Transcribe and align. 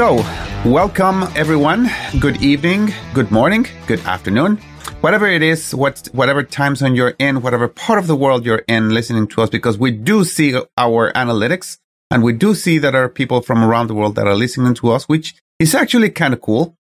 So, 0.00 0.24
welcome 0.64 1.24
everyone. 1.36 1.90
Good 2.18 2.42
evening, 2.42 2.94
good 3.12 3.30
morning, 3.30 3.66
good 3.86 4.00
afternoon. 4.06 4.56
Whatever 5.02 5.26
it 5.26 5.42
is, 5.42 5.74
what, 5.74 6.08
whatever 6.12 6.42
time 6.42 6.74
zone 6.74 6.94
you're 6.94 7.12
in, 7.18 7.42
whatever 7.42 7.68
part 7.68 7.98
of 7.98 8.06
the 8.06 8.16
world 8.16 8.46
you're 8.46 8.64
in 8.66 8.88
listening 8.88 9.26
to 9.28 9.42
us, 9.42 9.50
because 9.50 9.76
we 9.76 9.90
do 9.90 10.24
see 10.24 10.58
our 10.78 11.12
analytics 11.12 11.76
and 12.10 12.22
we 12.22 12.32
do 12.32 12.54
see 12.54 12.78
that 12.78 12.92
there 12.92 13.04
are 13.04 13.10
people 13.10 13.42
from 13.42 13.62
around 13.62 13.88
the 13.88 13.94
world 13.94 14.14
that 14.14 14.26
are 14.26 14.34
listening 14.34 14.72
to 14.76 14.90
us, 14.90 15.04
which 15.04 15.34
is 15.58 15.74
actually 15.74 16.08
kind 16.08 16.32
of 16.32 16.40
cool. 16.40 16.74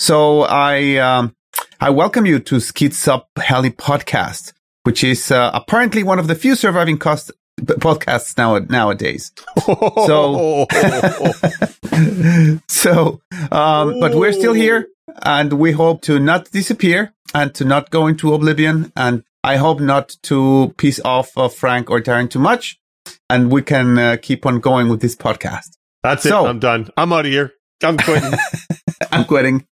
So 0.00 0.40
I, 0.40 0.96
um, 0.96 1.32
I 1.80 1.90
welcome 1.90 2.26
you 2.26 2.40
to 2.40 2.58
Skids 2.58 3.06
Up 3.06 3.28
Heli 3.36 3.70
podcast, 3.70 4.52
which 4.82 5.04
is 5.04 5.30
uh, 5.30 5.52
apparently 5.54 6.02
one 6.02 6.18
of 6.18 6.26
the 6.26 6.34
few 6.34 6.56
surviving 6.56 6.98
cost 6.98 7.30
podcasts 7.66 8.36
now 8.36 8.58
nowadays. 8.58 9.32
So, 9.66 10.66
so, 12.68 13.20
um, 13.50 14.00
but 14.00 14.14
we're 14.14 14.32
still 14.32 14.52
here, 14.52 14.88
and 15.22 15.52
we 15.54 15.72
hope 15.72 16.02
to 16.02 16.18
not 16.18 16.50
disappear 16.50 17.12
and 17.34 17.54
to 17.54 17.64
not 17.64 17.90
go 17.90 18.06
into 18.06 18.34
oblivion, 18.34 18.92
and 18.96 19.24
I 19.42 19.56
hope 19.56 19.80
not 19.80 20.16
to 20.24 20.74
piss 20.78 21.00
off 21.04 21.36
uh, 21.36 21.48
Frank 21.48 21.90
or 21.90 22.00
Darren 22.00 22.30
too 22.30 22.38
much, 22.38 22.78
and 23.28 23.50
we 23.50 23.62
can 23.62 23.98
uh, 23.98 24.16
keep 24.20 24.46
on 24.46 24.60
going 24.60 24.88
with 24.88 25.00
this 25.00 25.16
podcast. 25.16 25.76
That's 26.02 26.24
it. 26.26 26.30
So- 26.30 26.46
I'm 26.46 26.58
done. 26.58 26.90
I'm 26.96 27.12
out 27.12 27.26
of 27.26 27.32
here. 27.32 27.52
I'm 27.82 27.98
quitting. 27.98 28.32
I'm 29.12 29.24
quitting. 29.24 29.66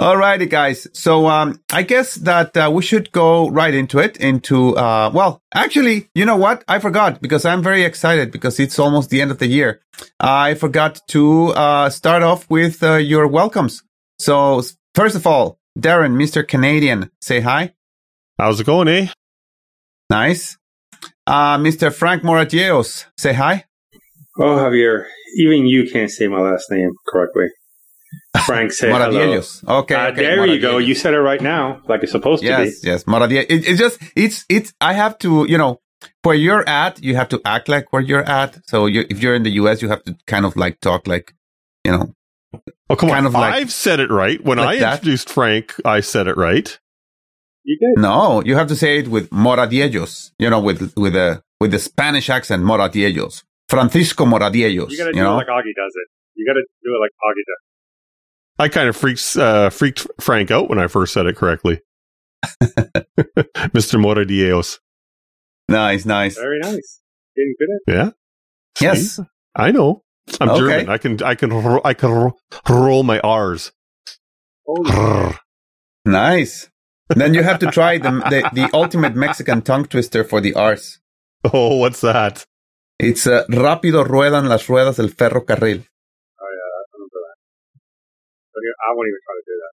Alrighty, 0.00 0.50
guys. 0.50 0.88
So, 0.92 1.28
um, 1.28 1.60
I 1.72 1.82
guess 1.82 2.16
that 2.16 2.56
uh, 2.56 2.68
we 2.72 2.82
should 2.82 3.12
go 3.12 3.48
right 3.48 3.72
into 3.72 4.00
it. 4.00 4.16
Into 4.16 4.76
uh, 4.76 5.10
well, 5.14 5.40
actually, 5.54 6.10
you 6.16 6.24
know 6.24 6.36
what? 6.36 6.64
I 6.66 6.80
forgot 6.80 7.22
because 7.22 7.44
I'm 7.44 7.62
very 7.62 7.84
excited 7.84 8.32
because 8.32 8.58
it's 8.58 8.80
almost 8.80 9.10
the 9.10 9.22
end 9.22 9.30
of 9.30 9.38
the 9.38 9.46
year. 9.46 9.82
I 10.18 10.54
forgot 10.54 11.00
to 11.08 11.50
uh, 11.50 11.90
start 11.90 12.24
off 12.24 12.50
with 12.50 12.82
uh, 12.82 12.96
your 12.96 13.28
welcomes. 13.28 13.84
So, 14.18 14.62
first 14.96 15.14
of 15.14 15.28
all, 15.28 15.60
Darren, 15.78 16.16
Mr. 16.16 16.46
Canadian, 16.46 17.10
say 17.20 17.40
hi. 17.40 17.74
How's 18.36 18.58
it 18.58 18.66
going, 18.66 18.88
eh? 18.88 19.08
Nice. 20.10 20.58
Uh, 21.24 21.56
Mr. 21.58 21.94
Frank 21.94 22.24
Moratios, 22.24 23.04
say 23.16 23.32
hi. 23.32 23.64
Oh, 24.40 24.56
Javier, 24.56 25.06
even 25.36 25.66
you 25.66 25.88
can't 25.88 26.10
say 26.10 26.26
my 26.26 26.40
last 26.40 26.68
name 26.68 26.90
correctly. 27.08 27.46
Frank, 28.46 28.72
say 28.72 28.90
hello. 28.90 29.10
Moradiellos. 29.10 29.66
Okay, 29.66 29.94
Uh, 29.94 30.08
okay, 30.10 30.22
there 30.22 30.46
you 30.46 30.60
go. 30.60 30.78
You 30.78 30.94
said 30.94 31.14
it 31.14 31.20
right 31.20 31.40
now, 31.40 31.80
like 31.88 32.02
it's 32.02 32.12
supposed 32.12 32.42
to 32.42 32.48
be. 32.48 32.64
Yes, 32.64 32.84
yes, 32.84 33.06
Moravia. 33.06 33.42
It, 33.48 33.66
it's 33.68 33.78
just, 33.78 33.98
it's, 34.16 34.44
it's, 34.48 34.72
I 34.80 34.92
have 34.94 35.18
to, 35.18 35.46
you 35.48 35.56
know, 35.58 35.80
where 36.22 36.34
you're 36.34 36.68
at, 36.68 37.02
you 37.02 37.16
have 37.16 37.28
to 37.30 37.40
act 37.44 37.68
like 37.68 37.92
where 37.92 38.02
you're 38.02 38.24
at. 38.28 38.58
So 38.66 38.86
you, 38.86 39.04
if 39.08 39.22
you're 39.22 39.34
in 39.34 39.42
the 39.44 39.50
US, 39.62 39.80
you 39.82 39.88
have 39.88 40.02
to 40.04 40.16
kind 40.26 40.44
of 40.44 40.56
like 40.56 40.80
talk 40.80 41.06
like, 41.06 41.34
you 41.84 41.92
know, 41.92 42.14
Oh, 42.90 42.94
come 42.96 43.08
Kind 43.08 43.26
on. 43.26 43.26
of 43.26 43.32
like- 43.34 43.54
I've 43.54 43.72
said 43.72 43.98
it 43.98 44.10
right. 44.10 44.42
When 44.44 44.58
like 44.58 44.76
I 44.76 44.78
that. 44.80 44.92
introduced 44.98 45.28
Frank, 45.30 45.74
I 45.84 46.00
said 46.00 46.26
it 46.28 46.36
right. 46.36 46.78
You 47.64 47.78
did. 47.80 48.02
no, 48.02 48.42
you 48.44 48.56
have 48.56 48.68
to 48.68 48.76
say 48.76 48.98
it 48.98 49.08
with 49.08 49.30
Moradiellos, 49.30 50.32
you 50.38 50.50
know, 50.50 50.60
with, 50.60 50.92
with 50.96 51.14
the, 51.14 51.42
with 51.60 51.70
the 51.70 51.78
Spanish 51.78 52.28
accent, 52.28 52.62
Moradiellos. 52.62 53.42
Francisco 53.70 54.26
Moradiellos, 54.26 54.90
You 54.90 54.98
gotta 54.98 55.10
you 55.10 55.14
do 55.14 55.22
know? 55.24 55.32
it 55.32 55.36
like 55.36 55.46
Augie 55.48 55.72
does 55.74 55.94
it. 55.96 56.08
You 56.36 56.44
gotta 56.46 56.60
do 56.84 56.90
it 56.94 57.00
like 57.00 57.10
Augie 57.24 57.46
does. 57.48 57.62
I 58.58 58.68
kind 58.68 58.88
of 58.88 58.96
freaks, 58.96 59.36
uh, 59.36 59.70
freaked 59.70 60.06
Frank 60.20 60.50
out 60.50 60.68
when 60.68 60.78
I 60.78 60.86
first 60.86 61.12
said 61.12 61.26
it 61.26 61.36
correctly. 61.36 61.80
Mr. 63.72 63.98
Moradiellos. 63.98 64.78
nice, 65.68 66.04
nice. 66.04 66.36
Very 66.36 66.60
nice. 66.60 67.00
Getting 67.36 67.54
good 67.58 67.68
at 67.68 67.80
it. 67.86 67.96
Yeah. 67.96 68.10
Yes. 68.80 69.16
See? 69.16 69.22
I 69.56 69.70
know. 69.70 70.02
I'm 70.40 70.50
Okay. 70.50 70.58
German. 70.60 70.88
I 70.88 70.98
can, 70.98 71.22
I 71.22 71.34
can, 71.34 71.52
I 71.84 71.94
can 71.94 72.32
roll 72.68 73.02
my 73.02 73.18
R's. 73.20 73.72
it. 74.66 75.36
Nice. 76.04 76.70
then 77.08 77.34
you 77.34 77.42
have 77.42 77.58
to 77.60 77.66
try 77.70 77.98
the, 77.98 78.10
the, 78.10 78.50
the 78.52 78.70
ultimate 78.72 79.14
Mexican 79.14 79.62
tongue 79.62 79.84
twister 79.86 80.22
for 80.24 80.40
the 80.40 80.54
R's. 80.54 81.00
Oh, 81.52 81.76
what's 81.76 82.00
that? 82.00 82.46
It's 82.98 83.26
uh, 83.26 83.44
rápido 83.50 84.04
ruedan 84.08 84.48
las 84.48 84.66
ruedas 84.68 84.96
del 84.96 85.08
ferrocarril. 85.08 85.84
Oh, 86.40 86.48
yeah, 86.56 86.70
I 86.78 86.82
remember 86.94 87.20
that. 87.26 87.36
But 87.76 87.80
yeah, 87.80 88.43
I 88.56 88.94
won't 88.94 89.08
even 89.08 89.20
try 89.24 89.34
to 89.34 89.44
do 89.46 89.56
that. 89.62 89.72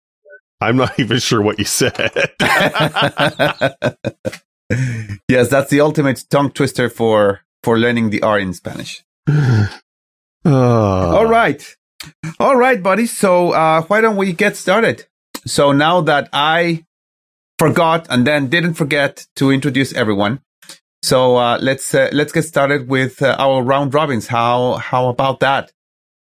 I'm 0.62 0.78
not 0.78 1.00
even 1.04 1.20
sure 1.20 1.42
what 1.42 1.60
you 1.60 1.66
said. 1.66 2.32
yes, 5.28 5.50
that's 5.50 5.70
the 5.70 5.82
ultimate 5.82 6.24
tongue 6.30 6.52
twister 6.52 6.90
for 6.90 7.42
for 7.64 7.78
learning 7.78 8.10
the 8.10 8.22
R 8.22 8.40
in 8.40 8.54
Spanish. 8.54 9.04
Oh. 9.28 9.70
All 10.46 11.28
right, 11.28 11.64
all 12.40 12.56
right, 12.56 12.82
buddy. 12.82 13.06
So 13.06 13.52
uh, 13.52 13.84
why 13.84 14.02
don't 14.02 14.18
we 14.18 14.34
get 14.34 14.56
started? 14.56 15.06
So 15.46 15.72
now 15.72 16.02
that 16.02 16.30
I 16.34 16.86
forgot 17.60 18.08
and 18.10 18.26
then 18.26 18.48
didn't 18.48 18.74
forget 18.76 19.28
to 19.36 19.52
introduce 19.52 19.94
everyone, 19.94 20.42
so 21.04 21.38
uh, 21.38 21.58
let's 21.62 21.94
uh, 21.94 22.10
let's 22.12 22.32
get 22.32 22.44
started 22.44 22.88
with 22.88 23.22
uh, 23.22 23.36
our 23.38 23.62
round 23.64 23.94
robins. 23.94 24.28
How 24.28 24.76
how 24.76 25.10
about 25.10 25.40
that? 25.42 25.72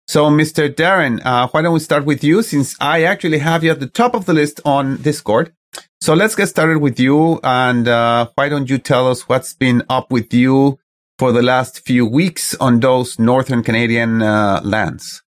So, 0.07 0.29
Mr. 0.29 0.69
Darren, 0.73 1.19
uh, 1.25 1.47
why 1.49 1.61
don't 1.61 1.73
we 1.73 1.79
start 1.79 2.05
with 2.05 2.23
you 2.23 2.43
since 2.43 2.75
I 2.79 3.03
actually 3.03 3.39
have 3.39 3.63
you 3.63 3.71
at 3.71 3.79
the 3.79 3.87
top 3.87 4.13
of 4.13 4.25
the 4.25 4.33
list 4.33 4.61
on 4.63 5.01
Discord. 5.01 5.51
So 5.99 6.13
let's 6.13 6.35
get 6.35 6.47
started 6.47 6.77
with 6.77 6.99
you. 6.99 7.39
And 7.43 7.87
uh, 7.87 8.29
why 8.35 8.49
don't 8.49 8.69
you 8.69 8.77
tell 8.77 9.09
us 9.09 9.27
what's 9.27 9.53
been 9.53 9.83
up 9.89 10.11
with 10.11 10.33
you 10.33 10.77
for 11.17 11.31
the 11.31 11.41
last 11.41 11.79
few 11.85 12.05
weeks 12.05 12.53
on 12.55 12.79
those 12.79 13.17
Northern 13.17 13.63
Canadian 13.63 14.21
uh, 14.21 14.61
lands? 14.63 15.23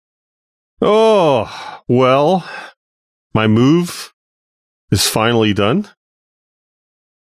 Oh, 0.80 1.82
well, 1.88 2.48
my 3.34 3.48
move 3.48 4.14
is 4.92 5.08
finally 5.08 5.54
done. 5.54 5.90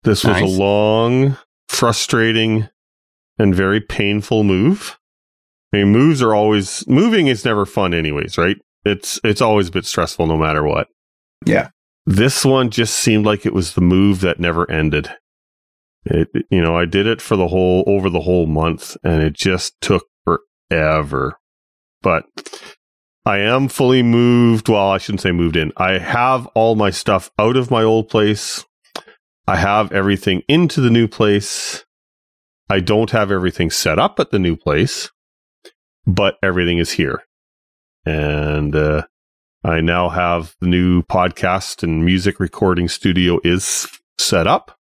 This 0.02 0.24
was 0.24 0.40
Nice. 0.40 0.42
a 0.42 0.60
long, 0.60 1.36
frustrating, 1.68 2.68
and 3.38 3.54
very 3.54 3.80
painful 3.80 4.44
move. 4.44 4.95
I 5.76 5.80
mean, 5.80 5.92
moves 5.92 6.22
are 6.22 6.34
always 6.34 6.86
moving 6.88 7.26
is 7.26 7.44
never 7.44 7.66
fun 7.66 7.92
anyways, 7.92 8.38
right? 8.38 8.56
It's 8.86 9.20
it's 9.22 9.42
always 9.42 9.68
a 9.68 9.72
bit 9.72 9.84
stressful 9.84 10.26
no 10.26 10.38
matter 10.38 10.64
what. 10.64 10.88
Yeah. 11.44 11.68
This 12.06 12.46
one 12.46 12.70
just 12.70 12.94
seemed 12.94 13.26
like 13.26 13.44
it 13.44 13.52
was 13.52 13.74
the 13.74 13.82
move 13.82 14.20
that 14.20 14.40
never 14.40 14.70
ended. 14.70 15.10
It 16.06 16.28
you 16.50 16.62
know, 16.62 16.74
I 16.76 16.86
did 16.86 17.06
it 17.06 17.20
for 17.20 17.36
the 17.36 17.48
whole 17.48 17.84
over 17.86 18.08
the 18.08 18.20
whole 18.20 18.46
month 18.46 18.96
and 19.04 19.22
it 19.22 19.34
just 19.34 19.78
took 19.82 20.06
forever. 20.24 21.38
But 22.00 22.24
I 23.26 23.38
am 23.38 23.68
fully 23.68 24.02
moved. 24.02 24.70
Well, 24.70 24.90
I 24.90 24.96
shouldn't 24.96 25.20
say 25.20 25.32
moved 25.32 25.56
in. 25.56 25.72
I 25.76 25.98
have 25.98 26.46
all 26.54 26.74
my 26.74 26.88
stuff 26.88 27.30
out 27.38 27.56
of 27.56 27.70
my 27.70 27.82
old 27.82 28.08
place. 28.08 28.64
I 29.46 29.56
have 29.56 29.92
everything 29.92 30.42
into 30.48 30.80
the 30.80 30.90
new 30.90 31.06
place. 31.06 31.84
I 32.70 32.80
don't 32.80 33.10
have 33.10 33.30
everything 33.30 33.70
set 33.70 33.98
up 33.98 34.18
at 34.18 34.30
the 34.30 34.38
new 34.38 34.56
place, 34.56 35.10
but 36.06 36.36
everything 36.42 36.78
is 36.78 36.92
here. 36.92 37.22
And 38.04 38.74
uh, 38.74 39.02
I 39.64 39.80
now 39.80 40.08
have 40.08 40.54
the 40.60 40.68
new 40.68 41.02
podcast 41.02 41.82
and 41.82 42.04
music 42.04 42.38
recording 42.38 42.88
studio 42.88 43.40
is 43.42 43.88
set 44.18 44.46
up. 44.46 44.78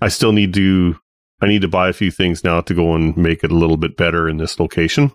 I 0.00 0.08
still 0.08 0.32
need 0.32 0.54
to 0.54 0.96
I 1.42 1.48
need 1.48 1.62
to 1.62 1.68
buy 1.68 1.88
a 1.88 1.94
few 1.94 2.10
things 2.10 2.44
now 2.44 2.60
to 2.60 2.74
go 2.74 2.94
and 2.94 3.16
make 3.16 3.42
it 3.42 3.50
a 3.50 3.56
little 3.56 3.78
bit 3.78 3.96
better 3.96 4.28
in 4.28 4.36
this 4.36 4.60
location. 4.60 5.12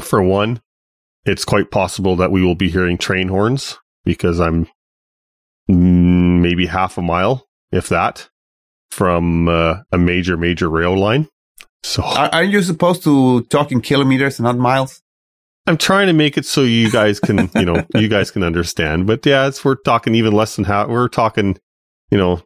For 0.00 0.22
one, 0.22 0.62
it's 1.24 1.44
quite 1.44 1.70
possible 1.70 2.16
that 2.16 2.30
we 2.30 2.42
will 2.42 2.54
be 2.54 2.70
hearing 2.70 2.96
train 2.96 3.28
horns 3.28 3.78
because 4.04 4.40
I'm 4.40 4.66
mm, 5.68 6.40
maybe 6.40 6.66
half 6.66 6.96
a 6.96 7.02
mile, 7.02 7.46
if 7.72 7.88
that, 7.88 8.28
from 8.90 9.48
uh, 9.48 9.78
a 9.90 9.98
major, 9.98 10.36
major 10.36 10.68
rail 10.68 10.96
line. 10.96 11.28
So 11.84 12.02
Are, 12.02 12.28
are 12.32 12.44
you 12.44 12.62
supposed 12.62 13.02
to 13.04 13.42
talk 13.44 13.72
in 13.72 13.80
kilometers 13.80 14.38
and 14.38 14.44
not 14.44 14.56
miles? 14.56 15.02
I'm 15.66 15.76
trying 15.76 16.06
to 16.08 16.12
make 16.12 16.36
it 16.36 16.44
so 16.46 16.62
you 16.62 16.90
guys 16.90 17.20
can, 17.20 17.50
you 17.56 17.64
know, 17.64 17.84
you 17.94 18.08
guys 18.08 18.30
can 18.30 18.42
understand. 18.42 19.06
But 19.06 19.24
yeah, 19.26 19.46
it's, 19.48 19.64
we're 19.64 19.76
talking 19.76 20.14
even 20.14 20.32
less 20.32 20.56
than 20.56 20.64
how 20.64 20.86
we're 20.88 21.08
talking, 21.08 21.58
you 22.10 22.18
know, 22.18 22.40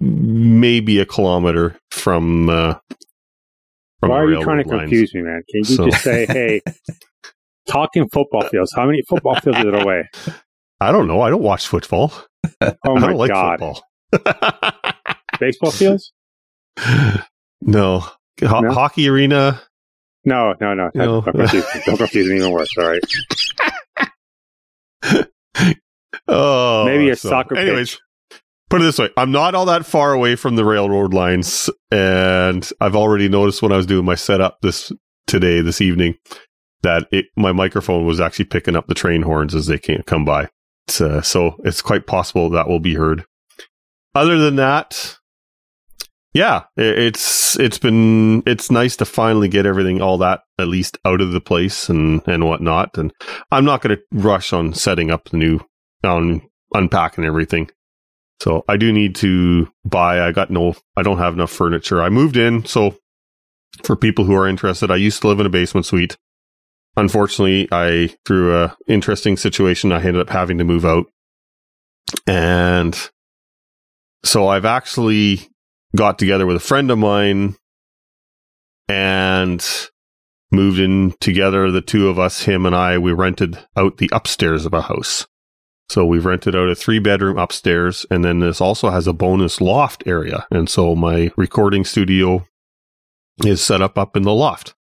maybe 0.00 0.98
a 1.00 1.06
kilometer 1.06 1.76
from. 1.90 2.48
Uh, 2.48 2.74
from 4.00 4.10
Why 4.10 4.16
are 4.18 4.30
you 4.32 4.42
trying 4.42 4.62
to 4.64 4.68
lines. 4.68 4.80
confuse 4.82 5.14
me, 5.14 5.22
man? 5.22 5.42
Can 5.48 5.58
you 5.58 5.64
So- 5.64 5.88
just 5.90 6.02
say, 6.02 6.26
hey, 6.26 6.60
talking 7.68 8.08
football 8.08 8.42
fields, 8.48 8.72
how 8.74 8.86
many 8.86 9.02
football 9.08 9.36
fields 9.36 9.58
are 9.58 9.68
it 9.74 9.82
away? 9.82 10.08
I 10.80 10.90
don't 10.92 11.06
know. 11.06 11.20
I 11.20 11.30
don't 11.30 11.42
watch 11.42 11.66
football. 11.68 12.12
Oh 12.60 12.96
I 12.96 12.98
my 12.98 13.06
don't 13.08 13.16
like 13.16 13.30
God. 13.30 13.60
football. 14.10 14.92
Baseball 15.38 15.70
fields? 15.70 16.12
no. 17.60 18.04
Ho- 18.40 18.60
No? 18.60 18.72
Hockey 18.72 19.08
arena. 19.08 19.60
No, 20.24 20.54
no, 20.60 20.74
no. 20.74 20.90
No. 20.94 21.20
Don't, 21.20 21.34
confuse, 21.34 21.64
don't 21.86 21.96
confuse 21.96 22.28
me 22.28 22.36
even 22.36 22.52
worse. 22.52 22.68
All 22.78 22.88
right. 22.88 23.02
Oh, 26.28 26.84
Maybe 26.86 27.10
a 27.10 27.16
so- 27.16 27.28
soccer 27.30 27.56
Anyways, 27.56 27.92
pitch. 28.30 28.40
put 28.70 28.80
it 28.80 28.84
this 28.84 28.98
way: 28.98 29.10
I'm 29.16 29.32
not 29.32 29.54
all 29.54 29.66
that 29.66 29.84
far 29.86 30.12
away 30.12 30.36
from 30.36 30.56
the 30.56 30.64
railroad 30.64 31.12
lines, 31.12 31.68
and 31.90 32.68
I've 32.80 32.94
already 32.96 33.28
noticed 33.28 33.62
when 33.62 33.72
I 33.72 33.76
was 33.76 33.86
doing 33.86 34.04
my 34.04 34.14
setup 34.14 34.58
this 34.62 34.92
today, 35.26 35.60
this 35.60 35.80
evening, 35.80 36.16
that 36.82 37.08
it, 37.10 37.26
my 37.36 37.52
microphone 37.52 38.06
was 38.06 38.20
actually 38.20 38.44
picking 38.46 38.76
up 38.76 38.86
the 38.86 38.94
train 38.94 39.22
horns 39.22 39.54
as 39.54 39.66
they 39.66 39.78
can't 39.78 40.06
come 40.06 40.24
by. 40.24 40.48
It's, 40.86 41.00
uh, 41.00 41.22
so 41.22 41.56
it's 41.64 41.82
quite 41.82 42.06
possible 42.06 42.50
that 42.50 42.68
will 42.68 42.80
be 42.80 42.94
heard. 42.94 43.24
Other 44.14 44.38
than 44.38 44.56
that, 44.56 45.16
yeah, 46.34 46.64
it's 46.76 47.58
it's 47.58 47.78
been 47.78 48.42
it's 48.46 48.70
nice 48.70 48.96
to 48.96 49.04
finally 49.04 49.48
get 49.48 49.66
everything 49.66 50.00
all 50.00 50.18
that 50.18 50.40
at 50.58 50.68
least 50.68 50.96
out 51.04 51.20
of 51.20 51.32
the 51.32 51.40
place 51.40 51.90
and 51.90 52.22
and 52.26 52.46
whatnot. 52.46 52.96
And 52.96 53.12
I'm 53.50 53.66
not 53.66 53.82
going 53.82 53.96
to 53.96 54.02
rush 54.12 54.52
on 54.52 54.72
setting 54.72 55.10
up 55.10 55.28
the 55.28 55.36
new 55.36 55.60
on 56.02 56.42
unpacking 56.72 57.24
everything. 57.24 57.70
So 58.40 58.64
I 58.66 58.76
do 58.76 58.92
need 58.92 59.14
to 59.16 59.70
buy. 59.84 60.26
I 60.26 60.32
got 60.32 60.50
no. 60.50 60.74
I 60.96 61.02
don't 61.02 61.18
have 61.18 61.34
enough 61.34 61.50
furniture. 61.50 62.02
I 62.02 62.08
moved 62.08 62.36
in, 62.36 62.64
so 62.64 62.96
for 63.84 63.94
people 63.94 64.24
who 64.24 64.34
are 64.34 64.48
interested, 64.48 64.90
I 64.90 64.96
used 64.96 65.20
to 65.22 65.28
live 65.28 65.38
in 65.38 65.46
a 65.46 65.50
basement 65.50 65.86
suite. 65.86 66.16
Unfortunately, 66.96 67.68
I 67.70 68.14
through 68.26 68.56
a 68.56 68.76
interesting 68.88 69.36
situation, 69.36 69.92
I 69.92 70.02
ended 70.02 70.20
up 70.20 70.30
having 70.30 70.58
to 70.58 70.64
move 70.64 70.84
out, 70.84 71.06
and 72.26 72.98
so 74.24 74.48
I've 74.48 74.64
actually 74.64 75.51
got 75.94 76.18
together 76.18 76.46
with 76.46 76.56
a 76.56 76.60
friend 76.60 76.90
of 76.90 76.98
mine 76.98 77.56
and 78.88 79.66
moved 80.50 80.78
in 80.78 81.14
together. 81.20 81.70
The 81.70 81.80
two 81.80 82.08
of 82.08 82.18
us, 82.18 82.42
him 82.42 82.66
and 82.66 82.74
I, 82.74 82.98
we 82.98 83.12
rented 83.12 83.58
out 83.76 83.98
the 83.98 84.10
upstairs 84.12 84.66
of 84.66 84.74
a 84.74 84.82
house. 84.82 85.26
So 85.88 86.06
we've 86.06 86.24
rented 86.24 86.56
out 86.56 86.68
a 86.68 86.74
three 86.74 86.98
bedroom 86.98 87.38
upstairs, 87.38 88.06
and 88.10 88.24
then 88.24 88.40
this 88.40 88.60
also 88.60 88.90
has 88.90 89.06
a 89.06 89.12
bonus 89.12 89.60
loft 89.60 90.02
area. 90.06 90.46
And 90.50 90.68
so 90.70 90.94
my 90.94 91.30
recording 91.36 91.84
studio 91.84 92.46
is 93.44 93.62
set 93.62 93.82
up 93.82 93.98
up 93.98 94.16
in 94.16 94.22
the 94.22 94.32
loft. 94.32 94.74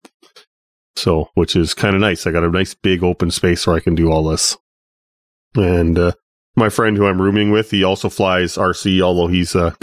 So, 0.96 1.30
which 1.34 1.56
is 1.56 1.74
kind 1.74 1.96
of 1.96 2.02
nice. 2.02 2.28
I 2.28 2.31
got 2.31 2.44
a 2.44 2.50
nice 2.50 2.74
big 2.74 3.04
open 3.04 3.31
space 3.31 3.66
where 3.66 3.75
I 3.75 3.80
can 3.80 3.96
do 3.96 4.12
all 4.12 4.24
this. 4.24 4.58
And 5.56 5.98
uh, 5.98 6.12
my 6.56 6.69
friend 6.69 6.96
who 6.96 7.06
I'm 7.06 7.22
rooming 7.22 7.52
with, 7.52 7.72
he 7.72 7.84
also 7.84 8.10
flies 8.10 8.56
RC, 8.56 9.02
although 9.02 9.28
he's 9.28 9.56
a 9.56 9.75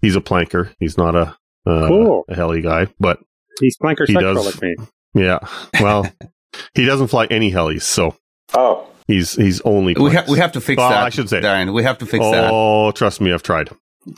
he's 0.00 0.16
a 0.16 0.20
planker. 0.20 0.74
He's 0.78 0.96
not 0.96 1.14
a 1.14 1.36
uh, 1.66 1.88
cool. 1.88 2.24
a 2.28 2.34
heli 2.34 2.62
guy, 2.62 2.88
but 2.98 3.20
he's 3.60 3.76
planker 3.78 4.06
he 4.06 4.14
does, 4.14 4.44
like 4.44 4.62
me. 4.62 4.76
Yeah. 5.14 5.38
Well, 5.80 6.10
he 6.74 6.84
doesn't 6.84 7.08
fly 7.08 7.26
any 7.26 7.50
helis, 7.50 7.82
so 7.82 8.16
oh, 8.54 8.88
he's 9.06 9.34
he's 9.34 9.60
only. 9.62 9.94
We 9.94 10.12
have 10.12 10.28
we 10.28 10.38
have 10.38 10.52
to 10.52 10.60
fix 10.60 10.78
well, 10.78 10.90
that. 10.90 11.02
I 11.02 11.10
should 11.10 11.28
say, 11.28 11.40
Darren. 11.40 11.72
We 11.74 11.82
have 11.82 11.98
to 11.98 12.06
fix 12.06 12.24
oh, 12.24 12.32
that. 12.32 12.50
Oh, 12.52 12.90
trust 12.92 13.20
me, 13.20 13.32
I've 13.32 13.42
tried. 13.42 13.70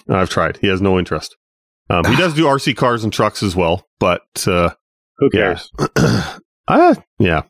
I've 0.08 0.30
tried. 0.30 0.58
He 0.58 0.68
has 0.68 0.80
no 0.80 0.98
interest. 0.98 1.36
Um, 1.88 2.04
he 2.04 2.14
does 2.16 2.34
do 2.34 2.44
RC 2.44 2.76
cars 2.76 3.02
and 3.02 3.12
trucks 3.12 3.42
as 3.42 3.56
well, 3.56 3.88
but 3.98 4.22
uh, 4.46 4.70
who 5.18 5.28
cares? 5.30 5.70
Yeah. 5.98 6.38
uh, 6.68 6.94
yeah. 7.18 7.42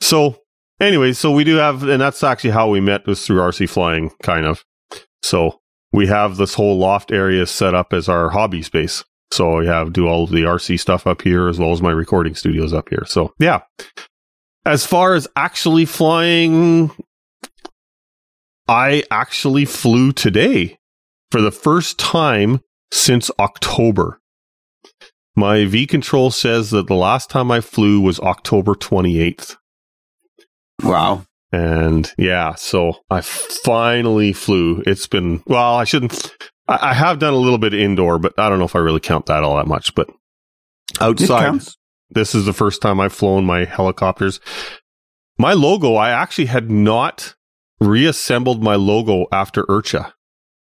So, 0.00 0.38
anyway, 0.80 1.12
so 1.12 1.30
we 1.30 1.44
do 1.44 1.56
have, 1.56 1.82
and 1.82 2.00
that's 2.00 2.24
actually 2.24 2.50
how 2.50 2.70
we 2.70 2.80
met 2.80 3.06
was 3.06 3.26
through 3.26 3.40
RC 3.40 3.68
flying, 3.68 4.12
kind 4.22 4.46
of. 4.46 4.64
So 5.22 5.60
we 5.92 6.06
have 6.06 6.36
this 6.36 6.54
whole 6.54 6.78
loft 6.78 7.12
area 7.12 7.46
set 7.46 7.74
up 7.74 7.92
as 7.92 8.08
our 8.08 8.30
hobby 8.30 8.62
space. 8.62 9.04
So 9.32 9.58
we 9.58 9.66
have 9.66 9.92
do 9.92 10.06
all 10.06 10.24
of 10.24 10.30
the 10.30 10.42
RC 10.42 10.78
stuff 10.78 11.06
up 11.06 11.22
here 11.22 11.48
as 11.48 11.58
well 11.58 11.72
as 11.72 11.82
my 11.82 11.90
recording 11.90 12.34
studios 12.34 12.72
up 12.72 12.88
here. 12.88 13.04
So 13.06 13.34
yeah. 13.38 13.62
As 14.64 14.84
far 14.84 15.14
as 15.14 15.28
actually 15.36 15.84
flying, 15.84 16.90
I 18.68 19.04
actually 19.10 19.64
flew 19.64 20.12
today 20.12 20.78
for 21.30 21.40
the 21.40 21.52
first 21.52 21.98
time 21.98 22.60
since 22.92 23.30
October. 23.38 24.20
My 25.36 25.66
V 25.66 25.86
control 25.86 26.30
says 26.30 26.70
that 26.70 26.86
the 26.86 26.94
last 26.94 27.30
time 27.30 27.50
I 27.50 27.60
flew 27.60 28.00
was 28.00 28.18
October 28.20 28.74
28th. 28.74 29.56
Wow. 30.82 31.26
And 31.52 32.12
yeah, 32.18 32.54
so 32.54 32.94
I 33.10 33.20
finally 33.20 34.32
flew. 34.32 34.82
It's 34.86 35.06
been, 35.06 35.42
well, 35.46 35.76
I 35.76 35.84
shouldn't, 35.84 36.34
I, 36.68 36.90
I 36.90 36.94
have 36.94 37.18
done 37.18 37.34
a 37.34 37.38
little 37.38 37.58
bit 37.58 37.74
indoor, 37.74 38.18
but 38.18 38.34
I 38.38 38.48
don't 38.48 38.58
know 38.58 38.64
if 38.64 38.76
I 38.76 38.80
really 38.80 39.00
count 39.00 39.26
that 39.26 39.44
all 39.44 39.56
that 39.56 39.68
much. 39.68 39.94
But 39.94 40.10
outside, 41.00 41.60
this 42.10 42.34
is 42.34 42.46
the 42.46 42.52
first 42.52 42.82
time 42.82 43.00
I've 43.00 43.12
flown 43.12 43.44
my 43.44 43.64
helicopters. 43.64 44.40
My 45.38 45.52
logo, 45.52 45.94
I 45.94 46.10
actually 46.10 46.46
had 46.46 46.70
not 46.70 47.34
reassembled 47.80 48.62
my 48.62 48.74
logo 48.74 49.26
after 49.30 49.64
IRCHA 49.64 50.12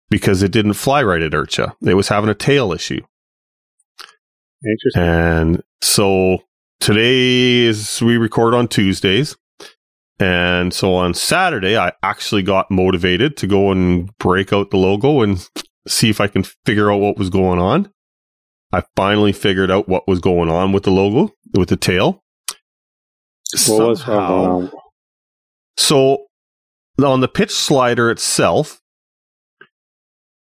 because 0.10 0.44
it 0.44 0.52
didn't 0.52 0.74
fly 0.74 1.04
right 1.04 1.22
at 1.22 1.32
IRCHA. 1.32 1.76
It 1.82 1.96
was 1.96 2.10
having 2.10 2.30
a 2.30 2.36
tail 2.36 2.72
issue. 2.72 3.02
Interesting. 4.64 5.02
And 5.02 5.64
so 5.82 6.40
today 6.80 7.66
is 7.66 8.02
we 8.02 8.18
record 8.18 8.54
on 8.54 8.68
Tuesdays. 8.68 9.36
And 10.20 10.74
so 10.74 10.96
on 10.96 11.14
Saturday, 11.14 11.78
I 11.78 11.94
actually 12.02 12.42
got 12.42 12.72
motivated 12.72 13.38
to 13.38 13.48
go 13.48 13.72
and 13.72 14.10
break 14.18 14.52
out 14.52 14.72
the 14.72 14.78
logo 14.78 15.22
and 15.22 15.48
see 15.88 16.10
if 16.10 16.20
I 16.20 16.28
can 16.28 16.44
figure 16.66 16.92
out 16.92 17.00
what 17.00 17.18
was 17.18 17.30
going 17.30 17.60
on. 17.60 17.92
I 18.74 18.84
finally 18.96 19.32
figured 19.32 19.72
out 19.72 19.88
what 19.88 20.08
was 20.08 20.20
going 20.20 20.50
on 20.50 20.72
with 20.72 20.84
the 20.84 20.92
logo, 20.92 21.34
with 21.54 21.70
the 21.70 21.78
tail. 21.78 22.24
Somehow, 23.46 24.70
so 25.78 26.26
on 27.02 27.22
the 27.22 27.30
pitch 27.30 27.52
slider 27.52 28.12
itself, 28.12 28.82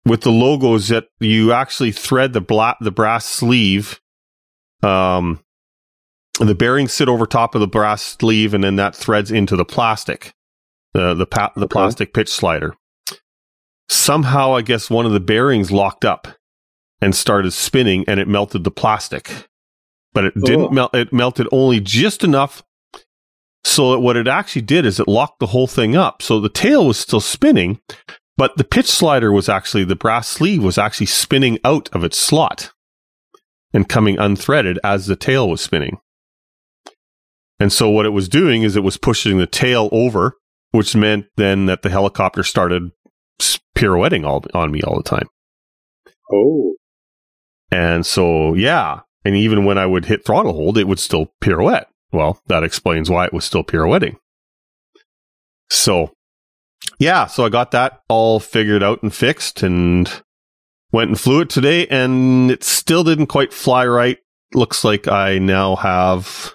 with 0.06 0.22
the 0.22 0.32
logos 0.32 0.88
that 0.88 1.06
you 1.20 1.52
actually 1.52 1.92
thread 1.92 2.34
the 2.34 2.42
black 2.42 2.78
the 2.82 2.92
brass 2.92 3.26
sleeve 3.26 4.00
um 4.82 5.40
the 6.48 6.56
bearings 6.56 6.94
sit 6.94 7.10
over 7.10 7.26
top 7.26 7.54
of 7.56 7.62
the 7.62 7.68
brass 7.68 8.02
sleeve 8.02 8.54
and 8.54 8.64
then 8.64 8.78
that 8.78 8.96
threads 8.96 9.32
into 9.32 9.56
the 9.56 9.66
plastic 9.66 10.34
the 10.94 11.14
the 11.14 11.26
pa- 11.26 11.52
the 11.56 11.66
okay. 11.66 11.74
plastic 11.74 12.14
pitch 12.14 12.30
slider 12.30 12.76
somehow 13.90 14.56
i 14.56 14.62
guess 14.62 14.90
one 14.90 15.06
of 15.06 15.12
the 15.12 15.20
bearings 15.20 15.72
locked 15.72 16.06
up 16.06 16.28
and 17.02 17.16
started 17.16 17.52
spinning 17.52 18.04
and 18.08 18.20
it 18.20 18.28
melted 18.28 18.64
the 18.64 18.72
plastic 18.72 19.48
but 20.14 20.26
it 20.26 20.34
didn't 20.36 20.68
oh. 20.68 20.70
melt 20.70 20.96
it 20.96 21.14
melted 21.14 21.48
only 21.52 21.80
just 21.80 22.24
enough 22.24 22.64
so 23.64 23.92
that 23.92 24.00
what 24.00 24.16
it 24.16 24.28
actually 24.28 24.62
did 24.62 24.86
is 24.86 25.00
it 25.00 25.08
locked 25.08 25.40
the 25.40 25.48
whole 25.48 25.68
thing 25.68 25.96
up 25.96 26.22
so 26.22 26.40
the 26.40 26.50
tail 26.50 26.88
was 26.88 26.98
still 26.98 27.20
spinning 27.20 27.80
but 28.38 28.56
the 28.56 28.64
pitch 28.64 28.88
slider 28.88 29.32
was 29.32 29.50
actually 29.50 29.84
the 29.84 29.96
brass 29.96 30.28
sleeve 30.28 30.64
was 30.64 30.78
actually 30.78 31.06
spinning 31.06 31.60
out 31.66 31.90
of 31.94 32.04
its 32.04 32.18
slot 32.18 32.72
and 33.74 33.90
coming 33.90 34.16
unthreaded 34.18 34.78
as 34.84 35.08
the 35.08 35.16
tail 35.16 35.50
was 35.50 35.62
spinning 35.62 36.00
and 37.60 37.74
so 37.74 37.90
what 37.90 38.06
it 38.06 38.10
was 38.10 38.30
doing 38.30 38.64
is 38.64 38.76
it 38.76 38.84
was 38.84 38.98
pushing 38.98 39.38
the 39.38 39.48
tail 39.48 39.90
over, 39.92 40.38
which 40.72 40.96
meant 40.96 41.26
then 41.36 41.66
that 41.66 41.82
the 41.82 41.90
helicopter 41.90 42.44
started 42.44 42.92
pirouetting 43.76 44.26
all, 44.26 44.46
on 44.54 44.72
me 44.72 44.82
all 44.82 44.98
the 44.98 45.04
time. 45.04 45.28
Oh. 46.32 46.76
And 47.72 48.06
so, 48.06 48.54
yeah. 48.54 49.02
And 49.26 49.36
even 49.36 49.66
when 49.66 49.78
I 49.78 49.86
would 49.86 50.06
hit 50.06 50.26
throttle 50.26 50.54
hold, 50.54 50.78
it 50.78 50.88
would 50.88 51.00
still 51.00 51.34
pirouette. 51.42 51.88
Well, 52.12 52.42
that 52.48 52.64
explains 52.64 53.10
why 53.10 53.26
it 53.26 53.34
was 53.34 53.46
still 53.46 53.64
pirouetting. 53.64 54.18
So, 55.70 56.14
yeah. 56.98 57.28
So 57.28 57.46
I 57.46 57.50
got 57.50 57.72
that 57.72 58.02
all 58.08 58.40
figured 58.40 58.82
out 58.82 59.04
and 59.04 59.14
fixed 59.14 59.62
and 59.62 60.10
went 60.92 61.10
and 61.10 61.20
flew 61.20 61.42
it 61.42 61.50
today 61.50 61.86
and 61.88 62.50
it 62.50 62.64
still 62.64 63.04
didn't 63.04 63.28
quite 63.28 63.54
fly 63.54 63.86
right. 63.86 64.18
Looks 64.54 64.84
like 64.84 65.08
I 65.08 65.38
now 65.38 65.76
have 65.76 66.54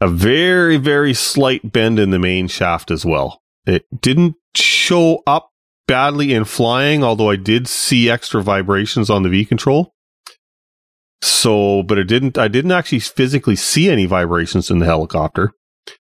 a 0.00 0.08
very, 0.08 0.76
very 0.76 1.14
slight 1.14 1.72
bend 1.72 1.98
in 1.98 2.10
the 2.10 2.18
main 2.18 2.48
shaft 2.48 2.90
as 2.90 3.04
well. 3.04 3.42
It 3.66 3.84
didn't 4.00 4.36
show 4.54 5.22
up 5.26 5.50
badly 5.86 6.32
in 6.32 6.44
flying, 6.44 7.02
although 7.02 7.30
I 7.30 7.36
did 7.36 7.66
see 7.66 8.08
extra 8.08 8.42
vibrations 8.42 9.10
on 9.10 9.22
the 9.22 9.28
V 9.28 9.44
control. 9.44 9.92
So, 11.20 11.82
but 11.82 11.98
it 11.98 12.04
didn't, 12.04 12.38
I 12.38 12.46
didn't 12.46 12.72
actually 12.72 13.00
physically 13.00 13.56
see 13.56 13.90
any 13.90 14.06
vibrations 14.06 14.70
in 14.70 14.78
the 14.78 14.86
helicopter, 14.86 15.52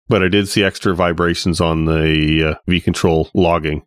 but 0.08 0.22
I 0.22 0.28
did 0.28 0.48
see 0.48 0.64
extra 0.64 0.94
vibrations 0.94 1.60
on 1.60 1.84
the 1.84 2.52
uh, 2.52 2.54
V 2.66 2.80
control 2.80 3.28
logging. 3.34 3.82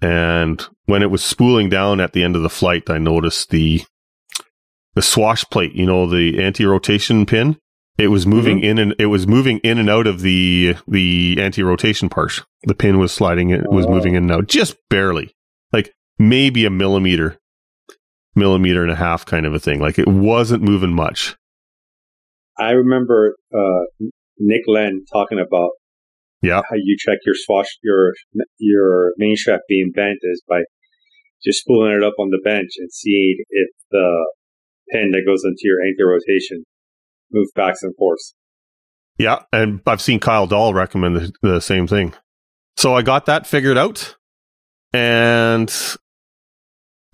And 0.00 0.64
when 0.86 1.02
it 1.02 1.10
was 1.10 1.24
spooling 1.24 1.68
down 1.68 2.00
at 2.00 2.12
the 2.12 2.22
end 2.22 2.36
of 2.36 2.42
the 2.42 2.50
flight, 2.50 2.88
I 2.90 2.98
noticed 2.98 3.50
the, 3.50 3.82
the 4.94 5.02
swash 5.02 5.44
plate, 5.44 5.74
you 5.74 5.86
know, 5.86 6.06
the 6.06 6.42
anti 6.42 6.64
rotation 6.64 7.26
pin 7.26 7.56
it 7.98 8.08
was 8.08 8.26
moving 8.26 8.58
mm-hmm. 8.58 8.70
in 8.70 8.78
and 8.78 8.94
it 8.98 9.06
was 9.06 9.26
moving 9.26 9.58
in 9.58 9.78
and 9.78 9.90
out 9.90 10.06
of 10.06 10.20
the 10.20 10.76
the 10.88 11.36
anti-rotation 11.38 12.08
part. 12.08 12.40
The 12.64 12.74
pin 12.74 12.98
was 12.98 13.12
sliding 13.12 13.50
it 13.50 13.70
was 13.70 13.86
oh. 13.86 13.90
moving 13.90 14.14
in 14.14 14.24
and 14.24 14.32
out 14.32 14.46
just 14.46 14.76
barely. 14.88 15.34
Like 15.72 15.94
maybe 16.18 16.64
a 16.64 16.70
millimeter, 16.70 17.38
millimeter 18.34 18.82
and 18.82 18.90
a 18.90 18.96
half 18.96 19.26
kind 19.26 19.46
of 19.46 19.54
a 19.54 19.58
thing. 19.58 19.80
Like 19.80 19.98
it 19.98 20.08
wasn't 20.08 20.62
moving 20.62 20.94
much. 20.94 21.36
I 22.58 22.70
remember 22.70 23.36
uh, 23.54 24.06
Nick 24.38 24.62
Len 24.66 25.04
talking 25.12 25.38
about 25.38 25.70
yeah. 26.42 26.62
how 26.68 26.76
you 26.76 26.96
check 26.98 27.18
your 27.24 27.34
swash 27.34 27.78
your 27.82 28.14
your 28.58 29.12
main 29.18 29.36
shaft 29.36 29.64
being 29.68 29.92
bent 29.94 30.18
is 30.22 30.42
by 30.48 30.62
just 31.44 31.60
spooling 31.60 31.92
it 31.92 32.04
up 32.04 32.14
on 32.18 32.30
the 32.30 32.40
bench 32.42 32.70
and 32.78 32.92
seeing 32.92 33.36
if 33.50 33.68
the 33.90 34.26
pin 34.90 35.10
that 35.12 35.22
goes 35.26 35.42
into 35.44 35.62
your 35.64 35.80
anti 35.82 36.02
rotation 36.02 36.64
move 37.32 37.48
backs 37.54 37.82
and 37.82 37.94
forth. 37.96 38.20
Yeah, 39.18 39.42
and 39.52 39.80
I've 39.86 40.00
seen 40.00 40.20
Kyle 40.20 40.46
Dahl 40.46 40.74
recommend 40.74 41.16
the, 41.16 41.32
the 41.42 41.60
same 41.60 41.86
thing. 41.86 42.14
So 42.76 42.94
I 42.94 43.02
got 43.02 43.26
that 43.26 43.46
figured 43.46 43.76
out 43.78 44.16
and 44.92 45.72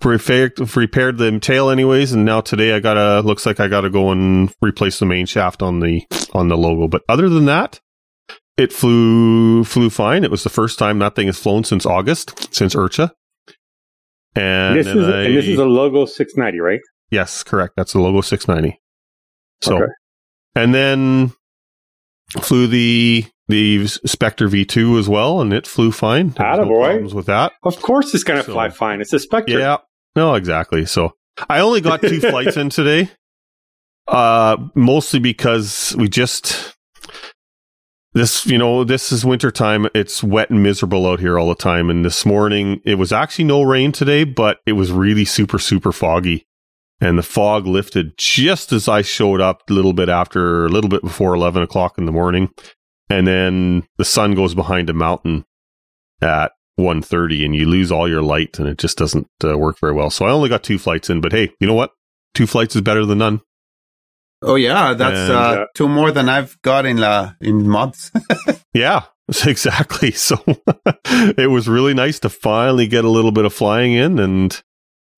repaired, 0.03 0.75
repaired 0.75 1.17
the 1.17 1.39
tail 1.39 1.69
anyways. 1.69 2.13
And 2.13 2.25
now 2.25 2.41
today 2.41 2.73
I 2.73 2.79
gotta, 2.79 3.21
looks 3.21 3.45
like 3.45 3.59
I 3.59 3.67
gotta 3.67 3.89
go 3.89 4.11
and 4.11 4.51
replace 4.61 4.99
the 4.99 5.05
main 5.05 5.25
shaft 5.25 5.61
on 5.61 5.81
the, 5.81 6.03
on 6.33 6.47
the 6.47 6.57
logo. 6.57 6.87
But 6.87 7.03
other 7.09 7.27
than 7.29 7.45
that, 7.45 7.79
it 8.57 8.73
flew, 8.73 9.63
flew 9.63 9.89
fine. 9.89 10.23
It 10.23 10.31
was 10.31 10.43
the 10.43 10.49
first 10.49 10.79
time 10.79 10.99
that 10.99 11.15
thing 11.15 11.27
has 11.27 11.37
flown 11.37 11.63
since 11.63 11.85
August, 11.85 12.53
since 12.53 12.75
IRCHA. 12.75 13.11
And, 14.35 14.77
this 14.77 14.87
is, 14.87 15.07
I, 15.07 15.21
and 15.23 15.35
this 15.35 15.47
is 15.47 15.59
a 15.59 15.65
logo 15.65 16.05
690, 16.05 16.59
right? 16.59 16.79
yes, 17.11 17.43
correct. 17.43 17.73
That's 17.75 17.93
the 17.93 17.99
logo 17.99 18.21
690. 18.21 18.79
So, 19.61 19.75
Okay. 19.77 19.91
And 20.55 20.73
then 20.73 21.31
flew 22.41 22.67
the 22.67 23.25
the 23.47 23.87
Spectre 23.87 24.47
V2 24.47 24.99
as 24.99 25.09
well, 25.09 25.41
and 25.41 25.51
it 25.53 25.65
flew 25.65 25.91
fine. 25.91 26.27
Was 26.27 26.35
no 26.37 26.65
problems 26.65 27.13
with 27.15 27.25
that. 27.25 27.53
Of 27.63 27.81
course, 27.81 28.13
it's 28.13 28.23
going 28.23 28.39
to 28.39 28.45
So- 28.45 28.53
fly 28.53 28.69
fine. 28.69 29.01
It's 29.01 29.11
a 29.13 29.19
Spectre. 29.19 29.57
Yeah, 29.59 29.77
no, 30.15 30.35
exactly. 30.35 30.85
So 30.85 31.13
I 31.49 31.59
only 31.61 31.81
got 31.81 32.01
two 32.01 32.19
flights 32.29 32.57
in 32.57 32.69
today, 32.69 33.09
uh, 34.07 34.57
mostly 34.75 35.19
because 35.19 35.95
we 35.97 36.07
just 36.09 36.75
this, 38.13 38.45
you 38.47 38.57
know, 38.57 38.83
this 38.83 39.11
is 39.11 39.23
wintertime. 39.23 39.87
It's 39.93 40.23
wet 40.23 40.49
and 40.49 40.63
miserable 40.63 41.05
out 41.07 41.19
here 41.19 41.37
all 41.37 41.47
the 41.49 41.55
time. 41.55 41.89
And 41.91 42.03
this 42.03 42.25
morning, 42.25 42.81
it 42.83 42.95
was 42.95 43.11
actually 43.11 43.45
no 43.45 43.61
rain 43.61 43.91
today, 43.91 44.23
but 44.23 44.59
it 44.65 44.71
was 44.73 44.91
really 44.91 45.25
super, 45.25 45.59
super 45.59 45.91
foggy. 45.91 46.45
And 47.01 47.17
the 47.17 47.23
fog 47.23 47.65
lifted 47.65 48.17
just 48.17 48.73
as 48.73 48.87
I 48.87 49.01
showed 49.01 49.39
up 49.39 49.69
a 49.69 49.73
little 49.73 49.93
bit 49.93 50.09
after, 50.09 50.65
a 50.65 50.69
little 50.69 50.89
bit 50.89 51.01
before 51.01 51.33
11 51.33 51.63
o'clock 51.63 51.97
in 51.97 52.05
the 52.05 52.11
morning. 52.11 52.49
And 53.09 53.25
then 53.25 53.87
the 53.97 54.05
sun 54.05 54.35
goes 54.35 54.53
behind 54.53 54.89
a 54.89 54.93
mountain 54.93 55.45
at 56.21 56.51
1.30 56.79 57.45
and 57.45 57.55
you 57.55 57.65
lose 57.65 57.91
all 57.91 58.07
your 58.07 58.21
light 58.21 58.59
and 58.59 58.67
it 58.67 58.77
just 58.77 58.97
doesn't 58.97 59.27
uh, 59.43 59.57
work 59.57 59.79
very 59.79 59.93
well. 59.93 60.09
So 60.09 60.25
I 60.25 60.31
only 60.31 60.49
got 60.49 60.63
two 60.63 60.77
flights 60.77 61.09
in, 61.09 61.21
but 61.21 61.31
hey, 61.31 61.51
you 61.59 61.67
know 61.67 61.73
what? 61.73 61.91
Two 62.33 62.45
flights 62.45 62.75
is 62.75 62.81
better 62.81 63.05
than 63.05 63.19
none. 63.19 63.41
Oh 64.41 64.55
yeah, 64.55 64.93
that's 64.93 65.17
And, 65.17 65.31
uh, 65.31 65.35
uh, 65.35 65.65
two 65.75 65.89
more 65.89 66.11
than 66.11 66.29
I've 66.29 66.61
got 66.61 66.85
in 66.85 67.03
uh, 67.03 67.33
in 67.41 67.67
months. 67.67 68.11
Yeah, 68.73 69.05
exactly. 69.45 70.11
So 70.11 70.37
it 71.05 71.49
was 71.49 71.67
really 71.67 71.93
nice 71.93 72.19
to 72.19 72.29
finally 72.29 72.87
get 72.87 73.03
a 73.03 73.09
little 73.09 73.31
bit 73.31 73.45
of 73.45 73.53
flying 73.53 73.93
in 73.93 74.19
and 74.19 74.61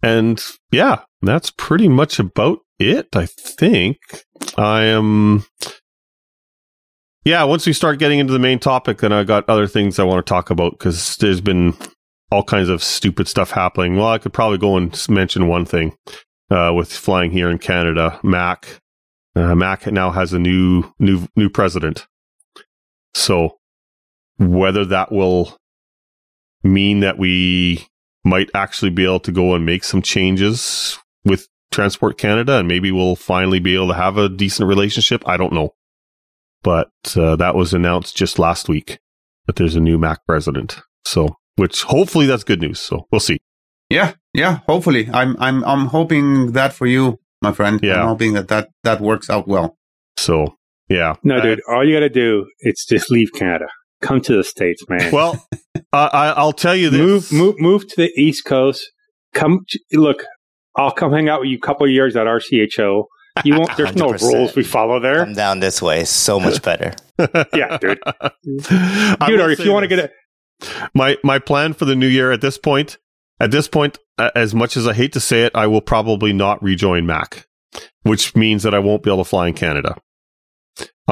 and 0.01 0.43
yeah, 0.71 1.01
that's 1.21 1.51
pretty 1.51 1.87
much 1.87 2.19
about 2.19 2.59
it, 2.79 3.15
I 3.15 3.25
think. 3.25 3.97
I 4.57 4.83
am 4.83 5.45
Yeah, 7.23 7.43
once 7.43 7.67
we 7.67 7.73
start 7.73 7.99
getting 7.99 8.19
into 8.19 8.33
the 8.33 8.39
main 8.39 8.59
topic, 8.59 8.99
then 8.99 9.13
I 9.13 9.23
got 9.23 9.47
other 9.49 9.67
things 9.67 9.99
I 9.99 10.03
want 10.03 10.25
to 10.25 10.29
talk 10.29 10.49
about 10.49 10.73
because 10.73 11.15
there's 11.17 11.41
been 11.41 11.75
all 12.31 12.43
kinds 12.43 12.69
of 12.69 12.81
stupid 12.81 13.27
stuff 13.27 13.51
happening. 13.51 13.97
Well, 13.97 14.07
I 14.07 14.17
could 14.17 14.33
probably 14.33 14.57
go 14.57 14.77
and 14.77 15.05
mention 15.09 15.47
one 15.47 15.65
thing 15.65 15.95
uh, 16.49 16.71
with 16.75 16.91
flying 16.91 17.31
here 17.31 17.49
in 17.49 17.59
Canada. 17.59 18.19
MAAC, 18.23 18.79
uh, 19.35 19.53
MAAC 19.53 19.91
now 19.91 20.11
has 20.11 20.33
a 20.33 20.39
new 20.39 20.91
new 20.99 21.27
new 21.35 21.49
president. 21.49 22.07
So 23.13 23.57
whether 24.39 24.85
that 24.85 25.11
will 25.11 25.57
mean 26.63 27.01
that 27.01 27.17
we 27.17 27.87
might 28.23 28.49
actually 28.53 28.91
be 28.91 29.03
able 29.05 29.19
to 29.21 29.31
go 29.31 29.55
and 29.55 29.65
make 29.65 29.83
some 29.83 30.01
changes 30.01 30.97
with 31.25 31.47
Transport 31.71 32.17
Canada 32.17 32.57
and 32.57 32.67
maybe 32.67 32.91
we'll 32.91 33.15
finally 33.15 33.59
be 33.59 33.75
able 33.75 33.87
to 33.87 33.93
have 33.93 34.17
a 34.17 34.29
decent 34.29 34.67
relationship, 34.67 35.27
I 35.27 35.37
don't 35.37 35.53
know. 35.53 35.73
But 36.63 36.91
uh, 37.15 37.35
that 37.37 37.55
was 37.55 37.73
announced 37.73 38.15
just 38.15 38.37
last 38.37 38.69
week 38.69 38.99
that 39.47 39.55
there's 39.55 39.75
a 39.75 39.79
new 39.79 39.97
MAAC 39.97 40.17
president. 40.27 40.79
So, 41.05 41.37
which 41.55 41.81
hopefully 41.83 42.27
that's 42.27 42.43
good 42.43 42.61
news. 42.61 42.79
So 42.79 43.07
we'll 43.11 43.19
see. 43.19 43.39
yeah, 43.89 44.13
yeah. 44.33 44.59
Hopefully, 44.67 45.09
I'm 45.11 45.35
I'm 45.39 45.63
I'm 45.63 45.87
hoping 45.87 46.51
that 46.51 46.73
for 46.73 46.85
you, 46.85 47.19
my 47.41 47.51
friend. 47.51 47.79
Yeah. 47.81 48.01
I'm 48.01 48.07
hoping 48.09 48.33
that 48.33 48.47
that 48.49 48.69
that 48.83 49.01
works 49.01 49.29
out 49.29 49.47
well. 49.47 49.77
So, 50.17 50.55
yeah. 50.87 51.15
No, 51.23 51.37
Uh, 51.37 51.41
dude, 51.41 51.61
all 51.67 51.87
you 51.87 51.95
got 51.95 52.01
to 52.01 52.09
do 52.09 52.45
is 52.59 52.85
just 52.87 53.09
leave 53.09 53.31
Canada. 53.33 53.67
Come 54.01 54.21
to 54.21 54.35
the 54.35 54.43
States, 54.43 54.83
man. 54.89 55.11
Well, 55.13 55.45
uh, 55.93 56.09
I, 56.11 56.27
I'll 56.29 56.53
tell 56.53 56.75
you 56.75 56.89
this. 56.89 56.99
move, 56.99 57.31
move, 57.31 57.55
move 57.59 57.87
to 57.87 57.95
the 57.95 58.11
East 58.17 58.45
Coast. 58.45 58.91
Come, 59.33 59.65
look, 59.93 60.25
I'll 60.75 60.91
come 60.91 61.11
hang 61.11 61.29
out 61.29 61.41
with 61.41 61.49
you 61.49 61.57
a 61.57 61.61
couple 61.61 61.85
of 61.85 61.91
years 61.91 62.15
at 62.15 62.27
RCHO. 62.27 63.05
You 63.45 63.55
won't. 63.57 63.75
There's 63.77 63.95
no 63.95 64.07
100%. 64.07 64.21
rules 64.33 64.55
we 64.55 64.63
follow 64.63 64.99
there. 64.99 65.23
Come 65.23 65.33
down 65.33 65.59
this 65.59 65.81
way. 65.81 66.03
So 66.03 66.39
much 66.39 66.61
better. 66.63 66.93
Yeah, 67.55 67.77
dude. 67.77 67.99
Dude, 68.43 69.39
or 69.39 69.49
if 69.49 69.59
you 69.59 69.71
want 69.71 69.83
to 69.83 69.87
get 69.87 69.99
it, 69.99 70.11
my 70.93 71.17
my 71.23 71.39
plan 71.39 71.73
for 71.73 71.85
the 71.85 71.95
new 71.95 72.07
year 72.07 72.31
at 72.31 72.41
this 72.41 72.57
point 72.57 72.97
at 73.39 73.51
this 73.51 73.67
point 73.67 73.97
uh, 74.17 74.29
as 74.35 74.53
much 74.53 74.77
as 74.77 74.87
i 74.87 74.93
hate 74.93 75.13
to 75.13 75.19
say 75.19 75.43
it 75.43 75.51
i 75.55 75.67
will 75.67 75.81
probably 75.81 76.33
not 76.33 76.61
rejoin 76.61 77.05
MAAC 77.05 77.45
which 78.03 78.35
means 78.35 78.63
that 78.63 78.73
i 78.73 78.79
won't 78.79 79.03
be 79.03 79.09
able 79.09 79.23
to 79.23 79.29
fly 79.29 79.47
in 79.47 79.53
canada 79.53 79.97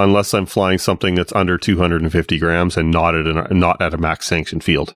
unless 0.03 0.33
i'm 0.33 0.45
flying 0.45 0.77
something 0.77 1.15
that's 1.15 1.33
under 1.33 1.57
250 1.57 2.37
grams 2.39 2.77
and 2.77 2.91
not 2.91 3.15
at 3.15 3.27
a, 3.27 3.53
not 3.53 3.81
at 3.81 3.93
a 3.93 3.97
max 3.97 4.25
sanctioned 4.25 4.63
field 4.63 4.95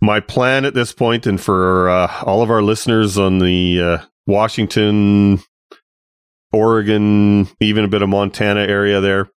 my 0.00 0.20
plan 0.20 0.64
at 0.64 0.74
this 0.74 0.92
point 0.92 1.26
and 1.26 1.40
for 1.40 1.88
uh, 1.88 2.22
all 2.22 2.42
of 2.42 2.50
our 2.50 2.62
listeners 2.62 3.18
on 3.18 3.38
the 3.38 3.80
uh, 3.80 3.98
washington 4.26 5.40
oregon 6.52 7.48
even 7.60 7.84
a 7.84 7.88
bit 7.88 8.02
of 8.02 8.08
montana 8.08 8.60
area 8.60 9.00
there 9.00 9.30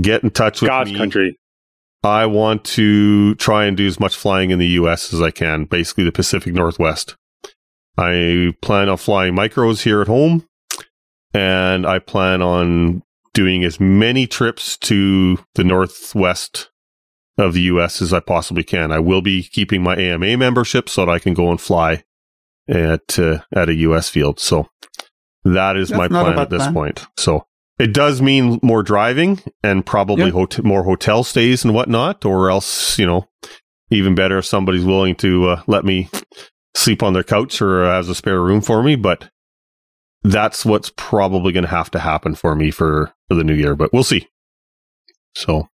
get 0.00 0.22
in 0.22 0.30
touch 0.30 0.60
with 0.60 0.68
God's 0.68 0.92
me 0.92 0.98
country. 0.98 1.38
I 2.02 2.26
want 2.26 2.64
to 2.64 3.34
try 3.36 3.64
and 3.64 3.76
do 3.76 3.86
as 3.86 3.98
much 3.98 4.16
flying 4.16 4.50
in 4.50 4.58
the 4.58 4.66
US 4.68 5.14
as 5.14 5.22
I 5.22 5.30
can, 5.30 5.64
basically 5.64 6.04
the 6.04 6.12
Pacific 6.12 6.52
Northwest. 6.52 7.16
I 7.96 8.54
plan 8.60 8.88
on 8.88 8.96
flying 8.98 9.34
micros 9.34 9.82
here 9.82 10.02
at 10.02 10.08
home, 10.08 10.46
and 11.32 11.86
I 11.86 12.00
plan 12.00 12.42
on 12.42 13.02
doing 13.34 13.64
as 13.64 13.78
many 13.78 14.26
trips 14.26 14.76
to 14.78 15.38
the 15.54 15.64
Northwest 15.64 16.70
of 17.36 17.52
the 17.52 17.62
US 17.62 18.00
as 18.00 18.12
I 18.12 18.20
possibly 18.20 18.62
can. 18.64 18.92
I 18.92 19.00
will 19.00 19.20
be 19.20 19.42
keeping 19.42 19.82
my 19.82 19.96
AMA 19.96 20.36
membership 20.38 20.88
so 20.88 21.04
that 21.04 21.12
I 21.12 21.18
can 21.18 21.34
go 21.34 21.50
and 21.50 21.60
fly 21.60 22.04
at 22.68 23.18
uh, 23.18 23.40
at 23.54 23.68
a 23.68 23.74
US 23.74 24.08
field. 24.08 24.40
So 24.40 24.68
that 25.44 25.76
is 25.76 25.88
That's 25.90 25.98
my 25.98 26.08
plan 26.08 26.38
at 26.38 26.48
this 26.50 26.62
plan. 26.62 26.72
point. 26.74 27.06
So 27.18 27.44
it 27.78 27.92
does 27.92 28.22
mean 28.22 28.60
more 28.62 28.82
driving 28.82 29.40
and 29.62 29.84
probably 29.84 30.26
Yeah. 30.26 30.30
hot- 30.30 30.62
more 30.64 30.84
hotel 30.84 31.24
stays 31.24 31.64
and 31.64 31.74
whatnot, 31.74 32.24
or 32.24 32.48
else, 32.50 32.98
you 32.98 33.04
know, 33.06 33.28
even 33.90 34.14
better 34.14 34.38
if 34.38 34.46
somebody's 34.46 34.84
willing 34.84 35.16
to 35.16 35.48
uh, 35.50 35.62
let 35.66 35.84
me 35.84 36.08
sleep 36.76 37.02
on 37.02 37.12
their 37.14 37.24
couch 37.24 37.60
or 37.60 37.84
has 37.84 38.08
a 38.08 38.14
spare 38.14 38.40
room 38.40 38.60
for 38.60 38.82
me. 38.82 38.94
But 38.96 39.28
that's 40.24 40.64
what's 40.64 40.90
probably 40.96 41.52
going 41.52 41.64
to 41.64 41.70
have 41.70 41.90
to 41.92 41.98
happen 42.00 42.34
for 42.34 42.54
me 42.56 42.70
for, 42.70 43.12
for 43.28 43.34
the 43.34 43.44
new 43.44 43.54
year, 43.54 43.74
but 43.76 43.92
we'll 43.92 44.02
see. 44.04 44.26
So, 45.34 45.68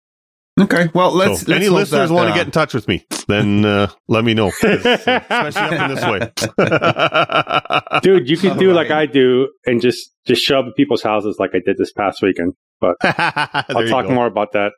Okay, 0.59 0.89
well 0.93 1.13
let's, 1.13 1.41
so 1.43 1.51
let's 1.51 1.61
any 1.61 1.69
listeners 1.69 2.09
that, 2.09 2.13
want 2.15 2.27
to 2.27 2.33
uh, 2.33 2.35
get 2.35 2.45
in 2.47 2.51
touch 2.51 2.73
with 2.73 2.85
me, 2.89 3.05
then 3.29 3.63
uh, 3.63 3.87
let 4.09 4.25
me 4.25 4.33
know, 4.33 4.51
'cause, 4.51 4.85
uh, 4.85 4.99
especially 5.29 5.77
up 5.77 5.89
in 5.89 5.95
this 5.95 6.03
way. 6.03 7.99
Dude, 8.01 8.29
you 8.29 8.35
can 8.35 8.57
do 8.57 8.73
like 8.73 8.91
I 8.91 9.05
do 9.05 9.47
and 9.65 9.79
just 9.81 10.11
just 10.27 10.41
show 10.41 10.59
up 10.59 10.65
at 10.65 10.75
people's 10.75 11.01
houses 11.01 11.37
like 11.39 11.51
I 11.53 11.59
did 11.65 11.77
this 11.77 11.93
past 11.93 12.21
weekend. 12.21 12.55
But 12.81 12.97
I'll 13.03 13.87
talk 13.87 14.07
go. 14.07 14.13
more 14.13 14.25
about 14.25 14.51
that 14.53 14.71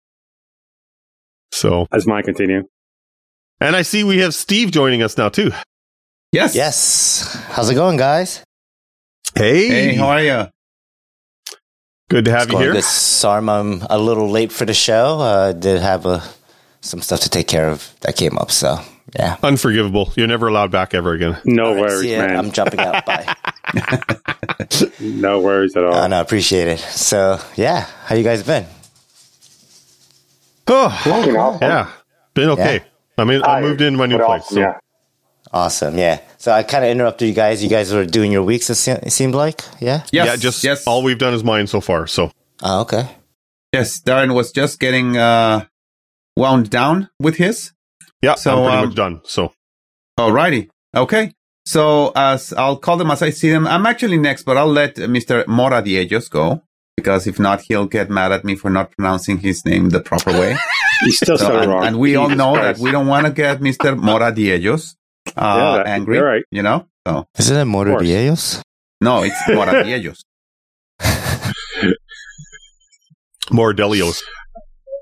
So, 1.51 1.87
as 1.91 2.05
mine 2.05 2.23
continue. 2.23 2.63
and 3.59 3.75
I 3.75 3.81
see 3.81 4.03
we 4.03 4.19
have 4.19 4.35
Steve 4.35 4.71
joining 4.71 5.01
us 5.01 5.17
now 5.17 5.29
too. 5.29 5.51
yes, 6.31 6.53
Yes. 6.55 7.43
How's 7.49 7.69
it 7.71 7.75
going, 7.75 7.97
guys? 7.97 8.43
Hey, 9.35 9.67
Hey, 9.67 9.95
how 9.95 10.07
are 10.09 10.21
you? 10.23 10.47
good 12.09 12.25
to 12.25 12.31
have 12.31 12.43
It's 12.43 12.51
you 12.51 12.57
here. 12.59 12.73
good. 12.73 12.83
Sorry, 12.83 13.37
I'm 13.47 13.81
a 13.89 13.97
little 13.97 14.29
late 14.29 14.51
for 14.51 14.65
the 14.65 14.73
show. 14.73 15.19
Uh, 15.19 15.51
did 15.53 15.81
have 15.81 16.05
uh 16.05 16.19
some 16.81 17.01
stuff 17.01 17.21
to 17.21 17.29
take 17.29 17.47
care 17.47 17.69
of 17.69 17.93
that 18.01 18.15
came 18.15 18.37
up. 18.37 18.51
So, 18.51 18.79
yeah. 19.15 19.37
Unforgivable. 19.43 20.11
You're 20.15 20.27
never 20.27 20.47
allowed 20.47 20.71
back 20.71 20.93
ever 20.93 21.13
again. 21.13 21.37
No 21.45 21.65
All 21.65 21.75
right, 21.75 21.81
worries, 21.81 22.17
man. 22.17 22.35
I'm 22.35 22.51
jumping 22.51 22.79
out. 22.79 23.05
Bye. 23.05 23.35
no 24.99 25.39
worries 25.39 25.75
at 25.75 25.83
all. 25.83 25.93
I 25.93 26.07
know. 26.07 26.19
Appreciate 26.21 26.67
it. 26.67 26.79
So, 26.79 27.39
yeah. 27.55 27.85
How 28.05 28.15
you 28.15 28.23
guys 28.23 28.43
been? 28.43 28.65
Oh, 30.67 31.23
You 31.25 31.33
know, 31.33 31.57
yeah, 31.61 31.91
been 32.33 32.49
okay. 32.51 32.81
I 33.17 33.23
mean, 33.25 33.43
I 33.43 33.61
moved 33.61 33.81
in 33.81 33.95
my 33.95 34.05
new 34.07 34.17
place. 34.17 34.43
awesome, 34.43 34.55
So. 34.55 34.59
yeah. 34.59 34.77
Awesome. 35.53 35.97
Yeah. 35.97 36.21
So 36.37 36.51
I 36.51 36.63
kind 36.63 36.85
of 36.85 36.91
interrupted 36.91 37.27
you 37.27 37.33
guys. 37.33 37.61
You 37.63 37.69
guys 37.69 37.93
were 37.93 38.05
doing 38.05 38.31
your 38.31 38.43
weeks. 38.43 38.69
It 38.69 38.75
se- 38.75 39.01
it 39.03 39.11
seemed 39.11 39.35
like. 39.35 39.61
Yeah. 39.81 40.03
Yes, 40.11 40.27
yeah, 40.27 40.35
just 40.37 40.63
yes, 40.63 40.87
all 40.87 41.03
we've 41.03 41.17
done 41.19 41.33
is 41.33 41.43
mine 41.43 41.67
so 41.67 41.81
far. 41.81 42.07
So 42.07 42.31
Oh, 42.63 42.81
okay. 42.81 43.09
yes. 43.73 44.01
Darren 44.01 44.33
was 44.33 44.51
just 44.51 44.79
getting 44.79 45.17
uh, 45.17 45.65
wound 46.37 46.69
down 46.69 47.09
with 47.19 47.35
his. 47.35 47.73
yeah, 48.21 48.35
So, 48.35 48.51
I'm 48.51 48.63
pretty 48.63 48.77
um, 48.77 48.85
much 48.87 48.95
done. 48.95 49.21
So 49.25 49.53
Alrighty. 50.19 50.69
Okay. 50.95 51.33
So 51.65 52.11
as 52.15 52.53
I'll 52.53 52.77
call 52.77 52.97
them 52.97 53.11
as 53.11 53.21
I 53.21 53.29
see 53.31 53.49
them. 53.51 53.67
I'm 53.67 53.85
actually 53.85 54.17
next, 54.17 54.43
but 54.43 54.55
I'll 54.57 54.67
let 54.71 54.97
uh, 54.97 55.03
Mr. 55.07 55.45
Mora 55.47 55.81
Diellos 55.83 56.29
go. 56.29 56.61
because 56.97 57.27
if 57.27 57.39
not, 57.39 57.61
he'll 57.61 57.87
get 57.87 58.09
mad 58.09 58.31
at 58.31 58.43
me 58.45 58.55
for 58.55 58.69
not 58.69 58.91
pronouncing 58.91 59.37
his 59.39 59.65
name 59.65 59.89
the 59.89 59.99
proper 60.01 60.31
way. 60.31 60.55
You 61.03 61.11
still 61.11 61.35
So, 61.37 61.45
said 61.47 61.55
it 61.55 61.61
and, 61.63 61.71
wrong. 61.71 61.83
and 61.87 61.97
we 61.97 62.15
all 62.15 62.29
know 62.29 62.53
Christ. 62.53 62.77
that 62.79 62.83
we 62.83 62.91
don't 62.91 63.07
want 63.07 63.25
to 63.25 63.31
get 63.31 63.59
Mr. 63.59 63.95
Moradiellos 63.99 64.95
uh, 65.27 65.31
Yeah, 65.37 65.77
that- 65.77 65.87
angry. 65.87 66.15
you're 66.17 66.25
right. 66.25 66.43
You 66.51 66.63
know, 66.63 66.87
so 67.07 67.25
Isn't 67.39 67.57
it 67.57 67.65
Motor 67.65 67.91
course. 67.91 68.03
Diellos? 68.07 68.61
no, 69.01 69.23
it's 69.23 69.35
Moradiellos. 69.47 70.21
More 73.51 73.73
Delios. 73.73 74.21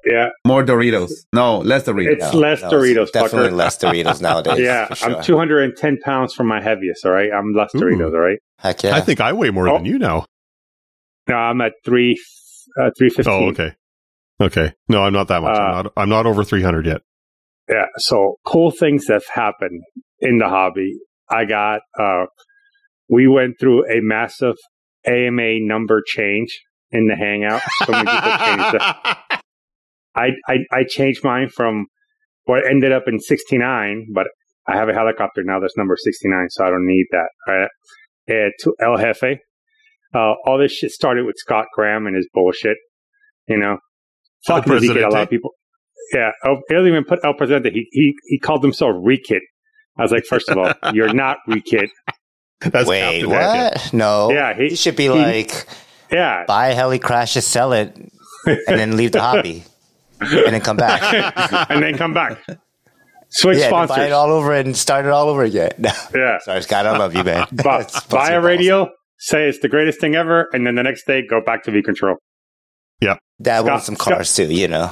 Yeah, 0.05 0.29
More 0.47 0.63
Doritos. 0.63 1.11
No, 1.33 1.59
less 1.59 1.83
Doritos. 1.83 2.13
It's 2.13 2.33
less 2.33 2.61
no, 2.61 2.69
Doritos, 2.71 3.11
Definitely 3.11 3.49
fucker. 3.49 3.55
less 3.55 3.77
Doritos 3.77 4.21
nowadays. 4.21 4.59
yeah. 4.59 4.91
sure. 4.93 5.17
I'm 5.17 5.23
210 5.23 5.97
pounds 6.03 6.33
from 6.33 6.47
my 6.47 6.61
heaviest. 6.61 7.05
All 7.05 7.11
right, 7.11 7.29
I'm 7.31 7.53
less 7.53 7.75
Ooh. 7.75 7.79
Doritos. 7.79 8.13
All 8.13 8.19
right. 8.19 8.39
Heck 8.57 8.81
yeah. 8.83 8.95
I 8.95 9.01
think 9.01 9.19
I 9.21 9.33
weigh 9.33 9.51
more 9.51 9.67
Oh. 9.69 9.73
than 9.77 9.85
you 9.85 9.99
now. 9.99 10.25
No, 11.27 11.35
I'm 11.35 11.61
at 11.61 11.73
three, 11.85 12.19
uh, 12.79 12.89
315. 12.97 13.27
Oh, 13.27 13.47
okay. 13.49 13.75
Okay. 14.41 14.73
No, 14.87 15.03
I'm 15.03 15.13
not 15.13 15.27
that 15.27 15.43
much. 15.43 15.55
Uh, 15.57 15.61
I'm 15.61 15.83
not. 15.83 15.93
I'm 15.97 16.09
not 16.09 16.25
over 16.25 16.43
300 16.43 16.85
yet. 16.87 17.01
Yeah. 17.69 17.85
So 17.97 18.35
cool 18.45 18.71
things 18.71 19.07
have 19.07 19.25
happened 19.33 19.81
in 20.19 20.37
the 20.37 20.49
hobby. 20.49 20.97
I 21.29 21.45
got, 21.45 21.81
uh, 21.97 22.25
we 23.07 23.27
went 23.27 23.59
through 23.59 23.85
a 23.85 24.01
massive 24.01 24.55
AMA 25.05 25.59
number 25.61 26.01
change 26.05 26.59
in 26.91 27.07
the 27.07 27.15
hangout. 27.15 27.61
People 27.79 27.95
changed. 27.95 28.75
I, 30.15 30.29
I, 30.47 30.55
I 30.71 30.83
changed 30.87 31.23
mine 31.23 31.49
from 31.49 31.85
what 32.45 32.65
ended 32.69 32.91
up 32.91 33.03
in 33.07 33.19
69, 33.19 34.07
but 34.13 34.27
I 34.67 34.75
have 34.75 34.89
a 34.89 34.93
helicopter 34.93 35.43
now 35.43 35.59
that's 35.59 35.77
number 35.77 35.95
69, 35.97 36.47
so 36.49 36.65
I 36.65 36.69
don't 36.69 36.85
need 36.85 37.05
that. 37.11 37.29
Right? 37.47 37.69
Uh, 38.29 38.49
to 38.59 38.75
El 38.81 38.97
Jefe. 38.97 39.39
Uh, 40.13 40.33
all 40.45 40.57
this 40.59 40.71
shit 40.71 40.91
started 40.91 41.25
with 41.25 41.35
Scott 41.37 41.65
Graham 41.73 42.07
and 42.07 42.15
his 42.15 42.27
bullshit. 42.33 42.77
You 43.47 43.57
know, 43.57 43.77
El 44.47 44.57
fucking 44.57 44.73
Ezekiel, 44.73 45.09
a 45.09 45.09
lot 45.09 45.23
of 45.23 45.29
people. 45.29 45.51
Yeah, 46.13 46.31
oh, 46.45 46.49
El, 46.49 46.61
he 46.67 46.75
doesn't 46.75 46.87
even 46.87 47.03
put 47.03 47.19
El 47.23 47.33
Presidente. 47.35 47.71
He, 47.71 47.87
he, 47.91 48.13
he 48.25 48.39
called 48.39 48.63
himself 48.63 48.93
Rekit. 48.95 49.41
I 49.97 50.01
was 50.03 50.11
like, 50.11 50.25
first 50.25 50.49
of 50.49 50.57
all, 50.57 50.73
you're 50.93 51.13
not 51.13 51.37
Rekit. 51.47 51.89
That's 52.61 52.87
Wait, 52.89 53.25
what? 53.25 53.39
Hackett. 53.39 53.93
No. 53.93 54.31
Yeah, 54.31 54.53
he- 54.53 54.69
he 54.69 54.75
should 54.75 54.95
be 54.95 55.03
he- 55.03 55.09
like, 55.09 55.67
Yeah. 56.11 56.45
buy 56.47 56.69
a 56.69 56.75
heli, 56.75 56.99
crash 56.99 57.37
it, 57.37 57.41
sell 57.41 57.73
it, 57.73 57.95
and 58.45 58.59
then 58.67 58.97
leave 58.97 59.11
the 59.11 59.21
hobby, 59.21 59.63
and 60.19 60.53
then 60.53 60.61
come 60.61 60.77
back. 60.77 61.01
and 61.69 61.81
then 61.83 61.97
come 61.97 62.13
back. 62.13 62.39
Switch 63.31 63.59
yeah, 63.59 63.69
then 63.69 63.87
buy 63.87 64.05
it 64.07 64.11
all 64.11 64.31
over 64.31 64.53
and 64.53 64.75
start 64.75 65.05
it 65.05 65.11
all 65.11 65.29
over 65.29 65.43
again. 65.43 65.71
No. 65.77 65.91
yeah. 66.15 66.39
Sorry, 66.39 66.61
Scott, 66.63 66.87
I 66.87 66.97
love 66.97 67.15
you, 67.15 67.23
man. 67.23 67.45
Bu- 67.51 67.57
It's 67.79 67.93
bust 67.93 68.09
buy 68.09 68.29
a 68.29 68.31
balls. 68.41 68.45
radio, 68.45 68.89
say 69.19 69.47
it's 69.47 69.59
the 69.59 69.69
greatest 69.69 70.01
thing 70.01 70.15
ever, 70.15 70.47
and 70.51 70.65
then 70.65 70.73
the 70.75 70.81
next 70.83 71.05
day 71.05 71.21
go 71.25 71.39
back 71.39 71.63
to 71.65 71.71
V 71.71 71.83
Control. 71.83 72.15
Yeah. 73.01 73.17
Dad 73.41 73.59
Scott- 73.59 73.65
wants 73.71 73.85
some 73.85 73.95
cars 73.95 74.35
too, 74.35 74.45
you 74.51 74.67
know. 74.67 74.89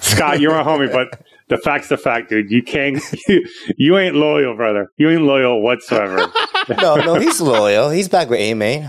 Scott, 0.00 0.40
you're 0.40 0.54
a 0.58 0.64
homie, 0.64 0.90
but 0.92 1.20
the 1.48 1.56
fact's 1.58 1.88
the 1.88 1.96
fact, 1.96 2.28
dude. 2.30 2.50
You 2.50 2.62
can't, 2.62 3.02
you, 3.28 3.46
you 3.76 3.98
ain't 3.98 4.14
loyal, 4.14 4.54
brother. 4.56 4.88
You 4.96 5.10
ain't 5.10 5.22
loyal 5.22 5.62
whatsoever. 5.62 6.26
No, 6.80 6.94
no, 6.94 7.14
he's 7.16 7.40
loyal. 7.40 7.90
He's 7.90 8.08
back 8.08 8.30
with 8.30 8.38
A 8.38 8.54
Main. 8.54 8.88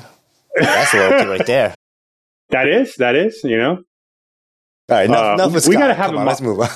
That's 0.55 0.93
loyalty 0.93 1.25
right 1.27 1.45
there. 1.47 1.73
that 2.51 2.67
is, 2.69 2.93
that 2.97 3.15
is, 3.15 3.41
you 3.43 3.57
know. 3.57 3.71
All 3.71 4.97
right, 4.97 5.05
enough, 5.05 5.25
Uh, 5.25 5.33
enough 5.33 5.53
with 5.53 5.67
we 5.67 5.73
Scott. 5.73 5.81
gotta 5.81 5.93
have 5.95 6.05
Come 6.07 6.15
him 6.15 6.19
on, 6.21 6.27
let's 6.27 6.41
move 6.41 6.59
on. 6.59 6.67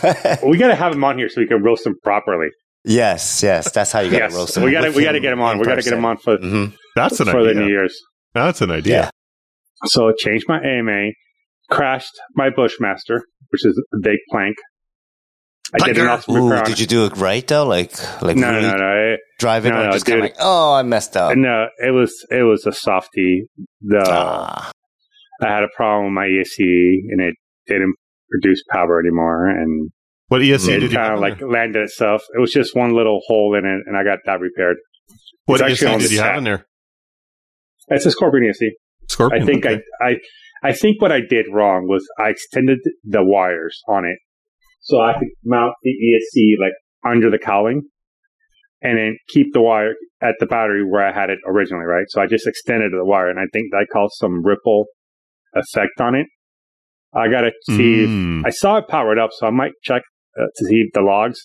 We 0.50 0.58
got 0.58 0.70
to 0.70 0.76
have 0.76 0.94
him 0.94 1.04
on 1.04 1.20
here 1.20 1.30
so 1.30 1.40
we 1.40 1.46
can 1.48 1.62
roast 1.62 1.86
him 1.86 1.96
properly. 2.04 2.48
yes, 2.84 3.44
yes, 3.44 3.70
that's 3.72 3.92
how 3.92 4.00
you 4.00 4.10
got 4.10 4.18
to 4.18 4.24
Yes, 4.24 4.34
roast 4.34 4.58
him. 4.58 4.64
we 4.64 4.72
got 4.72 4.82
to 4.86 4.90
we 4.90 5.04
got 5.04 5.12
to 5.12 5.20
get 5.20 5.32
him 5.32 5.42
on. 5.42 5.60
We 5.60 5.66
got 5.66 5.76
to 5.76 5.84
get 5.84 5.94
him 5.94 6.04
on 6.06 6.18
for 6.18 6.38
Mhm. 6.40 6.74
That's 6.96 7.20
an 7.20 7.28
for 7.28 7.44
the 7.44 7.54
New. 7.54 7.68
Year's. 7.68 7.96
That's 8.34 8.62
an 8.62 8.72
idea. 8.72 8.96
Yeah. 8.96 9.10
So 9.86 10.10
I 10.10 10.14
changed 10.18 10.46
my 10.50 10.60
AMA, 10.64 11.12
crashed 11.70 12.18
my 12.34 12.50
Bushmaster, 12.50 13.22
which 13.50 13.66
is 13.66 13.82
a 13.94 13.98
big 14.02 14.18
plank. 14.32 14.56
I 15.74 15.86
did 15.86 15.98
an 15.98 16.06
Planker. 16.06 16.10
awesome 16.10 16.36
Ooh, 16.36 16.64
did 16.64 16.80
you 16.80 16.88
do 16.88 17.06
it 17.06 17.18
right 17.18 17.46
though? 17.46 17.66
Like, 17.66 17.92
like 18.22 18.38
No, 18.38 18.50
really 18.52 18.62
no, 18.62 18.76
no. 18.78 19.14
It, 19.14 19.20
drive 19.38 19.66
it 19.66 19.70
no, 19.72 19.86
no, 19.86 19.92
just 19.92 20.06
kind 20.06 20.20
of 20.20 20.24
like, 20.24 20.36
oh, 20.40 20.74
I 20.74 20.84
messed 20.84 21.18
up. 21.18 21.36
no, 21.36 21.68
it 21.80 21.92
was 21.92 22.14
it 22.32 22.44
was 22.44 22.66
a 22.66 22.72
softie. 22.72 23.48
The 23.82 24.02
Ah, 24.08 24.72
I 25.44 25.48
had 25.50 25.64
a 25.64 25.68
problem 25.76 26.06
with 26.06 26.14
my 26.14 26.26
ESC 26.26 26.60
and 26.60 27.22
it 27.22 27.36
didn't 27.68 27.96
produce 28.32 28.64
power 28.72 29.00
anymore, 29.00 29.48
and 29.50 29.90
What 30.30 30.42
ESC 30.42 30.70
it 30.70 30.80
did 30.80 30.92
you 30.92 30.98
kind 30.98 31.14
of 31.14 31.20
like 31.20 31.42
landed 31.42 31.82
itself. 31.84 32.24
It 32.34 32.40
was 32.40 32.52
just 32.52 32.74
one 32.76 32.94
little 32.96 33.20
hole 33.28 33.54
in 33.58 33.66
it, 33.66 33.82
and 33.88 33.98
I 33.98 34.04
got 34.06 34.20
that 34.26 34.40
repaired. 34.40 34.78
What 35.46 35.60
it's 35.62 35.72
actually 35.74 35.94
on 35.94 36.00
ESC 36.00 36.02
did 36.04 36.10
the 36.12 36.16
you 36.16 36.22
have 36.22 36.38
in 36.38 36.44
there? 36.46 36.66
It's 37.90 38.06
a 38.06 38.12
Scorpion 38.12 38.50
ESC. 38.52 38.70
Scorpion. 39.10 39.44
I 39.44 39.46
think 39.46 39.66
okay. 39.66 39.82
I, 40.02 40.06
I 40.06 40.16
I 40.70 40.74
think 40.74 41.02
what 41.02 41.12
I 41.12 41.22
did 41.22 41.46
wrong 41.52 41.88
was 41.88 42.06
I 42.20 42.30
extended 42.30 42.80
the 43.04 43.24
wires 43.24 43.82
on 43.88 44.06
it 44.06 44.18
so 44.82 45.00
I 45.02 45.14
could 45.14 45.30
mount 45.44 45.74
the 45.84 45.92
ESC 45.92 46.36
like 46.60 46.74
under 47.12 47.30
the 47.30 47.40
cowling 47.40 47.84
and 48.82 48.98
then 48.98 49.18
keep 49.30 49.54
the 49.54 49.62
wire 49.62 49.94
at 50.22 50.36
the 50.40 50.46
battery 50.46 50.84
where 50.90 51.06
I 51.08 51.14
had 51.14 51.30
it 51.30 51.40
originally, 51.48 51.86
right? 51.86 52.06
So 52.10 52.22
I 52.22 52.28
just 52.28 52.48
extended 52.48 52.92
the 52.92 53.06
wire 53.06 53.30
and 53.30 53.40
I 53.40 53.48
think 53.54 53.72
that 53.72 53.88
caused 53.92 54.16
some 54.18 54.46
ripple 54.46 54.86
effect 55.54 56.00
on 56.00 56.16
it. 56.16 56.28
I 57.14 57.30
got 57.30 57.42
to 57.42 57.52
see 57.76 58.04
if 58.04 58.10
Mm. 58.10 58.44
I 58.46 58.50
saw 58.50 58.78
it 58.78 58.88
powered 58.88 59.18
up, 59.18 59.32
so 59.34 59.48
I 59.48 59.50
might 59.50 59.72
check 59.84 60.04
uh, 60.40 60.46
to 60.56 60.66
see 60.66 60.90
the 60.94 61.02
logs. 61.02 61.40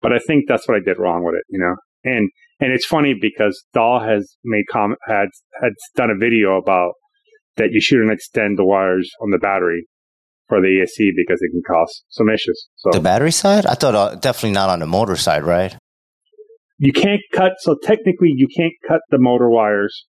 But 0.00 0.12
I 0.12 0.18
think 0.18 0.44
that's 0.48 0.66
what 0.66 0.76
I 0.76 0.80
did 0.80 0.98
wrong 0.98 1.24
with 1.24 1.34
it, 1.34 1.44
you 1.48 1.58
know. 1.58 1.74
And 2.04 2.30
and 2.60 2.72
it's 2.72 2.86
funny 2.86 3.14
because 3.20 3.54
Dahl 3.74 4.00
has 4.00 4.36
made 4.44 4.64
com 4.72 4.96
had 5.06 5.28
had 5.60 5.72
done 5.96 6.10
a 6.10 6.16
video 6.18 6.56
about 6.56 6.92
that 7.56 7.68
you 7.72 7.80
shouldn't 7.80 8.12
extend 8.12 8.58
the 8.58 8.64
wires 8.64 9.10
on 9.20 9.30
the 9.30 9.38
battery 9.38 9.86
for 10.48 10.60
the 10.60 10.68
ESC 10.68 11.10
because 11.16 11.40
it 11.40 11.50
can 11.50 11.62
cause 11.66 12.02
some 12.08 12.28
issues. 12.28 12.68
So 12.76 12.90
the 12.92 13.00
battery 13.00 13.32
side? 13.32 13.66
I 13.66 13.74
thought 13.74 13.94
uh, 13.94 14.14
definitely 14.16 14.52
not 14.52 14.70
on 14.70 14.80
the 14.80 14.86
motor 14.86 15.16
side, 15.16 15.44
right? 15.44 15.76
you 16.78 16.92
can't 16.92 17.20
cut. 17.32 17.52
So 17.60 17.76
technically, 17.82 18.32
you 18.34 18.48
can't 18.54 18.72
cut 18.88 19.00
the 19.10 19.18
motor 19.18 19.48
wires 19.48 20.06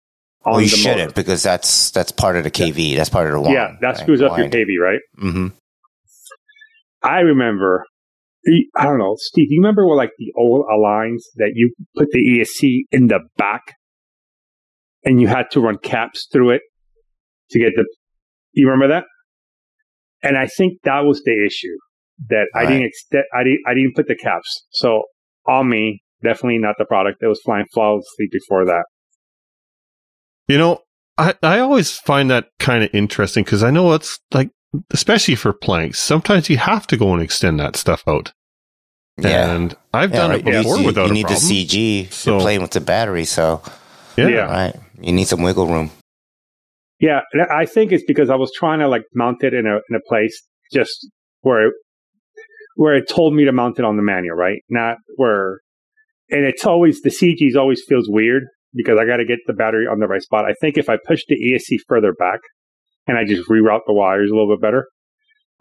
on 0.45 0.53
Well, 0.53 0.61
you 0.61 0.67
shouldn't 0.67 0.99
motor. 0.99 1.13
because 1.13 1.41
that's 1.41 1.91
that's 1.91 2.11
part 2.11 2.35
of 2.35 2.43
the 2.43 2.51
KV. 2.51 2.97
That's 2.97 3.09
part 3.09 3.27
of 3.27 3.33
the 3.33 3.41
wind. 3.41 3.53
yeah, 3.53 3.75
that 3.81 3.97
screws 3.97 4.21
up 4.21 4.37
your 4.37 4.49
KV, 4.49 4.77
right? 4.81 4.99
Mm-hmm. 5.17 5.47
I 7.03 7.19
remember, 7.19 7.85
I 8.75 8.83
don't 8.83 8.97
know, 8.97 9.15
Steve, 9.17 9.47
you 9.49 9.61
remember 9.61 9.87
what, 9.87 9.95
like 9.95 10.11
the 10.17 10.33
old 10.35 10.65
Aligns 10.65 11.21
that 11.35 11.51
you 11.53 11.73
put 11.95 12.09
the 12.11 12.19
ESC 12.19 12.81
in 12.91 13.07
the 13.07 13.19
back 13.37 13.61
and 15.05 15.21
you 15.21 15.27
had 15.27 15.43
to 15.51 15.61
run 15.61 15.77
caps 15.77 16.27
through 16.31 16.49
it 16.51 16.61
to 17.51 17.59
get 17.59 17.71
the, 17.75 17.85
you 18.53 18.67
remember 18.67 18.87
that? 18.93 19.05
And 20.23 20.37
I 20.37 20.47
think 20.47 20.79
that 20.83 21.01
was 21.05 21.21
the 21.23 21.45
issue 21.45 21.75
that 22.29 22.47
I 22.55 22.59
Right. 22.63 22.69
didn't 22.69 22.85
extend, 22.87 23.23
I 23.33 23.43
didn't, 23.43 23.59
I 23.67 23.73
didn't 23.73 23.95
put 23.95 24.07
the 24.07 24.15
caps. 24.15 24.65
So 24.71 25.03
on 25.47 25.69
me, 25.69 26.01
definitely 26.23 26.57
not 26.57 26.75
the 26.79 26.85
product. 26.85 27.19
It 27.21 27.27
was 27.27 27.39
flying 27.45 27.65
flawlessly 27.73 28.27
before 28.31 28.65
that. 28.65 28.85
You 30.47 30.57
know, 30.57 30.79
I, 31.17 31.35
I 31.43 31.59
always 31.59 31.91
find 31.97 32.31
that 32.31 32.49
kind 32.59 32.83
of 32.83 32.89
interesting 32.93 33.43
because 33.43 33.63
I 33.63 33.69
know 33.71 33.93
it's 33.93 34.19
like, 34.33 34.49
especially 34.91 35.35
for 35.35 35.53
planks, 35.53 35.99
sometimes 35.99 36.49
you 36.49 36.57
have 36.57 36.87
to 36.87 36.97
go 36.97 37.13
and 37.13 37.21
extend 37.21 37.59
that 37.59 37.75
stuff 37.75 38.03
out. 38.07 38.33
Yeah. 39.17 39.51
And 39.55 39.75
I've 39.93 40.11
Yeah, 40.11 40.17
done 40.17 40.29
right. 40.31 40.39
it 40.39 40.45
before 40.45 40.77
you, 40.79 40.85
without 40.85 41.05
you 41.05 41.11
a 41.11 41.13
need 41.13 41.25
problem. 41.27 41.47
the 41.49 41.65
CG 41.65 42.11
So- 42.11 42.31
You're 42.33 42.41
playing 42.41 42.61
with 42.61 42.71
the 42.71 42.81
battery, 42.81 43.25
so 43.25 43.61
yeah. 44.15 44.27
Yeah. 44.27 44.45
right. 44.45 44.75
You 45.01 45.11
need 45.13 45.27
some 45.27 45.41
wiggle 45.41 45.67
room. 45.67 45.91
Yeah, 46.99 47.19
I 47.53 47.65
think 47.65 47.91
it's 47.91 48.03
because 48.07 48.29
I 48.29 48.35
was 48.35 48.51
trying 48.57 48.79
to 48.79 48.87
like 48.87 49.03
mount 49.13 49.43
it 49.43 49.53
in 49.53 49.65
a 49.67 49.75
in 49.89 49.95
a 49.95 49.99
place 50.07 50.41
just 50.73 51.07
where 51.41 51.67
it, 51.67 51.73
where 52.75 52.95
it 52.95 53.07
told 53.07 53.33
me 53.35 53.45
to 53.45 53.51
mount 53.51 53.77
it 53.79 53.85
on 53.85 53.97
the 53.97 54.03
manual, 54.03 54.35
right? 54.35 54.59
Not 54.69 54.97
where, 55.15 55.59
and 56.31 56.43
it's 56.45 56.65
always 56.65 57.01
the 57.01 57.09
CGs 57.09 57.55
always 57.55 57.81
feels 57.87 58.05
weird 58.09 58.43
because 58.73 58.97
I 58.99 59.05
got 59.05 59.17
to 59.17 59.25
get 59.25 59.39
the 59.47 59.53
battery 59.53 59.85
on 59.85 59.99
the 59.99 60.07
right 60.07 60.21
spot. 60.21 60.45
I 60.45 60.53
think 60.59 60.77
if 60.77 60.89
I 60.89 60.97
push 61.05 61.21
the 61.27 61.35
ESC 61.35 61.77
further 61.87 62.13
back 62.17 62.39
and 63.07 63.17
I 63.17 63.25
just 63.25 63.47
reroute 63.47 63.81
the 63.87 63.93
wires 63.93 64.29
a 64.31 64.33
little 64.35 64.49
bit 64.55 64.61
better, 64.61 64.87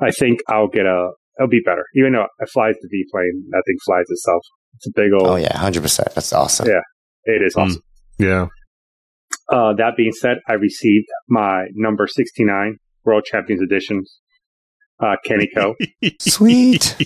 I 0.01 0.11
think 0.11 0.41
I'll 0.49 0.69
get 0.69 0.87
a 0.87 1.11
it'll 1.39 1.49
be 1.49 1.61
better. 1.65 1.85
Even 1.95 2.13
though 2.15 2.27
it 2.41 2.49
flies 2.51 2.77
the 2.81 2.89
V 2.91 3.05
plane, 3.13 3.45
that 3.51 3.63
thing 3.67 3.77
flies 3.85 4.05
itself. 4.09 4.43
It's 4.77 4.87
a 4.87 4.91
big 4.95 5.13
old. 5.13 5.27
Oh 5.27 5.37
yeah, 5.37 5.57
hundred 5.57 5.83
percent. 5.83 6.15
That's 6.15 6.33
awesome. 6.33 6.67
Yeah. 6.67 6.81
It 7.25 7.43
is 7.43 7.55
Mm. 7.55 7.63
awesome. 7.67 7.83
Yeah. 8.19 8.47
Uh, 9.49 9.75
that 9.75 9.95
being 9.97 10.13
said, 10.13 10.39
I 10.49 10.55
received 10.55 11.07
my 11.29 11.67
number 11.75 12.07
69 12.07 12.79
World 13.05 13.25
Champions 13.25 13.63
Edition, 13.63 14.05
uh, 15.01 15.17
Kenny 15.25 15.49
Co. 15.55 15.75
Sweet. 16.21 16.97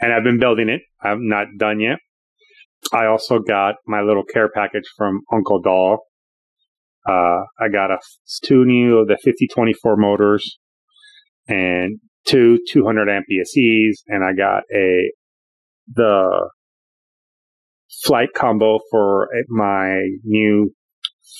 and 0.00 0.12
I've 0.12 0.24
been 0.24 0.40
building 0.40 0.68
it. 0.68 0.80
I'm 1.02 1.28
not 1.28 1.46
done 1.56 1.80
yet. 1.80 1.98
I 2.92 3.06
also 3.06 3.38
got 3.38 3.76
my 3.86 4.00
little 4.00 4.24
care 4.24 4.48
package 4.48 4.88
from 4.96 5.20
Uncle 5.32 5.60
Dahl. 5.60 5.98
Uh, 7.08 7.42
I 7.58 7.68
got 7.72 7.90
a 7.90 7.98
two 8.44 8.64
new 8.64 8.98
of 8.98 9.06
the 9.06 9.16
5024 9.16 9.96
motors 9.96 10.58
and 11.48 11.98
two 12.26 12.58
200 12.68 13.08
amp 13.08 13.26
ESCs, 13.30 13.94
and 14.08 14.24
I 14.24 14.32
got 14.32 14.64
a 14.74 15.12
the 15.92 16.50
flight 18.04 18.28
combo 18.34 18.80
for 18.90 19.28
my 19.48 20.00
new 20.24 20.72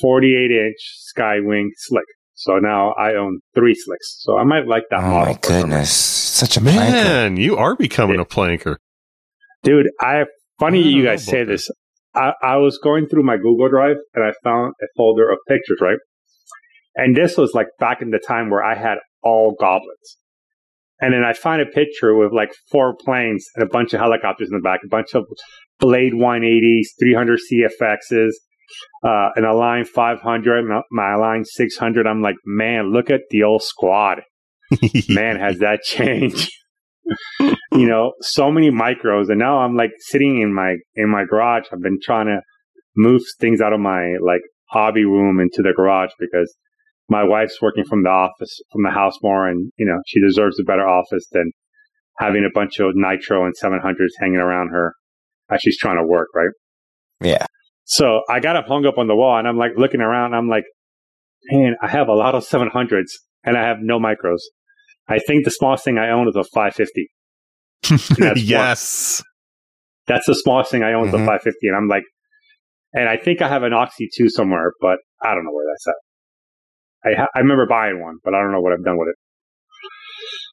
48 0.01 0.51
inch 0.51 0.77
Skywing 1.17 1.69
Slick. 1.77 2.05
So 2.35 2.55
now 2.59 2.93
I 2.93 3.15
own 3.17 3.41
three 3.55 3.75
slicks. 3.75 4.17
So 4.23 4.39
I 4.39 4.45
might 4.45 4.67
like 4.67 4.85
that 4.91 5.01
Oh 5.01 5.11
model. 5.11 5.35
my 5.35 5.39
goodness. 5.43 5.91
Such 5.93 6.57
a 6.57 6.61
planker. 6.61 6.75
Man, 6.75 7.37
you 7.37 7.57
are 7.59 7.77
becoming 7.77 8.19
a 8.19 8.25
planker. 8.25 8.77
Dude, 9.63 9.91
I 10.01 10.25
funny 10.59 10.81
I 10.83 10.87
you 10.87 11.05
guys 11.05 11.25
say 11.25 11.45
this. 11.45 11.69
I, 12.15 12.33
I 12.43 12.57
was 12.57 12.79
going 12.83 13.07
through 13.09 13.25
my 13.25 13.37
Google 13.37 13.69
Drive 13.69 13.97
and 14.15 14.25
I 14.25 14.33
found 14.43 14.73
a 14.83 14.87
folder 14.97 15.31
of 15.31 15.39
pictures, 15.49 15.79
right? 15.83 15.99
And 16.95 17.15
this 17.15 17.37
was 17.37 17.53
like 17.55 17.67
back 17.79 18.01
in 18.03 18.11
the 18.11 18.19
time 18.19 18.49
where 18.51 18.65
I 18.65 18.75
had 18.75 18.99
all 19.23 19.55
goblins. 19.61 20.17
And 21.01 21.13
then 21.15 21.23
I 21.25 21.35
find 21.35 21.63
a 21.63 21.67
picture 21.67 22.17
with 22.17 22.33
like 22.33 22.53
four 22.71 22.95
planes 23.05 23.47
and 23.55 23.63
a 23.63 23.69
bunch 23.71 23.93
of 23.95 24.01
helicopters 24.01 24.49
in 24.51 24.57
the 24.57 24.63
back, 24.63 24.81
a 24.85 24.89
bunch 24.89 25.15
of 25.15 25.25
Blade 25.79 26.13
180s, 26.15 26.87
300 26.99 27.39
CFXs, 27.53 28.31
uh, 29.05 29.31
and 29.37 29.45
Align 29.45 29.85
500, 29.85 30.65
and 30.65 30.83
my 30.91 31.15
line 31.15 31.45
600. 31.45 32.07
I'm 32.07 32.23
like, 32.23 32.37
man, 32.45 32.93
look 32.93 33.11
at 33.11 33.23
the 33.31 33.43
old 33.43 33.63
squad. 33.63 34.23
man, 35.09 35.39
has 35.39 35.59
that 35.59 35.83
changed? 35.83 36.51
you 37.41 37.89
know, 37.89 38.13
so 38.21 38.51
many 38.51 38.71
micros, 38.71 39.29
and 39.29 39.39
now 39.39 39.59
I'm 39.59 39.77
like 39.77 39.91
sitting 39.99 40.41
in 40.41 40.55
my 40.55 40.77
in 40.95 41.11
my 41.11 41.25
garage. 41.25 41.65
I've 41.73 41.83
been 41.83 41.99
trying 42.03 42.27
to 42.27 42.41
move 42.97 43.23
things 43.41 43.61
out 43.61 43.73
of 43.73 43.81
my 43.81 44.15
like 44.25 44.43
hobby 44.71 45.05
room 45.05 45.41
into 45.41 45.63
the 45.63 45.73
garage 45.75 46.11
because 46.19 46.55
my 47.09 47.25
wife's 47.25 47.61
working 47.61 47.85
from 47.85 48.05
the 48.05 48.11
office 48.11 48.61
from 48.73 48.83
the 48.85 48.91
house 48.91 49.19
more, 49.23 49.49
and 49.49 49.73
you 49.77 49.87
know 49.87 49.99
she 50.07 50.21
deserves 50.21 50.61
a 50.61 50.65
better 50.65 50.89
office 50.89 51.27
than 51.33 51.51
having 52.19 52.45
a 52.45 52.53
bunch 52.55 52.79
of 52.79 52.93
nitro 52.95 53.45
and 53.45 53.55
700s 53.61 54.11
hanging 54.21 54.37
around 54.37 54.69
her 54.69 54.95
as 55.51 55.61
she's 55.63 55.79
trying 55.79 55.97
to 55.97 56.07
work, 56.07 56.29
right? 56.35 56.51
Yeah. 57.21 57.47
So 57.93 58.21
I 58.29 58.39
got 58.39 58.55
it 58.55 58.67
hung 58.69 58.87
up 58.87 58.99
on 58.99 59.09
the 59.09 59.17
wall, 59.17 59.37
and 59.37 59.49
I'm 59.49 59.57
like 59.59 59.73
looking 59.77 60.01
around. 60.01 60.27
And 60.27 60.37
I'm 60.37 60.49
like, 60.49 60.63
man, 61.51 61.75
I 61.83 61.89
have 61.89 62.07
a 62.07 62.15
lot 62.15 62.37
of 62.37 62.45
700s, 62.47 63.11
and 63.43 63.57
I 63.59 63.67
have 63.67 63.79
no 63.81 63.99
micros. 63.99 64.39
I 65.09 65.19
think 65.19 65.45
the 65.45 65.51
smallest 65.51 65.85
thing 65.85 65.99
I 65.99 66.11
own 66.11 66.29
is 66.29 66.37
a 66.37 66.45
550. 66.45 67.11
That's 68.21 68.41
yes. 68.43 69.23
That's 70.07 70.25
the 70.27 70.35
smallest 70.35 70.71
thing 70.71 70.85
I 70.85 70.93
own 70.93 71.09
is 71.09 71.15
Mhm. 71.15 71.23
a 71.23 71.27
550, 71.27 71.67
and 71.67 71.77
I'm 71.77 71.89
like, 71.89 72.05
and 72.93 73.09
I 73.09 73.17
think 73.17 73.43
I 73.43 73.49
have 73.49 73.65
an 73.65 73.73
Oxy 73.73 74.09
2 74.17 74.29
somewhere, 74.31 74.73
but 74.81 74.99
I 75.23 75.35
don't 75.35 75.45
know 75.45 75.53
where 75.53 75.67
that's 75.73 75.87
at. 75.89 77.11
I 77.13 77.21
ha- 77.23 77.29
I 77.35 77.39
remember 77.41 77.67
buying 77.67 78.01
one, 78.01 78.19
but 78.23 78.35
I 78.35 78.41
don't 78.41 78.53
know 78.53 78.61
what 78.61 78.73
I've 78.73 78.85
done 78.85 78.99
with 78.99 79.09
it. 79.09 79.17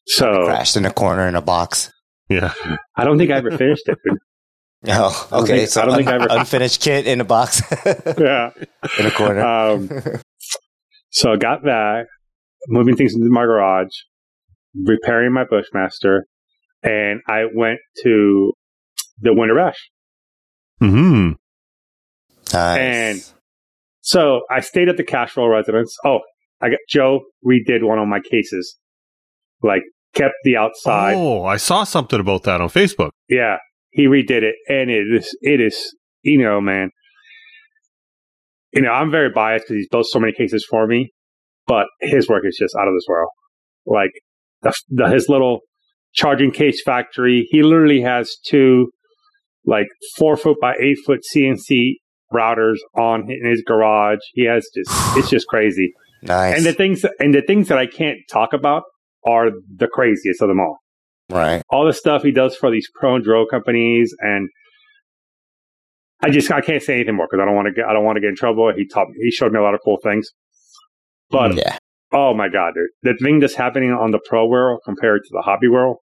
So 0.07 0.45
Crashed 0.45 0.75
in 0.77 0.85
a 0.85 0.91
corner 0.93 1.27
in 1.27 1.35
a 1.35 1.41
box. 1.41 1.91
Yeah. 2.29 2.53
I 2.95 3.03
don't 3.03 3.17
think 3.19 3.29
I 3.31 3.35
ever 3.37 3.51
finished 3.51 3.87
it. 3.89 3.97
Dude. 4.83 4.93
Oh, 4.95 5.27
I 5.31 5.35
don't 5.35 5.43
okay. 5.43 5.57
think- 5.59 5.69
so 5.69 5.81
I 5.81 5.85
don't 5.85 5.95
think 5.97 6.07
I 6.07 6.15
un- 6.15 6.21
ever- 6.23 6.39
unfinished 6.39 6.81
kit 6.81 7.07
in 7.07 7.19
a 7.21 7.25
box 7.25 7.61
yeah. 8.17 8.51
in 8.99 9.05
a 9.05 9.11
corner. 9.11 9.41
Um, 9.45 9.89
so 11.11 11.31
I 11.31 11.37
got 11.37 11.63
that, 11.63 12.05
moving 12.67 12.95
things 12.95 13.13
into 13.15 13.27
my 13.29 13.43
garage, 13.43 13.89
repairing 14.85 15.33
my 15.33 15.43
Bushmaster, 15.45 16.25
and 16.83 17.21
I 17.27 17.45
went 17.53 17.79
to 18.03 18.53
the 19.19 19.33
Winter 19.33 19.55
Bash. 19.55 19.89
hmm 20.79 21.31
nice. 22.53 22.77
and- 22.79 23.33
So 24.01 24.41
I 24.51 24.59
stayed 24.61 24.89
at 24.89 24.97
the 24.97 25.03
Cashwell 25.03 25.49
residence. 25.51 25.95
Oh, 26.05 26.19
I 26.61 26.69
got 26.69 26.79
Joe 26.89 27.21
redid 27.45 27.81
one 27.83 27.99
of 27.99 28.07
my 28.07 28.19
cases, 28.19 28.77
like 29.63 29.81
kept 30.13 30.35
the 30.43 30.55
outside. 30.57 31.15
Oh, 31.15 31.43
I 31.45 31.57
saw 31.57 31.83
something 31.83 32.19
about 32.19 32.43
that 32.43 32.61
on 32.61 32.69
Facebook. 32.69 33.09
Yeah, 33.29 33.57
he 33.97 34.05
redid 34.05 34.43
it, 34.43 34.55
and 34.69 34.89
it 34.91 35.07
is 35.11 35.35
it 35.41 35.59
is 35.59 35.95
you 36.21 36.37
know 36.37 36.61
man, 36.61 36.91
you 38.71 38.83
know 38.83 38.91
I'm 38.91 39.11
very 39.11 39.31
biased 39.33 39.65
because 39.65 39.77
he's 39.77 39.89
built 39.89 40.05
so 40.05 40.19
many 40.19 40.31
cases 40.31 40.65
for 40.69 40.87
me, 40.87 41.11
but 41.65 41.87
his 41.99 42.29
work 42.29 42.43
is 42.45 42.55
just 42.57 42.75
out 42.79 42.87
of 42.87 42.93
this 42.93 43.05
world. 43.09 43.29
Like 43.85 44.11
the, 44.61 44.73
the 44.89 45.09
his 45.09 45.27
little 45.27 45.61
charging 46.13 46.51
case 46.51 46.81
factory, 46.85 47.47
he 47.49 47.63
literally 47.63 48.01
has 48.01 48.37
two 48.45 48.91
like 49.65 49.87
four 50.15 50.37
foot 50.37 50.57
by 50.61 50.75
eight 50.79 50.97
foot 51.03 51.21
CNC 51.35 51.95
routers 52.31 52.77
on 52.95 53.27
in 53.31 53.49
his 53.49 53.63
garage. 53.65 54.19
He 54.33 54.45
has 54.45 54.69
just 54.75 54.91
it's 55.17 55.29
just 55.29 55.47
crazy. 55.47 55.91
nice. 56.21 56.55
And 56.55 56.65
the 56.65 56.73
things 56.73 57.03
and 57.19 57.33
the 57.33 57.41
things 57.41 57.67
that 57.69 57.79
I 57.79 57.87
can't 57.87 58.19
talk 58.31 58.53
about 58.53 58.83
are 59.25 59.47
the 59.75 59.87
craziest 59.87 60.43
of 60.43 60.49
them 60.49 60.59
all 60.59 60.77
right. 61.29 61.61
all 61.69 61.85
the 61.85 61.93
stuff 61.93 62.23
he 62.23 62.31
does 62.31 62.55
for 62.55 62.69
these 62.71 62.87
pro 62.95 63.15
and 63.15 63.23
drill 63.23 63.45
companies 63.45 64.15
and 64.19 64.49
I 66.23 66.29
just 66.31 66.51
I 66.51 66.61
can't 66.61 66.81
say 66.81 66.95
anything 66.95 67.15
more 67.15 67.27
because 67.29 67.41
I 67.41 67.45
don't 67.45 67.55
want 67.55 67.67
to 67.67 67.73
get 67.73 67.85
I 67.85 67.93
don't 67.93 68.03
want 68.03 68.15
to 68.15 68.21
get 68.21 68.29
in 68.29 68.35
trouble. 68.35 68.71
He 68.75 68.87
taught 68.87 69.07
me 69.09 69.15
he 69.23 69.29
showed 69.31 69.51
me 69.51 69.59
a 69.59 69.61
lot 69.61 69.75
of 69.75 69.81
cool 69.85 69.97
things, 70.03 70.29
but 71.29 71.55
Yeah. 71.55 71.77
oh 72.11 72.33
my 72.33 72.49
god, 72.49 72.73
dude, 72.73 72.89
the 73.03 73.23
thing 73.23 73.39
that's 73.39 73.53
happening 73.53 73.91
on 73.91 74.11
the 74.11 74.19
pro 74.27 74.47
world 74.47 74.81
compared 74.83 75.21
to 75.23 75.29
the 75.31 75.41
hobby 75.43 75.67
world 75.67 75.97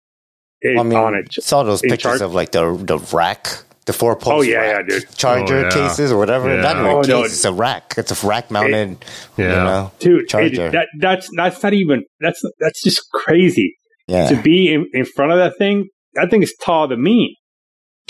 is 0.62 0.78
I 0.78 0.82
mean, 0.84 0.96
on 0.96 1.14
it. 1.16 1.32
saw 1.32 1.64
those 1.64 1.82
pictures 1.82 2.00
charge- 2.02 2.20
of 2.20 2.32
like 2.32 2.52
the 2.52 2.76
the 2.76 2.98
rack, 3.14 3.48
the 3.87 3.92
four 3.92 4.12
oh, 4.12 4.14
post. 4.14 4.30
Oh, 4.30 4.42
yeah, 4.42 4.76
yeah, 4.78 4.82
dude. 4.82 5.16
Charger 5.16 5.56
Oh, 5.56 5.62
yeah. 5.62 5.70
cases 5.70 6.12
or 6.12 6.16
whatever. 6.18 6.54
Yeah. 6.54 6.62
Not 6.62 6.76
even 6.76 6.87
oh, 6.87 6.96
a 6.96 6.98
Oh, 7.00 7.02
case. 7.24 7.32
It's 7.34 7.44
a 7.44 7.52
rack. 7.52 7.94
It's 7.98 8.22
a 8.22 8.26
rack 8.26 8.52
mounted. 8.52 9.04
Yeah. 9.37 9.44
You 9.44 9.48
know. 9.48 9.92
Dude, 9.98 10.20
it- 10.22 10.28
Charger. 10.28 10.70
that 10.70 10.87
that's 11.00 11.28
that's 11.37 11.60
not 11.60 11.74
even 11.74 12.04
that's 12.20 12.40
that's 12.60 12.82
just 12.84 13.02
crazy 13.12 13.76
Yeah. 14.06 14.28
to 14.28 14.42
be 14.42 14.72
in, 14.72 14.86
in 14.92 15.04
front 15.04 15.32
of 15.32 15.38
that 15.38 15.56
thing. 15.58 15.88
That 16.14 16.30
thing 16.30 16.42
is 16.42 16.54
taller 16.62 16.88
than 16.88 17.02
me, 17.02 17.36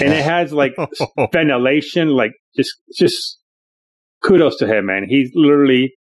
and 0.00 0.12
it 0.12 0.24
has 0.24 0.52
like 0.52 0.74
ventilation, 1.32 2.08
like 2.08 2.32
just 2.56 2.72
just 2.96 3.38
kudos 4.22 4.56
to 4.58 4.66
him, 4.66 4.86
man. 4.86 5.04
He's 5.08 5.30
literally 5.34 5.92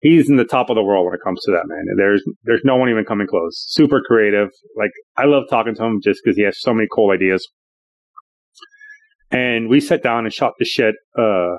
he's 0.00 0.28
in 0.28 0.36
the 0.36 0.44
top 0.44 0.70
of 0.70 0.76
the 0.76 0.82
world 0.82 1.06
when 1.06 1.14
it 1.14 1.20
comes 1.24 1.40
to 1.44 1.52
that, 1.52 1.64
man. 1.66 1.84
There's 1.96 2.22
there's 2.44 2.60
no 2.64 2.76
one 2.76 2.88
even 2.90 3.04
coming 3.04 3.26
close. 3.26 3.64
Super 3.68 4.00
creative. 4.06 4.50
Like 4.76 4.92
I 5.16 5.24
love 5.24 5.44
talking 5.50 5.74
to 5.74 5.84
him 5.84 6.00
just 6.02 6.20
because 6.22 6.36
he 6.36 6.44
has 6.44 6.60
so 6.60 6.72
many 6.72 6.86
cool 6.94 7.10
ideas. 7.10 7.46
And 9.30 9.68
we 9.68 9.80
sat 9.80 10.02
down 10.02 10.24
and 10.24 10.32
shot 10.32 10.52
the 10.58 10.64
shit. 10.64 10.94
Uh, 11.18 11.56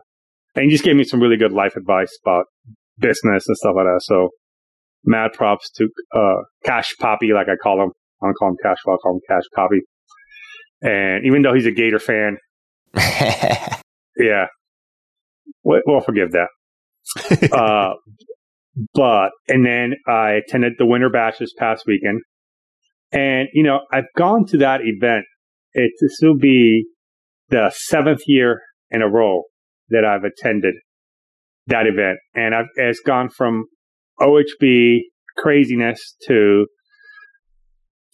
and 0.56 0.66
he 0.66 0.70
just 0.70 0.84
gave 0.84 0.96
me 0.96 1.04
some 1.04 1.20
really 1.20 1.36
good 1.36 1.52
life 1.52 1.76
advice 1.76 2.18
about 2.24 2.46
business 2.98 3.46
and 3.48 3.58
stuff 3.58 3.74
like 3.76 3.86
that. 3.86 4.02
So 4.04 4.30
mad 5.06 5.34
props 5.34 5.70
to 5.78 5.88
uh, 6.16 6.42
Cash 6.66 6.96
Poppy, 7.00 7.34
like 7.34 7.48
I 7.48 7.56
call 7.62 7.82
him. 7.84 7.92
I 8.22 8.28
don't 8.28 8.34
call 8.36 8.50
him 8.50 8.58
Cash, 8.64 8.78
I 8.88 8.96
call 9.02 9.16
him 9.16 9.22
Cash 9.30 9.44
Poppy. 9.56 9.82
And 10.82 11.26
even 11.26 11.42
though 11.42 11.54
he's 11.54 11.66
a 11.66 11.72
Gator 11.72 12.00
fan, 12.00 12.38
yeah, 14.18 14.46
we- 15.64 15.84
we'll 15.86 16.02
forgive 16.02 16.32
that. 16.32 16.48
uh, 17.52 17.94
but 18.94 19.30
and 19.48 19.66
then 19.66 19.94
I 20.08 20.32
attended 20.34 20.74
the 20.78 20.86
Winter 20.86 21.10
Bash 21.10 21.38
this 21.38 21.54
past 21.58 21.84
weekend, 21.88 22.22
and 23.12 23.48
you 23.54 23.64
know 23.64 23.82
I've 23.92 24.12
gone 24.18 24.46
to 24.48 24.58
that 24.58 24.82
event. 24.84 25.26
It 25.74 25.92
this 26.02 26.18
will 26.22 26.38
be 26.38 26.86
the 27.50 27.72
seventh 27.76 28.22
year 28.28 28.62
in 28.90 29.02
a 29.02 29.08
row 29.10 29.44
that 29.90 30.04
I've 30.04 30.24
attended 30.24 30.76
that 31.68 31.86
event, 31.88 32.18
and 32.34 32.54
I've 32.56 32.66
it's 32.76 33.00
gone 33.00 33.30
from 33.30 33.66
OHB 34.20 35.00
craziness 35.38 36.16
to 36.28 36.68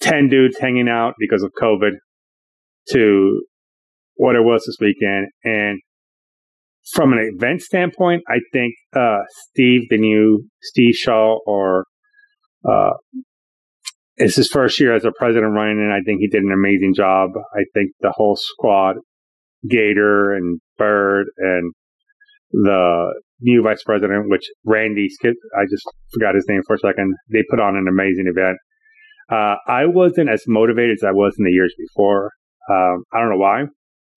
ten 0.02 0.30
dudes 0.30 0.58
hanging 0.60 0.90
out 0.90 1.14
because 1.20 1.44
of 1.44 1.52
COVID 1.62 1.92
to 2.92 3.42
what 4.16 4.36
it 4.36 4.42
was 4.42 4.64
this 4.66 4.78
weekend, 4.80 5.28
and 5.44 5.80
from 6.94 7.14
an 7.14 7.32
event 7.34 7.62
standpoint, 7.62 8.24
I 8.28 8.40
think 8.52 8.74
uh, 8.96 9.20
Steve, 9.50 9.82
the 9.90 9.98
new 9.98 10.48
Steve 10.62 10.96
Shaw, 10.96 11.38
or 11.46 11.86
uh, 12.68 12.92
it's 14.18 14.36
his 14.36 14.50
first 14.50 14.80
year 14.80 14.94
as 14.96 15.06
a 15.06 15.12
president 15.18 15.54
running, 15.54 15.80
and 15.80 15.94
I 15.94 16.02
think 16.06 16.20
he 16.20 16.28
did 16.28 16.44
an 16.44 16.52
amazing 16.52 16.94
job. 16.96 17.32
I 17.56 17.64
think 17.74 17.92
the 18.02 18.12
whole 18.12 18.36
squad, 18.36 18.98
Gator 19.68 20.34
and 20.34 20.60
Bird 20.78 21.28
and 21.38 21.74
the 22.52 23.14
new 23.42 23.62
vice 23.64 23.84
president, 23.84 24.30
which 24.30 24.44
Randy 24.66 25.08
Skip, 25.10 25.34
I 25.58 25.64
just 25.70 25.84
forgot 26.14 26.36
his 26.36 26.46
name 26.48 26.62
for 26.68 26.76
a 26.76 26.80
second. 26.80 27.14
They 27.32 27.44
put 27.50 27.60
on 27.60 27.76
an 27.76 27.88
amazing 27.90 28.26
event. 28.28 28.58
Uh, 29.32 29.56
I 29.68 29.86
wasn't 29.86 30.30
as 30.30 30.44
motivated 30.48 30.98
as 31.00 31.04
I 31.04 31.12
was 31.12 31.36
in 31.38 31.46
the 31.46 31.52
years 31.52 31.74
before. 31.78 32.32
Um, 32.70 33.04
I 33.14 33.20
don't 33.20 33.30
know 33.30 33.38
why. 33.38 33.64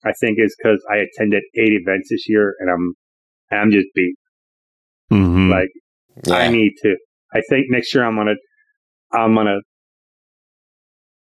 I 0.05 0.11
think 0.21 0.37
it's 0.37 0.55
because 0.57 0.83
I 0.91 0.97
attended 0.97 1.43
eight 1.57 1.73
events 1.73 2.09
this 2.09 2.25
year, 2.27 2.53
and 2.59 2.69
I'm 2.69 2.93
I'm 3.59 3.71
just 3.71 3.87
beat. 3.95 4.15
hmm 5.09 5.49
Like 5.49 5.69
I 6.31 6.47
need 6.49 6.73
to. 6.83 6.95
I 7.33 7.41
think 7.49 7.65
next 7.69 7.93
year 7.93 8.03
I'm 8.03 8.15
gonna 8.15 8.35
I'm 9.11 9.33
gonna 9.35 9.59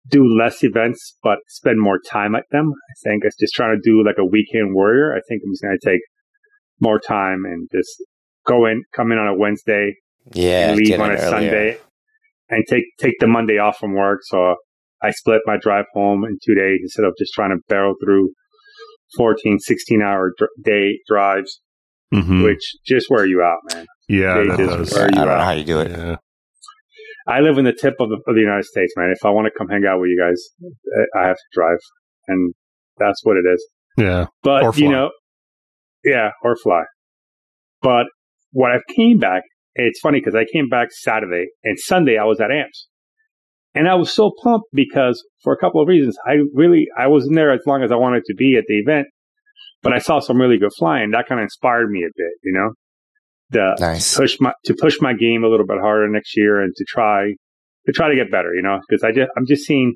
do 0.09 0.25
less 0.27 0.63
events, 0.63 1.17
but 1.23 1.39
spend 1.49 1.81
more 1.81 1.99
time 2.11 2.35
at 2.35 2.45
them. 2.51 2.73
I 2.73 2.95
think 3.09 3.23
it's 3.25 3.37
just 3.39 3.55
trying 3.55 3.77
to 3.77 3.91
do 3.91 4.05
like 4.05 4.19
a 4.19 4.25
weekend 4.25 4.75
warrior. 4.75 5.13
I 5.15 5.21
think 5.29 5.43
I'm 5.45 5.53
just 5.53 5.63
gonna 5.63 5.77
take 5.85 6.01
more 6.81 6.99
time 7.01 7.45
and 7.45 7.69
just 7.75 7.91
go 8.47 8.67
in, 8.67 8.83
come 8.95 9.13
in 9.13 9.19
on 9.19 9.29
a 9.29 9.35
Wednesday, 9.37 9.95
Yeah. 10.35 10.75
leave 10.77 10.99
on 11.01 11.11
a 11.11 11.15
earlier. 11.15 11.31
Sunday, 11.31 11.79
and 12.51 12.65
take 12.69 12.85
take 12.99 13.15
the 13.21 13.27
Monday 13.27 13.59
off 13.59 13.79
from 13.79 13.95
work. 13.95 14.21
So 14.25 14.57
I 15.03 15.11
split 15.11 15.41
my 15.47 15.57
drive 15.57 15.87
home 15.95 16.25
in 16.25 16.39
two 16.45 16.55
days 16.55 16.79
instead 16.83 17.05
of 17.05 17.15
just 17.19 17.33
trying 17.35 17.51
to 17.51 17.63
barrel 17.69 17.95
through 18.05 18.31
14, 19.17 19.59
16 19.59 20.03
hour 20.03 20.33
dr- 20.37 20.51
day 20.63 20.99
drives. 21.09 21.61
Mhm. 22.13 22.45
which 22.45 22.61
just 22.87 23.07
wear 23.11 23.27
you 23.27 23.43
out, 23.43 23.59
man. 23.73 23.87
yeah, 24.09 24.35
they 24.35 24.47
that 24.47 24.57
just 24.59 24.71
does. 24.71 24.93
wear 24.95 25.07
I 25.07 25.09
don't 25.09 25.27
know 25.27 25.39
how 25.39 25.51
you 25.51 25.65
do 25.65 25.81
it. 25.81 25.91
Yeah. 25.91 26.17
I 27.27 27.41
live 27.41 27.59
in 27.59 27.65
the 27.65 27.73
tip 27.73 27.95
of 27.99 28.09
the, 28.09 28.19
of 28.29 28.35
the 28.37 28.41
United 28.41 28.67
States, 28.67 28.93
man. 28.97 29.11
If 29.11 29.25
I 29.25 29.31
want 29.31 29.47
to 29.47 29.51
come 29.59 29.67
hang 29.69 29.85
out 29.85 29.99
with 29.99 30.11
you 30.11 30.19
guys, 30.21 30.41
I- 31.17 31.21
I 31.23 31.27
have 31.27 31.37
to 31.37 31.43
drive, 31.53 31.79
and 32.29 32.55
that's 32.99 33.25
what 33.25 33.37
it 33.37 33.47
is. 33.53 33.67
Yeah. 33.97 34.27
But 34.45 34.77
you 34.79 34.91
know, 34.91 35.11
yeah, 36.05 36.31
or 36.43 36.57
fly. 36.57 36.83
But 37.83 38.07
when 38.53 38.71
I 38.71 38.79
came 38.95 39.19
back, 39.19 39.43
it's 39.75 40.01
funny 40.01 40.21
because 40.21 40.35
I 40.35 40.45
came 40.51 40.69
back 40.69 40.89
Saturday 40.93 41.47
and 41.65 41.79
Sunday 41.79 42.17
I 42.19 42.25
was 42.25 42.41
at 42.41 42.51
AMPS, 42.51 42.89
and 43.75 43.89
I 43.89 43.95
was 43.95 44.13
so 44.13 44.33
pumped 44.43 44.69
because 44.73 45.23
for 45.43 45.53
a 45.53 45.59
couple 45.59 45.83
of 45.83 45.89
reasons. 45.89 46.17
I 46.27 46.37
really 46.55 46.87
I 46.99 47.09
wasn't 47.09 47.35
there 47.35 47.53
as 47.53 47.61
long 47.67 47.83
as 47.83 47.93
I 47.93 47.97
wanted 47.97 48.25
to 48.27 48.35
be 48.35 48.57
at 48.57 48.65
the 48.69 48.79
event, 48.79 49.07
but 49.83 49.93
I 49.93 49.99
saw 49.99 50.21
some 50.21 50.41
really 50.41 50.59
good 50.59 50.73
flying. 50.79 51.11
That 51.11 51.27
kind 51.29 51.41
of 51.41 51.45
inspired 51.45 51.91
me 51.91 52.01
a 52.05 52.13
bit, 52.17 52.33
you 52.43 52.53
know, 52.53 52.71
the 53.51 53.77
Nice. 53.81 54.17
push 54.17 54.37
my 54.41 54.53
to 54.65 54.75
push 54.81 54.99
my 55.01 55.13
game 55.13 55.45
a 55.45 55.49
little 55.49 55.67
bit 55.67 55.79
harder 55.81 56.09
next 56.09 56.37
year 56.37 56.63
and 56.63 56.75
to 56.77 56.85
try 56.89 57.27
to 57.87 57.93
try 57.93 58.09
to 58.09 58.15
get 58.17 58.31
better, 58.31 58.55
you 58.55 58.63
know, 58.63 58.79
because 58.89 59.03
I 59.03 59.13
just 59.13 59.31
I'm 59.37 59.47
just 59.47 59.65
seeing 59.65 59.95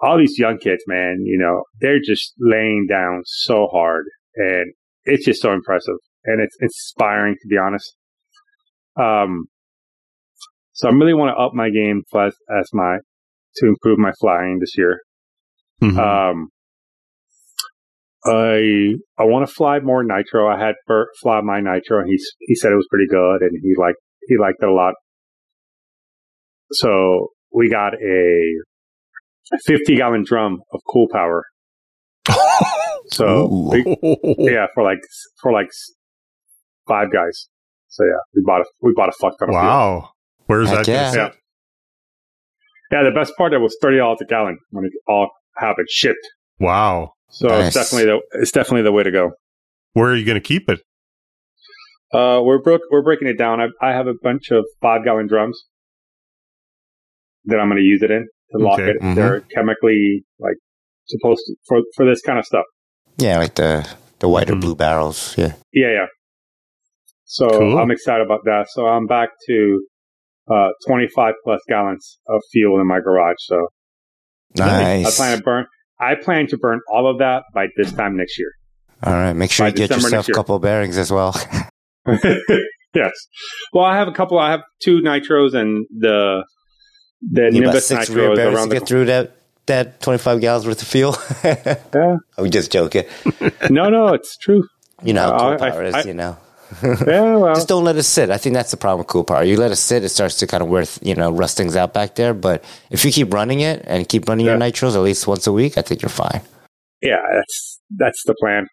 all 0.00 0.18
these 0.18 0.38
young 0.38 0.58
kids, 0.58 0.82
man, 0.86 1.18
you 1.24 1.38
know, 1.38 1.62
they're 1.80 2.00
just 2.04 2.34
laying 2.38 2.86
down 2.88 3.22
so 3.24 3.66
hard 3.72 4.04
and 4.36 4.72
it's 5.06 5.24
just 5.24 5.40
so 5.40 5.52
impressive 5.52 5.96
and 6.24 6.42
it's 6.42 6.56
inspiring 6.60 7.36
to 7.40 7.48
be 7.48 7.56
honest. 7.56 7.96
Um, 8.98 9.46
so 10.72 10.88
I 10.88 10.92
really 10.92 11.14
want 11.14 11.34
to 11.34 11.42
up 11.42 11.52
my 11.54 11.70
game 11.70 12.02
as, 12.14 12.34
as 12.60 12.68
my 12.72 12.98
to 13.56 13.66
improve 13.66 13.98
my 13.98 14.12
flying 14.20 14.58
this 14.60 14.76
year. 14.76 15.00
Mhm. 15.82 15.98
Um, 15.98 16.48
I 18.24 18.94
I 19.18 19.24
want 19.24 19.46
to 19.48 19.54
fly 19.54 19.78
more 19.80 20.02
nitro. 20.02 20.48
I 20.48 20.58
had 20.58 20.74
Bert 20.86 21.08
fly 21.22 21.40
my 21.42 21.60
nitro, 21.60 22.00
and 22.00 22.08
he 22.08 22.18
he 22.40 22.54
said 22.54 22.72
it 22.72 22.76
was 22.76 22.88
pretty 22.90 23.06
good, 23.08 23.42
and 23.42 23.52
he 23.62 23.74
liked 23.78 23.98
he 24.26 24.36
liked 24.38 24.58
it 24.62 24.68
a 24.68 24.72
lot. 24.72 24.94
So 26.72 27.28
we 27.52 27.70
got 27.70 27.94
a, 27.94 28.54
a 29.52 29.58
fifty 29.64 29.96
gallon 29.96 30.24
drum 30.26 30.60
of 30.72 30.80
cool 30.90 31.06
power. 31.12 31.44
So 33.08 33.46
Ooh. 33.46 33.70
we- 33.70 33.96
yeah, 34.52 34.66
for 34.74 34.82
like 34.82 34.98
for 35.40 35.52
like 35.52 35.68
five 36.88 37.12
guys. 37.12 37.48
So 37.88 38.04
yeah, 38.04 38.10
we 38.34 38.42
bought 38.44 38.60
a 38.62 38.64
we 38.82 38.92
bought 38.94 39.08
a 39.08 39.12
fuck 39.20 39.38
ton 39.38 39.48
of 39.48 39.54
fuel. 39.54 39.64
wow. 39.64 40.10
Where's 40.46 40.68
Heck 40.68 40.86
that? 40.86 41.14
gonna 41.14 41.28
yeah. 41.28 41.32
Yeah, 42.92 43.02
the 43.08 43.14
best 43.14 43.32
part 43.36 43.52
it 43.52 43.58
was 43.58 43.76
thirty 43.80 43.96
dollars 43.98 44.18
a 44.22 44.26
gallon 44.26 44.58
when 44.70 44.84
it 44.84 44.92
all 45.08 45.30
happened 45.56 45.88
shipped. 45.90 46.26
Wow. 46.60 47.12
So 47.28 47.48
Nice. 47.48 47.68
it's 47.68 47.74
definitely 47.76 48.06
the 48.12 48.40
it's 48.40 48.52
definitely 48.52 48.82
the 48.82 48.92
way 48.92 49.02
to 49.02 49.10
go. 49.10 49.32
Where 49.94 50.10
are 50.10 50.16
you 50.16 50.24
going 50.24 50.40
to 50.40 50.46
keep 50.46 50.68
it? 50.68 50.80
Uh, 52.12 52.40
we're 52.42 52.60
broke. 52.62 52.82
We're 52.90 53.02
breaking 53.02 53.28
it 53.28 53.36
down. 53.38 53.60
I, 53.60 53.66
I 53.82 53.92
have 53.92 54.06
a 54.06 54.14
bunch 54.22 54.50
of 54.52 54.64
five 54.80 55.04
gallon 55.04 55.26
drums 55.26 55.64
that 57.46 57.58
I'm 57.58 57.68
going 57.68 57.78
to 57.82 57.84
use 57.86 58.02
it 58.02 58.10
in 58.10 58.28
to 58.52 58.58
lock 58.58 58.78
Okay. 58.78 58.90
it. 58.90 59.00
Mhm. 59.02 59.14
They're 59.16 59.40
chemically 59.54 60.24
like 60.38 60.56
supposed 61.06 61.40
to, 61.46 61.56
for 61.66 61.80
for 61.96 62.04
this 62.06 62.20
kind 62.22 62.38
of 62.38 62.44
stuff. 62.44 62.64
Yeah, 63.18 63.38
like 63.38 63.54
the 63.54 63.88
the 64.18 64.28
white 64.28 64.50
or 64.50 64.54
Mhm. 64.54 64.60
blue 64.60 64.74
barrels. 64.74 65.34
Yeah. 65.36 65.52
Yeah, 65.72 65.92
yeah. 65.92 66.06
So 67.24 67.48
Cool. 67.48 67.78
I'm 67.78 67.90
excited 67.90 68.24
about 68.24 68.40
that. 68.44 68.66
So 68.70 68.86
I'm 68.86 69.06
back 69.06 69.30
to 69.48 69.80
uh 70.50 70.68
25 70.86 71.34
plus 71.44 71.60
gallons 71.68 72.18
of 72.28 72.40
fuel 72.52 72.80
in 72.80 72.86
my 72.86 73.00
garage. 73.00 73.36
So 73.40 73.66
nice. 74.56 75.06
I 75.06 75.10
plan 75.10 75.36
to 75.38 75.42
burn. 75.42 75.66
I 75.98 76.14
plan 76.14 76.46
to 76.48 76.56
burn 76.58 76.80
all 76.92 77.10
of 77.10 77.18
that 77.18 77.42
by 77.54 77.66
this 77.76 77.92
time 77.92 78.16
next 78.16 78.38
year. 78.38 78.52
All 79.02 79.12
right. 79.12 79.32
Make 79.32 79.50
sure 79.50 79.64
by 79.64 79.68
you 79.68 79.74
get 79.74 79.88
December 79.88 80.08
yourself 80.16 80.28
a 80.28 80.32
couple 80.32 80.58
bearings 80.58 80.98
as 80.98 81.10
well. 81.10 81.34
yes. 82.94 83.12
Well, 83.72 83.84
I 83.84 83.96
have 83.96 84.08
a 84.08 84.12
couple. 84.12 84.38
I 84.38 84.50
have 84.52 84.60
two 84.82 85.00
nitros 85.00 85.54
and 85.54 85.86
the 85.90 86.44
the 87.22 87.50
You 87.52 87.62
Nimbus 87.62 87.90
nitro 87.90 88.14
rear 88.14 88.32
is 88.32 88.36
bearings 88.38 88.56
around 88.56 88.68
to 88.68 88.74
the 88.74 88.78
get 88.80 88.88
through 88.88 89.04
that 89.06 89.35
that 89.66 90.00
25 90.00 90.40
gallons 90.40 90.66
worth 90.66 90.82
of 90.82 90.88
fuel. 90.88 91.16
Yeah. 91.44 92.16
I'm 92.38 92.50
just 92.50 92.70
joking. 92.72 93.04
no, 93.70 93.88
no, 93.88 94.08
it's 94.08 94.36
true. 94.38 94.62
You 95.02 95.12
know 95.14 95.22
how 95.22 95.38
cool 95.56 95.64
I- 95.64 95.70
power 95.70 95.84
is, 95.84 95.94
I- 95.94 96.02
you 96.02 96.14
know. 96.14 96.36
Yeah, 96.82 97.36
well, 97.36 97.54
Just 97.54 97.68
don't 97.68 97.84
let 97.84 97.96
it 97.96 98.02
sit. 98.02 98.28
I 98.28 98.38
think 98.38 98.54
that's 98.54 98.72
the 98.72 98.76
problem 98.76 98.98
with 98.98 99.06
cool 99.06 99.22
power. 99.22 99.44
You 99.44 99.56
let 99.56 99.70
it 99.70 99.76
sit, 99.76 100.02
it 100.02 100.08
starts 100.08 100.36
to 100.38 100.48
kind 100.48 100.62
of 100.64 100.68
wear, 100.68 100.84
you 101.00 101.14
know, 101.14 101.30
rust 101.30 101.56
things 101.56 101.76
out 101.76 101.94
back 101.94 102.16
there. 102.16 102.34
But 102.34 102.64
if 102.90 103.04
you 103.04 103.12
keep 103.12 103.32
running 103.32 103.60
it 103.60 103.84
and 103.86 104.08
keep 104.08 104.28
running 104.28 104.46
your 104.46 104.56
Yeah. 104.58 104.68
nitros 104.68 104.94
at 104.96 105.00
least 105.00 105.26
once 105.28 105.46
a 105.46 105.52
week, 105.52 105.78
I 105.78 105.82
think 105.82 106.02
you're 106.02 106.08
fine. 106.08 106.40
yeah, 107.00 107.20
that's 107.32 107.80
that's 107.96 108.20
the 108.26 108.34
plan. 108.40 108.66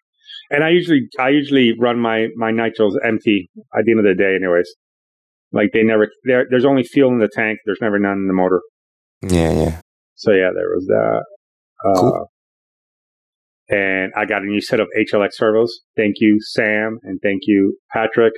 And 0.50 0.64
I 0.64 0.70
usually 0.70 1.02
I 1.20 1.28
usually 1.28 1.72
run 1.78 2.00
my 2.00 2.28
my 2.36 2.50
nitros 2.50 2.94
empty 3.04 3.48
at 3.78 3.84
the 3.84 3.92
end 3.92 4.00
of 4.00 4.06
the 4.06 4.14
day, 4.20 4.34
anyways. 4.34 4.68
Like 5.52 5.70
they 5.72 5.84
never 5.84 6.08
there. 6.24 6.46
There's 6.50 6.64
only 6.64 6.82
fuel 6.82 7.10
in 7.12 7.20
the 7.20 7.28
tank. 7.32 7.60
There's 7.64 7.78
never 7.80 7.98
none 8.00 8.18
in 8.18 8.26
the 8.26 8.34
motor. 8.34 8.60
Yeah, 9.22 9.52
yeah. 9.52 9.80
So 10.24 10.32
yeah, 10.32 10.50
there 10.54 10.68
was 10.74 10.86
that. 10.86 11.24
Uh, 11.84 12.00
Cool. 12.00 12.30
And 13.68 14.12
I 14.16 14.26
got 14.26 14.42
a 14.42 14.44
new 14.46 14.60
set 14.60 14.78
of 14.80 14.88
HLX 14.98 15.30
servos. 15.34 15.80
Thank 15.96 16.16
you, 16.20 16.36
Sam, 16.40 16.98
and 17.02 17.18
thank 17.22 17.42
you, 17.46 17.78
Patrick, 17.92 18.34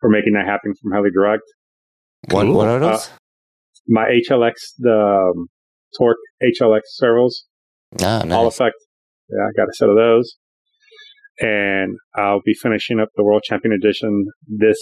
for 0.00 0.08
making 0.10 0.32
that 0.32 0.46
happen 0.46 0.74
from 0.80 0.90
Heli 0.92 1.10
Direct. 1.14 1.42
What, 2.30 2.44
Cool. 2.46 2.54
what 2.54 2.66
are 2.68 2.80
those? 2.80 3.08
My 3.86 4.06
HLX, 4.28 4.54
the 4.78 5.30
um, 5.36 5.46
Torque 5.96 6.16
HLX 6.42 6.80
servos, 6.86 7.44
ah, 8.00 8.22
nice. 8.24 8.32
Hall 8.32 8.46
effect. 8.48 8.74
Yeah, 9.28 9.44
I 9.44 9.50
got 9.56 9.68
a 9.68 9.74
set 9.74 9.88
of 9.88 9.96
those. 9.96 10.36
And 11.40 11.96
I'll 12.16 12.42
be 12.44 12.54
finishing 12.54 12.98
up 13.00 13.08
the 13.16 13.22
World 13.24 13.42
Champion 13.44 13.72
Edition 13.72 14.26
this 14.46 14.78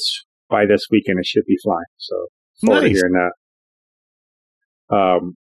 by 0.49 0.65
this 0.67 0.83
weekend. 0.91 1.19
It 1.19 1.27
should 1.27 1.45
be 1.47 1.57
flying. 1.63 1.85
So 1.99 2.17
forward 2.65 2.81
to 2.81 2.87
Nice. 2.89 2.97
hearing 2.97 3.13
that. 3.13 3.33
Um, 4.97 5.35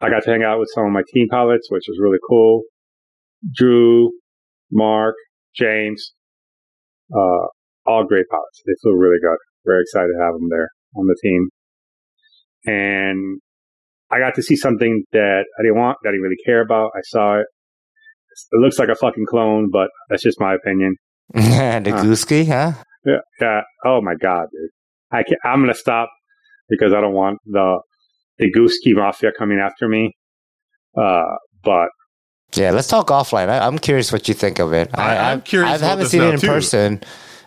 I 0.00 0.10
got 0.10 0.22
to 0.24 0.30
hang 0.30 0.42
out 0.42 0.60
with 0.60 0.70
some 0.74 0.86
of 0.86 0.92
my 0.92 1.02
team 1.12 1.28
pilots, 1.28 1.68
which 1.70 1.84
was 1.88 1.98
really 2.00 2.18
cool. 2.28 2.62
Drew, 3.54 4.10
Mark, 4.70 5.14
James, 5.56 6.12
uh, 7.12 7.46
all 7.86 8.04
great 8.04 8.26
pilots. 8.30 8.62
They 8.66 8.74
feel 8.82 8.92
really 8.92 9.18
good. 9.20 9.38
Very 9.66 9.82
excited 9.82 10.08
to 10.16 10.24
have 10.24 10.34
them 10.34 10.48
there 10.50 10.68
on 10.96 11.06
the 11.06 11.16
team. 11.22 11.48
And 12.66 13.40
I 14.10 14.18
got 14.18 14.34
to 14.36 14.42
see 14.42 14.56
something 14.56 15.04
that 15.12 15.44
I 15.58 15.62
didn't 15.62 15.78
want, 15.78 15.98
that 16.02 16.10
I 16.10 16.12
didn't 16.12 16.22
really 16.22 16.42
care 16.44 16.60
about. 16.60 16.90
I 16.96 17.00
saw 17.04 17.40
it. 17.40 17.46
It 18.52 18.60
looks 18.60 18.78
like 18.78 18.88
a 18.88 18.94
fucking 18.94 19.26
clone, 19.28 19.68
but 19.72 19.88
that's 20.08 20.22
just 20.22 20.40
my 20.40 20.54
opinion. 20.54 20.94
the 21.34 21.40
Huh. 21.40 22.04
Goosky, 22.04 22.46
huh? 22.46 22.72
Yeah. 23.04 23.18
yeah. 23.40 23.60
Oh 23.84 24.00
my 24.00 24.14
god, 24.14 24.46
dude. 24.52 24.70
I 25.10 25.22
can't, 25.22 25.40
I'm 25.44 25.60
gonna 25.60 25.74
stop 25.74 26.08
because 26.68 26.92
I 26.92 27.00
don't 27.00 27.14
want 27.14 27.38
the 27.46 27.80
the 28.38 28.50
Goosky 28.52 28.94
Mafia 28.94 29.30
coming 29.38 29.58
after 29.58 29.88
me. 29.88 30.16
Uh, 30.96 31.22
but 31.64 31.88
Yeah, 32.54 32.70
let's 32.70 32.88
talk 32.88 33.08
offline. 33.08 33.48
I, 33.48 33.58
I'm 33.66 33.78
curious 33.78 34.12
what 34.12 34.28
you 34.28 34.34
think 34.34 34.58
of 34.58 34.72
it. 34.72 34.90
I- 34.94 35.16
I'm 35.16 35.38
I've- 35.38 35.42
curious 35.42 35.70
I 35.70 35.76
about 35.76 35.88
haven't 35.90 36.06
seen 36.06 36.22
it 36.22 36.34
in 36.34 36.40
too. 36.40 36.46
person. 36.46 37.00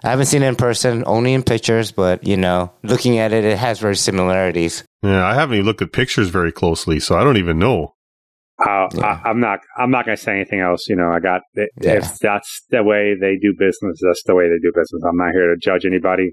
I 0.04 0.10
haven't 0.10 0.26
seen 0.26 0.42
it 0.42 0.48
in 0.48 0.56
person, 0.56 1.04
only 1.06 1.34
in 1.34 1.44
pictures. 1.44 1.92
But 1.92 2.26
you 2.26 2.36
know, 2.38 2.72
looking 2.84 3.20
at 3.20 3.32
it, 3.34 3.44
it 3.46 3.58
has 3.58 3.80
very 3.80 3.96
similarities. 3.96 4.84
Yeah, 5.04 5.26
I 5.26 5.34
haven't 5.36 5.56
even 5.56 5.66
looked 5.66 5.82
at 5.82 5.92
pictures 5.92 6.30
very 6.30 6.52
closely, 6.52 7.00
so 7.00 7.16
I 7.18 7.24
don't 7.24 7.38
even 7.38 7.60
know. 7.60 7.94
uh, 8.68 8.88
Yeah. 8.94 9.20
I, 9.24 9.30
I'm 9.30 9.40
not. 9.40 9.60
I'm 9.78 9.92
not 9.92 10.06
gonna 10.06 10.18
say 10.18 10.32
anything 10.34 10.60
else. 10.60 10.88
You 10.90 10.96
know, 10.96 11.12
I 11.12 11.20
got. 11.20 11.42
Yeah. 11.56 11.68
If 11.82 12.18
that's 12.20 12.64
the 12.72 12.84
way 12.84 13.16
they 13.20 13.36
do 13.38 13.54
business, 13.58 14.00
that's 14.02 14.24
the 14.26 14.34
way 14.36 14.46
they 14.50 14.58
do 14.62 14.72
business. 14.74 15.02
I'm 15.08 15.18
not 15.18 15.34
here 15.34 15.54
to 15.54 15.58
judge 15.62 15.86
anybody. 15.86 16.32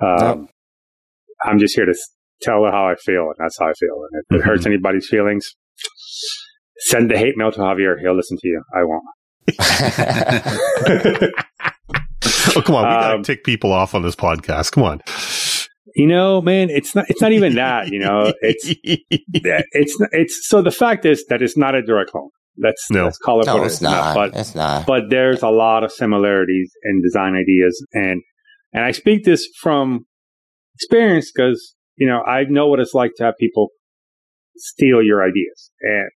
Um, 0.00 0.16
No. 0.18 0.48
I'm 1.44 1.58
just 1.58 1.74
here 1.76 1.86
to 1.86 1.94
s- 2.42 2.46
her 2.48 2.70
how 2.70 2.86
I 2.88 2.94
feel, 2.96 3.22
and 3.24 3.34
that's 3.38 3.58
how 3.58 3.66
I 3.66 3.72
feel. 3.78 4.04
And 4.10 4.22
if 4.30 4.40
it 4.40 4.44
hurts 4.44 4.66
anybody's 4.66 5.08
feelings, 5.08 5.54
send 6.78 7.10
the 7.10 7.18
hate 7.18 7.36
mail 7.36 7.52
to 7.52 7.58
Javier. 7.60 7.98
He'll 8.00 8.16
listen 8.16 8.36
to 8.40 8.48
you. 8.48 8.62
I 8.74 8.84
won't. 8.84 9.04
Oh, 12.56 12.62
come 12.62 12.76
on, 12.76 12.84
we 12.84 12.94
gotta 12.94 13.14
Um, 13.16 13.22
tick 13.22 13.42
people 13.44 13.72
off 13.72 13.94
on 13.94 14.02
this 14.02 14.14
podcast. 14.14 14.72
Come 14.72 14.84
on. 14.84 15.00
you 15.96 16.06
know, 16.06 16.40
man, 16.40 16.70
it's 16.70 16.94
not. 16.94 17.06
It's 17.08 17.20
not 17.20 17.32
even 17.32 17.54
that. 17.56 17.88
You 17.88 17.98
know, 17.98 18.32
it's 18.42 18.64
it's 18.84 19.96
it's. 20.12 20.48
So 20.48 20.62
the 20.62 20.70
fact 20.70 21.04
is 21.04 21.24
that 21.28 21.42
it's 21.42 21.56
not 21.56 21.74
a 21.74 21.82
direct 21.82 22.10
clone. 22.12 22.30
Let's 22.56 22.88
No. 22.90 23.04
let's 23.04 23.18
call 23.18 23.40
it 23.40 23.46
no, 23.46 23.56
what 23.56 23.66
it's 23.66 23.80
not. 23.80 24.14
But 24.14 24.36
it's 24.36 24.54
not. 24.54 24.86
but 24.86 25.10
there's 25.10 25.42
a 25.42 25.48
lot 25.48 25.82
of 25.84 25.90
similarities 25.92 26.70
in 26.84 27.02
design 27.02 27.34
ideas 27.34 27.84
and 27.92 28.22
and 28.72 28.84
I 28.84 28.92
speak 28.92 29.24
this 29.24 29.46
from 29.60 30.06
experience 30.76 31.32
because 31.34 31.74
you 31.96 32.06
know 32.08 32.20
I 32.22 32.44
know 32.48 32.66
what 32.68 32.80
it's 32.80 32.94
like 32.94 33.12
to 33.16 33.24
have 33.24 33.34
people 33.38 33.68
steal 34.56 35.02
your 35.02 35.22
ideas. 35.22 35.70
And 35.80 36.10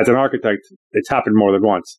as 0.00 0.08
an 0.08 0.14
architect 0.16 0.60
it's 0.92 1.08
happened 1.10 1.36
more 1.36 1.52
than 1.52 1.62
once. 1.62 1.98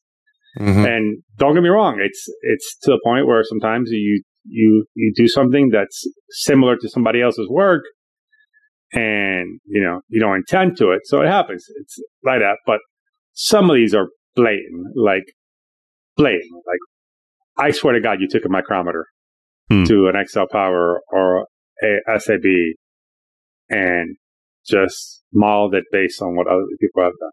Mhm. 0.60 0.88
and 0.88 1.21
don't 1.38 1.54
get 1.54 1.62
me 1.63 1.67
wrong 1.67 1.99
it's 1.99 2.21
it's 2.43 2.78
to 2.84 2.91
the 2.91 3.01
point 3.04 3.28
where 3.28 3.43
sometimes 3.43 3.89
you 3.91 4.21
you 4.45 4.86
you 4.95 5.12
do 5.13 5.28
something 5.28 5.69
that's 5.69 6.01
similar 6.30 6.78
to 6.78 6.88
somebody 6.88 7.21
else's 7.21 7.49
work 7.49 7.84
and 8.93 9.60
you 9.65 9.82
know 9.82 9.99
you 10.08 10.19
don't 10.21 10.36
intend 10.38 10.78
to 10.78 10.91
it. 10.91 11.01
So 11.06 11.21
it 11.21 11.28
happens. 11.28 11.65
It's 11.82 11.95
like 12.23 12.39
that. 12.39 12.58
But 12.65 12.80
some 13.34 13.69
of 13.69 13.75
these 13.75 13.93
are 13.93 14.08
blatant 14.36 14.95
like 14.95 15.25
blatant. 16.15 16.51
Like 16.71 16.80
I 17.58 17.71
swear 17.71 17.93
to 17.93 18.01
God, 18.01 18.19
you 18.21 18.28
took 18.30 18.45
a 18.45 18.49
micrometer 18.49 19.06
Hmm. 19.69 19.84
to 19.86 20.08
an 20.08 20.15
XL 20.28 20.45
Power 20.51 21.01
or 21.12 21.47
a 21.84 22.19
SAB 22.19 22.45
and 23.69 24.17
just 24.65 25.23
modeled 25.34 25.75
it 25.75 25.86
based 25.91 26.21
on 26.21 26.36
what 26.36 26.47
other 26.47 26.63
people 26.80 27.04
have 27.04 27.13
done. 27.19 27.32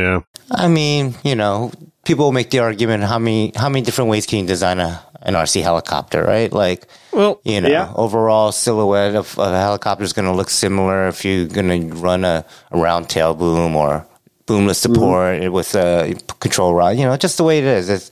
Yeah. 0.00 0.20
I 0.50 0.68
mean, 0.68 1.14
you 1.22 1.34
know, 1.34 1.70
people 2.04 2.32
make 2.32 2.50
the 2.50 2.60
argument 2.60 3.04
how 3.04 3.18
many 3.18 3.52
how 3.56 3.68
many 3.68 3.84
different 3.84 4.10
ways 4.10 4.26
can 4.26 4.40
you 4.40 4.46
design 4.46 4.80
a 4.80 5.02
an 5.24 5.34
RC 5.34 5.62
helicopter, 5.62 6.24
right? 6.24 6.52
Like, 6.52 6.86
Well, 7.12 7.40
you 7.44 7.60
know, 7.60 7.68
Yeah. 7.68 7.92
overall 7.94 8.50
silhouette 8.52 9.14
of, 9.14 9.38
of 9.38 9.52
a 9.52 9.58
helicopter 9.60 10.02
is 10.02 10.12
going 10.12 10.24
to 10.26 10.32
look 10.32 10.50
similar 10.50 11.06
if 11.08 11.24
you're 11.24 11.46
going 11.46 11.90
to 11.90 11.94
run 11.96 12.24
a, 12.24 12.44
a 12.72 12.78
round 12.78 13.08
tail 13.08 13.34
boom 13.34 13.76
or 13.76 14.04
boomless 14.48 14.76
support 14.80 15.52
with 15.52 15.76
a 15.76 16.16
control 16.40 16.74
rod. 16.74 16.96
You 16.96 17.04
know, 17.04 17.16
just 17.16 17.36
the 17.36 17.44
way 17.44 17.58
it 17.58 17.64
is. 17.64 17.88
It's, 17.88 18.10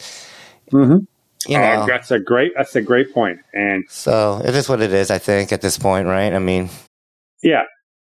Mm-hmm. 0.72 0.98
you 1.50 1.58
know, 1.58 1.84
that's 1.84 2.12
a 2.12 2.20
great 2.20 2.52
that's 2.56 2.76
a 2.76 2.80
great 2.82 3.12
point. 3.12 3.40
And 3.52 3.82
so 3.88 4.40
it 4.44 4.54
is 4.54 4.68
what 4.68 4.80
it 4.80 4.92
is. 4.92 5.10
I 5.10 5.18
think 5.18 5.50
at 5.52 5.62
this 5.62 5.78
point, 5.78 6.06
right? 6.06 6.32
I 6.32 6.38
mean, 6.38 6.70
yeah, 7.42 7.62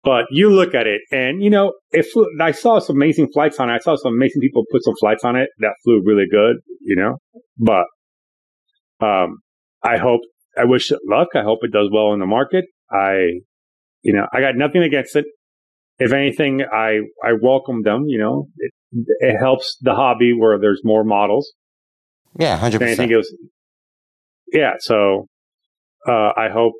but 0.03 0.25
you 0.31 0.49
look 0.49 0.73
at 0.73 0.87
it, 0.87 1.01
and 1.11 1.43
you 1.43 1.49
know, 1.49 1.73
if 1.91 2.07
I 2.41 2.51
saw 2.51 2.79
some 2.79 2.95
amazing 2.95 3.29
flights 3.33 3.59
on 3.59 3.69
it. 3.69 3.73
I 3.73 3.79
saw 3.79 3.95
some 3.95 4.13
amazing 4.13 4.41
people 4.41 4.63
put 4.71 4.83
some 4.83 4.95
flights 4.99 5.23
on 5.23 5.35
it 5.35 5.49
that 5.59 5.73
flew 5.83 6.01
really 6.05 6.25
good. 6.29 6.57
You 6.81 6.95
know, 6.95 7.17
but 7.57 7.85
um, 9.05 9.39
I 9.83 9.97
hope 9.97 10.21
I 10.57 10.65
wish 10.65 10.91
it 10.91 10.99
luck. 11.07 11.29
I 11.35 11.43
hope 11.43 11.59
it 11.63 11.71
does 11.71 11.89
well 11.91 12.13
in 12.13 12.19
the 12.19 12.25
market. 12.25 12.65
I, 12.91 13.41
you 14.01 14.13
know, 14.13 14.25
I 14.33 14.39
got 14.41 14.55
nothing 14.55 14.81
against 14.83 15.15
it. 15.15 15.25
If 15.99 16.13
anything, 16.13 16.61
I 16.61 16.99
I 17.23 17.33
welcome 17.41 17.83
them. 17.83 18.05
You 18.07 18.19
know, 18.19 18.47
it 18.57 18.71
it 19.19 19.37
helps 19.37 19.77
the 19.81 19.93
hobby 19.95 20.33
where 20.33 20.59
there's 20.59 20.81
more 20.83 21.03
models. 21.03 21.51
yeah, 22.39 22.55
hundred 22.57 22.81
If 22.81 22.87
anything, 22.87 23.09
percent. 23.09 23.11
it 23.11 23.17
was, 23.17 23.37
yeah. 24.53 24.73
So 24.79 25.27
uh, 26.07 26.31
I 26.37 26.49
hope 26.53 26.73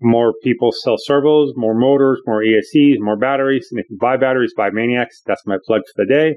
more 0.00 0.32
people 0.42 0.72
sell 0.72 0.96
servos, 0.98 1.52
more 1.56 1.74
motors, 1.74 2.20
more 2.26 2.42
ESCs, 2.42 2.96
more 2.98 3.16
batteries. 3.16 3.68
And 3.70 3.80
if 3.80 3.86
you 3.90 3.98
buy 4.00 4.16
batteries, 4.16 4.54
buy 4.56 4.70
Maniacs. 4.70 5.22
That's 5.26 5.42
my 5.46 5.58
plug 5.66 5.82
for 5.94 6.04
the 6.04 6.06
day. 6.06 6.36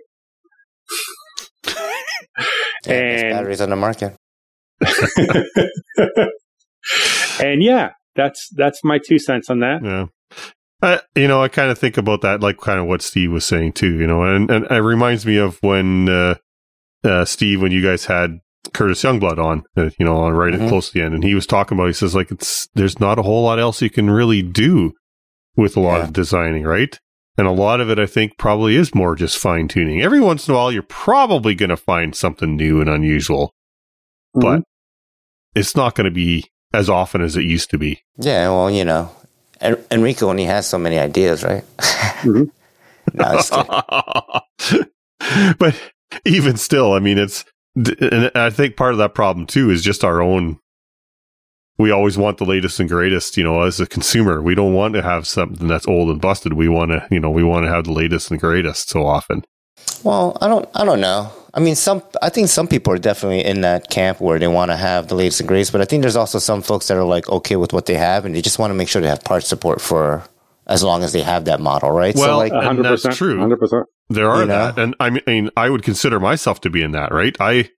and- 2.87 3.31
batteries 3.31 3.61
on 3.61 3.69
the 3.69 3.75
market. 3.75 4.15
and 7.41 7.63
yeah, 7.63 7.91
that's 8.15 8.49
that's 8.55 8.83
my 8.83 8.99
two 8.99 9.17
cents 9.17 9.49
on 9.49 9.59
that. 9.59 9.83
Yeah. 9.83 10.05
I, 10.81 10.99
you 11.15 11.29
know, 11.29 11.41
I 11.41 11.47
kind 11.47 11.71
of 11.71 11.77
think 11.77 11.97
about 11.97 12.21
that, 12.21 12.41
like 12.41 12.57
kind 12.57 12.77
of 12.77 12.87
what 12.87 13.01
Steve 13.01 13.31
was 13.31 13.45
saying 13.45 13.73
too, 13.73 13.93
you 13.93 14.05
know, 14.05 14.23
and, 14.23 14.51
and 14.51 14.65
it 14.69 14.81
reminds 14.81 15.25
me 15.25 15.37
of 15.37 15.57
when, 15.61 16.09
uh, 16.09 16.35
uh, 17.05 17.23
Steve, 17.23 17.61
when 17.61 17.71
you 17.71 17.81
guys 17.81 18.05
had 18.05 18.39
Curtis 18.73 19.03
Youngblood 19.03 19.37
on, 19.37 19.63
uh, 19.77 19.89
you 19.99 20.05
know, 20.05 20.17
on 20.17 20.33
right 20.33 20.53
Mhm. 20.53 20.67
close 20.69 20.87
to 20.87 20.93
the 20.93 21.01
end, 21.05 21.13
and 21.13 21.23
he 21.23 21.35
was 21.35 21.45
talking 21.47 21.77
about, 21.77 21.87
he 21.87 21.93
says, 21.93 22.15
like, 22.15 22.31
it's, 22.31 22.67
there's 22.75 22.99
not 22.99 23.19
a 23.19 23.23
whole 23.23 23.43
lot 23.43 23.59
else 23.59 23.81
you 23.81 23.89
can 23.89 24.09
really 24.09 24.41
do 24.41 24.93
with 25.55 25.77
a 25.77 25.79
lot 25.79 25.97
Yeah. 25.99 26.03
of 26.05 26.13
designing, 26.13 26.63
right? 26.63 26.99
And 27.37 27.47
a 27.47 27.51
lot 27.51 27.81
of 27.81 27.89
it, 27.89 27.97
I 27.99 28.05
think, 28.05 28.37
probably 28.37 28.75
is 28.75 28.93
more 28.93 29.15
just 29.15 29.37
fine 29.39 29.67
tuning. 29.67 30.01
Every 30.01 30.19
once 30.19 30.47
in 30.47 30.53
a 30.53 30.57
while, 30.57 30.71
you're 30.71 30.83
probably 30.83 31.55
going 31.55 31.69
to 31.69 31.77
find 31.77 32.15
something 32.15 32.55
new 32.55 32.79
and 32.81 32.89
unusual, 32.89 33.53
but 34.33 34.61
it's 35.55 35.75
not 35.75 35.95
going 35.95 36.05
to 36.05 36.11
be 36.11 36.45
as 36.73 36.89
often 36.89 37.21
as 37.21 37.35
it 37.37 37.43
used 37.43 37.69
to 37.71 37.77
be. 37.77 38.01
Yeah, 38.17 38.49
well, 38.49 38.69
you 38.71 38.85
know, 38.85 39.11
En- 39.61 39.77
Enrico 39.91 40.29
only 40.29 40.45
has 40.45 40.67
so 40.67 40.77
many 40.77 40.97
ideas, 40.99 41.43
right? 41.43 41.63
Mhm. 42.23 42.49
no, 43.13 44.83
but 45.59 45.75
even 46.25 46.57
still, 46.57 46.93
I 46.93 46.99
mean, 46.99 47.17
it's, 47.17 47.45
and 47.75 48.31
I 48.35 48.49
think 48.49 48.77
part 48.77 48.93
of 48.93 48.97
that 48.99 49.13
problem 49.13 49.47
too 49.47 49.69
is 49.69 49.83
just 49.83 50.03
our 50.03 50.21
own. 50.21 50.59
We 51.79 51.89
always 51.89 52.17
want 52.17 52.37
the 52.37 52.45
latest 52.45 52.79
and 52.79 52.87
greatest, 52.87 53.35
you 53.35 53.43
know, 53.43 53.63
as 53.63 53.79
a 53.79 53.87
consumer. 53.87 54.41
We 54.43 54.53
don't 54.53 54.73
want 54.73 54.93
to 54.93 55.01
have 55.01 55.25
something 55.25 55.67
that's 55.67 55.87
old 55.87 56.09
and 56.09 56.21
busted. 56.21 56.53
We 56.53 56.69
want 56.69 56.91
to, 56.91 57.07
you 57.09 57.19
know, 57.19 57.31
we 57.31 57.43
want 57.43 57.65
to 57.65 57.71
have 57.71 57.85
the 57.85 57.93
latest 57.93 58.29
and 58.29 58.39
greatest 58.39 58.89
so 58.89 59.07
often. 59.07 59.43
Well, 60.03 60.37
I 60.39 60.47
don't, 60.47 60.69
I 60.75 60.85
don't 60.85 61.01
know. 61.01 61.31
I 61.55 61.59
mean, 61.59 61.75
some, 61.75 62.03
I 62.21 62.29
think 62.29 62.49
some 62.49 62.67
people 62.67 62.93
are 62.93 62.99
definitely 62.99 63.43
in 63.43 63.61
that 63.61 63.89
camp 63.89 64.21
where 64.21 64.37
they 64.37 64.47
want 64.47 64.69
to 64.69 64.77
have 64.77 65.07
the 65.07 65.15
latest 65.15 65.39
and 65.39 65.47
greatest, 65.47 65.71
but 65.71 65.81
I 65.81 65.85
think 65.85 66.01
there's 66.01 66.15
also 66.15 66.39
some 66.39 66.61
folks 66.61 66.87
that 66.87 66.97
are 66.97 67.03
like 67.03 67.27
okay 67.29 67.55
with 67.55 67.73
what 67.73 67.87
they 67.87 67.95
have 67.95 68.25
and 68.25 68.35
they 68.35 68.41
just 68.41 68.59
want 68.59 68.71
to 68.71 68.75
make 68.75 68.87
sure 68.87 69.01
they 69.01 69.07
have 69.07 69.23
part 69.23 69.43
support 69.43 69.81
for 69.81 70.23
as 70.67 70.83
long 70.83 71.03
as 71.03 71.13
they 71.13 71.21
have 71.21 71.45
that 71.45 71.59
model, 71.59 71.91
right? 71.91 72.15
Well, 72.15 72.25
so 72.25 72.37
like, 72.37 72.53
And 72.53 72.83
that's 72.83 73.03
true. 73.17 73.39
Hundred 73.39 73.59
percent. 73.59 73.85
There 74.09 74.29
are 74.29 74.41
You 74.41 74.47
know? 74.47 74.71
that. 74.71 74.79
And 74.79 74.95
I 74.99 75.09
mean, 75.27 75.49
I 75.57 75.69
would 75.69 75.83
consider 75.83 76.19
myself 76.19 76.61
to 76.61 76.69
be 76.69 76.81
in 76.81 76.91
that, 76.91 77.11
right? 77.11 77.35
I 77.39 77.69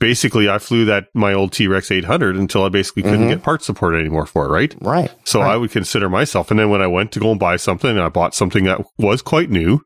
basically, 0.00 0.48
I 0.48 0.58
flew 0.58 0.84
that, 0.86 1.06
my 1.14 1.32
old 1.32 1.52
T 1.52 1.68
Rex 1.68 1.90
800 1.90 2.34
until 2.36 2.64
I 2.64 2.68
basically 2.68 3.04
couldn't 3.04 3.26
Mhm. 3.26 3.28
get 3.28 3.42
part 3.44 3.62
support 3.62 3.94
anymore 3.94 4.26
for 4.26 4.46
it, 4.46 4.48
right? 4.50 4.74
right. 4.80 5.10
So 5.24 5.40
Right. 5.40 5.52
I 5.52 5.56
would 5.56 5.70
consider 5.70 6.08
myself. 6.08 6.50
And 6.50 6.58
then 6.58 6.70
when 6.70 6.82
I 6.82 6.88
went 6.88 7.12
to 7.12 7.20
go 7.20 7.30
and 7.30 7.38
buy 7.38 7.56
something, 7.56 7.96
I 7.98 8.08
bought 8.08 8.34
something 8.34 8.64
that 8.64 8.80
was 8.98 9.22
quite 9.22 9.50
new 9.50 9.80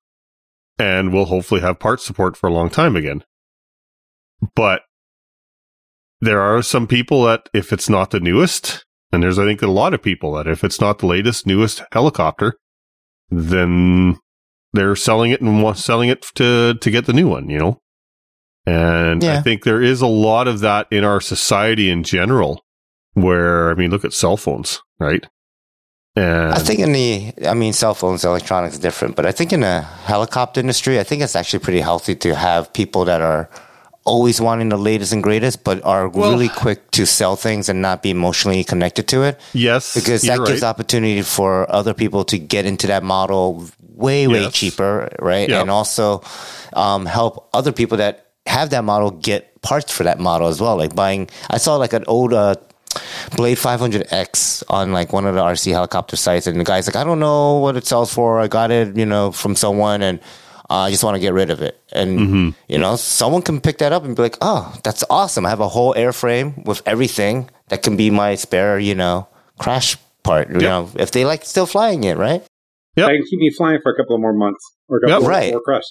and 0.79 1.13
will 1.13 1.27
hopefully 1.27 1.61
have 1.61 1.79
part 1.79 2.01
support 2.01 2.37
for 2.37 2.47
a 2.49 2.53
long 2.53 2.71
time 2.71 2.97
again. 2.97 3.25
But 4.55 4.83
there 6.23 6.41
are 6.41 6.63
some 6.63 6.87
people 6.87 7.25
that 7.25 7.49
if 7.53 7.71
it's 7.73 7.91
not 7.91 8.11
the 8.11 8.21
newest, 8.21 8.86
and 9.13 9.23
there's 9.23 9.39
I 9.39 9.45
think 9.45 9.63
a 9.63 9.67
lot 9.67 9.95
of 9.95 10.03
people 10.03 10.33
that 10.33 10.47
if 10.47 10.65
it's 10.65 10.81
not 10.81 10.99
the 10.99 11.07
latest, 11.07 11.47
newest 11.47 11.83
helicopter, 11.93 12.55
then 13.31 14.19
they're 14.73 14.97
selling 14.97 15.31
it 15.31 15.41
and 15.41 15.63
want, 15.63 15.79
selling 15.79 16.09
it 16.09 16.23
to 16.35 16.75
to 16.75 16.91
get 16.91 17.07
the 17.07 17.13
new 17.13 17.29
one, 17.29 17.49
you 17.49 17.59
know. 17.59 17.81
And 18.67 19.23
I 19.23 19.41
think 19.43 19.63
there 19.63 19.81
is 19.81 20.01
a 20.01 20.09
lot 20.09 20.49
of 20.49 20.61
that 20.61 20.89
in 20.91 21.05
our 21.05 21.21
society 21.21 21.89
in 21.89 22.03
general, 22.03 22.65
where 23.15 23.71
I 23.71 23.75
mean, 23.75 23.91
look 23.91 24.05
at 24.05 24.13
cell 24.13 24.37
phones, 24.37 24.81
right? 24.99 25.25
And 26.17 26.53
I 26.53 26.59
think 26.59 26.81
in 26.81 26.93
the, 26.93 27.35
I 27.47 27.53
mean, 27.53 27.75
cell 27.75 27.93
phones, 27.93 28.25
electronics 28.25 28.79
different, 28.79 29.17
but 29.17 29.27
I 29.27 29.33
think 29.33 29.53
in 29.53 29.61
the 29.61 29.83
helicopter 29.83 30.61
industry, 30.61 30.99
I 30.99 31.05
think 31.05 31.21
it's 31.21 31.37
actually 31.37 31.59
pretty 31.59 31.81
healthy 31.81 32.15
to 32.17 32.35
have 32.35 32.73
people 32.73 33.05
that 33.05 33.21
are 33.21 33.51
always 34.07 34.41
wanting 34.41 34.71
the 34.71 34.79
latest 34.79 35.13
and 35.13 35.23
greatest, 35.23 35.65
but 35.65 35.83
are 35.85 36.09
Well- 36.09 36.31
really 36.33 36.49
quick 36.49 36.91
to 36.93 37.05
sell 37.07 37.35
things 37.37 37.69
and 37.69 37.83
not 37.83 38.03
be 38.03 38.11
emotionally 38.11 38.63
connected 38.65 39.07
to 39.09 39.23
it. 39.29 39.39
yes, 39.53 39.95
because 39.95 40.23
that 40.23 40.39
gives 40.47 40.63
right. 40.63 40.69
opportunity 40.71 41.23
for 41.23 41.67
other 41.69 41.93
people 41.93 42.25
to 42.33 42.39
get 42.39 42.65
into 42.67 42.87
that 42.87 43.03
model 43.03 43.67
way 43.97 44.27
way 44.29 44.43
Yes. 44.43 44.53
cheaper 44.53 45.09
right 45.19 45.49
Yeah. 45.49 45.61
and 45.61 45.71
also 45.71 46.21
um, 46.75 47.07
help 47.07 47.49
other 47.53 47.73
people 47.73 47.97
that 47.99 48.27
have 48.47 48.69
that 48.71 48.85
model 48.85 49.11
get 49.11 49.51
parts 49.63 49.91
for 49.91 50.05
that 50.05 50.21
model 50.21 50.47
as 50.49 50.61
well 50.61 50.77
like 50.77 50.95
buying 50.95 51.29
i 51.51 51.57
saw 51.59 51.77
like 51.77 51.95
an 51.97 52.05
old 52.07 52.33
uh, 52.35 52.55
blade 53.37 53.57
500x 53.59 54.63
on 54.69 54.93
like 54.93 55.13
one 55.13 55.27
of 55.27 55.35
the 55.35 55.41
rc 55.41 55.65
helicopter 55.73 56.17
sites 56.17 56.47
and 56.47 56.61
the 56.61 56.65
guy's 56.65 56.87
like 56.87 56.97
i 56.97 57.05
don't 57.05 57.19
know 57.19 57.57
what 57.59 57.77
it 57.77 57.87
sells 57.87 58.13
for 58.13 58.39
i 58.39 58.47
got 58.47 58.71
it 58.71 58.97
you 58.97 59.07
know 59.07 59.33
from 59.33 59.57
someone 59.57 60.03
and 60.03 60.21
uh, 60.71 60.75
I 60.87 60.91
just 60.91 61.05
want 61.05 61.15
to 61.15 61.21
get 61.21 61.33
rid 61.33 61.51
of 61.51 61.63
it. 61.63 61.81
And, 61.93 62.19
Mm-hmm. 62.19 62.49
you 62.69 62.79
know, 62.79 62.97
someone 62.97 63.43
can 63.43 63.61
pick 63.61 63.79
that 63.79 63.93
up 63.93 64.05
and 64.05 64.17
be 64.17 64.23
like, 64.23 64.37
oh, 64.41 64.75
that's 64.83 65.05
awesome. 65.11 65.47
I 65.47 65.51
have 65.51 65.61
a 65.61 65.69
whole 65.69 65.95
airframe 65.95 66.65
with 66.65 66.83
everything 66.87 67.49
that 67.69 67.83
can 67.83 67.97
be 67.97 68.11
my 68.11 68.35
spare, 68.35 68.79
you 68.79 68.95
know, 68.95 69.29
crash 69.59 69.97
part, 70.23 70.49
you 70.49 70.55
Yep. 70.55 70.63
know, 70.63 70.91
if 70.97 71.11
they 71.13 71.25
like 71.25 71.45
still 71.45 71.67
flying 71.67 72.05
it, 72.05 72.17
right? 72.17 72.43
Yep. 72.97 73.09
I 73.09 73.13
can 73.13 73.23
keep 73.29 73.39
me 73.39 73.51
flying 73.57 73.79
for 73.83 73.93
a 73.93 73.97
couple 73.97 74.15
of 74.17 74.21
more 74.21 74.33
months 74.33 74.65
or 74.89 74.99
a 74.99 75.01
couple 75.01 75.13
Yep. 75.15 75.21
more, 75.23 75.31
Right. 75.31 75.53
more 75.53 75.61
crush. 75.63 75.85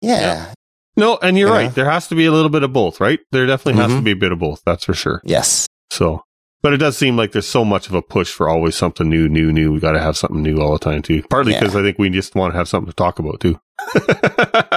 Yeah. 0.00 0.52
No, 0.96 1.16
and 1.22 1.38
you're 1.38 1.48
You 1.48 1.54
right. 1.54 1.74
There 1.74 1.88
has 1.88 2.08
to 2.08 2.14
be 2.16 2.26
a 2.26 2.32
little 2.32 2.50
bit 2.50 2.62
of 2.64 2.72
both, 2.72 3.00
right? 3.00 3.20
There 3.30 3.46
definitely 3.46 3.80
has 3.82 3.92
Mhm. 3.92 3.96
to 3.98 4.02
be 4.02 4.10
a 4.12 4.16
bit 4.16 4.32
of 4.32 4.38
both. 4.40 4.62
That's 4.66 4.84
for 4.84 4.94
sure. 4.94 5.20
Yes. 5.24 5.66
So, 5.90 6.22
but 6.62 6.72
it 6.72 6.78
does 6.78 6.96
seem 6.98 7.16
like 7.16 7.30
there's 7.32 7.46
so 7.46 7.64
much 7.64 7.86
of 7.88 7.94
a 7.94 8.02
push 8.02 8.32
for 8.32 8.48
always 8.48 8.74
something 8.74 9.08
new, 9.08 9.28
new, 9.28 9.52
new. 9.52 9.72
We 9.72 9.78
got 9.80 9.92
to 9.92 10.00
have 10.00 10.16
something 10.16 10.42
new 10.42 10.60
all 10.60 10.72
the 10.72 10.78
time 10.80 11.02
too. 11.02 11.22
Partly 11.30 11.52
Yeah. 11.52 11.60
because 11.60 11.76
I 11.76 11.82
think 11.82 11.98
we 11.98 12.10
just 12.10 12.34
want 12.34 12.52
to 12.52 12.58
have 12.58 12.68
something 12.68 12.90
to 12.90 12.96
talk 12.96 13.18
about 13.20 13.38
too. 13.40 13.60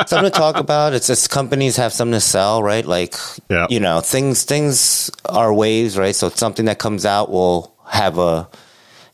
Something 0.08 0.32
to 0.32 0.38
talk 0.38 0.58
about. 0.58 0.94
It's 0.94 1.08
just 1.08 1.30
companies 1.30 1.76
have 1.78 1.94
something 1.94 2.14
to 2.14 2.22
sell, 2.22 2.64
right? 2.64 2.86
Like, 2.86 3.16
Yeah. 3.50 3.68
you 3.70 3.80
know, 3.80 4.00
things 4.02 4.44
things 4.44 5.12
are 5.26 5.54
waves, 5.54 5.98
right? 5.98 6.16
So 6.16 6.30
something 6.30 6.66
that 6.66 6.80
comes 6.80 7.06
out 7.06 7.30
will 7.32 7.74
have 7.88 8.18
a 8.18 8.48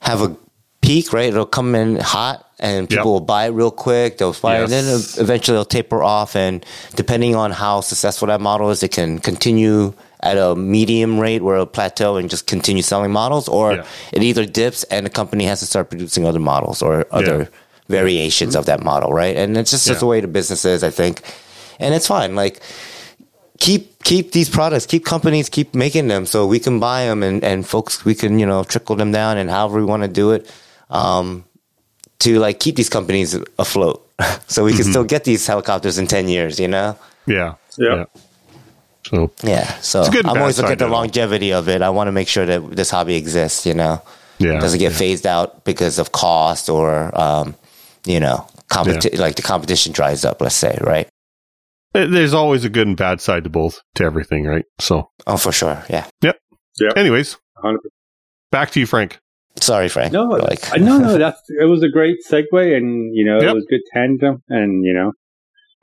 have 0.01 0.21
a 0.21 0.35
peak, 0.81 1.11
right? 1.13 1.29
It'll 1.29 1.45
come 1.45 1.73
in 1.75 1.97
hot, 1.99 2.45
and 2.59 2.87
people 2.87 3.05
Yep. 3.11 3.13
will 3.13 3.19
buy 3.21 3.45
it 3.47 3.49
real 3.49 3.71
quick. 3.71 4.17
They'll 4.19 4.33
buy 4.33 4.57
it, 4.59 4.63
and 4.63 4.71
then 4.71 4.85
eventually 5.17 5.55
it'll 5.55 5.65
taper 5.65 6.03
off. 6.03 6.35
And 6.35 6.63
depending 6.95 7.35
on 7.35 7.51
how 7.51 7.81
successful 7.81 8.27
that 8.27 8.39
model 8.41 8.69
is, 8.69 8.83
it 8.83 8.89
can 8.91 9.19
continue 9.19 9.93
at 10.21 10.37
a 10.37 10.55
medium 10.55 11.19
rate 11.19 11.43
where 11.43 11.55
it'll 11.55 11.65
plateau 11.67 12.17
and 12.17 12.29
just 12.29 12.47
continue 12.47 12.81
selling 12.83 13.11
models, 13.11 13.47
or 13.47 13.73
Yeah. 13.73 13.83
it 14.13 14.23
either 14.23 14.45
dips 14.45 14.83
and 14.85 15.05
the 15.05 15.09
company 15.09 15.45
has 15.45 15.59
to 15.59 15.65
start 15.65 15.89
producing 15.89 16.25
other 16.25 16.39
models 16.39 16.81
or 16.81 17.05
other 17.11 17.49
variations 17.87 18.55
of 18.55 18.65
that 18.65 18.83
model, 18.83 19.11
right? 19.13 19.35
And 19.35 19.57
it's 19.57 19.71
just, 19.71 19.87
just 19.87 19.99
the 20.01 20.05
way 20.05 20.19
the 20.21 20.27
business 20.27 20.65
is, 20.65 20.83
I 20.83 20.89
think. 20.89 21.21
And 21.79 21.93
it's 21.93 22.07
fine. 22.07 22.35
Like 22.35 22.61
keep 23.59 24.03
keep 24.03 24.31
these 24.31 24.49
products, 24.49 24.85
keep 24.85 25.05
companies 25.05 25.49
keep 25.49 25.73
making 25.73 26.07
them 26.07 26.25
so 26.25 26.45
we 26.45 26.59
can 26.59 26.79
buy 26.79 27.05
them 27.05 27.23
and, 27.23 27.43
and 27.43 27.67
folks 27.67 28.05
we 28.05 28.13
can, 28.15 28.39
you 28.39 28.45
know, 28.45 28.63
trickle 28.63 28.95
them 28.95 29.11
down 29.11 29.37
and 29.37 29.49
however 29.49 29.79
we 29.79 29.85
want 29.85 30.03
to 30.03 30.09
do 30.09 30.31
it. 30.31 30.51
Um 30.89 31.43
to 32.19 32.39
like 32.39 32.59
keep 32.59 32.75
these 32.75 32.89
companies 32.89 33.37
afloat. 33.59 34.03
so 34.47 34.63
we 34.63 34.73
can 34.73 34.83
still 34.85 35.03
get 35.03 35.23
these 35.23 35.45
helicopters 35.45 35.97
in 35.97 36.07
ten 36.07 36.27
years, 36.27 36.59
you 36.59 36.67
know? 36.67 36.97
yeah. 37.27 37.55
Yeah. 37.77 38.05
So 39.05 39.31
Yeah, 39.43 39.71
so 39.79 40.01
It's 40.01 40.09
good 40.09 40.25
I'm 40.25 40.37
always 40.37 40.57
looking 40.57 40.73
at 40.73 40.79
the 40.79 40.85
to 40.85 40.91
it 40.91 40.93
all. 40.93 41.01
longevity 41.01 41.53
of 41.53 41.69
it. 41.69 41.81
I 41.81 41.89
want 41.91 42.07
to 42.07 42.11
make 42.11 42.27
sure 42.27 42.45
that 42.45 42.75
this 42.75 42.89
hobby 42.89 43.15
exists. 43.15 43.65
You 43.65 43.73
know, 43.75 44.01
yeah, 44.39 44.59
doesn't 44.59 44.79
get 44.79 44.93
phased 44.93 45.25
out 45.27 45.63
because 45.63 45.99
of 45.99 46.11
cost 46.11 46.69
or 46.69 47.11
um, 47.19 47.55
you 48.07 48.19
know, 48.19 48.47
competi- 48.69 49.17
like 49.19 49.35
the 49.35 49.41
competition 49.41 49.93
dries 49.93 50.25
up. 50.25 50.41
Let's 50.41 50.55
say, 50.55 50.77
right? 50.81 51.07
there's 51.93 52.33
always 52.33 52.63
a 52.63 52.69
good 52.69 52.85
and 52.87 52.95
bad 52.97 53.19
side 53.21 53.43
to 53.43 53.49
both 53.49 53.81
to 53.95 54.03
everything, 54.03 54.45
right? 54.45 54.65
So, 54.79 55.09
Oh, 55.25 55.37
for 55.37 55.51
sure. 55.51 55.83
Yeah. 55.89 56.05
anyways, 56.95 57.37
100%. 57.63 57.77
back 58.51 58.69
to 58.71 58.79
you, 58.79 58.85
Frank. 58.85 59.17
Sorry, 59.59 59.89
Frank. 59.89 60.13
No, 60.13 60.25
like 60.25 60.59
no, 60.79 60.99
no. 60.99 61.17
That's 61.17 61.41
it 61.59 61.65
was 61.65 61.81
a 61.81 61.89
great 61.89 62.17
segue, 62.29 62.75
and 62.77 63.15
you 63.15 63.25
know, 63.25 63.39
Yep. 63.41 63.49
it 63.49 63.53
was 63.55 63.65
good 63.67 63.81
tandem, 63.91 64.43
and 64.49 64.85
you 64.85 64.93
know, 64.93 65.11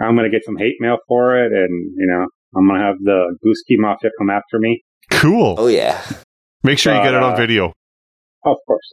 I'm 0.01 0.14
gonna 0.14 0.31
get 0.31 0.45
some 0.45 0.57
hate 0.57 0.77
mail 0.79 0.99
for 1.09 1.37
it, 1.45 1.51
and 1.53 1.91
you 1.97 2.07
know, 2.07 2.27
I'm 2.57 2.68
gonna 2.68 2.85
have 2.85 2.97
the 3.03 3.37
Goosky 3.45 3.77
Mafia 3.77 4.11
come 4.16 4.31
after 4.31 4.61
me. 4.61 4.85
Cool. 5.11 5.57
Oh 5.59 5.66
yeah. 5.66 6.01
Make 6.62 6.79
sure 6.79 6.95
you 6.95 7.03
get 7.03 7.14
it 7.14 7.22
on 7.22 7.33
uh, 7.33 7.37
video. 7.37 7.72
Of 8.45 8.57
course, 8.68 8.93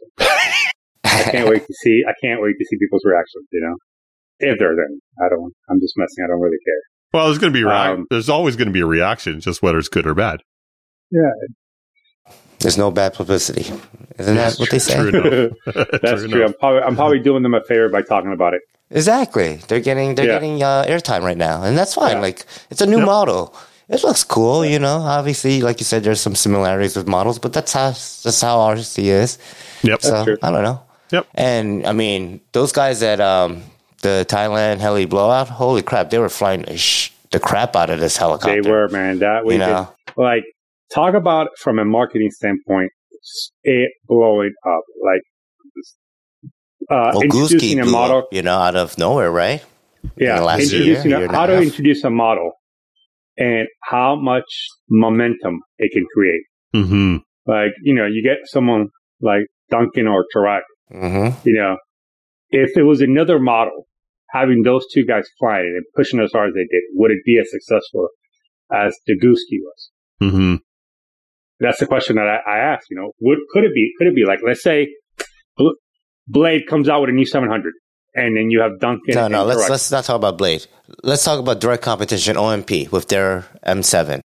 I 1.12 1.22
can't 1.30 1.48
wait 1.48 1.66
to 1.66 1.74
see. 1.82 2.02
I 2.08 2.12
can't 2.24 2.40
wait 2.42 2.54
to 2.58 2.64
see 2.64 2.76
people's 2.78 3.02
reactions. 3.04 3.46
You 3.52 3.60
know, 3.60 3.76
if 4.40 4.58
there's 4.58 4.78
any. 4.78 4.98
I 5.24 5.28
don't. 5.28 5.52
I'm 5.70 5.80
just 5.80 5.94
messing. 5.96 6.24
I 6.24 6.28
don't 6.28 6.40
really 6.40 6.58
care. 6.64 6.80
Well, 7.12 7.26
there's 7.26 7.38
going 7.38 7.52
to 7.52 7.58
be 7.58 7.62
a 7.62 7.68
um, 7.68 8.06
there's 8.10 8.28
always 8.30 8.56
going 8.56 8.68
to 8.68 8.72
be 8.72 8.80
a 8.80 8.86
reaction, 8.86 9.40
just 9.40 9.62
whether 9.62 9.78
it's 9.78 9.88
good 9.88 10.06
or 10.06 10.14
bad. 10.14 10.40
Yeah, 11.10 11.28
There's 12.60 12.78
no 12.78 12.90
bad 12.90 13.12
publicity. 13.12 13.70
Isn't 14.18 14.36
that 14.36 14.54
what 14.58 14.70
they 14.70 14.78
say? 14.78 14.96
True 15.10 15.50
that's 15.66 16.22
True 16.22 16.28
true. 16.28 16.44
I'm 16.46 16.54
probably 16.54 16.80
I'm 16.82 16.96
probably 16.96 17.18
doing 17.20 17.42
them 17.42 17.54
a 17.54 17.62
favor 17.64 17.88
by 17.90 18.00
talking 18.02 18.32
about 18.32 18.54
it. 18.54 18.62
Exactly. 18.90 19.56
They're 19.68 19.80
getting 19.80 20.14
they're 20.14 20.26
Yeah. 20.26 20.32
getting 20.34 20.62
uh, 20.62 20.84
airtime 20.88 21.22
right 21.22 21.36
now, 21.36 21.62
and 21.62 21.76
that's 21.76 21.94
fine. 21.94 22.16
Yeah. 22.16 22.20
Like 22.22 22.46
it's 22.70 22.80
a 22.80 22.86
new 22.86 22.98
Yep. 22.98 23.06
model. 23.06 23.54
It 23.88 24.02
looks 24.04 24.24
cool, 24.24 24.64
you 24.64 24.78
know. 24.78 24.98
Obviously, 24.98 25.60
like 25.60 25.78
you 25.80 25.84
said, 25.84 26.02
there's 26.04 26.20
some 26.20 26.34
similarities 26.34 26.96
with 26.96 27.06
models, 27.06 27.38
but 27.38 27.52
that's 27.52 27.72
how 27.74 27.88
that's 27.90 28.40
how 28.40 28.58
RC 28.58 29.04
is. 29.04 29.38
Yep. 29.82 30.00
So 30.02 30.24
true. 30.24 30.38
I 30.42 30.50
don't 30.50 30.62
know. 30.62 30.80
Yep. 31.12 31.26
And 31.34 31.86
I 31.86 31.92
mean, 31.92 32.40
those 32.52 32.72
guys 32.72 33.02
at 33.02 33.20
um, 33.20 33.62
the 34.00 34.24
Thailand 34.28 34.78
heli 34.78 35.04
blowout, 35.04 35.48
holy 35.48 35.82
crap, 35.82 36.10
they 36.10 36.18
were 36.18 36.28
flying 36.30 36.62
the, 36.62 36.76
sh- 36.78 37.10
the 37.30 37.38
crap 37.38 37.76
out 37.76 37.90
of 37.90 38.00
this 38.00 38.16
helicopter. 38.16 38.60
They 38.62 38.68
were 38.68 38.88
man. 38.88 39.18
That 39.20 39.44
we 39.44 39.54
you 39.54 39.60
did 39.60 39.86
like 40.16 40.42
talk 40.94 41.14
about 41.14 41.48
from 41.58 41.78
a 41.78 41.84
marketing 41.84 42.30
standpoint. 42.30 42.90
It 43.62 43.90
blowing 44.08 44.52
up 44.66 44.82
like 45.04 45.20
uh, 46.90 47.10
Well, 47.14 47.22
introducing 47.22 47.78
a 47.80 47.84
model. 47.86 48.18
up, 48.18 48.28
you 48.32 48.42
know, 48.42 48.58
out 48.58 48.76
of 48.76 48.98
nowhere, 48.98 49.30
right? 49.30 49.64
Yeah, 50.16 50.40
the 50.40 50.62
introducing 50.62 51.10
year, 51.10 51.18
a- 51.18 51.20
year 51.22 51.28
how 51.30 51.46
to 51.46 51.60
introduce 51.62 52.02
a 52.04 52.10
model 52.10 52.52
and 53.36 53.68
how 53.84 54.16
much 54.16 54.66
momentum 54.90 55.60
it 55.78 55.92
can 55.92 56.04
create. 56.14 56.42
hmm 56.74 57.16
Like 57.46 57.70
you 57.82 57.94
know, 57.94 58.06
you 58.06 58.22
get 58.22 58.38
someone 58.46 58.88
like 59.20 59.46
Duncan 59.70 60.08
or 60.08 60.24
Tareq. 60.34 60.62
Mm-hmm. 60.92 61.48
You 61.48 61.54
know, 61.54 61.76
if 62.50 62.76
it 62.76 62.82
was 62.82 63.00
another 63.00 63.38
model, 63.38 63.86
having 64.30 64.62
those 64.62 64.84
two 64.92 65.04
guys 65.06 65.28
flying 65.38 65.72
and 65.76 65.84
pushing 65.96 66.20
as 66.20 66.32
hard 66.32 66.48
as 66.48 66.54
they 66.54 66.66
did, 66.70 66.82
would 66.94 67.10
it 67.10 67.18
be 67.24 67.38
as 67.40 67.50
successful 67.50 68.08
as 68.72 68.96
the 69.06 69.14
Goosky 69.14 69.58
was? 69.62 69.90
hmm 70.20 70.54
that's 71.60 71.78
the 71.78 71.86
question 71.86 72.16
that 72.16 72.26
I, 72.26 72.56
I 72.56 72.58
asked. 72.74 72.86
You 72.90 72.96
know, 72.96 73.12
would 73.20 73.38
could 73.52 73.62
it 73.64 73.72
be? 73.72 73.92
Could 73.96 74.08
it 74.08 74.16
be 74.16 74.24
like 74.24 74.40
let's 74.44 74.62
say 74.62 74.88
Bl- 75.56 75.78
Blade 76.26 76.66
comes 76.68 76.88
out 76.88 77.00
with 77.02 77.10
a 77.10 77.12
new 77.12 77.24
700, 77.24 77.72
and 78.14 78.36
then 78.36 78.50
you 78.50 78.60
have 78.62 78.80
Duncan. 78.80 79.14
No, 79.14 79.28
no, 79.28 79.44
let's 79.44 79.68
let's 79.70 79.90
not 79.92 80.02
talk 80.04 80.16
about 80.16 80.38
Blade. 80.38 80.66
Let's 81.04 81.24
talk 81.24 81.38
about 81.38 81.60
direct 81.60 81.82
competition 81.84 82.36
OMP 82.36 82.90
with 82.90 83.06
their 83.08 83.46
M7. 83.64 84.20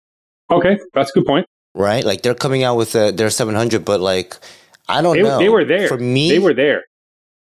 Okay, 0.49 0.78
that's 0.93 1.09
a 1.11 1.13
good 1.20 1.26
point. 1.26 1.45
right? 1.74 2.05
Like 2.05 2.22
they're 2.22 2.36
coming 2.36 2.63
out 2.63 2.78
with 2.78 2.95
uh 2.95 3.11
their 3.11 3.30
700, 3.30 3.84
but 3.84 3.99
like 3.99 4.38
I 4.88 5.01
don't 5.01 5.15
They, 5.17 5.23
know. 5.23 5.38
they 5.39 5.49
were 5.49 5.65
there. 5.65 5.88
for 5.88 5.97
me. 5.97 6.29
they 6.29 6.39
were 6.39 6.53
there. 6.53 6.86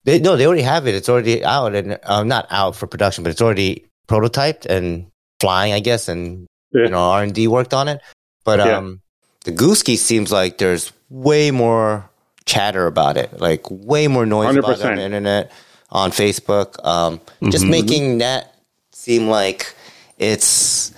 They, 0.05 0.18
no, 0.18 0.37
they 0.37 0.47
already 0.47 0.62
have 0.62 0.87
it. 0.87 0.95
It's 0.95 1.09
already 1.09 1.45
out 1.45 1.74
and 1.74 1.99
uh, 2.05 2.24
not 2.24 2.47
out 2.51 2.74
for 2.74 2.87
production, 2.87 3.22
but 3.22 3.31
it's 3.31 3.43
already 3.43 3.85
prototyped 4.09 4.66
and 4.66 5.07
flying, 5.41 5.72
I 5.72 5.81
guess, 5.81 6.09
and 6.09 6.47
Yeah. 6.72 6.85
you 6.85 6.91
know 6.91 6.99
R 6.99 7.22
and 7.22 7.35
D 7.35 7.47
worked 7.49 7.74
on 7.74 7.87
it. 7.89 8.01
But 8.45 8.59
Yeah. 8.61 8.78
um, 8.78 9.01
the 9.45 9.53
Goosky 9.53 9.97
seems 9.97 10.33
like 10.33 10.59
there's 10.59 10.93
way 11.11 11.51
more 11.51 12.09
chatter 12.47 12.87
about 12.87 13.16
it, 13.16 13.39
like 13.41 13.62
way 13.70 14.09
more 14.09 14.24
noise 14.26 14.57
about 14.57 14.81
it 14.81 14.85
on 14.87 14.97
the 14.97 15.03
internet, 15.03 15.53
on 15.91 16.11
Facebook. 16.11 16.83
Um, 16.85 17.20
just 17.51 17.64
Mhm. 17.64 17.70
making 17.70 18.18
that 18.18 18.55
seem 18.93 19.28
like 19.28 19.74
it's 20.18 20.93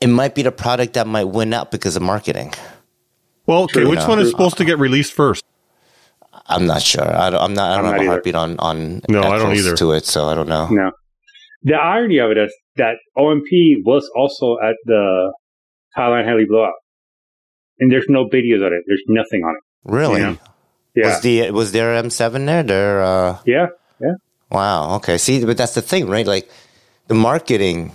it 0.00 0.06
might 0.08 0.34
be 0.34 0.42
the 0.42 0.52
product 0.52 0.94
that 0.94 1.06
might 1.06 1.24
win 1.24 1.52
out 1.52 1.70
because 1.70 1.94
of 1.96 2.02
marketing. 2.02 2.54
Well, 3.50 3.62
okay, 3.64 3.80
True. 3.82 3.90
which 3.90 3.98
No. 4.06 4.08
one 4.08 4.18
is 4.20 4.30
supposed 4.30 4.56
to 4.58 4.64
get 4.64 4.78
released 4.78 5.12
first? 5.12 5.44
I'm 6.46 6.66
not 6.66 6.82
sure. 6.82 7.02
I 7.24 7.30
don't, 7.30 7.42
I'm 7.42 7.54
not. 7.54 7.70
I 7.72 7.76
don't 7.76 7.84
I'm 7.84 7.84
have 7.86 7.92
not 7.94 7.98
a 8.00 8.02
either. 8.02 8.10
heartbeat 8.12 8.34
on 8.36 8.50
on. 8.60 9.02
No, 9.08 9.22
I 9.22 9.38
don't 9.38 9.56
either. 9.56 9.74
To 9.76 9.92
it, 9.92 10.04
so 10.06 10.26
I 10.28 10.34
don't 10.36 10.48
know. 10.48 10.68
No, 10.70 10.90
the 11.64 11.74
irony 11.74 12.18
of 12.18 12.30
it 12.30 12.38
is 12.38 12.52
that 12.76 12.94
OMP 13.18 13.50
was 13.84 14.08
also 14.14 14.56
at 14.62 14.76
the 14.84 15.32
Thailand 15.96 16.26
heli 16.26 16.44
blowout, 16.48 16.74
and 17.80 17.90
there's 17.90 18.06
no 18.08 18.26
videos 18.28 18.64
of 18.64 18.72
it. 18.72 18.82
There's 18.86 19.02
nothing 19.08 19.42
on 19.44 19.54
it. 19.58 19.62
Really? 19.90 20.20
Yeah. 20.20 20.36
Yeah, 20.94 21.06
Was 21.06 21.20
the 21.22 21.50
was 21.52 21.72
their 21.72 22.00
M7 22.02 22.46
there? 22.46 22.62
Their 22.64 23.02
uh, 23.02 23.38
yeah, 23.46 23.66
wow. 24.50 24.96
Okay. 24.96 25.18
See, 25.18 25.44
but 25.44 25.56
that's 25.56 25.74
the 25.74 25.82
thing, 25.82 26.08
right? 26.08 26.26
Like 26.26 26.48
the 27.08 27.14
marketing. 27.14 27.92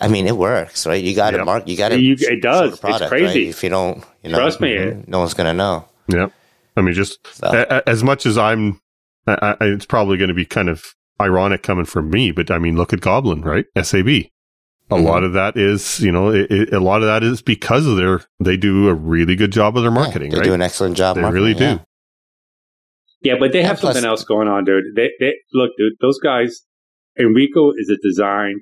I 0.00 0.08
mean, 0.08 0.26
it 0.26 0.36
works, 0.36 0.86
right? 0.86 1.02
You 1.02 1.14
got 1.14 1.32
to 1.32 1.38
Yep. 1.38 1.46
mark. 1.46 1.68
You 1.68 1.76
got 1.76 1.90
to. 1.90 1.98
You- 2.00 2.16
it 2.18 2.40
does. 2.42 2.80
It's 2.82 3.08
crazy. 3.08 3.48
If 3.48 3.62
you 3.62 3.68
don't, 3.70 4.02
you 4.22 4.30
know, 4.30 4.38
Trust 4.38 4.60
me. 4.60 4.74
mhm, 4.74 5.06
no 5.08 5.18
one's 5.18 5.34
gonna 5.34 5.52
know. 5.54 5.84
Yeah. 6.08 6.28
I 6.76 6.80
mean, 6.80 6.94
just 6.94 7.18
So, 7.36 7.48
a- 7.48 7.76
a- 7.78 7.88
as 7.88 8.02
much 8.02 8.24
as 8.26 8.38
I'm, 8.38 8.80
I, 9.26 9.56
I, 9.60 9.64
it's 9.66 9.84
probably 9.86 10.16
going 10.16 10.28
to 10.28 10.34
be 10.34 10.44
kind 10.46 10.68
of 10.68 10.84
ironic 11.20 11.62
coming 11.62 11.84
from 11.84 12.08
me, 12.10 12.30
but 12.30 12.50
I 12.50 12.58
mean, 12.58 12.76
look 12.76 12.92
at 12.92 13.00
Goblin, 13.00 13.42
right? 13.42 13.66
SAB. 13.76 14.08
A 14.92 14.94
Mhm. 14.94 15.04
lot 15.04 15.22
of 15.22 15.34
that 15.34 15.56
is, 15.56 16.00
you 16.00 16.10
know, 16.10 16.30
it, 16.32 16.50
it, 16.50 16.72
a 16.72 16.80
lot 16.80 17.02
of 17.02 17.06
that 17.06 17.22
is 17.22 17.42
because 17.42 17.86
of 17.86 17.96
their, 17.96 18.22
they 18.42 18.56
do 18.56 18.88
a 18.88 18.94
really 18.94 19.36
good 19.36 19.52
job 19.52 19.76
of 19.76 19.82
their 19.82 19.92
yeah, 19.92 19.94
marketing, 19.98 20.30
they 20.30 20.38
right? 20.38 20.44
do 20.44 20.54
an 20.54 20.62
excellent 20.62 20.96
job. 20.96 21.16
They 21.16 21.22
marketing, 21.22 21.42
really 21.44 21.54
do. 21.54 21.64
yeah. 21.64 21.78
yeah. 23.22 23.34
But 23.38 23.52
they 23.52 23.60
Yeah, 23.60 23.66
have 23.68 23.78
plus- 23.80 23.94
something 23.94 24.08
else 24.08 24.24
going 24.24 24.48
on, 24.48 24.64
dude. 24.64 24.84
They, 24.96 25.10
they 25.20 25.34
look, 25.52 25.70
dude. 25.76 25.92
Those 26.00 26.18
guys. 26.18 26.62
Enrico 27.18 27.72
is 27.72 27.90
a 27.90 27.96
design 28.02 28.60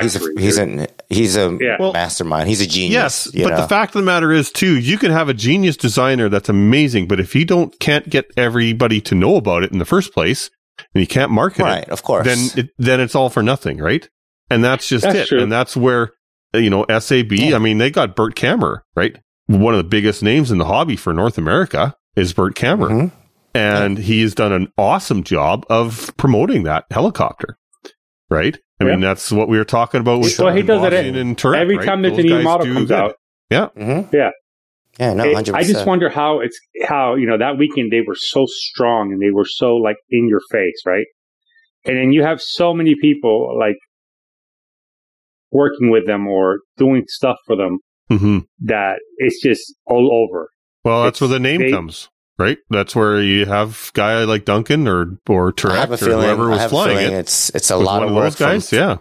He's 0.00 0.16
a, 0.16 0.40
he's 0.40 0.56
dude. 0.56 0.80
a 0.80 0.88
he's 1.10 1.36
a 1.36 1.58
Yeah. 1.60 1.76
Well, 1.78 1.92
mastermind. 1.92 2.48
He's 2.48 2.62
a 2.62 2.66
genius. 2.66 2.92
Yes, 3.26 3.30
you 3.34 3.44
but 3.44 3.50
know? 3.50 3.60
the 3.60 3.68
fact 3.68 3.94
of 3.94 4.00
the 4.00 4.06
matter 4.06 4.32
is 4.32 4.50
too, 4.50 4.78
you 4.78 4.96
can 4.96 5.10
have 5.12 5.28
a 5.28 5.34
genius 5.34 5.76
designer 5.76 6.28
that's 6.30 6.48
amazing, 6.48 7.06
but 7.06 7.20
if 7.20 7.34
you 7.34 7.44
don't 7.44 7.78
can't 7.80 8.08
get 8.08 8.26
everybody 8.36 9.00
to 9.02 9.14
know 9.14 9.36
about 9.36 9.62
it 9.62 9.72
in 9.72 9.78
the 9.78 9.84
first 9.84 10.14
place, 10.14 10.50
and 10.94 11.00
you 11.02 11.06
can't 11.06 11.30
market 11.30 11.62
right, 11.64 11.82
it, 11.82 11.90
of 11.90 12.02
course. 12.02 12.24
then 12.26 12.64
it, 12.64 12.70
then 12.78 12.98
it's 13.00 13.14
all 13.14 13.28
for 13.28 13.42
nothing, 13.42 13.76
right? 13.78 14.08
And 14.50 14.64
that's 14.64 14.88
just 14.88 15.04
That's 15.04 15.16
it. 15.18 15.26
true. 15.28 15.42
And 15.42 15.52
that's 15.52 15.76
where 15.76 16.12
you 16.54 16.70
know 16.70 16.86
SAB. 16.98 17.32
Yeah. 17.32 17.56
I 17.56 17.58
mean, 17.58 17.76
they 17.78 17.90
got 17.90 18.16
Bert 18.16 18.34
Kammerer, 18.36 18.80
right? 18.96 19.18
One 19.48 19.74
of 19.74 19.78
the 19.78 19.84
biggest 19.84 20.22
names 20.22 20.50
in 20.50 20.56
the 20.58 20.64
hobby 20.64 20.96
for 20.96 21.12
North 21.12 21.36
America 21.36 21.94
is 22.16 22.32
Bert 22.32 22.54
Kammerer, 22.54 22.90
Mhm. 22.90 23.12
and 23.54 23.98
he's 23.98 24.34
done 24.34 24.52
an 24.52 24.68
awesome 24.78 25.22
job 25.24 25.66
of 25.68 26.10
promoting 26.16 26.62
that 26.62 26.86
helicopter, 26.90 27.58
right? 28.30 28.58
I 28.80 28.84
mean, 28.84 29.00
that's 29.00 29.30
what 29.30 29.48
we 29.48 29.56
were 29.56 29.64
talking 29.64 30.00
about 30.00 30.20
with 30.20 30.38
Well, 30.38 30.54
he 30.54 30.62
does 30.62 30.82
it 30.82 30.90
Boston 30.90 31.14
and 31.16 31.36
Tareq, 31.36 31.56
Every 31.56 31.76
right? 31.76 31.86
time 31.86 32.02
there's 32.02 32.14
a 32.14 32.16
Those 32.16 32.24
new 32.24 32.30
guys 32.36 32.44
model 32.44 32.66
do 32.66 32.74
comes 32.74 32.88
good. 32.88 32.98
out, 32.98 33.16
Mhm. 33.76 34.12
Yeah. 34.12 34.30
Yeah. 34.98 35.14
No. 35.14 35.24
It- 35.24 35.50
I 35.54 35.62
just 35.62 35.86
wonder 35.86 36.08
how 36.08 36.40
it's 36.40 36.58
how 36.84 37.14
you 37.14 37.26
know 37.26 37.38
that 37.38 37.56
weekend 37.58 37.92
they 37.92 38.00
were 38.06 38.16
so 38.16 38.46
strong 38.46 39.12
and 39.12 39.20
they 39.22 39.30
were 39.30 39.44
so 39.44 39.76
like 39.76 39.96
in 40.10 40.28
your 40.28 40.40
face, 40.50 40.82
right? 40.86 41.06
And 41.84 41.96
then 41.96 42.12
you 42.12 42.22
have 42.22 42.40
so 42.40 42.72
many 42.74 42.94
people 43.00 43.56
like 43.58 43.76
working 45.52 45.90
with 45.90 46.06
them 46.06 46.26
or 46.26 46.60
doing 46.76 47.04
stuff 47.06 47.36
for 47.46 47.56
them 47.56 47.78
hmm 48.10 48.38
that 48.60 48.96
it's 49.18 49.40
just 49.42 49.74
all 49.86 50.10
over. 50.12 50.48
Well, 50.84 51.04
that's 51.04 51.18
It's- 51.18 51.20
where 51.30 51.38
the 51.38 51.42
name 51.42 51.60
they- 51.60 51.70
comes, 51.70 52.08
right? 52.38 52.58
That's 52.70 52.94
where 52.96 53.20
you 53.22 53.46
have 53.46 53.90
guy 53.94 54.24
like 54.24 54.44
Duncan 54.44 54.86
or 54.88 55.18
or 55.28 55.48
I 55.48 55.52
Tareq 55.52 55.90
or 55.90 55.96
feeling. 55.96 56.24
whoever 56.24 56.44
I 56.44 56.48
was 56.50 56.58
have 56.60 56.70
a 56.70 56.74
flying 56.74 56.96
feeling 56.98 57.12
it. 57.14 57.18
it's 57.20 57.50
it's 57.54 57.70
a 57.70 57.76
lot 57.76 58.02
of 58.02 58.10
of 58.10 58.14
work 58.16 58.24
those 58.24 58.36
guys. 58.36 58.68
from, 58.68 58.78
yeah, 58.78 58.96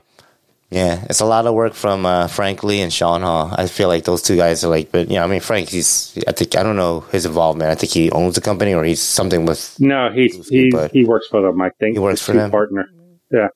Yeah, 0.72 1.06
it's 1.10 1.20
a 1.20 1.26
lot 1.26 1.46
of 1.46 1.54
work 1.54 1.74
from 1.74 2.06
uh, 2.06 2.28
Frank 2.28 2.64
Lee 2.64 2.82
and 2.82 2.92
Sean 2.92 3.22
Hall. 3.22 3.54
I 3.56 3.68
feel 3.68 3.88
like 3.88 4.06
those 4.06 4.22
two 4.24 4.36
guys 4.36 4.64
are 4.64 4.70
like, 4.70 4.92
but 4.92 5.08
you 5.10 5.16
know, 5.18 5.24
I 5.24 5.28
mean, 5.28 5.40
Frank, 5.42 5.70
he's, 5.70 6.18
I 6.28 6.32
think, 6.32 6.56
I 6.56 6.64
don't 6.64 6.76
know 6.78 7.02
his 7.12 7.26
involvement. 7.26 7.70
I 7.70 7.76
think 7.76 7.92
he 7.92 8.10
owns 8.12 8.36
the 8.36 8.42
company 8.42 8.74
or 8.74 8.84
he's 8.84 9.02
something 9.02 9.46
with, 9.46 9.76
No, 9.80 10.10
he's 10.12 10.48
he 10.50 10.72
he 10.92 11.06
works 11.06 11.28
for 11.28 11.42
them. 11.42 11.62
I 11.62 11.70
think 11.80 11.94
He 11.96 12.00
works 12.00 12.22
for 12.22 12.32
chief 12.34 12.42
them? 12.42 12.52
partner. 12.52 12.86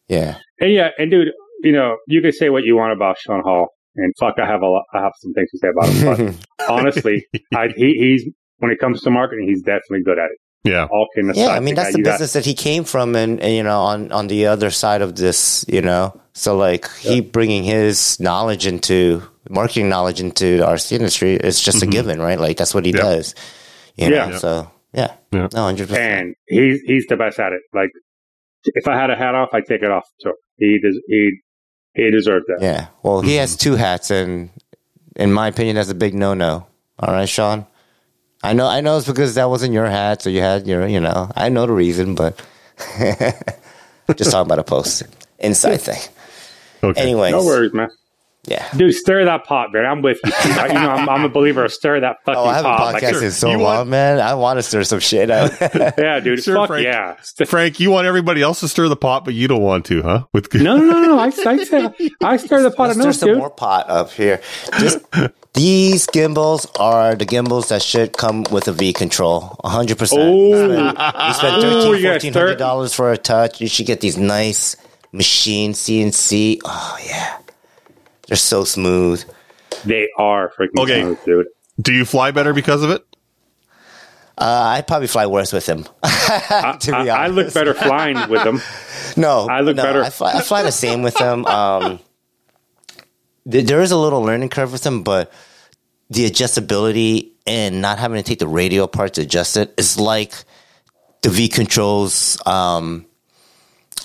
yeah. 0.07 0.37
And 0.59 0.71
yeah, 0.73 0.89
and 0.99 1.09
dude, 1.11 1.29
you 1.63 1.71
know, 1.71 1.97
you 2.07 2.21
can 2.21 2.31
say 2.31 2.49
what 2.49 2.63
you 2.63 2.75
want 2.75 2.93
about 2.93 3.17
Sean 3.19 3.41
Hall, 3.43 3.67
and 3.95 4.13
fuck, 4.19 4.35
I 4.39 4.45
have 4.45 4.61
a 4.61 4.67
lot, 4.67 4.83
I 4.93 5.01
have 5.01 5.13
some 5.19 5.33
things 5.33 5.49
to 5.51 5.57
say 5.57 5.67
about 5.69 5.89
him. 5.89 6.35
But 6.59 6.69
honestly, 6.69 7.25
I, 7.55 7.67
he, 7.75 7.93
he's 7.97 8.25
when 8.59 8.71
it 8.71 8.79
comes 8.79 9.01
to 9.01 9.09
marketing, 9.09 9.47
he's 9.47 9.61
definitely 9.61 10.03
good 10.03 10.19
at 10.19 10.29
it. 10.31 10.37
yeah. 10.63 10.87
All 10.89 11.07
kidding 11.15 11.29
aside, 11.31 11.41
yeah, 11.41 11.49
I 11.49 11.59
mean, 11.59 11.75
that's 11.75 11.93
the 11.93 11.99
you 11.99 12.03
got- 12.03 12.13
business 12.13 12.33
that 12.33 12.45
he 12.45 12.53
came 12.53 12.83
from 12.83 13.15
and, 13.15 13.39
and, 13.39 13.53
you 13.53 13.63
know, 13.63 13.81
on, 13.81 14.11
on 14.11 14.27
the 14.27 14.47
other 14.47 14.69
side 14.71 15.01
of 15.01 15.15
this, 15.15 15.65
you 15.67 15.81
know, 15.81 16.19
so 16.33 16.57
like 16.57 16.89
he 16.97 17.21
bringing 17.21 17.63
his 17.63 18.19
knowledge 18.19 18.67
into, 18.67 19.21
marketing 19.49 19.89
knowledge 19.89 20.19
into 20.19 20.57
the 20.57 20.63
RC 20.65 20.91
industry, 20.93 21.33
it's 21.35 21.61
just 21.61 21.77
a 21.77 21.85
mm-hmm. 21.85 21.91
given, 21.91 22.21
right? 22.21 22.39
Like 22.39 22.57
that's 22.57 22.73
what 22.73 22.85
he 22.85 22.91
Yeah. 22.91 23.01
does. 23.01 23.35
You 23.95 24.09
know, 24.09 24.15
Yeah. 24.15 24.29
Yeah. 24.29 24.37
so 24.37 24.71
yeah, 24.93 25.13
Yeah. 25.31 25.47
no, 25.53 25.63
hundred 25.63 25.87
percent. 25.89 26.03
and 26.03 26.35
he's 26.47 26.81
he's 26.81 27.05
the 27.07 27.17
best 27.17 27.39
at 27.39 27.53
it. 27.53 27.61
Like 27.73 27.89
if 28.65 28.87
I 28.87 28.95
had 28.95 29.09
a 29.09 29.15
hat 29.15 29.35
off, 29.35 29.49
I'd 29.53 29.65
take 29.65 29.81
it 29.81 29.91
off. 29.91 30.05
So 30.19 30.33
he 30.57 30.79
des- 30.79 31.01
he 31.07 31.39
he 31.93 32.11
deserved 32.11 32.45
that. 32.47 32.59
Yeah. 32.61 32.87
Well, 33.03 33.21
he 33.21 33.35
has 33.35 33.51
mm-hmm. 33.55 33.69
two 33.71 33.75
hats, 33.75 34.11
and 34.11 34.49
in 35.15 35.31
my 35.33 35.47
opinion, 35.47 35.75
that's 35.75 35.89
a 35.89 35.95
big 35.95 36.13
no-no. 36.13 36.67
All 36.99 37.13
right, 37.13 37.27
Sean. 37.29 37.65
I 38.47 38.53
know, 38.53 38.65
I 38.65 38.79
know, 38.79 38.97
it's 38.97 39.07
because 39.07 39.35
that 39.35 39.49
wasn't 39.49 39.73
your 39.73 39.87
hat, 39.87 40.21
so 40.21 40.29
you 40.29 40.39
had 40.39 40.67
your, 40.67 40.87
you 40.87 41.01
know, 41.01 41.29
I 41.35 41.49
know 41.49 41.65
the 41.65 41.73
reason, 41.73 42.15
but 42.15 42.41
just 44.15 44.31
talking 44.31 44.47
about 44.47 44.59
a 44.59 44.63
post 44.63 45.03
inside 45.37 45.81
thing. 45.81 45.99
Okay. 46.81 47.01
Anyways, 47.01 47.33
No 47.33 47.43
worries, 47.43 47.73
man. 47.73 47.89
Yeah. 48.47 48.67
Dude, 48.75 48.93
stir 48.93 49.25
that 49.25 49.43
pot, 49.45 49.71
man. 49.73 49.85
I'm 49.85 50.01
with 50.01 50.19
you. 50.25 50.31
I- 50.35 50.67
you 50.67 50.73
know, 50.73 50.89
I'm, 50.89 51.07
I'm 51.09 51.23
a 51.25 51.29
believer 51.29 51.65
of 51.65 51.71
stir 51.73 51.99
that 51.99 52.17
fucking 52.25 52.39
Oh, 52.41 52.45
I 52.45 52.55
haven't 52.55 52.71
pot. 52.71 52.93
Like, 52.93 53.03
podcasted 53.03 53.31
so 53.31 53.49
long, 53.49 53.61
want- 53.61 53.89
man. 53.89 54.19
I 54.19 54.33
want 54.33 54.57
to 54.57 54.63
stir 54.63 54.83
some 54.83 54.99
shit 54.99 55.29
out. 55.29 55.51
yeah, 55.97 56.19
dude. 56.19 56.43
Sure, 56.43 56.55
fuck 56.55 56.67
Frank. 56.69 56.85
yeah. 56.85 57.15
Frank, 57.45 57.79
you 57.79 57.91
want 57.91 58.07
everybody 58.07 58.41
else 58.41 58.61
to 58.61 58.67
stir 58.67 58.87
the 58.87 58.95
pot, 58.95 59.25
but 59.25 59.33
you 59.33 59.47
don't 59.47 59.61
want 59.61 59.85
to, 59.85 60.01
huh? 60.01 60.25
With 60.33 60.53
no, 60.53 60.77
no, 60.77 60.83
no, 60.85 61.01
no. 61.01 61.19
I, 61.19 61.25
I, 61.25 61.29
stir, 61.29 61.93
I 62.23 62.37
stir 62.37 62.61
the 62.63 62.71
pot 62.71 62.87
Let's 62.95 62.99
stir 63.01 63.11
some 63.13 63.29
dude. 63.29 63.37
more 63.37 63.49
pot 63.49 63.89
up 63.89 64.11
here. 64.11 64.41
Just 64.79 64.99
these 65.53 66.05
gimbals 66.07 66.67
are 66.79 67.15
the 67.15 67.25
gimbals 67.25 67.69
that 67.69 67.81
should 67.81 68.15
come 68.15 68.43
with 68.51 68.67
a 68.67 68.71
V 68.73 68.93
control, 68.93 69.59
hundred 69.65 69.97
percent. 69.97 70.21
Oh. 70.21 71.27
You 71.27 71.33
spend 71.33 71.57
Ooh, 71.57 71.61
thirteen, 71.61 71.95
you 71.95 72.01
gotta 72.03 72.13
fourteen 72.13 72.31
stir 72.33 72.39
hundred 72.41 72.51
it. 72.53 72.57
dollars 72.59 72.93
for 72.93 73.11
a 73.11 73.17
touch. 73.17 73.59
You 73.59 73.67
should 73.67 73.87
get 73.87 73.99
these 74.01 74.17
nice 74.17 74.75
machine 75.11 75.73
CNC. 75.73 76.59
Oh 76.63 76.97
yeah, 77.05 77.39
they're 78.27 78.37
so 78.37 78.63
smooth. 78.63 79.23
They 79.85 80.09
are 80.17 80.51
freaking 80.57 80.79
Okay. 80.79 81.01
smooth, 81.01 81.25
dude. 81.25 81.47
Do 81.81 81.93
you 81.93 82.05
fly 82.05 82.31
better 82.31 82.53
because 82.53 82.83
of 82.83 82.89
it? 82.89 83.03
Uh, 84.39 84.75
I'd 84.77 84.85
probably 84.87 85.07
fly 85.07 85.25
worse 85.25 85.51
with 85.51 85.65
them. 85.65 85.85
I, 86.03 86.77
to 86.81 86.91
be 86.91 87.09
I, 87.09 87.25
I 87.25 87.27
look 87.27 87.51
better 87.53 87.73
flying 87.73 88.29
with 88.29 88.43
them. 88.43 88.61
No, 89.15 89.47
I 89.49 89.61
look 89.61 89.75
no, 89.75 89.81
better. 89.81 90.03
I 90.03 90.11
fly, 90.11 90.33
I 90.33 90.41
fly 90.41 90.61
the 90.61 90.71
same 90.71 91.01
with 91.01 91.15
them. 91.15 91.43
Um, 91.47 91.99
th- 93.49 93.65
there 93.65 93.81
is 93.81 93.91
a 93.91 93.97
little 93.97 94.21
learning 94.21 94.49
curve 94.49 94.71
with 94.71 94.83
them, 94.83 95.01
but 95.01 95.31
the 96.11 96.29
adjustability 96.29 97.31
and 97.47 97.81
not 97.81 97.97
having 97.97 98.17
to 98.17 98.23
take 98.23 98.37
the 98.37 98.47
radio 98.47 98.83
apart 98.83 99.15
to 99.15 99.21
adjust 99.21 99.57
it 99.57 99.73
is 99.75 99.99
like 99.99 100.33
the 101.23 101.29
V 101.29 101.47
controls 101.49 102.39
um, 102.45 103.06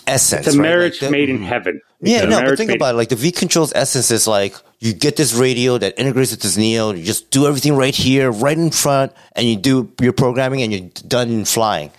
essence. 0.07 0.47
It's 0.47 0.57
a 0.57 0.59
right? 0.59 0.65
Like 0.65 0.73
marriage 0.77 1.01
the- 1.01 1.11
made 1.11 1.29
in 1.29 1.37
mm-hmm. 1.37 1.47
heaven. 1.47 1.81
It's 2.01 2.11
yeah, 2.11 2.25
no, 2.25 2.41
but 2.41 2.57
think 2.57 2.69
made- 2.69 2.77
about 2.77 2.95
it. 2.95 2.99
Like 2.99 3.09
the 3.09 3.17
V 3.17 3.31
controls 3.31 3.73
essence 3.75 4.11
is 4.11 4.27
like 4.27 4.57
you 4.81 4.93
get 4.93 5.17
this 5.17 5.35
radio 5.35 5.79
that 5.79 5.99
integrates 5.99 6.33
with 6.33 6.41
this 6.41 6.57
Neo. 6.57 6.93
You 6.93 7.05
just 7.05 7.31
do 7.31 7.47
everything 7.47 7.77
right 7.77 7.95
here, 7.95 8.31
right 8.31 8.59
in 8.59 8.71
front, 8.71 9.13
and 9.37 9.47
you 9.47 9.57
do 9.57 9.93
your 10.01 10.13
programming, 10.13 10.63
and 10.63 10.73
you're 10.73 10.91
done 11.07 11.45
flying. 11.45 11.91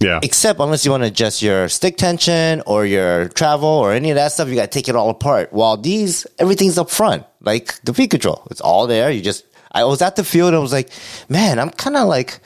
Yeah. 0.00 0.20
Except 0.22 0.60
unless 0.60 0.84
you 0.84 0.90
want 0.90 1.04
to 1.04 1.08
adjust 1.08 1.40
your 1.40 1.68
stick 1.68 1.96
tension 1.96 2.62
or 2.66 2.84
your 2.84 3.28
travel 3.28 3.68
or 3.68 3.92
any 3.92 4.10
of 4.10 4.16
that 4.16 4.32
stuff, 4.32 4.48
you 4.48 4.54
got 4.54 4.70
to 4.70 4.78
take 4.78 4.88
it 4.88 4.96
all 4.96 5.08
apart. 5.08 5.52
While 5.52 5.78
these, 5.78 6.26
everything's 6.38 6.76
up 6.76 6.90
front, 6.90 7.24
like 7.40 7.80
the 7.82 7.92
V 7.92 8.06
control. 8.06 8.46
It's 8.50 8.60
all 8.60 8.86
there. 8.86 9.10
You 9.10 9.22
just, 9.22 9.44
I 9.72 9.84
was 9.84 10.02
at 10.02 10.16
the 10.16 10.24
field 10.24 10.48
and 10.48 10.56
I 10.56 10.60
was 10.60 10.72
like, 10.72 10.90
man, 11.28 11.58
I'm 11.58 11.70
kind 11.70 11.96
of 11.96 12.08
like 12.08 12.40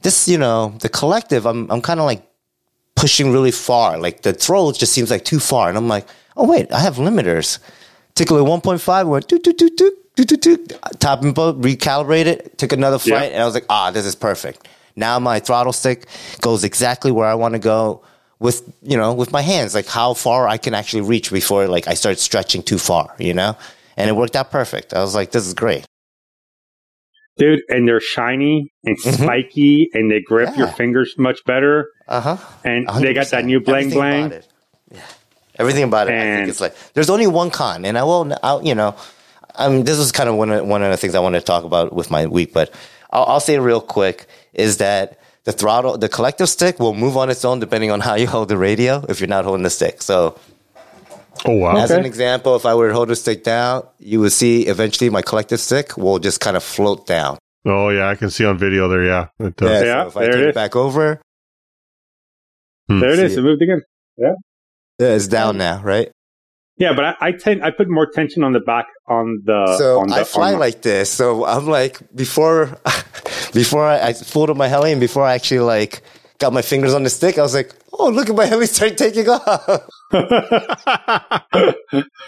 this, 0.00 0.28
you 0.28 0.38
know, 0.38 0.74
the 0.80 0.88
collective, 0.88 1.46
I'm, 1.46 1.70
I'm 1.70 1.82
kind 1.82 2.00
of 2.00 2.06
like 2.06 2.26
pushing 2.96 3.32
really 3.32 3.50
far. 3.50 3.98
Like 3.98 4.22
the 4.22 4.32
throw 4.32 4.70
just 4.72 4.92
seems 4.92 5.10
like 5.10 5.24
too 5.24 5.40
far. 5.40 5.68
And 5.68 5.76
I'm 5.76 5.88
like, 5.88 6.06
oh, 6.36 6.46
wait, 6.48 6.72
I 6.72 6.80
have 6.80 6.96
limiters. 6.96 7.58
Tickle 8.14 8.38
at 8.38 8.44
1.5, 8.44 9.06
went 9.08 9.26
do 9.28 9.38
do 9.38 9.52
do 9.52 9.68
do 9.70 9.92
do 10.16 10.24
do 10.24 10.36
toot, 10.36 10.72
top 11.00 11.22
and 11.22 11.34
boat, 11.34 11.60
recalibrate 11.60 12.26
it, 12.26 12.56
took 12.58 12.72
another 12.72 12.98
Yeah. 13.02 13.16
flight, 13.18 13.32
and 13.32 13.42
I 13.42 13.44
was 13.44 13.54
like, 13.54 13.66
ah, 13.68 13.90
this 13.90 14.06
is 14.06 14.14
perfect. 14.14 14.68
Now 14.94 15.18
my 15.18 15.40
throttle 15.40 15.72
stick 15.72 16.06
goes 16.40 16.62
exactly 16.62 17.10
where 17.10 17.26
I 17.26 17.34
want 17.34 17.54
to 17.54 17.58
go 17.58 18.02
with, 18.38 18.62
you 18.82 18.96
know, 18.96 19.12
with 19.12 19.32
my 19.32 19.42
hands, 19.42 19.74
like 19.74 19.86
how 19.88 20.14
far 20.14 20.46
I 20.46 20.56
can 20.56 20.72
actually 20.74 21.00
reach 21.02 21.32
before 21.32 21.66
like 21.66 21.88
I 21.88 21.94
start 21.94 22.20
stretching 22.20 22.62
too 22.62 22.78
far, 22.78 23.12
you 23.18 23.34
know? 23.34 23.56
And 23.96 24.08
it 24.08 24.12
worked 24.14 24.36
out 24.36 24.52
perfect. 24.52 24.94
I 24.94 25.00
was 25.00 25.14
like, 25.16 25.32
this 25.32 25.44
is 25.46 25.54
great. 25.54 25.84
Dude, 27.36 27.60
and 27.68 27.86
they're 27.88 28.00
shiny 28.00 28.72
and 28.84 28.96
Mhm. 28.98 29.22
spiky, 29.24 29.90
and 29.94 30.10
they 30.10 30.20
grip 30.20 30.56
your 30.56 30.68
fingers 30.68 31.14
much 31.18 31.44
better. 31.44 31.88
Uh 32.08 32.20
huh. 32.20 32.36
And 32.64 32.88
they 33.00 33.12
got 33.14 33.28
that 33.28 33.44
new 33.44 33.60
blang 33.60 33.76
Everything 33.92 33.98
blang. 33.98 34.26
about 34.26 34.38
it. 34.38 34.48
Yeah. 34.92 35.00
Everything 35.58 35.82
about 35.84 36.08
it. 36.08 36.14
I 36.14 36.36
think 36.36 36.48
it's 36.48 36.60
like 36.60 36.74
there's 36.94 37.10
only 37.10 37.26
one 37.26 37.50
con, 37.50 37.84
and 37.84 37.96
I 37.96 38.02
will, 38.02 38.32
I'll, 38.42 38.62
you 38.64 38.74
know, 38.74 38.94
um, 39.56 39.84
this 39.84 39.98
was 39.98 40.10
kind 40.12 40.28
of 40.28 40.34
one 40.36 40.50
of 40.50 40.66
one 40.66 40.82
of 40.82 40.90
the 40.90 40.96
things 40.96 41.14
I 41.14 41.20
wanted 41.20 41.40
to 41.40 41.44
talk 41.46 41.64
about 41.64 41.92
with 41.92 42.10
my 42.10 42.26
week, 42.26 42.52
but 42.52 42.72
I'll, 43.10 43.24
I'll 43.24 43.40
say 43.40 43.58
real 43.58 43.80
quick 43.80 44.26
is 44.52 44.78
that 44.78 45.18
the 45.44 45.52
throttle, 45.52 45.96
the 45.98 46.08
collective 46.08 46.48
stick 46.48 46.80
will 46.80 46.94
move 46.94 47.16
on 47.16 47.30
its 47.30 47.44
own 47.44 47.60
depending 47.60 47.90
on 47.90 48.00
how 48.00 48.14
you 48.14 48.26
hold 48.26 48.48
the 48.48 48.56
radio. 48.58 49.04
If 49.08 49.20
you're 49.20 49.28
not 49.28 49.44
holding 49.44 49.62
the 49.62 49.70
stick, 49.70 50.02
so 50.02 50.36
Oh 51.46 51.52
wow. 51.56 51.76
as 51.76 51.90
an 51.90 52.04
example, 52.06 52.56
if 52.56 52.64
I 52.64 52.74
were 52.74 52.88
to 52.88 52.94
hold 52.94 53.08
the 53.08 53.16
stick 53.16 53.44
down, 53.44 53.86
you 53.98 54.20
would 54.20 54.32
see 54.32 54.62
eventually 54.66 55.10
my 55.10 55.20
collective 55.22 55.60
stick 55.60 55.96
will 55.96 56.18
just 56.18 56.40
kind 56.40 56.56
of 56.56 56.62
float 56.62 57.06
down. 57.06 57.38
Oh 57.66 57.88
yeah, 57.90 58.08
I 58.08 58.14
can 58.14 58.30
see 58.30 58.44
on 58.44 58.56
video 58.58 58.88
there. 58.88 59.04
Yeah, 59.04 59.28
it 59.38 59.56
does. 59.56 59.84
Yeah, 59.84 60.02
so 60.02 60.08
if 60.08 60.16
I 60.16 60.20
turn 60.26 60.28
it 60.28 60.32
take 60.36 60.42
it 60.44 60.48
is. 60.50 60.54
back 60.54 60.76
over, 60.76 61.20
Hmm. 62.88 63.00
There 63.00 63.10
it 63.10 63.18
is. 63.18 63.32
See 63.34 63.40
It 63.40 63.42
moved 63.42 63.62
again. 63.62 63.82
yeah, 64.18 64.34
it's 64.98 65.26
down 65.28 65.56
now, 65.56 65.82
right? 65.82 66.10
Yeah, 66.76 66.92
but 66.92 67.04
I, 67.04 67.14
I 67.20 67.32
tend 67.32 67.62
I 67.64 67.70
put 67.70 67.88
more 67.88 68.06
tension 68.10 68.42
on 68.42 68.52
the 68.52 68.60
back 68.60 68.86
on 69.08 69.42
the. 69.44 69.76
so 69.78 70.00
on 70.00 70.08
the, 70.08 70.16
I 70.16 70.24
fly 70.24 70.48
on 70.48 70.52
the- 70.54 70.58
like 70.58 70.82
this. 70.82 71.10
So 71.10 71.44
I'm 71.46 71.66
like 71.66 71.98
before, 72.14 72.76
before 73.54 73.84
I, 73.86 74.08
I 74.08 74.12
pulled 74.12 74.50
up 74.50 74.56
my 74.56 74.68
heli 74.68 74.90
and 74.92 75.00
before 75.00 75.24
I 75.24 75.34
actually 75.34 75.60
like 75.60 76.02
got 76.38 76.52
my 76.52 76.62
fingers 76.62 76.92
on 76.92 77.02
the 77.04 77.10
stick, 77.10 77.38
I 77.38 77.42
was 77.42 77.54
like, 77.54 77.72
oh 77.92 78.08
look 78.08 78.28
at 78.28 78.34
my 78.34 78.44
heli 78.46 78.66
start 78.66 78.98
taking 78.98 79.28
off 79.28 79.68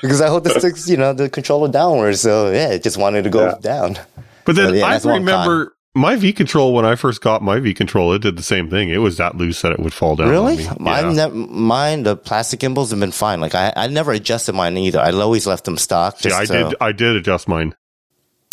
because 0.02 0.20
I 0.20 0.28
hold 0.28 0.44
the 0.44 0.54
sticks, 0.58 0.88
you 0.88 0.96
know, 0.96 1.12
the 1.12 1.28
controller 1.28 1.68
downwards. 1.68 2.20
So 2.20 2.50
yeah, 2.50 2.70
it 2.70 2.82
just 2.82 2.96
wanted 2.96 3.24
to 3.24 3.30
go 3.30 3.46
Yeah. 3.46 3.54
down. 3.60 3.98
But 4.44 4.56
then 4.56 4.66
Well, 4.66 4.74
yeah, 4.76 4.86
I 4.86 4.98
remember 5.16 5.72
my 5.94 6.16
V 6.16 6.32
control 6.32 6.74
when 6.74 6.84
I 6.84 6.94
first 6.94 7.20
got 7.20 7.42
my 7.42 7.58
V 7.58 7.74
control. 7.74 8.12
It 8.12 8.22
did 8.22 8.36
the 8.36 8.42
same 8.42 8.68
thing. 8.68 8.90
It 8.90 8.98
was 8.98 9.16
that 9.16 9.36
loose 9.36 9.62
that 9.62 9.72
it 9.72 9.80
would 9.80 9.94
fall 9.94 10.16
down. 10.16 10.28
Really? 10.28 10.66
on. 10.66 10.76
Mine, 10.80 11.04
Yeah. 11.06 11.12
nev- 11.12 11.34
mine, 11.34 12.02
the 12.02 12.16
plastic 12.16 12.60
gimbals 12.60 12.90
have 12.90 13.00
been 13.00 13.12
fine. 13.12 13.40
Like 13.40 13.54
I, 13.54 13.72
I 13.74 13.86
never 13.88 14.12
adjusted 14.12 14.54
mine 14.54 14.76
either. 14.76 15.00
I 15.00 15.10
always 15.12 15.46
left 15.46 15.64
them 15.64 15.78
stock. 15.78 16.22
yeah, 16.24 16.36
I 16.36 16.44
did. 16.44 16.74
I 16.80 16.92
did 16.92 17.16
adjust 17.16 17.48
mine. 17.48 17.74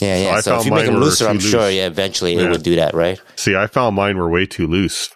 Yeah, 0.01 0.17
yeah. 0.17 0.36
I 0.36 0.39
so 0.41 0.59
if 0.59 0.65
you 0.65 0.71
make 0.71 0.86
them 0.86 0.97
looser, 0.97 1.27
I'm 1.27 1.39
sure, 1.39 1.69
yeah, 1.69 1.86
eventually 1.86 2.36
Yeah. 2.36 2.47
it 2.47 2.51
would 2.51 2.63
do 2.63 2.75
that, 2.77 2.93
right? 2.93 3.19
See, 3.36 3.55
I 3.55 3.67
found 3.67 3.95
mine 3.95 4.17
were 4.17 4.29
way 4.29 4.45
too 4.45 4.67
loose 4.67 5.09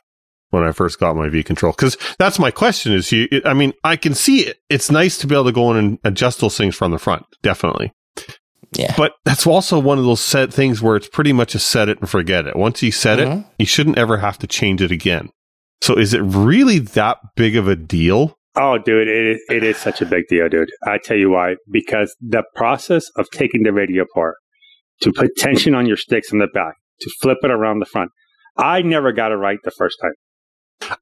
when 0.49 0.63
I 0.63 0.71
first 0.71 0.99
got 0.99 1.15
my 1.15 1.29
V 1.29 1.43
control. 1.43 1.73
Because 1.73 1.97
that's 2.19 2.39
my 2.39 2.51
question: 2.51 2.93
is 2.93 3.11
you? 3.11 3.27
I 3.45 3.53
mean, 3.53 3.73
I 3.83 3.95
can 3.95 4.13
see 4.13 4.41
it. 4.41 4.57
It's 4.69 4.91
nice 4.91 5.17
to 5.19 5.27
be 5.27 5.35
able 5.35 5.45
to 5.45 5.51
go 5.51 5.71
in 5.71 5.77
and 5.77 5.99
adjust 6.03 6.39
those 6.39 6.57
things 6.57 6.75
from 6.75 6.91
the 6.91 6.99
front, 6.99 7.25
definitely. 7.41 7.93
Yeah. 8.73 8.93
But 8.97 9.13
that's 9.23 9.47
also 9.47 9.79
one 9.79 9.97
of 9.97 10.03
those 10.03 10.19
set 10.21 10.53
things 10.53 10.81
where 10.81 10.97
it's 10.97 11.07
pretty 11.07 11.31
much 11.31 11.55
a 11.55 11.59
set 11.59 11.87
it 11.89 11.99
and 11.99 12.09
forget 12.09 12.47
it. 12.47 12.55
Once 12.55 12.83
you 12.83 12.91
set 12.91 13.19
Mhm. 13.19 13.41
it, 13.41 13.45
you 13.59 13.65
shouldn't 13.65 13.97
ever 13.97 14.17
have 14.17 14.37
to 14.39 14.47
change 14.47 14.81
it 14.81 14.91
again. 14.91 15.29
So 15.81 15.97
is 15.97 16.13
it 16.13 16.19
really 16.19 16.79
that 16.79 17.17
big 17.35 17.55
of 17.55 17.67
a 17.67 17.75
deal? 17.75 18.37
Oh, 18.57 18.77
dude, 18.77 19.07
it 19.07 19.25
is, 19.27 19.41
it 19.49 19.63
is 19.63 19.77
such 19.77 20.01
a 20.01 20.05
big 20.05 20.27
deal, 20.27 20.49
dude. 20.49 20.69
I 20.85 20.97
tell 20.97 21.15
you 21.15 21.29
why. 21.29 21.55
Because 21.71 22.15
the 22.19 22.43
process 22.55 23.09
of 23.15 23.29
taking 23.31 23.63
the 23.63 23.71
radio 23.71 24.03
apart 24.03 24.35
to 25.01 25.13
put 25.13 25.35
tension 25.37 25.75
on 25.75 25.85
your 25.85 25.97
sticks 25.97 26.33
in 26.33 26.39
the 26.39 26.47
back, 26.47 26.73
to 27.01 27.11
flip 27.21 27.37
it 27.43 27.51
around 27.51 27.79
the 27.79 27.85
front, 27.85 28.09
I 28.57 28.81
never 28.81 29.11
got 29.11 29.31
it 29.31 29.35
right 29.35 29.59
the 29.63 29.71
first 29.71 29.97
time. 30.01 30.13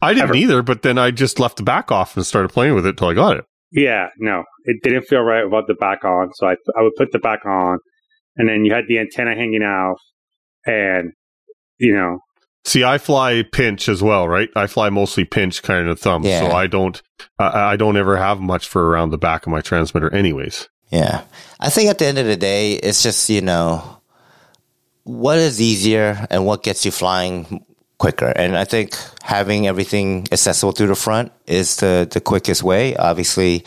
I 0.02 0.14
didn't 0.14 0.30
Ever. 0.30 0.36
either, 0.36 0.62
but 0.64 0.82
then 0.82 0.98
I 0.98 1.12
just 1.12 1.40
left 1.40 1.58
the 1.58 1.64
back 1.64 1.92
off 1.92 2.16
and 2.16 2.26
started 2.26 2.50
playing 2.50 2.76
with 2.76 2.86
it 2.86 2.98
till 2.98 3.10
I 3.10 3.14
got 3.14 3.38
it. 3.38 3.46
Yeah, 3.72 4.08
no, 4.18 4.44
it 4.64 4.78
didn't 4.84 5.04
feel 5.04 5.22
right 5.22 5.44
without 5.44 5.68
the 5.68 5.74
back 5.74 6.06
on. 6.06 6.32
So 6.36 6.48
I, 6.48 6.56
I 6.78 6.82
would 6.82 6.94
put 6.98 7.12
the 7.12 7.20
back 7.20 7.46
on, 7.46 7.80
and 8.38 8.48
then 8.48 8.64
you 8.64 8.74
had 8.74 8.86
the 8.88 9.00
antenna 9.00 9.36
hanging 9.36 9.64
out, 9.64 9.98
and 10.66 11.12
you 11.78 11.94
know, 11.94 12.20
See, 12.64 12.84
I 12.84 12.98
fly 12.98 13.44
pinch 13.52 13.88
as 13.90 14.02
well, 14.02 14.28
right? 14.28 14.50
I 14.56 14.66
fly 14.66 14.90
mostly 14.90 15.24
pinch 15.24 15.62
kind 15.62 15.88
of 15.88 16.00
thumb, 16.00 16.24
Yeah. 16.24 16.40
so 16.40 16.56
I 16.56 16.66
don't, 16.68 17.00
I 17.38 17.74
I 17.74 17.76
don't 17.76 17.98
ever 17.98 18.18
have 18.18 18.40
much 18.40 18.68
for 18.68 18.90
around 18.90 19.10
the 19.12 19.18
back 19.20 19.46
of 19.46 19.52
my 19.52 19.62
transmitter, 19.62 20.12
anyways. 20.14 20.68
Yeah. 20.90 21.24
I 21.60 21.70
think 21.70 21.90
at 21.90 21.98
the 22.00 22.06
end 22.06 22.18
of 22.18 22.26
the 22.26 22.38
day, 22.38 22.74
it's 22.74 23.04
just, 23.04 23.30
you 23.30 23.42
know, 23.42 24.02
what 25.04 25.38
is 25.38 25.62
easier 25.62 26.26
and 26.32 26.46
what 26.46 26.64
gets 26.64 26.86
you 26.86 26.92
flying 26.92 27.64
quicker. 27.98 28.28
And 28.36 28.58
I 28.58 28.66
think 28.66 28.96
having 29.24 29.68
everything 29.68 30.28
accessible 30.32 30.72
through 30.74 30.88
the 30.88 30.96
front 30.96 31.32
is 31.48 31.78
the, 31.78 32.08
the 32.12 32.22
quickest 32.22 32.64
way. 32.64 32.96
Obviously, 32.96 33.64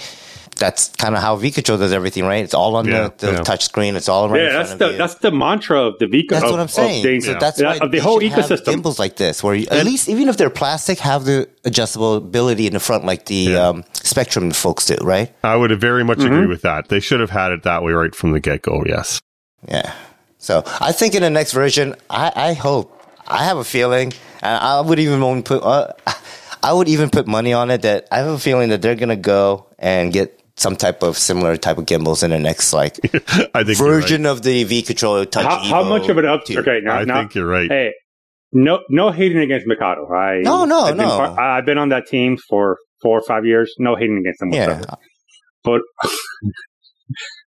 that's 0.57 0.89
kind 0.97 1.15
of 1.15 1.23
how 1.23 1.37
V 1.37 1.53
Control 1.53 1.79
does 1.79 1.93
everything, 1.93 2.25
right? 2.25 2.43
It's 2.43 2.53
all 2.53 2.75
on 2.75 2.87
Yeah, 2.87 3.11
the, 3.17 3.27
the 3.27 3.33
yeah. 3.35 3.41
touch 3.43 3.65
screen. 3.65 3.95
It's 3.95 4.09
all 4.09 4.25
around. 4.27 4.41
yeah, 4.45 4.53
that's 4.55 4.75
the 4.75 4.91
you. 4.91 4.97
that's 4.99 5.15
the 5.17 5.31
mantra 5.31 5.81
of 5.83 5.99
the 6.01 6.09
V. 6.09 6.27
That's 6.29 6.45
of, 6.45 6.51
what 6.51 6.59
I'm 6.59 6.65
of 6.65 6.71
saying. 6.73 7.03
things- 7.05 7.27
So 7.27 7.35
that's 7.39 7.61
yeah, 7.61 7.69
why 7.69 7.79
of 7.79 7.93
the 7.93 7.99
whole 8.01 8.19
should 8.21 8.33
have 8.33 8.45
ecosystem. 8.47 8.65
gimbals 8.65 8.99
like 8.99 9.15
this, 9.17 9.41
where 9.45 9.55
you, 9.55 9.69
at 9.71 9.85
least 9.87 10.09
even 10.09 10.29
if 10.29 10.37
they're 10.37 10.51
plastic, 10.51 10.99
have 10.99 11.25
the 11.27 11.49
adjustability 11.63 12.67
in 12.67 12.73
the 12.73 12.81
front, 12.81 13.05
like 13.05 13.27
the 13.27 13.35
Yeah. 13.37 13.69
um, 13.69 13.85
Spektrum 13.95 14.53
folks 14.55 14.87
do, 14.87 14.97
right? 15.03 15.33
I 15.45 15.55
would 15.55 15.71
very 15.81 16.05
much 16.05 16.19
Mm-hmm. 16.19 16.33
agree 16.35 16.47
with 16.47 16.63
that. 16.63 16.89
They 16.89 16.99
should 17.01 17.21
have 17.21 17.31
had 17.31 17.53
it 17.53 17.63
that 17.63 17.85
way 17.85 17.93
right 17.93 18.13
from 18.15 18.33
the 18.33 18.41
get 18.41 18.63
go. 18.63 18.83
Yes. 18.85 19.21
Yeah. 19.69 19.95
So 20.39 20.63
I 20.81 20.91
think 20.93 21.15
in 21.15 21.23
the 21.23 21.31
next 21.31 21.53
version, 21.53 21.95
I, 22.11 22.33
I 22.35 22.53
hope, 22.55 22.98
I 23.29 23.45
have 23.45 23.59
a 23.59 23.65
feeling, 23.65 24.13
and 24.43 24.57
I 24.63 24.81
would 24.81 24.99
even 24.99 25.43
put, 25.43 25.63
uh, 25.63 25.93
I 26.63 26.73
would 26.73 26.89
even 26.89 27.11
put 27.11 27.27
money 27.27 27.53
on 27.53 27.71
it 27.71 27.83
that 27.83 28.09
I 28.11 28.19
have 28.19 28.27
a 28.29 28.39
feeling 28.39 28.71
that 28.71 28.83
they're 28.83 28.97
gonna 28.97 29.17
go 29.17 29.67
and 29.79 30.13
get 30.13 30.35
some 30.57 30.75
type 30.75 31.03
of 31.05 31.17
similar 31.17 31.57
type 31.57 31.79
of 31.79 31.87
gimbals 31.87 32.25
in 32.25 32.31
the 32.33 32.39
next 32.41 32.73
like 32.73 32.99
I 33.55 33.63
think 33.63 33.79
you're 33.79 33.89
right. 33.89 34.01
version 34.03 34.27
of 34.27 34.43
the 34.43 34.65
V 34.65 34.83
controller. 34.83 35.25
Touch. 35.25 35.45
How, 35.45 35.59
how 35.61 35.85
much 35.85 36.09
of 36.09 36.19
an 36.19 36.27
up? 36.27 36.45
2. 36.47 36.59
Okay, 36.59 36.81
now, 36.83 36.95
I 36.97 37.05
now 37.05 37.21
think 37.21 37.37
you're 37.37 37.47
right. 37.47 37.71
hey, 37.71 37.93
no, 38.51 38.81
no 38.91 39.11
hating 39.13 39.39
against 39.39 39.67
Mikado. 39.69 40.09
I 40.13 40.41
No, 40.43 40.65
no, 40.65 40.81
I've 40.81 40.97
been 40.97 41.07
no. 41.07 41.17
part- 41.17 41.39
I've 41.39 41.65
been 41.67 41.79
on 41.79 41.91
that 41.91 42.07
team 42.09 42.39
for 42.49 42.79
four 43.03 43.19
or 43.19 43.23
five 43.23 43.45
years. 43.47 43.73
No 43.79 43.95
hating 43.95 44.19
against 44.19 44.41
them 44.41 44.53
Yeah. 44.53 44.83
But 45.63 45.83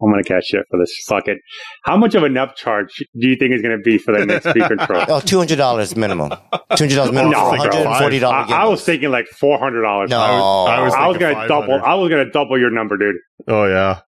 I'm 0.01 0.09
gonna 0.11 0.23
catch 0.23 0.45
shit 0.47 0.65
for 0.69 0.77
this. 0.79 0.91
Fuck 1.07 1.27
it. 1.27 1.37
How 1.83 1.95
much 1.95 2.13
of 2.15 2.23
an 2.23 2.33
upcharge 2.33 2.89
do 3.19 3.27
you 3.27 3.35
think 3.37 3.53
is 3.53 3.61
gonna 3.61 3.77
be 3.77 3.97
for 3.97 4.17
the 4.17 4.25
next 4.25 4.45
V 4.45 4.53
control? 4.67 5.05
Oh, 5.07 5.19
two 5.21 5.37
hundred 5.37 5.57
dollars 5.57 5.95
minimum. 5.95 6.29
Two 6.31 6.35
hundred 6.71 6.95
dollars 6.95 7.11
minimum 7.13 7.31
No, 7.31 7.37
for 7.39 7.43
I 7.45 7.49
one 7.49 7.59
think 7.59 7.73
hundred 7.73 7.87
and 7.89 7.99
forty 7.99 8.19
dollars. 8.19 8.51
I, 8.51 8.61
I 8.63 8.65
was 8.65 8.83
thinking 8.83 9.11
like 9.11 9.27
four 9.27 9.57
hundred 9.59 9.83
dollars. 9.83 10.09
no. 10.09 10.19
I 10.19 10.31
was, 10.31 10.67
I 10.67 10.83
was 10.83 10.93
I 10.93 11.07
was 11.07 11.17
gonna 11.17 11.47
double. 11.47 11.73
I 11.81 11.93
was 11.95 12.09
gonna 12.09 12.29
double 12.31 12.59
your 12.59 12.69
number, 12.71 12.97
dude. 12.97 13.15
Oh 13.47 13.65
yeah. 13.65 14.01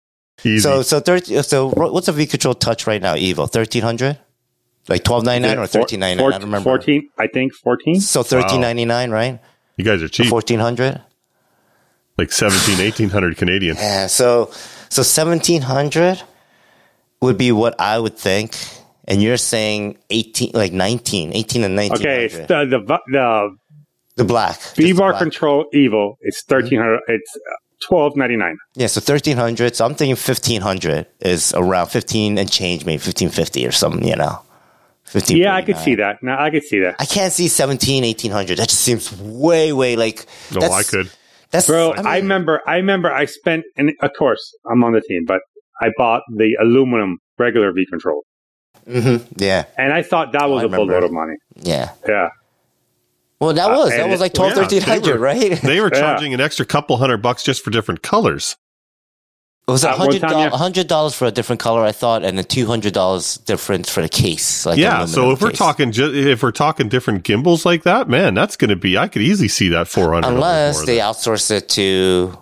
Easy. 0.45 0.61
so 0.61 0.83
so 0.83 1.01
thirty. 1.01 1.41
So 1.43 1.69
what's 1.71 2.09
a 2.09 2.13
V 2.13 2.27
Control 2.27 2.55
Touch 2.55 2.87
right 2.87 3.01
now? 3.03 3.15
Evo 3.15 3.49
thirteen 3.51 3.83
hundred, 3.83 4.19
like 4.89 5.05
twelve 5.05 5.25
ninety 5.25 5.47
nine 5.47 5.59
or 5.59 5.67
Four- 5.67 5.83
thirteen 5.83 6.01
ninety 6.01 6.23
nine. 6.23 6.29
I 6.33 6.39
don't 6.39 6.43
remember. 6.47 6.65
Fourteen, 6.65 7.11
I 7.19 7.27
think 7.27 7.53
fourteen. 7.55 8.01
So 8.01 8.23
thirteen 8.23 8.61
ninety 8.61 8.85
nine, 8.87 9.11
right? 9.11 9.41
you 9.77 9.85
guys 9.85 10.03
are 10.03 10.09
cheap. 10.09 10.29
Fourteen 10.29 10.59
hundred. 10.59 11.03
Like 12.19 12.31
17, 12.31 12.79
1800 12.79 13.37
Canadian. 13.39 13.75
Yeah. 13.77 14.07
So 14.07 14.53
so 14.93 15.03
seventeen 15.03 15.63
hundred 15.63 16.23
would 17.23 17.39
be 17.39 17.51
what 17.51 17.81
I 17.81 17.99
would 17.99 18.19
think, 18.19 18.59
and 19.09 19.23
you're 19.23 19.39
saying 19.39 19.97
eighteen, 20.11 20.51
like 20.53 20.75
19, 20.75 21.33
18 21.35 21.65
and 21.65 21.75
nineteen. 21.75 21.97
Okay, 21.97 22.27
it's 22.27 22.37
the 22.37 22.67
the 22.67 22.99
the 23.11 23.57
the 24.17 24.25
black 24.25 24.57
just 24.57 24.77
V 24.77 24.93
the 24.93 24.99
bar 24.99 25.13
black. 25.13 25.23
control 25.23 25.65
evil. 25.73 26.19
It's 26.21 26.43
mm-hmm. 26.43 26.55
thirteen 26.55 26.79
hundred. 26.81 27.01
It's 27.09 27.39
twelve 27.83 28.17
ninety 28.17 28.37
nine. 28.37 28.59
Yeah, 28.75 28.89
so 28.89 29.01
thirteen 29.01 29.39
hundred. 29.39 29.75
So 29.77 29.87
I'm 29.87 29.95
thinking 29.95 30.17
fifteen 30.17 30.61
hundred 30.61 31.07
is 31.21 31.55
around 31.55 31.87
fifteen 31.87 32.37
and 32.37 32.51
change, 32.53 32.85
maybe 32.85 32.99
fifteen 32.99 33.31
fifty 33.31 33.67
or 33.67 33.73
something. 33.73 34.07
You 34.07 34.17
know, 34.17 34.43
fifteen. 35.05 35.39
Yeah, 35.39 35.55
I 35.55 35.63
could 35.63 35.79
see 35.79 35.95
that. 35.95 36.23
No, 36.23 36.37
I 36.39 36.51
could 36.51 36.65
see 36.65 36.81
that, 36.81 36.97
I 36.99 37.07
can't 37.07 37.33
see 37.33 37.49
17, 37.49 38.05
1800. 38.05 38.59
That 38.59 38.69
just 38.69 38.83
seems 38.83 39.11
way, 39.19 39.73
way 39.73 39.97
like. 39.97 40.27
No, 40.53 40.61
that's, 40.61 40.75
I 40.75 40.83
could. 40.83 41.11
That's 41.53 41.67
bro. 41.67 41.93
I, 41.93 42.15
I, 42.15 42.17
remember. 42.17 42.61
I 42.67 42.77
remember. 42.77 43.13
I 43.13 43.27
spent, 43.27 43.65
and 43.77 43.93
of 44.03 44.11
course, 44.19 44.55
I'm 44.71 44.83
on 44.83 44.93
the 44.93 45.01
team, 45.03 45.25
but 45.27 45.41
I 45.81 45.91
bought 45.97 46.23
the 46.35 46.57
aluminum 46.61 47.19
regular 47.39 47.73
V 47.73 47.87
control, 47.87 48.23
mhm, 48.89 49.25
yeah, 49.37 49.65
and 49.79 49.93
I 49.93 50.03
thought 50.03 50.33
that 50.33 50.49
was 50.49 50.63
I 50.63 50.67
a 50.67 50.69
boatload 50.69 50.89
remember. 50.89 51.07
of 51.07 51.13
money. 51.13 51.35
yeah. 51.57 51.91
Yeah, 52.09 52.29
Well, 53.41 53.53
that 53.55 53.69
was 53.71 53.91
that 53.91 54.09
was 54.09 54.21
like 54.21 54.33
12, 54.35 54.53
Yeah, 54.53 54.57
1300, 54.63 55.19
right? 55.21 55.61
They 55.63 55.81
were 55.81 55.91
Yeah. 55.93 56.01
charging 56.01 56.33
an 56.35 56.41
extra 56.41 56.65
couple 56.65 56.97
hundred 56.97 57.19
bucks 57.23 57.43
just 57.43 57.63
for 57.65 57.71
different 57.71 58.03
colors. 58.03 58.57
It 59.69 59.71
was 59.71 59.85
a 59.85 59.93
hundred 59.93 60.21
dollars, 60.23 60.51
yeah. 60.53 60.59
hundred 60.59 60.89
dollars 60.89 61.15
for 61.15 61.27
a 61.27 61.31
different 61.31 61.61
color, 61.61 61.83
I 61.83 61.93
thought, 61.93 62.25
and 62.25 62.37
then 62.37 62.45
two 62.45 62.67
hundred 62.67 62.95
dollars 62.95 63.37
difference 63.39 63.89
for 63.89 64.03
the 64.03 64.09
case. 64.09 64.67
Like 64.67 64.77
yeah. 64.77 65.05
So 65.07 65.31
if 65.31 65.41
we're 65.41 65.53
talking, 65.53 65.93
ju- 65.93 66.13
if 66.13 66.43
we're 66.43 66.51
talking 66.51 66.89
different 66.89 67.23
gimbals 67.23 67.65
like 67.65 67.85
that, 67.85 68.09
man, 68.09 68.35
that's 68.35 68.57
going 68.57 68.71
to 68.71 68.77
be. 68.77 68.99
I 68.99 69.07
could 69.07 69.23
easily 69.23 69.49
see 69.49 69.69
that 69.69 69.87
four 69.87 70.13
hundred. 70.15 70.29
unless 70.29 70.85
they 70.85 70.99
outsource 70.99 71.51
it 71.53 71.69
to 71.71 72.37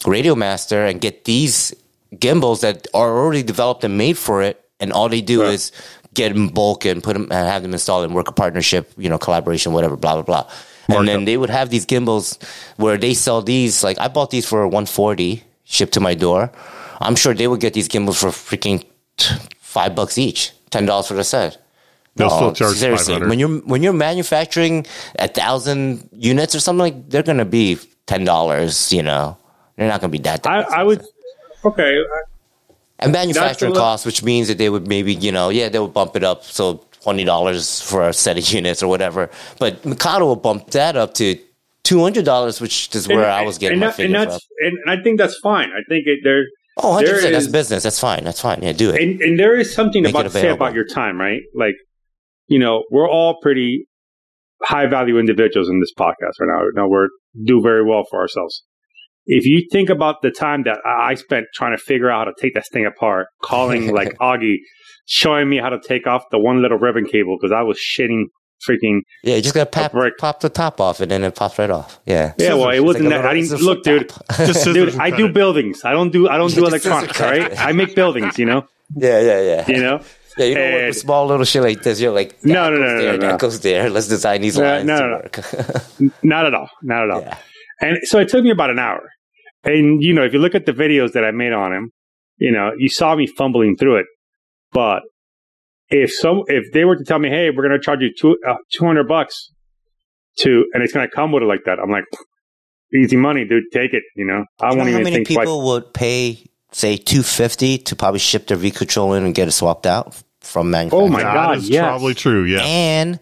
RadioMaster 0.00 0.88
and 0.90 1.00
get 1.00 1.24
these 1.24 1.72
gimbals 2.18 2.60
that 2.60 2.86
are 2.92 3.10
already 3.16 3.42
developed 3.42 3.82
and 3.84 3.96
made 3.96 4.18
for 4.18 4.42
it, 4.42 4.62
and 4.78 4.92
all 4.92 5.08
they 5.08 5.22
do 5.22 5.42
Right. 5.42 5.54
is 5.54 5.72
get 6.12 6.34
them 6.34 6.48
bulk 6.48 6.84
and 6.84 7.02
put 7.02 7.14
them 7.14 7.22
and 7.30 7.48
have 7.48 7.62
them 7.62 7.72
installed 7.72 8.04
and 8.04 8.14
work 8.14 8.28
a 8.28 8.32
partnership, 8.32 8.92
you 8.98 9.08
know, 9.08 9.16
collaboration, 9.18 9.72
whatever, 9.72 9.96
blah 9.96 10.20
blah 10.20 10.22
blah. 10.22 10.50
And 10.88 11.08
then 11.08 11.24
they 11.24 11.38
would 11.38 11.48
have 11.48 11.70
these 11.70 11.86
gimbals 11.86 12.38
where 12.76 12.98
they 12.98 13.14
sell 13.14 13.40
these. 13.40 13.82
Like 13.82 13.98
I 13.98 14.08
bought 14.08 14.30
these 14.30 14.46
for 14.46 14.68
one 14.68 14.84
forty, 14.84 15.42
shipped 15.72 15.94
to 15.94 16.00
my 16.00 16.14
door. 16.14 16.52
I'm 17.00 17.16
sure 17.16 17.34
they 17.34 17.48
would 17.48 17.60
get 17.60 17.74
these 17.74 17.88
gimbals 17.88 18.20
for 18.20 18.28
freaking 18.28 18.84
t- 19.16 19.34
five 19.58 19.94
bucks 19.96 20.18
each, 20.18 20.52
ten 20.70 20.86
dollars 20.86 21.08
for 21.08 21.14
the 21.14 21.24
set. 21.24 21.58
They'll 22.14 22.28
No, 22.28 22.36
still 22.36 22.52
charge 22.52 22.76
seriously. 22.76 23.18
When 23.18 23.38
you're 23.38 23.58
when 23.60 23.82
you're 23.82 23.94
manufacturing 23.94 24.86
a 25.18 25.28
thousand 25.28 26.08
units 26.12 26.54
or 26.54 26.60
something 26.60 26.80
like, 26.80 27.08
they're 27.08 27.22
gonna 27.22 27.46
be 27.46 27.78
ten 28.06 28.24
dollars. 28.24 28.92
You 28.92 29.02
know, 29.02 29.36
they're 29.76 29.88
not 29.88 30.00
gonna 30.00 30.10
be 30.10 30.18
that. 30.18 30.46
I, 30.46 30.60
I 30.62 30.82
would. 30.82 31.02
Okay, 31.64 32.02
and 32.98 33.12
manufacturing 33.12 33.72
That's 33.72 33.78
a 33.78 33.82
costs, 33.82 34.06
which 34.06 34.22
means 34.22 34.48
that 34.48 34.58
they 34.58 34.68
would 34.68 34.86
maybe 34.86 35.14
you 35.14 35.32
know, 35.32 35.48
yeah, 35.48 35.68
they 35.68 35.78
would 35.78 35.94
bump 35.94 36.16
it 36.16 36.22
up 36.24 36.44
so 36.44 36.84
twenty 37.02 37.24
dollars 37.24 37.80
for 37.80 38.08
a 38.08 38.12
set 38.12 38.36
of 38.38 38.48
units 38.52 38.82
or 38.82 38.88
whatever. 38.88 39.30
But 39.58 39.84
Mikado 39.84 40.26
will 40.26 40.36
bump 40.36 40.70
that 40.70 40.96
up 40.96 41.14
to 41.14 41.38
two 41.84 42.00
hundred 42.00 42.24
dollars, 42.24 42.60
which 42.60 42.94
is 42.94 43.08
where 43.08 43.18
and- 43.24 43.26
I 43.32 43.42
was 43.42 43.58
getting 43.58 43.74
and, 43.74 43.80
my 43.80 43.86
that- 43.86 43.98
and 43.98 44.06
figure 44.12 44.18
from. 44.18 44.28
that's 44.30 44.46
and 44.60 44.78
I 44.86 45.02
think 45.02 45.18
that's 45.18 45.38
fine. 45.42 45.70
I 45.70 45.82
think 45.88 46.06
it, 46.06 46.20
there 46.24 46.44
Oh, 46.78 46.88
100 46.88 47.06
there 47.06 47.14
percent. 47.16 47.32
That's 47.34 47.46
business. 47.48 47.82
That's 47.82 48.00
fine. 48.00 48.24
That's 48.24 48.40
fine. 48.40 48.62
Yeah, 48.62 48.72
do 48.72 48.90
it. 48.90 49.02
and, 49.02 49.20
and 49.20 49.38
there 49.38 49.54
is 49.58 49.74
something 49.74 50.02
Make 50.04 50.12
about 50.14 50.22
to 50.22 50.30
say 50.30 50.48
about 50.48 50.72
your 50.72 50.86
time, 50.86 51.20
right? 51.20 51.42
Like, 51.54 51.74
you 52.46 52.58
know, 52.58 52.84
we're 52.90 53.08
all 53.08 53.38
pretty 53.42 53.86
high 54.62 54.86
value 54.86 55.18
individuals 55.18 55.68
in 55.68 55.80
this 55.80 55.92
podcast 55.98 56.40
right 56.40 56.48
now. 56.48 56.62
Now 56.74 56.88
we're 56.88 57.08
do 57.44 57.60
very 57.62 57.84
well 57.84 58.04
for 58.10 58.20
ourselves. 58.20 58.64
If 59.26 59.44
you 59.44 59.66
think 59.70 59.90
about 59.90 60.22
the 60.22 60.30
time 60.30 60.62
that 60.64 60.78
I 60.86 61.10
I 61.10 61.14
spent 61.14 61.46
trying 61.54 61.76
to 61.76 61.82
figure 61.82 62.10
out 62.10 62.26
how 62.26 62.32
to 62.32 62.40
take 62.40 62.54
this 62.54 62.68
thing 62.72 62.86
apart, 62.86 63.26
calling 63.42 63.92
like 63.92 64.16
Augie, 64.20 64.56
showing 65.06 65.50
me 65.50 65.58
how 65.58 65.68
to 65.68 65.78
take 65.86 66.06
off 66.06 66.22
the 66.30 66.38
one 66.38 66.62
little 66.62 66.78
ribbon 66.78 67.04
cable 67.04 67.36
because 67.38 67.52
I 67.52 67.62
was 67.62 67.78
shitting 67.78 68.24
freaking. 68.68 69.00
yeah, 69.22 69.36
you 69.36 69.42
just 69.42 69.54
gotta 69.54 69.70
pop, 69.70 69.92
brick. 69.92 70.16
pop 70.18 70.40
the 70.40 70.48
top 70.48 70.80
off, 70.80 71.00
and 71.00 71.10
then 71.10 71.24
it 71.24 71.34
pops 71.34 71.58
right 71.58 71.70
off. 71.70 72.00
Yeah. 72.06 72.34
Yeah, 72.38 72.54
well, 72.54 72.70
it 72.70 72.80
wasn't 72.80 73.06
like 73.06 73.22
that. 73.22 73.26
I 73.26 73.34
didn't 73.34 73.50
look, 73.60 73.84
flip 73.84 74.08
dude. 74.08 74.12
Just 74.46 74.64
Dude, 74.64 74.96
I 74.96 75.10
do 75.10 75.28
buildings. 75.32 75.84
I 75.84 75.92
don't 75.92 76.10
do. 76.10 76.28
I 76.28 76.36
don't 76.38 76.54
do 76.54 76.64
electronics. 76.66 77.12
cut 77.16 77.30
right, 77.38 77.58
I 77.58 77.72
make 77.72 77.94
buildings. 77.94 78.38
You 78.38 78.46
know. 78.46 78.66
yeah, 78.96 79.20
yeah, 79.20 79.40
yeah. 79.40 79.68
You 79.68 79.82
know. 79.82 80.00
Yeah, 80.38 80.44
you 80.46 80.54
know, 80.54 80.60
And- 80.62 80.86
with 80.86 80.96
small 80.96 81.26
little 81.26 81.44
shit 81.44 81.62
like 81.62 81.82
this, 81.82 82.00
you're 82.00 82.10
like, 82.12 82.42
No, 82.42 82.70
no, 82.70 82.76
no, 82.78 82.86
no, 82.86 83.02
there, 83.02 83.12
no, 83.12 83.18
that 83.18 83.32
no. 83.32 83.36
goes 83.36 83.60
there. 83.60 83.90
Let's 83.90 84.08
design 84.08 84.40
these 84.40 84.56
No, 84.56 84.64
lines 84.64 84.86
no, 84.86 84.96
to 84.96 85.02
no, 85.02 85.08
no. 85.08 85.16
work. 86.08 86.12
Not 86.24 86.46
at 86.46 86.54
all. 86.54 86.70
Not 86.82 87.02
at 87.04 87.10
all. 87.10 87.20
yeah. 87.20 87.36
And 87.80 87.98
so 88.04 88.18
it 88.18 88.28
took 88.28 88.42
me 88.42 88.50
about 88.50 88.70
an 88.70 88.78
hour. 88.78 89.10
And 89.64 90.02
you 90.02 90.14
know, 90.14 90.24
if 90.24 90.32
you 90.32 90.38
look 90.38 90.54
at 90.54 90.64
the 90.64 90.72
videos 90.72 91.12
that 91.12 91.24
I 91.24 91.32
made 91.32 91.52
on 91.52 91.72
him, 91.74 91.90
you 92.38 92.50
know, 92.50 92.70
you 92.78 92.88
saw 92.88 93.14
me 93.14 93.26
fumbling 93.26 93.76
through 93.76 93.96
it. 93.96 94.06
But 94.72 95.02
if 95.92 96.12
some, 96.12 96.42
if 96.46 96.72
they 96.72 96.84
were 96.84 96.96
to 96.96 97.04
tell 97.04 97.18
me, 97.18 97.28
"Hey, 97.28 97.50
we're 97.50 97.66
going 97.66 97.78
to 97.78 97.84
charge 97.84 98.00
you 98.00 98.10
two 98.18 98.36
uh, 98.48 98.54
two 98.72 98.84
hundred 98.84 99.08
bucks 99.08 99.50
to," 100.38 100.64
and 100.72 100.82
it's 100.82 100.92
going 100.92 101.08
to 101.08 101.14
come 101.14 101.32
with 101.32 101.42
it 101.42 101.46
like 101.46 101.64
that, 101.66 101.78
I'm 101.78 101.90
like, 101.90 102.04
easy 102.94 103.16
money, 103.16 103.44
dude. 103.44 103.64
Take 103.72 103.92
it. 103.94 104.02
You 104.16 104.24
know, 104.24 104.44
I 104.60 104.70
Do 104.70 104.76
you 104.76 104.78
won't 104.78 104.90
know 104.90 104.96
how 104.98 105.04
many 105.04 105.16
think 105.16 105.28
people 105.28 105.44
twice. 105.44 105.64
would 105.66 105.94
pay, 105.94 106.46
say, 106.72 106.96
two 106.96 107.22
fifty 107.22 107.78
to 107.78 107.96
probably 107.96 108.20
ship 108.20 108.46
their 108.46 108.56
V 108.56 108.70
control 108.70 109.14
in 109.14 109.24
and 109.24 109.34
get 109.34 109.48
it 109.48 109.52
swapped 109.52 109.86
out 109.86 110.20
from 110.40 110.70
manufacturer? 110.70 111.04
Oh 111.04 111.08
my 111.08 111.22
God, 111.22 111.58
is 111.58 111.68
yes. 111.68 111.82
probably 111.84 112.14
true. 112.14 112.44
Yeah. 112.44 112.60
And 112.62 113.20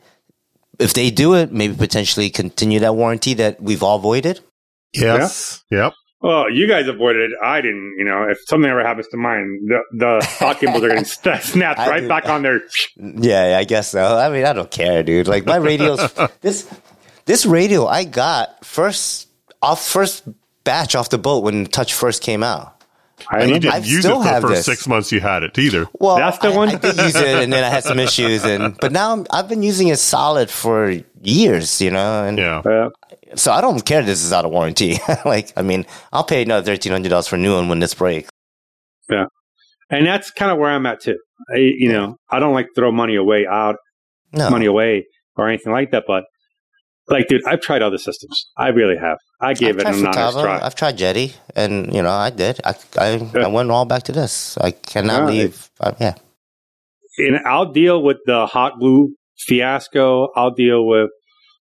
if 0.78 0.94
they 0.94 1.10
do 1.10 1.34
it, 1.34 1.52
maybe 1.52 1.74
potentially 1.74 2.30
continue 2.30 2.80
that 2.80 2.94
warranty 2.94 3.34
that 3.34 3.60
we've 3.60 3.82
all 3.82 3.98
voided. 3.98 4.40
Yes. 4.92 5.62
Yep. 5.70 5.92
Well, 6.22 6.50
you 6.50 6.66
guys 6.68 6.86
avoided 6.86 7.30
it. 7.32 7.38
I 7.42 7.60
didn't. 7.62 7.94
You 7.98 8.04
know, 8.04 8.28
if 8.28 8.38
something 8.46 8.70
ever 8.70 8.84
happens 8.84 9.08
to 9.08 9.16
mine, 9.16 9.60
the 9.66 9.80
the 9.92 10.20
stock 10.20 10.60
gimbals 10.60 10.84
are 10.84 10.88
getting 10.88 11.04
st- 11.16 11.42
snapped 11.42 11.80
I 11.80 11.88
right 11.88 12.00
do- 12.02 12.08
back 12.08 12.28
on 12.28 12.42
there. 12.42 12.60
Yeah, 12.96 13.56
I 13.58 13.64
guess 13.64 13.88
so. 13.90 14.16
I 14.18 14.28
mean, 14.28 14.44
I 14.44 14.52
don't 14.52 14.70
care, 14.70 15.02
dude. 15.02 15.28
Like 15.28 15.46
my 15.46 15.56
radios, 15.56 16.12
this 16.42 16.68
this 17.24 17.46
radio 17.46 17.86
I 17.86 18.04
got 18.04 18.64
first 18.64 19.28
off 19.62 19.82
first 19.86 20.24
batch 20.64 20.94
off 20.94 21.08
the 21.08 21.18
boat 21.18 21.42
when 21.42 21.64
Touch 21.66 21.94
first 21.94 22.22
came 22.22 22.42
out. 22.42 22.76
I 23.30 23.40
And 23.40 23.50
you 23.50 23.58
didn't 23.60 23.74
I've 23.74 23.86
use 23.86 24.04
it 24.04 24.08
for 24.08 24.22
the 24.24 24.40
first 24.40 24.46
this. 24.54 24.64
six 24.66 24.86
months 24.88 25.12
you 25.12 25.20
had 25.20 25.42
it 25.42 25.58
either. 25.58 25.86
Well, 26.00 26.16
That's 26.16 26.38
the 26.38 26.48
I, 26.48 26.56
one? 26.56 26.68
I 26.70 26.74
did 26.76 26.96
use 26.96 27.14
it, 27.16 27.42
and 27.42 27.52
then 27.52 27.64
I 27.64 27.68
had 27.68 27.84
some 27.84 27.98
issues, 27.98 28.44
and 28.44 28.76
but 28.80 28.92
now 28.92 29.12
I'm, 29.12 29.26
I've 29.30 29.46
been 29.48 29.62
using 29.62 29.88
it 29.88 29.98
solid 29.98 30.48
for 30.50 30.96
years, 31.22 31.80
you 31.82 31.90
know, 31.90 32.24
and 32.24 32.38
Yeah. 32.38 32.88
So 33.36 33.52
I 33.52 33.60
don't 33.60 33.84
care. 33.84 34.02
This 34.02 34.24
is 34.24 34.32
out 34.32 34.44
of 34.44 34.50
warranty. 34.50 34.98
like, 35.24 35.52
I 35.56 35.62
mean, 35.62 35.86
I'll 36.12 36.24
pay 36.24 36.42
another 36.42 36.64
thirteen 36.64 36.92
hundred 36.92 37.10
dollars 37.10 37.28
for 37.28 37.36
a 37.36 37.38
new 37.38 37.54
one 37.54 37.68
when 37.68 37.78
this 37.80 37.94
breaks. 37.94 38.28
Yeah. 39.08 39.26
And 39.90 40.06
that's 40.06 40.30
kind 40.30 40.52
of 40.52 40.58
where 40.58 40.70
I'm 40.70 40.86
at 40.86 41.00
too. 41.00 41.16
I, 41.52 41.58
you 41.58 41.92
know, 41.92 42.16
I 42.30 42.38
don't 42.38 42.54
like 42.54 42.66
to 42.66 42.72
throw 42.76 42.92
money 42.92 43.16
away 43.16 43.46
out 43.50 43.76
No, 44.32 44.50
money 44.50 44.66
away 44.66 45.06
or 45.36 45.48
anything 45.48 45.72
like 45.72 45.90
that. 45.90 46.04
But 46.06 46.24
like, 47.08 47.26
dude, 47.28 47.42
I've 47.46 47.60
tried 47.60 47.82
other 47.82 47.98
systems. 47.98 48.46
I 48.56 48.68
really 48.68 48.96
have. 48.96 49.18
I 49.40 49.54
gave 49.54 49.70
I've 49.70 49.80
it 49.80 49.82
tried 49.82 49.94
an 49.94 50.06
honest 50.06 50.38
try. 50.38 50.60
I've 50.64 50.74
tried 50.76 50.96
Jeti, 50.98 51.34
and 51.56 51.92
you 51.92 52.02
know, 52.02 52.10
I 52.10 52.30
did. 52.30 52.60
I 52.64 52.74
I, 52.98 53.30
I 53.34 53.46
went 53.48 53.70
all 53.70 53.84
back 53.84 54.04
to 54.04 54.12
this. 54.12 54.56
I 54.58 54.70
cannot 54.72 55.22
Yeah. 55.22 55.26
leave. 55.42 55.70
Uh, 55.80 55.92
yeah, 55.98 56.14
and 57.18 57.38
I'll 57.46 57.72
deal 57.72 58.02
with 58.02 58.18
the 58.26 58.46
hot 58.46 58.78
glue 58.78 59.14
fiasco. 59.38 60.28
I'll 60.36 60.52
deal 60.52 60.86
with 60.86 61.10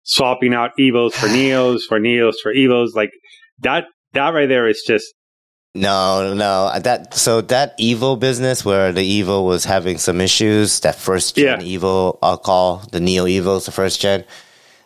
swapping 0.09 0.53
out 0.53 0.71
Evos 0.79 1.13
for 1.13 1.27
Neos, 1.27 1.81
for 1.87 1.99
Neos 1.99 2.33
for 2.41 2.53
Evos. 2.53 2.95
Like 2.95 3.11
that, 3.59 3.85
that 4.13 4.29
right 4.33 4.49
there 4.49 4.67
is 4.67 4.83
just, 4.85 5.05
no, 5.75 6.33
no. 6.33 6.71
That 6.79 7.13
so 7.13 7.41
that 7.41 7.77
Evo 7.77 8.19
business 8.19 8.65
where 8.65 8.91
the 8.91 9.21
Evo 9.21 9.45
was 9.45 9.65
having 9.65 9.99
some 9.99 10.19
issues. 10.19 10.79
That 10.79 10.95
first 10.95 11.35
gen 11.35 11.61
Yeah. 11.61 11.77
Evo, 11.77 12.17
I'll 12.23 12.39
call 12.39 12.77
the 12.91 12.99
Neo 12.99 13.25
Evo's 13.25 13.65
the 13.67 13.71
first 13.71 14.01
gen. 14.01 14.25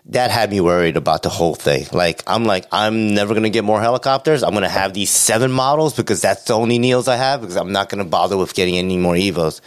That 0.07 0.30
had 0.30 0.51
me 0.51 0.59
worried 0.59 0.97
about 0.97 1.24
the 1.24 1.30
whole 1.30 1.55
thing. 1.55 1.86
Like 1.93 2.21
I'm 2.28 2.43
like 2.43 2.65
I'm 2.74 3.13
never 3.13 3.34
gonna 3.34 3.49
get 3.49 3.63
more 3.63 3.80
helicopters. 3.80 4.43
I'm 4.43 4.53
gonna 4.53 4.67
have 4.67 4.93
these 4.93 5.09
seven 5.09 5.53
models 5.53 5.95
because 5.95 6.21
that's 6.21 6.43
the 6.43 6.53
only 6.53 6.78
Neos 6.80 7.07
I 7.07 7.15
have 7.15 7.39
because 7.39 7.55
I'm 7.55 7.71
not 7.71 7.88
gonna 7.88 8.03
bother 8.03 8.36
with 8.36 8.53
getting 8.53 8.78
any 8.78 8.97
more 8.97 9.15
Evos. 9.15 9.61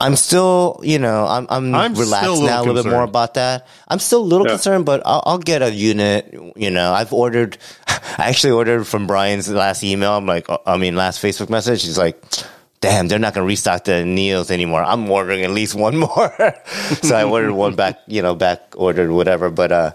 I'm 0.00 0.14
still, 0.14 0.80
you 0.84 0.98
know, 1.00 1.26
I'm 1.26 1.46
I'm, 1.50 1.74
I'm 1.74 1.94
a 1.96 1.98
relaxed 1.98 2.28
little 2.30 2.46
now 2.46 2.62
a 2.62 2.64
little 2.64 2.82
bit 2.84 2.88
more 2.90 3.02
about 3.02 3.34
that. 3.34 3.66
I'm 3.88 3.98
still 3.98 4.20
a 4.22 4.28
little 4.30 4.46
Yeah. 4.46 4.52
concerned, 4.52 4.84
but 4.86 5.02
I'll, 5.04 5.22
I'll 5.26 5.38
get 5.38 5.60
a 5.60 5.72
unit. 5.72 6.32
You 6.54 6.70
know, 6.70 6.92
I've 6.92 7.12
ordered. 7.12 7.58
I 7.88 8.28
actually 8.28 8.52
ordered 8.52 8.84
from 8.86 9.06
Brian's 9.08 9.48
last 9.48 9.82
email. 9.82 10.12
I'm 10.12 10.24
like, 10.26 10.46
I 10.66 10.76
mean, 10.76 10.94
last 10.94 11.20
Facebook 11.20 11.50
message. 11.50 11.82
He's 11.82 11.98
like, 11.98 12.22
"Damn, 12.80 13.08
they're 13.08 13.18
not 13.18 13.34
gonna 13.34 13.46
restock 13.46 13.84
the 13.84 14.04
Neos 14.06 14.52
anymore. 14.52 14.84
I'm 14.84 15.10
ordering 15.10 15.42
at 15.42 15.50
least 15.50 15.74
one 15.74 15.96
more." 16.06 16.54
so 17.02 17.16
I 17.16 17.24
ordered 17.24 17.54
one 17.54 17.74
back. 17.74 17.98
You 18.06 18.22
know, 18.22 18.36
back 18.36 18.60
ordered 18.76 19.10
whatever. 19.10 19.50
But 19.50 19.72
uh, 19.72 19.90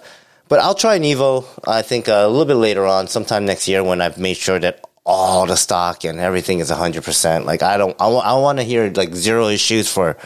but 0.50 0.60
I'll 0.60 0.76
try 0.76 0.96
an 0.96 1.04
Evo. 1.04 1.46
I 1.66 1.82
think 1.82 2.10
uh, 2.10 2.24
a 2.26 2.28
little 2.28 2.46
bit 2.46 2.56
later 2.56 2.86
on, 2.86 3.08
sometime 3.08 3.46
next 3.46 3.70
year, 3.70 3.82
when 3.82 4.02
I've 4.02 4.18
made 4.18 4.36
sure 4.36 4.60
that 4.60 4.84
all 5.06 5.46
the 5.46 5.56
stock 5.58 6.04
and 6.06 6.20
everything 6.20 6.60
is 6.60 6.70
100. 6.70 7.04
percent 7.04 7.46
Like 7.46 7.62
I 7.62 7.78
don't, 7.78 7.96
I, 8.00 8.08
wa- 8.08 8.20
I 8.20 8.34
want 8.40 8.60
to 8.60 8.64
hear 8.64 8.92
like 8.96 9.14
zero 9.16 9.48
issues 9.48 9.92
for 9.92 10.18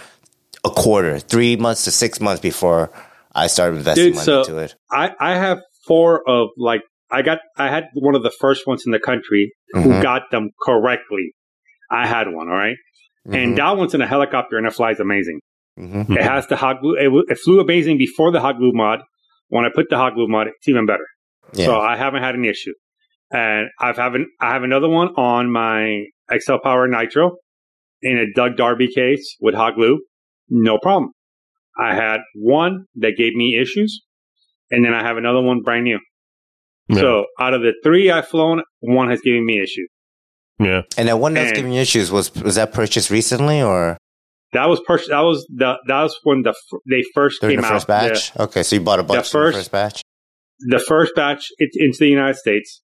a 0.63 0.69
quarter, 0.69 1.19
three 1.19 1.55
months 1.55 1.85
to 1.85 1.91
six 1.91 2.19
months 2.19 2.41
before 2.41 2.91
I 3.33 3.47
start 3.47 3.73
investing 3.75 4.05
dude. 4.05 4.15
money 4.15 4.25
So 4.25 4.39
into 4.41 4.57
it. 4.59 4.75
I, 4.91 5.11
I 5.19 5.35
have 5.35 5.59
four 5.87 6.27
of 6.29 6.49
like, 6.57 6.81
I 7.09 7.21
got, 7.21 7.39
I 7.57 7.69
had 7.69 7.85
one 7.93 8.15
of 8.15 8.23
the 8.23 8.31
first 8.39 8.67
ones 8.67 8.83
in 8.85 8.91
the 8.91 8.99
country 8.99 9.53
who 9.73 9.81
Mhm. 9.81 10.03
got 10.03 10.23
them 10.31 10.49
correctly. 10.61 11.33
I 11.89 12.05
had 12.05 12.27
one, 12.27 12.49
all 12.49 12.55
right? 12.55 12.75
And 13.29 13.57
that 13.57 13.75
one's 13.77 13.93
in 13.93 14.01
a 14.01 14.07
helicopter 14.07 14.57
and 14.57 14.65
it 14.67 14.73
flies 14.73 14.99
amazing. 14.99 15.39
Mhm. 15.79 16.09
It 16.17 16.23
has 16.23 16.47
the 16.47 16.55
hot 16.55 16.81
glue. 16.81 16.95
It, 16.97 17.03
w- 17.05 17.25
it 17.27 17.37
flew 17.37 17.59
amazing 17.59 17.97
before 17.97 18.31
the 18.31 18.39
hot 18.39 18.57
glue 18.57 18.71
mod. 18.73 18.99
When 19.49 19.63
I 19.65 19.69
put 19.73 19.89
the 19.89 19.97
hot 19.97 20.13
glue 20.15 20.27
mod, 20.27 20.47
it's 20.47 20.67
even 20.67 20.85
better. 20.85 21.05
yeah. 21.53 21.65
So 21.65 21.79
I 21.79 21.95
haven't 21.97 22.23
had 22.23 22.35
an 22.35 22.45
issue. 22.45 22.73
And 23.31 23.67
I've 23.79 23.97
haven't 23.97 24.27
I 24.39 24.51
have 24.53 24.63
another 24.63 24.87
one 24.89 25.09
on 25.09 25.51
my 25.51 26.03
XLPower 26.31 26.89
Nitro 26.89 27.31
in 28.01 28.17
a 28.17 28.25
Doug 28.35 28.55
Darby 28.57 28.87
case 28.93 29.35
with 29.41 29.53
hot 29.55 29.75
glue. 29.75 29.99
No 30.49 30.77
problem. 30.77 31.11
I 31.79 31.93
had 31.93 32.19
one 32.35 32.85
that 32.95 33.13
gave 33.17 33.33
me 33.35 33.57
issues, 33.61 34.01
and 34.71 34.83
then 34.85 34.93
I 34.93 35.03
have 35.03 35.17
another 35.17 35.41
one 35.41 35.61
brand 35.61 35.83
new. 35.83 35.99
Yeah. 36.87 37.01
So 37.01 37.25
out 37.39 37.53
of 37.53 37.61
the 37.61 37.73
three 37.83 38.09
I've 38.09 38.27
flown, 38.27 38.61
one 38.79 39.09
has 39.09 39.19
given 39.21 39.45
me 39.45 39.59
issues. 39.59 39.89
yeah. 40.59 40.83
and 40.97 41.07
that 41.09 41.19
one 41.19 41.33
that's 41.33 41.47
and- 41.49 41.55
giving 41.55 41.73
you 41.73 41.81
issues 41.81 42.09
was 42.11 42.33
was 42.35 42.55
that 42.55 42.71
purchased 42.71 43.09
recently 43.11 43.61
or 43.61 43.97
That 44.53 44.69
was 44.69 44.79
pers- 44.87 45.09
that 45.09 45.19
was 45.19 45.45
the 45.53 45.75
that 45.87 46.01
was 46.03 46.17
when 46.23 46.43
the 46.43 46.51
f- 46.51 46.79
they 46.89 47.03
first 47.13 47.41
during 47.41 47.57
came 47.57 47.61
the 47.61 47.67
first 47.67 47.89
out. 47.89 48.09
batch? 48.13 48.35
Okay, 48.39 48.63
so 48.63 48.77
you 48.77 48.81
bought 48.81 48.99
a 48.99 49.03
bunch 49.03 49.29
The 49.31 49.37
in 49.37 49.43
the 49.43 49.51
first- 49.51 49.57
first 49.57 49.71
batch. 49.71 50.01
The, 50.61 50.77
the 50.77 50.83
first 50.83 51.13
batch 51.13 51.49
it's 51.57 51.75
into 51.77 51.97
the 51.99 52.07
United 52.07 52.37
States, 52.37 52.81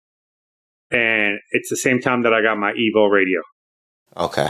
and 0.90 1.38
it's 1.52 1.68
the 1.70 1.76
same 1.76 2.00
time 2.00 2.22
that 2.22 2.32
I 2.34 2.42
got 2.42 2.56
my 2.58 2.72
Evo 2.72 3.10
radio. 3.10 3.40
Okay. 4.16 4.48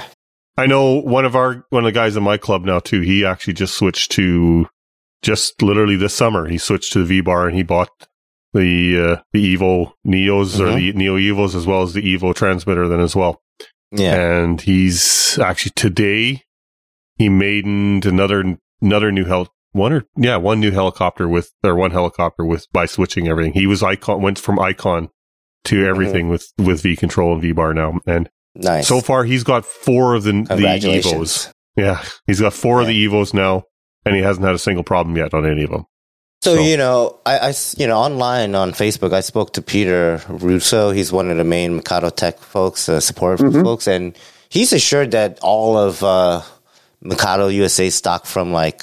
I 0.59 0.67
know 0.67 0.95
one 0.95 1.25
of 1.25 1.37
our 1.37 1.65
one 1.71 1.83
of 1.85 1.87
the 1.87 1.93
guys 1.93 2.17
in 2.17 2.23
my 2.23 2.37
club 2.39 2.65
now 2.65 2.79
too. 2.79 3.01
He 3.03 3.25
actually 3.25 3.53
just 3.55 3.75
switched 3.77 4.11
to 4.13 4.67
just 5.23 5.61
literally 5.63 5.97
this 5.97 6.15
summer. 6.15 6.49
He 6.49 6.59
switched 6.59 6.93
to 6.95 7.01
the 7.01 7.05
V 7.05 7.21
bar 7.21 7.47
and 7.49 7.57
he 7.57 7.63
bought 7.63 7.91
the 8.55 8.99
uh, 9.19 9.23
the 9.33 9.57
Evo 9.57 9.93
Neos 10.07 10.59
or 10.61 10.69
Mhm. 10.69 10.77
the 10.77 10.93
Neo 10.95 11.17
Evos 11.19 11.55
as 11.55 11.67
well 11.67 11.83
as 11.83 11.93
the 11.93 12.03
Evo 12.03 12.35
transmitter 12.35 12.89
then 12.89 13.01
as 13.01 13.15
well. 13.15 13.43
Yeah. 13.93 14.15
And 14.15 14.61
he's 14.61 15.39
actually 15.39 15.73
today 15.77 16.43
he 17.17 17.29
maidened 17.29 18.07
another 18.07 18.59
another 18.81 19.13
new 19.13 19.25
hel 19.27 19.49
one 19.73 19.93
or 19.93 20.05
yeah 20.17 20.37
one 20.37 20.61
new 20.61 20.71
helicopter 20.71 21.29
with 21.29 21.51
or 21.63 21.75
one 21.75 21.91
helicopter 21.91 22.45
with 22.47 22.67
by 22.73 22.87
switching 22.87 23.29
everything. 23.29 23.53
He 23.53 23.67
was 23.67 23.83
icon 23.83 24.23
went 24.23 24.39
from 24.39 24.59
icon 24.59 25.11
to 25.67 25.87
everything 25.87 26.29
with 26.29 26.47
with 26.59 26.83
V 26.83 26.97
control 26.97 27.33
and 27.35 27.43
V 27.43 27.53
bar 27.53 27.75
now 27.75 28.01
and 28.07 28.29
Nice. 28.55 28.89
so 28.89 29.01
far, 29.01 29.25
he's 29.25 29.45
got 29.45 29.65
four 29.67 30.15
of 30.15 30.23
the, 30.25 30.33
the 30.33 30.57
Evos. 30.57 31.51
Yeah, 31.77 32.03
he's 32.27 32.41
got 32.41 32.55
four 32.55 32.81
of 32.81 32.87
the 32.87 33.07
Evos 33.07 33.35
now, 33.35 33.65
and 34.07 34.17
he 34.17 34.23
hasn't 34.23 34.47
had 34.47 34.55
a 34.55 34.59
single 34.59 34.83
problem 34.85 35.15
yet 35.17 35.35
on 35.35 35.45
any 35.45 35.65
of 35.65 35.71
them. 35.71 35.85
So, 36.43 36.57
So- 36.57 36.63
you 36.63 36.77
know, 36.79 37.19
I, 37.27 37.39
I 37.51 37.55
you 37.77 37.87
know, 37.87 37.99
online 37.99 38.55
on 38.55 38.73
Facebook, 38.73 39.13
I 39.13 39.21
spoke 39.21 39.53
to 39.55 39.63
Peter 39.63 40.23
Russo. 40.29 40.91
He's 40.91 41.13
one 41.13 41.31
of 41.31 41.37
the 41.37 41.45
main 41.45 41.77
Mikado 41.77 42.09
Tech 42.09 42.39
folks, 42.39 42.89
uh, 42.89 43.01
support 43.01 43.41
Mhm. 43.41 43.63
folks, 43.63 43.87
and 43.87 44.17
he's 44.49 44.73
assured 44.73 45.11
that 45.11 45.39
all 45.43 45.77
of 45.77 46.03
uh, 46.03 46.41
Mikado 47.03 47.49
USA 47.49 47.91
stock 47.91 48.25
from 48.25 48.53
like 48.53 48.83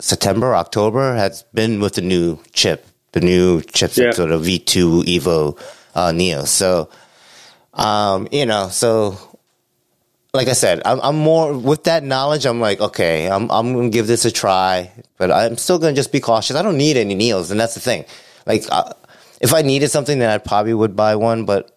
September, 0.00 0.54
October 0.56 1.14
has 1.14 1.44
been 1.54 1.80
with 1.80 1.94
the 1.94 2.02
new 2.02 2.38
chip, 2.52 2.86
the 3.14 3.20
new 3.22 3.60
chipset, 3.62 4.04
Yeah. 4.04 4.10
sort 4.12 4.30
of 4.34 4.42
V2 4.42 5.04
Evo 5.06 5.56
uh, 5.94 6.10
Neo. 6.12 6.44
So, 6.44 6.90
um, 7.72 8.26
you 8.30 8.44
know, 8.44 8.68
so 8.68 9.16
like 10.32 10.48
I 10.48 10.52
said, 10.52 10.82
I'm, 10.84 11.00
I'm 11.00 11.16
more 11.16 11.56
with 11.56 11.84
that 11.84 12.02
knowledge. 12.02 12.44
I'm 12.44 12.60
like, 12.60 12.80
okay, 12.80 13.30
I'm 13.30 13.48
I'm 13.50 13.72
gonna 13.74 13.88
give 13.88 14.06
this 14.06 14.24
a 14.24 14.30
try, 14.32 14.90
but 15.16 15.30
I'm 15.30 15.56
still 15.56 15.78
gonna 15.78 15.94
just 15.94 16.10
be 16.10 16.18
cautious. 16.20 16.56
I 16.56 16.62
don't 16.62 16.76
need 16.76 16.96
any 16.96 17.14
Neos, 17.14 17.50
and 17.50 17.58
that's 17.60 17.74
the 17.74 17.80
thing. 17.80 18.04
Like, 18.46 18.64
uh, 18.70 18.92
if 19.40 19.54
I 19.54 19.62
needed 19.62 19.90
something, 19.90 20.18
then 20.18 20.30
I 20.30 20.38
probably 20.38 20.74
would 20.74 20.96
buy 20.96 21.14
one, 21.16 21.44
but 21.44 21.70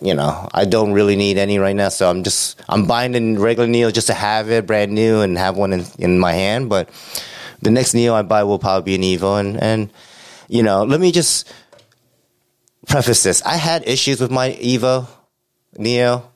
you 0.00 0.14
know, 0.14 0.48
I 0.52 0.64
don't 0.64 0.92
really 0.92 1.16
need 1.16 1.36
any 1.38 1.58
right 1.58 1.76
now. 1.76 1.88
So 1.88 2.08
I'm 2.08 2.24
just 2.24 2.60
I'm 2.68 2.86
buying 2.86 3.12
the 3.12 3.36
regular 3.40 3.66
Neo 3.68 3.90
just 3.90 4.06
to 4.08 4.14
have 4.14 4.50
it 4.50 4.66
brand 4.66 4.92
new 4.92 5.20
and 5.20 5.36
have 5.38 5.56
one 5.56 5.72
in, 5.72 5.84
in 5.98 6.18
my 6.18 6.32
hand. 6.32 6.68
But 6.68 6.88
the 7.62 7.70
next 7.70 7.94
Neo 7.94 8.14
I 8.14 8.22
buy 8.22 8.44
will 8.44 8.58
probably 8.58 8.96
be 8.96 9.00
an 9.00 9.18
Evo, 9.18 9.40
and 9.40 9.56
and 9.62 9.90
you 10.48 10.62
know, 10.62 10.84
let 10.84 11.00
me 11.00 11.12
just 11.12 11.52
preface 12.86 13.22
this. 13.22 13.42
I 13.42 13.56
had 13.56 13.86
issues 13.88 14.20
with 14.20 14.30
my 14.30 14.50
Evo 14.52 15.06
Neo 15.76 16.30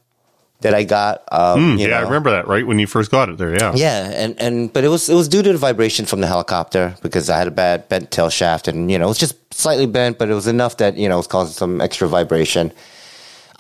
that 0.60 0.74
I 0.74 0.84
got. 0.84 1.22
Um, 1.30 1.76
Mm, 1.76 1.80
you 1.80 1.88
yeah, 1.88 1.98
I 1.98 2.02
remember 2.02 2.30
that 2.30 2.48
right 2.48 2.66
when 2.66 2.78
you 2.78 2.86
first 2.86 3.10
got 3.10 3.28
it 3.28 3.38
there. 3.38 3.54
Yeah, 3.54 3.72
Yeah, 3.74 4.10
and, 4.10 4.40
and 4.40 4.72
but 4.72 4.84
it 4.84 4.88
was 4.88 5.08
it 5.08 5.14
was 5.14 5.28
due 5.28 5.42
to 5.42 5.52
the 5.52 5.58
vibration 5.58 6.04
from 6.06 6.20
the 6.20 6.26
helicopter 6.26 6.96
because 7.02 7.30
I 7.30 7.38
had 7.38 7.46
a 7.48 7.52
bad 7.52 7.88
bent 7.88 8.10
tail 8.10 8.30
shaft 8.30 8.68
and 8.68 8.90
you 8.90 8.98
know 8.98 9.04
it 9.06 9.08
was 9.08 9.18
just 9.18 9.36
slightly 9.54 9.86
bent, 9.86 10.18
but 10.18 10.28
it 10.30 10.34
was 10.34 10.46
enough 10.46 10.78
that 10.78 10.96
you 10.96 11.08
know 11.08 11.14
it 11.14 11.18
was 11.18 11.26
causing 11.26 11.54
some 11.54 11.80
extra 11.80 12.08
vibration. 12.08 12.72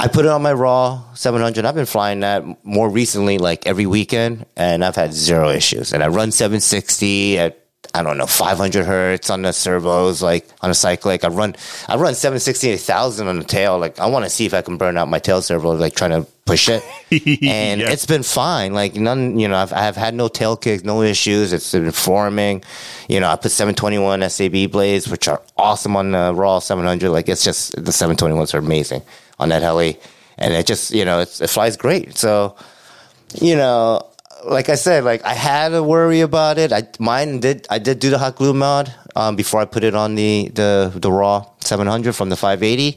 I 0.00 0.06
put 0.06 0.24
it 0.24 0.30
on 0.30 0.42
my 0.42 0.52
raw 0.52 1.02
700. 1.14 1.64
I've 1.64 1.74
been 1.74 1.84
flying 1.84 2.20
that 2.20 2.44
more 2.64 2.88
recently, 2.88 3.38
like 3.38 3.66
every 3.66 3.86
weekend, 3.86 4.46
and 4.56 4.84
I've 4.84 4.94
had 4.94 5.12
zero 5.12 5.48
issues. 5.48 5.92
And 5.92 6.04
I 6.04 6.06
run 6.06 6.30
760 6.30 7.36
at 7.38 7.67
I 7.94 8.02
don't 8.02 8.18
know 8.18 8.26
500 8.26 8.84
hertz 8.84 9.30
on 9.30 9.42
the 9.42 9.52
servos, 9.52 10.22
like 10.22 10.46
on 10.60 10.70
a 10.70 10.74
cyclic. 10.74 11.24
I 11.24 11.28
run 11.28 11.56
I 11.88 11.96
run 11.96 12.14
760 12.14 12.70
1000 12.72 13.26
on 13.28 13.38
the 13.38 13.44
tail. 13.44 13.78
Like 13.78 13.98
I 13.98 14.06
want 14.06 14.24
to 14.24 14.30
see 14.30 14.46
if 14.46 14.54
I 14.54 14.62
can 14.62 14.76
burn 14.76 14.96
out 14.98 15.08
my 15.08 15.18
tail 15.18 15.40
servo, 15.42 15.72
like 15.74 15.94
trying 15.94 16.10
to 16.10 16.26
push 16.44 16.68
it 16.68 16.82
and 17.42 17.80
Yeah. 17.80 17.90
it's 17.90 18.06
been 18.06 18.22
fine. 18.22 18.72
Like 18.74 18.94
none, 18.94 19.38
you 19.38 19.48
know, 19.48 19.56
I've, 19.56 19.72
I've 19.72 19.96
had 19.96 20.14
no 20.14 20.28
tail 20.28 20.56
kicks, 20.56 20.84
no 20.84 21.02
issues. 21.02 21.52
It's 21.52 21.72
been 21.72 21.90
forming. 21.90 22.62
You 23.08 23.20
know, 23.20 23.28
I 23.30 23.36
put 23.36 23.50
721 23.50 24.28
SAB 24.30 24.70
blades, 24.70 25.08
which 25.08 25.26
are 25.28 25.40
awesome 25.56 25.96
on 25.96 26.12
the 26.12 26.32
Raw 26.34 26.58
700. 26.58 27.10
Like 27.10 27.28
it's 27.28 27.42
just 27.44 27.72
the 27.72 27.90
721s 27.90 28.54
are 28.54 28.58
amazing 28.58 29.02
on 29.38 29.48
that 29.50 29.62
heli, 29.62 29.98
and 30.36 30.52
it 30.54 30.66
just 30.66 30.90
you 30.90 31.04
know 31.04 31.20
it's, 31.20 31.40
it 31.40 31.48
flies 31.50 31.76
great. 31.76 32.16
So 32.18 32.54
you 33.34 33.56
know, 33.56 34.06
like 34.44 34.68
I 34.68 34.74
said, 34.74 35.04
like 35.04 35.24
I 35.24 35.34
had 35.34 35.72
a 35.74 35.82
worry 35.82 36.20
about 36.20 36.58
it. 36.58 36.72
I 36.72 36.84
mine 36.98 37.40
did 37.40 37.66
I 37.70 37.78
did 37.78 37.98
do 37.98 38.10
the 38.10 38.18
hot 38.18 38.36
glue 38.36 38.54
mod 38.54 38.92
um, 39.16 39.36
before 39.36 39.60
I 39.60 39.64
put 39.64 39.84
it 39.84 39.94
on 39.94 40.14
the 40.14 40.48
the 40.54 40.92
the 40.94 41.10
raw 41.10 41.44
700 41.60 42.12
from 42.14 42.28
the 42.28 42.36
580, 42.36 42.96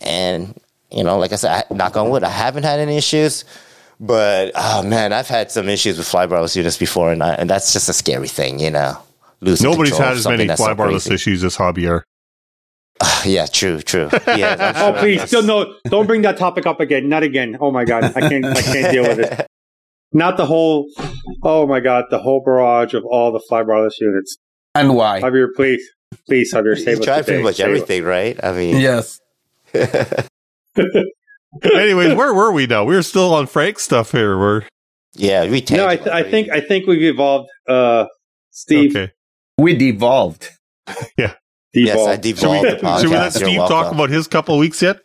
and 0.00 0.58
you 0.90 1.04
know, 1.04 1.18
like 1.18 1.32
I 1.32 1.36
said, 1.36 1.64
I, 1.70 1.74
knock 1.74 1.96
on 1.96 2.10
wood, 2.10 2.24
I 2.24 2.30
haven't 2.30 2.64
had 2.64 2.80
any 2.80 2.96
issues. 2.96 3.44
But 4.00 4.52
oh 4.54 4.82
man, 4.82 5.12
I've 5.12 5.28
had 5.28 5.50
some 5.50 5.68
issues 5.68 5.98
with 5.98 6.06
flybarless 6.06 6.56
units 6.56 6.78
before, 6.78 7.12
and, 7.12 7.22
I, 7.22 7.34
and 7.34 7.48
that's 7.50 7.72
just 7.72 7.88
a 7.88 7.92
scary 7.92 8.28
thing, 8.28 8.58
you 8.58 8.70
know. 8.70 8.96
Losing 9.42 9.70
Nobody's 9.70 9.96
had 9.96 10.12
of 10.12 10.16
as 10.18 10.22
something 10.24 10.38
many 10.38 10.48
that's 10.48 10.60
so 10.60 10.68
flybarless 10.74 11.06
crazy. 11.06 11.14
issues 11.14 11.44
as 11.44 11.56
Javier. 11.56 12.02
Yeah, 13.24 13.46
true, 13.46 13.80
true. 13.82 14.08
Yeah, 14.26 14.72
Oh, 14.76 14.92
sure. 14.92 14.98
please, 15.00 15.22
still 15.24 15.42
no! 15.42 15.74
Don't 15.84 16.06
bring 16.06 16.22
that 16.22 16.38
topic 16.38 16.66
up 16.66 16.80
again. 16.80 17.08
Not 17.10 17.22
again. 17.22 17.56
Oh 17.60 17.70
my 17.70 17.84
god, 17.84 18.04
I 18.16 18.20
can't. 18.28 18.44
I 18.44 18.62
can't 18.62 18.90
deal 18.92 19.02
with 19.02 19.18
it. 19.20 19.46
Not 20.12 20.36
the 20.36 20.46
whole. 20.46 20.88
Oh 21.42 21.66
my 21.66 21.80
god, 21.80 22.06
the 22.10 22.18
whole 22.18 22.42
barrage 22.44 22.94
of 22.94 23.04
all 23.04 23.30
the 23.32 23.40
flybarless 23.50 23.92
units. 24.00 24.36
And 24.74 24.94
why? 24.94 25.20
Javier, 25.20 25.48
please. 25.54 25.82
Please, 26.26 26.50
Hunter, 26.52 26.70
You 26.70 26.76
save 26.76 26.98
us 26.98 27.04
try 27.04 27.22
pretty 27.22 27.42
much 27.42 27.56
Save 27.56 27.66
everything, 27.66 28.02
right? 28.04 28.38
I 28.42 28.52
mean, 28.52 28.80
Yes. 28.80 29.20
Anyways, 31.62 32.14
where 32.14 32.32
were 32.34 32.52
we 32.52 32.66
now? 32.66 32.84
We 32.84 32.94
were 32.94 33.02
still 33.02 33.34
on 33.34 33.46
Frank's 33.46 33.82
stuff 33.82 34.12
here. 34.12 34.38
We're 34.38 34.62
yeah, 35.14 35.48
we 35.50 35.60
us. 35.62 35.70
No, 35.70 35.86
I, 35.88 35.96
th- 35.96 36.08
I 36.08 36.22
think 36.28 36.48
I 36.50 36.60
think 36.60 36.86
we've 36.86 37.02
evolved. 37.02 37.50
Uh, 37.68 38.06
Steve, 38.50 38.94
okay. 38.96 39.12
We 39.58 39.74
devolved. 39.76 40.48
Yeah. 41.16 41.34
Yes, 41.72 41.96
devolved. 41.96 42.08
I 42.08 42.14
Should 42.16 42.24
we, 42.24 42.32
devolved 42.32 42.66
the 42.66 43.00
should 43.00 43.10
we 43.10 43.16
let 43.16 43.32
Steve 43.32 43.58
talk 43.68 43.92
about 43.92 44.10
his 44.10 44.26
couple 44.26 44.54
of 44.56 44.60
weeks 44.60 44.82
yet? 44.82 44.98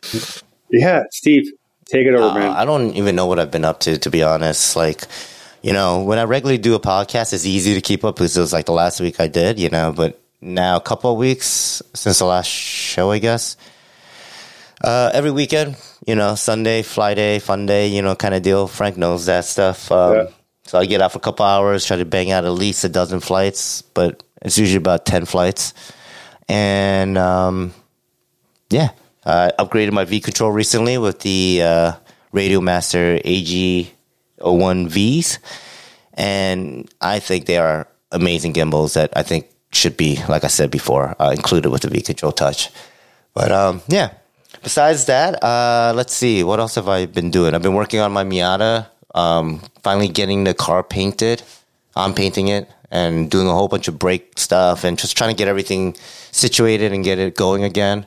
yeah, 0.70 1.02
Steve, 1.12 1.44
take 1.86 2.06
it 2.06 2.14
over, 2.14 2.28
Uh, 2.28 2.34
man. 2.34 2.50
I 2.50 2.64
don't 2.64 2.92
even 2.94 3.16
know 3.16 3.26
what 3.26 3.38
I've 3.38 3.50
been 3.50 3.64
up 3.64 3.80
to, 3.80 3.98
to 3.98 4.10
be 4.10 4.22
honest. 4.22 4.76
Like, 4.76 5.04
you 5.62 5.72
know, 5.72 6.02
when 6.02 6.18
I 6.18 6.24
regularly 6.24 6.58
do 6.58 6.74
a 6.74 6.80
podcast, 6.80 7.32
it's 7.32 7.46
easy 7.46 7.74
to 7.74 7.80
keep 7.80 8.04
up 8.04 8.16
because 8.16 8.36
it 8.36 8.40
was 8.40 8.52
like 8.52 8.66
the 8.66 8.72
last 8.72 9.00
week 9.00 9.20
I 9.20 9.28
did, 9.28 9.58
you 9.58 9.68
know, 9.70 9.92
but 9.92 10.20
now 10.40 10.76
a 10.76 10.80
couple 10.80 11.10
of 11.12 11.18
weeks 11.18 11.82
since 11.94 12.18
the 12.18 12.24
last 12.26 12.48
show, 12.48 13.10
I 13.10 13.18
guess. 13.18 13.56
Uh, 14.84 15.10
every 15.14 15.30
weekend, 15.30 15.76
you 16.06 16.14
know, 16.14 16.34
Sunday, 16.34 16.82
fly 16.82 17.14
day, 17.14 17.38
fun 17.38 17.64
day, 17.66 17.88
you 17.88 18.02
know, 18.02 18.14
kind 18.14 18.34
of 18.34 18.42
deal. 18.42 18.68
Frank 18.68 18.96
knows 18.96 19.26
that 19.26 19.44
stuff. 19.44 19.90
Um, 19.90 20.14
Yeah. 20.14 20.24
So 20.66 20.78
I 20.80 20.84
get 20.86 21.00
out 21.00 21.12
for 21.12 21.18
a 21.18 21.20
couple 21.20 21.46
hours, 21.46 21.86
try 21.86 21.96
to 21.96 22.04
bang 22.04 22.32
out 22.32 22.44
at 22.44 22.50
least 22.50 22.82
a 22.84 22.88
dozen 22.88 23.20
flights, 23.20 23.82
but 23.82 24.24
it's 24.42 24.58
usually 24.58 24.78
about 24.78 25.06
10 25.06 25.24
flights. 25.24 25.72
And 26.48 27.16
um, 27.16 27.72
yeah, 28.70 28.88
I 29.26 29.50
upgraded 29.58 29.92
my 29.92 30.04
V 30.04 30.20
control 30.20 30.52
recently 30.52 30.98
with 30.98 31.20
the 31.20 31.60
uh, 31.62 31.92
RadioMaster 32.32 33.20
AG01Vs. 34.38 35.38
And 36.14 36.88
I 37.00 37.18
think 37.18 37.46
they 37.46 37.58
are 37.58 37.88
amazing 38.12 38.52
gimbals 38.52 38.94
that 38.94 39.12
I 39.16 39.22
think 39.22 39.48
should 39.72 39.96
be, 39.96 40.20
like 40.28 40.44
I 40.44 40.48
said 40.48 40.70
before, 40.70 41.16
uh, 41.20 41.32
included 41.36 41.70
with 41.70 41.82
the 41.82 41.88
V 41.88 42.00
control 42.02 42.32
touch. 42.32 42.70
But 43.34 43.50
um, 43.50 43.82
yeah, 43.88 44.12
besides 44.62 45.06
that, 45.06 45.42
uh, 45.42 45.92
let's 45.94 46.14
see, 46.14 46.44
what 46.44 46.60
else 46.60 46.76
have 46.76 46.88
I 46.88 47.06
been 47.06 47.30
doing? 47.30 47.54
I've 47.54 47.62
been 47.62 47.74
working 47.74 48.00
on 48.00 48.12
my 48.12 48.24
Miata, 48.24 48.86
um, 49.14 49.60
finally 49.82 50.08
getting 50.08 50.44
the 50.44 50.54
car 50.54 50.82
painted. 50.82 51.42
I'm 51.96 52.14
painting 52.14 52.48
it 52.48 52.70
and 52.90 53.30
doing 53.30 53.48
a 53.48 53.52
whole 53.52 53.68
bunch 53.68 53.88
of 53.88 53.98
brake 53.98 54.38
stuff 54.38 54.84
and 54.84 54.98
just 54.98 55.16
trying 55.16 55.34
to 55.34 55.36
get 55.36 55.48
everything 55.48 55.96
situated 56.30 56.92
and 56.92 57.02
get 57.02 57.18
it 57.18 57.34
going 57.34 57.64
again. 57.64 58.06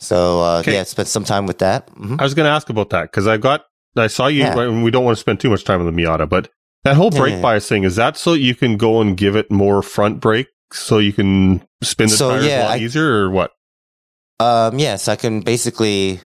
So 0.00 0.40
uh, 0.42 0.62
yeah, 0.66 0.82
spent 0.84 1.08
some 1.08 1.24
time 1.24 1.46
with 1.46 1.58
that. 1.58 1.88
hmm 1.90 2.16
I 2.18 2.22
was 2.24 2.34
going 2.34 2.46
to 2.46 2.50
ask 2.50 2.68
about 2.70 2.90
that 2.90 3.02
because 3.02 3.26
I 3.26 3.36
got, 3.36 3.66
I 3.96 4.06
saw 4.08 4.26
you, 4.26 4.40
Yeah. 4.40 4.58
and 4.58 4.82
we 4.82 4.90
don't 4.90 5.04
want 5.04 5.16
to 5.16 5.20
spend 5.20 5.40
too 5.40 5.50
much 5.50 5.62
time 5.64 5.80
on 5.80 5.86
the 5.86 5.92
Miata, 6.02 6.28
but 6.28 6.50
that 6.84 6.96
whole 6.96 7.10
brake 7.10 7.34
yeah. 7.34 7.42
bias 7.42 7.68
thing, 7.68 7.84
is 7.84 7.96
that 7.96 8.16
so 8.16 8.32
you 8.32 8.54
can 8.54 8.76
go 8.78 9.00
and 9.02 9.16
give 9.16 9.36
it 9.36 9.50
more 9.50 9.82
front 9.82 10.20
brake 10.20 10.48
so 10.72 10.98
you 10.98 11.12
can 11.12 11.62
spin 11.82 12.08
the 12.08 12.16
So, 12.16 12.30
tires 12.30 12.46
yeah, 12.46 12.62
a 12.62 12.64
lot 12.64 12.70
I- 12.72 12.78
easier 12.78 13.24
or 13.24 13.30
what? 13.30 13.52
Um, 14.40 14.78
yes, 14.78 15.06
I 15.08 15.16
can 15.16 15.40
basically 15.42 16.20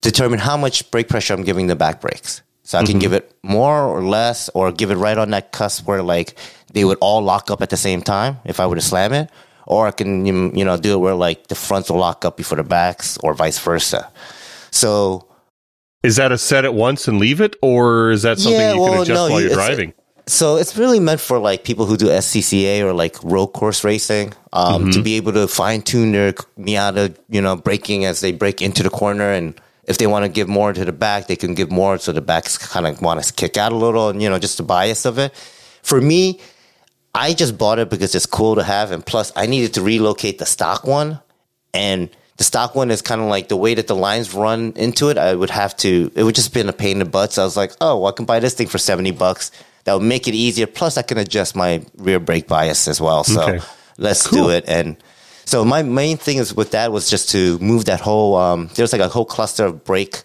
determine 0.00 0.38
how 0.38 0.56
much 0.56 0.90
brake 0.90 1.08
pressure 1.08 1.34
I'm 1.34 1.44
giving 1.44 1.66
the 1.66 1.76
back 1.76 2.00
brakes. 2.00 2.40
So 2.62 2.78
I 2.78 2.84
can 2.84 2.96
Mhm. 2.96 3.00
give 3.00 3.12
it 3.14 3.34
more 3.42 3.82
or 3.84 4.02
less, 4.02 4.48
or 4.54 4.72
give 4.72 4.90
it 4.90 4.96
right 4.96 5.16
on 5.18 5.30
that 5.30 5.52
cusp 5.52 5.86
where 5.86 6.02
like 6.02 6.34
they 6.72 6.84
would 6.84 6.98
all 7.00 7.20
lock 7.22 7.50
up 7.50 7.60
at 7.62 7.70
the 7.70 7.76
same 7.76 8.00
time 8.02 8.38
if 8.44 8.60
I 8.60 8.66
were 8.66 8.74
to 8.76 8.80
slam 8.80 9.12
it, 9.12 9.30
or 9.68 9.86
I 9.86 9.92
can 9.92 10.26
you 10.26 10.64
know 10.64 10.76
do 10.76 10.94
it 10.94 10.98
where 10.98 11.14
like 11.14 11.46
the 11.48 11.54
fronts 11.54 11.88
will 11.90 11.98
lock 11.98 12.24
up 12.24 12.36
before 12.36 12.56
the 12.56 12.64
backs, 12.64 13.16
or 13.22 13.34
vice 13.34 13.58
versa. 13.58 14.10
So 14.70 15.24
Is 16.02 16.16
that 16.16 16.30
a 16.32 16.38
set 16.38 16.64
it 16.64 16.74
once 16.74 17.08
and 17.08 17.18
leave 17.18 17.40
it, 17.40 17.56
or 17.62 18.10
is 18.10 18.22
that 18.22 18.38
something 18.38 18.60
Yeah, 18.60 18.74
you 18.74 18.80
can 18.84 18.94
adjust 19.02 19.08
no, 19.10 19.28
while 19.30 19.40
you- 19.40 19.46
you're 19.48 19.54
driving? 19.54 19.92
So 20.28 20.56
it's 20.56 20.76
really 20.76 21.00
meant 21.00 21.20
for 21.20 21.38
like 21.38 21.64
people 21.64 21.86
who 21.86 21.96
do 21.96 22.08
SCCA 22.10 22.82
or 22.82 22.92
like 22.92 23.16
road 23.24 23.48
course 23.48 23.82
racing, 23.82 24.34
um, 24.52 24.90
to 24.92 25.00
be 25.02 25.16
able 25.16 25.32
to 25.32 25.48
fine 25.48 25.80
tune 25.82 26.12
their 26.12 26.34
Miata, 26.60 27.14
you 27.30 27.40
know, 27.40 27.56
braking 27.56 28.04
as 28.04 28.20
they 28.20 28.32
break 28.32 28.60
into 28.60 28.82
the 28.82 28.90
corner. 28.90 29.32
And 29.32 29.54
if 29.88 29.96
they 29.96 30.06
want 30.06 30.26
to 30.26 30.28
give 30.28 30.46
more 30.46 30.74
to 30.74 30.84
the 30.84 30.92
back, 30.92 31.28
they 31.28 31.36
can 31.36 31.54
give 31.54 31.70
more. 31.70 31.96
So 31.98 32.12
the 32.12 32.20
backs 32.20 32.58
kind 32.58 32.86
of 32.86 33.00
want 33.00 33.22
to 33.24 33.32
kick 33.32 33.56
out 33.56 33.72
a 33.72 33.76
little 33.76 34.10
and, 34.10 34.20
you 34.22 34.28
know, 34.28 34.38
just 34.38 34.58
the 34.58 34.62
bias 34.62 35.06
of 35.06 35.18
it. 35.18 35.32
For 35.82 35.98
me, 36.00 36.40
I 37.26 37.34
just 37.34 37.58
bought 37.58 37.78
it 37.78 37.90
because 37.90 38.14
it's 38.14 38.26
cool 38.26 38.54
to 38.56 38.62
have. 38.62 38.92
And 38.92 39.04
plus 39.04 39.32
I 39.34 39.46
needed 39.46 39.74
to 39.74 39.82
relocate 39.82 40.38
the 40.38 40.46
stock 40.46 40.86
one 40.86 41.20
and 41.74 42.08
the 42.36 42.44
stock 42.44 42.74
one 42.76 42.90
is 42.92 43.02
kind 43.02 43.20
of 43.20 43.26
like 43.26 43.48
the 43.48 43.56
way 43.56 43.74
that 43.74 43.88
the 43.88 43.96
lines 43.96 44.32
run 44.32 44.72
into 44.76 45.08
it. 45.10 45.18
I 45.18 45.34
would 45.34 45.50
have 45.50 45.76
to. 45.78 45.90
It 46.14 46.22
would 46.22 46.36
just 46.36 46.54
been 46.54 46.68
a 46.68 46.72
pain 46.72 46.92
in 46.92 46.98
the 47.00 47.04
butt. 47.04 47.32
So 47.32 47.42
I 47.42 47.44
was 47.44 47.56
like, 47.56 47.72
oh, 47.80 47.98
well, 47.98 48.06
I 48.12 48.12
can 48.12 48.26
buy 48.26 48.38
this 48.38 48.54
thing 48.54 48.68
for 48.68 48.78
seventy 48.78 49.10
bucks. 49.10 49.50
That 49.84 49.94
would 49.94 50.04
make 50.04 50.28
it 50.28 50.34
easier. 50.34 50.68
Plus, 50.68 50.96
I 50.96 51.02
can 51.02 51.18
adjust 51.18 51.56
my 51.56 51.84
rear 51.96 52.20
brake 52.20 52.46
bias 52.46 52.86
as 52.86 53.00
well. 53.00 53.24
So 53.24 53.42
Okay. 53.42 53.60
let's 53.96 54.24
Cool. 54.24 54.44
do 54.44 54.50
it. 54.50 54.64
And 54.68 54.96
so 55.46 55.64
my 55.64 55.82
main 55.82 56.16
thing 56.16 56.36
is 56.38 56.54
with 56.54 56.70
that 56.70 56.92
was 56.92 57.10
just 57.10 57.30
to 57.30 57.58
move 57.58 57.86
that 57.86 58.00
whole. 58.00 58.36
Um, 58.36 58.70
there's 58.76 58.92
like 58.92 59.02
a 59.02 59.08
whole 59.08 59.24
cluster 59.26 59.64
of 59.66 59.82
brake. 59.84 60.22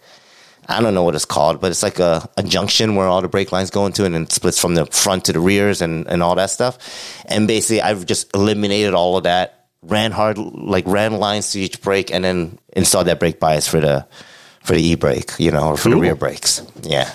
I 0.68 0.82
don't 0.82 0.94
know 0.94 1.04
what 1.04 1.16
it's 1.16 1.26
called, 1.26 1.60
but 1.60 1.72
it's 1.72 1.84
like 1.84 2.00
a, 2.00 2.28
a 2.38 2.44
junction 2.44 2.96
where 2.96 3.08
all 3.08 3.22
the 3.22 3.28
brake 3.28 3.52
lines 3.52 3.70
go 3.70 3.86
into, 3.86 4.06
and 4.06 4.16
it 4.16 4.32
splits 4.32 4.60
from 4.60 4.76
the 4.76 4.86
front 4.86 5.26
to 5.26 5.34
the 5.34 5.40
rears 5.40 5.82
and, 5.82 6.08
and 6.08 6.24
all 6.24 6.36
that 6.36 6.50
stuff. 6.50 6.78
And 7.26 7.48
basically, 7.48 7.82
I've 7.82 8.06
just 8.06 8.34
eliminated 8.34 8.94
all 8.94 9.18
of 9.18 9.24
that, 9.24 9.68
ran 9.82 10.12
hard, 10.12 10.38
like 10.38 10.86
ran 10.88 11.14
lines 11.14 11.52
to 11.52 11.60
each 11.60 11.82
brake, 11.82 12.12
and 12.12 12.24
then 12.24 12.60
installed 12.76 13.08
that 13.08 13.20
brake 13.20 13.40
bias 13.40 13.68
for 13.68 13.80
the 13.80 14.08
for 14.62 14.74
the 14.74 14.82
e 14.82 14.96
brake, 14.96 15.32
you 15.38 15.52
know, 15.52 15.70
or 15.70 15.78
for 15.78 15.90
the 15.90 15.98
rear 15.98 16.16
brakes. 16.16 16.62
Yeah. 16.82 17.12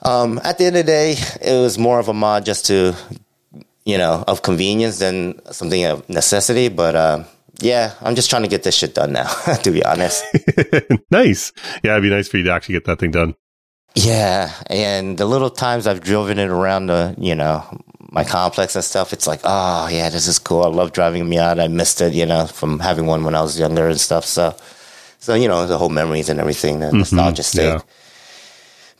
Um, 0.00 0.40
at 0.42 0.58
the 0.58 0.64
end 0.64 0.76
of 0.76 0.86
the 0.86 0.90
day, 0.90 1.16
it 1.40 1.60
was 1.60 1.78
more 1.78 2.00
of 2.00 2.08
a 2.08 2.14
mod 2.14 2.44
just 2.44 2.66
to, 2.66 2.96
you 3.84 3.98
know, 3.98 4.24
of 4.26 4.42
convenience 4.42 4.98
than 4.98 5.40
something 5.52 5.84
of 5.84 6.08
necessity. 6.08 6.68
But 6.68 6.96
uh, 6.96 7.24
yeah, 7.60 7.94
I'm 8.00 8.14
just 8.14 8.30
trying 8.30 8.42
to 8.42 8.48
get 8.48 8.62
this 8.62 8.74
shit 8.74 8.94
done 8.94 9.12
now, 9.12 9.26
to 9.62 9.70
be 9.70 9.84
honest. 9.84 10.24
nice. 11.10 11.52
Yeah, 11.82 11.92
it'd 11.92 12.02
be 12.02 12.10
nice 12.10 12.28
for 12.28 12.38
you 12.38 12.44
to 12.44 12.52
actually 12.52 12.74
get 12.74 12.84
that 12.86 12.98
thing 12.98 13.10
done. 13.10 13.34
Yeah, 13.94 14.50
and 14.68 15.18
the 15.18 15.26
little 15.26 15.50
times 15.50 15.86
I've 15.86 16.00
driven 16.00 16.38
it 16.38 16.48
around 16.48 16.86
the, 16.86 17.14
you 17.18 17.34
know, 17.34 17.62
my 18.10 18.24
complex 18.24 18.74
and 18.74 18.84
stuff, 18.84 19.12
it's 19.12 19.26
like, 19.26 19.40
oh 19.44 19.88
yeah, 19.88 20.08
this 20.08 20.26
is 20.26 20.38
cool. 20.38 20.62
I 20.62 20.68
love 20.68 20.92
driving 20.92 21.22
a 21.22 21.24
Miata. 21.24 21.64
I 21.64 21.68
missed 21.68 22.00
it, 22.00 22.14
you 22.14 22.24
know, 22.26 22.46
from 22.46 22.78
having 22.78 23.06
one 23.06 23.24
when 23.24 23.34
I 23.34 23.42
was 23.42 23.58
younger 23.58 23.88
and 23.88 24.00
stuff. 24.00 24.24
So, 24.24 24.56
so 25.18 25.34
you 25.34 25.48
know, 25.48 25.66
the 25.66 25.78
whole 25.78 25.90
memories 25.90 26.28
and 26.28 26.40
everything, 26.40 26.80
the 26.80 26.92
nostalgia 26.92 27.42
state. 27.42 27.64
yeah. 27.64 27.80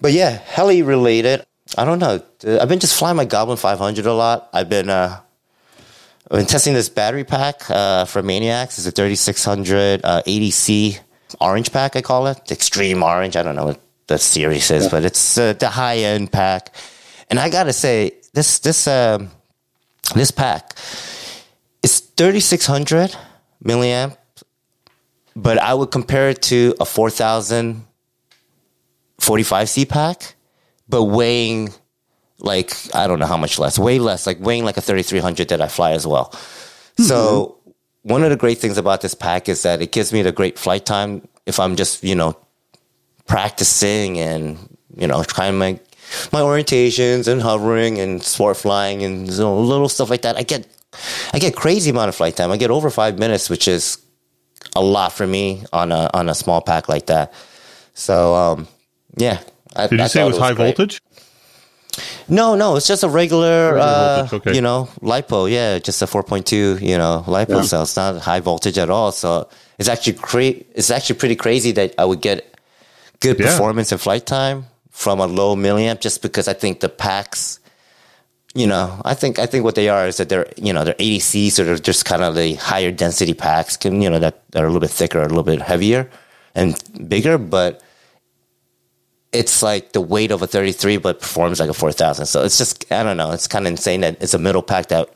But 0.01 0.13
yeah, 0.13 0.31
heli 0.31 0.83
related. 0.83 1.47
I 1.79 1.85
don't 1.85 1.99
know. 1.99 2.23
I've 2.47 2.69
been 2.69 2.81
just 2.81 2.99
flying 2.99 3.17
my 3.17 3.25
Goblin 3.25 3.57
500 3.57 4.05
a 4.05 4.13
lot. 4.13 4.51
I've 4.53 4.69
been 4.69 4.91
uh, 4.91 5.21
I've 6.33 6.39
been 6.39 6.47
testing 6.47 6.73
this 6.73 6.89
battery 6.89 7.25
pack 7.25 7.69
uh, 7.69 8.07
for 8.07 8.23
Maniacs. 8.23 8.79
It's 8.79 8.87
a 8.87 8.91
3600 8.91 10.01
uh, 10.03 10.23
80C 10.27 10.99
orange 11.43 11.71
pack. 11.71 11.95
I 11.95 12.01
call 12.01 12.27
it 12.27 12.51
extreme 12.51 13.03
orange. 13.03 13.37
I 13.37 13.43
don't 13.43 13.55
know 13.55 13.67
what 13.67 13.81
the 14.07 14.17
series 14.17 14.71
is, 14.71 14.89
but 14.89 15.05
it's 15.05 15.37
uh, 15.37 15.53
the 15.53 15.69
high 15.69 15.99
end 15.99 16.33
pack. 16.33 16.75
And 17.29 17.39
I 17.39 17.51
gotta 17.51 17.75
say, 17.75 18.15
this 18.33 18.61
this 18.61 18.89
um 18.89 19.31
this 20.15 20.31
pack 20.31 20.75
is 21.83 22.01
3600 22.01 23.15
milliamp, 23.63 24.17
but 25.37 25.59
I 25.59 25.75
would 25.75 25.91
compare 25.91 26.31
it 26.31 26.41
to 26.45 26.75
a 26.81 26.87
4000 26.87 27.85
45C 29.21 29.87
pack, 29.87 30.35
but 30.89 31.03
weighing 31.05 31.75
like 32.43 32.75
I 32.95 33.07
don't 33.07 33.19
know 33.19 33.27
how 33.27 33.37
much 33.39 33.59
less, 33.59 33.79
way 33.79 33.99
less, 33.99 34.27
like 34.27 34.39
weighing 34.41 34.65
like 34.65 34.77
a 34.77 34.81
3300 34.83 35.49
that 35.49 35.63
I 35.63 35.69
fly 35.69 35.93
as 35.93 36.07
well. 36.07 36.33
So 36.99 37.57
one 38.03 38.23
of 38.23 38.31
the 38.31 38.37
great 38.37 38.59
things 38.59 38.77
about 38.77 39.01
this 39.01 39.15
pack 39.15 39.49
is 39.49 39.63
that 39.63 39.81
it 39.81 39.93
gives 39.93 40.13
me 40.13 40.23
the 40.23 40.33
great 40.33 40.59
flight 40.59 40.85
time 40.85 41.27
if 41.47 41.59
I'm 41.59 41.77
just 41.77 42.05
you 42.05 42.15
know 42.15 42.37
practicing 43.27 44.19
and 44.19 44.59
you 44.97 45.07
know 45.07 45.23
trying 45.25 45.57
my 45.57 45.81
my 46.33 46.41
orientations 46.41 47.29
and 47.29 47.41
hovering 47.41 47.99
and 47.99 48.23
sport 48.23 48.57
flying 48.57 49.03
and 49.03 49.29
you 49.31 49.39
know, 49.39 49.59
little 49.59 49.89
stuff 49.89 50.11
like 50.11 50.23
that. 50.23 50.37
I 50.37 50.43
get 50.43 50.67
I 51.33 51.39
get 51.39 51.57
crazy 51.57 51.91
amount 51.91 52.09
of 52.09 52.15
flight 52.15 52.37
time. 52.37 52.51
I 52.51 52.57
get 52.57 52.71
over 52.71 52.91
five 52.91 53.19
minutes, 53.19 53.49
which 53.49 53.67
is 53.69 53.99
a 54.77 54.83
lot 54.83 55.13
for 55.13 55.27
me 55.27 55.65
on 55.73 55.93
a 55.93 56.11
on 56.13 56.29
a 56.29 56.35
small 56.35 56.61
pack 56.61 56.89
like 56.89 57.07
that. 57.07 57.33
So 57.95 58.35
um, 58.35 58.69
yeah. 59.17 59.41
I, 59.75 59.87
Did 59.87 60.01
I 60.01 60.03
you 60.05 60.09
say 60.11 60.23
it 60.23 60.27
was 60.27 60.37
high 60.39 60.53
great. 60.53 60.77
voltage? 60.77 61.01
No, 62.29 62.55
no, 62.55 62.77
it's 62.77 62.87
just 62.87 63.03
a 63.03 63.09
regular, 63.09 63.79
uh, 63.79 64.29
okay. 64.33 64.55
you 64.55 64.61
know, 64.63 64.89
lipo. 65.03 65.51
Yeah, 65.51 65.79
just 65.79 66.01
a 66.03 66.07
4.2, 66.07 66.81
you 66.81 66.97
know, 66.97 67.23
lipo 67.27 67.63
cell. 67.65 67.83
It's 67.83 67.97
not 67.97 68.19
high 68.23 68.41
voltage 68.41 68.79
at 68.79 68.89
all. 68.89 69.13
So 69.13 69.49
it's 69.79 69.89
actually 69.89 70.15
cra- 70.15 70.65
It's 70.75 70.91
actually 70.91 71.17
pretty 71.17 71.37
crazy 71.37 71.73
that 71.73 71.95
I 71.99 72.05
would 72.07 72.21
get 72.23 72.55
good 73.21 73.39
Yeah. 73.39 73.47
performance 73.47 73.93
and 73.93 74.01
flight 74.01 74.25
time 74.27 74.67
from 74.91 75.21
a 75.21 75.27
low 75.27 75.55
milliamp, 75.55 76.01
just 76.01 76.23
because 76.23 76.49
I 76.49 76.55
think 76.55 76.81
the 76.81 76.89
packs. 76.89 77.59
You 78.55 78.67
know, 78.67 79.01
I 79.05 79.15
think 79.15 79.39
I 79.39 79.47
think 79.47 79.65
what 79.65 79.77
they 79.77 79.89
are 79.89 80.07
is 80.07 80.19
that 80.19 80.29
they're 80.29 80.47
you 80.57 80.75
know 80.75 80.85
they're 80.85 80.95
80C, 80.99 81.49
so 81.51 81.65
they're 81.65 81.77
just 81.79 82.05
kind 82.05 82.23
of 82.23 82.35
the 82.35 82.55
higher 82.57 82.91
density 82.91 83.33
packs, 83.33 83.79
can 83.79 84.03
you 84.03 84.11
know 84.11 84.19
that 84.19 84.43
that 84.53 84.63
are 84.63 84.67
a 84.67 84.69
little 84.69 84.81
bit 84.81 84.91
thicker, 84.91 85.21
a 85.21 85.27
little 85.29 85.43
bit 85.43 85.63
heavier, 85.63 86.11
and 86.55 86.77
bigger, 87.09 87.39
but 87.39 87.81
it's 89.33 89.63
like 89.63 89.93
the 89.93 90.01
weight 90.01 90.31
of 90.31 90.43
a 90.43 90.47
33 90.47 90.99
but 90.99 91.21
performs 91.21 91.59
like 91.61 91.71
a 91.71 91.75
4000 91.75 92.27
so 92.27 92.43
it's 92.45 92.59
just 92.59 92.91
i 92.93 93.03
don't 93.03 93.17
know 93.17 93.33
it's 93.33 93.49
kind 93.49 93.67
of 93.67 93.71
insane 93.71 94.01
that 94.03 94.23
it's 94.23 94.35
a 94.35 94.39
middle 94.39 94.63
pack 94.63 94.89
that 94.89 95.09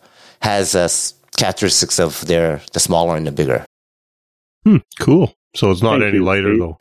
has 0.43 0.75
a 0.75 0.81
s- 0.83 1.15
characteristics 1.37 1.99
of 1.99 2.25
their 2.27 2.61
the 2.73 2.81
smaller 2.81 3.17
and 3.17 3.27
the 3.27 3.33
bigger. 3.33 3.65
Hmm, 4.65 4.79
cool. 5.01 5.35
So 5.55 5.71
it's 5.71 5.83
not 5.83 6.01
Thank 6.01 6.05
any 6.05 6.17
you, 6.19 6.25
lighter 6.25 6.51
Pete. 6.51 6.59
though. 6.61 6.79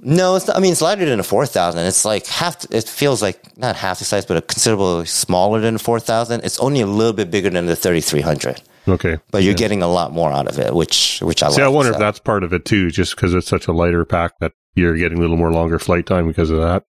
No, 0.00 0.34
it's 0.36 0.46
not, 0.48 0.56
I 0.56 0.60
mean 0.60 0.72
it's 0.72 0.80
lighter 0.82 1.04
than 1.04 1.20
a 1.20 1.22
four 1.22 1.46
thousand. 1.46 1.84
It's 1.86 2.04
like 2.04 2.26
half. 2.26 2.64
It 2.72 2.88
feels 2.88 3.22
like 3.22 3.56
not 3.56 3.76
half 3.76 4.00
the 4.00 4.04
size, 4.04 4.26
but 4.26 4.36
a 4.36 4.42
considerably 4.42 5.06
smaller 5.06 5.60
than 5.60 5.74
the 5.74 5.78
four 5.80 6.00
thousand. 6.00 6.44
It's 6.44 6.58
only 6.58 6.80
a 6.80 6.86
little 6.86 7.12
bit 7.12 7.30
bigger 7.30 7.50
than 7.50 7.66
the 7.66 7.76
thirty 7.76 8.00
three 8.00 8.20
hundred, 8.20 8.60
Okay. 8.88 9.18
but 9.30 9.42
you're 9.44 9.52
Yeah. 9.52 9.56
getting 9.58 9.82
a 9.82 9.88
lot 9.88 10.12
more 10.12 10.32
out 10.32 10.48
of 10.48 10.58
it, 10.58 10.74
which 10.74 11.20
which 11.22 11.42
I 11.42 11.50
See, 11.50 11.60
like. 11.60 11.64
I 11.64 11.68
wonder 11.68 11.92
so. 11.92 11.96
if 11.96 12.00
that's 12.00 12.18
part 12.18 12.42
of 12.42 12.52
it 12.52 12.64
too, 12.64 12.90
just 12.90 13.14
because 13.14 13.32
it's 13.32 13.46
such 13.48 13.68
a 13.68 13.72
lighter 13.72 14.04
pack 14.04 14.38
that 14.40 14.52
you're 14.74 14.96
getting 14.96 15.18
a 15.18 15.20
little 15.20 15.36
more 15.36 15.52
longer 15.52 15.78
flight 15.78 16.06
time 16.06 16.26
because 16.26 16.50
of 16.50 16.58
that. 16.58 16.84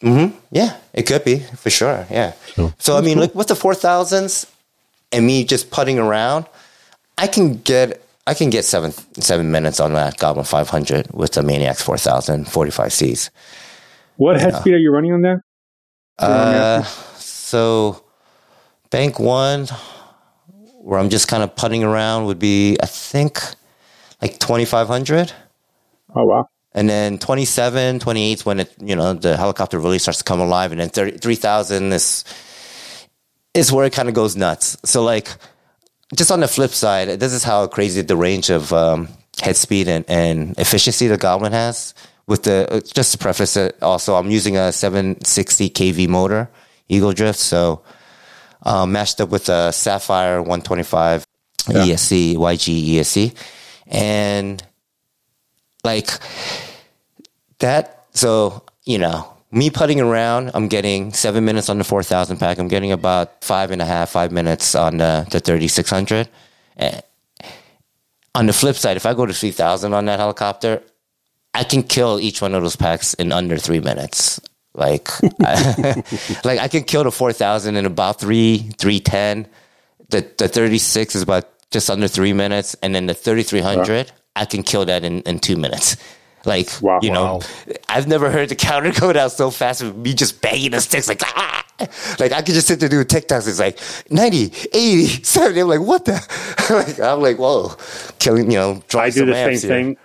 hmm 0.00 0.36
Yeah, 0.50 0.76
it 0.92 1.04
could 1.06 1.24
be 1.24 1.40
for 1.56 1.70
sure. 1.70 2.06
Yeah. 2.10 2.32
So, 2.54 2.72
So 2.78 2.96
I 2.96 3.00
mean, 3.00 3.18
look 3.18 3.34
with 3.34 3.48
the 3.48 3.56
four 3.56 3.74
thousands 3.74 4.46
and 5.12 5.26
me 5.26 5.44
just 5.44 5.70
putting 5.70 5.98
around, 5.98 6.46
I 7.18 7.26
can 7.26 7.58
get 7.58 8.02
I 8.26 8.34
can 8.34 8.50
get 8.50 8.64
seven 8.64 8.92
seven 9.20 9.50
minutes 9.50 9.78
on 9.80 9.92
that 9.92 10.18
Goblin 10.18 10.44
five 10.44 10.68
hundred 10.68 11.08
with 11.12 11.32
the 11.32 11.42
Maniacs 11.42 11.82
4000 11.82 12.48
45 12.48 12.92
Cs. 12.92 13.30
What 14.16 14.40
head 14.40 14.54
speed 14.56 14.74
are 14.74 14.78
you 14.78 14.90
running 14.90 15.12
on 15.12 15.22
there? 15.22 15.44
Uh, 16.18 16.82
so 17.18 18.02
bank 18.90 19.20
one, 19.20 19.66
where 20.80 20.98
I'm 20.98 21.10
just 21.10 21.28
kind 21.28 21.42
of 21.42 21.54
putting 21.54 21.84
around, 21.84 22.24
would 22.26 22.38
be 22.38 22.76
I 22.82 22.86
think 22.86 23.38
like 24.22 24.38
twenty 24.38 24.64
five 24.64 24.88
hundred. 24.88 25.32
Oh 26.14 26.24
wow. 26.24 26.46
And 26.76 26.88
then 26.90 27.18
27, 27.18 28.00
28 28.00 28.44
when 28.44 28.60
it, 28.60 28.72
you 28.80 28.94
know, 28.94 29.14
the 29.14 29.36
helicopter 29.36 29.78
really 29.78 29.98
starts 29.98 30.18
to 30.18 30.24
come 30.24 30.40
alive. 30.40 30.72
And 30.72 30.80
then 30.80 30.90
30, 30.90 31.18
3,000 31.18 31.92
is, 31.94 32.24
is 33.54 33.72
where 33.72 33.86
it 33.86 33.94
kind 33.94 34.08
of 34.10 34.14
goes 34.14 34.36
nuts. 34.36 34.76
So 34.84 35.02
like, 35.02 35.28
just 36.14 36.30
on 36.30 36.40
the 36.40 36.48
flip 36.48 36.70
side, 36.72 37.18
this 37.18 37.32
is 37.32 37.42
how 37.42 37.66
crazy 37.66 38.02
the 38.02 38.14
range 38.14 38.50
of 38.50 38.74
um, 38.74 39.08
head 39.42 39.56
speed 39.56 39.88
and, 39.88 40.04
and 40.06 40.56
efficiency 40.58 41.06
the 41.08 41.16
Goblin 41.16 41.52
has. 41.52 41.94
With 42.26 42.42
the, 42.42 42.68
uh, 42.70 42.80
just 42.80 43.12
to 43.12 43.18
preface 43.18 43.56
it, 43.56 43.76
also, 43.82 44.16
I'm 44.16 44.30
using 44.30 44.56
a 44.56 44.70
760 44.70 45.70
kV 45.70 46.08
motor, 46.08 46.50
Egodrift. 46.90 47.36
So, 47.36 47.82
um, 48.64 48.92
matched 48.92 49.20
up 49.20 49.30
with 49.30 49.48
a 49.48 49.72
Sapphire 49.72 50.42
125 50.42 51.24
Yeah. 51.68 51.82
ESC, 51.84 52.36
YGE 52.36 52.96
ESC. 52.96 53.34
And 53.86 54.62
like, 55.86 56.10
that 57.60 58.04
so 58.12 58.62
you 58.84 58.98
know 58.98 59.18
me 59.50 59.70
putting 59.70 60.00
around 60.00 60.50
i'm 60.54 60.68
getting 60.68 61.12
seven 61.12 61.44
minutes 61.44 61.68
on 61.68 61.78
the 61.78 61.84
4000 61.84 62.36
pack. 62.38 62.58
I'm 62.58 62.68
getting 62.68 62.92
about 62.92 63.42
five 63.44 63.70
and 63.70 63.80
a 63.80 63.84
half 63.86 64.10
five 64.10 64.30
minutes 64.32 64.74
on 64.74 64.98
the, 64.98 65.26
the 65.30 65.40
3600 65.40 66.28
Eh, 66.78 67.00
on 68.34 68.44
the 68.46 68.52
flip 68.52 68.76
side 68.76 68.96
if 68.98 69.06
i 69.06 69.14
go 69.14 69.24
to 69.24 69.32
3000 69.32 69.94
on 69.94 70.04
that 70.04 70.18
helicopter 70.20 70.82
i 71.54 71.64
can 71.64 71.82
kill 71.82 72.20
each 72.20 72.42
one 72.42 72.54
of 72.54 72.62
those 72.62 72.76
packs 72.76 73.14
in 73.14 73.32
under 73.32 73.56
three 73.56 73.80
minutes. 73.80 74.40
Like 74.74 75.08
I, 75.40 75.54
like 76.44 76.58
i 76.60 76.68
can 76.68 76.84
kill 76.84 77.04
the 77.04 77.10
4000 77.10 77.76
in 77.76 77.86
about 77.86 78.20
three 78.20 78.58
310 78.76 79.48
the, 80.10 80.20
the 80.36 80.48
36 80.48 81.14
is 81.16 81.22
about 81.22 81.44
just 81.70 81.88
under 81.88 82.08
three 82.08 82.34
minutes 82.34 82.76
and 82.82 82.94
then 82.94 83.06
the 83.06 83.14
3300 83.14 84.12
i 84.36 84.44
can 84.44 84.62
kill 84.62 84.84
that 84.84 85.04
in, 85.04 85.20
in 85.22 85.38
two 85.38 85.56
minutes 85.56 85.96
like 86.44 86.68
Wow. 86.80 87.00
you 87.02 87.10
know 87.10 87.40
i've 87.88 88.06
never 88.06 88.30
heard 88.30 88.48
the 88.50 88.54
counter 88.54 88.92
go 89.00 89.12
down 89.12 89.30
so 89.30 89.50
fast 89.50 89.82
with 89.82 89.96
me 89.96 90.14
just 90.14 90.40
banging 90.40 90.70
the 90.70 90.80
sticks 90.80 91.08
like 91.08 91.22
ah! 91.24 91.64
like 92.20 92.32
i 92.32 92.40
could 92.42 92.54
just 92.54 92.68
sit 92.68 92.78
there 92.80 92.88
doing 92.88 93.04
tiktoks 93.06 93.48
it's 93.48 93.58
like 93.58 93.78
90 94.10 94.52
80 94.72 95.06
70 95.24 95.60
i'm 95.60 95.68
like 95.68 95.80
what 95.80 96.04
the 96.04 96.12
like 96.70 97.00
i'm 97.00 97.20
like 97.20 97.38
whoa 97.38 97.74
killing 98.18 98.50
you 98.50 98.56
know 98.58 98.72
I 98.76 98.82
drawing 98.88 99.10
do 99.12 99.18
some 99.20 99.26
the 99.28 99.34
same 99.34 99.48
amps 99.50 99.62
here. 99.62 99.70
thing 99.70 99.96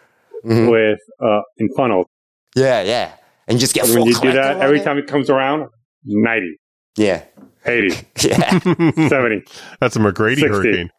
Mhm. 0.44 0.72
with 0.72 1.00
uh, 1.24 1.42
in 1.60 1.70
funnel. 1.78 2.10
yeah 2.56 2.82
yeah 2.82 3.14
and 3.48 3.60
just 3.60 3.76
get 3.76 3.88
When 3.88 4.06
you 4.08 4.16
do 4.20 4.32
that, 4.32 4.58
every 4.60 4.80
it. 4.80 4.84
time 4.84 4.98
it 4.98 5.06
comes 5.06 5.30
around, 5.30 5.68
90, 6.06 6.58
yeah 6.98 7.24
80, 7.66 7.96
yeah 8.28 8.58
70. 9.08 9.44
That's 9.80 9.96
a 9.96 10.00
McGrady 10.00 10.38
60. 10.40 10.48
hurricane. 10.50 10.90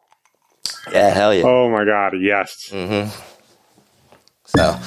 Yeah 0.93 1.11
hell 1.11 1.35
yeah 1.35 1.45
Oh 1.45 1.71
my 1.71 1.85
God, 1.85 2.15
yes. 2.21 2.71
Mm-hmm. 2.73 3.11
So, 4.45 4.79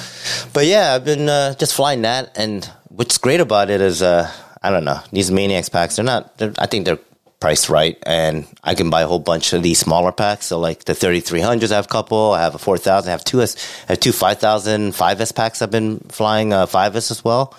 but 0.54 0.66
yeah, 0.68 0.94
I've 0.94 1.06
been 1.06 1.28
uh, 1.28 1.56
just 1.56 1.74
flying 1.74 2.04
that, 2.04 2.38
and 2.38 2.70
what's 2.90 3.18
great 3.18 3.40
about 3.40 3.70
it 3.72 3.82
is, 3.82 4.02
uh, 4.04 4.30
I 4.62 4.70
don't 4.70 4.86
know, 4.86 5.00
these 5.12 5.32
Maniacs 5.32 5.70
packs. 5.70 5.96
They're 5.96 6.06
not. 6.06 6.38
They're, 6.38 6.54
I 6.60 6.68
think 6.68 6.86
they're 6.86 7.00
priced 7.40 7.68
right, 7.70 7.98
and 8.06 8.46
I 8.64 8.76
can 8.76 8.92
buy 8.92 9.02
a 9.02 9.08
whole 9.08 9.18
bunch 9.20 9.54
of 9.54 9.64
these 9.64 9.80
smaller 9.80 10.12
packs. 10.12 10.46
So, 10.46 10.60
like 10.60 10.86
the 10.86 10.94
thirty 10.94 11.20
three 11.20 11.42
hundreds, 11.42 11.72
I 11.72 11.78
have 11.78 11.86
a 11.86 11.90
couple. 11.90 12.34
I 12.34 12.42
have 12.44 12.54
a 12.54 12.60
four 12.60 12.78
thousand. 12.78 13.10
I 13.10 13.12
have 13.14 13.24
two 13.26 13.42
S. 13.42 13.56
I 13.90 13.94
have 13.94 14.00
two 14.00 14.12
5,000 14.12 14.92
5S 14.94 15.34
packs. 15.36 15.64
I've 15.64 15.72
been 15.72 16.00
flying 16.10 16.54
uh, 16.54 16.68
5S 16.68 17.10
as 17.10 17.24
well. 17.24 17.56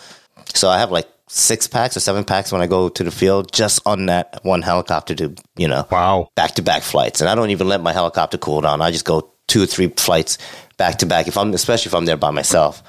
So 0.54 0.68
I 0.68 0.78
have 0.78 0.92
like 0.92 1.08
six 1.28 1.66
packs 1.66 1.96
or 1.96 2.00
seven 2.00 2.24
packs 2.24 2.52
when 2.52 2.60
I 2.60 2.66
go 2.66 2.88
to 2.88 3.04
the 3.04 3.10
field, 3.10 3.52
just 3.52 3.80
on 3.86 4.06
that 4.06 4.40
one 4.44 4.62
helicopter 4.62 5.14
to 5.16 5.34
you 5.56 5.68
know 5.68 5.86
Wow. 5.90 6.28
back 6.34 6.52
to 6.56 6.62
back 6.62 6.82
flights, 6.82 7.20
and 7.20 7.28
I 7.30 7.34
don't 7.34 7.50
even 7.50 7.68
let 7.68 7.80
my 7.82 7.92
helicopter 7.92 8.38
cool 8.38 8.60
down. 8.60 8.80
I 8.80 8.90
just 8.90 9.04
go 9.04 9.30
two 9.46 9.62
or 9.62 9.66
three 9.66 9.88
flights 9.96 10.38
back 10.76 10.98
to 10.98 11.06
back 11.06 11.28
if 11.28 11.36
I'm, 11.36 11.52
especially 11.54 11.90
if 11.90 11.94
I'm 11.94 12.04
there 12.04 12.16
by 12.16 12.30
myself. 12.30 12.82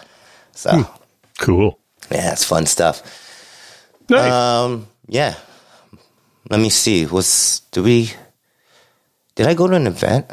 So 0.53 0.87
Cool. 1.39 1.79
yeah, 2.11 2.31
it's 2.33 2.43
fun 2.43 2.65
stuff. 2.65 3.01
Nice. 4.09 4.31
Um, 4.31 4.87
yeah. 5.07 5.35
Let 6.49 6.59
me 6.59 6.69
see. 6.69 7.05
Was 7.05 7.61
do 7.71 7.83
we? 7.83 8.11
Did 9.35 9.47
I 9.47 9.53
go 9.53 9.67
to 9.67 9.75
an 9.75 9.85
event? 9.87 10.31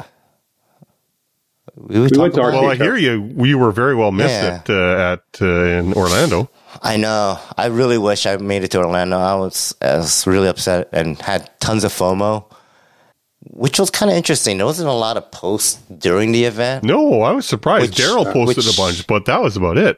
We, 1.75 1.97
were 1.99 2.03
We 2.03 2.09
talking 2.09 2.21
went 2.21 2.33
to 2.35 2.39
about- 2.41 2.53
well, 2.61 2.71
I 2.71 2.75
hear 2.75 2.95
you. 2.95 3.33
You 3.45 3.57
were 3.57 3.71
very 3.71 3.95
well 3.95 4.11
missed 4.11 4.29
Yeah. 4.33 4.61
at 4.63 4.69
uh, 4.69 5.13
at 5.13 5.41
uh, 5.41 5.45
in 5.79 5.93
Orlando. 5.93 6.49
I 6.81 6.97
know. 6.97 7.39
I 7.57 7.67
really 7.67 7.97
wish 7.97 8.25
I 8.25 8.37
made 8.37 8.63
it 8.63 8.71
to 8.71 8.79
Orlando. 8.79 9.17
I 9.17 9.35
was, 9.35 9.75
I 9.81 9.97
was 9.97 10.25
really 10.27 10.47
upset 10.47 10.89
and 10.91 11.19
had 11.21 11.49
tons 11.59 11.83
of 11.83 11.91
FOMO, 11.91 12.45
which 13.41 13.79
was 13.79 13.89
kind 13.89 14.11
of 14.11 14.17
interesting. 14.17 14.57
There 14.57 14.65
wasn't 14.65 14.89
a 14.89 14.93
lot 14.93 15.17
of 15.17 15.29
posts 15.31 15.79
during 15.97 16.31
the 16.31 16.45
event. 16.45 16.83
No, 16.83 17.21
I 17.21 17.31
was 17.31 17.45
surprised. 17.45 17.93
Daryl 17.93 18.31
posted 18.31 18.65
which- 18.65 18.73
a 18.73 18.77
bunch, 18.77 19.07
but 19.07 19.25
that 19.25 19.41
was 19.41 19.55
about 19.57 19.77
it. 19.77 19.97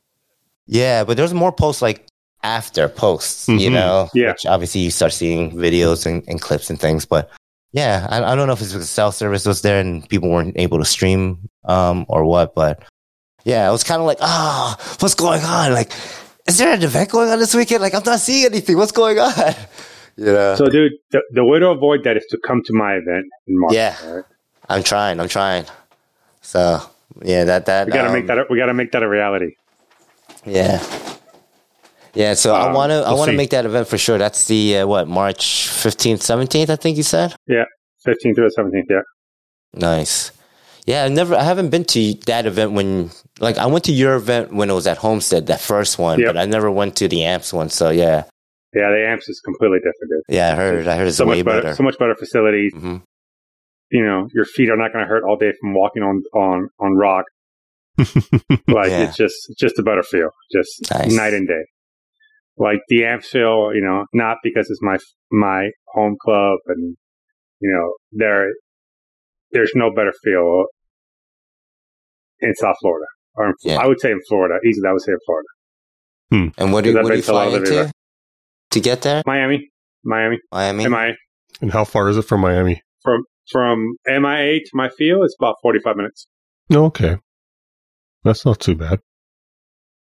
Yeah, 0.67 1.03
but 1.05 1.15
there's 1.17 1.33
more 1.33 1.51
posts 1.51 1.81
like 1.81 2.05
after 2.43 2.87
posts, 2.89 3.47
you 3.47 3.69
Mhm. 3.69 3.73
know? 3.73 4.09
Yeah. 4.13 4.31
Which 4.31 4.45
obviously 4.45 4.81
you 4.81 4.91
start 4.91 5.13
seeing 5.13 5.51
videos 5.55 6.05
and, 6.05 6.23
and 6.27 6.41
clips 6.41 6.69
and 6.69 6.79
things. 6.79 7.05
But 7.05 7.29
yeah, 7.71 8.05
I, 8.09 8.21
I 8.31 8.35
don't 8.35 8.47
know 8.47 8.53
if 8.53 8.61
it's 8.61 8.73
because 8.73 8.89
cell 8.89 9.11
service 9.11 9.45
was 9.45 9.61
there 9.61 9.79
and 9.79 10.07
people 10.09 10.29
weren't 10.29 10.55
able 10.57 10.77
to 10.79 10.85
stream 10.85 11.49
um, 11.65 12.05
or 12.09 12.25
what. 12.25 12.53
But 12.53 12.83
yeah, 13.45 13.67
it 13.67 13.71
was 13.71 13.83
kind 13.83 14.01
of 14.01 14.05
like, 14.07 14.17
ah, 14.21 14.77
what's 14.99 15.15
going 15.15 15.43
on? 15.43 15.71
Like, 15.73 15.91
is 16.47 16.57
there 16.57 16.73
an 16.73 16.83
event 16.83 17.09
going 17.11 17.29
on 17.29 17.39
this 17.39 17.53
weekend? 17.53 17.81
Like, 17.81 17.93
I'm 17.93 18.03
not 18.05 18.19
seeing 18.19 18.45
anything. 18.45 18.77
What's 18.77 18.91
going 18.91 19.19
on? 19.19 19.33
You 20.19 20.33
know? 20.33 20.55
So, 20.55 20.67
dude, 20.67 20.93
the, 21.11 21.21
the 21.31 21.45
way 21.45 21.59
to 21.59 21.67
avoid 21.69 22.03
that 22.05 22.17
is 22.17 22.25
to 22.31 22.39
come 22.43 22.63
to 22.65 22.73
my 22.73 22.93
event 22.95 23.25
in 23.45 23.59
March. 23.59 23.73
Yeah. 23.75 23.95
right? 24.03 24.23
I'm 24.67 24.81
trying. 24.81 25.19
I'm 25.19 25.27
trying. 25.27 25.65
So 26.41 26.81
yeah, 27.21 27.43
that 27.43 27.67
that 27.67 27.85
We 27.85 27.91
gotta 27.93 28.07
um, 28.07 28.13
make 28.15 28.25
that. 28.25 28.39
A, 28.39 28.45
we 28.49 28.57
gotta 28.57 28.73
make 28.73 28.91
that 28.93 29.03
a 29.03 29.07
reality. 29.07 29.51
Yeah. 30.43 30.83
Yeah, 32.15 32.33
so 32.33 32.55
I 32.55 32.69
Um, 32.69 32.73
want 32.73 32.89
to 32.89 32.95
I 32.95 33.09
we'll 33.09 33.19
want 33.19 33.29
to 33.29 33.37
make 33.37 33.51
that 33.51 33.65
event 33.65 33.87
for 33.87 33.99
sure. 33.99 34.17
That's 34.17 34.47
the 34.47 34.79
uh, 34.79 34.87
what 34.87 35.07
March 35.07 35.67
fifteenth, 35.67 36.23
seventeenth. 36.23 36.71
I 36.71 36.77
think 36.77 36.97
you 36.97 37.03
said. 37.03 37.35
Yeah. 37.45 37.65
15th 38.07 38.35
through 38.35 38.49
the 38.49 38.55
17th. 38.57 38.83
Yeah. 38.89 39.01
Nice. 39.73 40.31
Yeah, 40.87 41.03
I 41.03 41.09
never. 41.09 41.35
I 41.35 41.43
haven't 41.43 41.69
been 41.69 41.83
to 41.85 42.13
that 42.27 42.45
event 42.45 42.71
when, 42.71 43.11
like, 43.39 43.57
I 43.57 43.65
went 43.67 43.83
to 43.85 43.91
your 43.91 44.15
event 44.15 44.53
when 44.53 44.69
it 44.69 44.73
was 44.73 44.87
at 44.87 44.97
Homestead, 44.97 45.47
that 45.47 45.59
first 45.59 45.99
one, 45.99 46.19
Yep. 46.19 46.27
but 46.33 46.37
I 46.37 46.45
never 46.45 46.71
went 46.71 46.95
to 46.97 47.07
the 47.09 47.23
Amps 47.25 47.51
one. 47.53 47.69
So 47.69 47.89
yeah, 47.89 48.23
Yeah. 48.73 48.89
The 48.91 49.05
amps 49.07 49.27
is 49.29 49.39
completely 49.41 49.79
different, 49.79 50.09
dude. 50.09 50.23
yeah, 50.35 50.53
I 50.53 50.55
heard. 50.55 50.87
I 50.87 50.95
heard 50.97 51.07
it's 51.07 51.17
So 51.17 51.25
way 51.25 51.37
much 51.37 51.45
better, 51.45 51.61
better. 51.61 51.75
So 51.75 51.83
much 51.83 51.97
better 51.99 52.15
facilities. 52.15 52.73
hmm 52.73 52.97
You 53.91 54.03
know, 54.05 54.29
your 54.33 54.45
feet 54.45 54.69
are 54.69 54.77
not 54.77 54.91
going 54.93 55.03
to 55.05 55.09
hurt 55.09 55.23
all 55.27 55.35
day 55.37 55.51
from 55.59 55.73
walking 55.73 56.03
on 56.03 56.23
on 56.33 56.69
on 56.79 56.95
rock. 56.95 57.25
Like 58.67 58.89
Yeah. 58.91 59.03
it's 59.07 59.17
just 59.17 59.35
just 59.59 59.79
a 59.79 59.83
better 59.83 60.03
feel, 60.03 60.29
just 60.53 60.71
Nice. 60.91 61.13
night 61.13 61.33
and 61.33 61.47
day. 61.47 61.63
Like 62.57 62.79
the 62.87 63.03
amps 63.05 63.27
feel, 63.29 63.71
you 63.75 63.81
know, 63.81 64.05
not 64.13 64.37
because 64.43 64.69
it's 64.69 64.81
my 64.81 64.97
my 65.31 65.69
home 65.87 66.15
club, 66.23 66.59
and 66.67 66.95
you 67.59 67.71
know, 67.73 67.93
there 68.13 68.47
there's 69.51 69.71
no 69.75 69.89
better 69.93 70.13
feel 70.23 70.65
in 72.41 72.53
South 72.55 72.75
Florida, 72.81 73.05
or 73.35 73.47
in, 73.47 73.53
Yeah. 73.63 73.77
I 73.77 73.87
would 73.87 73.99
say 73.99 74.11
in 74.11 74.19
Florida. 74.27 74.55
Easily, 74.65 74.87
I 74.87 74.91
would 74.93 75.01
say 75.01 75.11
in 75.11 75.19
Florida, 75.25 75.47
And 76.57 76.73
what 76.73 76.83
do, 76.83 76.91
Because 76.93 76.97
I've 76.97 77.03
what 77.03 77.09
do 77.11 77.15
you 77.15 77.21
to 77.21 77.27
fly 77.27 77.45
of 77.45 77.51
the 77.51 77.57
into 77.59 77.73
events. 77.73 77.93
to 78.71 78.79
get 78.79 79.01
there? 79.01 79.21
Miami, 79.25 79.69
Miami, 80.03 80.39
Miami. 80.51 80.87
MIA. 80.87 81.13
and 81.61 81.71
how 81.71 81.83
far 81.85 82.09
is 82.09 82.17
it 82.17 82.23
from 82.23 82.41
Miami? 82.41 82.81
From 83.03 83.23
from 83.51 83.95
MIA 84.07 84.59
to 84.59 84.69
my 84.73 84.89
field, 84.89 85.23
it's 85.25 85.35
about 85.39 85.55
forty 85.61 85.79
five 85.79 85.95
minutes. 85.95 86.27
No, 86.69 86.85
okay, 86.85 87.17
that's 88.23 88.45
not 88.45 88.59
too 88.59 88.75
bad. 88.75 88.99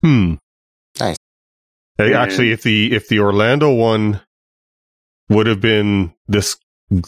Hmm. 0.01 0.35
Nice. 0.99 1.17
Hey, 1.97 2.13
actually, 2.13 2.51
if 2.51 2.63
the 2.63 2.93
if 2.93 3.07
the 3.09 3.19
Orlando 3.19 3.71
one 3.71 4.21
would 5.29 5.45
have 5.47 5.61
been 5.61 6.13
this 6.27 6.57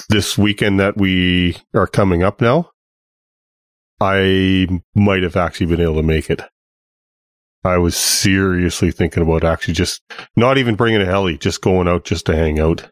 this 0.09 0.37
weekend 0.37 0.79
that 0.79 0.97
we 0.97 1.57
are 1.73 1.87
coming 1.87 2.21
up 2.23 2.41
now, 2.41 2.69
I 4.01 4.67
might 4.95 5.23
have 5.23 5.35
actually 5.35 5.67
been 5.67 5.81
able 5.81 5.95
to 5.95 6.03
make 6.03 6.29
it. 6.29 6.41
I 7.63 7.77
was 7.77 7.97
seriously 7.97 8.91
thinking 8.91 9.21
about 9.21 9.43
actually 9.43 9.73
just 9.73 10.01
not 10.35 10.57
even 10.57 10.75
bringing 10.75 11.01
a 11.01 11.05
heli, 11.05 11.37
just 11.37 11.61
going 11.61 11.87
out 11.87 12.05
just 12.05 12.25
to 12.27 12.35
hang 12.35 12.59
out. 12.59 12.89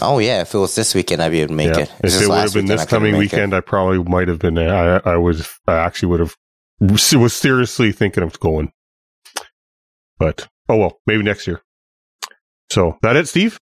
Oh 0.00 0.18
yeah, 0.18 0.42
if 0.42 0.54
it 0.54 0.58
was 0.58 0.74
this 0.74 0.94
weekend, 0.94 1.22
I'd 1.22 1.30
be 1.30 1.40
able 1.40 1.48
to 1.48 1.54
make 1.54 1.74
yeah. 1.74 1.82
it. 1.82 1.92
If 2.02 2.20
it 2.22 2.28
would 2.28 2.38
have 2.38 2.54
been 2.54 2.66
this 2.66 2.84
coming 2.84 3.16
weekend, 3.16 3.52
it. 3.52 3.56
I 3.56 3.60
probably 3.60 4.02
might 4.02 4.28
have 4.28 4.38
been. 4.38 4.58
I 4.58 5.00
I 5.04 5.16
was 5.16 5.48
I 5.66 5.74
actually 5.74 6.08
would 6.10 6.20
have 6.20 6.36
was 6.80 7.34
seriously 7.34 7.92
thinking 7.92 8.22
of 8.22 8.38
going. 8.40 8.72
But 10.18 10.48
oh 10.68 10.76
well, 10.76 11.00
maybe 11.06 11.22
next 11.22 11.46
year. 11.46 11.62
So 12.70 12.98
that 13.02 13.16
it, 13.16 13.28
Steve? 13.28 13.58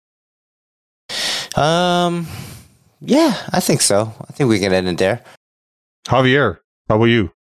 Um, 1.56 2.26
yeah, 3.00 3.36
I 3.50 3.60
think 3.60 3.82
so. 3.82 4.14
I 4.28 4.32
think 4.32 4.48
we 4.48 4.58
can 4.58 4.72
end 4.72 4.88
it 4.88 4.98
there. 4.98 5.22
Javier, 6.06 6.58
how 6.92 6.96
about 6.96 7.06
you? 7.06 7.32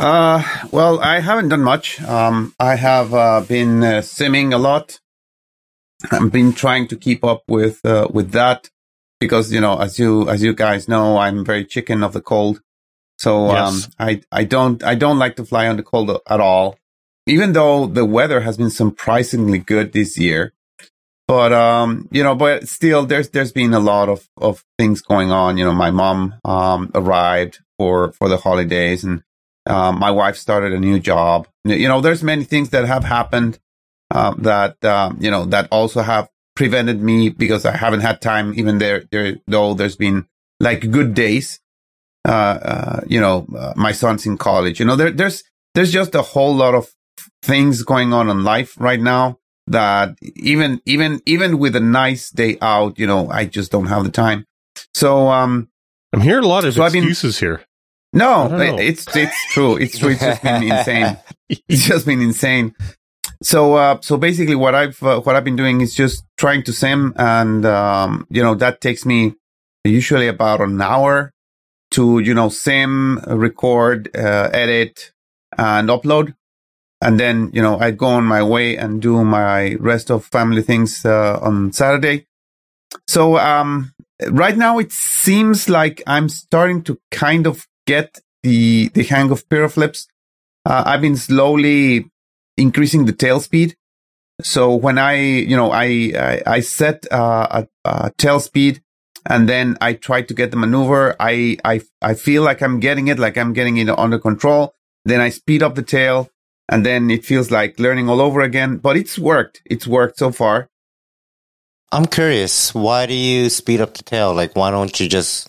Uh, 0.00 0.42
well, 0.72 0.98
I 0.98 1.20
haven't 1.20 1.48
done 1.48 1.62
much. 1.62 2.02
Um, 2.02 2.54
I 2.58 2.74
have 2.74 3.14
uh, 3.14 3.40
been 3.42 3.84
uh, 3.84 4.02
simming 4.02 4.52
a 4.52 4.58
lot. 4.58 4.98
I've 6.10 6.32
been 6.32 6.52
trying 6.52 6.88
to 6.88 6.96
keep 6.96 7.24
up 7.24 7.44
with 7.46 7.84
uh, 7.86 8.08
with 8.10 8.32
that 8.32 8.68
because 9.20 9.52
you 9.52 9.60
know, 9.60 9.78
as 9.78 10.00
you 10.00 10.28
as 10.28 10.42
you 10.42 10.54
guys 10.54 10.88
know, 10.88 11.18
I'm 11.18 11.44
very 11.44 11.64
chicken 11.64 12.02
of 12.02 12.14
the 12.14 12.20
cold. 12.20 12.60
So 13.16 13.52
yes. 13.52 13.84
um, 13.84 13.92
I 14.00 14.20
I 14.32 14.42
don't 14.42 14.82
I 14.82 14.96
don't 14.96 15.20
like 15.20 15.36
to 15.36 15.44
fly 15.44 15.68
on 15.68 15.76
the 15.76 15.84
cold 15.84 16.10
at 16.10 16.40
all. 16.40 16.78
Even 17.26 17.52
though 17.52 17.86
the 17.86 18.04
weather 18.04 18.40
has 18.40 18.56
been 18.56 18.70
surprisingly 18.70 19.58
good 19.58 19.92
this 19.92 20.18
year, 20.18 20.52
but 21.28 21.52
um, 21.52 22.08
you 22.12 22.22
know, 22.22 22.34
but 22.34 22.68
still, 22.68 23.04
there's 23.04 23.30
there's 23.30 23.52
been 23.52 23.74
a 23.74 23.80
lot 23.80 24.08
of 24.08 24.28
of 24.36 24.64
things 24.78 25.00
going 25.00 25.32
on. 25.32 25.58
You 25.58 25.64
know, 25.64 25.74
my 25.74 25.90
mom 25.90 26.34
um 26.44 26.90
arrived 26.94 27.58
for 27.78 28.12
for 28.12 28.28
the 28.28 28.36
holidays, 28.36 29.02
and 29.02 29.22
um, 29.66 29.98
my 29.98 30.10
wife 30.10 30.36
started 30.36 30.72
a 30.72 30.78
new 30.78 31.00
job. 31.00 31.48
You 31.64 31.88
know, 31.88 32.00
there's 32.00 32.22
many 32.22 32.44
things 32.44 32.70
that 32.70 32.84
have 32.84 33.02
happened 33.02 33.58
uh, 34.12 34.34
that 34.38 34.82
um, 34.84 35.18
you 35.20 35.30
know 35.30 35.46
that 35.46 35.68
also 35.72 36.02
have 36.02 36.28
prevented 36.54 37.02
me 37.02 37.28
because 37.28 37.66
I 37.66 37.76
haven't 37.76 38.00
had 38.00 38.20
time. 38.20 38.54
Even 38.56 38.78
there, 38.78 39.04
there 39.10 39.36
though, 39.48 39.74
there's 39.74 39.96
been 39.96 40.26
like 40.60 40.90
good 40.90 41.14
days. 41.14 41.60
Uh, 42.24 42.58
uh, 42.62 43.00
you 43.06 43.20
know, 43.20 43.46
uh, 43.56 43.72
my 43.76 43.92
son's 43.92 44.26
in 44.26 44.38
college. 44.38 44.78
You 44.78 44.86
know, 44.86 44.96
there, 44.96 45.10
there's 45.10 45.42
there's 45.74 45.92
just 45.92 46.14
a 46.14 46.22
whole 46.22 46.54
lot 46.54 46.74
of 46.74 46.92
things 47.42 47.82
going 47.82 48.12
on 48.12 48.28
in 48.28 48.44
life 48.44 48.80
right 48.80 49.00
now 49.00 49.38
that 49.66 50.16
even 50.22 50.80
even 50.84 51.20
even 51.26 51.58
with 51.58 51.76
a 51.76 51.80
nice 51.80 52.30
day 52.30 52.58
out, 52.60 52.98
you 52.98 53.06
know, 53.06 53.28
I 53.30 53.46
just 53.46 53.70
don't 53.72 53.86
have 53.86 54.04
the 54.04 54.10
time. 54.10 54.46
So 54.94 55.28
um, 55.28 55.68
I'm 56.12 56.20
hearing 56.20 56.44
a 56.44 56.48
lot 56.48 56.64
of 56.64 56.74
so 56.74 56.84
excuses 56.84 57.40
been, 57.40 57.48
here. 57.48 57.64
No, 58.12 58.48
it's 58.58 59.14
it's 59.14 59.52
true. 59.52 59.76
It's 59.76 59.98
true. 59.98 60.10
It's 60.10 60.20
just 60.20 60.42
been 60.42 60.62
insane. 60.62 61.18
It's 61.68 61.84
just 61.84 62.06
been 62.06 62.20
insane. 62.22 62.74
So 63.42 63.74
uh, 63.74 64.00
so 64.00 64.16
basically, 64.16 64.56
what 64.56 64.74
I've 64.74 65.00
uh, 65.02 65.20
what 65.20 65.36
I've 65.36 65.44
been 65.44 65.56
doing 65.56 65.80
is 65.80 65.94
just 65.94 66.24
trying 66.36 66.62
to 66.64 66.72
sim, 66.72 67.14
and 67.16 67.64
um, 67.64 68.26
you 68.30 68.42
know 68.42 68.54
that 68.56 68.80
takes 68.80 69.04
me 69.04 69.34
usually 69.84 70.26
about 70.26 70.60
an 70.60 70.80
hour 70.80 71.32
to 71.92 72.18
you 72.20 72.34
know 72.34 72.48
sim, 72.48 73.20
record, 73.26 74.10
uh, 74.16 74.50
edit, 74.52 75.12
and 75.56 75.88
upload, 75.88 76.34
and 77.06 77.20
then 77.20 77.50
you 77.52 77.62
know 77.62 77.78
I 77.78 77.92
go 77.92 78.08
on 78.08 78.24
my 78.24 78.42
way 78.42 78.76
and 78.76 79.00
do 79.00 79.24
my 79.24 79.74
rest 79.74 80.10
of 80.10 80.24
family 80.24 80.62
things 80.62 81.04
uh, 81.04 81.38
on 81.40 81.72
Saturday. 81.72 82.26
So 83.06 83.38
um, 83.38 83.92
right 84.28 84.56
now 84.56 84.78
it 84.78 84.90
seems 84.90 85.68
like 85.68 86.02
I'm 86.06 86.28
starting 86.28 86.82
to 86.82 86.98
kind 87.12 87.46
of 87.46 87.66
get 87.86 88.18
the 88.42 88.88
the 88.88 89.04
hang 89.04 89.30
of 89.30 89.44
flips. 89.72 90.08
Uh, 90.64 90.82
I've 90.84 91.00
been 91.00 91.16
slowly 91.16 92.10
increasing 92.56 93.06
the 93.06 93.12
tail 93.12 93.38
speed. 93.38 93.76
So 94.42 94.74
when 94.74 94.98
I, 94.98 95.14
you 95.14 95.56
know, 95.56 95.70
I 95.70 96.12
I, 96.18 96.42
I 96.56 96.60
set 96.60 97.06
uh, 97.12 97.46
a, 97.84 97.88
a, 97.88 98.10
tail 98.18 98.40
speed 98.40 98.82
and 99.30 99.48
then 99.48 99.78
I 99.80 99.92
try 99.94 100.22
to 100.22 100.34
get 100.34 100.50
the 100.50 100.56
maneuver. 100.56 101.14
I 101.20 101.56
I 101.64 101.82
I 102.02 102.14
feel 102.14 102.42
like 102.42 102.62
I'm 102.62 102.80
getting 102.80 103.06
it, 103.06 103.20
like 103.20 103.38
I'm 103.38 103.52
getting 103.52 103.76
it 103.76 103.88
under 103.88 104.18
control. 104.18 104.74
Then 105.04 105.20
I 105.20 105.30
speed 105.30 105.62
up 105.62 105.76
the 105.76 105.82
tail, 105.82 106.30
and 106.68 106.84
then 106.84 107.10
it 107.10 107.24
feels 107.24 107.50
like 107.50 107.78
learning 107.78 108.08
all 108.08 108.20
over 108.20 108.40
again. 108.40 108.78
But 108.78 108.96
it's 108.96 109.18
worked. 109.18 109.62
It's 109.64 109.86
worked 109.86 110.18
so 110.18 110.32
far. 110.32 110.68
I'm 111.92 112.06
curious. 112.06 112.74
Why 112.74 113.06
do 113.06 113.14
you 113.14 113.48
speed 113.48 113.80
up 113.80 113.94
the 113.94 114.02
tail? 114.02 114.34
Like, 114.34 114.56
why 114.56 114.70
don't 114.70 114.98
you 114.98 115.08
just 115.08 115.48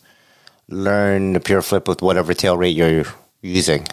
learn 0.69 1.33
the 1.33 1.39
pure 1.39 1.61
flip 1.61 1.87
with 1.87 2.01
whatever 2.01 2.33
tail 2.33 2.57
rate 2.57 2.75
you're 2.75 3.05
using. 3.41 3.87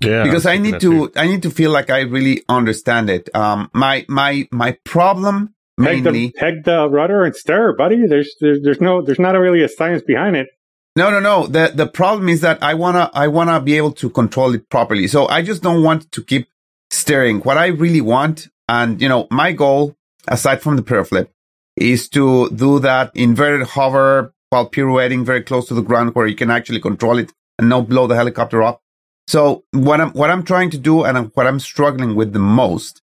Yeah, 0.00 0.24
because 0.24 0.44
I 0.44 0.58
need 0.58 0.80
to, 0.80 1.10
I 1.16 1.26
need 1.26 1.42
to 1.44 1.50
feel 1.50 1.70
like 1.70 1.88
I 1.88 2.00
really 2.00 2.42
understand 2.48 3.08
it. 3.08 3.34
Um, 3.34 3.70
my, 3.72 4.04
my, 4.08 4.46
my 4.50 4.76
problem 4.84 5.54
mainly 5.78 6.32
peg 6.32 6.32
the, 6.32 6.40
peg 6.40 6.64
the 6.64 6.88
rudder 6.90 7.24
and 7.24 7.34
steer, 7.34 7.72
buddy. 7.72 8.06
There's, 8.06 8.34
there's, 8.40 8.60
there's 8.62 8.80
no, 8.80 9.00
there's 9.00 9.18
not 9.18 9.32
really 9.32 9.62
a 9.62 9.68
science 9.68 10.02
behind 10.02 10.36
it. 10.36 10.48
No, 10.96 11.10
no, 11.10 11.20
no. 11.20 11.46
The, 11.46 11.72
the 11.74 11.86
problem 11.86 12.28
is 12.28 12.42
that 12.42 12.62
I 12.62 12.74
wanna, 12.74 13.10
I 13.14 13.28
wanna 13.28 13.60
be 13.60 13.76
able 13.76 13.92
to 13.92 14.10
control 14.10 14.54
it 14.54 14.68
properly. 14.68 15.06
So 15.06 15.28
I 15.28 15.40
just 15.40 15.62
don't 15.62 15.82
want 15.82 16.10
to 16.12 16.22
keep 16.22 16.48
steering. 16.96 17.40
What 17.40 17.58
I 17.58 17.66
really 17.66 18.00
want, 18.00 18.48
and 18.68 19.00
you 19.00 19.08
know, 19.08 19.26
my 19.30 19.52
goal, 19.52 19.94
aside 20.26 20.62
from 20.62 20.76
the 20.76 20.82
pure 20.82 21.04
flip, 21.04 21.30
is 21.76 22.08
to 22.10 22.50
do 22.50 22.78
that 22.80 23.12
inverted 23.14 23.66
hover 23.68 24.32
while 24.50 24.68
pirouetting 24.68 25.24
very 25.24 25.42
close 25.42 25.68
to 25.68 25.74
the 25.74 25.82
ground 25.82 26.14
where 26.14 26.26
you 26.26 26.34
can 26.34 26.50
actually 26.50 26.80
control 26.80 27.18
it 27.18 27.32
and 27.58 27.68
not 27.68 27.88
blow 27.88 28.06
the 28.06 28.16
helicopter 28.16 28.62
up. 28.62 28.80
So 29.28 29.64
what 29.72 30.00
I'm, 30.00 30.10
what 30.12 30.30
I'm 30.30 30.44
trying 30.44 30.70
to 30.70 30.78
do 30.78 31.04
and 31.04 31.30
what 31.34 31.46
I'm 31.46 31.60
struggling 31.60 32.14
with 32.14 32.32
the 32.32 32.38
most 32.38 33.02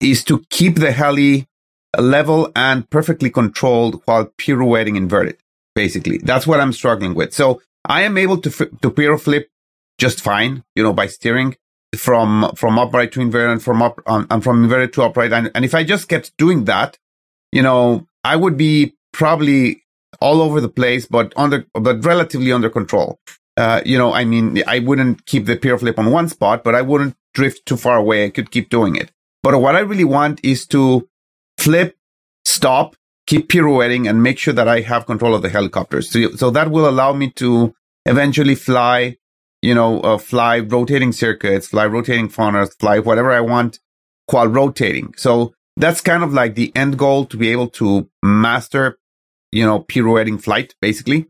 is 0.00 0.24
to 0.24 0.44
keep 0.50 0.76
the 0.76 0.92
heli 0.92 1.46
level 1.98 2.50
and 2.56 2.88
perfectly 2.90 3.30
controlled 3.30 4.02
while 4.04 4.26
pirouetting 4.38 4.96
inverted. 4.96 5.36
Basically, 5.74 6.18
that's 6.18 6.46
what 6.46 6.60
I'm 6.60 6.72
struggling 6.72 7.14
with. 7.14 7.32
So 7.32 7.62
I 7.84 8.02
am 8.02 8.18
able 8.18 8.38
to, 8.38 8.50
to 8.82 8.90
piro 8.90 9.16
flip 9.16 9.48
just 9.98 10.20
fine, 10.20 10.64
you 10.74 10.82
know, 10.82 10.92
by 10.92 11.06
steering 11.06 11.56
from, 11.96 12.52
from 12.56 12.78
upright 12.78 13.12
to 13.12 13.20
inverted 13.20 13.62
from 13.62 13.82
up, 13.82 14.00
um, 14.06 14.26
and 14.30 14.42
from 14.42 14.64
inverted 14.64 14.92
to 14.94 15.02
upright. 15.02 15.32
And, 15.32 15.50
and 15.54 15.64
if 15.64 15.74
I 15.74 15.84
just 15.84 16.08
kept 16.08 16.36
doing 16.36 16.64
that, 16.64 16.98
you 17.52 17.62
know, 17.62 18.06
I 18.24 18.36
would 18.36 18.56
be 18.56 18.94
probably 19.12 19.82
all 20.20 20.40
over 20.40 20.60
the 20.60 20.68
place, 20.68 21.06
but 21.06 21.32
under, 21.36 21.66
but 21.74 22.04
relatively 22.04 22.52
under 22.52 22.70
control. 22.70 23.18
Uh, 23.56 23.82
you 23.84 23.98
know, 23.98 24.12
I 24.14 24.24
mean, 24.24 24.62
I 24.66 24.78
wouldn't 24.78 25.26
keep 25.26 25.44
the 25.44 25.56
pure 25.56 25.76
flip 25.78 25.98
on 25.98 26.10
one 26.10 26.28
spot, 26.28 26.64
but 26.64 26.74
I 26.74 26.80
wouldn't 26.82 27.16
drift 27.34 27.66
too 27.66 27.76
far 27.76 27.96
away. 27.96 28.24
I 28.24 28.30
could 28.30 28.50
keep 28.50 28.70
doing 28.70 28.96
it. 28.96 29.10
But 29.42 29.60
what 29.60 29.76
I 29.76 29.80
really 29.80 30.04
want 30.04 30.40
is 30.42 30.66
to 30.68 31.08
flip, 31.58 31.96
stop, 32.46 32.96
keep 33.26 33.48
pirouetting 33.48 34.08
and 34.08 34.22
make 34.22 34.38
sure 34.38 34.54
that 34.54 34.68
I 34.68 34.80
have 34.80 35.06
control 35.06 35.34
of 35.34 35.42
the 35.42 35.48
helicopters. 35.48 36.10
So, 36.10 36.30
so 36.32 36.50
that 36.50 36.70
will 36.70 36.88
allow 36.88 37.12
me 37.12 37.30
to 37.32 37.74
eventually 38.06 38.54
fly, 38.54 39.18
you 39.62 39.74
know, 39.74 40.00
uh, 40.00 40.18
fly 40.18 40.58
rotating 40.58 41.12
circuits, 41.12 41.68
fly 41.68 41.86
rotating 41.86 42.28
funnels, 42.28 42.74
fly 42.74 42.98
whatever 42.98 43.30
I 43.30 43.40
want 43.40 43.78
while 44.30 44.48
rotating. 44.48 45.14
So 45.16 45.54
that's 45.76 46.00
kind 46.00 46.22
of 46.22 46.32
like 46.32 46.54
the 46.54 46.72
end 46.76 46.98
goal 46.98 47.24
to 47.26 47.36
be 47.36 47.50
able 47.50 47.68
to 47.68 48.08
master 48.22 48.98
you 49.52 49.64
know, 49.64 49.80
pirouetting 49.80 50.38
flight, 50.38 50.74
basically. 50.80 51.26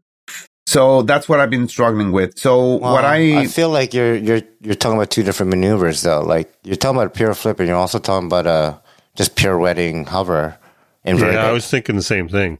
So 0.65 1.03
that's 1.03 1.29
what 1.29 1.41
I've 1.41 1.51
been 1.51 1.69
struggling 1.69 2.13
with. 2.13 2.39
So 2.39 2.77
well, 2.77 2.95
what 2.95 3.05
I 3.05 3.41
I 3.41 3.47
feel 3.47 3.69
like 3.69 3.93
you're 3.93 4.15
you're 4.15 4.41
you're 4.61 4.77
talking 4.77 4.97
about 4.97 5.11
two 5.11 5.25
different 5.25 5.51
maneuvers 5.51 6.03
though. 6.03 6.23
Like 6.23 6.55
you're 6.63 6.77
talking 6.77 6.99
about 6.99 7.15
pure 7.15 7.35
flip 7.35 7.59
and 7.59 7.69
you're 7.69 7.77
also 7.77 7.99
talking 7.99 8.29
about 8.29 8.47
uh 8.47 8.79
just 9.17 9.35
pirouetting 9.35 10.07
hover 10.07 10.57
inverted. 11.05 11.35
Yeah, 11.35 11.49
I 11.49 11.53
was 11.53 11.69
thinking 11.69 11.97
the 11.97 12.03
same 12.03 12.29
thing. 12.29 12.59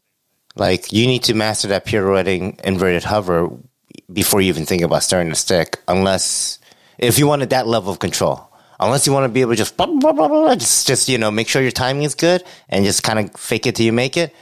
Like 0.55 0.91
you 0.91 1.07
need 1.07 1.23
to 1.23 1.33
master 1.33 1.69
that 1.69 1.85
pirouetting 1.85 2.59
inverted 2.63 3.05
hover 3.05 3.49
before 4.13 4.41
you 4.41 4.49
even 4.49 4.65
think 4.65 4.81
about 4.81 5.03
starting 5.03 5.29
to 5.29 5.35
stick, 5.35 5.79
unless 5.87 6.59
if 6.97 7.19
you 7.19 7.27
wanted 7.27 7.49
that 7.49 7.67
level 7.67 7.91
of 7.91 7.99
control. 7.99 8.49
Unless 8.79 9.07
you 9.07 9.13
want 9.13 9.23
to 9.23 9.29
be 9.29 9.39
able 9.39 9.51
to 9.51 9.55
just 9.55 9.77
blah, 9.77 9.85
blah, 9.85 10.11
blah, 10.11 10.55
just 10.55 10.87
just 10.87 11.07
you 11.07 11.17
know 11.17 11.31
make 11.31 11.47
sure 11.47 11.61
your 11.61 11.71
timing 11.71 12.03
is 12.03 12.15
good 12.15 12.43
and 12.67 12.83
just 12.83 13.01
kind 13.01 13.19
of 13.19 13.39
fake 13.39 13.65
it 13.65 13.75
till 13.75 13.85
you 13.85 13.93
make 13.93 14.17
it 14.17 14.33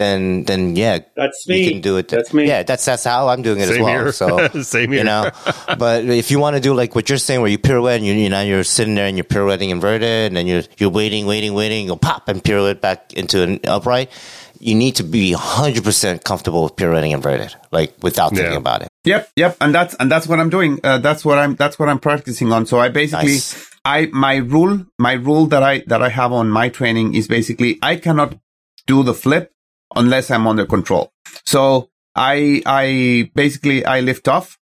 then 0.00 0.44
then 0.44 0.76
yeah, 0.76 1.00
that's 1.14 1.46
me. 1.46 1.62
You 1.62 1.70
can 1.72 1.80
do 1.82 1.98
it. 1.98 2.08
That's 2.08 2.32
me. 2.32 2.46
Yeah, 2.46 2.62
that's 2.62 2.86
that's 2.86 3.04
how 3.04 3.28
I'm 3.28 3.42
doing 3.42 3.60
it 3.60 3.66
Same 3.66 3.76
as 3.76 3.82
well. 3.82 4.02
Here. 4.04 4.12
So 4.12 4.48
Same 4.62 4.92
here. 4.92 5.00
You 5.00 5.04
know, 5.04 5.30
but 5.78 6.06
if 6.06 6.30
you 6.30 6.38
want 6.38 6.56
to 6.56 6.60
do 6.60 6.72
like 6.72 6.94
what 6.94 7.10
you're 7.10 7.18
saying, 7.18 7.42
where 7.42 7.50
you 7.50 7.58
pirouette 7.58 7.96
and 7.96 8.06
you, 8.06 8.14
you 8.14 8.30
know 8.30 8.40
you're 8.40 8.64
sitting 8.64 8.94
there 8.94 9.06
and 9.06 9.16
you're 9.16 9.24
pirouetting 9.24 9.68
inverted, 9.68 10.28
and 10.28 10.36
then 10.36 10.46
you're 10.46 10.62
you're 10.78 10.90
waiting, 10.90 11.26
waiting, 11.26 11.52
waiting, 11.52 11.84
you'll 11.84 11.98
pop 11.98 12.28
and 12.28 12.42
pirouette 12.42 12.80
back 12.80 13.12
into 13.12 13.42
an 13.42 13.60
upright. 13.64 14.10
You 14.58 14.74
need 14.74 14.96
to 14.96 15.04
be 15.04 15.32
100% 15.32 16.22
comfortable 16.22 16.64
with 16.64 16.76
pirouetting 16.76 17.12
inverted, 17.12 17.54
like 17.70 17.94
without 18.02 18.30
thinking 18.30 18.52
yeah. 18.52 18.58
about 18.58 18.82
it. 18.82 18.89
Yep, 19.04 19.30
yep, 19.36 19.56
and 19.60 19.74
that's 19.74 19.94
and 19.94 20.10
that's 20.10 20.26
what 20.26 20.40
I'm 20.40 20.50
doing. 20.50 20.78
Uh, 20.84 20.98
that's 20.98 21.24
what 21.24 21.38
I'm 21.38 21.54
that's 21.56 21.78
what 21.78 21.88
I'm 21.88 21.98
practicing 21.98 22.52
on. 22.52 22.66
So 22.66 22.78
I 22.78 22.90
basically 22.90 23.32
nice. 23.32 23.70
I 23.84 24.06
my 24.12 24.36
rule 24.36 24.84
my 24.98 25.14
rule 25.14 25.46
that 25.46 25.62
I 25.62 25.84
that 25.86 26.02
I 26.02 26.10
have 26.10 26.32
on 26.32 26.50
my 26.50 26.68
training 26.68 27.14
is 27.14 27.26
basically 27.26 27.78
I 27.80 27.96
cannot 27.96 28.38
do 28.86 29.02
the 29.02 29.14
flip 29.14 29.52
unless 29.94 30.30
I'm 30.30 30.46
under 30.46 30.66
control. 30.66 31.12
So 31.46 31.88
I, 32.14 32.62
I 32.66 33.30
basically, 33.34 33.84
I 33.84 34.00
lift 34.00 34.28
off 34.28 34.58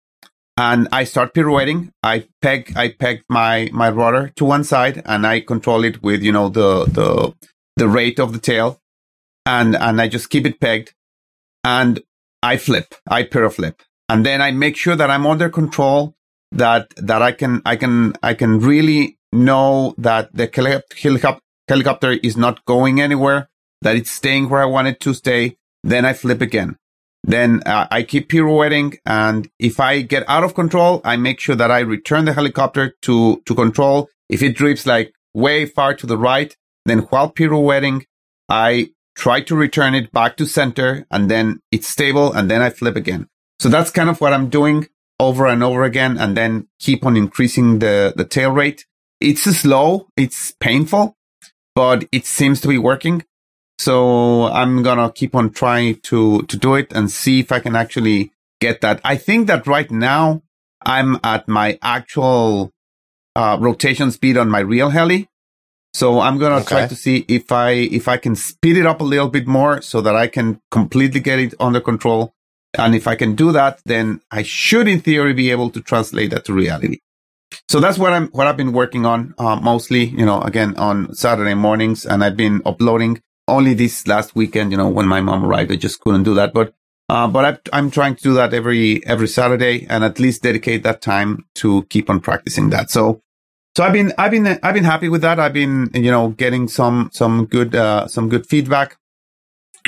and 0.56 0.88
I 0.92 1.04
start 1.04 1.34
pirouetting. 1.34 1.92
I 2.02 2.28
peg, 2.40 2.72
I 2.76 2.88
peg 2.90 3.22
my, 3.28 3.68
my 3.72 3.90
rudder 3.90 4.32
to 4.36 4.44
one 4.44 4.64
side 4.64 5.02
and 5.04 5.26
I 5.26 5.40
control 5.40 5.84
it 5.84 6.02
with, 6.02 6.22
you 6.22 6.32
know, 6.32 6.48
the, 6.48 6.84
the, 6.86 7.34
the 7.76 7.88
rate 7.88 8.20
of 8.20 8.32
the 8.32 8.38
tail 8.38 8.80
and, 9.46 9.74
and 9.76 10.00
I 10.00 10.08
just 10.08 10.30
keep 10.30 10.46
it 10.46 10.60
pegged 10.60 10.94
and 11.64 12.00
I 12.42 12.56
flip, 12.56 12.94
I 13.08 13.24
piro 13.24 13.50
flip 13.50 13.82
and 14.08 14.26
then 14.26 14.42
I 14.42 14.50
make 14.50 14.76
sure 14.76 14.96
that 14.96 15.10
I'm 15.10 15.26
under 15.26 15.48
control 15.48 16.14
that, 16.52 16.92
that 16.96 17.22
I 17.22 17.32
can, 17.32 17.62
I 17.64 17.76
can, 17.76 18.14
I 18.22 18.34
can 18.34 18.60
really 18.60 19.18
know 19.32 19.94
that 19.98 20.34
the 20.34 20.48
helicopter, 21.66 22.12
is 22.12 22.36
not 22.36 22.64
going 22.66 23.00
anywhere, 23.00 23.48
that 23.80 23.96
it's 23.96 24.10
staying 24.10 24.48
where 24.48 24.62
I 24.62 24.66
want 24.66 24.88
it 24.88 25.00
to 25.00 25.14
stay. 25.14 25.56
Then 25.82 26.04
I 26.04 26.12
flip 26.12 26.40
again. 26.40 26.76
Then 27.24 27.62
uh, 27.66 27.86
I 27.90 28.02
keep 28.02 28.28
pirouetting. 28.28 28.98
And 29.06 29.48
if 29.58 29.80
I 29.80 30.02
get 30.02 30.28
out 30.28 30.44
of 30.44 30.54
control, 30.54 31.00
I 31.04 31.16
make 31.16 31.40
sure 31.40 31.56
that 31.56 31.70
I 31.70 31.80
return 31.80 32.24
the 32.24 32.32
helicopter 32.32 32.94
to, 33.02 33.42
to 33.44 33.54
control. 33.54 34.08
If 34.28 34.42
it 34.42 34.56
drifts 34.56 34.86
like 34.86 35.12
way 35.34 35.66
far 35.66 35.94
to 35.94 36.06
the 36.06 36.18
right, 36.18 36.54
then 36.84 37.00
while 37.10 37.30
pirouetting, 37.30 38.04
I 38.48 38.90
try 39.14 39.40
to 39.42 39.56
return 39.56 39.94
it 39.94 40.12
back 40.12 40.36
to 40.36 40.46
center 40.46 41.06
and 41.10 41.30
then 41.30 41.60
it's 41.70 41.88
stable 41.88 42.32
and 42.32 42.50
then 42.50 42.62
I 42.62 42.70
flip 42.70 42.96
again. 42.96 43.28
So 43.58 43.68
that's 43.68 43.90
kind 43.90 44.08
of 44.08 44.20
what 44.20 44.32
I'm 44.32 44.48
doing 44.48 44.88
over 45.20 45.46
and 45.46 45.62
over 45.62 45.84
again 45.84 46.18
and 46.18 46.36
then 46.36 46.68
keep 46.80 47.06
on 47.06 47.16
increasing 47.16 47.78
the, 47.78 48.12
the 48.16 48.24
tail 48.24 48.50
rate. 48.50 48.86
It's 49.20 49.42
slow. 49.42 50.08
It's 50.16 50.52
painful, 50.52 51.16
but 51.74 52.04
it 52.10 52.26
seems 52.26 52.60
to 52.62 52.68
be 52.68 52.78
working. 52.78 53.24
So 53.78 54.46
I'm 54.46 54.82
going 54.82 54.98
to 54.98 55.12
keep 55.12 55.34
on 55.34 55.50
trying 55.50 55.96
to, 56.02 56.42
to 56.42 56.56
do 56.56 56.74
it 56.74 56.92
and 56.92 57.10
see 57.10 57.40
if 57.40 57.52
I 57.52 57.60
can 57.60 57.76
actually 57.76 58.32
get 58.60 58.80
that. 58.80 59.00
I 59.04 59.16
think 59.16 59.46
that 59.46 59.66
right 59.66 59.90
now 59.90 60.42
I'm 60.84 61.18
at 61.22 61.48
my 61.48 61.78
actual 61.82 62.72
uh, 63.34 63.56
rotation 63.60 64.10
speed 64.10 64.36
on 64.36 64.48
my 64.48 64.60
real 64.60 64.90
heli. 64.90 65.28
So 65.94 66.20
I'm 66.20 66.38
going 66.38 66.52
to 66.52 66.62
okay. 66.62 66.68
try 66.68 66.86
to 66.86 66.96
see 66.96 67.24
if 67.28 67.52
I, 67.52 67.70
if 67.70 68.08
I 68.08 68.16
can 68.16 68.34
speed 68.34 68.76
it 68.76 68.86
up 68.86 69.00
a 69.00 69.04
little 69.04 69.28
bit 69.28 69.46
more 69.46 69.82
so 69.82 70.00
that 70.00 70.16
I 70.16 70.26
can 70.26 70.60
completely 70.70 71.20
get 71.20 71.38
it 71.38 71.54
under 71.60 71.80
control. 71.80 72.34
And 72.78 72.94
if 72.94 73.06
I 73.06 73.16
can 73.16 73.34
do 73.34 73.52
that, 73.52 73.80
then 73.84 74.20
I 74.30 74.42
should 74.42 74.88
in 74.88 75.00
theory 75.00 75.34
be 75.34 75.50
able 75.50 75.70
to 75.70 75.80
translate 75.80 76.30
that 76.30 76.44
to 76.46 76.54
reality. 76.54 76.98
So 77.68 77.80
that's 77.80 77.98
what 77.98 78.12
I'm, 78.12 78.28
what 78.28 78.46
I've 78.46 78.56
been 78.56 78.72
working 78.72 79.04
on, 79.04 79.34
uh, 79.38 79.56
mostly, 79.56 80.04
you 80.04 80.24
know, 80.24 80.40
again 80.40 80.74
on 80.76 81.14
Saturday 81.14 81.54
mornings 81.54 82.06
and 82.06 82.24
I've 82.24 82.36
been 82.36 82.62
uploading 82.64 83.20
only 83.46 83.74
this 83.74 84.06
last 84.06 84.34
weekend, 84.34 84.70
you 84.70 84.78
know, 84.78 84.88
when 84.88 85.06
my 85.06 85.20
mom 85.20 85.44
arrived, 85.44 85.70
I 85.72 85.76
just 85.76 86.00
couldn't 86.00 86.22
do 86.22 86.34
that. 86.34 86.54
But, 86.54 86.72
uh, 87.08 87.28
but 87.28 87.60
I, 87.72 87.78
am 87.78 87.90
trying 87.90 88.14
to 88.16 88.22
do 88.22 88.34
that 88.34 88.54
every, 88.54 89.04
every 89.06 89.28
Saturday 89.28 89.86
and 89.90 90.02
at 90.02 90.18
least 90.18 90.42
dedicate 90.42 90.82
that 90.84 91.02
time 91.02 91.44
to 91.56 91.82
keep 91.90 92.08
on 92.08 92.20
practicing 92.20 92.70
that. 92.70 92.90
So, 92.90 93.20
so 93.76 93.84
I've 93.84 93.92
been, 93.92 94.12
I've 94.16 94.30
been, 94.30 94.46
I've 94.62 94.74
been 94.74 94.84
happy 94.84 95.08
with 95.08 95.22
that. 95.22 95.38
I've 95.38 95.52
been, 95.52 95.90
you 95.94 96.10
know, 96.10 96.28
getting 96.30 96.68
some, 96.68 97.10
some 97.12 97.46
good, 97.46 97.74
uh, 97.74 98.06
some 98.06 98.28
good 98.28 98.46
feedback 98.46 98.96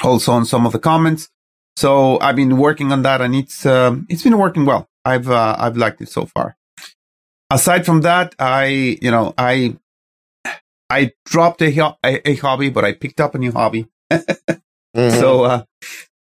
also 0.03 0.33
on 0.33 0.45
some 0.45 0.67
of 0.67 0.73
the 0.73 0.79
comments. 0.79 1.29
So 1.77 2.21
I've 2.21 2.37
been 2.37 2.57
working 2.57 2.93
on 2.93 3.03
that 3.03 3.21
and 3.21 3.35
it's, 3.35 3.67
uh, 3.67 3.97
it's 4.09 4.23
been 4.23 4.39
working 4.39 4.65
well. 4.65 4.89
I've, 5.05 5.29
uh, 5.29 5.57
I've 5.59 5.77
liked 5.77 6.01
it 6.01 6.09
so 6.09 6.27
far. 6.27 6.57
Aside 7.51 7.85
from 7.85 8.03
that, 8.03 8.35
I, 8.39 8.99
you 9.03 9.11
know, 9.11 9.35
I, 9.37 9.77
I 10.89 11.13
dropped 11.25 11.63
a, 11.63 11.97
a, 12.05 12.31
a 12.31 12.35
hobby, 12.37 12.71
but 12.71 12.85
I 12.85 12.93
picked 12.93 13.21
up 13.21 13.35
a 13.35 13.39
new 13.39 13.53
hobby. 13.53 13.89
mm-hmm. 14.13 15.21
So, 15.21 15.45
uh, 15.45 15.65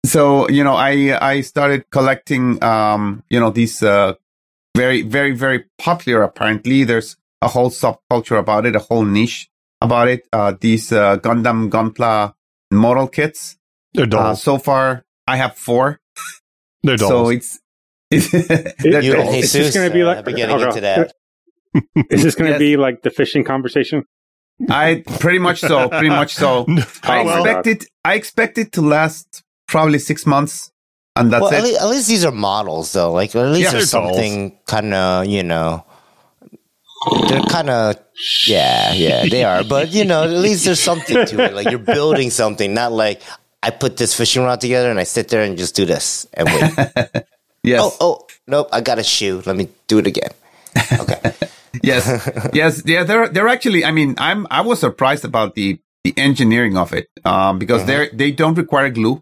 so, 0.05 0.49
you 0.49 0.63
know, 0.63 0.75
I, 0.75 1.17
I 1.21 1.41
started 1.41 1.89
collecting, 1.89 2.63
um, 2.63 3.23
you 3.29 3.39
know, 3.39 3.49
these, 3.49 3.81
uh, 3.83 4.13
very, 4.75 5.01
very, 5.01 5.31
very 5.33 5.65
popular. 5.77 6.21
Apparently 6.23 6.83
there's 6.83 7.17
a 7.41 7.47
whole 7.47 7.69
subculture 7.69 8.37
about 8.37 8.65
it, 8.65 8.75
a 8.75 8.79
whole 8.79 9.05
niche 9.05 9.49
about 9.81 10.07
it. 10.07 10.27
Uh, 10.31 10.53
these, 10.59 10.91
uh, 10.91 11.17
Gundam 11.17 11.69
Gunpla 11.69 12.33
model 12.71 13.07
kits. 13.07 13.57
They're 13.93 14.05
dolls. 14.05 14.39
Uh, 14.39 14.41
so 14.41 14.57
far 14.57 15.03
I 15.31 15.37
have 15.37 15.55
four. 15.55 15.99
They're 16.83 16.97
dolls. 16.97 17.09
So 17.09 17.29
it's, 17.29 17.59
it's, 18.11 18.83
you 18.83 19.15
and 19.15 19.29
Jesus, 19.31 19.73
going 19.73 19.89
to 19.89 19.93
be 19.93 20.03
like, 20.03 20.17
uh, 20.17 20.21
beginning 20.23 20.59
into 20.59 20.81
that. 20.81 21.13
Is 22.09 22.23
this 22.23 22.35
going 22.35 22.47
to 22.47 22.51
yes. 22.51 22.59
be 22.59 22.75
like 22.75 23.01
the 23.03 23.09
fishing 23.09 23.45
conversation? 23.45 24.03
I 24.69 25.03
pretty 25.19 25.39
much 25.39 25.61
so, 25.61 25.87
pretty 25.89 26.09
much 26.09 26.35
so. 26.35 26.65
I 27.03 27.23
well, 27.23 27.45
expect 27.45 27.67
it. 27.67 27.85
I 28.03 28.15
expect 28.15 28.57
it 28.57 28.73
to 28.73 28.81
last 28.81 29.43
probably 29.67 29.99
six 29.99 30.25
months, 30.25 30.71
and 31.15 31.31
that's 31.31 31.41
well, 31.41 31.53
it. 31.53 31.57
At 31.57 31.63
least, 31.63 31.81
at 31.81 31.87
least, 31.87 32.07
these 32.09 32.25
are 32.25 32.31
models, 32.31 32.91
though. 32.91 33.13
Like 33.13 33.33
at 33.35 33.47
least 33.47 33.61
yeah, 33.61 33.71
there's 33.71 33.89
something 33.89 34.59
kind 34.67 34.93
of 34.93 35.25
you 35.27 35.43
know. 35.43 35.85
They're 37.27 37.41
kind 37.41 37.69
of 37.69 37.95
yeah, 38.45 38.93
yeah, 38.93 39.25
they 39.27 39.43
are. 39.43 39.63
But 39.63 39.89
you 39.89 40.05
know, 40.05 40.23
at 40.23 40.29
least 40.29 40.65
there's 40.65 40.79
something 40.79 41.25
to 41.25 41.43
it. 41.43 41.53
Like 41.55 41.69
you're 41.71 41.79
building 41.79 42.29
something, 42.29 42.73
not 42.73 42.91
like 42.91 43.21
I 43.63 43.69
put 43.69 43.97
this 43.97 44.15
fishing 44.15 44.43
rod 44.43 44.61
together 44.61 44.89
and 44.89 44.99
I 44.99 45.03
sit 45.03 45.27
there 45.29 45.43
and 45.43 45.57
just 45.57 45.75
do 45.75 45.85
this 45.85 46.27
and 46.33 46.47
wait. 46.47 47.25
yes. 47.63 47.81
Oh, 47.81 47.95
oh, 47.99 48.27
nope. 48.47 48.69
I 48.71 48.81
got 48.81 48.99
a 48.99 49.03
shoe. 49.03 49.41
Let 49.45 49.55
me 49.55 49.69
do 49.87 49.99
it 49.99 50.07
again. 50.07 50.31
Okay 50.99 51.33
yes, 51.83 52.29
yes, 52.53 52.83
yeah. 52.85 53.03
They're 53.03 53.27
they're 53.29 53.47
actually. 53.47 53.85
I 53.85 53.91
mean, 53.91 54.15
I'm 54.17 54.47
I 54.51 54.61
was 54.61 54.79
surprised 54.79 55.25
about 55.25 55.55
the 55.55 55.79
the 56.03 56.13
engineering 56.17 56.77
of 56.77 56.93
it 56.93 57.09
um, 57.23 57.59
because 57.59 57.81
mm-hmm. 57.83 58.17
they 58.17 58.29
they 58.29 58.31
don't 58.31 58.55
require 58.55 58.89
glue. 58.89 59.21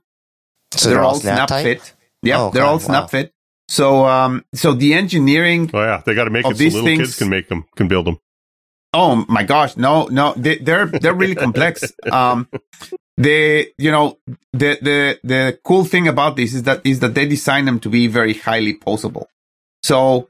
So 0.72 0.90
they're, 0.90 0.98
they're 0.98 1.04
all 1.04 1.16
snap, 1.16 1.50
snap 1.50 1.64
fit. 1.64 1.94
Yeah, 2.22 2.42
oh, 2.42 2.50
they're 2.52 2.64
all 2.64 2.80
snap 2.80 3.04
wow. 3.04 3.08
fit. 3.08 3.34
So 3.68 4.06
um, 4.06 4.46
so 4.54 4.74
the 4.74 4.94
engineering. 4.94 5.70
Oh 5.74 5.82
yeah, 5.82 6.02
they 6.06 6.16
got 6.16 6.26
to 6.26 6.32
make 6.32 6.46
it 6.46 6.58
so 6.58 6.64
little 6.64 6.84
things, 6.84 7.00
kids 7.00 7.18
can 7.18 7.30
make 7.30 7.50
them, 7.50 7.66
can 7.76 7.88
build 7.88 8.08
them. 8.08 8.20
Oh 8.94 9.24
my 9.30 9.44
gosh, 9.44 9.78
no, 9.78 10.06
no, 10.06 10.34
they, 10.36 10.58
they're 10.58 10.88
they're 10.88 11.14
really 11.14 11.36
complex. 11.36 11.84
Um, 12.12 12.48
they, 13.20 13.74
you 13.78 13.92
know, 13.92 14.18
the 14.54 14.80
the 14.82 15.20
the 15.24 15.60
cool 15.64 15.84
thing 15.84 16.08
about 16.08 16.38
this 16.38 16.54
is 16.54 16.64
that 16.64 16.82
is 16.86 17.02
that 17.02 17.14
they 17.14 17.28
design 17.28 17.66
them 17.66 17.80
to 17.82 17.90
be 17.90 18.08
very 18.08 18.34
highly 18.34 18.74
posable. 18.76 19.26
So 19.84 20.30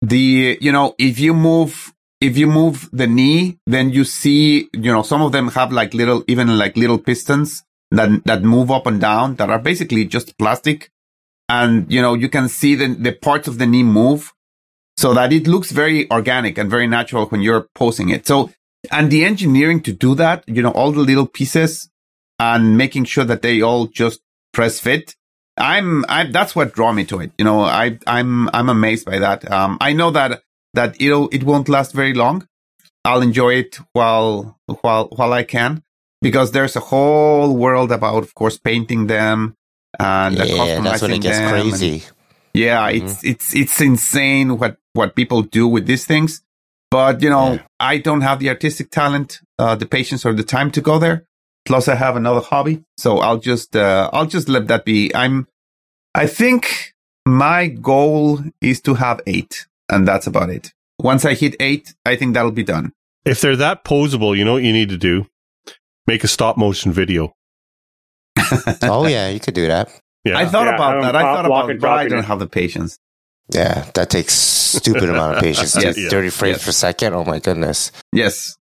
the 0.00 0.56
you 0.60 0.70
know 0.70 0.94
if 0.98 1.18
you 1.18 1.34
move 1.34 1.92
if 2.20 2.38
you 2.38 2.46
move 2.46 2.88
the 2.92 3.06
knee 3.06 3.58
then 3.66 3.90
you 3.90 4.04
see 4.04 4.68
you 4.72 4.92
know 4.92 5.02
some 5.02 5.22
of 5.22 5.32
them 5.32 5.48
have 5.48 5.72
like 5.72 5.92
little 5.94 6.22
even 6.28 6.56
like 6.56 6.76
little 6.76 6.98
pistons 6.98 7.64
that 7.90 8.24
that 8.24 8.42
move 8.42 8.70
up 8.70 8.86
and 8.86 9.00
down 9.00 9.34
that 9.36 9.50
are 9.50 9.58
basically 9.58 10.04
just 10.04 10.38
plastic 10.38 10.90
and 11.48 11.90
you 11.92 12.00
know 12.00 12.14
you 12.14 12.28
can 12.28 12.48
see 12.48 12.76
the, 12.76 12.86
the 12.94 13.12
parts 13.12 13.48
of 13.48 13.58
the 13.58 13.66
knee 13.66 13.82
move 13.82 14.32
so 14.96 15.14
that 15.14 15.32
it 15.32 15.48
looks 15.48 15.72
very 15.72 16.08
organic 16.10 16.58
and 16.58 16.70
very 16.70 16.86
natural 16.86 17.26
when 17.26 17.42
you're 17.42 17.66
posing 17.74 18.10
it 18.10 18.24
so 18.26 18.50
and 18.92 19.10
the 19.10 19.24
engineering 19.24 19.80
to 19.80 19.92
do 19.92 20.14
that 20.14 20.44
you 20.46 20.62
know 20.62 20.70
all 20.70 20.92
the 20.92 21.00
little 21.00 21.26
pieces 21.26 21.90
and 22.38 22.76
making 22.76 23.04
sure 23.04 23.24
that 23.24 23.42
they 23.42 23.60
all 23.60 23.86
just 23.86 24.20
press 24.52 24.80
fit 24.80 25.14
I'm, 25.58 26.04
I, 26.08 26.24
that's 26.24 26.54
what 26.54 26.72
draw 26.72 26.92
me 26.92 27.04
to 27.06 27.20
it. 27.20 27.32
You 27.38 27.44
know, 27.44 27.60
I, 27.60 27.98
I'm, 28.06 28.48
I'm 28.54 28.68
amazed 28.68 29.06
by 29.06 29.18
that. 29.18 29.50
Um, 29.50 29.78
I 29.80 29.92
know 29.92 30.10
that, 30.12 30.42
that 30.74 31.00
it'll, 31.00 31.28
it 31.28 31.44
won't 31.44 31.68
last 31.68 31.92
very 31.92 32.14
long. 32.14 32.46
I'll 33.04 33.22
enjoy 33.22 33.54
it 33.54 33.78
while, 33.92 34.58
while, 34.82 35.08
while 35.16 35.32
I 35.32 35.42
can 35.42 35.82
because 36.20 36.52
there's 36.52 36.76
a 36.76 36.80
whole 36.80 37.56
world 37.56 37.92
about, 37.92 38.22
of 38.22 38.34
course, 38.34 38.58
painting 38.58 39.06
them 39.06 39.54
and 39.98 40.36
yeah, 40.36 40.80
that's 40.80 41.02
when 41.02 41.12
it 41.12 41.22
gets 41.22 41.38
crazy. 41.38 41.92
And, 41.92 42.12
yeah, 42.54 42.90
mm-hmm. 42.90 43.06
it's, 43.06 43.24
it's, 43.24 43.54
it's 43.54 43.80
insane 43.80 44.58
what, 44.58 44.76
what 44.92 45.16
people 45.16 45.42
do 45.42 45.66
with 45.68 45.86
these 45.86 46.06
things. 46.06 46.42
But, 46.90 47.22
you 47.22 47.30
know, 47.30 47.54
yeah. 47.54 47.62
I 47.78 47.98
don't 47.98 48.22
have 48.22 48.38
the 48.38 48.48
artistic 48.48 48.90
talent, 48.90 49.40
uh, 49.58 49.74
the 49.74 49.86
patience 49.86 50.24
or 50.24 50.32
the 50.32 50.42
time 50.42 50.70
to 50.72 50.80
go 50.80 50.98
there. 50.98 51.24
Plus, 51.68 51.86
I 51.86 51.96
have 51.96 52.16
another 52.16 52.40
hobby, 52.40 52.82
so 52.96 53.18
I'll 53.18 53.36
just 53.36 53.76
uh, 53.76 54.08
I'll 54.10 54.24
just 54.24 54.48
let 54.48 54.68
that 54.68 54.86
be. 54.86 55.14
I'm. 55.14 55.46
I 56.14 56.26
think 56.26 56.94
my 57.26 57.66
goal 57.66 58.40
is 58.62 58.80
to 58.80 58.94
have 58.94 59.20
eight, 59.26 59.66
and 59.90 60.08
that's 60.08 60.26
about 60.26 60.48
it. 60.48 60.72
Once 60.98 61.26
I 61.26 61.34
hit 61.34 61.56
eight, 61.60 61.94
I 62.06 62.16
think 62.16 62.32
that'll 62.32 62.52
be 62.52 62.62
done. 62.62 62.94
If 63.26 63.42
they're 63.42 63.54
that 63.56 63.84
posable, 63.84 64.34
you 64.34 64.46
know 64.46 64.54
what 64.54 64.62
you 64.62 64.72
need 64.72 64.88
to 64.88 64.96
do? 64.96 65.26
Make 66.06 66.24
a 66.24 66.28
stop 66.28 66.56
motion 66.56 66.90
video. 66.90 67.34
oh 68.82 69.06
yeah, 69.06 69.28
you 69.28 69.38
could 69.38 69.52
do 69.52 69.66
that. 69.66 69.90
Yeah, 70.24 70.38
I 70.38 70.46
thought 70.46 70.68
yeah, 70.68 70.74
about 70.74 71.02
that. 71.02 71.16
I 71.16 71.20
thought 71.20 71.44
about 71.44 71.68
it, 71.68 71.80
but 71.82 71.90
I 71.90 72.08
don't 72.08 72.24
have 72.24 72.38
the 72.38 72.46
patience. 72.46 72.98
Yeah, 73.52 73.90
that 73.92 74.08
takes 74.08 74.32
stupid 74.32 75.10
amount 75.10 75.36
of 75.36 75.42
patience. 75.42 75.76
yes. 75.82 75.98
Thirty 76.08 76.30
frames 76.30 76.58
yes. 76.58 76.64
per 76.64 76.72
second. 76.72 77.12
Oh 77.12 77.26
my 77.26 77.40
goodness. 77.40 77.92
Yes, 78.10 78.56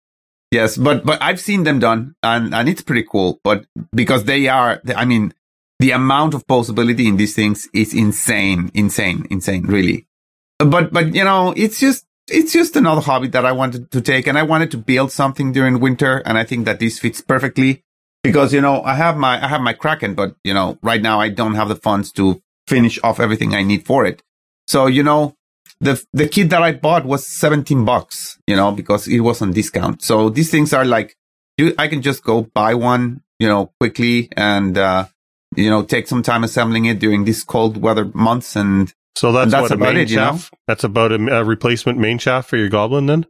Yes, 0.51 0.77
but 0.77 1.05
but 1.05 1.21
I've 1.21 1.41
seen 1.41 1.63
them 1.63 1.79
done, 1.79 2.15
and 2.23 2.53
and 2.55 2.69
it's 2.69 2.81
pretty 2.81 3.03
cool. 3.03 3.39
But 3.43 3.65
because 3.93 4.23
they 4.23 4.47
are, 4.47 4.81
I 4.95 5.03
mean, 5.03 5.33
the 5.79 5.91
amount 5.91 6.33
of 6.33 6.47
possibility 6.47 7.07
in 7.07 7.17
these 7.17 7.35
things 7.35 7.67
is 7.73 7.93
insane, 7.93 8.71
insane, 8.73 9.27
insane, 9.29 9.63
really. 9.63 10.07
But 10.59 10.93
but 10.93 11.13
you 11.13 11.23
know, 11.23 11.53
it's 11.57 11.79
just 11.79 12.05
it's 12.29 12.53
just 12.53 12.75
another 12.75 13.01
hobby 13.01 13.27
that 13.29 13.45
I 13.45 13.51
wanted 13.51 13.91
to 13.91 14.01
take, 14.01 14.25
and 14.25 14.37
I 14.37 14.43
wanted 14.43 14.71
to 14.71 14.77
build 14.77 15.11
something 15.11 15.51
during 15.51 15.81
winter, 15.81 16.21
and 16.25 16.37
I 16.37 16.45
think 16.45 16.65
that 16.65 16.79
this 16.79 16.97
fits 16.97 17.19
perfectly 17.19 17.83
because 18.23 18.53
you 18.53 18.61
know 18.61 18.81
I 18.83 18.95
have 18.95 19.17
my 19.17 19.43
I 19.43 19.47
have 19.47 19.61
my 19.61 19.73
Kraken, 19.73 20.15
but 20.15 20.35
you 20.45 20.53
know 20.53 20.77
right 20.81 21.01
now 21.01 21.19
I 21.19 21.27
don't 21.27 21.55
have 21.55 21.67
the 21.67 21.75
funds 21.75 22.11
to 22.13 22.41
finish 22.67 22.99
off 23.03 23.19
everything 23.19 23.53
I 23.53 23.63
need 23.63 23.85
for 23.85 24.05
it. 24.05 24.23
So 24.67 24.87
you 24.87 25.03
know 25.03 25.35
the 25.79 26.03
the 26.13 26.27
kit 26.27 26.49
that 26.49 26.61
I 26.61 26.71
bought 26.73 27.05
was 27.05 27.25
17 27.27 27.85
bucks, 27.85 28.39
you 28.47 28.55
know, 28.55 28.71
because 28.71 29.07
it 29.07 29.19
was 29.19 29.41
on 29.41 29.51
discount. 29.51 30.01
So 30.01 30.29
these 30.29 30.49
things 30.51 30.73
are 30.73 30.85
like 30.85 31.15
you 31.57 31.73
I 31.77 31.87
can 31.87 32.01
just 32.01 32.23
go 32.23 32.41
buy 32.53 32.73
one, 32.73 33.21
you 33.39 33.47
know, 33.47 33.71
quickly 33.79 34.29
and 34.35 34.77
uh 34.77 35.05
you 35.55 35.69
know 35.69 35.83
take 35.83 36.07
some 36.07 36.23
time 36.23 36.43
assembling 36.43 36.85
it 36.85 36.99
during 36.99 37.23
these 37.25 37.43
cold 37.43 37.77
weather 37.77 38.05
months 38.13 38.55
and 38.55 38.93
So 39.15 39.31
that's, 39.31 39.43
And 39.45 39.53
that's 39.53 39.61
what 39.61 39.71
a 39.71 39.75
about 39.75 39.95
it, 39.97 40.09
you 40.09 40.17
know? 40.17 40.39
That's 40.67 40.83
about 40.83 41.11
a, 41.11 41.39
a 41.39 41.43
replacement 41.43 41.97
main 41.99 42.17
shaft 42.19 42.49
for 42.49 42.57
your 42.57 42.69
goblin 42.69 43.05
then. 43.07 43.25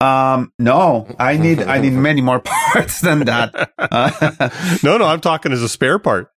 um 0.00 0.52
no, 0.58 1.06
I 1.18 1.36
need 1.36 1.60
I 1.60 1.78
need 1.80 1.92
many 2.08 2.20
more 2.20 2.40
parts 2.44 3.00
than 3.00 3.20
that. 3.26 3.72
Uh, 3.78 4.50
no, 4.82 4.98
no, 4.98 5.04
I'm 5.06 5.20
talking 5.20 5.52
as 5.52 5.62
a 5.62 5.68
spare 5.68 5.98
part. 5.98 6.30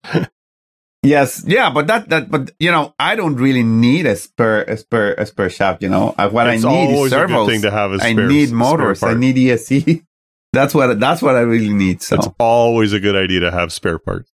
Yes, 1.02 1.44
yeah, 1.46 1.70
but 1.70 1.86
that 1.86 2.08
that 2.08 2.30
but 2.30 2.50
you 2.58 2.70
know 2.72 2.94
I 2.98 3.14
don't 3.14 3.36
really 3.36 3.62
need 3.62 4.06
a 4.06 4.16
spare 4.16 4.62
a 4.64 4.76
spare 4.76 5.14
a 5.14 5.24
spare 5.26 5.50
shaft. 5.50 5.82
You 5.82 5.88
know, 5.88 6.14
Uh, 6.18 6.28
what 6.30 6.48
It's 6.48 6.64
I 6.64 6.68
need 6.68 6.90
is 6.90 6.96
always 6.96 7.12
a 7.12 7.16
good 7.16 7.28
servos. 7.30 7.48
thing 7.48 7.62
to 7.62 7.70
have 7.70 7.92
a 7.92 7.98
I 8.02 8.12
need 8.12 8.50
motors. 8.50 9.02
I 9.02 9.14
need 9.14 9.36
ESC. 9.36 10.02
That's 10.52 10.74
what 10.74 10.98
that's 10.98 11.20
what 11.22 11.36
I 11.36 11.40
really 11.40 11.72
need. 11.74 12.00
So 12.02 12.16
It's 12.16 12.28
always 12.40 12.92
a 12.94 13.00
good 13.00 13.14
idea 13.14 13.40
to 13.40 13.50
have 13.50 13.72
spare 13.72 13.98
parts. 13.98 14.32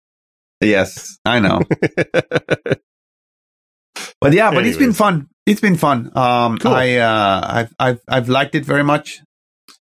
yes, 0.62 1.18
I 1.26 1.40
know. 1.40 1.62
But 4.22 4.34
yeah, 4.34 4.52
but 4.52 4.66
it's 4.66 4.78
been 4.78 4.92
fun. 4.94 5.30
It's 5.46 5.62
been 5.62 5.78
fun. 5.78 6.12
Um, 6.16 6.58
Cool. 6.58 6.74
I 6.74 6.96
uh, 6.98 7.42
I've 7.48 7.74
I've 7.80 8.00
I've 8.08 8.30
liked 8.30 8.54
it 8.56 8.66
very 8.66 8.84
much. 8.84 9.22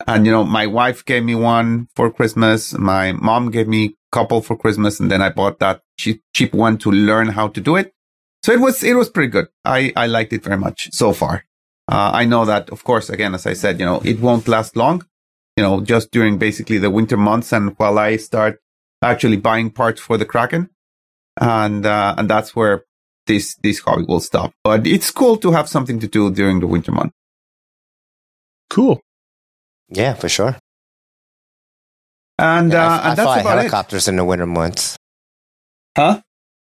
And 0.07 0.27
you 0.27 0.33
know, 0.33 0.45
my 0.45 0.67
wife 0.67 1.05
gave 1.05 1.25
me 1.25 1.35
one 1.35 1.89
for 1.95 2.11
Christmas. 2.11 2.73
My 2.77 3.13
mom 3.13 3.51
gave 3.51 3.69
me 3.69 3.85
a 3.85 4.17
couple 4.17 4.41
for 4.41 4.57
Christmas, 4.57 5.01
and 5.01 5.11
then 5.11 5.23
I 5.23 5.31
bought 5.31 5.59
that 5.59 5.83
cheap 5.99 6.23
cheap 6.35 6.55
one 6.55 6.79
to 6.79 6.91
learn 6.91 7.29
how 7.29 7.49
to 7.49 7.61
do 7.61 7.77
it. 7.77 7.93
So 8.43 8.53
it 8.53 8.61
was 8.61 8.83
it 8.83 8.95
was 8.95 9.11
pretty 9.11 9.31
good. 9.31 9.49
I 9.65 9.93
I 9.97 10.07
liked 10.07 10.33
it 10.33 10.45
very 10.45 10.57
much 10.57 10.89
so 10.93 11.13
far. 11.13 11.45
Uh, 11.91 12.11
I 12.15 12.25
know 12.25 12.45
that, 12.45 12.71
of 12.71 12.85
course, 12.85 13.11
again, 13.11 13.35
as 13.35 13.47
I 13.47 13.53
said, 13.55 13.81
you 13.81 13.85
know, 13.85 14.01
it 14.05 14.21
won't 14.21 14.47
last 14.47 14.77
long. 14.77 15.05
You 15.57 15.65
know, 15.65 15.81
just 15.81 16.13
during 16.13 16.39
basically 16.39 16.79
the 16.79 16.89
winter 16.91 17.17
months, 17.17 17.53
and 17.53 17.75
while 17.79 17.99
I 17.99 18.17
start 18.17 18.61
actually 19.03 19.37
buying 19.37 19.71
parts 19.71 20.01
for 20.01 20.17
the 20.17 20.25
Kraken, 20.25 20.71
and 21.39 21.85
uh, 21.85 22.15
and 22.17 22.31
that's 22.31 22.55
where 22.55 22.85
this 23.27 23.57
this 23.63 23.81
hobby 23.81 24.05
will 24.07 24.21
stop. 24.21 24.53
But 24.63 24.87
it's 24.87 25.11
cool 25.11 25.37
to 25.39 25.51
have 25.53 25.69
something 25.69 25.99
to 26.01 26.09
do 26.09 26.31
during 26.31 26.61
the 26.61 26.67
winter 26.67 26.93
month. 26.93 27.13
Cool. 28.71 29.03
Yeah, 29.91 30.15
for 30.15 30.29
sure. 30.29 30.57
And 32.39 32.73
Yeah, 32.73 32.87
uh, 32.87 32.89
I, 32.89 33.13
I 33.13 33.15
that's 33.15 33.27
fly 33.27 33.41
about 33.41 33.59
it. 33.59 33.61
helicopters 33.63 34.09
in 34.09 34.17
the 34.17 34.25
winter 34.25 34.47
months. 34.47 34.97
Huh? 35.97 36.23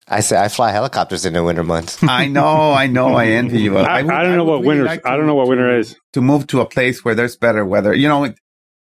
I 0.06 0.20
say 0.20 0.38
I 0.38 0.48
fly 0.48 0.70
helicopters 0.70 1.24
in 1.24 1.32
the 1.32 1.42
winter 1.42 1.64
months. 1.64 2.02
I 2.06 2.26
know, 2.26 2.72
I 2.72 2.86
know, 2.86 3.14
I 3.14 3.26
envy 3.28 3.60
you. 3.62 3.78
I, 3.78 4.02
would- 4.02 4.12
I 4.12 4.22
don't 4.22 4.36
know 4.36 4.44
would 4.44 4.51
what 4.51 4.56
really 4.60 4.68
winter. 4.68 4.84
like 4.84 5.06
I 5.06 5.16
don't 5.16 5.26
know 5.26 5.34
what 5.34 5.48
winter 5.48 5.76
is. 5.78 5.96
To 6.12 6.20
move 6.20 6.46
to 6.48 6.60
a 6.60 6.66
place 6.66 7.05
where 7.05 7.14
there's 7.14 7.36
better 7.36 7.64
weather. 7.64 7.94
You 7.94 8.09
know, 8.09 8.32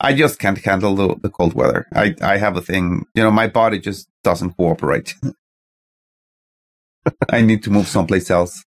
I 0.01 0.15
just 0.15 0.41
can't 0.41 0.59
handle 0.59 0.97
the, 0.97 1.15
the 1.23 1.31
cold 1.31 1.55
weather. 1.55 1.87
I 1.95 2.17
I 2.21 2.39
have 2.39 2.57
a 2.57 2.61
thing. 2.61 3.07
You 3.15 3.23
know, 3.23 3.31
my 3.31 3.47
body 3.47 3.79
just 3.79 4.09
doesn't 4.25 4.57
cooperate. 4.57 5.15
I 7.31 7.43
need 7.43 7.63
to 7.65 7.71
move 7.71 7.89
someplace 7.89 8.31
else. 8.31 8.65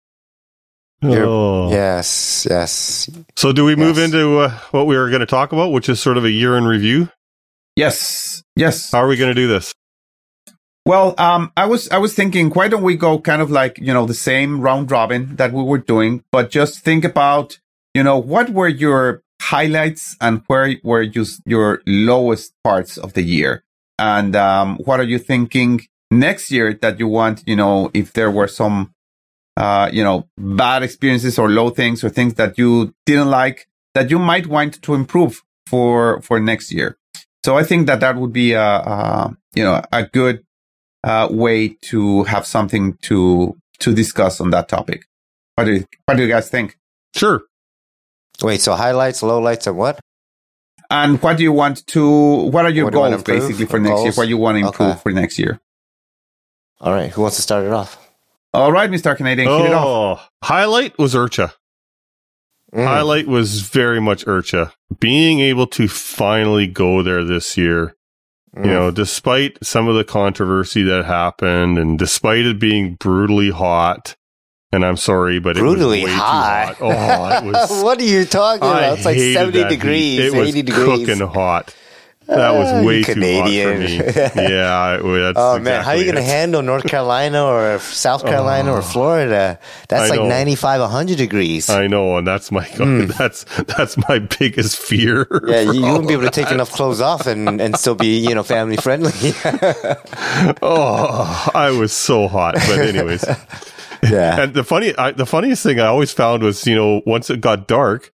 You're- 1.12 1.26
Oh. 1.28 1.70
Yes, 1.72 2.48
yes. 2.50 3.10
So 3.36 3.52
do 3.52 3.66
we 3.66 3.76
move 3.76 3.98
Yes. 3.98 4.06
into 4.06 4.40
uh, 4.40 4.52
what 4.72 4.88
we 4.88 4.96
were 4.98 5.10
going 5.10 5.20
to 5.22 5.26
talk 5.26 5.52
about, 5.52 5.72
which 5.72 5.90
is 5.90 6.00
sort 6.02 6.18
of 6.18 6.26
a 6.26 6.32
year 6.32 6.56
in 6.58 6.66
review? 6.66 7.10
Yes, 7.76 8.44
yes. 8.56 8.92
How 8.92 9.00
are 9.00 9.08
we 9.08 9.18
going 9.18 9.30
to 9.34 9.42
do 9.42 9.48
this? 9.48 9.74
Well, 10.86 11.16
um, 11.18 11.52
I 11.56 11.66
was 11.66 11.90
I 11.92 11.98
was 11.98 12.14
thinking, 12.14 12.50
why 12.50 12.68
don't 12.68 12.84
we 12.84 12.96
go 12.98 13.18
kind 13.20 13.42
of 13.42 13.50
like 13.50 13.78
you 13.80 13.94
know 13.94 14.06
the 14.06 14.14
same 14.14 14.60
round 14.62 14.92
robin 14.92 15.36
that 15.38 15.54
we 15.54 15.64
were 15.64 15.78
doing, 15.78 16.24
but 16.32 16.52
just 16.52 16.82
think 16.82 17.06
about 17.06 17.58
you 17.94 18.04
know 18.04 18.18
what 18.18 18.50
were 18.50 18.68
your 18.68 19.22
highlights 19.42 20.16
and 20.22 20.42
where 20.48 20.76
were 20.84 21.02
you, 21.02 21.26
your 21.46 21.82
lowest 21.88 22.54
parts 22.64 22.98
of 22.98 23.14
the 23.14 23.22
year, 23.24 23.64
and 23.98 24.36
um, 24.36 24.78
what 24.84 25.00
are 25.00 25.06
you 25.06 25.20
thinking 25.20 25.82
next 26.12 26.52
year 26.52 26.74
that 26.82 27.00
you 27.00 27.08
want? 27.08 27.44
You 27.48 27.56
know, 27.56 27.90
if 27.94 28.12
there 28.14 28.30
were 28.32 28.50
some 28.50 28.93
uh, 29.58 29.90
you 29.92 30.04
know 30.04 30.28
bad 30.38 30.84
experiences 30.84 31.38
or 31.38 31.50
low 31.50 31.70
things 31.70 32.04
or 32.04 32.10
things 32.10 32.34
that 32.36 32.58
you 32.58 32.94
didn't 33.06 33.30
like 33.30 33.68
that 33.94 34.10
you 34.10 34.20
might 34.20 34.48
want 34.48 34.82
to 34.82 34.94
improve 34.94 35.42
for 35.68 36.22
for 36.22 36.40
next 36.40 36.72
year. 36.72 36.98
So 37.46 37.58
I 37.58 37.64
think 37.64 37.88
that 37.88 38.00
that 38.00 38.16
would 38.16 38.34
be 38.34 38.54
a, 38.54 38.64
a 38.64 39.38
you 39.54 39.64
know 39.64 39.82
a 39.92 40.04
good 40.04 40.44
uh, 41.04 41.28
way 41.30 41.70
to 41.84 42.24
have 42.24 42.46
something 42.48 42.94
to 43.04 43.56
to 43.80 43.94
discuss 43.94 44.40
on 44.42 44.50
that 44.52 44.70
topic. 44.70 45.06
What 45.56 45.66
do 45.66 45.74
you, 45.74 45.86
what 46.06 46.18
do 46.18 46.24
you 46.24 46.30
guys 46.30 46.50
think? 46.50 46.78
Sure. 47.16 47.44
Wait, 48.42 48.62
so 48.62 48.74
highlights, 48.74 49.22
lowlights, 49.22 49.68
and 49.68 49.78
what? 49.78 50.00
And 50.90 51.22
what 51.22 51.38
do 51.38 51.44
you 51.44 51.52
want 51.52 51.86
to? 51.88 52.04
What 52.50 52.66
are 52.66 52.72
your 52.72 52.86
What 52.86 52.92
do 52.94 52.98
you 52.98 53.02
want 53.02 53.26
goals 53.26 53.42
basically 53.42 53.66
for 53.66 53.80
next 53.80 53.98
year? 54.00 54.06
Goals? 54.06 54.18
What 54.18 54.28
you 54.28 54.38
want 54.38 54.58
to 54.58 54.66
improve 54.68 54.90
Okay. 54.92 55.00
for 55.00 55.12
next 55.12 55.38
year? 55.38 55.60
All 56.80 56.92
right, 56.94 57.12
who 57.12 57.22
wants 57.22 57.36
to 57.38 57.42
start 57.42 57.66
it 57.66 57.72
off? 57.72 58.03
All 58.54 58.72
right, 58.72 58.90
Mr. 58.90 59.16
Canadian, 59.18 59.48
hit 59.50 59.66
it 59.68 59.74
off. 59.74 60.20
Oh, 60.22 60.28
highlight 60.48 60.98
was 61.00 61.16
IRCHA. 61.16 61.54
Mm. 62.74 62.86
Highlight 62.86 63.28
was 63.28 63.62
very 63.62 64.00
much 64.00 64.26
IRCHA. 64.26 64.72
Being 65.00 65.40
able 65.40 65.68
to 65.68 65.88
finally 65.88 66.68
go 66.68 67.02
there 67.04 67.24
this 67.24 67.58
year, 67.58 67.96
Mm. 68.56 68.66
you 68.66 68.72
know, 68.72 68.92
despite 68.92 69.58
some 69.64 69.88
of 69.88 69.96
the 69.96 70.04
controversy 70.04 70.84
that 70.84 71.06
happened 71.06 71.80
and 71.80 71.98
despite 71.98 72.46
it 72.46 72.60
being 72.60 72.94
brutally 73.00 73.50
hot, 73.50 74.16
and 74.72 74.86
I'm 74.86 74.98
sorry, 74.98 75.40
but 75.40 75.56
brutally 75.56 76.02
it 76.02 76.04
was 76.04 76.12
way 76.12 76.18
hot. 76.18 76.78
too 76.78 76.84
hot. 76.86 77.44
Oh, 77.44 77.48
it 77.48 77.52
was. 77.54 77.84
what 77.84 78.00
are 78.00 78.04
you 78.04 78.26
talking 78.26 78.64
I 78.68 78.80
about? 78.82 78.98
It's 78.98 79.06
like 79.06 79.18
seventy 79.20 79.60
that 79.64 79.72
heat. 79.72 79.76
degrees, 79.80 80.20
It 80.20 80.34
was 80.38 80.50
eighty 80.50 80.62
degrees. 80.62 81.08
cooking 81.08 81.28
hot. 81.28 81.76
That 82.28 82.54
was 82.54 82.86
way 82.86 83.04
too 83.04 83.14
Canadian. 83.14 83.82
hot 83.82 84.14
for 84.16 84.38
me. 84.38 84.48
Yeah, 84.54 85.34
Oh 85.36 85.60
man, 85.60 85.84
how 85.84 85.92
are 85.92 85.98
you 85.98 86.04
going 86.06 86.16
to 86.16 86.22
handle 86.22 86.62
North 86.62 86.86
Carolina 86.86 87.44
or 87.44 87.80
South 87.80 88.26
Carolina 88.26 88.72
or 88.72 88.78
Oh. 88.80 88.82
Florida? 88.82 89.60
That's 89.90 90.04
I 90.12 90.16
like 90.16 90.20
know. 90.22 90.28
95, 90.30 90.82
100 90.82 91.18
degrees. 91.18 91.70
I 91.70 91.88
know, 91.88 92.18
and 92.18 92.26
that's 92.26 92.52
my 92.52 92.64
hmm. 92.78 93.06
that's 93.06 93.44
that's 93.64 93.98
my 94.10 94.20
biggest 94.20 94.78
fear. 94.78 95.28
Yeah, 95.54 95.62
you, 95.72 95.82
wouldn't 95.82 96.08
be 96.08 96.14
able 96.14 96.24
to 96.24 96.32
take 96.32 96.52
enough 96.52 96.72
clothes 96.72 97.02
off 97.02 97.28
and, 97.28 97.60
and 97.62 97.78
still 97.78 97.96
be, 97.96 98.18
you 98.18 98.34
know, 98.34 98.44
family 98.44 98.78
friendly. 98.78 99.12
oh, 100.62 101.50
I 101.54 101.72
was 101.72 101.92
so 101.94 102.28
hot. 102.28 102.56
But 102.56 102.80
anyways, 102.80 103.26
yeah. 104.04 104.42
and 104.42 104.54
the 104.54 104.64
funny, 104.64 104.96
I, 104.98 105.12
the 105.12 105.26
funniest 105.26 105.64
thing 105.64 105.80
I 105.80 105.88
always 105.88 106.12
found 106.14 106.44
was, 106.44 106.66
you 106.66 106.76
know, 106.76 107.02
once 107.06 107.30
it 107.30 107.42
got 107.42 107.68
dark, 107.68 108.13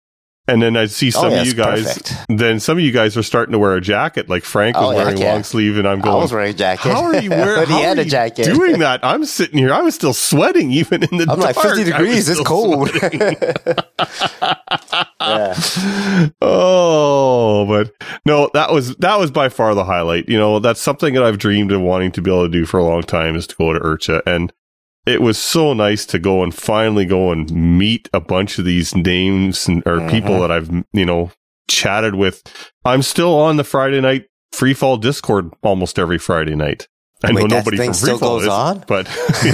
and 0.48 0.62
then 0.62 0.78
I'd 0.78 0.92
see 0.92 1.08
oh, 1.08 1.12
some 1.12 1.26
Oh, 1.26 1.36
yeah, 1.36 1.42
of 1.42 1.48
you 1.48 1.54
guys. 1.54 1.84
perfect. 1.98 2.14
Then 2.30 2.60
some 2.60 2.78
of 2.78 2.84
you 2.84 2.92
guys 2.92 3.18
are 3.18 3.24
starting 3.24 3.52
to 3.54 3.60
wear 3.60 3.76
a 3.76 3.82
jacket, 3.82 4.30
like 4.30 4.44
Frank 4.44 4.78
was 4.78 4.94
Oh, 4.94 4.96
wearing 4.96 5.18
yeah. 5.18 5.34
long 5.34 5.44
sleeve, 5.44 5.78
and 5.78 5.88
I'm 5.88 6.00
going. 6.02 6.16
I 6.16 6.20
was 6.20 6.32
wearing 6.32 6.52
a 6.52 6.58
jacket. 6.58 6.92
How 6.92 7.04
are 7.04 7.20
you 7.20 7.30
wearing? 7.32 7.56
but 7.62 7.68
he 7.68 7.74
how 7.74 7.82
had 7.82 7.98
are 7.98 8.02
a 8.02 8.06
jacket. 8.06 8.46
Doing 8.46 8.80
that, 8.80 9.00
I'm 9.04 9.26
sitting 9.26 9.58
here. 9.58 9.74
I 9.74 9.82
was 9.82 9.96
still 9.96 10.14
sweating, 10.14 10.72
even 10.72 11.04
in 11.04 11.18
the 11.18 11.28
I'm 11.30 11.40
dark. 11.40 11.56
like 11.56 11.66
50 11.66 11.84
degrees. 11.84 12.30
It's 12.30 12.40
cold. 12.42 12.90
yeah. 15.22 15.56
oh, 16.42 17.66
but 17.68 17.92
no, 18.26 18.50
that 18.54 18.72
was 18.72 18.96
that 18.98 19.20
was 19.20 19.32
by 19.32 19.50
far 19.50 19.76
the 19.76 19.84
highlight. 19.86 20.28
You 20.30 20.38
know, 20.38 20.60
that's 20.60 20.82
something 20.82 21.14
that 21.14 21.24
I've 21.24 21.38
dreamed 21.38 21.72
of 21.72 21.82
wanting 21.82 22.12
to 22.14 22.22
be 22.22 22.32
able 22.32 22.44
to 22.46 22.50
do 22.52 22.66
for 22.66 22.80
a 22.80 22.84
long 22.84 23.02
time 23.04 23.36
is 23.36 23.48
to 23.48 23.56
go 23.56 23.74
to 23.74 23.80
IRCHA, 23.80 24.22
and 24.26 24.52
it 25.08 25.22
was 25.22 25.38
so 25.38 25.74
nice 25.74 26.06
to 26.08 26.20
go 26.20 26.44
and 26.44 26.54
finally 26.54 27.06
go 27.06 27.32
and 27.32 27.52
meet 27.52 28.10
a 28.14 28.20
bunch 28.20 28.60
of 28.60 28.66
these 28.66 28.96
names 28.96 29.68
and, 29.68 29.82
or 29.86 29.98
Mhm. 30.00 30.12
people 30.12 30.40
that 30.42 30.52
I've 30.52 30.70
you 30.94 31.06
know 31.06 31.32
chatted 31.70 32.16
with. 32.16 32.44
I'm 32.86 33.02
still 33.02 33.36
on 33.36 33.58
the 33.58 33.64
Friday 33.64 34.02
night 34.02 34.26
free 34.52 34.74
fall 34.74 34.98
Discord 34.98 35.52
almost 35.64 35.98
every 36.00 36.18
Friday 36.18 36.56
night. 36.56 36.88
I 37.24 37.32
Wait, 37.34 37.50
know 37.50 37.58
nobody 37.58 37.78
thing 37.78 37.88
from 37.90 37.94
still 37.96 38.20
goes 38.20 38.44
is, 38.44 38.48
on? 38.50 38.84
but 38.88 39.08
it 39.44 39.52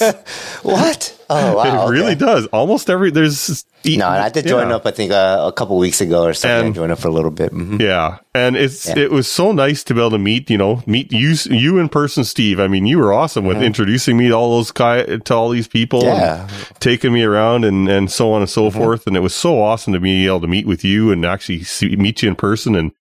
does. 0.00 0.14
what? 0.62 1.18
Oh, 1.30 1.56
wow. 1.56 1.86
it 1.88 1.90
really 1.90 2.14
does. 2.14 2.46
Almost 2.48 2.90
every 2.90 3.10
there's 3.10 3.64
No, 3.86 4.06
I 4.06 4.28
did 4.28 4.46
join 4.46 4.68
yeah. 4.68 4.76
up, 4.76 4.84
I 4.86 4.90
think, 4.90 5.12
uh, 5.12 5.44
a 5.48 5.52
couple 5.52 5.78
weeks 5.78 6.02
ago 6.02 6.24
or 6.24 6.34
something. 6.34 6.66
And- 6.66 6.74
I 6.74 6.76
joined 6.76 6.92
up 6.92 6.98
for 6.98 7.08
a 7.08 7.12
little 7.12 7.30
bit. 7.30 7.52
Mhm. 7.54 7.80
Yeah, 7.80 8.18
and 8.34 8.54
it's 8.54 8.86
Yeah. 8.86 8.98
it 8.98 9.10
was 9.10 9.26
so 9.32 9.50
nice 9.52 9.82
to 9.84 9.94
be 9.94 10.00
able 10.00 10.10
to 10.10 10.18
meet 10.18 10.50
you 10.50 10.58
know 10.58 10.82
meet 10.86 11.10
you 11.10 11.34
you 11.50 11.78
in 11.78 11.88
person, 11.88 12.22
Steve. 12.22 12.60
I 12.60 12.68
mean, 12.68 12.84
you 12.84 12.98
were 12.98 13.14
awesome 13.14 13.46
with 13.46 13.62
introducing 13.62 14.18
me 14.18 14.28
to 14.28 14.34
all 14.34 14.50
those 14.58 14.70
guy 14.70 15.02
to 15.04 15.34
all 15.34 15.48
these 15.48 15.68
people, 15.68 16.00
and 16.06 16.18
Yeah. 16.18 16.48
taking 16.80 17.14
me 17.14 17.22
around 17.22 17.64
and 17.64 17.88
and 17.88 18.10
so 18.10 18.30
on 18.34 18.42
and 18.42 18.50
so 18.50 18.70
forth. 18.70 19.06
And 19.06 19.16
it 19.16 19.20
was 19.20 19.34
so 19.34 19.62
awesome 19.62 19.94
to 19.94 20.00
be 20.00 20.26
able 20.26 20.42
to 20.42 20.46
meet 20.48 20.66
with 20.66 20.84
you 20.84 21.10
and 21.12 21.24
actually 21.24 21.64
see, 21.64 21.96
meet 21.96 22.22
you 22.22 22.28
in 22.28 22.34
person. 22.36 22.74
And 22.76 22.92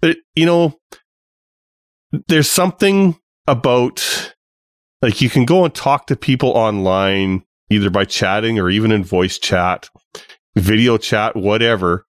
it, 0.00 0.18
you 0.36 0.46
know, 0.46 0.78
there's 2.28 2.48
something 2.48 3.16
about 3.46 4.34
like 5.02 5.20
you 5.20 5.28
can 5.28 5.44
go 5.44 5.64
and 5.64 5.74
talk 5.74 6.06
to 6.06 6.16
people 6.16 6.50
online 6.50 7.44
either 7.70 7.90
by 7.90 8.04
chatting 8.04 8.58
or 8.58 8.70
even 8.70 8.90
in 8.90 9.04
voice 9.04 9.38
chat, 9.38 9.88
video 10.56 10.96
chat, 10.96 11.36
whatever. 11.36 12.06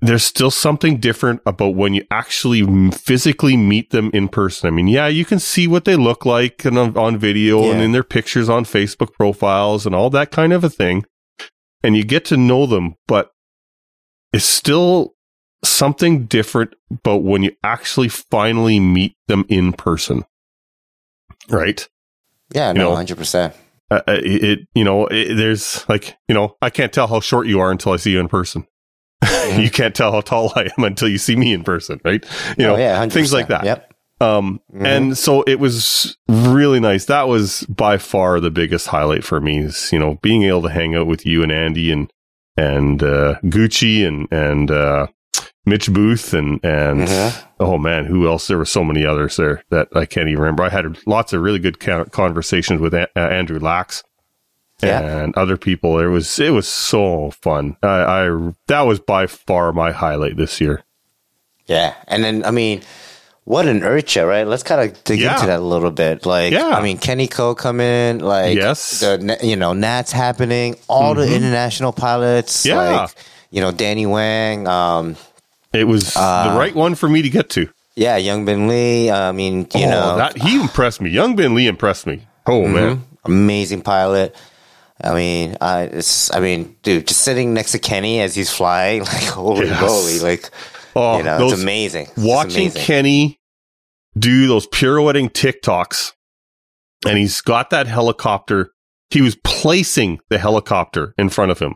there's 0.00 0.22
still 0.22 0.50
something 0.50 0.98
different 0.98 1.40
about 1.44 1.74
when 1.74 1.92
you 1.92 2.04
actually 2.10 2.90
physically 2.92 3.56
meet 3.56 3.90
them 3.90 4.10
in 4.14 4.28
person. 4.28 4.68
I 4.68 4.70
mean, 4.70 4.86
yeah, 4.86 5.08
you 5.08 5.24
can 5.24 5.40
see 5.40 5.66
what 5.66 5.84
they 5.84 5.96
look 5.96 6.24
like 6.24 6.64
and 6.64 6.78
on, 6.78 6.96
on 6.96 7.18
video 7.18 7.70
and 7.70 7.82
in 7.82 7.92
their 7.92 8.04
pictures 8.04 8.48
on 8.48 8.64
Facebook 8.64 9.12
profiles 9.12 9.86
and 9.86 9.94
all 9.94 10.10
that 10.10 10.30
kind 10.30 10.52
of 10.52 10.62
a 10.62 10.70
thing. 10.70 11.04
And 11.82 11.96
you 11.96 12.04
get 12.04 12.24
to 12.26 12.36
know 12.36 12.66
them, 12.66 12.94
but 13.06 13.32
it's 14.32 14.44
still 14.44 15.14
something 15.64 16.26
different 16.26 16.74
but 17.02 17.18
when 17.18 17.42
you 17.42 17.52
actually 17.64 18.08
finally 18.08 18.78
meet 18.80 19.14
them 19.26 19.44
in 19.48 19.72
person. 19.72 20.24
Right? 21.50 21.88
Yeah, 22.54 22.72
no, 22.72 22.90
know, 22.90 22.94
hundred 22.96 23.18
percent. 23.18 23.54
uh, 23.90 24.00
it, 24.08 24.60
you 24.74 24.84
know 24.84 25.06
it, 25.06 25.34
there's 25.34 25.86
like 25.88 26.16
you 26.28 26.34
know 26.34 26.56
i 26.62 26.68
can't 26.70 26.92
tell 26.92 27.06
how 27.06 27.20
short 27.20 27.46
you 27.46 27.58
are 27.60 27.70
until 27.70 27.92
i 27.92 27.96
see 27.96 28.12
you 28.12 28.20
in 28.20 28.28
person 28.28 28.66
Mm-hmm. 29.24 29.60
you 29.62 29.70
can't 29.70 29.94
tell 29.96 30.12
how 30.12 30.20
tall 30.20 30.52
i 30.56 30.68
am 30.78 30.84
until 30.84 31.08
you 31.08 31.18
see 31.18 31.34
me 31.36 31.52
in 31.52 31.64
person 31.64 32.00
right 32.04 32.24
you 32.56 32.64
know 32.64 32.76
oh, 32.76 32.78
yeah, 32.78 33.04
100%. 33.04 33.12
things 33.12 33.32
like 33.32 33.48
that 33.48 33.64
Yep. 33.64 33.92
um 34.20 34.60
Mhm. 34.74 34.86
and 34.86 35.18
so 35.18 35.42
it 35.42 35.58
was 35.58 36.16
really 36.28 36.78
nice 36.80 37.06
that 37.06 37.26
was 37.28 37.62
by 37.68 37.98
far 37.98 38.40
the 38.40 38.50
biggest 38.50 38.86
highlight 38.88 39.24
for 39.24 39.40
me 39.40 39.58
is 39.58 39.90
you 39.92 39.98
know 39.98 40.18
being 40.22 40.44
able 40.44 40.62
to 40.62 40.68
hang 40.70 40.94
out 40.94 41.06
with 41.06 41.26
you 41.26 41.42
and 41.42 41.50
andy 41.50 41.90
and 41.90 42.10
and 42.56 43.02
uh 43.02 43.36
gucci 43.44 44.06
and 44.06 44.28
and 44.30 44.70
uh 44.70 45.06
mitch 45.66 45.90
booth 45.92 46.32
and 46.34 46.60
and 46.64 47.02
Mhm. 47.08 47.42
oh 47.60 47.78
man, 47.78 48.04
who 48.06 48.26
else? 48.26 48.46
There 48.46 48.58
were 48.58 48.64
so 48.64 48.82
many 48.84 49.04
others 49.04 49.36
there 49.36 49.62
that 49.70 49.88
I 49.94 50.06
can't 50.06 50.28
even 50.28 50.40
remember. 50.40 50.62
I 50.62 50.70
had 50.70 50.98
lots 51.06 51.32
of 51.32 51.40
really 51.42 51.58
good 51.58 51.78
conversations 52.10 52.80
with 52.80 52.94
a- 52.94 53.08
uh, 53.16 53.20
Andrew 53.20 53.58
Lax 53.58 54.02
Yeah. 54.82 55.00
and 55.00 55.36
other 55.36 55.56
people. 55.56 55.98
It 55.98 56.06
was 56.06 56.38
it 56.38 56.50
was 56.50 56.66
so 56.68 57.32
fun. 57.42 57.76
I, 57.82 57.86
I 58.26 58.52
that 58.68 58.82
was 58.82 59.00
by 59.00 59.26
far 59.26 59.72
my 59.72 59.92
highlight 59.92 60.36
this 60.36 60.60
year. 60.60 60.82
Yeah, 61.66 61.92
and 62.06 62.24
then 62.24 62.44
I 62.46 62.50
mean, 62.50 62.80
what 63.44 63.66
an 63.66 63.80
IRCHA, 63.80 64.26
right? 64.26 64.46
Let's 64.46 64.62
kind 64.62 64.80
of 64.90 65.04
dig 65.04 65.20
Yeah. 65.20 65.34
into 65.34 65.46
that 65.48 65.58
a 65.60 65.62
little 65.62 65.90
bit. 65.90 66.24
Like, 66.24 66.52
Yeah. 66.52 66.68
I 66.68 66.80
mean, 66.82 66.96
Kenny 66.96 67.26
Ko 67.28 67.54
come 67.54 67.80
in, 67.80 68.20
like, 68.20 68.56
Yes. 68.56 69.00
the 69.00 69.38
you 69.42 69.56
know 69.56 69.74
Nats 69.74 70.12
happening, 70.12 70.76
all 70.88 71.14
the 71.14 71.34
international 71.34 71.92
pilots, 71.92 72.64
Yeah. 72.64 72.76
like 73.02 73.10
you 73.50 73.60
know 73.60 73.70
Danny 73.70 74.06
Wang, 74.06 74.66
um, 74.66 75.16
It 75.72 75.84
was 75.84 76.16
Uh, 76.16 76.52
the 76.52 76.58
right 76.58 76.74
one 76.74 76.94
for 76.94 77.08
me 77.08 77.22
to 77.22 77.30
get 77.30 77.50
to. 77.50 77.68
yeah, 77.94 78.16
Young 78.16 78.44
Bin 78.44 78.68
Lee. 78.68 79.10
I 79.10 79.32
mean, 79.32 79.66
you 79.74 79.84
oh, 79.86 79.90
know, 79.90 80.16
that 80.16 80.38
he 80.38 80.60
impressed 80.60 81.00
me. 81.00 81.10
Young 81.10 81.36
Ben 81.36 81.54
Lee 81.54 81.66
impressed 81.66 82.06
me. 82.06 82.26
Oh 82.46 82.66
man, 82.66 83.04
amazing 83.24 83.82
pilot. 83.82 84.34
I 85.02 85.14
mean, 85.14 85.56
I 85.60 85.82
it's 85.82 86.32
I 86.34 86.40
mean, 86.40 86.76
dude, 86.82 87.06
just 87.06 87.20
sitting 87.22 87.54
next 87.54 87.72
to 87.72 87.78
Kenny 87.78 88.20
as 88.20 88.34
he's 88.34 88.50
flying, 88.52 89.00
like 89.04 89.24
holy 89.24 89.66
Yes. 89.66 89.80
moly, 89.80 90.18
like 90.20 90.50
oh, 90.96 91.18
you 91.18 91.24
know, 91.24 91.38
those 91.38 91.52
it's 91.54 91.62
amazing. 91.62 92.06
It's 92.06 92.16
watching 92.16 92.62
amazing. 92.68 92.82
Kenny 92.82 93.40
do 94.18 94.48
those 94.48 94.66
pirouetting 94.66 95.28
TikToks, 95.30 96.12
and 97.06 97.18
he's 97.18 97.40
got 97.42 97.70
that 97.70 97.86
helicopter. 97.86 98.70
He 99.10 99.22
was 99.22 99.36
placing 99.44 100.18
the 100.30 100.38
helicopter 100.38 101.14
in 101.18 101.28
front 101.28 101.50
of 101.52 101.58
him. 101.60 101.74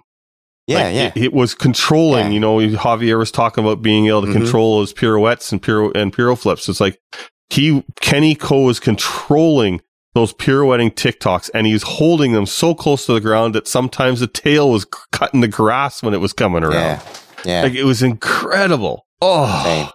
Yeah, 0.67 0.85
Like, 0.85 0.95
yeah, 0.95 1.13
It, 1.15 1.25
it 1.25 1.33
was 1.33 1.55
controlling. 1.55 2.27
Yeah. 2.27 2.33
You 2.33 2.41
know, 2.41 2.57
Javier 2.59 3.19
was 3.19 3.31
talking 3.31 3.65
about 3.65 3.83
being 3.83 4.07
able 4.07 4.23
to 4.23 4.29
Mhm. 4.29 4.33
control 4.33 4.81
his 4.81 4.93
pirouettes 4.93 5.51
and 5.53 5.61
piro 5.63 5.91
and 5.93 6.13
piro 6.13 6.37
flips. 6.37 6.69
It's 6.69 6.81
like 6.81 6.99
he 7.51 7.85
Kenny 8.01 8.35
Ko 8.35 8.63
was 8.63 8.81
controlling 8.81 9.81
those 10.15 10.33
pirouetting 10.35 10.91
TikToks, 10.91 11.51
and 11.55 11.67
he's 11.67 11.83
holding 11.83 12.33
them 12.33 12.45
so 12.47 12.75
close 12.75 13.07
to 13.07 13.15
the 13.15 13.21
ground 13.21 13.55
that 13.55 13.67
sometimes 13.67 14.21
the 14.21 14.27
tail 14.27 14.71
was 14.71 14.83
c- 14.83 14.89
cutting 15.11 15.41
the 15.41 15.49
grass 15.49 16.03
when 16.03 16.13
it 16.15 16.21
was 16.21 16.33
coming 16.35 16.63
around. 16.63 16.75
yeah, 16.75 17.01
yeah. 17.47 17.63
Like 17.63 17.75
it 17.75 17.85
was 17.85 18.03
incredible. 18.03 19.07
Oh, 19.23 19.63
Same. 19.65 19.89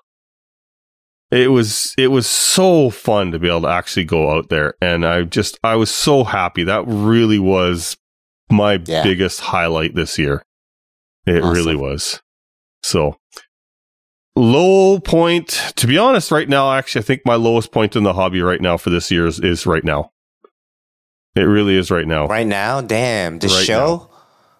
it 1.32 1.52
was 1.52 1.94
it 1.98 2.08
was 2.08 2.26
so 2.28 2.90
fun 2.90 3.32
to 3.32 3.40
be 3.40 3.48
able 3.48 3.62
to 3.62 3.68
actually 3.68 4.06
go 4.06 4.32
out 4.32 4.50
there, 4.50 4.74
and 4.82 5.06
I 5.06 5.24
just 5.24 5.60
I 5.64 5.76
was 5.76 5.92
so 5.92 6.24
happy. 6.24 6.64
That 6.64 6.84
really 6.88 7.40
was 7.40 7.96
my 8.50 8.80
Yeah. 8.86 9.04
biggest 9.04 9.40
highlight 9.42 9.94
this 9.96 10.18
year. 10.18 10.42
It 11.28 11.44
Awesome. 11.44 11.54
really 11.54 11.76
was. 11.76 12.22
So 12.84 13.18
low 14.36 15.00
point. 15.00 15.48
To 15.76 15.88
be 15.88 15.98
honest, 15.98 16.32
right 16.32 16.48
now, 16.48 16.72
actually, 16.74 17.02
I 17.02 17.04
think 17.04 17.22
my 17.26 17.36
lowest 17.36 17.72
point 17.72 17.96
in 17.96 18.04
the 18.04 18.14
hobby 18.14 18.42
right 18.42 18.62
now 18.62 18.78
for 18.78 18.90
this 18.90 19.12
year 19.12 19.28
is, 19.28 19.40
is 19.40 19.66
right 19.66 19.84
now. 19.84 20.12
It 21.36 21.42
really 21.42 21.76
is 21.76 21.92
right 21.92 22.08
now. 22.08 22.28
Right 22.28 22.48
now, 22.48 22.82
damn, 22.82 23.40
the 23.40 23.48
Right 23.48 23.66
show. 23.66 24.10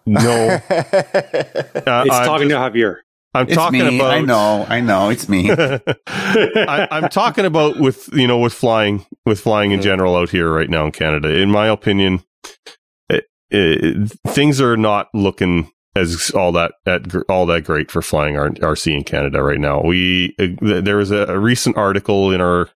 No, 0.06 0.20
uh, 0.20 0.60
It's 0.70 1.86
I'm, 1.86 2.06
talking 2.24 2.48
to 2.48 2.54
Javier. 2.54 2.96
I'm 3.34 3.46
It's 3.46 3.54
talking 3.54 3.80
me. 3.86 3.98
about. 3.98 4.10
I 4.12 4.20
know. 4.20 4.66
I 4.68 4.80
know. 4.80 5.10
It's 5.10 5.28
me. 5.28 5.50
I, 6.06 6.88
I'm 6.90 7.08
talking 7.10 7.44
about 7.44 7.78
with 7.78 8.08
you 8.14 8.26
know 8.26 8.38
with 8.38 8.54
flying 8.54 9.04
with 9.26 9.40
flying 9.40 9.72
in 9.72 9.80
Mhm. 9.80 9.84
general 9.84 10.16
out 10.16 10.30
here 10.30 10.50
right 10.50 10.70
now 10.70 10.86
in 10.86 10.92
Canada. 10.92 11.28
In 11.36 11.50
my 11.50 11.66
opinion, 11.68 12.22
it, 13.10 13.24
it, 13.50 14.10
things 14.28 14.60
are 14.62 14.76
not 14.78 15.08
looking 15.12 15.70
as 15.98 16.30
all 16.30 16.52
that 16.52 16.72
at 16.86 17.14
all 17.28 17.46
that 17.46 17.64
great 17.64 17.90
for 17.90 18.02
flying 18.02 18.34
RC 18.34 18.94
in 18.94 19.04
Canada 19.04 19.42
right 19.42 19.60
now. 19.60 19.82
We 19.82 20.34
uh, 20.38 20.80
there 20.80 20.96
was 20.96 21.10
a, 21.10 21.26
a 21.26 21.38
recent 21.38 21.76
article 21.76 22.32
in 22.32 22.40
our 22.40 22.70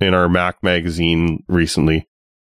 in 0.00 0.14
our 0.14 0.28
MAAC 0.28 0.54
magazine 0.62 1.44
recently 1.48 2.08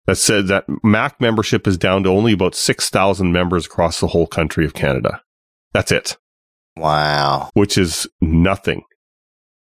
that 0.05 0.17
said 0.17 0.47
that 0.47 0.67
MAAC 0.67 1.13
membership 1.19 1.67
is 1.67 1.77
down 1.77 2.03
to 2.03 2.09
only 2.09 2.33
about 2.33 2.55
six 2.55 2.89
thousand 2.89 3.31
members 3.31 3.65
across 3.65 3.99
the 3.99 4.07
whole 4.07 4.27
country 4.27 4.65
of 4.65 4.73
Canada. 4.73 5.21
That's 5.73 5.91
it 5.91 6.17
wow. 6.77 7.49
which 7.53 7.77
is 7.77 8.07
nothing 8.21 8.83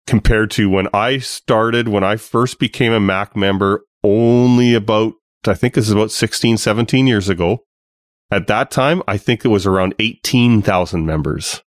compared 0.07 0.51
to 0.53 0.71
when 0.71 0.89
I 0.95 1.19
started, 1.19 1.89
when 1.89 2.05
I 2.05 2.17
first 2.17 2.59
became 2.59 2.93
a 2.93 3.01
MAAC 3.01 3.35
member, 3.35 3.85
only 4.05 4.75
about, 4.75 5.15
I 5.47 5.55
think 5.55 5.75
this 5.75 5.87
is 5.87 5.93
about 5.93 6.13
16, 6.13 6.59
17 6.59 7.07
years 7.07 7.29
ago. 7.29 7.65
At 8.31 8.47
that 8.49 8.71
time, 8.71 9.03
I 9.07 9.17
think 9.17 9.45
it 9.45 9.49
was 9.49 9.67
around 9.67 9.95
18,000 9.99 11.07
members. 11.07 11.63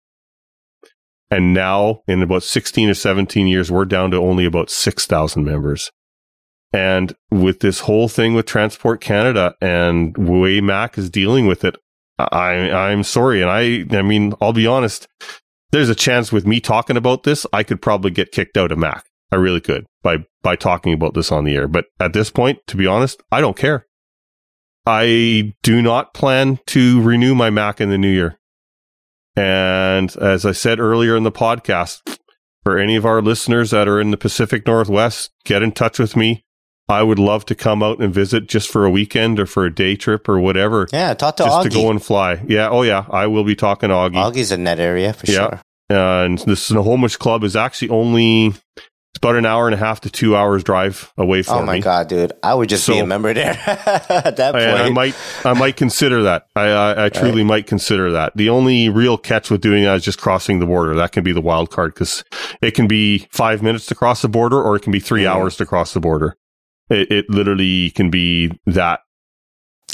And 1.29 1.53
now, 1.53 2.01
in 2.07 2.21
about 2.21 2.43
16 2.43 2.89
or 2.89 2.93
17 2.93 3.47
years, 3.47 3.71
we're 3.71 3.85
down 3.85 4.11
to 4.11 4.17
only 4.17 4.45
about 4.45 4.69
6,000 4.69 5.43
members. 5.43 5.91
And 6.71 7.15
with 7.31 7.59
this 7.59 7.81
whole 7.81 8.07
thing 8.07 8.33
with 8.33 8.45
Transport 8.45 9.01
Canada 9.01 9.55
and 9.61 10.15
way 10.17 10.59
MAAC 10.59 10.97
is 10.97 11.09
dealing 11.09 11.47
with 11.47 11.63
it, 11.65 11.75
I, 12.17 12.71
I'm 12.71 13.03
sorry. 13.03 13.41
And 13.41 13.49
I, 13.49 13.85
I 13.97 14.01
mean, 14.01 14.33
I'll 14.39 14.53
be 14.53 14.67
honest 14.67 15.07
there's 15.75 15.89
a 15.89 15.95
chance 15.95 16.31
with 16.31 16.47
me 16.47 16.61
talking 16.61 16.95
about 16.95 17.23
this, 17.23 17.45
I 17.51 17.63
could 17.63 17.81
probably 17.81 18.09
get 18.09 18.31
kicked 18.31 18.55
out 18.55 18.71
of 18.71 18.77
MAAC. 18.77 19.01
I 19.29 19.35
really 19.35 19.59
could 19.59 19.85
by 20.03 20.19
by 20.41 20.55
talking 20.55 20.93
about 20.93 21.15
this 21.15 21.33
on 21.33 21.43
the 21.43 21.55
air. 21.55 21.67
But 21.67 21.87
at 21.99 22.13
this 22.13 22.29
point, 22.29 22.59
to 22.67 22.77
be 22.77 22.87
honest, 22.87 23.21
I 23.29 23.41
don't 23.41 23.57
care. 23.57 23.85
I 24.85 25.53
do 25.63 25.81
not 25.81 26.13
plan 26.13 26.59
to 26.67 27.01
renew 27.01 27.33
my 27.35 27.49
MAAC 27.49 27.81
in 27.81 27.89
the 27.89 27.97
new 27.97 28.11
year. 28.11 28.37
And 29.35 30.15
as 30.17 30.45
I 30.45 30.51
said 30.51 30.79
earlier 30.79 31.15
in 31.15 31.23
the 31.23 31.31
podcast, 31.31 32.17
for 32.63 32.77
any 32.77 32.95
of 32.95 33.05
our 33.05 33.21
listeners 33.21 33.71
that 33.71 33.87
are 33.87 33.99
in 33.99 34.11
the 34.11 34.17
Pacific 34.17 34.65
Northwest, 34.65 35.31
get 35.43 35.61
in 35.63 35.71
touch 35.71 35.99
with 35.99 36.15
me. 36.15 36.43
I 36.87 37.01
would 37.01 37.17
love 37.17 37.45
to 37.47 37.55
come 37.55 37.81
out 37.81 37.99
and 37.99 38.13
visit 38.13 38.47
just 38.47 38.69
for 38.69 38.85
a 38.85 38.91
weekend 38.91 39.39
or 39.39 39.47
for 39.47 39.65
a 39.65 39.73
day 39.73 39.95
trip 39.95 40.29
or 40.29 40.39
whatever. 40.39 40.87
Yeah, 40.93 41.15
talk 41.15 41.37
to 41.37 41.43
just 41.43 41.57
Augie. 41.57 41.63
to 41.63 41.69
go 41.69 41.89
and 41.89 42.03
fly. 42.03 42.43
Yeah. 42.47 42.69
Oh, 42.69 42.83
yeah. 42.83 43.05
I 43.09 43.25
will 43.25 43.43
be 43.43 43.55
talking 43.55 43.89
to 43.89 43.95
Augie. 43.95 44.13
Augie's 44.15 44.51
in 44.51 44.65
that 44.65 44.79
area 44.79 45.13
for 45.13 45.25
Yeah. 45.25 45.33
sure. 45.33 45.61
and 45.89 46.37
the 46.39 46.55
Snohomish 46.55 47.15
Club 47.17 47.43
is 47.43 47.55
actually 47.55 47.89
only 47.89 48.53
it's 49.15 49.19
about 49.19 49.37
an 49.37 49.45
hour 49.45 49.65
and 49.65 49.73
a 49.73 49.77
half 49.77 50.01
to 50.01 50.09
two 50.09 50.35
hours 50.35 50.61
drive 50.61 51.13
away 51.17 51.41
from 51.41 51.59
Oh 51.59 51.65
my 51.65 51.75
me. 51.75 51.79
god, 51.79 52.09
dude! 52.09 52.33
I 52.43 52.53
would 52.53 52.67
just 52.67 52.85
be 52.85 52.99
a 52.99 53.05
member 53.05 53.33
there 53.33 53.51
at 53.65 54.35
that 54.35 54.51
point. 54.51 54.65
I, 54.65 54.87
I 54.87 54.89
might, 54.89 55.15
I 55.45 55.53
might 55.53 55.77
consider 55.77 56.23
that. 56.23 56.47
I, 56.53 56.63
I, 56.67 57.05
I 57.05 57.09
truly 57.09 57.45
might 57.45 57.65
consider 57.65 58.11
that. 58.11 58.35
The 58.35 58.49
only 58.49 58.89
real 58.89 59.17
catch 59.17 59.49
with 59.49 59.61
doing 59.61 59.85
that 59.85 59.95
is 59.95 60.03
just 60.03 60.19
crossing 60.19 60.59
the 60.59 60.65
border. 60.65 60.95
That 60.95 61.13
can 61.13 61.23
be 61.23 61.31
the 61.31 61.39
wild 61.39 61.71
card 61.71 61.93
because 61.93 62.25
it 62.61 62.71
can 62.71 62.87
be 62.87 63.19
five 63.31 63.63
minutes 63.63 63.85
to 63.85 63.95
cross 63.95 64.21
the 64.21 64.27
border, 64.27 64.61
or 64.61 64.75
it 64.75 64.81
can 64.81 64.91
be 64.91 64.99
3 64.99 65.23
Mhm. 65.23 65.27
hours 65.27 65.55
to 65.57 65.65
cross 65.65 65.93
the 65.93 66.01
border. 66.01 66.35
It, 66.89 67.09
it 67.09 67.29
literally 67.29 67.91
can 67.91 68.09
be 68.09 68.51
that. 68.65 68.99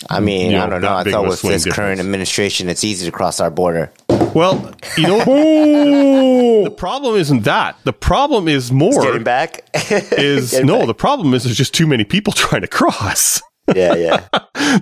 I 0.09 0.19
mean, 0.19 0.47
you 0.49 0.57
know, 0.57 0.65
I 0.65 0.69
don't 0.69 0.81
know. 0.81 0.95
I 0.95 1.03
thought 1.03 1.27
with 1.27 1.43
this 1.43 1.71
current 1.71 1.99
administration, 1.99 2.69
it's 2.69 2.83
easy 2.83 3.05
to 3.05 3.11
cross 3.11 3.39
our 3.39 3.51
border. 3.51 3.91
Well, 4.33 4.71
you 4.97 5.07
know, 5.07 6.63
the 6.63 6.71
problem 6.71 7.15
isn't 7.15 7.43
that. 7.43 7.77
The 7.83 7.93
problem 7.93 8.47
is 8.47 8.65
It's 8.65 8.71
more 8.71 9.01
getting 9.03 9.23
back 9.23 9.69
is 9.91 10.51
Getting 10.51 10.67
no. 10.67 10.79
back. 10.79 10.87
The 10.87 10.93
problem 10.93 11.33
is 11.33 11.43
there's 11.43 11.57
just 11.57 11.73
too 11.73 11.87
many 11.87 12.03
people 12.05 12.31
trying 12.35 12.61
to 12.61 12.67
cross. 12.67 13.41
yeah, 13.75 13.93
yeah. 13.95 14.27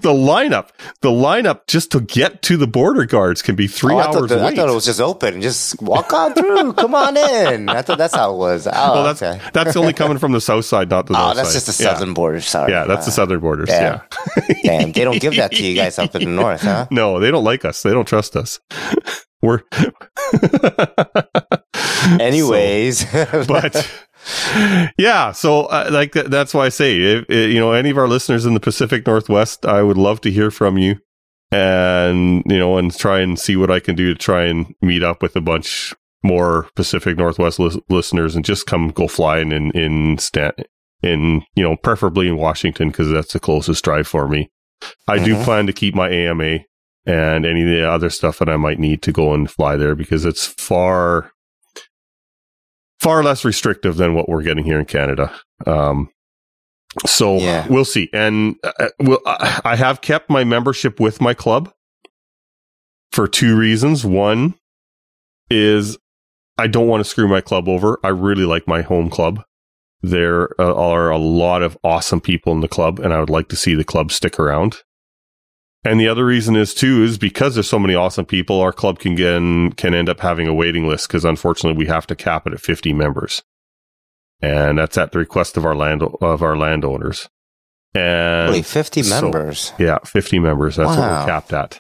the 0.02 0.12
lineup, 0.14 0.70
the 1.02 1.10
lineup 1.10 1.68
just 1.68 1.92
to 1.92 2.00
get 2.00 2.42
to 2.44 2.58
the 2.58 2.66
border 2.68 3.06
guards 3.06 3.42
can 3.42 3.56
be 3.56 3.68
three 3.68 3.94
Oh, 3.94 3.98
I, 3.98 4.04
thought 4.04 4.16
hours 4.16 4.30
the- 4.30 4.44
I 4.46 4.56
thought 4.56 4.70
it 4.70 4.74
was 4.74 4.86
just 4.86 5.02
open. 5.02 5.42
Just 5.42 5.82
walk 5.82 6.14
on 6.14 6.34
through. 6.34 6.74
Come 6.74 6.96
on 6.96 7.18
in. 7.18 7.70
I 7.70 7.82
thought 7.82 7.98
that's 7.98 8.16
how 8.16 8.34
it 8.34 8.38
was. 8.38 8.68
Oh, 8.68 8.72
well, 8.72 9.04
that's 9.04 9.22
okay. 9.22 9.42
that's 9.54 9.76
only 9.76 9.94
coming 9.94 10.18
from 10.18 10.32
the 10.32 10.42
south 10.42 10.66
side, 10.66 10.90
not 10.90 11.08
the 11.08 11.14
north. 11.14 11.32
Oh, 11.32 11.34
that's 11.34 11.50
side. 11.50 11.54
just 11.66 11.78
the 11.78 11.84
Yeah. 11.84 11.94
southern 11.94 12.14
border. 12.14 12.40
Sorry. 12.42 12.72
Yeah, 12.72 12.86
that's 12.86 13.06
the 13.06 13.12
Uh, 13.12 13.16
southern 13.16 13.40
borders. 13.42 13.68
damn. 13.70 14.02
Yeah. 14.50 14.56
Damn, 14.64 14.92
they 14.92 15.04
don't 15.04 15.20
give 15.20 15.36
that 15.36 15.52
to 15.54 15.64
you 15.66 15.76
guys 15.76 15.98
up 16.00 16.16
in 16.16 16.22
the 16.22 16.42
north, 16.42 16.62
huh? 16.62 16.88
No, 16.92 17.20
they 17.20 17.32
don't 17.32 17.44
like 17.44 17.66
us. 17.66 17.82
They 17.84 17.92
don't 17.92 18.08
trust 18.08 18.36
us. 18.36 18.60
We're 19.42 19.62
Anyways, 22.20 23.06
but 23.48 24.06
yeah, 24.98 25.32
so 25.32 25.66
uh, 25.66 25.90
like 25.92 26.14
that's 26.14 26.54
why 26.54 26.66
I 26.66 26.70
say, 26.70 26.98
if, 26.98 27.26
if, 27.30 27.54
you 27.54 27.60
know, 27.60 27.72
any 27.72 27.90
of 27.90 27.98
our 27.98 28.08
listeners 28.08 28.46
in 28.46 28.54
the 28.54 28.60
Pacific 28.60 29.08
Northwest, 29.08 29.66
I 29.66 29.82
would 29.82 29.98
love 29.98 30.22
to 30.22 30.32
hear 30.32 30.52
from 30.52 30.78
you, 30.78 30.98
and 31.52 32.44
you 32.48 32.58
know, 32.58 32.78
and 32.78 32.96
try 32.96 33.22
and 33.22 33.40
see 33.40 33.56
what 33.56 33.72
I 33.72 33.80
can 33.80 33.96
do 33.96 34.14
to 34.14 34.20
try 34.20 34.46
and 34.46 34.74
meet 34.82 35.04
up 35.04 35.22
with 35.22 35.36
a 35.36 35.42
bunch 35.42 35.96
more 36.22 36.68
Pacific 36.76 37.18
Northwest 37.18 37.60
li- 37.60 37.82
listeners, 37.90 38.36
and 38.36 38.44
just 38.44 38.68
come 38.68 38.90
go 38.90 39.08
flying 39.08 39.52
in 39.52 39.72
in 39.72 40.18
Stan- 40.18 40.54
in 41.02 41.44
you 41.56 41.64
know, 41.64 41.78
preferably 41.78 42.28
in 42.28 42.38
Washington 42.38 42.90
because 42.90 43.10
that's 43.10 43.34
the 43.34 43.40
closest 43.40 43.84
drive 43.84 44.08
for 44.08 44.28
me. 44.28 44.52
I 45.08 45.18
mm-hmm. 45.18 45.26
do 45.26 45.44
plan 45.44 45.68
to 45.68 45.74
keep 45.74 45.96
my 45.96 46.10
AMA 46.10 46.60
and 47.10 47.44
any 47.44 47.64
of 47.64 47.68
the 47.68 47.90
other 47.90 48.12
stuff 48.12 48.38
that 48.38 48.50
I 48.50 48.56
might 48.56 48.78
need 48.78 49.02
to 49.02 49.12
go 49.12 49.34
and 49.34 49.50
fly 49.50 49.76
there 49.76 49.96
because 49.96 50.26
it's 50.26 50.46
far 50.46 51.32
far 53.00 53.24
less 53.24 53.44
restrictive 53.44 53.98
than 53.98 54.14
what 54.14 54.30
we're 54.30 54.44
getting 54.44 54.64
here 54.64 54.80
in 54.80 54.86
Canada. 54.86 55.34
Um, 55.66 56.12
so 57.08 57.38
yeah. 57.38 57.66
we'll 57.68 57.86
see. 57.86 58.10
And 58.14 58.58
uh, 58.64 58.90
we'll, 59.00 59.22
uh, 59.26 59.62
I 59.64 59.76
have 59.76 60.02
kept 60.02 60.30
my 60.30 60.44
membership 60.44 61.00
with 61.00 61.20
my 61.20 61.34
club 61.34 61.74
for 63.12 63.28
two 63.28 63.58
reasons. 63.58 64.06
One 64.06 64.54
is 65.50 65.98
I 66.60 66.68
don't 66.68 66.88
want 66.88 67.04
to 67.04 67.10
screw 67.10 67.28
my 67.28 67.42
club 67.42 67.68
over. 67.68 68.00
I 68.04 68.10
really 68.10 68.46
like 68.46 68.68
my 68.68 68.82
home 68.84 69.10
club. 69.10 69.42
There 70.02 70.50
uh, 70.62 70.76
are 70.76 71.10
a 71.10 71.18
lot 71.18 71.64
of 71.64 71.78
awesome 71.84 72.22
people 72.22 72.54
in 72.54 72.60
the 72.60 72.68
club, 72.68 73.00
and 73.00 73.14
I 73.14 73.20
would 73.20 73.32
like 73.32 73.48
to 73.50 73.56
see 73.56 73.74
the 73.74 73.84
club 73.84 74.12
stick 74.12 74.38
around. 74.38 74.84
And 75.84 76.00
the 76.00 76.10
other 76.10 76.26
reason 76.26 76.56
is 76.56 76.74
too 76.74 77.04
is 77.04 77.18
because 77.18 77.54
there's 77.54 77.70
so 77.70 77.80
many 77.80 77.96
awesome 77.96 78.26
people, 78.26 78.60
our 78.60 78.74
club 78.74 79.00
can 79.00 79.16
get 79.16 79.78
can 79.78 79.94
end 79.94 80.10
up 80.10 80.20
having 80.20 80.48
a 80.48 80.54
waiting 80.54 80.88
list 80.88 81.08
because 81.08 81.24
unfortunately 81.24 81.78
we 81.78 81.88
have 81.88 82.06
to 82.08 82.16
cap 82.16 82.46
it 82.46 82.54
at 82.54 82.60
50 82.60 82.92
members, 82.94 83.44
and 84.42 84.78
that's 84.78 84.98
at 84.98 85.14
the 85.14 85.20
request 85.20 85.56
of 85.56 85.66
our 85.66 85.76
land 85.76 86.04
of 86.04 86.44
our 86.44 86.58
landowners. 86.58 87.30
And 87.96 88.52
Wait, 88.52 88.66
50 88.66 89.04
so, 89.04 89.22
members? 89.22 89.74
Yeah, 89.80 90.00
50 90.00 90.40
members. 90.40 90.76
That's 90.76 90.90
wow. 90.90 91.00
what 91.00 91.20
we're 91.22 91.26
capped 91.26 91.54
at. 91.54 91.80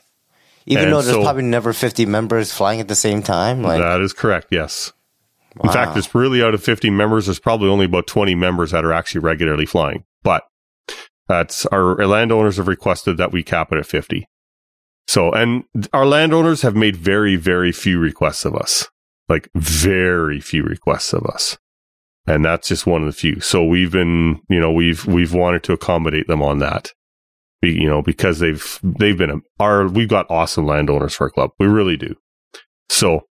Even 0.65 0.85
and 0.85 0.93
though 0.93 1.01
there's 1.01 1.15
so, 1.15 1.23
probably 1.23 1.43
never 1.43 1.73
50 1.73 2.05
members 2.05 2.53
flying 2.53 2.79
at 2.79 2.87
the 2.87 2.95
same 2.95 3.21
time. 3.21 3.63
Like 3.63 3.81
that 3.81 4.01
is 4.01 4.13
correct. 4.13 4.47
Yes. 4.51 4.93
Wow. 5.57 5.69
In 5.69 5.73
fact, 5.73 5.97
it's 5.97 6.13
really 6.13 6.43
out 6.43 6.53
of 6.53 6.63
50 6.63 6.89
members, 6.89 7.25
there's 7.25 7.39
probably 7.39 7.69
only 7.69 7.85
about 7.85 8.07
20 8.07 8.35
members 8.35 8.71
that 8.71 8.85
are 8.85 8.93
actually 8.93 9.21
regularly 9.21 9.65
flying. 9.65 10.05
But 10.23 10.43
that's 11.29 11.67
our 11.67 11.95
landowners 12.07 12.57
have 12.57 12.67
requested 12.67 13.17
that 13.17 13.31
we 13.31 13.43
cap 13.43 13.71
it 13.71 13.77
at 13.77 13.85
50. 13.85 14.27
So, 15.07 15.31
and 15.31 15.63
our 15.93 16.05
landowners 16.05 16.63
have 16.63 16.75
made 16.75 16.97
very, 16.97 17.35
very 17.35 17.71
few 17.71 17.99
requests 17.99 18.45
of 18.45 18.55
us, 18.55 18.87
like 19.29 19.47
very 19.55 20.41
few 20.41 20.63
requests 20.63 21.13
of 21.13 21.25
us. 21.27 21.57
And 22.25 22.43
that's 22.43 22.67
just 22.67 22.87
one 22.87 23.01
of 23.01 23.07
the 23.07 23.13
few. 23.13 23.39
So 23.39 23.63
we've 23.63 23.91
been, 23.91 24.41
you 24.49 24.59
know, 24.59 24.71
we've, 24.71 25.05
we've 25.05 25.33
wanted 25.33 25.63
to 25.63 25.73
accommodate 25.73 26.27
them 26.27 26.41
on 26.41 26.59
that. 26.59 26.91
you 27.61 27.87
know, 27.87 28.01
because 28.01 28.39
they've, 28.39 28.79
they've 28.83 29.17
been 29.17 29.41
our, 29.59 29.87
we've 29.87 30.09
got 30.09 30.29
awesome 30.29 30.65
landowners 30.65 31.13
for 31.13 31.25
our 31.25 31.31
club. 31.31 31.51
We 31.59 31.67
really 31.67 31.97
do. 31.97 32.15
So 32.89 33.27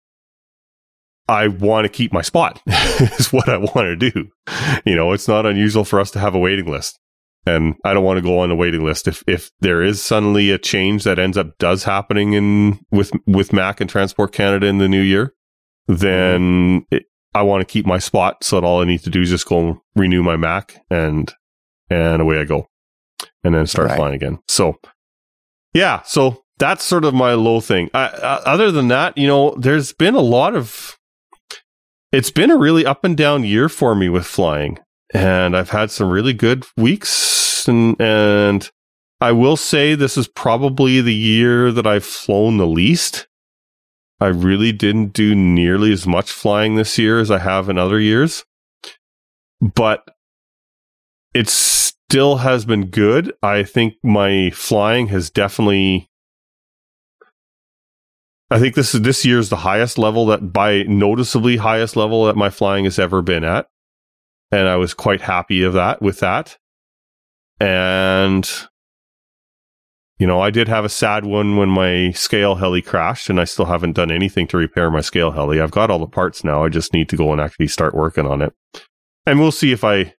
I 1.28 1.48
want 1.48 1.84
to 1.84 1.88
keep 1.90 2.12
my 2.12 2.22
spot 2.22 2.62
is 2.66 3.32
what 3.32 3.50
I 3.50 3.58
want 3.58 3.74
to 3.74 3.96
do. 3.96 4.28
You 4.86 4.96
know, 4.96 5.12
it's 5.12 5.28
not 5.28 5.44
unusual 5.44 5.84
for 5.84 6.00
us 6.00 6.10
to 6.12 6.18
have 6.18 6.34
a 6.34 6.38
waiting 6.38 6.70
list 6.70 6.98
and 7.44 7.74
I 7.84 7.92
don't 7.92 8.04
want 8.04 8.18
to 8.18 8.22
go 8.22 8.38
on 8.38 8.48
the 8.48 8.56
waiting 8.56 8.84
list. 8.84 9.08
If 9.08 9.24
if 9.26 9.50
there 9.60 9.82
is 9.82 10.02
suddenly 10.02 10.50
a 10.50 10.58
change 10.58 11.04
that 11.04 11.18
ends 11.18 11.36
up 11.36 11.58
does 11.58 11.84
happening 11.84 12.34
in 12.34 12.84
with 12.90 13.12
with 13.26 13.50
MAAC 13.50 13.80
and 13.80 13.90
Transport 13.90 14.32
Canada 14.32 14.66
in 14.66 14.78
the 14.78 14.88
new 14.88 15.00
year, 15.00 15.34
then 15.86 16.86
it, 16.90 17.04
I 17.34 17.42
want 17.42 17.66
to 17.66 17.72
keep 17.72 17.86
my 17.86 17.98
spot. 17.98 18.44
So 18.44 18.56
that 18.56 18.66
all 18.66 18.80
I 18.80 18.84
need 18.84 19.02
to 19.02 19.10
do 19.10 19.22
is 19.22 19.30
just 19.30 19.48
go 19.48 19.82
renew 19.96 20.22
my 20.22 20.36
MAAC 20.36 20.76
and 20.90 21.32
and 21.90 22.22
away 22.22 22.40
I 22.40 22.44
go, 22.44 22.68
and 23.42 23.54
then 23.54 23.66
start 23.66 23.88
right. 23.88 23.96
flying 23.96 24.14
again. 24.14 24.38
So 24.48 24.78
yeah, 25.74 26.02
so 26.02 26.44
that's 26.58 26.84
sort 26.84 27.04
of 27.04 27.14
my 27.14 27.34
low 27.34 27.60
thing. 27.60 27.90
I, 27.92 28.04
uh, 28.04 28.42
other 28.44 28.70
than 28.70 28.88
that, 28.88 29.18
you 29.18 29.26
know, 29.26 29.54
there's 29.58 29.92
been 29.92 30.14
a 30.14 30.20
lot 30.20 30.54
of. 30.54 30.98
It's 32.12 32.30
been 32.30 32.50
a 32.50 32.58
really 32.58 32.84
up 32.84 33.04
and 33.04 33.16
down 33.16 33.42
year 33.42 33.70
for 33.70 33.94
me 33.94 34.10
with 34.10 34.26
flying 34.26 34.78
and 35.12 35.56
I've 35.56 35.70
had 35.70 35.90
some 35.90 36.10
really 36.10 36.32
good 36.32 36.64
weeks 36.76 37.68
and 37.68 38.00
and 38.00 38.70
I 39.20 39.30
will 39.30 39.56
say 39.56 39.94
this 39.94 40.16
is 40.16 40.26
probably 40.26 41.00
the 41.00 41.14
year 41.14 41.70
that 41.70 41.86
I've 41.86 42.04
flown 42.04 42.56
the 42.56 42.66
least. 42.66 43.28
I 44.20 44.26
really 44.26 44.72
didn't 44.72 45.12
do 45.12 45.34
nearly 45.34 45.92
as 45.92 46.08
much 46.08 46.32
flying 46.32 46.74
this 46.74 46.98
year 46.98 47.20
as 47.20 47.30
I 47.30 47.38
have 47.38 47.68
in 47.68 47.78
other 47.78 48.00
years. 48.00 48.44
But 49.60 50.04
it 51.34 51.48
still 51.48 52.38
has 52.38 52.64
been 52.64 52.86
good. 52.86 53.32
I 53.44 53.62
think 53.62 53.94
my 54.02 54.50
flying 54.50 55.06
has 55.08 55.30
definitely 55.30 56.10
I 58.50 58.58
think 58.58 58.74
this 58.74 58.94
is 58.94 59.02
this 59.02 59.24
year's 59.24 59.48
the 59.48 59.56
highest 59.56 59.98
level 59.98 60.26
that 60.26 60.52
by 60.52 60.82
noticeably 60.82 61.56
highest 61.56 61.96
level 61.96 62.26
that 62.26 62.36
my 62.36 62.50
flying 62.50 62.84
has 62.84 62.98
ever 62.98 63.22
been 63.22 63.44
at 63.44 63.68
and 64.52 64.68
I 64.68 64.76
was 64.76 64.94
quite 64.94 65.22
happy 65.22 65.62
of 65.62 65.72
that 65.72 66.02
with 66.02 66.20
that. 66.20 66.58
And 67.58 68.48
you 70.18 70.26
know, 70.28 70.40
I 70.40 70.50
did 70.50 70.68
have 70.68 70.84
a 70.84 70.88
sad 70.88 71.24
one 71.24 71.56
when 71.56 71.68
my 71.68 72.12
scale 72.12 72.54
heli 72.54 72.80
crashed, 72.80 73.28
and 73.28 73.40
I 73.40 73.44
still 73.44 73.64
haven't 73.64 73.94
done 73.94 74.12
anything 74.12 74.46
to 74.48 74.56
repair 74.56 74.88
my 74.88 75.00
scale 75.00 75.32
heli. 75.32 75.60
I've 75.60 75.72
got 75.72 75.90
all 75.90 75.98
the 75.98 76.06
parts 76.06 76.44
now. 76.44 76.62
I 76.62 76.68
just 76.68 76.92
need 76.92 77.08
to 77.08 77.16
go 77.16 77.32
and 77.32 77.40
actually 77.40 77.66
start 77.66 77.92
working 77.92 78.26
on 78.26 78.40
it. 78.40 78.52
And 79.26 79.40
we'll 79.40 79.50
see 79.50 79.72
if 79.72 79.82
I, 79.82 80.14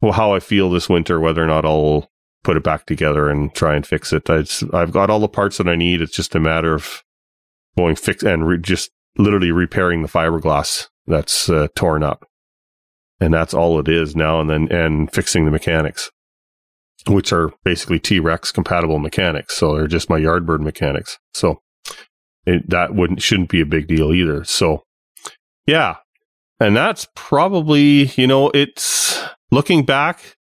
well, 0.00 0.12
how 0.12 0.32
I 0.32 0.40
feel 0.40 0.70
this 0.70 0.88
winter, 0.88 1.20
whether 1.20 1.44
or 1.44 1.46
not 1.46 1.66
I'll 1.66 2.10
put 2.42 2.56
it 2.56 2.62
back 2.62 2.86
together 2.86 3.28
and 3.28 3.54
try 3.54 3.74
and 3.74 3.86
fix 3.86 4.14
it. 4.14 4.30
i 4.30 4.44
have 4.78 4.92
got 4.92 5.10
all 5.10 5.20
the 5.20 5.28
parts 5.28 5.58
that 5.58 5.68
I 5.68 5.76
need. 5.76 6.00
It's 6.00 6.16
just 6.16 6.34
a 6.34 6.40
matter 6.40 6.72
of 6.72 7.02
going 7.76 7.96
fix 7.96 8.22
and 8.22 8.46
re- 8.46 8.58
just 8.58 8.92
literally 9.18 9.52
repairing 9.52 10.00
the 10.00 10.08
fiberglass 10.08 10.88
that's 11.06 11.50
uh, 11.50 11.68
torn 11.74 12.02
up 12.02 12.26
and 13.24 13.32
that's 13.34 13.54
all 13.54 13.78
it 13.78 13.88
is 13.88 14.14
now 14.14 14.40
and 14.40 14.50
then 14.50 14.70
and 14.70 15.12
fixing 15.12 15.44
the 15.44 15.50
mechanics 15.50 16.10
which 17.06 17.32
are 17.32 17.52
basically 17.64 17.98
t-rex 17.98 18.50
compatible 18.50 18.98
mechanics. 18.98 19.56
So 19.56 19.74
they're 19.74 19.86
just 19.86 20.10
my 20.10 20.18
yardbird 20.18 20.60
mechanics. 20.60 21.18
So 21.34 21.60
it, 22.46 22.68
that 22.70 22.94
wouldn't 22.94 23.22
shouldn't 23.22 23.50
be 23.50 23.60
a 23.60 23.66
big 23.66 23.86
deal 23.86 24.12
either. 24.12 24.44
So 24.44 24.84
yeah. 25.66 25.96
And 26.60 26.76
that's 26.76 27.08
probably 27.14 28.06
you 28.16 28.26
know 28.26 28.50
it's 28.54 29.22
looking 29.50 29.84
back 29.84 30.36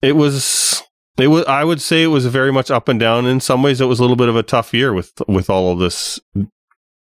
it 0.00 0.14
was 0.14 0.82
it 1.18 1.26
was 1.26 1.44
i 1.46 1.64
would 1.64 1.80
say 1.80 2.02
it 2.02 2.08
was 2.08 2.24
very 2.26 2.52
much 2.52 2.70
up 2.70 2.88
and 2.88 3.00
down. 3.00 3.26
In 3.26 3.40
some 3.40 3.62
ways 3.62 3.80
it 3.80 3.86
was 3.86 3.98
a 3.98 4.02
little 4.02 4.16
bit 4.16 4.28
of 4.28 4.36
a 4.36 4.42
tough 4.42 4.72
year 4.72 4.92
with 4.92 5.12
with 5.26 5.50
all 5.50 5.72
of 5.72 5.78
this 5.78 6.20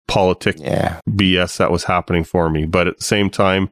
politic 0.08 0.56
yeah. 0.58 1.00
bs 1.08 1.58
that 1.58 1.72
was 1.72 1.84
happening 1.84 2.24
for 2.24 2.50
me. 2.50 2.66
But 2.66 2.88
at 2.88 2.98
the 2.98 3.04
same 3.04 3.30
time 3.30 3.70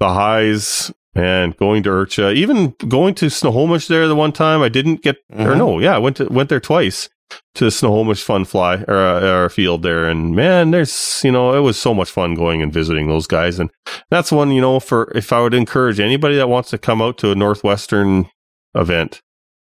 the 0.00 0.08
highs 0.08 0.92
and 1.14 1.56
going 1.56 1.82
to 1.82 1.90
IRCHA, 1.90 2.34
even 2.34 2.74
going 2.88 3.14
to 3.16 3.30
Snohomish 3.30 3.88
there 3.88 4.06
the 4.06 4.14
one 4.14 4.32
time 4.32 4.60
I 4.60 4.68
didn't 4.68 5.02
get, 5.02 5.16
mm-hmm. 5.32 5.46
or 5.46 5.56
no, 5.56 5.78
yeah, 5.78 5.96
I 5.96 5.98
went 5.98 6.18
to, 6.18 6.26
went 6.26 6.50
there 6.50 6.60
twice 6.60 7.08
to 7.54 7.70
Snohomish 7.70 8.22
Fun 8.22 8.44
Fly 8.44 8.84
or, 8.86 8.96
uh, 8.96 9.48
field 9.48 9.82
there. 9.82 10.08
And 10.08 10.36
man, 10.36 10.70
there's, 10.70 11.22
you 11.24 11.32
know, 11.32 11.54
it 11.54 11.60
was 11.60 11.78
so 11.78 11.94
much 11.94 12.10
fun 12.10 12.34
going 12.34 12.62
and 12.62 12.72
visiting 12.72 13.08
those 13.08 13.26
guys. 13.26 13.58
And 13.58 13.70
that's 14.10 14.30
one, 14.30 14.50
you 14.50 14.60
know, 14.60 14.78
for 14.78 15.10
if 15.14 15.32
I 15.32 15.40
would 15.40 15.54
encourage 15.54 15.98
anybody 15.98 16.36
that 16.36 16.48
wants 16.48 16.70
to 16.70 16.78
come 16.78 17.00
out 17.00 17.18
to 17.18 17.32
a 17.32 17.34
Northwestern 17.34 18.28
event, 18.74 19.22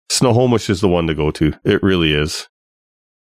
Snohomish 0.09 0.69
is 0.69 0.81
the 0.81 0.89
one 0.89 1.07
to 1.07 1.13
go 1.13 1.31
to. 1.31 1.53
It 1.63 1.81
really 1.83 2.13
is. 2.13 2.47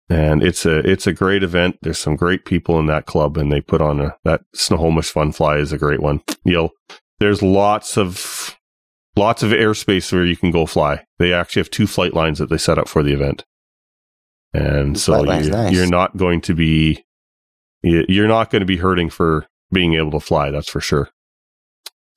And 0.10 0.41
it's 0.41 0.65
a, 0.65 0.80
it's 0.80 1.06
a 1.06 1.14
great 1.14 1.44
event. 1.44 1.77
There's 1.81 1.99
some 1.99 2.15
great 2.15 2.45
people 2.45 2.80
in 2.80 2.88
that 2.88 3.06
club 3.06 3.38
and 3.38 3.52
they 3.52 3.61
put 3.61 3.81
on 3.81 4.02
a, 4.02 4.18
that 4.23 4.41
Snohomish 4.56 5.11
Fun 5.11 5.31
Fly 5.31 5.57
is 5.57 5.72
a 5.72 5.77
great 5.77 6.02
one. 6.02 6.22
You'll, 6.44 6.72
there's 7.19 7.44
lots 7.44 7.98
of 7.98 8.57
lots 9.19 9.44
of 9.44 9.52
airspace 9.52 10.11
where 10.11 10.26
you 10.26 10.38
can 10.38 10.49
go 10.49 10.65
fly. 10.65 11.06
They 11.19 11.34
actually 11.34 11.60
have 11.61 11.69
two 11.69 11.86
flight 11.86 12.14
lines 12.14 12.40
that 12.40 12.49
they 12.49 12.57
set 12.57 12.80
up 12.80 12.88
for 12.88 13.03
the 13.03 13.14
event, 13.14 13.45
and 14.53 14.98
so 14.98 15.19
you, 15.19 15.49
nice. 15.49 15.72
you're 15.72 15.88
not 15.88 16.18
going 16.18 16.41
to 16.41 16.56
be 16.56 17.03
you're 17.84 18.27
not 18.27 18.49
going 18.49 18.61
to 18.61 18.65
be 18.65 18.77
hurting 18.77 19.10
for 19.10 19.45
being 19.72 19.94
able 19.94 20.11
to 20.11 20.19
fly. 20.19 20.49
That's 20.49 20.69
for 20.69 20.81
sure. 20.81 21.10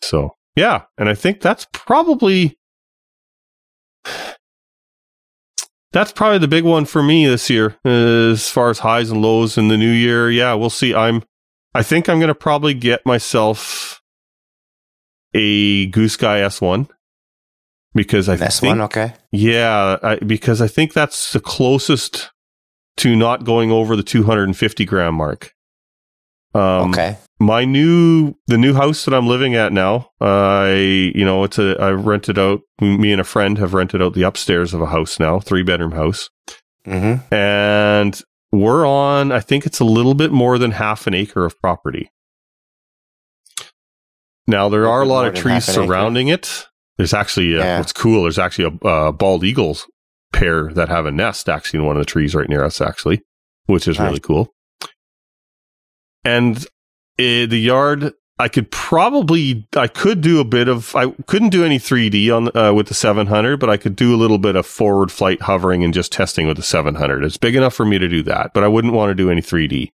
So 0.00 0.36
yeah, 0.56 0.82
and 0.96 1.08
I 1.08 1.14
think 1.14 1.40
that's 1.40 1.66
probably 1.72 2.56
that's 5.92 6.12
probably 6.12 6.38
the 6.38 6.48
big 6.48 6.64
one 6.64 6.84
for 6.84 7.02
me 7.02 7.26
this 7.26 7.50
year 7.50 7.76
as 7.84 8.48
far 8.48 8.70
as 8.70 8.80
highs 8.80 9.10
and 9.10 9.22
lows 9.22 9.58
in 9.58 9.68
the 9.68 9.76
new 9.76 9.90
year. 9.90 10.30
Yeah, 10.30 10.54
we'll 10.54 10.70
see. 10.70 10.94
I'm 10.94 11.22
I 11.74 11.82
think 11.82 12.08
I'm 12.08 12.18
going 12.18 12.28
to 12.28 12.34
probably 12.34 12.74
get 12.74 13.04
myself 13.06 14.02
a 15.34 15.90
Goosky 15.90 16.44
S1 16.46 16.88
because 17.94 18.28
I 18.28 18.36
S1, 18.36 18.60
think, 18.60 18.78
okay, 18.78 19.14
yeah, 19.30 19.98
I, 20.02 20.16
because 20.16 20.60
I 20.60 20.68
think 20.68 20.92
that's 20.92 21.32
the 21.32 21.40
closest 21.40 22.30
to 22.98 23.16
not 23.16 23.44
going 23.44 23.70
over 23.70 23.96
the 23.96 24.02
250 24.02 24.84
gram 24.84 25.14
mark. 25.14 25.52
Um, 26.54 26.90
okay, 26.90 27.16
my 27.40 27.64
new 27.64 28.34
the 28.46 28.58
new 28.58 28.74
house 28.74 29.04
that 29.04 29.14
I'm 29.14 29.26
living 29.26 29.54
at 29.54 29.72
now, 29.72 30.10
I 30.20 31.12
you 31.14 31.24
know 31.24 31.44
it's 31.44 31.58
a 31.58 31.76
I 31.80 31.90
rented 31.90 32.38
out. 32.38 32.60
Me 32.80 33.12
and 33.12 33.20
a 33.20 33.24
friend 33.24 33.58
have 33.58 33.74
rented 33.74 34.00
out 34.02 34.14
the 34.14 34.22
upstairs 34.22 34.72
of 34.74 34.80
a 34.80 34.86
house 34.86 35.18
now, 35.20 35.40
three 35.40 35.62
bedroom 35.62 35.92
house, 35.92 36.28
Mm-hmm. 36.86 37.32
and 37.34 38.20
we're 38.50 38.86
on. 38.86 39.32
I 39.32 39.40
think 39.40 39.66
it's 39.66 39.80
a 39.80 39.84
little 39.84 40.14
bit 40.14 40.30
more 40.32 40.58
than 40.58 40.72
half 40.72 41.06
an 41.06 41.14
acre 41.14 41.44
of 41.44 41.58
property. 41.60 42.10
Now 44.46 44.68
there 44.68 44.88
are 44.88 45.02
a 45.02 45.06
lot 45.06 45.26
of 45.26 45.34
trees 45.34 45.68
an 45.68 45.74
acre. 45.74 45.86
surrounding 45.86 46.28
it. 46.28 46.66
There's 46.98 47.14
actually 47.14 47.56
uh, 47.56 47.60
Yeah. 47.64 47.78
what's 47.78 47.92
cool. 47.92 48.22
There's 48.24 48.38
actually 48.38 48.78
a 48.82 48.86
uh, 48.86 49.12
bald 49.12 49.44
eagles 49.44 49.86
pair 50.32 50.72
that 50.72 50.88
have 50.88 51.06
a 51.06 51.10
nest 51.12 51.48
actually 51.48 51.80
in 51.80 51.86
one 51.86 51.96
of 51.96 52.00
the 52.00 52.06
trees 52.10 52.34
right 52.34 52.48
near 52.48 52.64
us 52.64 52.80
actually, 52.80 53.22
which 53.66 53.86
is 53.88 53.98
Nice. 53.98 54.06
really 54.08 54.20
cool. 54.20 54.48
And 56.24 56.64
uh, 57.18 57.46
the 57.46 57.58
yard, 57.58 58.12
I 58.38 58.48
could 58.48 58.70
probably, 58.70 59.68
I 59.76 59.86
could 59.86 60.20
do 60.20 60.40
a 60.40 60.44
bit 60.44 60.68
of, 60.68 60.96
I 60.96 61.10
couldn't 61.26 61.50
do 61.50 61.64
any 61.64 61.78
3D 61.78 62.34
on 62.34 62.56
uh, 62.56 62.72
with 62.72 62.88
the 62.88 62.94
700, 62.94 63.58
but 63.58 63.70
I 63.70 63.76
could 63.76 63.94
do 63.94 64.14
a 64.14 64.16
little 64.16 64.38
bit 64.38 64.56
of 64.56 64.66
forward 64.66 65.12
flight 65.12 65.42
hovering 65.42 65.84
and 65.84 65.94
just 65.94 66.12
testing 66.12 66.46
with 66.46 66.56
the 66.56 66.62
700. 66.62 67.24
It's 67.24 67.36
big 67.36 67.54
enough 67.54 67.74
for 67.74 67.84
me 67.84 67.98
to 67.98 68.08
do 68.08 68.22
that, 68.24 68.52
but 68.54 68.64
I 68.64 68.68
wouldn't 68.68 68.94
want 68.94 69.10
to 69.10 69.14
do 69.14 69.30
any 69.30 69.42
3D. 69.42 69.90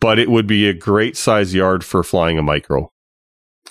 But 0.00 0.18
it 0.18 0.30
would 0.30 0.46
be 0.46 0.68
a 0.68 0.74
great 0.74 1.16
size 1.16 1.54
yard 1.54 1.84
for 1.84 2.02
flying 2.02 2.38
a 2.38 2.42
micro. 2.42 2.90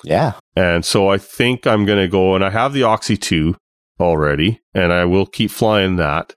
Yeah. 0.04 0.34
And 0.56 0.84
so 0.84 1.08
I 1.08 1.18
think 1.18 1.66
I'm 1.66 1.84
going 1.84 1.98
to 1.98 2.08
go 2.08 2.34
and 2.34 2.44
I 2.44 2.50
have 2.50 2.72
the 2.72 2.84
Oxy 2.84 3.16
2 3.16 3.56
already 3.98 4.60
and 4.74 4.92
I 4.92 5.04
will 5.04 5.26
keep 5.26 5.50
flying 5.50 5.96
that. 5.96 6.34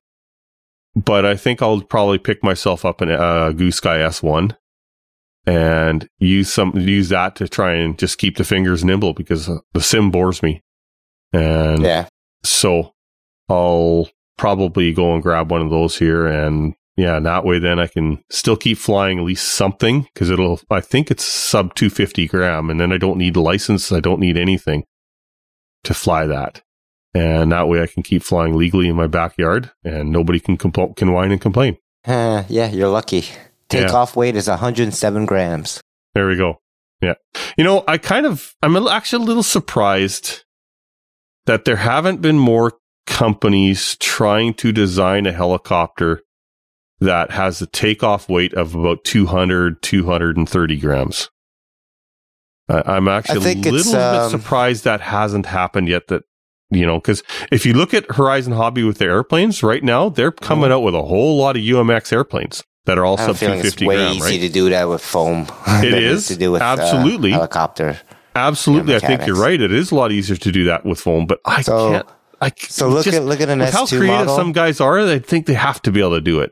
But 0.96 1.26
I 1.26 1.36
think 1.36 1.62
I'll 1.62 1.82
probably 1.82 2.20
pick 2.20 2.44
myself 2.44 2.86
up 2.86 3.02
an 3.02 3.10
uh, 3.10 3.52
Goosky 3.56 4.06
S1 4.06 4.56
and 5.46 6.08
use 6.20 6.52
some 6.52 6.72
use 6.76 7.10
that 7.10 7.36
to 7.38 7.48
try 7.48 7.74
and 7.74 7.98
just 8.00 8.18
keep 8.18 8.38
the 8.38 8.44
fingers 8.44 8.84
nimble 8.84 9.14
because 9.14 9.50
uh, 9.50 9.58
the 9.74 9.82
sim 9.82 10.10
bores 10.12 10.42
me. 10.42 10.62
And 11.34 11.82
Yeah. 11.84 12.08
so 12.44 12.94
I'll 13.50 14.10
probably 14.38 14.94
go 14.94 15.14
and 15.14 15.22
grab 15.22 15.52
one 15.52 15.62
of 15.62 15.70
those 15.70 15.98
here 15.98 16.26
and 16.28 16.74
yeah, 16.96 17.20
that 17.20 17.44
way 17.44 17.58
then 17.58 17.80
I 17.80 17.88
can 17.88 18.24
still 18.30 18.56
keep 18.56 18.78
flying 18.78 19.18
at 19.18 19.26
least 19.26 19.56
something 19.56 20.04
because 20.14 20.30
it'll, 20.30 20.60
I 20.70 20.80
think 20.80 21.10
it's 21.10 21.24
sub 21.26 21.74
250 21.74 22.28
gram 22.28 22.70
and 22.70 22.80
then 22.80 22.92
I 22.92 22.98
don't 22.98 23.18
need 23.18 23.36
a 23.36 23.42
license. 23.42 23.92
I 23.92 24.00
don't 24.00 24.20
need 24.20 24.38
anything 24.38 24.84
to 25.86 25.94
fly 25.96 26.28
that. 26.28 26.62
And 27.16 27.52
that 27.52 27.68
way 27.68 27.82
I 27.82 27.88
can 27.88 28.04
keep 28.04 28.22
flying 28.24 28.56
legally 28.56 28.88
in 28.88 28.96
my 28.96 29.08
backyard 29.08 29.72
and 29.84 30.12
nobody 30.12 30.40
can 30.40 30.56
compl- 30.56 30.96
can 30.96 31.12
whine 31.12 31.32
and 31.32 31.42
complain. 31.42 31.78
Uh, 32.06 32.44
yeah, 32.48 32.70
you're 32.70 32.90
lucky. 32.90 33.26
Takeoff 33.82 34.16
weight 34.16 34.36
is 34.36 34.48
107 34.48 35.26
grams. 35.26 35.82
There 36.14 36.28
we 36.28 36.38
go. 36.38 36.62
Yeah. 37.02 37.16
You 37.58 37.64
know, 37.64 37.84
I 37.88 37.98
kind 37.98 38.26
of, 38.26 38.56
I'm 38.62 38.76
actually 38.88 39.24
a 39.24 39.28
little 39.28 39.44
surprised 39.44 40.44
that 41.46 41.66
there 41.66 41.76
haven't 41.76 42.22
been 42.22 42.40
more 42.40 42.74
companies 43.06 43.98
trying 43.98 44.54
to 44.56 44.72
design 44.72 45.26
a 45.26 45.34
helicopter 45.34 46.22
that 47.00 47.32
has 47.32 47.62
a 47.62 47.68
takeoff 47.68 48.30
weight 48.30 48.54
of 48.54 48.76
about 48.76 49.04
200, 49.04 49.82
230 49.82 50.78
grams. 50.80 51.30
I 52.70 52.82
I'm 52.86 53.10
actually 53.10 53.52
a 53.52 53.56
little 53.56 53.76
it's, 53.76 53.92
bit 53.92 54.00
um, 54.00 54.32
surprised 54.32 54.86
that 54.86 55.02
hasn't 55.02 55.46
happened 55.46 55.90
yet. 55.90 56.08
That, 56.08 56.24
you 56.70 56.86
know, 56.86 57.00
because 57.00 57.22
if 57.52 57.66
you 57.66 57.74
look 57.74 57.94
at 57.94 58.10
Horizon 58.12 58.54
Hobby 58.54 58.84
with 58.84 59.00
their 59.00 59.12
airplanes 59.12 59.62
right 59.62 59.84
now, 59.84 60.08
they're 60.08 60.32
coming 60.32 60.72
out 60.72 60.80
with 60.80 60.96
a 60.96 61.04
whole 61.04 61.38
lot 61.38 61.58
of 61.58 61.62
UMX 61.62 62.14
airplanes 62.14 62.64
that 62.86 62.98
are 62.98 63.06
all 63.06 63.18
I 63.18 63.22
have 63.22 63.30
a 63.32 63.34
sub 63.38 63.50
it's 63.66 63.76
250 63.76 63.86
way 63.88 63.96
gram, 63.96 64.12
easy 64.14 64.22
right? 64.24 64.42
to 64.42 64.50
do 64.50 64.70
that 64.72 64.90
with 64.90 65.02
foam. 65.02 65.48
It 65.68 65.94
is 65.94 66.28
to 66.28 66.36
do 66.36 66.52
with 66.52 66.62
uh, 66.62 66.66
Absolutely. 66.66 67.32
helicopter. 67.32 68.00
Absolutely, 68.36 68.96
I 68.96 69.00
think 69.00 69.26
you're 69.28 69.36
right. 69.40 69.60
It 69.62 69.72
is 69.72 69.92
a 69.92 69.96
lot 69.96 70.12
easier 70.12 70.36
to 70.36 70.52
do 70.52 70.66
that 70.66 70.86
with 70.86 71.00
foam, 71.00 71.26
but 71.28 71.40
I 71.46 71.62
So- 71.62 71.92
can't. 71.92 72.08
I 72.42 72.52
So 72.58 72.90
look 72.90 73.06
just- 73.06 73.16
at 73.16 73.24
look 73.24 73.40
at 73.40 73.48
an 73.50 73.60
with 73.60 73.72
how 73.74 73.86
S2 73.86 73.98
creative 74.00 74.18
model. 74.28 74.36
some 74.36 74.52
guys 74.52 74.82
are. 74.82 75.06
They 75.06 75.20
think 75.20 75.46
they 75.46 75.54
have 75.54 75.82
to 75.84 75.92
be 75.92 76.00
able 76.02 76.16
to 76.16 76.22
do 76.22 76.40
it. 76.42 76.52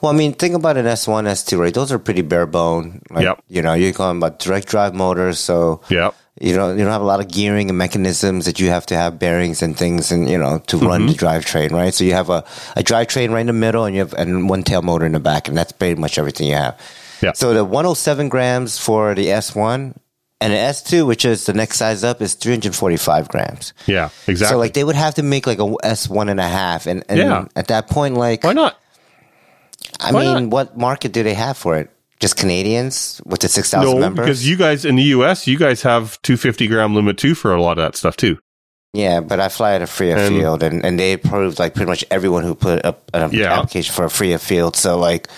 Well, 0.00 0.12
I 0.12 0.16
mean, 0.16 0.32
think 0.34 0.54
about 0.56 0.76
an 0.76 0.86
S1, 0.86 1.26
S2, 1.28 1.56
right? 1.58 1.72
Those 1.72 1.92
are 1.92 1.98
pretty 2.00 2.22
bare 2.22 2.46
bone. 2.46 3.00
Like, 3.10 3.22
Yep. 3.24 3.42
You 3.48 3.62
know, 3.62 3.74
you're 3.74 3.92
going 3.92 4.16
about 4.16 4.38
direct 4.40 4.66
drive 4.68 4.92
motors, 4.92 5.38
so 5.38 5.80
Yeah, 5.88 6.10
you 6.40 6.56
know 6.56 6.72
you 6.72 6.78
don't 6.78 6.92
have 6.92 7.02
a 7.02 7.04
lot 7.06 7.20
of 7.20 7.28
gearing 7.28 7.68
and 7.68 7.78
mechanisms 7.78 8.44
that 8.46 8.58
you 8.58 8.68
have 8.68 8.86
to 8.86 8.96
have 8.96 9.18
bearings 9.18 9.62
and 9.62 9.76
things, 9.76 10.10
and 10.12 10.28
you 10.28 10.36
know 10.38 10.58
to 10.66 10.78
run 10.78 11.02
Mm-hmm. 11.02 11.08
the 11.08 11.14
drivetrain, 11.14 11.70
right? 11.72 11.94
So 11.94 12.04
you 12.04 12.12
have 12.14 12.30
a 12.30 12.44
a 12.76 12.82
drivetrain 12.82 13.30
right 13.30 13.40
in 13.40 13.46
the 13.46 13.52
middle, 13.52 13.84
and 13.84 13.94
you 13.94 14.00
have 14.00 14.14
and 14.14 14.48
one 14.48 14.62
tail 14.64 14.82
motor 14.82 15.06
in 15.06 15.12
the 15.12 15.20
back, 15.20 15.48
and 15.48 15.56
that's 15.56 15.72
pretty 15.72 16.00
much 16.00 16.18
everything 16.18 16.48
you 16.48 16.54
have. 16.56 16.78
Yeah. 17.22 17.32
So 17.32 17.54
the 17.54 17.64
107 17.64 18.28
grams 18.28 18.78
for 18.78 19.14
the 19.14 19.26
S1 19.28 19.96
and 20.40 20.52
the 20.52 20.56
S2, 20.56 21.06
which 21.06 21.24
is 21.24 21.46
the 21.46 21.54
next 21.54 21.78
size 21.78 22.02
up, 22.04 22.20
is 22.20 22.34
345 22.34 23.28
grams. 23.28 23.72
yeah, 23.86 24.10
exactly. 24.26 24.52
So 24.54 24.58
like 24.58 24.74
they 24.74 24.84
would 24.84 24.96
have 24.96 25.14
to 25.14 25.22
make 25.22 25.46
like 25.46 25.60
a 25.60 25.74
S 25.84 26.08
one 26.08 26.28
and 26.28 26.40
a 26.40 26.48
half, 26.48 26.86
and, 26.86 27.04
and 27.08 27.18
Yeah. 27.18 27.46
at 27.56 27.68
that 27.68 27.88
point, 27.88 28.16
like 28.16 28.42
Why 28.44 28.52
not? 28.52 28.78
I 30.00 30.10
Why 30.12 30.34
mean, 30.34 30.50
what 30.50 30.76
market 30.76 31.12
do 31.12 31.22
they 31.22 31.34
have 31.34 31.56
for 31.56 31.76
it? 31.76 31.88
Just 32.20 32.36
Canadians 32.36 33.20
with 33.26 33.40
the 33.40 33.48
six 33.48 33.70
thousand 33.70 33.94
No, 33.94 33.98
members? 34.00 34.24
because 34.24 34.48
you 34.48 34.56
guys 34.56 34.84
in 34.84 34.96
the 34.96 35.02
U.S. 35.18 35.46
you 35.46 35.58
guys 35.58 35.82
have 35.82 36.20
250 36.22 36.66
gram 36.68 36.94
limit 36.94 37.18
too 37.18 37.34
for 37.34 37.52
a 37.54 37.60
lot 37.60 37.78
of 37.78 37.84
that 37.84 37.96
stuff 37.96 38.16
too. 38.16 38.38
yeah, 38.92 39.20
but 39.20 39.40
I 39.40 39.48
fly 39.48 39.74
at 39.74 39.82
a 39.82 39.86
free 39.86 40.12
And- 40.12 40.34
field, 40.34 40.62
and, 40.62 40.84
and 40.84 40.98
they 40.98 41.12
approved 41.14 41.58
like 41.58 41.74
pretty 41.74 41.90
much 41.90 42.04
everyone 42.10 42.44
who 42.44 42.54
put 42.54 42.84
up 42.84 43.10
an 43.12 43.30
Yeah. 43.32 43.52
application 43.58 43.92
for 43.94 44.04
a 44.04 44.10
free 44.10 44.34
field. 44.36 44.76
So 44.76 44.96
like, 44.96 45.28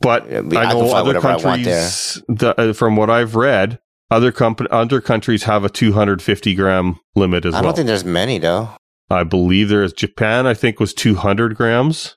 But 0.00 0.24
I 0.24 0.36
I 0.38 0.40
can 0.40 0.50
know 0.52 0.92
other 0.94 1.16
I 1.16 1.20
want 1.20 1.42
countries, 1.42 2.22
the, 2.28 2.54
uh, 2.60 2.72
from 2.74 2.96
what 2.96 3.08
I've 3.08 3.34
read, 3.34 3.78
other 4.10 4.30
comp- 4.30 4.60
other 4.70 5.00
countries 5.00 5.44
have 5.44 5.64
a 5.64 5.70
250 5.70 6.54
gram 6.54 7.00
limit 7.16 7.46
as 7.46 7.54
I 7.54 7.56
well. 7.56 7.64
I 7.64 7.66
don't 7.68 7.76
think 7.76 7.86
there's 7.86 8.04
many 8.04 8.38
though. 8.38 8.68
I 9.08 9.24
believe 9.24 9.68
there 9.70 9.82
is 9.82 9.92
Japan. 9.94 10.46
I 10.46 10.52
think 10.54 10.78
was 10.78 10.92
200 10.92 11.56
grams. 11.56 12.16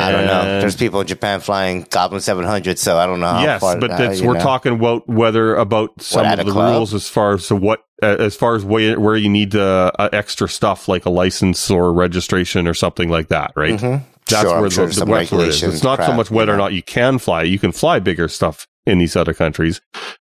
I 0.00 0.12
don't 0.12 0.26
know. 0.26 0.60
There's 0.60 0.76
people 0.76 1.00
in 1.00 1.06
Japan 1.06 1.40
flying 1.40 1.86
Goblin 1.90 2.20
seven 2.20 2.44
hundred, 2.44 2.78
so 2.78 2.96
I 2.98 3.06
don't 3.06 3.20
know. 3.20 3.28
How 3.28 3.42
yes, 3.42 3.60
far, 3.60 3.78
but 3.78 3.90
uh, 3.90 3.96
that's 3.96 4.20
we're 4.20 4.34
know. 4.34 4.40
talking 4.40 4.74
about 4.74 5.08
whether 5.08 5.54
about 5.56 6.00
some 6.02 6.24
at 6.24 6.38
of 6.38 6.46
the 6.46 6.52
club? 6.52 6.74
rules 6.74 6.94
as 6.94 7.08
far 7.08 7.34
as 7.34 7.48
to 7.48 7.56
what 7.56 7.84
uh, 8.02 8.16
as 8.18 8.36
far 8.36 8.54
as 8.54 8.64
where, 8.64 8.98
where 8.98 9.16
you 9.16 9.28
need 9.28 9.54
uh, 9.54 9.90
uh, 9.98 10.08
extra 10.12 10.48
stuff 10.48 10.88
like 10.88 11.04
a 11.06 11.10
license 11.10 11.70
or 11.70 11.92
registration 11.92 12.66
or 12.68 12.74
something 12.74 13.08
like 13.08 13.28
that, 13.28 13.52
right? 13.56 13.78
Mhm. 13.78 14.02
That's 14.28 14.42
Sure, 14.42 14.60
where 14.60 14.70
sure 14.70 14.84
the, 14.86 14.88
the 14.88 14.94
some 14.94 15.08
that's 15.10 15.30
where 15.32 15.40
it 15.40 15.48
is. 15.48 15.62
regulations, 15.62 15.74
It's 15.74 15.84
not 15.84 16.04
so 16.04 16.12
much 16.14 16.30
whether 16.30 16.52
you 16.52 16.56
or 16.56 16.58
not 16.58 16.72
you 16.72 16.82
can 16.82 17.18
fly. 17.18 17.42
You 17.42 17.58
can 17.58 17.72
fly 17.72 17.98
bigger 17.98 18.26
stuff 18.28 18.66
in 18.86 18.98
these 18.98 19.16
other 19.16 19.34
countries, 19.34 19.80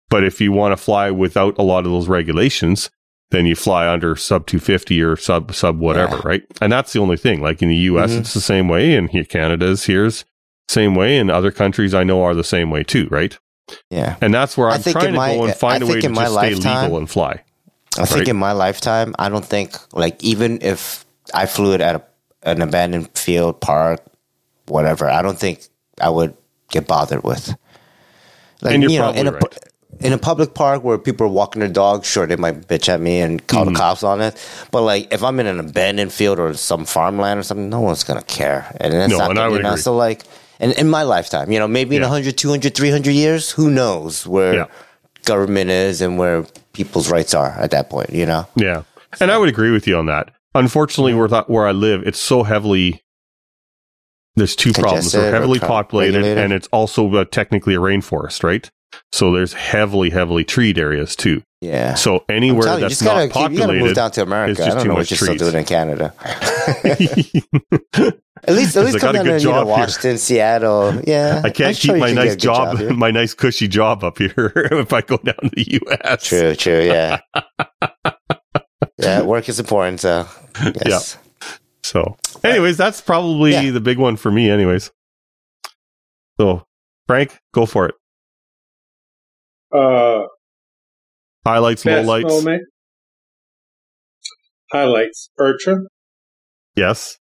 but 0.09 0.23
if 0.25 0.41
you 0.41 0.51
want 0.51 0.73
to 0.73 0.77
fly 0.77 1.09
without 1.11 1.57
a 1.57 1.63
lot 1.63 1.85
of 1.85 1.91
those 1.91 2.07
regulations, 2.09 2.89
then 3.33 3.45
you 3.45 3.55
fly 3.55 3.87
under 3.91 4.15
sub 4.15 4.45
250 4.45 5.01
or 5.03 5.17
sub 5.17 5.53
sub 5.53 5.77
whatever, 5.79 6.15
Yeah. 6.15 6.21
right? 6.23 6.43
And 6.61 6.71
that's 6.71 6.93
the 6.93 6.99
only 6.99 7.17
thing. 7.17 7.41
Like 7.41 7.61
in 7.61 7.67
the 7.67 7.75
US, 7.91 8.11
Mhm. 8.11 8.19
it's 8.21 8.33
the 8.33 8.39
same 8.41 8.69
way, 8.69 8.95
and 8.95 9.09
here 9.09 9.25
Canada's 9.25 9.83
here's 9.85 10.23
same 10.69 10.95
way, 10.95 11.17
and 11.17 11.29
other 11.29 11.51
countries 11.51 11.93
I 11.93 12.03
know 12.05 12.23
are 12.23 12.33
the 12.33 12.43
same 12.43 12.69
way 12.71 12.83
too, 12.83 13.07
right? 13.11 13.37
Yeah, 13.89 14.15
And 14.21 14.33
that's 14.33 14.55
where 14.57 14.69
I'm 14.69 14.81
trying 14.81 15.07
to 15.07 15.11
my- 15.13 15.35
go 15.35 15.43
and 15.45 15.53
find 15.55 15.83
I 15.83 15.87
a 15.87 15.89
way 15.89 15.99
to 16.01 16.07
just 16.09 16.31
stay 16.33 16.53
legal 16.55 16.97
and 16.97 17.09
fly. 17.09 17.41
I 17.97 18.05
think 18.05 18.19
Right. 18.19 18.27
in 18.29 18.37
my 18.37 18.53
lifetime, 18.53 19.13
I 19.19 19.29
don't 19.29 19.45
think 19.45 19.75
like 19.93 20.23
even 20.23 20.59
if 20.61 21.05
I 21.33 21.45
flew 21.45 21.73
it 21.73 21.81
at 21.81 21.95
a, 21.95 22.01
an 22.43 22.61
abandoned 22.61 23.09
field, 23.17 23.61
park, 23.61 24.01
whatever, 24.67 25.09
I 25.09 25.21
don't 25.21 25.37
think 25.39 25.59
I 26.01 26.09
would 26.09 26.33
get 26.71 26.87
bothered 26.87 27.23
with. 27.23 27.55
Like 28.61 28.73
And 28.75 28.83
you're 28.83 28.91
you 28.91 28.99
know, 28.99 29.09
in 29.11 29.27
probably 29.27 29.49
pu- 29.49 29.67
in 29.99 30.13
a 30.13 30.17
public 30.17 30.53
park 30.53 30.83
where 30.83 30.97
people 30.97 31.25
are 31.27 31.29
walking 31.29 31.59
their 31.61 31.69
dogs, 31.69 32.07
sure 32.07 32.25
they 32.27 32.35
might 32.35 32.67
bitch 32.67 32.89
at 32.89 32.99
me 32.99 33.19
and 33.21 33.45
call 33.47 33.65
Mm-hmm. 33.65 33.73
the 33.73 33.79
cops 33.79 34.03
on 34.03 34.21
it. 34.21 34.35
But 34.71 34.81
like 34.81 35.13
if 35.13 35.23
I'm 35.23 35.39
in 35.39 35.47
an 35.47 35.59
abandoned 35.59 36.11
field 36.13 36.39
or 36.39 36.53
some 36.55 36.85
farmland 36.85 37.39
or 37.39 37.43
something, 37.43 37.69
no 37.69 37.81
one's 37.81 38.03
gonna 38.03 38.21
care. 38.23 38.73
And 38.79 38.93
it's 38.93 39.11
No, 39.11 39.17
not 39.19 39.29
and 39.31 39.39
I 39.39 39.45
you 39.47 39.51
would 39.53 39.63
know, 39.63 39.69
agree. 39.69 39.81
so 39.81 39.95
like 39.95 40.23
in, 40.59 40.71
in 40.73 40.89
my 40.89 41.03
lifetime, 41.03 41.51
you 41.51 41.59
know, 41.59 41.67
maybe 41.67 41.95
in 41.95 42.01
100, 42.01 42.37
200, 42.37 42.75
300 42.75 43.11
years, 43.11 43.51
who 43.51 43.69
knows 43.69 44.25
where 44.27 44.53
Yeah. 44.53 44.65
government 45.25 45.69
is 45.69 46.01
and 46.01 46.17
where 46.17 46.43
people's 46.73 47.09
rights 47.11 47.33
are 47.33 47.51
at 47.59 47.71
that 47.71 47.89
point, 47.89 48.09
you 48.11 48.25
know? 48.25 48.47
Yeah, 48.55 48.83
and 49.19 49.31
I 49.31 49.37
would 49.37 49.49
agree 49.49 49.71
with 49.71 49.87
you 49.87 49.97
on 49.97 50.05
that. 50.07 50.31
Unfortunately, 50.55 51.13
where 51.13 51.27
th- 51.27 51.45
where 51.47 51.67
I 51.67 51.71
live, 51.71 52.03
it's 52.05 52.19
so 52.19 52.43
heavily. 52.43 53.01
There's 54.35 54.55
two 54.55 54.73
problems. 54.73 55.11
They're 55.11 55.31
heavily 55.31 55.59
populated, 55.59 56.17
regulated? 56.17 56.43
and 56.43 56.53
it's 56.53 56.67
also 56.71 57.13
uh, 57.15 57.25
technically 57.25 57.75
a 57.75 57.79
rainforest, 57.79 58.43
right? 58.43 58.69
So 59.13 59.31
there's 59.31 59.53
heavily, 59.53 60.09
heavily 60.09 60.43
treed 60.43 60.79
areas 60.79 61.15
too. 61.15 61.43
Yeah. 61.61 61.93
So 61.93 62.25
anywhere 62.27 62.73
you, 62.73 62.79
that's 62.79 62.93
just 62.93 63.03
gotta, 63.03 63.27
not 63.27 63.33
keep, 63.33 63.51
you 63.51 63.59
move 63.59 63.67
populated, 63.67 63.93
down 63.93 64.09
to 64.11 64.21
it's 64.21 64.27
America. 64.27 64.55
just 64.55 64.71
I 64.71 64.73
don't 64.79 64.87
know 64.87 64.93
what 64.95 65.11
you're 65.11 65.17
still 65.19 65.35
doing 65.35 65.55
in 65.55 65.65
Canada. 65.65 66.15
I 66.19 67.27
At 68.45 68.55
least, 68.55 68.75
at 68.75 68.81
I 68.81 68.85
least 68.87 68.99
come 68.99 69.13
down 69.13 69.25
to 69.25 69.31
you 69.31 69.37
know, 69.37 69.39
job 69.39 69.67
here. 69.67 69.75
Washington, 69.77 70.17
Seattle. 70.17 70.99
Yeah, 71.05 71.43
I'm 71.45 71.53
can't 71.53 71.77
sure 71.77 71.93
keep 71.93 71.95
you 71.95 71.99
my 72.01 72.07
can 72.07 72.15
nice 72.15 72.31
good 72.31 72.39
job, 72.39 72.79
my 72.97 73.11
nice 73.11 73.33
cushy 73.35 73.67
job 73.67 74.03
up 74.03 74.17
here 74.17 74.33
if 74.55 74.91
I 74.91 75.01
go 75.01 75.17
down 75.17 75.35
to 75.35 75.49
the 75.53 75.79
U.S. 75.85 76.23
True, 76.25 76.55
true. 76.55 76.81
Yeah, 76.81 77.19
yeah. 78.97 79.21
Work 79.21 79.47
is 79.47 79.59
important. 79.59 79.99
So, 80.01 80.27
yes. 80.85 81.17
So, 81.83 82.17
anyways, 82.43 82.77
that's 82.77 82.99
probably 82.99 83.51
Yeah. 83.51 83.69
the 83.69 83.79
big 83.79 83.99
one 83.99 84.15
for 84.17 84.31
me, 84.31 84.49
anyways. 84.49 84.91
So, 86.39 86.63
Frank, 87.07 87.37
go 87.53 87.65
for 87.67 87.85
it. 87.87 87.95
Uh, 89.73 90.23
Highlights, 91.45 91.83
best 91.83 92.07
lowlights. 92.07 92.27
moment. 92.29 92.63
Highlights. 94.71 95.29
IRCHA. 95.39 95.77
Yes. 96.75 97.17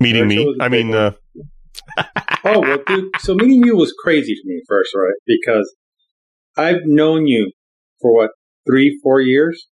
Meeting 0.00 0.28
me. 0.28 0.54
I 0.60 0.68
mean, 0.68 0.94
uh, 0.94 1.12
Oh 2.44 2.60
well, 2.60 2.78
dude. 2.86 3.10
So 3.20 3.34
meeting 3.34 3.64
you 3.64 3.76
was 3.76 3.94
crazy 4.02 4.34
for 4.34 4.48
me 4.48 4.60
first, 4.68 4.92
right? 4.94 5.14
Because 5.26 5.74
I've 6.56 6.82
known 6.84 7.26
you 7.26 7.52
for 8.00 8.14
what 8.14 8.30
three, 8.68 8.98
four 9.02 9.20
years. 9.20 9.66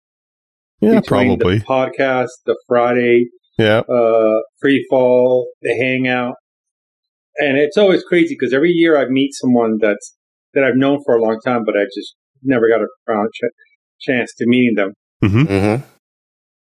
yeah, 0.80 1.00
Between 1.02 1.38
probably. 1.40 1.60
the 1.60 1.66
podcast, 1.66 2.30
the 2.46 2.56
Friday 2.68 3.26
Yeah. 3.58 3.80
uh, 3.80 4.40
free 4.62 4.86
fall, 4.90 5.50
the 5.62 5.74
hangout, 5.76 6.36
and 7.38 7.58
it's 7.58 7.78
always 7.78 8.04
crazy 8.04 8.36
because 8.40 8.54
every 8.54 8.72
year 8.72 8.98
I 8.98 9.06
meet 9.10 9.32
someone 9.34 9.78
that's 9.82 10.16
that 10.54 10.64
I've 10.64 10.76
known 10.76 11.00
for 11.06 11.16
a 11.16 11.22
long 11.22 11.40
time, 11.46 11.64
but 11.66 11.76
I 11.78 11.84
just 11.86 12.16
never 12.44 12.68
got 12.68 12.82
a 12.82 12.88
uh, 13.14 13.26
ch- 13.34 13.54
chance 14.02 14.34
to 14.38 14.46
meeting 14.48 14.76
them. 14.76 14.94
Mm-hmm. 15.24 15.84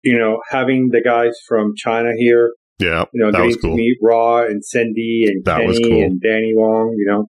You 0.02 0.18
know, 0.18 0.40
having 0.50 0.88
the 0.92 1.00
guys 1.02 1.32
from 1.48 1.72
China 1.76 2.10
here, 2.16 2.52
Yeah. 2.78 3.04
you 3.12 3.20
know, 3.20 3.26
that 3.30 3.38
getting 3.38 3.46
was 3.48 3.56
to 3.58 3.68
meet 3.74 3.96
Raw 4.02 4.44
and 4.44 4.64
Cindy 4.64 5.24
and 5.26 5.44
That 5.44 5.56
Kenny 5.58 5.68
was 5.68 5.78
cool. 5.80 6.02
and 6.02 6.20
Danny 6.20 6.52
Wong, 6.54 6.94
you 6.96 7.06
know, 7.06 7.26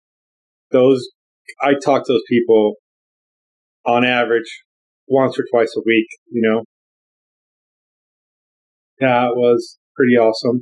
those, 0.72 1.08
I 1.62 1.74
talk 1.84 2.06
to 2.06 2.14
those 2.14 2.24
people 2.30 2.76
on 3.86 4.06
average 4.06 4.64
once 5.08 5.38
or 5.40 5.46
twice 5.52 5.74
a 5.78 5.82
week, 5.86 6.08
you 6.32 6.42
know. 6.42 6.64
That 9.00 9.30
was 9.36 9.78
pretty 9.96 10.16
awesome. 10.16 10.62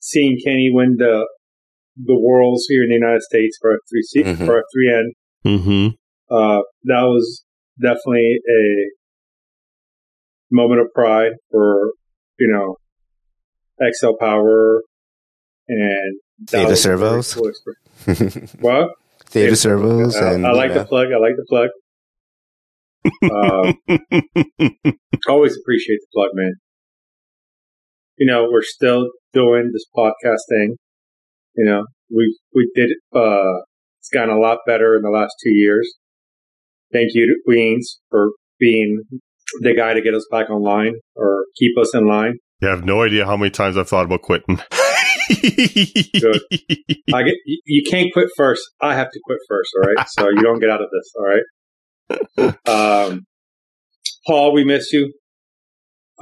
Seeing 0.00 0.38
Kenny 0.44 0.68
win 0.72 0.96
the, 0.98 1.26
the 2.02 2.18
Worlds 2.18 2.66
here 2.68 2.82
in 2.84 2.88
the 2.90 2.94
United 2.94 3.22
States 3.22 3.58
for 3.60 3.72
a 3.74 3.78
three 3.90 4.02
C 4.02 4.22
Mhm. 4.22 4.46
for 4.46 4.58
a 4.58 4.62
three 4.72 4.92
N, 4.94 5.12
Mm-hmm. 5.46 5.88
uh, 6.34 6.60
that 6.84 7.02
was 7.04 7.44
definitely 7.80 8.36
a 8.48 8.88
moment 10.50 10.80
of 10.80 10.86
pride 10.94 11.32
for, 11.50 11.92
you 12.38 12.48
know, 12.52 12.76
XLPower 13.80 14.80
and 15.68 16.20
Theta 16.48 16.68
was 16.68 16.84
a 16.84 16.96
very 16.96 17.22
servos. 17.22 17.34
cool. 17.34 17.52
What? 18.60 18.90
Theta 19.26 19.56
servos. 19.56 20.16
I, 20.16 20.32
and, 20.34 20.46
I 20.46 20.52
like 20.52 20.70
you 20.72 20.78
the 20.78 20.84
plug. 20.86 21.08
I 21.12 21.18
like 21.18 21.36
the 21.36 21.44
plug. 21.48 21.68
um, 23.30 24.94
always 25.28 25.56
appreciate 25.56 25.98
the 26.00 26.06
plug, 26.14 26.30
man. 26.34 26.54
You 28.16 28.26
know, 28.26 28.48
we're 28.50 28.62
still 28.62 29.08
doing 29.32 29.70
this 29.72 29.84
podcast 29.96 30.40
thing. 30.48 30.76
You 31.58 31.64
know, 31.64 31.84
we 32.08 32.38
we 32.54 32.70
did. 32.76 32.90
Uh, 33.12 33.62
it's 33.98 34.08
gotten 34.12 34.30
a 34.30 34.38
lot 34.38 34.58
better 34.64 34.94
in 34.94 35.02
the 35.02 35.10
last 35.10 35.34
two 35.44 35.54
years. 35.54 35.92
Thank 36.92 37.10
you 37.14 37.26
to 37.26 37.34
Queens 37.44 37.98
for 38.10 38.30
being 38.60 39.02
the 39.60 39.74
guy 39.74 39.92
to 39.92 40.00
get 40.00 40.14
us 40.14 40.24
back 40.30 40.50
online 40.50 40.94
or 41.16 41.44
keep 41.58 41.76
us 41.76 41.94
in 41.94 42.06
line. 42.06 42.34
You 42.62 42.68
have 42.68 42.84
no 42.84 43.02
idea 43.02 43.26
how 43.26 43.36
many 43.36 43.50
times 43.50 43.76
I've 43.76 43.88
thought 43.88 44.04
about 44.04 44.22
quitting. 44.22 44.60
Good. 45.28 46.40
I 47.12 47.22
get 47.24 47.34
you, 47.44 47.60
you 47.66 47.82
can't 47.90 48.12
quit 48.12 48.28
first. 48.36 48.62
I 48.80 48.94
have 48.94 49.10
to 49.10 49.20
quit 49.24 49.38
first. 49.48 49.70
All 49.76 49.92
right, 49.92 50.08
so 50.08 50.28
you 50.28 50.42
don't 50.42 50.60
get 50.60 50.70
out 50.70 50.80
of 50.80 50.88
this. 50.92 51.12
All 51.16 51.26
right. 51.26 53.04
Um, 53.08 53.26
Paul, 54.28 54.52
we 54.54 54.64
miss 54.64 54.92
you. 54.92 55.12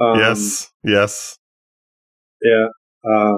Um, 0.01 0.19
yes. 0.19 0.71
Yes. 0.83 1.37
Yeah. 2.41 2.67
Uh, 3.07 3.35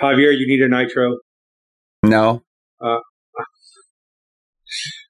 Javier, 0.00 0.32
you 0.36 0.46
need 0.46 0.62
a 0.62 0.68
nitro. 0.68 1.16
No. 2.02 2.42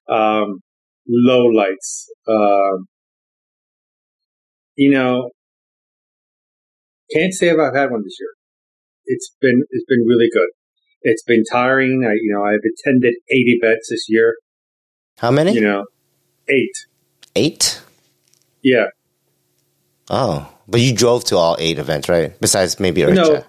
Um, 0.09 0.59
low 1.07 1.45
lights. 1.45 2.09
Um, 2.27 2.87
you 4.75 4.91
know, 4.91 5.29
can't 7.13 7.33
say 7.33 7.47
if 7.49 7.57
I've 7.59 7.75
had 7.75 7.91
one 7.91 8.01
this 8.03 8.17
year. 8.19 8.29
It's 9.05 9.31
been 9.39 9.63
it's 9.69 9.85
been 9.87 10.05
really 10.05 10.29
good. 10.33 10.49
It's 11.03 11.23
been 11.23 11.43
tiring. 11.49 12.05
I 12.05 12.13
you 12.13 12.33
know 12.33 12.43
I've 12.43 12.59
attended 12.59 13.13
eight 13.29 13.45
events 13.47 13.89
this 13.89 14.05
year. 14.09 14.35
How 15.17 15.31
many? 15.31 15.53
You 15.53 15.61
know, 15.61 15.85
eight. 16.49 16.71
Eight. 17.35 17.81
Yeah. 18.61 18.87
Oh, 20.09 20.51
but 20.67 20.81
you 20.81 20.93
drove 20.93 21.23
to 21.25 21.37
all 21.37 21.55
eight 21.59 21.79
events, 21.79 22.09
right? 22.09 22.37
Besides 22.41 22.79
maybe 22.79 23.03
No, 23.05 23.09
IRCHA. 23.11 23.45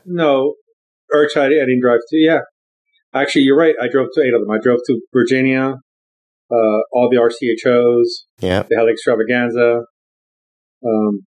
I 1.14 1.48
didn't 1.48 1.80
drive 1.80 2.00
to. 2.08 2.16
Yeah. 2.16 2.40
Actually, 3.14 3.42
you're 3.42 3.58
right. 3.58 3.74
I 3.80 3.88
drove 3.88 4.08
to 4.14 4.22
eight 4.22 4.34
of 4.34 4.40
them. 4.40 4.50
I 4.50 4.58
drove 4.58 4.78
to 4.86 5.00
Virginia, 5.12 5.74
uh, 6.50 6.80
all 6.92 7.10
the 7.10 7.18
RCHOs, 7.18 8.26
Yeah, 8.40 8.62
the 8.62 8.76
Heli 8.76 8.92
Extravaganza. 8.92 9.82
Um, 10.84 11.20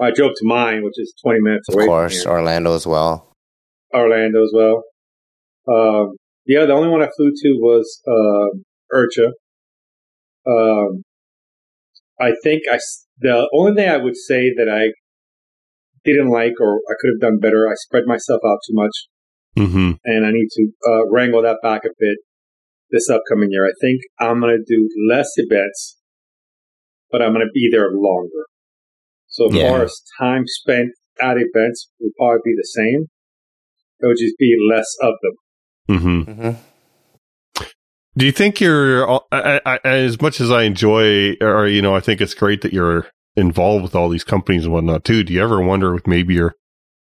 I 0.00 0.10
drove 0.12 0.32
to 0.36 0.44
mine, 0.44 0.84
which 0.84 0.94
is 0.98 1.14
20 1.24 1.40
minutes 1.40 1.68
of 1.68 1.74
away 1.74 1.84
Of 1.84 1.88
course. 1.88 2.26
Orlando 2.26 2.74
as 2.74 2.86
well. 2.86 3.32
Orlando 3.92 4.42
as 4.42 4.52
well. 4.54 4.84
Um, 5.68 6.16
yeah, 6.46 6.64
the 6.64 6.72
only 6.72 6.88
one 6.88 7.02
I 7.02 7.08
flew 7.16 7.30
to 7.30 7.48
was 7.58 8.00
um 8.06 8.64
IRCHA. 8.94 9.32
Um, 10.46 11.02
I 12.20 12.32
think 12.42 12.62
I 12.70 12.78
the 13.18 13.48
only 13.52 13.74
thing 13.74 13.88
I 13.88 13.96
would 13.96 14.16
say 14.16 14.52
that 14.56 14.68
I 14.68 14.92
didn't 16.04 16.30
like 16.30 16.52
or 16.60 16.80
I 16.88 16.94
could 17.00 17.10
have 17.14 17.20
done 17.20 17.40
better, 17.40 17.68
I 17.68 17.74
spread 17.74 18.04
myself 18.06 18.40
out 18.46 18.58
too 18.66 18.74
much. 18.74 18.92
Mm-hmm. 19.56 19.92
and 20.04 20.26
I 20.26 20.30
need 20.32 20.48
to 20.50 20.68
uh, 20.90 21.06
wrangle 21.10 21.42
that 21.42 21.58
back 21.62 21.82
a 21.84 21.90
bit 21.98 22.16
this 22.90 23.08
upcoming 23.10 23.48
year. 23.50 23.64
I 23.66 23.72
think 23.80 24.00
I'm 24.20 24.40
going 24.40 24.56
to 24.56 24.64
do 24.66 24.88
less 25.10 25.30
events, 25.36 25.96
but 27.10 27.22
I'm 27.22 27.32
going 27.32 27.46
to 27.46 27.50
be 27.52 27.68
there 27.72 27.90
longer. 27.92 28.44
So 29.28 29.46
as 29.48 29.54
Yeah. 29.54 29.70
far 29.70 29.82
as 29.84 30.00
time 30.20 30.42
spent 30.46 30.90
at 31.20 31.36
events 31.38 31.90
will 31.98 32.10
probably 32.18 32.40
be 32.44 32.54
the 32.56 32.68
same. 32.68 33.06
It 34.00 34.06
would 34.06 34.18
just 34.20 34.36
be 34.38 34.54
less 34.70 34.86
of 35.02 35.14
them. 35.22 35.96
Mm-hmm. 35.98 36.30
Mm-hmm. 36.30 37.64
Do 38.18 38.24
you 38.26 38.32
think 38.32 38.60
you're 38.60 39.10
I, 39.10 39.20
I, 39.32 39.60
I- 39.66 39.80
as 39.84 40.20
much 40.20 40.40
as 40.40 40.50
I 40.50 40.62
enjoy, 40.62 41.36
or 41.40 41.66
you 41.66 41.82
know, 41.82 41.94
I 41.94 42.00
think 42.00 42.20
it's 42.20 42.34
great 42.34 42.62
that 42.62 42.72
you're 42.72 43.06
involved 43.36 43.82
with 43.82 43.94
all 43.94 44.08
these 44.08 44.24
companies 44.24 44.64
and 44.64 44.72
whatnot 44.72 45.04
too. 45.04 45.22
Do 45.22 45.32
you 45.32 45.42
ever 45.42 45.60
wonder 45.60 45.94
if 45.94 46.06
maybe 46.06 46.34
you're 46.34 46.54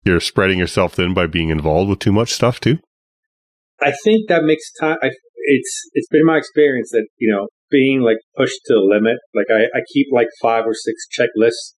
you're 0.05 0.21
spreading 0.21 0.59
yourself 0.59 0.95
thin 0.95 1.15
by 1.15 1.27
being 1.27 1.49
involved 1.51 1.91
with 1.91 1.99
too 1.99 2.13
much 2.13 2.33
stuff 2.33 2.61
too? 2.61 2.79
I 3.81 3.93
think 4.05 4.29
that 4.29 4.45
makes 4.45 4.71
time. 4.73 4.99
I, 5.03 5.11
it's 5.47 5.83
it's 5.95 6.09
been 6.09 6.25
my 6.25 6.39
experience 6.39 6.91
that 6.93 7.07
you 7.19 7.31
know 7.31 7.49
being 7.71 8.03
like 8.03 8.19
pushed 8.37 8.61
to 8.67 8.75
the 8.75 8.81
limit. 8.81 9.19
Like 9.35 9.47
I, 9.51 9.65
I 9.77 9.83
keep 9.93 10.07
like 10.13 10.29
five 10.41 10.65
or 10.67 10.75
six 10.75 11.07
checklists. 11.19 11.75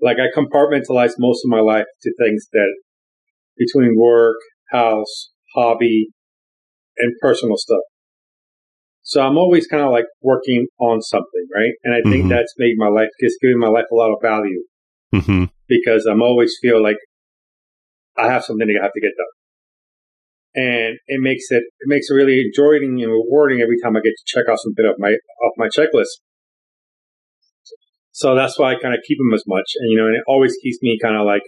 Like 0.00 0.18
I 0.18 0.28
compartmentalize 0.38 1.12
most 1.18 1.44
of 1.44 1.50
my 1.50 1.60
life 1.60 1.86
to 2.02 2.14
things 2.18 2.46
that 2.52 2.74
between 3.56 3.94
work, 3.98 4.36
house, 4.70 5.30
hobby, 5.54 6.08
and 6.98 7.12
personal 7.20 7.56
stuff. 7.56 7.80
So 9.02 9.20
I'm 9.20 9.36
always 9.36 9.66
kind 9.66 9.82
of 9.82 9.92
like 9.92 10.06
working 10.22 10.66
on 10.80 11.00
something, 11.02 11.46
right? 11.54 11.72
And 11.84 11.94
I 11.94 12.00
think 12.08 12.26
Mhm. 12.26 12.30
that's 12.30 12.54
made 12.58 12.74
my 12.76 12.88
life, 12.88 13.10
just 13.20 13.36
giving 13.40 13.58
my 13.58 13.68
life 13.68 13.84
a 13.92 13.94
lot 13.94 14.12
of 14.12 14.20
value 14.22 14.64
Mm-hmm. 15.14 15.44
because 15.68 16.06
I'm 16.06 16.22
always 16.22 16.56
feel 16.60 16.82
like 16.82 16.96
I 18.16 18.30
have 18.30 18.44
something 18.44 18.66
that 18.66 18.78
I 18.80 18.84
have 18.84 18.92
to 18.92 19.00
get 19.00 19.16
done. 19.16 19.34
And 20.54 20.98
it 21.08 21.20
makes 21.20 21.50
it, 21.50 21.64
it 21.64 21.86
makes 21.86 22.06
it 22.10 22.14
really 22.14 22.40
enjoying 22.40 23.02
and 23.02 23.10
rewarding 23.10 23.60
every 23.60 23.76
time 23.82 23.96
I 23.96 24.00
get 24.00 24.14
to 24.14 24.24
check 24.26 24.48
off 24.48 24.60
some 24.62 24.72
bit 24.76 24.86
of 24.86 24.94
my, 24.98 25.10
off 25.42 25.54
my 25.58 25.66
checklist. 25.66 26.22
So 28.12 28.36
that's 28.36 28.56
why 28.56 28.72
I 28.72 28.78
kind 28.78 28.94
of 28.94 29.00
keep 29.06 29.18
them 29.18 29.34
as 29.34 29.42
much. 29.48 29.66
And, 29.80 29.90
you 29.90 29.98
know, 29.98 30.06
and 30.06 30.14
it 30.14 30.22
always 30.28 30.54
keeps 30.62 30.78
me 30.80 30.96
kind 31.02 31.16
of 31.16 31.26
like 31.26 31.42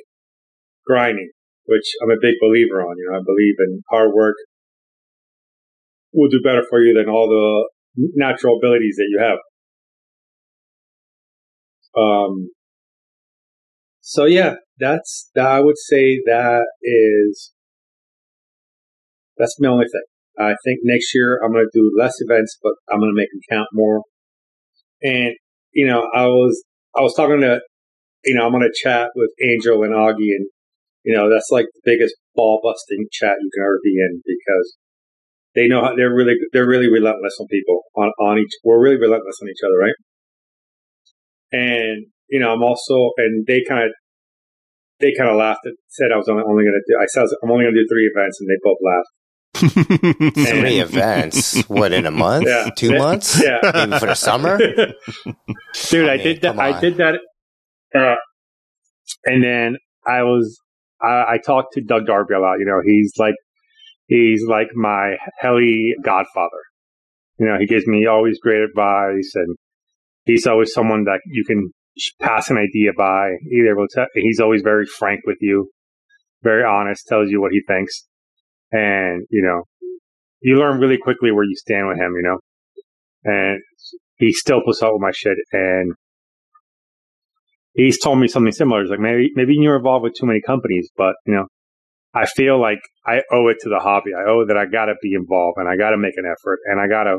grinding, 0.84 1.30
which 1.66 1.94
I'm 2.02 2.10
a 2.10 2.18
big 2.20 2.34
believer 2.40 2.82
on. 2.82 2.96
You 2.98 3.08
know, 3.08 3.18
I 3.18 3.22
believe 3.24 3.54
in 3.60 3.82
hard 3.88 4.10
work 4.12 4.34
will 6.12 6.28
do 6.28 6.40
better 6.42 6.64
for 6.68 6.80
you 6.80 6.94
than 6.94 7.08
all 7.08 7.28
the 7.28 8.10
natural 8.16 8.56
abilities 8.56 8.96
that 8.96 9.06
you 9.08 9.20
have. 9.22 9.38
Um, 11.96 12.50
so 14.08 14.24
yeah, 14.24 14.54
that's, 14.78 15.30
that 15.34 15.48
I 15.48 15.58
would 15.58 15.76
say 15.76 16.20
that 16.26 16.64
is, 16.80 17.52
that's 19.36 19.56
my 19.58 19.68
only 19.68 19.86
thing. 19.86 20.04
I 20.38 20.54
think 20.64 20.78
next 20.84 21.12
year 21.12 21.40
I'm 21.42 21.50
going 21.52 21.66
to 21.66 21.76
do 21.76 21.90
less 21.98 22.14
events, 22.20 22.56
but 22.62 22.74
I'm 22.88 23.00
going 23.00 23.10
to 23.10 23.20
make 23.20 23.30
them 23.32 23.40
count 23.50 23.66
more. 23.72 24.02
And, 25.02 25.34
you 25.72 25.88
know, 25.88 26.08
I 26.14 26.26
was, 26.26 26.62
I 26.96 27.00
was 27.00 27.14
talking 27.16 27.40
to, 27.40 27.58
you 28.24 28.36
know, 28.36 28.46
I'm 28.46 28.52
going 28.52 28.62
to 28.62 28.80
chat 28.80 29.10
with 29.16 29.30
Angel 29.42 29.82
and 29.82 29.92
Augie 29.92 30.38
and, 30.38 30.46
you 31.02 31.12
know, 31.12 31.28
that's 31.28 31.48
like 31.50 31.66
the 31.74 31.82
biggest 31.84 32.14
ball 32.36 32.60
busting 32.62 33.08
chat 33.10 33.34
you 33.40 33.50
can 33.52 33.64
ever 33.64 33.80
be 33.82 33.96
in 33.98 34.22
because 34.24 34.76
they 35.56 35.66
know 35.66 35.82
how 35.82 35.96
they're 35.96 36.14
really, 36.14 36.34
they're 36.52 36.68
really 36.68 36.88
relentless 36.88 37.38
on 37.40 37.48
people 37.48 37.82
on, 37.96 38.12
on 38.20 38.38
each, 38.38 38.52
we're 38.62 38.80
really 38.80 39.00
relentless 39.00 39.38
on 39.42 39.48
each 39.48 39.64
other, 39.66 39.78
right? 39.78 39.94
And, 41.50 42.06
you 42.28 42.40
know, 42.40 42.52
I'm 42.52 42.62
also, 42.62 43.10
and 43.18 43.46
they 43.46 43.62
kind 43.68 43.84
of, 43.84 43.90
they 45.00 45.12
kind 45.16 45.30
of 45.30 45.36
laughed 45.36 45.60
and 45.64 45.76
said 45.88 46.06
I 46.12 46.16
was 46.16 46.28
only, 46.28 46.42
only 46.46 46.64
going 46.64 46.80
to 46.80 46.84
do, 46.92 46.98
I 47.00 47.06
said 47.06 47.20
I 47.20 47.22
was- 47.22 47.36
I'm 47.42 47.50
only 47.50 47.64
going 47.64 47.74
to 47.74 47.80
do 47.82 47.86
three 47.88 48.10
events 48.14 48.40
and 48.40 48.48
they 48.50 48.58
both 48.62 48.78
laughed. 48.82 49.08
Three 49.56 50.80
events. 50.80 51.62
What 51.68 51.92
in 51.92 52.04
a 52.04 52.10
month? 52.10 52.46
Yeah. 52.46 52.68
Two 52.76 52.92
Yeah. 52.92 52.98
months? 52.98 53.42
Yeah. 53.42 53.58
Maybe 53.72 53.98
for 53.98 54.06
the 54.06 54.14
summer? 54.14 54.58
dude. 55.90 56.08
I, 56.08 56.12
I 56.12 56.16
mean, 56.18 56.24
did 56.24 56.40
that. 56.42 56.58
I 56.58 56.78
did 56.80 56.96
that, 56.98 57.14
uh, 57.94 58.16
and 59.24 59.42
then 59.42 59.76
I 60.06 60.24
was. 60.24 60.58
I, 61.00 61.24
I 61.34 61.38
talked 61.44 61.72
to 61.74 61.80
Doug 61.80 62.04
Darby 62.06 62.34
a 62.34 62.38
lot. 62.38 62.56
You 62.58 62.66
know, 62.66 62.80
he's 62.84 63.12
like 63.18 63.34
he's 64.08 64.44
like 64.46 64.68
my 64.74 65.16
heli 65.38 65.94
godfather. 66.02 66.62
You 67.38 67.46
know, 67.46 67.56
he 67.58 67.64
gives 67.66 67.86
me 67.86 68.04
always 68.06 68.38
great 68.38 68.60
advice, 68.60 69.32
and 69.36 69.56
he's 70.26 70.46
always 70.46 70.70
someone 70.74 71.04
that 71.04 71.20
you 71.26 71.44
can 71.46 71.70
pass 72.20 72.50
an 72.50 72.58
idea 72.58 72.92
by. 72.96 73.30
Either 73.52 73.76
will 73.76 73.88
tell, 73.88 74.06
he's 74.14 74.40
always 74.40 74.62
very 74.62 74.86
frank 74.86 75.20
with 75.26 75.38
you, 75.40 75.70
very 76.42 76.64
honest, 76.64 77.06
tells 77.06 77.30
you 77.30 77.40
what 77.40 77.52
he 77.52 77.62
thinks, 77.66 78.06
and 78.72 79.26
you 79.30 79.42
know, 79.42 79.64
you 80.40 80.56
learn 80.56 80.80
really 80.80 80.98
quickly 80.98 81.32
where 81.32 81.44
you 81.44 81.56
stand 81.56 81.88
with 81.88 81.98
him. 81.98 82.12
You 82.16 82.22
know, 82.22 82.38
and 83.24 83.60
he 84.16 84.32
still 84.32 84.60
puts 84.64 84.82
up 84.82 84.92
with 84.92 85.02
my 85.02 85.12
shit, 85.12 85.36
and 85.52 85.92
he's 87.74 88.00
told 88.00 88.18
me 88.18 88.28
something 88.28 88.52
similar. 88.52 88.82
He's 88.82 88.90
like, 88.90 89.00
maybe 89.00 89.30
maybe 89.34 89.54
you're 89.54 89.76
involved 89.76 90.04
with 90.04 90.14
too 90.18 90.26
many 90.26 90.40
companies, 90.40 90.90
but 90.96 91.14
you 91.26 91.34
know, 91.34 91.46
I 92.14 92.26
feel 92.26 92.60
like 92.60 92.80
I 93.06 93.20
owe 93.30 93.48
it 93.48 93.58
to 93.60 93.68
the 93.68 93.78
hobby. 93.78 94.12
I 94.16 94.28
owe 94.28 94.46
that 94.46 94.56
I 94.56 94.66
got 94.66 94.86
to 94.86 94.94
be 95.02 95.12
involved 95.14 95.58
and 95.58 95.68
I 95.68 95.76
got 95.76 95.90
to 95.90 95.98
make 95.98 96.14
an 96.16 96.24
effort 96.24 96.60
and 96.66 96.80
I 96.80 96.88
got 96.88 97.04
to, 97.04 97.18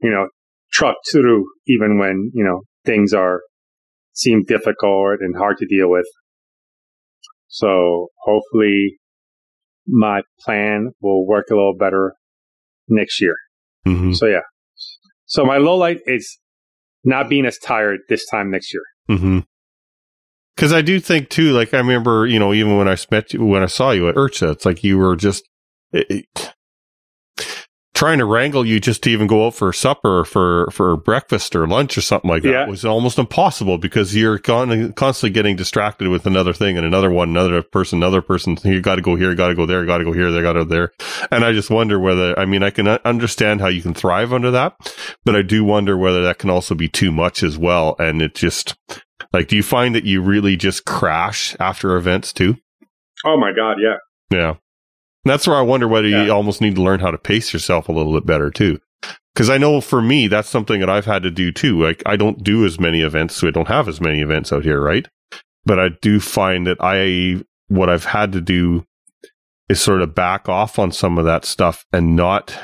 you 0.00 0.10
know, 0.10 0.26
truck 0.72 0.96
through 1.10 1.44
even 1.66 1.98
when 1.98 2.30
you 2.34 2.44
know 2.44 2.62
things 2.84 3.12
are 3.12 3.42
seem 4.12 4.44
difficult 4.44 5.18
and 5.20 5.36
hard 5.36 5.58
to 5.58 5.66
deal 5.66 5.90
with. 5.90 6.06
So 7.48 8.08
hopefully, 8.22 8.98
my 9.86 10.22
plan 10.40 10.92
will 11.00 11.26
work 11.26 11.46
a 11.50 11.54
little 11.54 11.76
better 11.78 12.14
next 12.88 13.20
year. 13.20 13.34
hmm 13.84 14.12
So 14.12 14.26
yeah. 14.26 14.40
So 15.26 15.44
my 15.44 15.58
low 15.58 15.76
light 15.76 16.00
is 16.06 16.38
not 17.04 17.28
being 17.28 17.46
as 17.46 17.58
tired 17.58 18.00
this 18.08 18.26
time 18.30 18.50
next 18.50 18.72
year. 18.72 18.82
hmm 19.18 19.40
Because 20.56 20.72
I 20.72 20.82
do 20.82 21.00
think 21.00 21.28
too, 21.30 21.52
like 21.52 21.74
I 21.74 21.78
remember, 21.78 22.26
you 22.26 22.38
know, 22.38 22.52
even 22.52 22.76
when 22.76 22.88
I 22.88 22.96
met 23.10 23.32
you, 23.32 23.44
when 23.44 23.62
I 23.62 23.66
saw 23.66 23.90
you 23.90 24.08
at 24.08 24.14
IRCHA, 24.14 24.52
it's 24.52 24.64
like 24.66 24.84
you 24.84 24.98
were 24.98 25.16
just 25.16 25.48
it- 25.92 26.54
trying 28.02 28.18
to 28.18 28.24
wrangle 28.24 28.66
you 28.66 28.80
just 28.80 29.00
to 29.04 29.10
even 29.10 29.28
go 29.28 29.46
out 29.46 29.54
for 29.54 29.72
supper 29.72 30.18
or 30.20 30.24
for 30.24 30.68
for 30.72 30.96
breakfast 30.96 31.54
or 31.54 31.68
lunch 31.68 31.96
or 31.96 32.00
something 32.00 32.28
like 32.28 32.42
that 32.42 32.48
Yeah. 32.50 32.66
was 32.66 32.84
almost 32.84 33.16
impossible 33.16 33.78
because 33.78 34.16
you're 34.16 34.38
con- 34.38 34.92
constantly 34.94 35.32
getting 35.32 35.54
distracted 35.54 36.08
with 36.08 36.26
another 36.26 36.52
thing 36.52 36.76
and 36.76 36.84
another 36.84 37.12
one, 37.12 37.28
another 37.28 37.62
person, 37.62 38.00
another 38.00 38.20
person. 38.20 38.58
You 38.64 38.80
got 38.80 38.96
to 38.96 39.02
go 39.02 39.14
here, 39.14 39.32
got 39.36 39.48
to 39.50 39.54
go 39.54 39.66
there, 39.66 39.86
got 39.86 39.98
to 39.98 40.04
go 40.04 40.12
here, 40.12 40.32
they 40.32 40.42
got 40.42 40.54
to 40.54 40.64
go 40.64 40.68
there, 40.68 40.90
and 41.30 41.44
I 41.44 41.52
just 41.52 41.70
wonder 41.70 42.00
whether 42.00 42.36
I 42.36 42.44
mean 42.44 42.64
I 42.64 42.70
can 42.70 42.88
understand 42.88 43.60
how 43.60 43.68
you 43.68 43.82
can 43.82 43.94
thrive 43.94 44.32
under 44.32 44.50
that, 44.50 44.74
but 45.24 45.36
I 45.36 45.42
do 45.42 45.62
wonder 45.62 45.96
whether 45.96 46.24
that 46.24 46.38
can 46.38 46.50
also 46.50 46.74
be 46.74 46.88
too 46.88 47.12
much 47.12 47.44
as 47.44 47.56
well, 47.56 47.94
and 48.00 48.20
it 48.20 48.34
just 48.34 48.74
like, 49.32 49.46
do 49.46 49.54
you 49.54 49.62
find 49.62 49.94
that 49.94 50.02
you 50.04 50.22
really 50.22 50.56
just 50.56 50.84
crash 50.84 51.54
after 51.60 51.94
events 51.96 52.32
too? 52.32 52.56
Oh 53.24 53.38
my 53.38 53.52
god, 53.54 53.76
yeah. 53.80 53.98
Yeah. 54.36 54.54
That's 55.24 55.46
where 55.46 55.56
I 55.56 55.62
wonder 55.62 55.86
whether 55.88 56.08
Yeah. 56.08 56.24
you 56.24 56.32
almost 56.32 56.60
need 56.60 56.74
to 56.76 56.82
learn 56.82 57.00
how 57.00 57.10
to 57.10 57.18
pace 57.18 57.52
yourself 57.52 57.88
a 57.88 57.92
little 57.92 58.12
bit 58.12 58.26
better 58.26 58.50
too. 58.50 58.78
Cause 59.34 59.48
I 59.48 59.56
know 59.56 59.80
for 59.80 60.02
me, 60.02 60.26
that's 60.28 60.48
something 60.48 60.80
that 60.80 60.90
I've 60.90 61.06
had 61.06 61.22
to 61.22 61.30
do 61.30 61.52
too. 61.52 61.80
Like 61.82 62.02
I 62.04 62.16
don't 62.16 62.42
do 62.44 62.66
as 62.66 62.78
many 62.78 63.00
events, 63.00 63.36
so 63.36 63.48
I 63.48 63.50
don't 63.50 63.68
have 63.68 63.88
as 63.88 64.00
many 64.00 64.20
events 64.20 64.52
out 64.52 64.62
here, 64.64 64.80
right? 64.80 65.08
But 65.64 65.78
I 65.78 65.88
do 66.02 66.20
find 66.20 66.66
that 66.66 66.76
I, 66.80 67.42
what 67.68 67.88
I've 67.88 68.04
had 68.04 68.32
to 68.32 68.40
do 68.40 68.84
is 69.68 69.80
sort 69.80 70.02
of 70.02 70.14
back 70.14 70.48
off 70.48 70.78
on 70.78 70.92
some 70.92 71.16
of 71.18 71.24
that 71.24 71.44
stuff 71.46 71.86
and 71.92 72.14
not, 72.14 72.54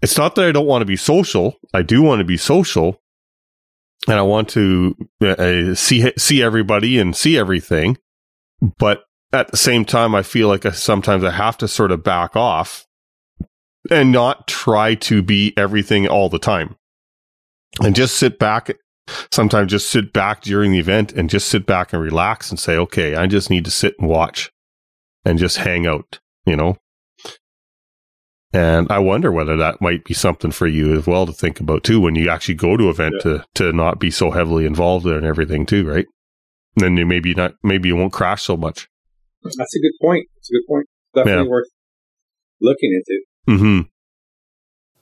it's 0.00 0.16
not 0.16 0.34
that 0.36 0.46
I 0.46 0.52
don't 0.52 0.66
want 0.66 0.80
to 0.82 0.86
be 0.86 0.96
social. 0.96 1.56
I 1.74 1.82
do 1.82 2.00
want 2.00 2.20
to 2.20 2.24
be 2.24 2.36
social 2.38 3.02
and 4.08 4.16
I 4.18 4.22
want 4.22 4.48
to 4.50 4.94
uh, 5.20 5.74
see, 5.74 6.10
see 6.16 6.42
everybody 6.42 6.98
and 6.98 7.14
see 7.14 7.36
everything. 7.36 7.98
But 8.78 9.02
at 9.32 9.50
the 9.50 9.56
same 9.56 9.84
time, 9.84 10.14
I 10.14 10.22
feel 10.22 10.48
like 10.48 10.64
I, 10.64 10.70
sometimes 10.70 11.24
I 11.24 11.30
have 11.30 11.58
to 11.58 11.68
sort 11.68 11.92
of 11.92 12.02
back 12.02 12.36
off 12.36 12.86
and 13.90 14.12
not 14.12 14.46
try 14.46 14.94
to 14.94 15.22
be 15.22 15.52
everything 15.56 16.08
all 16.08 16.28
the 16.28 16.38
time 16.38 16.76
and 17.82 17.94
just 17.94 18.16
sit 18.16 18.38
back. 18.38 18.70
Sometimes 19.30 19.70
just 19.70 19.88
sit 19.88 20.12
back 20.12 20.42
during 20.42 20.72
the 20.72 20.80
event 20.80 21.12
and 21.12 21.30
just 21.30 21.48
sit 21.48 21.64
back 21.64 21.92
and 21.92 22.02
relax 22.02 22.50
and 22.50 22.58
say, 22.58 22.76
okay, 22.76 23.14
I 23.14 23.26
just 23.26 23.50
need 23.50 23.64
to 23.64 23.70
sit 23.70 23.94
and 24.00 24.08
watch 24.08 24.50
and 25.24 25.38
just 25.38 25.58
hang 25.58 25.86
out, 25.86 26.18
you 26.44 26.56
know? 26.56 26.76
And 28.52 28.90
I 28.90 28.98
wonder 28.98 29.30
whether 29.30 29.56
that 29.56 29.80
might 29.80 30.04
be 30.04 30.14
something 30.14 30.50
for 30.50 30.66
you 30.66 30.96
as 30.96 31.06
well 31.06 31.26
to 31.26 31.32
think 31.32 31.60
about 31.60 31.84
too 31.84 32.00
when 32.00 32.14
you 32.14 32.30
actually 32.30 32.54
go 32.54 32.76
to 32.76 32.88
event 32.88 33.16
to 33.20 33.44
to 33.56 33.72
not 33.72 33.98
be 33.98 34.10
so 34.10 34.30
heavily 34.30 34.64
involved 34.64 35.04
in 35.06 35.24
everything 35.26 35.66
too, 35.66 35.86
right? 35.86 36.06
And 36.76 36.84
then 36.84 36.96
you 36.96 37.04
maybe 37.06 37.34
not 37.34 37.54
maybe 37.62 37.88
you 37.88 37.96
won't 37.96 38.12
crash 38.12 38.42
so 38.42 38.56
much. 38.56 38.88
That's 39.42 39.76
a 39.76 39.80
good 39.80 39.92
point. 40.00 40.26
It's 40.38 40.50
a 40.50 40.54
good 40.54 40.66
point. 40.68 40.86
Definitely 41.14 41.44
Yeah. 41.44 41.50
worth 41.50 41.68
looking 42.60 42.92
into. 42.92 43.22
Mm-hmm. 43.58 43.80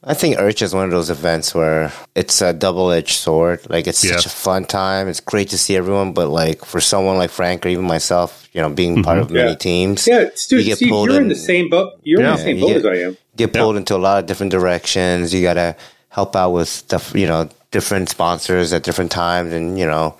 I 0.07 0.13
think 0.13 0.37
Urch 0.37 0.61
is 0.61 0.75
one 0.75 0.85
of 0.85 0.91
those 0.91 1.09
events 1.09 1.55
where 1.55 1.91
it's 2.15 2.43
a 2.43 2.53
double 2.53 2.91
edged 2.91 3.17
sword. 3.17 3.61
Like 3.71 3.87
it's 3.87 4.05
Yeah. 4.05 4.17
such 4.17 4.27
a 4.27 4.29
fun 4.29 4.67
time. 4.67 5.09
It's 5.09 5.21
great 5.21 5.49
to 5.51 5.59
see 5.59 5.77
everyone, 5.77 6.13
but 6.13 6.29
like 6.29 6.63
for 6.65 6.79
someone 6.81 7.17
like 7.17 7.31
Frank 7.31 7.65
or 7.65 7.71
even 7.71 7.87
myself, 7.87 8.47
you 8.53 8.61
know, 8.61 8.69
being 8.69 9.03
part 9.03 9.19
of 9.19 9.31
many 9.31 9.57
teams, 9.57 10.07
Yeah, 10.07 10.29
Stu, 10.35 10.59
You 10.59 10.65
get 10.65 10.77
Steve, 10.77 10.91
pulled 10.91 11.09
you're 11.09 11.17
in 11.17 11.23
in- 11.25 11.29
the 11.31 11.35
same 11.37 11.71
boat. 11.71 11.93
You're 12.03 12.21
Yeah. 12.21 12.33
in 12.33 12.37
the 12.37 12.43
same 12.43 12.61
boat 12.61 12.67
get- 12.69 12.77
as 12.77 12.85
I 12.87 12.95
am. 12.97 13.17
get 13.37 13.55
Yeah. 13.55 13.61
pulled 13.63 13.77
into 13.77 13.97
a 13.97 14.03
lot 14.07 14.19
of 14.19 14.27
different 14.27 14.53
directions. 14.53 15.33
You 15.33 15.41
got 15.41 15.55
to 15.55 15.75
help 16.11 16.37
out 16.37 16.51
with 16.51 16.69
stuff, 16.69 17.13
you 17.15 17.27
know, 17.27 17.49
different 17.71 18.11
sponsors 18.11 18.73
at 18.75 18.83
different 18.83 19.11
times 19.11 19.53
and, 19.55 19.79
you 19.79 19.87
know, 19.87 20.15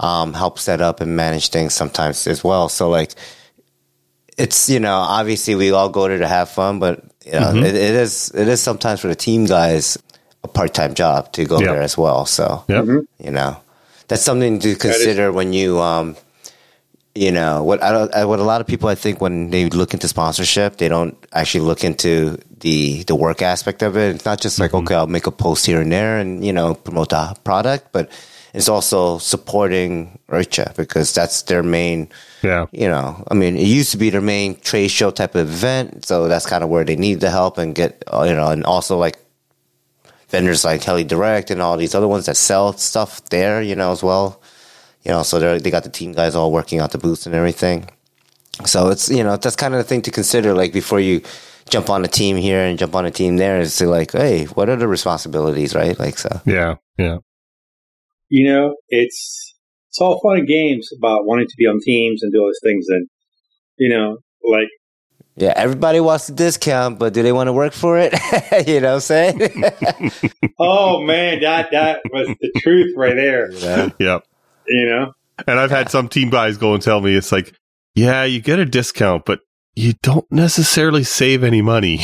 um, 0.00 0.32
help 0.32 0.58
set 0.58 0.80
up 0.80 1.00
and 1.02 1.14
manage 1.14 1.50
things 1.50 1.74
sometimes 1.74 2.26
as 2.26 2.42
well. 2.42 2.68
So, 2.70 2.88
like, 2.88 3.12
it's, 4.38 4.68
you 4.70 4.80
know, 4.80 4.94
obviously 4.96 5.54
we 5.54 5.72
all 5.72 5.88
go 5.88 6.08
there 6.08 6.18
to 6.18 6.28
have 6.28 6.48
fun, 6.48 6.78
but, 6.78 7.02
you 7.26 7.32
know, 7.32 7.40
Mm-hmm. 7.52 7.64
it, 7.64 7.74
it 7.74 7.94
is, 7.94 8.30
it 8.34 8.48
is 8.48 8.60
sometimes 8.62 9.00
for 9.00 9.08
the 9.08 9.14
team 9.16 9.44
guys 9.46 9.98
a 10.44 10.48
part 10.48 10.72
time 10.74 10.94
job 10.94 11.32
to 11.32 11.44
go 11.44 11.58
Yeah. 11.60 11.72
there 11.72 11.82
as 11.82 11.98
well. 11.98 12.24
So, 12.26 12.64
Yeah. 12.68 12.84
you 13.18 13.30
know, 13.30 13.56
that's 14.08 14.22
something 14.22 14.58
to 14.60 14.76
consider 14.76 15.32
when 15.32 15.52
you, 15.52 15.80
um, 15.80 16.16
you 17.14 17.32
know 17.32 17.64
what 17.64 17.82
I 17.82 17.90
don't, 17.90 18.14
I- 18.14 18.24
what 18.26 18.38
a 18.38 18.44
lot 18.44 18.60
of 18.60 18.66
people 18.68 18.88
I 18.88 18.94
think 18.94 19.20
when 19.20 19.50
they 19.50 19.68
look 19.70 19.92
into 19.92 20.06
sponsorship 20.06 20.76
they 20.76 20.88
don't 20.88 21.16
actually 21.32 21.64
look 21.66 21.82
into 21.82 22.38
the 22.60 23.02
the 23.04 23.16
work 23.16 23.42
aspect 23.42 23.82
of 23.82 23.96
it. 23.96 24.14
It's 24.14 24.24
not 24.24 24.40
just 24.40 24.60
like 24.60 24.72
okay 24.72 24.94
I'll 24.94 25.08
make 25.08 25.26
a 25.26 25.32
post 25.32 25.66
here 25.66 25.80
and 25.80 25.90
there 25.90 26.18
and 26.20 26.44
you 26.44 26.52
know 26.52 26.74
promote 26.74 27.08
the 27.08 27.34
product, 27.42 27.90
but 27.90 28.08
it's 28.54 28.68
also 28.68 29.18
supporting 29.18 30.20
IRCHA 30.30 30.76
because 30.76 31.12
that's 31.12 31.42
their 31.42 31.64
main 31.64 32.08
Yeah. 32.42 32.66
you 32.72 32.88
know, 32.88 33.24
I 33.30 33.34
mean, 33.34 33.56
it 33.56 33.66
used 33.66 33.90
to 33.92 33.98
be 33.98 34.10
their 34.10 34.20
main 34.20 34.58
trade 34.60 34.88
show 34.88 35.10
type 35.10 35.34
of 35.34 35.48
event, 35.48 36.04
so 36.04 36.28
that's 36.28 36.46
kind 36.46 36.62
of 36.62 36.70
where 36.70 36.84
they 36.84 36.96
need 36.96 37.20
the 37.20 37.30
help 37.30 37.58
and 37.58 37.74
get, 37.74 38.02
uh, 38.12 38.22
you 38.22 38.34
know, 38.34 38.48
and 38.50 38.64
also 38.64 38.96
like 38.96 39.18
vendors 40.28 40.64
like 40.64 40.82
Heli 40.82 41.04
Direct 41.04 41.50
and 41.50 41.60
all 41.60 41.76
these 41.76 41.94
other 41.94 42.08
ones 42.08 42.26
that 42.26 42.36
sell 42.36 42.72
stuff 42.74 43.24
there, 43.30 43.62
you 43.62 43.74
know, 43.74 43.92
as 43.92 44.02
well. 44.02 44.40
You 45.04 45.12
know, 45.12 45.22
so 45.22 45.38
they 45.38 45.58
they 45.58 45.70
got 45.70 45.84
the 45.84 45.90
team 45.90 46.12
guys 46.12 46.34
all 46.34 46.52
working 46.52 46.80
out 46.80 46.92
the 46.92 46.98
booths 46.98 47.26
and 47.26 47.34
everything. 47.34 47.88
So 48.66 48.88
it's 48.88 49.08
you 49.08 49.22
know 49.22 49.36
that's 49.36 49.56
kind 49.56 49.74
of 49.74 49.78
the 49.78 49.84
thing 49.84 50.02
to 50.02 50.10
consider, 50.10 50.54
like 50.54 50.72
before 50.72 51.00
you 51.00 51.22
jump 51.70 51.90
on 51.90 52.04
a 52.04 52.08
team 52.08 52.36
here 52.36 52.60
and 52.60 52.78
jump 52.78 52.94
on 52.94 53.06
a 53.06 53.10
team 53.10 53.36
there, 53.36 53.60
is 53.60 53.76
to 53.76 53.86
like, 53.86 54.12
hey, 54.12 54.44
what 54.46 54.68
are 54.68 54.76
the 54.76 54.88
responsibilities, 54.88 55.74
right? 55.74 55.98
Like 55.98 56.18
so. 56.18 56.40
Yeah. 56.44 56.76
Yeah. 56.98 57.18
You 58.28 58.52
know, 58.52 58.76
it's 58.88 59.47
it's 59.88 60.00
all 60.00 60.20
fun 60.20 60.38
and 60.38 60.48
games 60.48 60.90
about 60.96 61.26
wanting 61.26 61.46
to 61.46 61.54
be 61.56 61.66
on 61.66 61.80
teams 61.82 62.22
and 62.22 62.32
do 62.32 62.40
all 62.40 62.48
these 62.48 62.60
things, 62.62 62.86
and 62.88 63.08
you 63.76 63.88
know, 63.88 64.18
like 64.44 64.68
Yeah, 65.36 65.52
everybody 65.56 66.00
wants 66.00 66.26
the 66.26 66.34
discount, 66.34 66.98
but 66.98 67.14
do 67.14 67.22
they 67.22 67.32
want 67.32 67.48
to 67.48 67.52
work 67.52 67.72
for 67.72 67.98
it? 67.98 68.12
you 68.66 68.80
know 68.80 68.88
what 68.88 68.94
I'm 68.94 69.00
saying? 69.00 69.40
oh 70.58 71.02
man, 71.02 71.40
that 71.40 71.70
that 71.72 72.00
was 72.12 72.28
the 72.40 72.52
truth 72.60 72.94
right 72.96 73.14
there. 73.14 73.50
You 73.50 73.60
know? 73.60 73.90
Yep. 73.98 74.24
You 74.68 74.86
know, 74.86 75.12
And 75.46 75.58
I've 75.58 75.70
had 75.70 75.88
some 75.88 76.08
team 76.08 76.28
guys 76.28 76.58
go 76.58 76.74
and 76.74 76.82
tell 76.82 77.00
me 77.00 77.14
it's 77.14 77.32
like, 77.32 77.54
yeah, 77.94 78.24
you 78.24 78.40
get 78.40 78.58
a 78.58 78.66
discount, 78.66 79.24
but 79.24 79.40
you 79.74 79.94
don't 80.02 80.30
necessarily 80.30 81.04
save 81.04 81.42
any 81.42 81.62
money. 81.62 82.00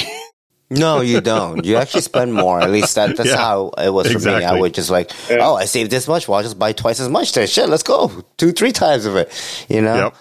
No, 0.70 1.01
you 1.03 1.20
don't. 1.20 1.65
You 1.65 1.77
actually 1.77 2.01
spend 2.01 2.32
more. 2.35 2.61
At 2.61 2.70
least 2.70 2.95
that, 2.97 3.16
that's 3.16 3.28
Yeah, 3.28 3.36
how 3.36 3.69
it 3.78 3.91
was 3.91 4.11
for 4.11 4.19
me. 4.19 4.45
I 4.45 4.59
would 4.59 4.74
just 4.74 4.91
like, 4.91 5.11
Yeah. 5.28 5.39
oh, 5.41 5.55
I 5.57 5.66
saved 5.66 5.91
this 5.91 6.09
much. 6.09 6.27
Well, 6.27 6.39
I'll 6.39 6.43
just 6.43 6.59
buy 6.59 6.73
twice 6.73 7.01
as 7.01 7.09
much. 7.09 7.32
Then 7.32 7.47
shit, 7.47 7.69
let's 7.69 7.82
go 7.82 8.24
two, 8.39 8.51
three 8.53 8.73
times 8.73 9.05
of 9.07 9.16
it. 9.16 9.31
You 9.69 9.82
know. 9.82 9.95
Yep. 9.97 10.15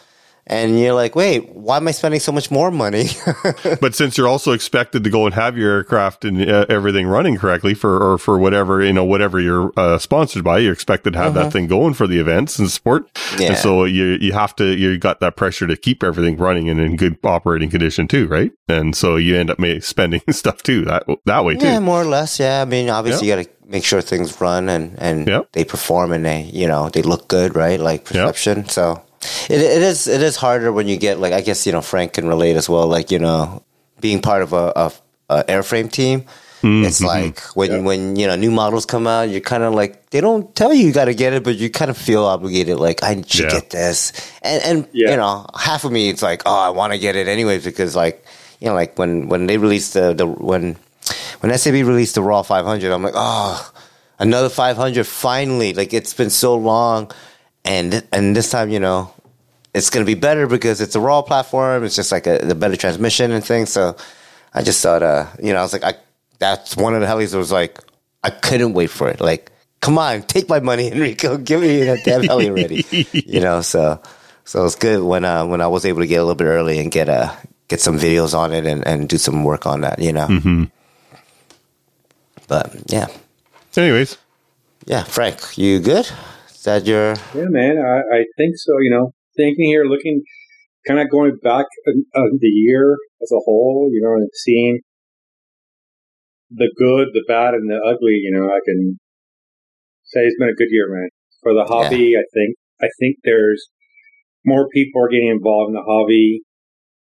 And 0.48 0.80
you're 0.80 0.94
like, 0.94 1.15
wait, 1.15 1.49
why 1.56 1.78
am 1.78 1.88
I 1.88 1.91
spending 1.91 2.20
so 2.20 2.32
much 2.32 2.52
more 2.52 2.70
money? 2.72 3.06
but 3.82 3.95
since 3.95 4.18
you're 4.18 4.28
also 4.28 4.52
expected 4.52 5.03
to 5.06 5.10
go 5.10 5.26
and 5.26 5.34
have 5.34 5.57
your 5.57 5.72
aircraft 5.72 6.26
and 6.26 6.49
uh, 6.49 6.65
everything 6.70 7.07
running 7.07 7.38
correctly 7.38 7.74
for 7.74 7.98
or 7.98 8.18
for 8.18 8.38
whatever 8.38 8.84
you 8.84 8.91
know 8.94 9.06
whatever 9.06 9.40
you're 9.40 9.72
uh, 9.78 9.98
sponsored 9.98 10.44
by, 10.44 10.60
you're 10.60 10.74
expected 10.74 11.14
to 11.14 11.20
have 11.20 11.36
Uh-huh. 11.36 11.45
that 11.45 11.53
thing 11.53 11.68
going 11.68 11.94
for 11.94 12.07
the 12.07 12.20
events 12.20 12.60
and 12.60 12.70
support. 12.70 13.07
yeah. 13.40 13.49
And 13.49 13.57
so 13.57 13.86
you 13.86 14.18
you 14.20 14.34
have 14.34 14.56
to 14.57 14.65
you 14.76 14.98
got 14.98 15.20
that 15.22 15.36
pressure 15.36 15.68
to 15.68 15.78
keep 15.78 16.03
everything 16.03 16.38
running 16.38 16.70
and 16.70 16.80
in 16.80 16.98
good 16.98 17.18
operating 17.24 17.70
condition 17.70 18.07
too, 18.07 18.28
right? 18.28 18.52
And 18.68 18.95
so 18.95 19.15
you 19.15 19.38
end 19.38 19.49
up 19.49 19.60
spending 19.82 20.22
stuff 20.32 20.61
too 20.61 20.84
that 20.86 21.03
that 21.26 21.45
way 21.45 21.56
too. 21.56 21.65
Yeah, 21.65 21.80
more 21.80 22.02
or 22.02 22.06
less. 22.06 22.40
Yeah, 22.40 22.61
I 22.61 22.65
mean, 22.65 22.90
obviously, 22.90 23.28
you 23.30 23.36
got 23.36 23.44
to 23.45 23.49
make 23.65 23.86
sure 23.86 24.02
things 24.02 24.40
run 24.41 24.68
and 24.70 24.95
and 24.99 25.45
they 25.53 25.64
perform 25.64 26.11
and 26.11 26.26
they 26.26 26.41
you 26.44 26.68
know 26.68 26.90
they 26.90 27.02
look 27.02 27.28
good, 27.30 27.56
right? 27.56 27.80
Like 27.80 28.03
perception. 28.06 28.68
So 28.68 29.02
it 29.50 29.62
it 29.62 29.82
is 29.82 30.08
it 30.08 30.22
is 30.22 30.36
harder 30.36 30.72
when 30.72 30.88
you 30.88 30.98
get 30.98 31.20
like 31.20 31.34
I 31.34 31.41
guess 31.41 31.66
you 31.66 31.72
know 31.72 31.82
Frank 31.82 32.14
can 32.14 32.28
relate 32.28 32.56
as 32.56 32.70
well. 32.70 32.88
Like 32.88 33.12
you 33.12 33.20
know 33.20 33.64
being 34.02 34.22
part 34.22 34.41
of 34.41 34.54
a, 34.54 34.72
a, 34.76 34.91
a 35.30 35.44
airframe 35.45 35.91
team. 35.91 36.22
Mm-hmm. 36.62 36.86
It's 36.86 37.02
like 37.02 37.41
when 37.56 37.84
when 37.84 38.16
you 38.16 38.26
know 38.28 38.36
new 38.38 38.52
models 38.52 38.86
come 38.86 39.06
out, 39.06 39.30
you're 39.30 39.41
kind 39.41 39.64
of 39.64 39.74
like 39.74 40.10
they 40.12 40.22
don't 40.22 40.56
tell 40.56 40.74
you 40.74 40.86
you 40.88 40.94
got 40.94 41.06
to 41.06 41.14
get 41.14 41.34
it, 41.34 41.44
but 41.44 41.56
you 41.58 41.70
kind 41.70 41.91
of 41.91 41.98
feel 41.98 42.24
obligated. 42.24 42.78
Like 42.78 43.04
I 43.04 43.22
should 43.28 43.45
Yeah. 43.52 43.60
get 43.60 43.70
this, 43.72 44.14
and 44.41 44.64
and 44.64 44.88
Yeah. 44.94 45.12
you 45.12 45.18
know 45.18 45.45
half 45.60 45.84
of 45.84 45.91
me 45.91 46.10
it's 46.10 46.22
like 46.24 46.44
oh 46.45 46.56
I 46.58 46.70
want 46.70 46.94
to 46.94 47.00
get 47.00 47.16
it 47.18 47.28
anyways 47.28 47.66
because 47.66 47.95
like 47.98 48.24
you 48.62 48.68
know 48.70 48.76
like 48.76 48.98
when 48.98 49.28
when 49.28 49.48
they 49.48 49.58
released 49.58 49.94
the 49.94 50.14
the 50.14 50.26
when 50.26 50.78
when 51.41 51.52
SAB 51.58 51.74
released 51.86 52.16
the 52.16 52.22
Raw 52.24 52.44
500, 52.44 52.90
I'm 52.94 53.04
like, 53.04 53.14
oh, 53.18 53.60
another 54.20 54.48
500 54.48 55.06
finally. 55.06 55.74
Like 55.74 55.91
it's 55.94 56.14
been 56.14 56.30
so 56.30 56.56
long, 56.56 57.12
and 57.65 58.06
and 58.11 58.35
this 58.35 58.49
time, 58.49 58.69
you 58.69 58.80
know, 58.80 59.14
it's 59.73 59.90
gonna 59.90 60.06
be 60.06 60.15
better 60.15 60.48
because 60.48 60.81
it's 60.81 60.95
a 60.95 60.99
Raw 60.99 61.22
platform. 61.22 61.84
It's 61.84 61.95
just 61.95 62.11
like 62.11 62.27
a 62.27 62.40
the 62.40 62.56
better 62.56 62.76
transmission 62.76 63.31
and 63.31 63.44
things. 63.44 63.72
So 63.72 63.95
I 64.53 64.61
just 64.61 64.81
thought, 64.81 65.03
uh, 65.03 65.27
you 65.41 65.53
know, 65.53 65.60
I 65.60 65.61
was 65.64 65.73
like, 65.73 65.84
I 65.84 65.94
that's 66.40 66.76
one 66.76 66.94
of 66.94 67.02
the 67.02 67.07
helis 67.07 67.31
that 67.31 67.38
was 67.38 67.52
like, 67.52 67.80
I 68.23 68.30
couldn't 68.30 68.73
wait 68.73 68.90
for 68.90 69.10
it. 69.10 69.22
Like, 69.22 69.52
come 69.81 69.98
on, 69.98 70.23
take 70.23 70.49
my 70.49 70.60
money, 70.60 70.88
Enrico, 70.91 71.38
give 71.38 71.61
me 71.61 71.84
that 71.84 72.03
damn 72.03 72.23
heli 72.23 72.49
already. 72.49 72.85
you 73.11 73.40
know, 73.40 73.61
so 73.61 74.02
so 74.45 74.65
it's 74.65 74.76
good 74.76 75.03
when 75.03 75.26
uh 75.26 75.45
when 75.45 75.61
I 75.61 75.68
was 75.68 75.85
able 75.85 76.02
to 76.02 76.07
get 76.07 76.18
a 76.18 76.23
little 76.23 76.35
bit 76.35 76.45
early 76.45 76.80
and 76.80 76.91
get 76.91 77.10
uh 77.10 77.34
get 77.68 77.80
some 77.80 77.98
videos 77.98 78.38
on 78.38 78.52
it 78.53 78.65
and, 78.65 78.85
and 78.85 79.07
do 79.07 79.18
some 79.18 79.44
work 79.44 79.65
on 79.65 79.81
that, 79.81 79.99
you 79.99 80.11
know. 80.11 80.27
Mm-hmm. 80.27 80.64
But 82.48 82.76
yeah, 82.88 83.07
Anyways, 83.76 84.18
yeah, 84.85 85.03
Frank, 85.03 85.57
you 85.57 85.80
good? 85.80 86.07
Is 86.64 86.65
that 86.65 86.85
your 86.85 87.15
Yeah, 87.35 87.52
man, 87.52 87.76
I, 87.77 88.15
I 88.15 88.23
think 88.38 88.56
so. 88.56 88.80
You 88.80 88.91
know, 88.91 89.11
thinking 89.35 89.65
here, 89.65 89.84
looking, 89.84 90.23
kind 90.88 91.02
of 91.02 91.10
going 91.11 91.35
back 91.44 91.65
uh, 91.85 92.31
the 92.40 92.48
year 92.48 92.95
as 93.22 93.31
a 93.34 93.44
whole, 93.44 93.90
you 93.91 94.02
know, 94.02 94.14
and 94.14 94.30
seeing 94.34 94.80
the 96.49 96.72
good, 96.77 97.10
the 97.11 97.26
bad, 97.27 97.53
and 97.53 97.69
the 97.69 97.76
ugly. 97.76 98.15
You 98.15 98.31
know, 98.31 98.45
I 98.48 98.60
can 98.64 98.98
say 100.06 100.22
it's 100.22 100.40
been 100.40 100.48
a 100.48 100.56
good 100.56 100.72
year, 100.72 100.88
man. 100.88 101.10
For 101.41 101.53
the 101.53 101.65
hobby, 101.65 102.15
I 102.15 102.23
think 102.34 102.56
I 102.81 102.88
think 102.98 103.18
there's 103.26 103.68
more 104.45 104.69
people 104.69 105.03
are 105.03 105.10
getting 105.10 105.35
involved 105.35 105.68
in 105.68 105.76
the 105.76 105.84
hobby. 105.84 106.44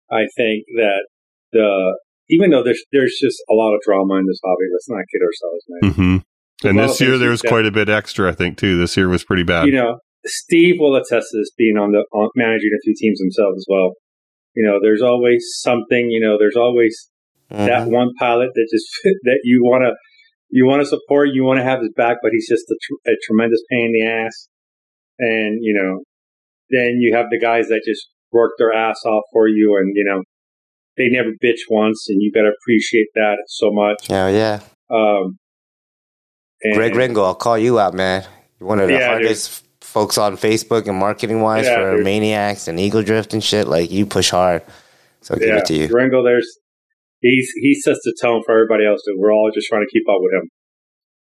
I 0.09 0.31
think 0.37 0.63
that 0.77 1.07
the 1.51 1.99
even 2.29 2.51
though 2.51 2.63
there's 2.63 2.85
there's 2.93 3.17
just 3.19 3.43
a 3.49 3.53
lot 3.53 3.75
of 3.75 3.81
drama 3.83 4.15
in 4.15 4.27
this 4.27 4.39
hobby, 4.45 4.71
let's 4.71 4.87
not 4.87 5.03
kid 5.11 5.19
ourselves, 5.27 5.65
man. 5.67 5.91
hmm 5.91 6.30
and 6.63 6.77
this 6.79 6.99
year 7.01 7.17
there 7.17 7.29
was 7.29 7.41
quite 7.41 7.65
a 7.65 7.71
bit 7.71 7.89
extra. 7.89 8.29
I 8.29 8.33
think 8.33 8.57
too. 8.57 8.77
This 8.77 8.95
year 8.97 9.09
was 9.09 9.23
pretty 9.23 9.43
bad. 9.43 9.65
you 9.67 9.73
know, 9.73 9.99
Steve 10.25 10.75
will 10.79 10.95
attest 10.95 11.27
to 11.31 11.37
this 11.39 11.51
being 11.57 11.77
on 11.77 11.91
the 11.91 12.05
on 12.13 12.29
managing 12.35 12.69
a 12.75 12.81
few 12.83 12.93
teams 12.97 13.19
himself 13.19 13.53
as 13.57 13.65
well. 13.69 13.93
You 14.55 14.65
know, 14.65 14.79
there's 14.81 15.01
always 15.01 15.43
something. 15.59 16.09
You 16.11 16.19
know, 16.21 16.37
there's 16.37 16.55
always 16.55 17.09
that 17.49 17.87
Mhm. 17.87 17.91
one 17.91 18.09
pilot 18.19 18.49
that 18.53 18.67
just 18.71 18.87
that 19.23 19.39
you 19.43 19.61
want 19.63 19.83
to 19.83 19.91
you 20.49 20.65
want 20.65 20.81
to 20.81 20.85
support, 20.85 21.29
you 21.33 21.43
want 21.43 21.59
to 21.59 21.63
have 21.63 21.79
his 21.79 21.91
back, 21.95 22.17
but 22.21 22.31
he's 22.33 22.47
just 22.49 22.63
a, 22.69 22.75
tr- 22.83 23.11
a 23.11 23.15
tremendous 23.25 23.61
pain 23.71 23.85
in 23.87 23.93
the 23.93 24.05
ass. 24.05 24.47
And 25.19 25.59
you 25.61 25.73
know, 25.73 26.03
then 26.69 26.97
you 26.99 27.15
have 27.15 27.27
the 27.31 27.39
guys 27.39 27.67
that 27.69 27.81
just 27.85 28.07
work 28.31 28.51
their 28.57 28.73
ass 28.73 28.97
off 29.05 29.23
for 29.33 29.47
you, 29.47 29.77
and 29.79 29.93
you 29.95 30.03
know, 30.03 30.21
they 30.97 31.09
never 31.09 31.29
bitch 31.43 31.61
once, 31.69 32.07
and 32.09 32.21
you 32.21 32.31
got 32.31 32.41
to 32.41 32.51
appreciate 32.61 33.07
that 33.15 33.37
so 33.47 33.71
much. 33.71 34.09
Yeah, 34.09 34.27
yeah. 34.29 34.59
Um, 34.89 35.37
and- 36.63 36.75
Greg 36.75 36.95
Ringo, 36.95 37.23
I'll 37.23 37.35
call 37.35 37.57
you 37.57 37.79
out, 37.79 37.93
man. 37.93 38.25
You're 38.59 38.67
one 38.69 38.79
of 38.79 38.87
the 38.87 38.93
Yeah, 38.93 38.99
dude. 38.99 39.07
hardest 39.25 39.65
folks 39.81 40.17
on 40.17 40.37
Facebook 40.37 40.87
and 40.87 40.97
marketing 40.97 41.41
wise 41.41 41.65
Yeah, 41.65 41.75
for 41.75 41.95
dude. 41.97 42.05
maniacs 42.05 42.67
and 42.67 42.79
Egodrift 42.79 43.33
and 43.33 43.43
shit. 43.43 43.67
Like 43.67 43.91
you 43.91 44.05
push 44.05 44.29
hard. 44.29 44.61
So 45.21 45.33
I'll 45.33 45.39
give 45.39 45.55
it 45.55 45.65
to 45.65 45.73
you. 45.75 45.87
Ringo, 45.91 46.23
there's 46.23 46.47
he's 47.19 47.49
he 47.61 47.75
sets 47.75 47.99
the 48.03 48.15
tone 48.21 48.41
for 48.45 48.53
everybody 48.53 48.85
else. 48.87 49.01
Dude. 49.05 49.15
We're 49.19 49.33
all 49.33 49.51
just 49.53 49.67
trying 49.67 49.83
to 49.85 49.89
keep 49.91 50.07
up 50.09 50.17
with 50.19 50.33
him. 50.33 50.49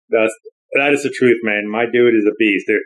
That's 0.10 0.34
that 0.74 0.94
is 0.94 1.04
the 1.04 1.10
truth, 1.10 1.38
man. 1.44 1.68
My 1.70 1.86
dude 1.86 2.14
is 2.16 2.26
a 2.30 2.34
beast, 2.38 2.66
dude. 2.68 2.82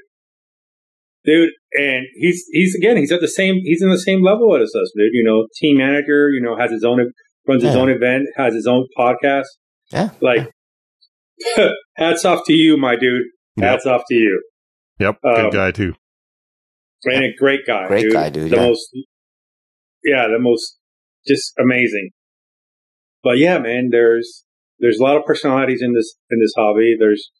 Dude, 1.25 1.49
and 1.79 2.05
he's 2.15 2.43
he's 2.51 2.75
again 2.75 2.97
he's 2.97 3.11
at 3.11 3.21
the 3.21 3.27
same 3.29 3.55
he's 3.63 3.81
in 3.81 3.89
the 3.89 3.97
same 3.99 4.21
level 4.23 4.55
as 4.55 4.73
us, 4.75 4.91
dude. 4.95 5.09
You 5.13 5.23
know, 5.23 5.47
team 5.61 5.77
manager, 5.77 6.29
you 6.29 6.41
know, 6.41 6.57
has 6.57 6.71
his 6.71 6.83
own 6.83 7.11
runs 7.47 7.63
his 7.63 7.75
own 7.75 7.89
event, 7.89 8.27
has 8.35 8.53
his 8.53 8.67
own 8.67 8.87
podcast. 8.97 9.45
Yeah. 9.91 10.09
Like 10.21 10.49
hats 11.97 12.25
off 12.25 12.41
to 12.47 12.53
you, 12.53 12.77
my 12.77 12.95
dude. 12.95 13.23
Yep. 13.57 13.69
Hats 13.69 13.85
off 13.85 14.01
to 14.09 14.15
you. 14.15 14.41
Yep, 14.99 15.17
Um, 15.23 15.35
good 15.35 15.53
guy 15.53 15.71
too. 15.71 15.93
And 17.05 17.25
a 17.25 17.33
great 17.37 17.61
guy. 17.67 17.87
Great 17.87 18.03
dude. 18.03 18.13
guy, 18.13 18.29
dude, 18.29 18.51
The 18.51 18.55
yeah. 18.55 18.65
most, 18.65 18.89
yeah, 20.03 20.27
the 20.31 20.39
most, 20.39 20.79
just 21.27 21.53
amazing. 21.59 22.11
But 23.23 23.37
yeah, 23.37 23.57
man, 23.59 23.89
there's 23.91 24.45
there's 24.79 24.99
a 24.99 25.03
lot 25.03 25.17
of 25.17 25.25
personalities 25.25 25.81
in 25.81 25.93
this 25.93 26.15
in 26.29 26.39
this 26.39 26.53
hobby. 26.57 26.95
There's 26.97 27.31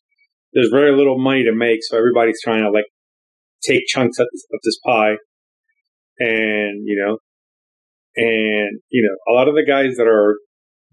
there's 0.53 0.69
very 0.69 0.95
little 0.95 1.17
money 1.21 1.43
to 1.43 1.53
make, 1.53 1.79
so 1.81 1.97
everybody's 1.97 2.39
trying 2.43 2.63
to 2.63 2.71
like 2.71 2.85
take 3.65 3.81
chunks 3.87 4.19
of 4.19 4.27
this, 4.31 4.45
of 4.53 4.59
this 4.63 4.79
pie, 4.85 5.15
and 6.19 6.83
you 6.85 7.01
know, 7.03 7.17
and 8.15 8.79
you 8.89 9.03
know, 9.07 9.33
a 9.33 9.35
lot 9.35 9.47
of 9.47 9.55
the 9.55 9.65
guys 9.65 9.95
that 9.97 10.07
are 10.07 10.37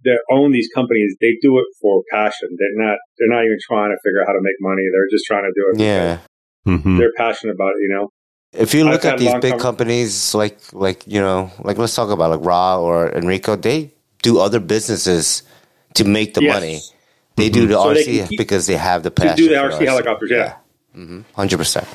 that 0.05 0.23
own 0.31 0.53
these 0.53 0.69
companies, 0.75 1.15
they 1.21 1.35
do 1.43 1.59
it 1.59 1.67
for 1.81 2.03
passion. 2.11 2.49
They're 2.59 2.85
not 2.87 2.97
they're 3.19 3.29
not 3.29 3.45
even 3.45 3.59
trying 3.67 3.91
to 3.91 3.97
figure 4.05 4.21
out 4.23 4.27
how 4.29 4.33
to 4.35 4.41
make 4.43 4.57
money. 4.61 4.83
They're 4.93 5.09
just 5.11 5.25
trying 5.27 5.45
to 5.45 5.53
do 5.55 5.63
it. 5.69 5.73
because 5.79 6.19
Yeah. 6.67 6.79
hmm 6.79 6.99
they're 6.99 7.13
passionate 7.17 7.55
about 7.55 7.73
it. 7.77 7.83
You 7.83 7.89
know. 7.95 8.09
If 8.53 8.75
you 8.75 8.85
I've 8.85 8.93
look 8.93 9.05
at 9.05 9.19
these 9.19 9.33
big 9.41 9.55
conver- 9.55 9.61
companies 9.61 10.35
like 10.35 10.59
like 10.73 11.07
you 11.07 11.21
know 11.21 11.51
like 11.63 11.79
let's 11.79 11.95
talk 11.95 12.11
about 12.11 12.31
like 12.31 12.45
Ra 12.45 12.79
or 12.81 13.11
Enrico, 13.13 13.57
they 13.57 13.93
do 14.23 14.41
other 14.41 14.59
businesses 14.61 15.43
to 15.95 16.05
make 16.05 16.35
the 16.35 16.43
Yes. 16.43 16.55
money. 16.55 16.81
They 17.37 17.49
do 17.49 17.67
the 17.67 17.75
So 17.75 17.95
RC 17.95 18.05
can 18.19 18.29
keep- 18.29 18.39
because 18.39 18.67
they 18.67 18.77
have 18.77 19.03
the 19.03 19.11
To 19.11 19.23
passion. 19.23 19.37
do 19.37 19.49
the 19.49 19.55
for 19.57 19.71
RC 19.71 19.85
helicopters, 19.87 20.31
yeah. 20.31 20.57
hmm 20.95 21.21
Hundred 21.35 21.59
percent. 21.59 21.87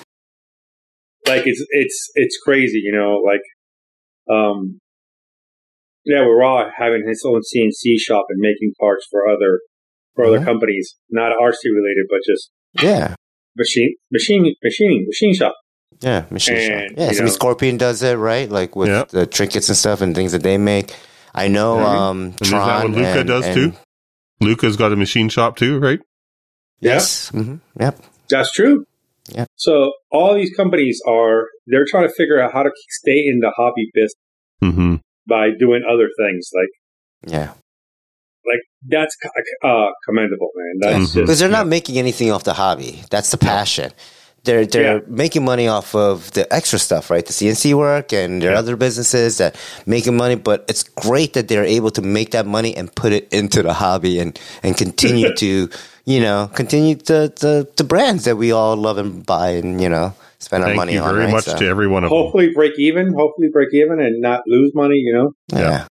like 1.27 1.45
it's 1.45 1.63
it's 1.71 2.11
it's 2.15 2.37
crazy, 2.43 2.79
you 2.83 2.91
know. 2.93 3.17
Like, 3.25 3.41
um, 4.33 4.79
yeah, 6.05 6.21
we're 6.21 6.43
all 6.43 6.69
having 6.77 7.03
his 7.07 7.23
own 7.25 7.41
CNC 7.41 7.97
shop 7.99 8.25
and 8.29 8.39
making 8.39 8.73
parts 8.79 9.05
for 9.09 9.27
other 9.29 9.59
for 10.15 10.23
other 10.25 10.39
Mhm. 10.39 10.45
companies, 10.45 10.95
not 11.09 11.33
RC 11.33 11.69
related, 11.69 12.05
but 12.09 12.19
just 12.25 12.49
Yeah. 12.81 13.15
machine 13.57 13.95
machine 14.11 14.55
machining 14.63 15.05
machine 15.07 15.33
shop. 15.33 15.55
Yeah, 16.01 16.25
machine 16.29 16.57
shop. 16.57 16.91
Yeah, 16.97 17.07
you 17.09 17.13
so 17.15 17.23
know- 17.23 17.29
Scorpion 17.29 17.77
does 17.77 18.01
it 18.03 18.15
right, 18.15 18.49
like 18.49 18.75
with 18.75 18.89
Yeah. 18.89 19.05
the 19.09 19.25
trinkets 19.25 19.67
and 19.69 19.77
stuff 19.77 20.01
and 20.01 20.15
things 20.15 20.31
that 20.31 20.43
they 20.43 20.57
make. 20.57 20.93
I 21.33 21.47
know 21.49 21.75
Mhm. 21.75 21.85
um, 21.85 22.21
And 22.23 22.41
is 22.41 22.49
that 22.49 22.49
Tron 22.49 22.91
what 22.91 22.97
Luca 22.97 23.19
and- 23.19 23.27
does 23.27 23.45
and- 23.45 23.55
too? 23.55 23.73
Luca's 24.41 24.77
got 24.77 24.91
a 24.93 24.95
machine 24.95 25.27
shop 25.29 25.57
too, 25.57 25.79
right? 25.79 25.99
Yes. 26.79 27.31
mm-hmm 27.31 27.55
Yep. 27.79 27.99
That's 28.29 28.51
true. 28.51 28.85
Yeah. 29.33 29.45
So 29.55 29.93
all 30.11 30.35
these 30.35 30.53
companies 30.55 31.01
are 31.07 31.47
they're 31.67 31.85
trying 31.89 32.07
to 32.07 32.13
figure 32.13 32.39
out 32.39 32.53
how 32.53 32.63
to 32.63 32.71
stay 32.89 33.23
in 33.25 33.39
the 33.39 33.51
hobby 33.55 33.89
business 33.93 34.13
hmm 34.61 34.95
by 35.27 35.49
doing 35.59 35.83
other 35.89 36.09
things. 36.19 36.49
Like 36.53 37.31
Yeah. 37.33 37.49
like 38.45 38.59
that's 38.87 39.15
uh, 39.63 39.87
commendable, 40.07 40.49
man. 40.55 40.75
That's 40.81 40.95
Mhm. 40.95 41.01
just 41.01 41.15
Because 41.15 41.39
they're 41.39 41.49
not 41.49 41.67
making 41.67 41.97
anything 41.97 42.31
off 42.31 42.43
the 42.43 42.53
hobby. 42.53 43.03
That's 43.09 43.31
the 43.31 43.37
passion. 43.37 43.91
They're 44.43 44.67
they're 44.67 44.97
Yeah. 44.97 44.99
making 45.07 45.43
money 45.43 45.67
off 45.67 45.95
of 45.95 46.29
the 46.33 46.45
extra 46.53 46.77
stuff, 46.77 47.09
right? 47.09 47.25
The 47.25 47.33
CNC 47.33 47.73
work 47.73 48.13
and 48.13 48.41
their 48.43 48.51
Yeah. 48.51 48.59
other 48.59 48.75
businesses 48.75 49.37
that 49.39 49.55
making 49.87 50.15
money. 50.15 50.35
But 50.35 50.65
it's 50.67 50.83
great 50.83 51.33
that 51.33 51.47
they're 51.47 51.63
able 51.65 51.89
to 51.91 52.03
make 52.03 52.29
that 52.31 52.45
money 52.45 52.75
and 52.77 52.93
put 52.93 53.11
it 53.11 53.27
into 53.31 53.63
the 53.63 53.73
hobby 53.73 54.19
and 54.19 54.37
and 54.61 54.77
continue 54.77 55.33
to 55.43 55.67
you 56.05 56.19
know 56.19 56.47
continue 56.53 56.93
the, 56.93 57.33
the 57.41 57.67
the 57.75 57.83
brands 57.83 58.25
that 58.25 58.37
we 58.37 58.51
all 58.51 58.75
love 58.77 58.99
and 58.99 59.25
buy 59.25 59.49
and 59.57 59.81
you 59.81 59.89
know 59.89 60.13
spend 60.45 60.63
our 60.63 60.69
Thank 60.69 60.77
money 60.77 60.93
you 60.93 61.01
on. 61.01 61.13
very 61.13 61.25
right? 61.25 61.31
much 61.33 61.45
So, 61.45 61.57
to 61.57 61.65
every 61.67 61.87
one 61.87 62.03
of 62.03 62.11
them. 62.11 62.19
hopefully 62.19 62.51
break 62.53 62.73
even, 62.77 63.13
hopefully 63.13 63.49
break 63.51 63.69
even, 63.73 63.99
and 63.99 64.21
not 64.21 64.41
lose 64.47 64.71
money. 64.73 64.95
You 64.97 65.13
know. 65.13 65.31
yeah. 65.59 65.87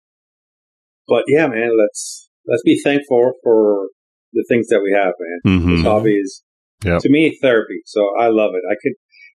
but 1.06 1.24
yeah, 1.28 1.46
man, 1.46 1.70
let's 1.78 2.28
let's 2.46 2.62
be 2.64 2.80
thankful 2.82 3.32
for 3.42 3.88
the 4.32 4.44
things 4.48 4.68
that 4.68 4.80
we 4.82 4.92
have, 4.92 5.14
man. 5.18 5.72
This 5.72 5.82
hmm 5.82 5.86
hobby 5.86 6.16
is 6.16 6.42
Yep. 6.82 7.02
to 7.02 7.10
me 7.10 7.38
therapy, 7.42 7.80
so 7.84 8.00
I 8.18 8.28
love 8.28 8.52
it. 8.54 8.62
I 8.66 8.74
could, 8.82 8.94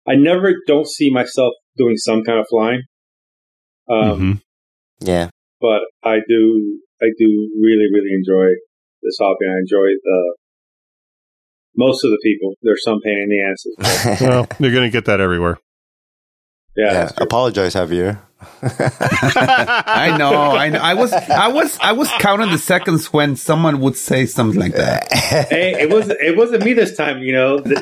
I 0.07 0.15
never 0.17 0.53
don't 0.67 0.87
see 0.87 1.11
myself 1.11 1.55
doing 1.77 1.97
some 1.97 2.23
kind 2.23 2.39
of 2.39 2.47
flying, 2.51 2.83
Um, 3.89 4.19
hmm 4.19 4.33
Yeah. 5.01 5.31
But 5.59 5.81
I 6.05 6.17
do, 6.29 6.81
I 7.01 7.09
do 7.19 7.29
really, 7.63 7.89
really 7.95 8.13
enjoy 8.13 8.49
this 9.03 9.17
hobby. 9.19 9.47
I 9.49 9.57
enjoy 9.65 9.89
the 10.05 10.37
most 11.77 12.05
of 12.05 12.11
the 12.11 12.19
people. 12.23 12.55
There's 12.63 12.83
some 12.85 13.01
pain 13.01 13.19
in 13.19 13.29
the 13.29 13.41
asses. 13.43 14.21
Well, 14.21 14.47
you're 14.59 14.73
going 14.73 14.85
to 14.85 14.91
get 14.91 15.07
that 15.07 15.21
everywhere. 15.21 15.59
Yeah, 16.77 16.93
yeah. 16.93 17.11
Apologize, 17.17 17.75
Javier. 17.75 18.21
I 18.63 20.17
know, 20.17 20.53
I 20.53 20.71
know. 20.71 20.79
I 20.79 20.95
was, 20.95 21.13
I 21.13 21.49
was, 21.49 21.79
I 21.81 21.93
was 21.93 22.09
counting 22.21 22.51
the 22.51 22.59
seconds 22.59 23.13
when 23.13 23.37
someone 23.37 23.81
would 23.81 23.97
say 23.97 24.25
something 24.25 24.59
like 24.59 24.75
that. 24.75 25.13
hey, 25.13 25.75
it 25.79 25.91
was 25.91 26.09
it 26.09 26.37
wasn't 26.39 26.65
me 26.65 26.73
this 26.73 26.97
time. 26.97 27.19
You 27.19 27.33
know, 27.33 27.59
the, 27.59 27.75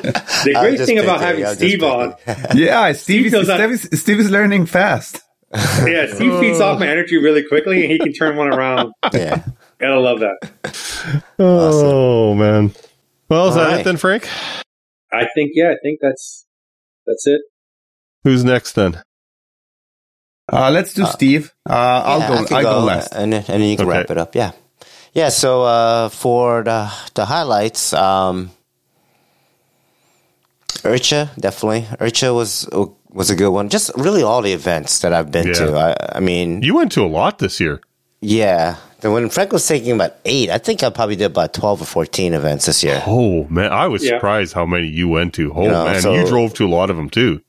the 0.43 0.57
great 0.59 0.77
just 0.77 0.87
thing 0.87 0.99
about 0.99 1.21
having 1.21 1.45
I'm 1.45 1.55
Steve 1.55 1.81
on. 1.81 2.13
Yeah, 2.55 2.91
Steve 2.91 3.33
is, 3.33 3.47
Steve 3.47 3.71
is, 3.71 4.01
Steve 4.01 4.19
is 4.19 4.29
learning 4.29 4.65
fast. 4.65 5.21
yeah, 5.53 6.13
Steve 6.13 6.37
feeds 6.39 6.59
off 6.59 6.79
my 6.79 6.87
energy 6.87 7.17
really 7.17 7.43
quickly, 7.47 7.83
and 7.83 7.91
he 7.91 7.97
can 7.97 8.11
turn 8.11 8.35
one 8.35 8.53
around. 8.53 8.91
yeah. 9.13 9.43
Gotta 9.79 9.99
love 9.99 10.19
that. 10.19 10.37
Oh, 11.39 12.35
man. 12.35 12.73
Well, 13.29 13.47
is 13.47 13.55
All 13.55 13.63
that 13.63 13.69
right. 13.71 13.79
it 13.81 13.83
then, 13.83 13.97
Frank? 13.97 14.27
I 15.13 15.25
think, 15.35 15.51
yeah, 15.53 15.69
I 15.71 15.75
think 15.83 15.99
that's 16.01 16.45
that's 17.05 17.25
it. 17.27 17.41
Who's 18.23 18.43
next 18.43 18.73
then? 18.73 19.01
Uh, 20.51 20.71
let's 20.71 20.93
do 20.93 21.03
Uh, 21.03 21.07
Steve. 21.07 21.53
Uh, 21.69 21.73
I'll 22.05 22.19
Yeah, 22.19 22.27
go. 22.27 22.55
I 22.55 22.57
I'll 22.57 22.63
go 22.63 22.79
last. 22.85 23.13
and 23.13 23.31
then, 23.33 23.45
and 23.47 23.61
then 23.61 23.69
you 23.69 23.77
can 23.77 23.87
Okay. 23.87 23.97
wrap 23.99 24.09
it 24.11 24.17
up. 24.17 24.35
Yeah, 24.35 24.51
yeah. 25.13 25.29
So 25.29 25.63
uh, 25.63 26.09
for 26.09 26.63
the 26.63 26.91
the 27.13 27.25
highlights, 27.25 27.93
um, 27.93 28.49
IRCHA 30.83 31.35
definitely. 31.39 31.81
IRCHA 31.99 32.33
was 32.35 32.67
was 33.09 33.29
a 33.29 33.35
good 33.35 33.49
one. 33.49 33.69
Just 33.69 33.91
really 33.95 34.23
all 34.23 34.41
the 34.41 34.53
events 34.53 34.99
that 34.99 35.13
I've 35.13 35.31
been 35.31 35.47
Yeah. 35.47 35.53
to. 35.53 35.75
I, 35.77 36.17
I 36.17 36.19
mean, 36.19 36.61
You 36.63 36.75
went 36.75 36.91
to 36.93 37.03
a 37.03 37.07
lot 37.09 37.39
this 37.39 37.59
year. 37.59 37.81
yeah. 38.21 38.77
And 39.01 39.13
When 39.13 39.29
Frank 39.29 39.53
was 39.53 39.65
taking 39.67 39.91
about 39.93 40.15
eight, 40.25 40.49
I 40.49 40.57
think 40.57 40.83
I 40.83 40.89
probably 40.89 41.15
did 41.15 41.25
about 41.31 41.53
twelve 41.53 41.81
or 41.81 41.85
fourteen 41.85 42.33
events 42.33 42.65
this 42.65 42.83
year. 42.83 43.01
Oh, 43.07 43.45
man. 43.49 43.71
I 43.71 43.87
was 43.87 44.03
Yeah. 44.03 44.17
surprised 44.17 44.53
how 44.53 44.65
many 44.65 44.87
you 44.87 45.07
went 45.07 45.33
to. 45.35 45.53
Oh, 45.53 45.63
You 45.63 45.69
know, 45.69 45.85
man. 45.85 46.01
so- 46.01 46.13
you 46.13 46.25
drove 46.27 46.53
to 46.55 46.65
a 46.65 46.69
lot 46.69 46.89
of 46.89 46.97
them, 46.97 47.09
too. 47.09 47.41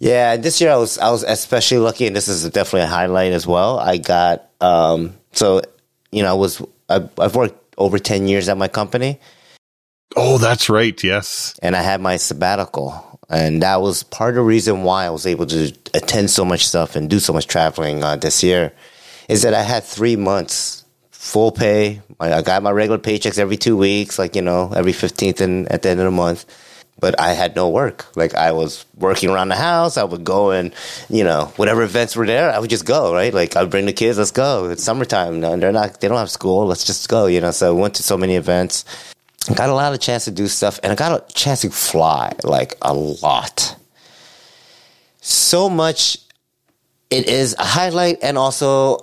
Yeah, 0.00 0.36
this 0.36 0.60
year 0.60 0.70
I 0.72 0.76
was 0.76 0.96
I 0.98 1.10
was 1.10 1.24
especially 1.24 1.78
lucky, 1.78 2.06
and 2.06 2.14
this 2.14 2.28
is 2.28 2.44
definitely 2.50 2.82
a 2.82 2.86
highlight 2.86 3.32
as 3.32 3.48
well. 3.48 3.80
I 3.80 3.96
got 3.96 4.44
um, 4.60 5.14
so 5.32 5.60
you 6.12 6.22
know 6.22 6.30
I 6.30 6.34
was 6.34 6.62
I, 6.88 7.02
I've 7.18 7.34
worked 7.34 7.74
over 7.76 7.98
ten 7.98 8.28
years 8.28 8.48
at 8.48 8.56
my 8.56 8.68
company, 8.68 9.18
Oh, 10.16 10.38
that's 10.38 10.70
right. 10.70 11.02
Yes. 11.02 11.54
and 11.62 11.74
I 11.74 11.82
had 11.82 12.00
my 12.00 12.16
sabbatical, 12.16 13.18
and 13.28 13.60
that 13.62 13.82
was 13.82 14.04
part 14.04 14.30
of 14.30 14.36
the 14.36 14.42
reason 14.42 14.84
why 14.84 15.04
I 15.06 15.10
was 15.10 15.26
able 15.26 15.46
to 15.46 15.72
attend 15.94 16.30
so 16.30 16.44
much 16.44 16.64
stuff 16.66 16.94
and 16.94 17.10
do 17.10 17.18
so 17.18 17.32
much 17.32 17.48
traveling 17.48 18.04
uh, 18.04 18.14
this 18.14 18.42
year. 18.44 18.72
Is 19.28 19.42
that 19.42 19.52
I 19.52 19.62
had 19.62 19.82
three 19.82 20.14
months 20.14 20.84
full 21.28 21.52
pay. 21.52 22.00
I, 22.18 22.32
I 22.32 22.42
got 22.42 22.62
my 22.62 22.70
regular 22.70 22.98
paychecks 22.98 23.38
every 23.38 23.58
two 23.58 23.76
weeks, 23.76 24.18
like 24.18 24.34
you 24.34 24.42
know 24.42 24.72
every 24.74 24.92
fifteenth 24.92 25.40
and 25.40 25.70
at 25.70 25.82
the 25.82 25.90
end 25.90 26.00
of 26.00 26.06
the 26.06 26.10
month. 26.10 26.46
But 27.00 27.20
I 27.20 27.32
had 27.32 27.54
no 27.54 27.68
work. 27.68 28.06
Like 28.16 28.34
I 28.34 28.50
was 28.50 28.84
working 28.96 29.30
around 29.30 29.50
the 29.50 29.54
house. 29.54 29.96
I 29.96 30.02
would 30.02 30.24
go 30.24 30.50
and, 30.50 30.74
you 31.08 31.22
know, 31.22 31.52
whatever 31.54 31.84
events 31.84 32.16
were 32.16 32.26
there, 32.26 32.50
I 32.50 32.58
would 32.58 32.70
just 32.70 32.84
go. 32.84 33.14
Right, 33.14 33.32
like 33.32 33.54
I'd 33.54 33.70
bring 33.70 33.86
the 33.86 33.92
kids. 33.92 34.18
Let's 34.18 34.32
go. 34.32 34.68
It's 34.70 34.82
summertime. 34.82 35.38
No, 35.38 35.56
they're 35.56 35.70
not. 35.70 36.00
They 36.00 36.08
don't 36.08 36.18
have 36.18 36.30
school. 36.30 36.66
Let's 36.66 36.84
just 36.84 37.08
go. 37.08 37.26
You 37.26 37.40
know. 37.40 37.52
So 37.52 37.68
I 37.68 37.80
went 37.80 37.94
to 37.96 38.02
so 38.02 38.16
many 38.16 38.34
events. 38.34 38.84
Got 39.54 39.68
a 39.68 39.74
lot 39.74 39.94
of 39.94 40.00
chance 40.00 40.24
to 40.24 40.32
do 40.32 40.48
stuff, 40.48 40.80
and 40.82 40.90
I 40.92 40.96
got 40.96 41.30
a 41.30 41.32
chance 41.32 41.60
to 41.60 41.70
fly 41.70 42.34
like 42.42 42.74
a 42.82 42.92
lot. 42.92 43.76
So 45.20 45.70
much. 45.70 46.18
It 47.10 47.28
is 47.28 47.54
a 47.58 47.64
highlight, 47.64 48.18
and 48.22 48.36
also 48.36 48.98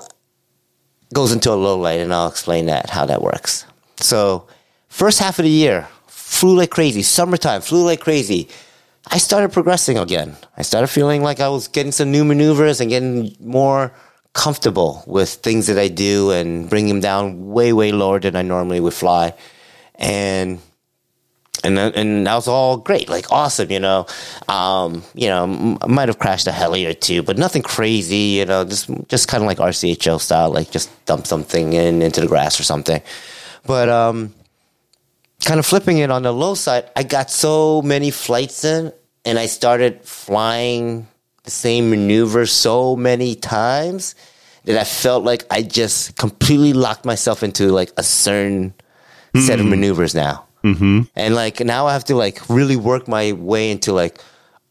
goes 1.15 1.31
into 1.31 1.51
a 1.51 1.55
low 1.55 1.79
light, 1.79 2.01
and 2.01 2.13
I'll 2.13 2.27
explain 2.27 2.67
that 2.67 2.91
how 2.91 3.05
that 3.05 3.21
works. 3.21 3.65
So, 3.97 4.47
first 4.89 5.17
half 5.17 5.39
of 5.39 5.43
the 5.43 5.49
year 5.49 5.87
flew 6.07 6.57
like 6.57 6.69
crazy. 6.69 7.01
Summertime 7.01 7.61
flew 7.61 7.83
like 7.83 8.01
crazy. 8.01 8.49
I 9.07 9.17
started 9.17 9.53
progressing 9.53 9.97
again. 9.97 10.35
I 10.57 10.63
started 10.63 10.87
feeling 10.87 11.23
like 11.23 11.39
I 11.39 11.47
was 11.49 11.67
getting 11.67 11.91
some 11.93 12.11
new 12.11 12.25
maneuvers 12.25 12.81
and 12.81 12.89
getting 12.89 13.35
more 13.39 13.93
comfortable 14.33 15.03
with 15.07 15.29
things 15.29 15.67
that 15.67 15.77
I 15.77 15.87
do 15.87 16.31
and 16.31 16.69
bring 16.69 16.87
them 16.87 16.99
down 16.99 17.47
way 17.47 17.71
way 17.71 17.91
lower 17.91 18.19
than 18.19 18.35
I 18.35 18.41
normally 18.41 18.81
would 18.81 18.93
fly. 18.93 19.33
And 19.95 20.59
and 21.63 21.77
and 21.79 22.27
that 22.27 22.35
was 22.35 22.47
all 22.47 22.77
great, 22.77 23.09
like 23.09 23.31
awesome, 23.31 23.71
you 23.71 23.79
know. 23.79 24.05
Um, 24.47 25.03
you 25.13 25.27
know, 25.27 25.77
I 25.81 25.87
might 25.87 26.09
have 26.09 26.19
crashed 26.19 26.47
a 26.47 26.51
heli 26.51 26.85
or 26.85 26.93
two, 26.93 27.23
but 27.23 27.37
nothing 27.37 27.61
crazy, 27.61 28.37
you 28.39 28.45
know. 28.45 28.65
Just 28.65 28.89
just 29.07 29.27
kind 29.27 29.43
of 29.43 29.47
like 29.47 29.57
RCHO 29.57 30.19
style, 30.19 30.51
like 30.51 30.71
just 30.71 30.89
dump 31.05 31.27
something 31.27 31.73
in 31.73 32.01
into 32.01 32.21
the 32.21 32.27
grass 32.27 32.59
or 32.59 32.63
something. 32.63 33.01
But 33.65 33.89
um, 33.89 34.33
kind 35.43 35.59
of 35.59 35.65
flipping 35.65 35.99
it 35.99 36.11
on 36.11 36.23
the 36.23 36.31
low 36.31 36.55
side, 36.55 36.89
I 36.95 37.03
got 37.03 37.31
so 37.31 37.81
many 37.81 38.11
flights 38.11 38.63
in, 38.63 38.91
and 39.23 39.39
I 39.39 39.45
started 39.45 40.03
flying 40.03 41.07
the 41.43 41.51
same 41.51 41.89
maneuver 41.89 42.45
so 42.45 42.95
many 42.95 43.35
times 43.35 44.15
that 44.65 44.79
I 44.79 44.83
felt 44.83 45.23
like 45.23 45.45
I 45.51 45.61
just 45.61 46.15
completely 46.17 46.73
locked 46.73 47.05
myself 47.05 47.43
into 47.43 47.71
like 47.71 47.91
a 47.97 48.03
certain 48.03 48.73
set 49.39 49.59
of 49.59 49.65
maneuvers 49.65 50.15
now. 50.15 50.45
Mm-hmm. 50.65 51.01
And 51.15 51.35
like 51.35 51.59
now 51.59 51.85
I 51.85 51.93
have 51.93 52.05
to 52.05 52.15
like 52.15 52.49
really 52.49 52.75
work 52.75 53.07
my 53.07 53.33
way 53.33 53.69
into 53.69 53.93
like, 53.93 54.19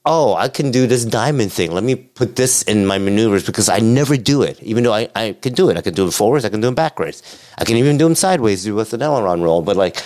oh, 0.05 0.35
I 0.35 0.49
can 0.49 0.71
do 0.71 0.87
this 0.87 1.05
diamond 1.05 1.53
thing. 1.53 1.71
Let 1.73 1.85
me 1.85 1.95
put 1.95 2.37
this 2.37 2.63
in 2.63 2.85
my 2.85 2.99
maneuvers 2.99 3.47
because 3.47 3.69
I 3.69 3.79
never 3.79 4.17
do 4.17 4.43
it. 4.43 4.61
Even 4.63 4.85
though 4.85 4.93
I, 4.93 5.09
I 5.15 5.37
can 5.41 5.55
do 5.55 5.71
it. 5.71 5.79
I 5.79 5.83
can 5.83 5.95
do 5.95 6.07
it 6.07 6.13
forwards, 6.13 6.45
I 6.45 6.49
can 6.49 6.61
do 6.61 6.67
them 6.67 6.75
backwards. 6.75 7.23
I 7.57 7.65
can 7.65 7.77
even 7.77 7.97
do 7.97 8.05
them 8.05 8.15
sideways 8.15 8.69
with 8.69 8.93
an 8.93 9.03
aileron 9.03 9.43
roll. 9.43 9.63
But 9.63 9.77
like 9.77 10.03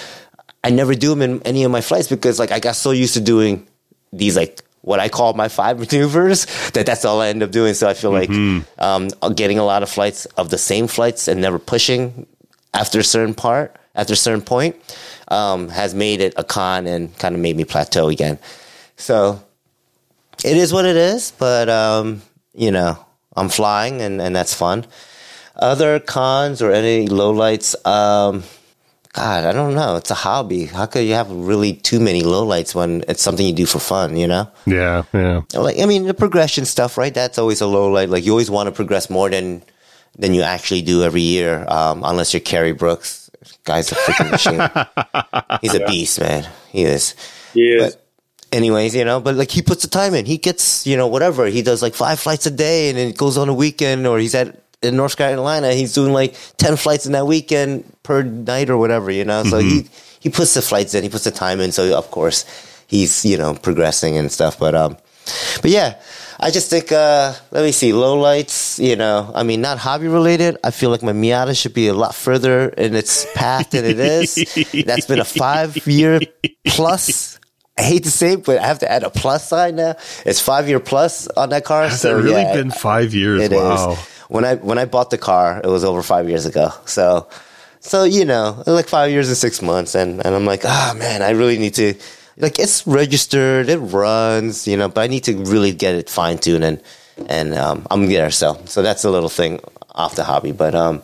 I 0.63 0.71
never 0.71 0.95
do 0.95 1.09
them 1.11 1.23
in 1.23 1.43
any 1.43 1.65
of 1.65 1.71
my 1.71 1.81
flights 1.81 2.09
because 2.09 2.39
like 2.39 2.53
I 2.53 2.61
got 2.61 2.77
so 2.77 2.91
used 2.91 3.15
to 3.15 3.21
doing 3.21 3.67
these 4.13 4.37
like 4.37 4.63
what 4.83 5.01
I 5.01 5.09
call 5.09 5.33
my 5.33 5.49
five 5.49 5.79
maneuvers 5.93 6.47
that 6.73 6.87
that's 6.87 7.05
all 7.05 7.21
I 7.21 7.29
end 7.29 7.43
up 7.43 7.51
doing. 7.51 7.75
So 7.75 7.89
I 7.89 7.95
feel 7.95 8.11
like 8.11 8.31
um, 8.79 9.09
getting 9.35 9.59
a 9.59 9.65
lot 9.65 9.83
of 9.83 9.89
flights 9.89 10.27
of 10.37 10.51
the 10.51 10.59
same 10.59 10.87
flights 10.87 11.29
and 11.29 11.41
never 11.41 11.59
pushing 11.59 12.27
after 12.75 13.01
a 13.01 13.05
certain 13.05 13.35
part, 13.35 13.75
after 13.99 14.15
a 14.15 14.17
certain 14.17 14.41
point, 14.41 14.77
um, 15.29 15.69
has 15.69 15.95
made 15.95 16.21
it 16.23 16.33
a 16.37 16.45
con 16.45 16.87
and 16.87 17.17
kind 17.19 17.35
of 17.35 17.41
made 17.41 17.57
me 17.57 17.65
plateau 17.65 18.09
again. 18.09 18.39
So 18.97 19.43
it 20.45 20.57
is 20.57 20.73
what 20.73 20.87
it 20.87 20.97
is, 20.97 21.33
but 21.33 21.69
um, 21.69 22.23
you 22.55 22.71
know, 22.71 23.05
I'm 23.37 23.49
flying 23.49 24.01
and, 24.01 24.23
and 24.23 24.35
that's 24.35 24.55
fun. 24.55 24.87
Other 25.57 25.99
cons 25.99 26.63
or 26.63 26.71
any 26.71 27.09
lowlights, 27.09 27.75
um, 27.85 28.45
God, 29.15 29.45
I 29.45 29.53
don't 29.53 29.75
know. 29.75 29.97
It's 29.97 30.13
a 30.13 30.15
hobby. 30.15 30.67
How 30.67 30.87
could 30.87 31.05
you 31.05 31.15
have 31.15 31.31
really 31.31 31.73
too 31.73 31.99
many 31.99 32.23
lowlights 32.23 32.75
when 32.75 33.03
it's 33.09 33.23
something 33.23 33.45
you 33.45 33.53
do 33.55 33.67
for 33.67 33.81
fun, 33.81 34.17
you 34.17 34.29
know? 34.29 34.49
Yeah. 34.67 35.03
Yeah. 35.13 35.41
Like 35.55 35.81
I 35.81 35.87
mean 35.87 36.07
the 36.07 36.15
progression 36.15 36.65
stuff, 36.65 36.97
right? 36.97 37.13
That's 37.13 37.39
always 37.39 37.61
a 37.61 37.67
low 37.67 37.91
light. 37.91 38.11
Like 38.11 38.25
you 38.25 38.31
always 38.31 38.51
want 38.51 38.69
to 38.69 38.73
progress 38.73 39.11
more 39.11 39.29
than 39.29 39.63
than 40.19 40.35
you 40.35 40.43
actually 40.43 40.83
do 40.83 41.03
every 41.03 41.23
year, 41.23 41.65
um, 41.69 42.03
unless 42.05 42.33
you're 42.33 42.41
Kerry 42.41 42.73
Brooks. 42.73 43.28
Guy's 43.65 43.93
a 43.93 43.95
freaking 43.97 44.31
machine. 44.31 45.59
He's 45.61 45.75
a 45.75 45.87
beast, 45.87 46.21
man. 46.21 46.49
He 46.71 46.85
is. 46.85 47.15
He 47.55 47.69
is. 47.69 47.95
But 47.95 48.07
anyways, 48.53 48.95
you 48.95 49.05
know, 49.05 49.21
but 49.21 49.35
like 49.35 49.51
he 49.51 49.63
puts 49.63 49.83
the 49.83 49.89
time 49.89 50.15
in. 50.15 50.25
He 50.25 50.39
gets, 50.39 50.87
you 50.87 50.97
know, 50.97 51.07
whatever. 51.07 51.47
He 51.47 51.63
does 51.63 51.83
like 51.83 51.95
five 51.95 52.19
flights 52.19 52.47
a 52.47 52.51
day 52.51 52.89
and 52.89 52.99
then 52.99 53.13
goes 53.13 53.37
on 53.37 53.49
a 53.49 53.55
weekend 53.55 54.07
or 54.07 54.19
he's 54.19 54.35
at 54.35 54.63
in 54.83 54.97
North 54.97 55.17
Carolina, 55.17 55.73
he's 55.73 55.93
doing 55.93 56.13
like 56.13 56.37
ten 56.57 56.77
flights 56.77 57.07
in 57.07 57.13
that 57.13 57.27
weekend 57.27 57.85
per 58.03 58.23
night 58.23 58.71
or 58.71 58.79
whatever, 58.79 59.11
you 59.11 59.25
know. 59.25 59.43
So 59.43 59.59
he 59.59 59.89
he 60.21 60.31
puts 60.31 60.55
the 60.55 60.63
flights 60.63 60.95
in, 60.95 61.03
he 61.03 61.09
puts 61.09 61.25
the 61.25 61.31
time 61.31 61.61
in, 61.61 61.73
so 61.73 61.97
of 61.97 62.11
course 62.11 62.45
he's, 62.87 63.25
you 63.25 63.37
know, 63.37 63.55
progressing 63.55 64.17
and 64.17 64.31
stuff. 64.31 64.59
But 64.59 64.75
um 64.75 64.97
but 65.61 65.71
yeah, 65.71 66.01
I 66.41 66.51
just 66.51 66.71
think 66.71 66.93
uh 66.93 67.35
let 67.51 67.65
me 67.65 67.73
see, 67.73 67.93
low 67.93 68.19
lights, 68.19 68.79
you 68.79 68.97
know, 68.97 69.33
I 69.35 69.43
mean 69.43 69.61
not 69.61 69.79
hobby 69.79 70.09
related. 70.09 70.57
I 70.63 70.71
feel 70.71 70.91
like 70.91 71.03
my 71.03 71.13
Miata 71.13 71.61
should 71.61 71.75
be 71.75 71.89
a 71.89 71.95
lot 71.95 72.15
further 72.15 72.69
in 72.69 72.95
its 72.95 73.27
path 73.35 73.71
than 73.71 73.85
it 73.85 73.99
is. 73.99 74.35
That's 74.87 75.07
been 75.07 75.21
a 75.21 75.25
five 75.25 75.77
year 75.87 76.21
plus 76.67 77.39
I 77.79 77.83
hate 77.83 78.05
to 78.05 78.11
say 78.11 78.33
it, 78.33 78.45
but 78.45 78.59
I 78.59 78.67
have 78.67 78.81
to 78.81 78.91
add 78.91 79.05
a 79.05 79.11
plus 79.11 79.49
sign 79.49 79.77
now. 79.77 79.95
It's 80.27 80.41
five 80.41 80.69
year 80.69 80.81
plus 80.81 81.29
on 81.29 81.51
that 81.51 81.65
car. 81.65 81.89
Has 81.89 82.01
so 82.01 82.19
it 82.19 82.23
really 82.23 82.43
yeah, 82.43 82.55
been 82.55 82.73
five 82.73 83.15
years? 83.15 83.41
it 83.41 83.53
is. 83.53 83.59
wow. 83.59 83.97
When 84.29 84.45
I 84.45 84.57
when 84.57 84.79
I 84.79 84.85
bought 84.85 85.11
the 85.11 85.19
car, 85.19 85.61
it 85.63 85.69
was 85.69 85.85
over 85.85 86.03
five 86.03 86.29
years 86.29 86.45
ago. 86.45 86.71
So 86.87 87.29
so 87.81 88.03
you 88.05 88.25
know, 88.25 88.63
like 88.67 88.89
five 88.89 89.11
years 89.13 89.29
and 89.29 89.37
six 89.37 89.63
months, 89.63 89.95
and 89.95 90.25
and 90.25 90.35
I'm 90.35 90.45
like, 90.45 90.65
ah 90.65 90.95
man, 90.99 91.23
I 91.23 91.31
really 91.31 91.59
need 91.59 91.75
to 91.75 91.95
like 92.39 92.59
it's 92.59 92.87
registered, 92.87 93.69
it 93.69 93.79
runs, 93.79 94.67
you 94.67 94.77
know, 94.77 94.89
but 94.89 95.03
I 95.03 95.07
need 95.07 95.25
to 95.25 95.37
really 95.37 95.73
get 95.73 95.95
it 95.95 96.09
fine 96.11 96.39
tuned 96.39 96.65
and 96.65 96.81
and 97.29 97.55
um, 97.55 97.87
I'm 97.91 98.07
there. 98.07 98.31
So 98.31 98.61
so 98.67 98.83
that's 98.83 99.05
a 99.05 99.11
little 99.11 99.29
thing 99.29 99.61
off 99.95 100.15
the 100.15 100.25
hobby, 100.25 100.53
but 100.53 100.75
um. 100.75 101.03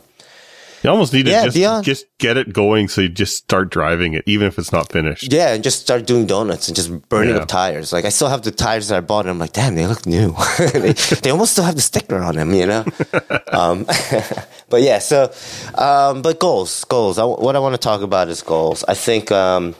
You 0.82 0.90
almost 0.90 1.14
need 1.14 1.24
to 1.24 1.30
Yeah, 1.30 1.44
just, 1.44 1.54
beyond- 1.56 1.84
just 1.86 2.04
get 2.18 2.36
it 2.36 2.52
going 2.52 2.88
so 2.88 3.00
you 3.00 3.08
just 3.08 3.38
start 3.38 3.70
driving 3.70 4.12
it, 4.12 4.22
even 4.26 4.46
if 4.46 4.58
it's 4.58 4.70
not 4.70 4.92
finished. 4.92 5.32
Yeah, 5.32 5.54
and 5.54 5.64
just 5.64 5.80
start 5.80 6.04
doing 6.04 6.26
donuts 6.26 6.68
and 6.68 6.76
just 6.76 7.08
burning 7.08 7.34
Yeah. 7.36 7.40
up 7.40 7.48
tires. 7.48 7.90
Like 7.90 8.04
I 8.04 8.10
still 8.10 8.28
have 8.28 8.42
the 8.42 8.50
tires 8.50 8.88
that 8.88 8.98
I 8.98 9.00
bought, 9.00 9.20
and 9.20 9.30
I'm 9.30 9.38
like, 9.38 9.54
damn, 9.54 9.76
they 9.76 9.86
look 9.86 10.04
new. 10.04 10.36
they, 10.58 10.92
they 10.92 11.30
almost 11.30 11.52
still 11.52 11.64
have 11.64 11.76
the 11.76 11.80
sticker 11.80 12.18
on 12.18 12.34
them, 12.36 12.52
you 12.52 12.66
know. 12.66 12.84
um, 13.50 13.84
but 14.68 14.82
yeah, 14.82 14.98
so 14.98 15.32
um, 15.78 16.20
but 16.20 16.38
goals, 16.38 16.84
goals. 16.84 17.18
I, 17.18 17.24
what 17.24 17.56
I 17.56 17.60
want 17.60 17.72
to 17.74 17.80
talk 17.80 18.02
about 18.02 18.28
is 18.28 18.42
goals. 18.42 18.84
I 18.86 18.92
think 18.92 19.32
um, 19.32 19.74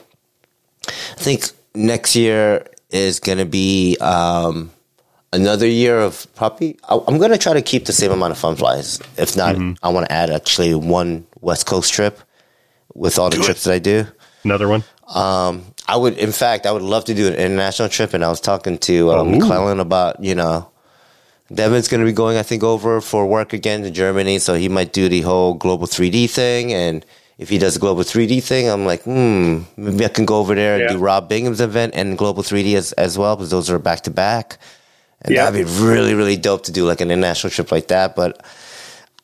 I 0.87 1.21
think 1.21 1.49
next 1.73 2.15
year 2.15 2.65
is 2.89 3.19
going 3.19 3.37
to 3.39 3.45
be 3.45 3.97
um, 3.99 4.71
another 5.33 5.67
year 5.67 5.99
of 5.99 6.27
probably. 6.35 6.77
I, 6.87 6.99
I'm 7.07 7.17
going 7.17 7.31
to 7.31 7.37
try 7.37 7.53
to 7.53 7.61
keep 7.61 7.85
the 7.85 7.93
same 7.93 8.11
amount 8.11 8.31
of 8.31 8.37
fun 8.37 8.55
flies. 8.55 8.99
If 9.17 9.35
not, 9.35 9.55
I 9.83 9.89
want 9.89 10.07
to 10.07 10.11
add 10.11 10.29
actually 10.29 10.73
one 10.75 11.25
West 11.41 11.65
Coast 11.65 11.93
trip 11.93 12.19
with 12.93 13.19
all 13.19 13.29
the 13.29 13.37
trips 13.37 13.63
that 13.65 13.73
I 13.73 13.79
do. 13.79 14.05
Another 14.43 14.67
one. 14.67 14.83
Um, 15.13 15.63
I 15.87 15.97
would, 15.97 16.17
in 16.17 16.31
fact, 16.31 16.65
I 16.65 16.71
would 16.71 16.81
love 16.81 17.05
to 17.05 17.13
do 17.13 17.27
an 17.27 17.33
international 17.35 17.89
trip. 17.89 18.13
And 18.13 18.23
I 18.23 18.29
was 18.29 18.39
talking 18.41 18.77
to 18.79 19.11
um, 19.11 19.19
Oh. 19.27 19.31
McClellan 19.31 19.79
about, 19.79 20.23
you 20.23 20.33
know, 20.33 20.69
Devin's 21.53 21.87
going 21.87 21.99
to 22.01 22.05
be 22.05 22.11
going, 22.13 22.37
I 22.37 22.43
think, 22.43 22.63
over 22.63 23.01
for 23.01 23.27
work 23.27 23.53
again 23.53 23.83
to 23.83 23.91
Germany. 23.91 24.39
So 24.39 24.55
he 24.55 24.67
might 24.69 24.93
do 24.93 25.07
the 25.09 25.21
whole 25.21 25.53
global 25.53 25.85
3D 25.87 26.29
thing. 26.29 26.73
And 26.73 27.05
if 27.37 27.49
he 27.49 27.57
does 27.57 27.73
the 27.73 27.79
global 27.79 28.03
3D 28.03 28.41
thing, 28.43 28.69
I'm 28.69 28.85
like, 28.85 29.03
hmm, 29.03 29.59
maybe 29.77 30.05
I 30.05 30.09
can 30.09 30.25
go 30.25 30.37
over 30.37 30.55
there 30.55 30.75
and 30.75 30.83
Yeah. 30.83 30.93
do 30.93 30.97
Rob 30.99 31.27
Bingham's 31.29 31.61
event 31.61 31.93
and 31.95 32.17
global 32.17 32.43
3D 32.43 32.75
as, 32.75 32.91
as 32.93 33.17
well, 33.17 33.35
because 33.35 33.49
those 33.51 33.69
are 33.69 33.79
back 33.79 34.01
to 34.01 34.11
back. 34.11 34.57
And 35.21 35.33
Yeah. 35.35 35.49
that'd 35.49 35.65
be 35.65 35.71
really, 35.81 36.13
really 36.13 36.37
dope 36.37 36.63
to 36.65 36.71
do 36.71 36.85
like 36.85 37.01
an 37.01 37.11
international 37.11 37.51
trip 37.51 37.71
like 37.71 37.87
that. 37.87 38.15
But 38.15 38.41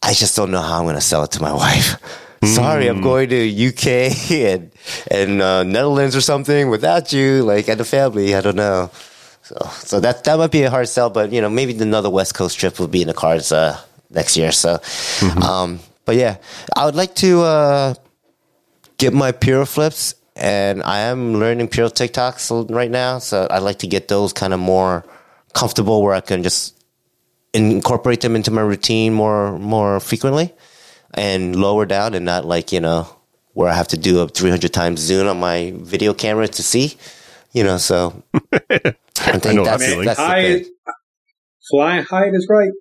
I 0.03 0.13
just 0.13 0.35
don't 0.35 0.51
know 0.51 0.61
how 0.61 0.77
I'm 0.79 0.83
going 0.83 0.95
to 0.95 1.01
sell 1.01 1.23
it 1.23 1.31
to 1.31 1.41
my 1.41 1.53
wife. 1.53 1.95
Sorry, 2.43 2.87
I'm 2.87 3.01
going 3.01 3.29
to 3.29 3.67
UK 3.67 3.87
and 4.31 4.71
and 5.11 5.41
uh, 5.43 5.61
Netherlands 5.63 6.15
or 6.15 6.21
something 6.21 6.69
without 6.69 7.13
you, 7.13 7.43
like 7.43 7.67
and 7.69 7.79
the 7.79 7.85
family. 7.85 8.33
I 8.33 8.41
don't 8.41 8.55
know. 8.55 8.89
So 9.43 9.55
so 9.83 9.99
that 9.99 10.23
that 10.23 10.37
might 10.39 10.49
be 10.51 10.63
a 10.63 10.69
hard 10.71 10.89
sell, 10.89 11.11
but 11.11 11.31
you 11.31 11.39
know 11.39 11.49
maybe 11.51 11.77
another 11.77 12.09
West 12.09 12.33
Coast 12.33 12.57
trip 12.57 12.79
will 12.79 12.87
be 12.87 13.01
in 13.03 13.07
the 13.07 13.13
cards 13.13 13.51
uh, 13.51 13.77
next 14.09 14.37
year. 14.37 14.51
So, 14.51 14.79
um, 15.39 15.79
but 16.05 16.15
yeah, 16.15 16.37
I 16.75 16.85
would 16.85 16.95
like 16.95 17.15
to 17.15 17.41
uh, 17.41 17.93
get 18.97 19.13
my 19.13 19.31
piro 19.31 19.65
flips, 19.65 20.15
and 20.35 20.81
I 20.83 20.99
am 20.99 21.35
learning 21.39 21.67
piro 21.69 21.89
TikToks 21.89 22.69
right 22.73 22.91
now. 22.91 23.19
So 23.19 23.47
I'd 23.49 23.59
like 23.59 23.79
to 23.79 23.87
get 23.87 24.07
those 24.07 24.33
kind 24.33 24.53
of 24.53 24.59
more 24.59 25.05
comfortable, 25.53 26.01
where 26.01 26.13
I 26.13 26.21
can 26.21 26.43
just 26.43 26.77
incorporate 27.53 28.21
them 28.21 28.35
into 28.35 28.51
my 28.51 28.61
routine 28.61 29.13
more 29.13 29.59
more 29.59 29.99
frequently 29.99 30.53
and 31.13 31.55
lower 31.55 31.85
down 31.85 32.13
and 32.13 32.23
not 32.25 32.45
like 32.45 32.71
you 32.71 32.79
know 32.79 33.07
where 33.53 33.67
I 33.69 33.73
have 33.73 33.89
to 33.89 33.97
do 33.97 34.21
a 34.21 34.27
300 34.29 34.71
times 34.71 35.01
zoom 35.01 35.27
on 35.27 35.39
my 35.39 35.73
video 35.75 36.13
camera 36.13 36.47
to 36.47 36.63
see 36.63 36.95
you 37.51 37.63
know 37.65 37.77
so 37.77 38.23
I 38.53 39.39
think 39.39 39.55
know 39.55 39.65
that 39.65 39.79
that's, 39.79 39.85
feeling. 39.85 40.05
that's 40.05 40.25
the 40.25 40.25
High, 40.25 40.43
thing. 40.63 40.73
flying 41.69 42.03
height 42.05 42.33
is 42.33 42.47
right. 42.49 42.71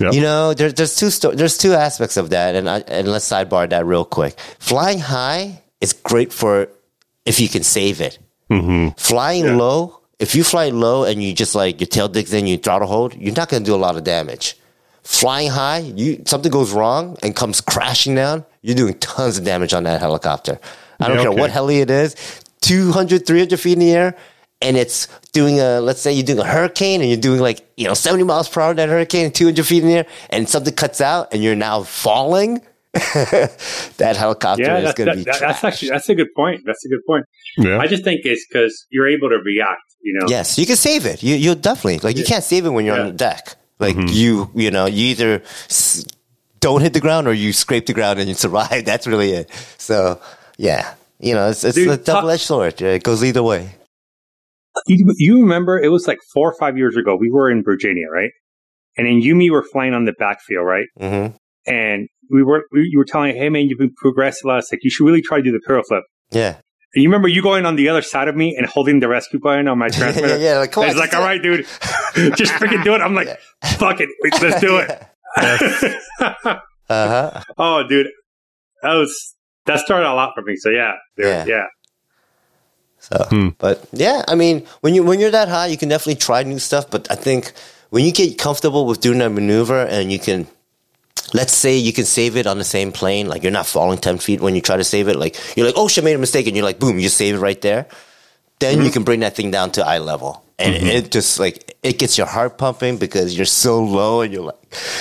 Yep. 0.00 0.12
You 0.14 0.20
know, 0.20 0.54
there, 0.54 0.70
there's 0.70 0.94
two 0.96 1.10
sto- 1.10 1.32
there's 1.32 1.58
two 1.58 1.74
aspects 1.74 2.16
of 2.16 2.30
that, 2.30 2.54
and 2.54 2.68
I, 2.70 2.78
and 2.86 3.08
let's 3.08 3.28
sidebar 3.28 3.68
that 3.70 3.84
real 3.84 4.04
quick. 4.04 4.38
Flying 4.58 5.00
high 5.00 5.62
is 5.80 5.92
great 5.92 6.32
for 6.32 6.68
if 7.24 7.40
you 7.40 7.48
can 7.48 7.62
save 7.64 8.00
it. 8.00 8.18
Mm-hmm. 8.50 8.90
Flying 8.96 9.58
low, 9.58 10.00
if 10.18 10.34
you 10.34 10.44
fly 10.44 10.68
low 10.68 11.04
and 11.04 11.22
you 11.22 11.34
just 11.34 11.54
like 11.54 11.80
your 11.80 11.88
tail 11.88 12.08
digs 12.08 12.32
in, 12.32 12.46
you 12.46 12.56
throttle 12.58 12.88
hold, 12.88 13.14
you're 13.14 13.34
not 13.34 13.48
going 13.48 13.62
to 13.64 13.66
do 13.70 13.74
a 13.74 13.76
lot 13.76 13.96
of 13.96 14.04
damage. 14.04 14.56
Flying 15.02 15.50
high, 15.50 15.78
you 15.78 16.22
something 16.26 16.50
goes 16.52 16.72
wrong 16.72 17.16
and 17.22 17.34
comes 17.34 17.60
crashing 17.60 18.14
down, 18.14 18.44
you're 18.62 18.76
doing 18.76 18.94
tons 19.00 19.36
of 19.38 19.44
damage 19.44 19.72
on 19.74 19.82
that 19.84 20.00
helicopter. 20.00 20.58
I 21.00 21.08
don't 21.08 21.16
Yeah, 21.16 21.22
care 21.22 21.30
okay. 21.32 21.40
what 21.40 21.50
heli 21.50 21.80
it 21.80 21.90
is, 21.90 22.14
200, 22.60 23.26
300 23.26 23.58
feet 23.58 23.72
in 23.74 23.78
the 23.80 23.92
air, 23.92 24.16
and 24.60 24.76
it's 24.76 25.06
doing 25.32 25.60
a, 25.60 25.80
let's 25.80 26.00
say 26.00 26.12
you're 26.12 26.24
doing 26.24 26.40
a 26.40 26.44
hurricane 26.44 27.00
and 27.00 27.08
you're 27.08 27.20
doing 27.20 27.40
like, 27.40 27.66
you 27.76 27.86
know, 27.86 27.94
70 27.94 28.24
miles 28.24 28.48
per 28.48 28.60
hour 28.60 28.74
that 28.74 28.88
hurricane, 28.88 29.30
200 29.30 29.64
feet 29.66 29.82
in 29.82 29.88
the 29.88 29.94
air, 29.98 30.06
and 30.30 30.48
something 30.48 30.74
cuts 30.74 31.00
out 31.00 31.32
and 31.32 31.42
you're 31.42 31.54
now 31.54 31.82
falling. 31.82 32.60
that 32.92 34.16
helicopter 34.16 34.64
Yeah, 34.64 34.78
is 34.78 34.84
that's, 34.84 34.98
going 34.98 35.06
that, 35.06 35.12
to 35.12 35.18
be 35.18 35.24
that- 35.24 35.40
that's 35.40 35.62
actually 35.62 35.90
that's 35.90 36.08
a 36.08 36.14
good 36.14 36.34
point. 36.34 36.62
That's 36.64 36.84
a 36.84 36.88
good 36.88 37.04
point. 37.06 37.24
Yeah. 37.58 37.78
I 37.78 37.86
just 37.86 38.02
think 38.02 38.22
it's 38.24 38.46
because 38.48 38.86
you're 38.90 39.08
able 39.08 39.28
to 39.28 39.38
react. 39.44 39.82
You 40.00 40.18
know. 40.18 40.26
Yes, 40.28 40.58
you 40.58 40.66
can 40.66 40.76
save 40.76 41.06
it. 41.06 41.22
You 41.22 41.34
you'll 41.36 41.54
definitely 41.56 41.98
like 41.98 42.16
you 42.16 42.24
can't 42.24 42.42
save 42.42 42.64
it 42.66 42.70
when 42.70 42.84
you're 42.86 42.98
on 42.98 43.06
the 43.08 43.12
deck. 43.12 43.56
Like 43.78 43.96
mm-hmm. 43.96 44.08
you 44.08 44.50
you 44.54 44.70
know 44.70 44.86
you 44.86 45.08
either 45.08 45.42
s- 45.68 46.04
don't 46.60 46.80
hit 46.80 46.92
the 46.92 47.00
ground 47.00 47.26
or 47.28 47.32
you 47.32 47.52
scrape 47.52 47.86
the 47.86 47.92
ground 47.92 48.18
and 48.18 48.28
you 48.28 48.34
survive. 48.46 48.84
That's 48.84 49.06
really 49.06 49.32
it. 49.32 49.50
So 49.76 50.20
yeah, 50.56 50.94
you 51.20 51.34
know 51.34 51.50
it's 51.50 51.62
it's 51.64 51.74
Dude, 51.74 51.88
a 51.88 51.96
double 51.96 52.30
edged 52.30 52.42
sword. 52.42 52.80
It 52.80 53.02
goes 53.02 53.22
either 53.22 53.42
way. 53.42 53.74
You, 54.86 55.12
you 55.18 55.40
remember 55.40 55.78
it 55.78 55.88
was 55.90 56.06
like 56.06 56.18
four 56.32 56.50
or 56.50 56.54
five 56.58 56.76
years 56.78 56.96
ago. 56.96 57.16
We 57.16 57.30
were 57.30 57.50
in 57.50 57.62
Virginia, 57.64 58.06
right? 58.12 58.30
And 58.96 59.06
then 59.06 59.20
you 59.20 59.32
and 59.32 59.38
me 59.38 59.50
were 59.50 59.62
flying 59.62 59.94
on 59.94 60.04
the 60.04 60.12
backfield, 60.18 60.66
right? 60.66 60.86
hmm 60.98 61.26
And 61.66 62.08
we 62.30 62.42
were 62.42 62.62
we, 62.72 62.88
you 62.90 62.98
were 62.98 63.04
telling, 63.04 63.34
hey 63.36 63.48
man, 63.48 63.66
you've 63.68 63.78
been 63.78 63.94
progressed 63.94 64.44
a 64.44 64.48
lot. 64.48 64.58
It's 64.58 64.72
like 64.72 64.80
you 64.84 64.90
should 64.90 65.04
really 65.06 65.22
try 65.22 65.38
to 65.38 65.42
do 65.42 65.52
the 65.52 65.60
piro 65.66 65.82
flip. 65.82 66.02
Yeah, 66.30 66.56
And 66.94 67.02
you 67.02 67.08
remember 67.08 67.28
you 67.28 67.42
going 67.42 67.64
on 67.64 67.76
the 67.76 67.88
other 67.88 68.02
side 68.02 68.28
of 68.28 68.36
me 68.36 68.54
and 68.56 68.66
holding 68.66 69.00
the 69.00 69.08
rescue 69.08 69.38
button 69.40 69.66
on 69.68 69.78
my 69.78 69.88
transmitter? 69.98 70.36
yeah. 70.38 70.58
Like, 70.58 70.72
come 70.72 70.84
on, 70.84 70.90
It's 70.90 70.98
like, 70.98 71.14
all 71.14 71.22
right, 71.22 71.42
dude, 71.42 71.64
just 72.36 72.52
freaking 72.54 72.84
do 72.84 72.94
it. 72.94 73.00
I'm 73.00 73.14
like, 73.14 73.28
fuck 73.64 74.00
it, 74.00 74.08
let's 74.42 74.60
do 74.60 74.78
it. 74.78 75.02
Uh 76.90 77.30
huh. 77.32 77.42
oh, 77.58 77.86
dude, 77.86 78.06
that 78.82 78.94
was 78.94 79.34
that 79.66 79.78
started 79.80 80.08
a 80.10 80.14
lot 80.14 80.32
for 80.34 80.42
me. 80.42 80.56
So 80.56 80.70
yeah, 80.70 80.92
dude, 81.16 81.26
Yeah. 81.26 81.44
yeah. 81.46 81.64
So, 83.08 83.24
Hmm. 83.30 83.48
but 83.58 83.84
yeah, 83.92 84.22
I 84.28 84.34
mean, 84.34 84.66
when 84.80 84.94
you 84.94 85.02
when 85.02 85.18
you're 85.20 85.30
that 85.30 85.48
high, 85.48 85.66
you 85.68 85.76
can 85.78 85.88
definitely 85.88 86.16
try 86.20 86.42
new 86.42 86.58
stuff. 86.58 86.90
But 86.90 87.10
I 87.10 87.14
think 87.14 87.52
when 87.90 88.04
you 88.04 88.12
get 88.12 88.36
comfortable 88.38 88.84
with 88.86 89.00
doing 89.00 89.18
that 89.18 89.30
maneuver, 89.30 89.80
and 89.86 90.12
you 90.12 90.18
can, 90.18 90.46
let's 91.32 91.54
say, 91.54 91.76
you 91.78 91.92
can 91.92 92.04
save 92.04 92.36
it 92.36 92.46
on 92.46 92.58
the 92.58 92.64
same 92.64 92.92
plane, 92.92 93.26
like 93.28 93.42
you're 93.42 93.52
not 93.52 93.66
falling 93.66 93.98
ten 93.98 94.18
feet 94.18 94.40
when 94.40 94.54
you 94.54 94.60
try 94.60 94.76
to 94.76 94.84
save 94.84 95.08
it. 95.08 95.16
Like 95.16 95.36
you're 95.56 95.64
like, 95.66 95.76
oh 95.78 95.88
shit, 95.88 96.04
I 96.04 96.06
made 96.06 96.16
a 96.16 96.18
mistake, 96.18 96.46
and 96.46 96.54
you're 96.56 96.66
like, 96.66 96.78
boom, 96.78 96.98
you 96.98 97.08
save 97.08 97.36
it 97.36 97.38
right 97.38 97.60
there. 97.62 97.86
Then 98.58 98.84
you 98.84 98.90
can 98.90 99.04
bring 99.04 99.20
that 99.20 99.36
thing 99.36 99.50
down 99.52 99.70
to 99.72 99.86
eye 99.86 99.98
level, 99.98 100.42
and 100.58 100.74
it 100.74 101.10
just 101.12 101.38
like 101.38 101.76
it 101.82 101.98
gets 101.98 102.18
your 102.18 102.26
heart 102.26 102.58
pumping 102.58 102.98
because 102.98 103.36
you're 103.36 103.46
so 103.46 103.82
low, 103.84 104.20
and 104.20 104.32
you're 104.34 104.42
like, 104.42 104.58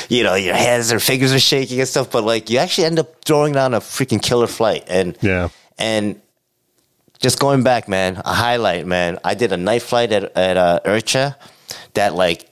you 0.10 0.24
know, 0.24 0.36
your 0.36 0.54
hands 0.56 0.94
or 0.94 1.00
fingers 1.00 1.34
are 1.34 1.40
shaking 1.40 1.80
and 1.80 1.90
stuff. 1.90 2.12
But 2.12 2.24
like, 2.24 2.50
you 2.52 2.60
actually 2.60 2.86
end 2.86 3.00
up 3.00 3.26
throwing 3.26 3.54
down 3.54 3.74
a 3.74 3.80
freaking 3.82 4.22
killer 4.22 4.48
flight, 4.48 4.86
and 4.88 5.18
Yeah. 5.22 5.50
and 5.80 6.22
just 7.20 7.40
going 7.40 7.64
back, 7.64 7.88
man, 7.88 8.22
a 8.24 8.34
highlight, 8.34 8.86
man. 8.86 9.20
I 9.24 9.34
did 9.34 9.52
a 9.52 9.58
night 9.58 9.82
flight 9.82 10.12
at 10.12 10.36
at 10.36 10.58
uh, 10.58 10.80
IRCHA 10.86 11.36
that 11.94 12.16
like 12.16 12.50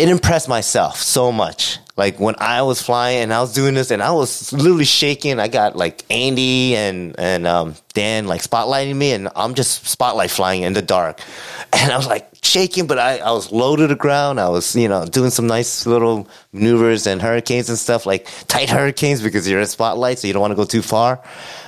it 0.00 0.08
impressed 0.08 0.48
myself 0.48 0.96
so 0.96 1.30
much. 1.30 1.78
Like 1.94 2.18
when 2.18 2.34
I 2.38 2.62
was 2.62 2.80
flying 2.80 3.18
and 3.18 3.34
I 3.34 3.42
was 3.42 3.52
doing 3.52 3.74
this 3.74 3.90
and 3.90 4.02
I 4.02 4.12
was 4.12 4.50
literally 4.50 4.86
shaking. 4.86 5.38
I 5.38 5.48
got 5.48 5.76
like 5.76 6.02
Andy 6.08 6.74
and 6.74 7.14
and 7.18 7.46
um, 7.46 7.74
Dan 7.92 8.26
like 8.26 8.40
spotlighting 8.40 8.96
me, 8.96 9.12
and 9.12 9.28
I'm 9.36 9.52
just 9.52 9.86
spotlight 9.86 10.30
flying 10.30 10.62
in 10.62 10.72
the 10.72 10.82
dark. 10.82 11.20
And 11.72 11.92
I 11.92 11.96
was 11.96 12.08
like 12.08 12.28
shaking, 12.42 12.88
but 12.88 12.98
I, 12.98 13.18
I 13.18 13.30
was 13.30 13.52
low 13.52 13.76
to 13.76 13.86
the 13.86 13.94
ground. 13.94 14.40
I 14.40 14.48
was 14.48 14.74
you 14.74 14.88
know 14.88 15.04
doing 15.06 15.30
some 15.30 15.46
nice 15.46 15.86
little 15.86 16.26
maneuvers 16.52 17.06
and 17.06 17.22
hurricanes 17.22 17.68
and 17.68 17.78
stuff 17.78 18.06
like 18.06 18.26
tight 18.48 18.68
hurricanes 18.70 19.22
because 19.22 19.48
you're 19.48 19.60
in 19.60 19.66
spotlight, 19.66 20.18
so 20.18 20.26
you 20.26 20.32
don't 20.32 20.40
want 20.40 20.52
to 20.52 20.56
go 20.56 20.64
too 20.64 20.82
far. 20.82 21.22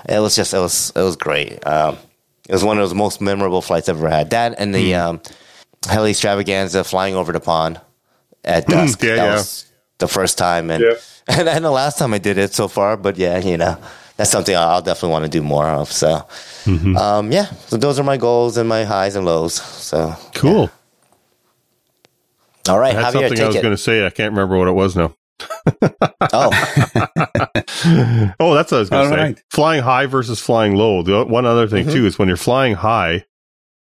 It 0.09 0.19
was 0.19 0.35
just 0.35 0.55
it 0.55 0.59
was 0.59 0.93
it 0.97 1.03
was 1.03 1.17
great. 1.17 1.65
Um, 1.67 1.99
it 2.49 2.53
was 2.53 2.65
one 2.65 2.79
of 2.79 2.83
those 2.83 2.95
most 2.95 3.21
memorable 3.21 3.63
flights 3.63 3.89
I've 3.89 3.99
ever 3.99 4.09
had. 4.09 4.31
That 4.31 4.55
and 4.59 4.75
the 4.75 4.95
um, 4.97 5.21
heli 5.87 6.11
extravaganza 6.11 6.83
flying 6.83 7.15
over 7.15 7.33
the 7.33 7.41
pond 7.41 7.81
at 8.45 8.67
dusk. 8.67 9.03
yeah, 9.03 9.17
that 9.17 9.25
yeah. 9.25 9.35
was 9.35 9.67
the 9.99 10.09
first 10.09 10.39
time, 10.39 10.71
and, 10.71 10.83
Yeah. 10.83 10.95
and 11.39 11.49
and 11.49 11.65
the 11.65 11.71
last 11.71 11.99
time 11.99 12.13
I 12.15 12.19
did 12.19 12.39
it 12.39 12.53
so 12.55 12.69
far. 12.69 12.97
But 12.97 13.17
yeah, 13.17 13.39
you 13.39 13.57
know, 13.57 13.77
that's 14.17 14.31
something 14.31 14.55
I'll 14.57 14.69
I'll 14.69 14.83
definitely 14.83 15.11
want 15.13 15.25
to 15.25 15.31
do 15.31 15.43
more 15.43 15.67
of. 15.69 15.91
So, 15.93 16.27
Mm-hmm. 16.65 16.97
um, 16.97 17.33
yeah. 17.33 17.47
So 17.67 17.77
those 17.77 17.99
are 17.99 18.05
my 18.05 18.17
goals 18.17 18.57
and 18.57 18.69
my 18.69 18.85
highs 18.85 19.17
and 19.17 19.25
lows. 19.27 19.55
So, 19.55 20.15
Cool. 20.35 20.71
all 22.69 22.79
right, 22.79 22.95
I 22.95 23.01
had 23.03 23.15
Javier, 23.15 23.29
something 23.29 23.41
I 23.43 23.47
was 23.47 23.57
going 23.57 23.71
to 23.75 23.77
say. 23.77 24.07
I 24.07 24.11
can't 24.11 24.33
remember 24.33 24.57
what 24.59 24.69
it 24.69 24.73
was 24.73 24.97
now. 24.97 25.15
Oh, 26.35 26.51
oh, 28.41 28.55
that's 28.55 28.71
what 28.71 28.75
I 28.75 28.79
was 28.81 28.91
going 28.91 29.11
to 29.11 29.17
say. 29.17 29.23
right. 29.23 29.43
Flying 29.51 29.83
high 29.83 30.07
versus 30.07 30.41
flying 30.41 30.77
low. 30.77 31.03
The 31.03 31.25
one 31.25 31.45
other 31.47 31.67
thing 31.67 31.87
Mhm. 31.87 31.93
too 31.93 32.07
is 32.07 32.19
when 32.19 32.29
you're 32.29 32.37
flying 32.37 32.75
high, 32.75 33.25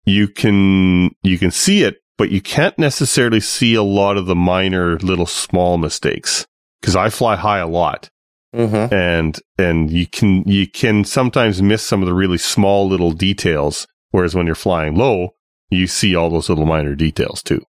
you 0.04 0.28
can 0.28 1.10
you 1.22 1.38
can 1.38 1.50
see 1.50 1.82
it, 1.84 2.02
but 2.18 2.30
you 2.30 2.40
can't 2.40 2.78
necessarily 2.78 3.40
see 3.40 3.74
a 3.74 3.82
lot 3.82 4.16
of 4.16 4.26
the 4.26 4.34
minor 4.36 4.98
little 4.98 5.26
small 5.26 5.78
mistakes. 5.78 6.46
Because 6.80 6.96
I 6.96 7.08
fly 7.10 7.36
high 7.36 7.58
a 7.58 7.66
lot, 7.66 8.10
hmm 8.54 8.86
and 8.92 9.38
and 9.58 9.90
you 9.90 10.06
can 10.06 10.44
you 10.46 10.66
can 10.68 11.04
sometimes 11.04 11.60
miss 11.60 11.82
some 11.82 12.00
of 12.02 12.06
the 12.06 12.14
really 12.14 12.38
small 12.38 12.86
little 12.88 13.10
details. 13.12 13.86
Whereas 14.10 14.34
when 14.34 14.46
you're 14.46 14.54
flying 14.54 14.94
low, 14.94 15.34
you 15.70 15.86
see 15.88 16.14
all 16.14 16.30
those 16.30 16.48
little 16.48 16.64
minor 16.66 16.94
details 16.94 17.42
too. 17.42 17.60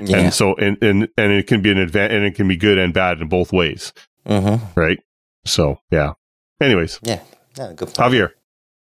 yeah, 0.00 0.18
And 0.18 0.34
so, 0.34 0.54
and, 0.56 0.76
and, 0.82 1.08
and 1.16 1.32
it 1.32 1.46
can 1.46 1.62
be 1.62 1.70
an 1.70 1.78
advan 1.78 2.10
and 2.10 2.24
it 2.24 2.34
can 2.34 2.46
be 2.46 2.56
good 2.56 2.78
and 2.78 2.92
bad 2.92 3.20
in 3.20 3.28
both 3.28 3.52
ways. 3.52 3.92
Mm-hmm. 4.28 4.78
right? 4.78 4.98
So 5.46 5.78
yeah. 5.90 6.12
Anyways, 6.60 7.00
Yeah. 7.02 7.20
Yeah. 7.56 7.72
Good. 7.74 7.94
Point. 7.94 7.96
Javier. 7.96 8.30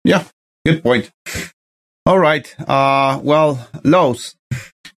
Yeah, 0.05 0.25
good 0.67 0.83
point. 0.83 1.11
All 2.09 2.19
right. 2.19 2.55
Uh, 2.67 3.21
well, 3.23 3.69
Los, 3.85 4.35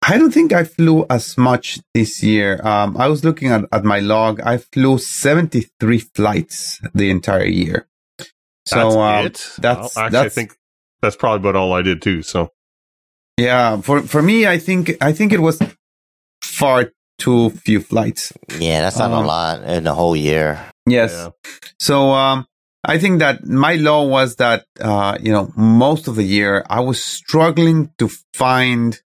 I 0.02 0.18
don't 0.18 0.32
think 0.34 0.54
I 0.54 0.64
flew 0.64 1.06
as 1.10 1.38
much 1.38 1.80
this 1.94 2.24
year. 2.24 2.66
Um, 2.66 2.96
I 2.96 3.10
was 3.10 3.26
looking 3.26 3.50
at, 3.50 3.66
at 3.74 3.84
my 3.84 4.00
log. 4.00 4.40
I 4.40 4.60
flew 4.60 4.98
73 4.98 5.98
flights 6.16 6.80
the 6.94 7.10
entire 7.10 7.44
year. 7.44 7.90
So, 8.66 8.78
That's 8.78 8.96
um, 8.96 9.26
it. 9.26 9.62
that's- 9.62 9.96
Well, 9.96 10.06
actually, 10.06 10.12
that's- 10.12 10.26
I 10.26 10.30
think 10.30 10.56
that's 11.02 11.18
probably 11.18 11.50
about 11.50 11.58
all 11.60 11.74
I 11.74 11.82
did 11.82 12.02
too. 12.02 12.22
So 12.22 12.52
yeah, 13.38 13.82
for, 13.82 14.04
for 14.04 14.22
me, 14.22 14.48
I 14.48 14.58
think, 14.58 14.92
I 15.02 15.12
think 15.12 15.34
it 15.34 15.42
was 15.42 15.60
far 16.42 16.94
too 17.18 17.50
few 17.50 17.82
flights. 17.82 18.32
Yeah, 18.58 18.82
that's 18.82 18.98
not 18.98 19.12
Um, 19.12 19.26
a 19.26 19.28
lot 19.28 19.64
in 19.64 19.84
the 19.84 19.94
whole 19.94 20.16
year. 20.16 20.64
Yes. 20.88 21.12
Yeah. 21.12 21.30
So, 21.78 22.12
um, 22.12 22.46
I 22.84 22.98
think 22.98 23.20
that 23.20 23.46
my 23.46 23.76
law 23.76 24.06
was 24.06 24.38
that, 24.38 24.66
uh, 24.80 25.18
you 25.22 25.32
know, 25.32 25.54
most 25.56 26.08
of 26.08 26.16
the 26.16 26.24
year 26.24 26.66
I 26.70 26.80
was 26.80 27.04
struggling 27.04 27.92
to 28.00 28.10
find, 28.34 29.00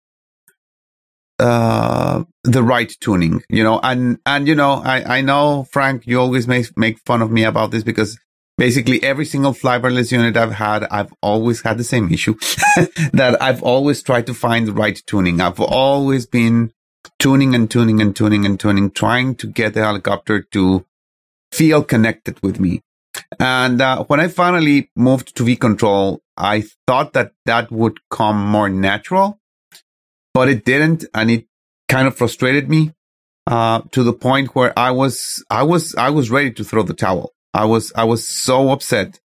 uh, 1.40 2.24
the 2.46 2.64
right 2.64 2.94
tuning, 3.02 3.44
you 3.50 3.64
know, 3.64 3.80
and, 3.84 4.20
and, 4.26 4.48
you 4.48 4.56
know, 4.56 4.82
I, 4.84 5.18
I 5.18 5.22
know, 5.22 5.66
Frank, 5.72 6.08
you 6.08 6.20
always 6.20 6.48
make, 6.48 6.78
make 6.78 7.00
fun 7.00 7.22
of 7.22 7.32
me 7.32 7.44
about 7.44 7.72
this 7.72 7.84
because 7.84 8.18
basically 8.58 9.04
every 9.04 9.26
single 9.26 9.54
flybarless 9.54 10.12
unit 10.12 10.38
I've 10.38 10.54
had, 10.54 10.86
I've 10.86 11.14
always 11.22 11.62
had 11.62 11.78
the 11.78 11.84
same 11.84 12.12
issue 12.12 12.36
that 13.12 13.38
I've 13.42 13.62
always 13.62 14.02
tried 14.02 14.28
to 14.28 14.34
find 14.34 14.68
the 14.68 14.74
right 14.74 15.02
tuning. 15.06 15.42
I've 15.42 15.60
always 15.60 16.26
been 16.26 16.72
tuning 17.20 17.54
and 17.54 17.70
tuning 17.70 18.02
and 18.02 18.16
tuning 18.16 18.46
and 18.46 18.60
tuning, 18.60 18.92
trying 18.92 19.36
to 19.36 19.48
get 19.48 19.74
the 19.74 19.84
helicopter 19.84 20.42
to 20.42 20.86
feel 21.52 21.84
connected 21.84 22.42
with 22.42 22.60
me. 22.60 22.82
And 23.40 23.82
uh, 23.82 24.04
when 24.06 24.20
I 24.20 24.28
finally 24.28 24.90
moved 24.96 25.36
to 25.36 25.44
V 25.44 25.56
control, 25.56 26.22
I 26.38 26.64
thought 26.88 27.14
that 27.14 27.32
that 27.46 27.72
would 27.72 28.00
come 28.10 28.38
more 28.38 28.70
natural, 28.70 29.40
but 30.34 30.50
it 30.50 30.66
didn't, 30.66 31.06
and 31.14 31.32
it 31.32 31.46
kind 31.88 32.08
of 32.08 32.16
frustrated 32.16 32.70
me 32.70 32.92
uh, 33.48 33.82
to 33.92 34.04
the 34.04 34.14
point 34.14 34.56
where 34.56 34.78
I 34.78 34.92
was, 34.92 35.44
I 35.50 35.64
was, 35.64 35.96
I 35.96 36.10
was 36.10 36.30
ready 36.30 36.52
to 36.54 36.64
throw 36.64 36.84
the 36.84 36.94
towel. 36.94 37.34
I 37.54 37.66
was, 37.66 37.94
I 37.96 38.04
was 38.04 38.28
so 38.28 38.72
upset 38.72 39.20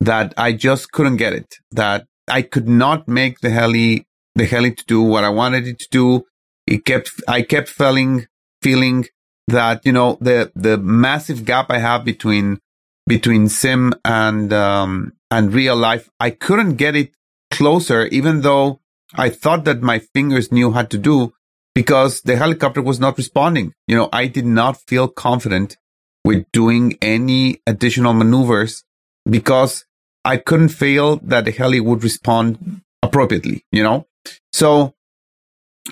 that 0.00 0.32
I 0.36 0.52
just 0.52 0.92
couldn't 0.92 1.16
get 1.16 1.32
it. 1.32 1.56
That 1.70 2.06
I 2.28 2.42
could 2.42 2.68
not 2.68 3.06
make 3.06 3.40
the 3.40 3.50
heli, 3.50 4.06
the 4.34 4.46
heli 4.46 4.72
to 4.74 4.84
do 4.86 5.02
what 5.02 5.24
I 5.24 5.28
wanted 5.28 5.66
it 5.66 5.78
to 5.80 5.88
do. 5.90 6.26
It 6.66 6.84
kept, 6.84 7.10
I 7.28 7.42
kept 7.42 7.68
feeling, 7.68 8.26
feeling 8.62 9.06
that 9.48 9.84
you 9.86 9.92
know 9.92 10.18
the 10.20 10.52
the 10.54 10.76
massive 10.78 11.44
gap 11.44 11.70
I 11.70 11.78
have 11.78 12.04
between 12.04 12.58
between 13.06 13.48
sim 13.48 13.94
and 14.04 14.52
um, 14.52 15.12
and 15.30 15.54
real 15.54 15.76
life. 15.76 16.10
I 16.20 16.30
couldn't 16.30 16.76
get 16.76 16.96
it 16.96 17.12
closer, 17.50 18.06
even 18.06 18.42
though 18.42 18.80
I 19.14 19.30
thought 19.30 19.64
that 19.64 19.82
my 19.82 19.98
fingers 19.98 20.50
knew 20.50 20.72
how 20.72 20.82
to 20.82 20.98
do, 20.98 21.32
because 21.74 22.22
the 22.22 22.36
helicopter 22.36 22.82
was 22.82 23.00
not 23.00 23.16
responding. 23.16 23.72
You 23.86 23.96
know, 23.96 24.08
I 24.12 24.26
did 24.26 24.46
not 24.46 24.80
feel 24.88 25.08
confident 25.08 25.76
with 26.24 26.44
doing 26.52 26.98
any 27.00 27.60
additional 27.66 28.12
maneuvers 28.12 28.84
because 29.28 29.84
I 30.24 30.38
couldn't 30.38 30.70
feel 30.70 31.16
that 31.18 31.44
the 31.44 31.52
heli 31.52 31.80
would 31.80 32.02
respond 32.02 32.82
appropriately. 33.02 33.64
You 33.70 33.84
know, 33.84 34.06
so 34.52 34.94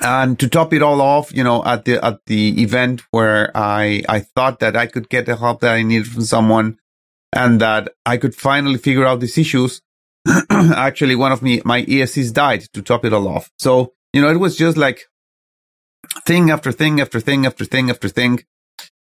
and 0.03 0.39
to 0.41 0.49
top 0.49 0.73
it 0.73 0.83
all 0.83 1.01
off, 1.01 1.33
you 1.33 1.45
know, 1.45 1.65
at 1.65 1.85
the 1.85 2.05
at 2.05 2.21
the 2.27 2.61
event 2.63 3.03
where 3.11 3.51
I 3.55 4.03
I 4.09 4.21
thought 4.21 4.59
that 4.61 4.77
I 4.77 4.87
could 4.87 5.09
get 5.09 5.27
the 5.27 5.37
help 5.37 5.61
that 5.61 5.75
I 5.75 5.83
needed 5.83 6.09
from 6.09 6.23
someone, 6.23 6.79
and 7.35 7.61
that 7.61 7.93
I 8.07 8.17
could 8.17 8.35
finally 8.35 8.79
figure 8.79 9.05
out 9.05 9.21
these 9.21 9.37
issues. 9.37 9.83
Actually, 10.51 11.17
one 11.17 11.33
of 11.33 11.43
me 11.43 11.61
my 11.65 11.83
ESCs 11.83 12.33
died 12.33 12.63
to 12.73 12.81
top 12.81 13.05
it 13.05 13.13
all 13.13 13.29
off. 13.29 13.51
So 13.59 13.93
you 14.15 14.23
know, 14.23 14.31
it 14.31 14.39
was 14.39 14.57
just 14.57 14.77
like 14.77 15.01
thing 16.25 16.51
after 16.51 16.73
thing 16.73 17.01
after 17.01 17.21
thing 17.21 17.45
after 17.45 17.65
thing 17.65 17.91
after 17.91 18.09
thing 18.09 18.45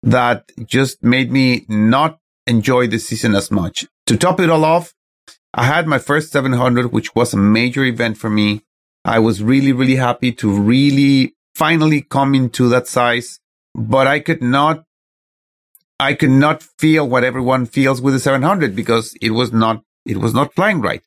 that 0.04 0.52
just 0.66 1.04
made 1.04 1.32
me 1.32 1.66
not 1.70 2.20
enjoy 2.46 2.88
the 2.88 3.00
season 3.00 3.36
as 3.36 3.52
much. 3.52 3.86
To 4.08 4.18
top 4.18 4.40
it 4.40 4.50
all 4.50 4.66
off, 4.66 4.94
I 5.54 5.66
had 5.66 5.88
my 5.88 6.00
first 6.00 6.32
700, 6.32 6.92
which 6.92 7.16
was 7.16 7.34
a 7.34 7.38
major 7.38 7.84
event 7.84 8.18
for 8.18 8.30
me. 8.30 8.64
I 9.04 9.20
was 9.20 9.44
really, 9.44 9.72
really 9.72 9.96
happy 9.96 10.32
to 10.34 10.52
really 10.52 11.36
finally 11.56 12.02
come 12.02 12.36
into 12.36 12.70
that 12.70 12.88
size, 12.88 13.40
but 13.74 14.08
I 14.08 14.20
could 14.20 14.42
not, 14.42 14.84
I 16.00 16.14
could 16.14 16.30
not 16.30 16.64
feel 16.64 17.08
what 17.08 17.24
everyone 17.24 17.66
feels 17.66 18.02
with 18.02 18.14
the 18.14 18.20
700 18.20 18.76
because 18.76 19.16
it 19.22 19.32
was 19.32 19.52
not, 19.52 19.84
it 20.06 20.18
was 20.18 20.34
not 20.34 20.54
flying 20.54 20.82
right. 20.82 21.02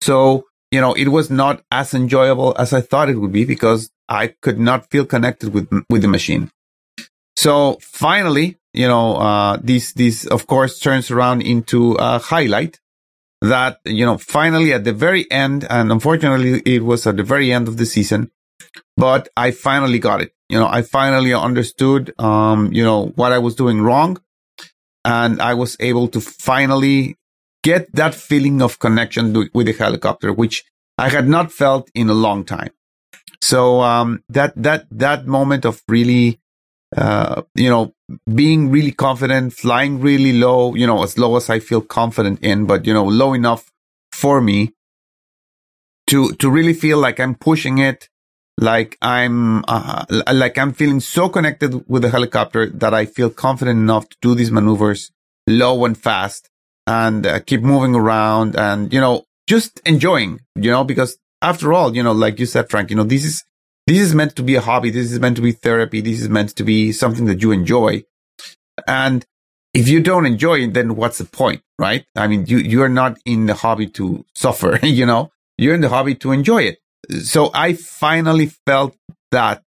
So, 0.00 0.44
you 0.70 0.80
know, 0.80 0.92
it 0.94 1.08
was 1.08 1.30
not 1.30 1.62
as 1.70 1.94
enjoyable 1.94 2.54
as 2.58 2.72
I 2.72 2.80
thought 2.80 3.08
it 3.08 3.16
would 3.16 3.32
be 3.32 3.44
because 3.44 3.90
I 4.08 4.28
could 4.42 4.58
not 4.58 4.90
feel 4.90 5.06
connected 5.06 5.54
with, 5.54 5.68
with 5.88 6.02
the 6.02 6.08
machine. 6.08 6.50
So 7.36 7.78
finally, 7.80 8.58
you 8.72 8.88
know, 8.88 9.16
uh, 9.16 9.58
this, 9.62 9.92
this 9.92 10.26
of 10.26 10.46
course 10.46 10.78
turns 10.80 11.10
around 11.10 11.42
into 11.42 11.92
a 11.92 12.18
highlight 12.18 12.80
that, 13.40 13.80
you 13.84 14.04
know, 14.04 14.18
finally 14.18 14.72
at 14.72 14.84
the 14.84 14.92
very 14.92 15.30
end, 15.30 15.66
and 15.70 15.92
unfortunately 15.92 16.60
it 16.66 16.82
was 16.84 17.06
at 17.06 17.16
the 17.16 17.22
very 17.22 17.52
end 17.52 17.68
of 17.68 17.76
the 17.76 17.86
season, 17.86 18.30
but 18.96 19.28
I 19.36 19.50
finally 19.52 19.98
got 19.98 20.22
it. 20.22 20.32
You 20.48 20.58
know, 20.58 20.66
I 20.66 20.82
finally 20.82 21.32
understood, 21.32 22.14
um, 22.18 22.72
you 22.72 22.84
know, 22.84 23.06
what 23.16 23.32
I 23.32 23.38
was 23.38 23.54
doing 23.54 23.80
wrong. 23.80 24.18
And 25.04 25.42
I 25.42 25.54
was 25.54 25.76
able 25.80 26.08
to 26.08 26.20
finally 26.20 27.16
get 27.62 27.92
that 27.94 28.14
feeling 28.14 28.62
of 28.62 28.78
connection 28.78 29.32
with 29.52 29.66
the 29.66 29.72
helicopter, 29.72 30.32
which 30.32 30.64
I 30.98 31.08
had 31.08 31.28
not 31.28 31.52
felt 31.52 31.90
in 31.94 32.08
a 32.08 32.14
long 32.14 32.44
time. 32.44 32.70
So, 33.42 33.80
um, 33.80 34.22
that, 34.30 34.54
that, 34.56 34.86
that 34.90 35.26
moment 35.26 35.66
of 35.66 35.82
really, 35.88 36.40
uh, 36.96 37.42
you 37.54 37.68
know, 37.68 37.92
being 38.32 38.70
really 38.70 38.92
confident, 38.92 39.52
flying 39.52 40.00
really 40.00 40.32
low, 40.32 40.74
you 40.74 40.86
know, 40.86 41.02
as 41.02 41.18
low 41.18 41.36
as 41.36 41.50
I 41.50 41.58
feel 41.58 41.80
confident 41.80 42.40
in, 42.42 42.64
but, 42.64 42.86
you 42.86 42.94
know, 42.94 43.04
low 43.04 43.34
enough 43.34 43.70
for 44.12 44.40
me 44.40 44.72
to, 46.06 46.32
to 46.34 46.50
really 46.50 46.74
feel 46.74 46.98
like 46.98 47.18
I'm 47.20 47.34
pushing 47.34 47.78
it, 47.78 48.08
like 48.58 48.96
I'm, 49.02 49.64
uh, 49.66 50.04
like 50.32 50.58
I'm 50.58 50.72
feeling 50.72 51.00
so 51.00 51.28
connected 51.28 51.88
with 51.88 52.02
the 52.02 52.10
helicopter 52.10 52.70
that 52.70 52.94
I 52.94 53.06
feel 53.06 53.30
confident 53.30 53.78
enough 53.78 54.08
to 54.08 54.16
do 54.22 54.34
these 54.34 54.50
maneuvers 54.50 55.10
low 55.46 55.84
and 55.84 55.96
fast 55.98 56.48
and 56.86 57.26
uh, 57.26 57.40
keep 57.40 57.62
moving 57.62 57.94
around 57.94 58.56
and, 58.56 58.92
you 58.92 59.00
know, 59.00 59.24
just 59.46 59.80
enjoying, 59.84 60.40
you 60.54 60.70
know, 60.70 60.84
because 60.84 61.18
after 61.42 61.72
all, 61.72 61.94
you 61.94 62.02
know, 62.02 62.12
like 62.12 62.38
you 62.38 62.46
said, 62.46 62.70
Frank, 62.70 62.90
you 62.90 62.96
know, 62.96 63.04
this 63.04 63.24
is, 63.24 63.44
this 63.86 63.98
is 63.98 64.14
meant 64.14 64.36
to 64.36 64.42
be 64.42 64.54
a 64.54 64.60
hobby. 64.60 64.90
This 64.90 65.12
is 65.12 65.20
meant 65.20 65.36
to 65.36 65.42
be 65.42 65.52
therapy. 65.52 66.00
This 66.00 66.20
is 66.20 66.28
meant 66.28 66.56
to 66.56 66.64
be 66.64 66.92
something 66.92 67.26
that 67.26 67.42
you 67.42 67.52
enjoy. 67.52 68.04
And 68.86 69.26
if 69.74 69.88
you 69.88 70.00
don't 70.00 70.24
enjoy 70.24 70.60
it, 70.60 70.74
then 70.74 70.96
what's 70.96 71.18
the 71.18 71.24
point, 71.24 71.62
right? 71.78 72.06
I 72.16 72.28
mean, 72.28 72.46
you, 72.46 72.58
you're 72.58 72.88
not 72.88 73.18
in 73.26 73.46
the 73.46 73.54
hobby 73.54 73.88
to 73.88 74.24
suffer, 74.34 74.78
you 74.86 75.04
know, 75.04 75.32
you're 75.58 75.74
in 75.74 75.80
the 75.80 75.88
hobby 75.88 76.14
to 76.16 76.32
enjoy 76.32 76.62
it. 76.62 76.78
So 77.22 77.50
I 77.54 77.74
finally 77.74 78.50
felt 78.66 78.96
that, 79.30 79.62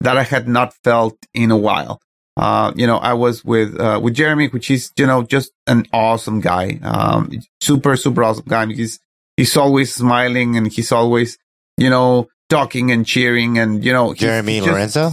that 0.00 0.16
I 0.16 0.22
had 0.22 0.48
not 0.48 0.74
felt 0.84 1.16
in 1.34 1.50
a 1.50 1.56
while. 1.56 2.00
Uh, 2.36 2.72
you 2.76 2.86
know, 2.86 2.98
I 2.98 3.14
was 3.14 3.44
with, 3.44 3.78
uh, 3.80 3.98
with 4.02 4.14
Jeremy, 4.14 4.46
which 4.48 4.70
is, 4.70 4.92
you 4.96 5.06
know, 5.06 5.22
just 5.22 5.50
an 5.66 5.86
awesome 5.92 6.40
guy. 6.40 6.78
Um, 6.82 7.32
super, 7.60 7.96
super 7.96 8.22
awesome 8.22 8.44
guy. 8.46 8.66
He's, 8.66 9.00
he's 9.36 9.56
always 9.56 9.92
smiling 9.94 10.56
and 10.56 10.70
he's 10.72 10.92
always, 10.92 11.36
you 11.76 11.90
know, 11.90 12.28
talking 12.48 12.92
and 12.92 13.04
cheering 13.04 13.58
and, 13.58 13.84
you 13.84 13.92
know, 13.92 14.10
he's- 14.12 14.20
Jeremy 14.20 14.54
he's 14.54 14.64
just- 14.64 14.72
Lorenzo. 14.72 15.10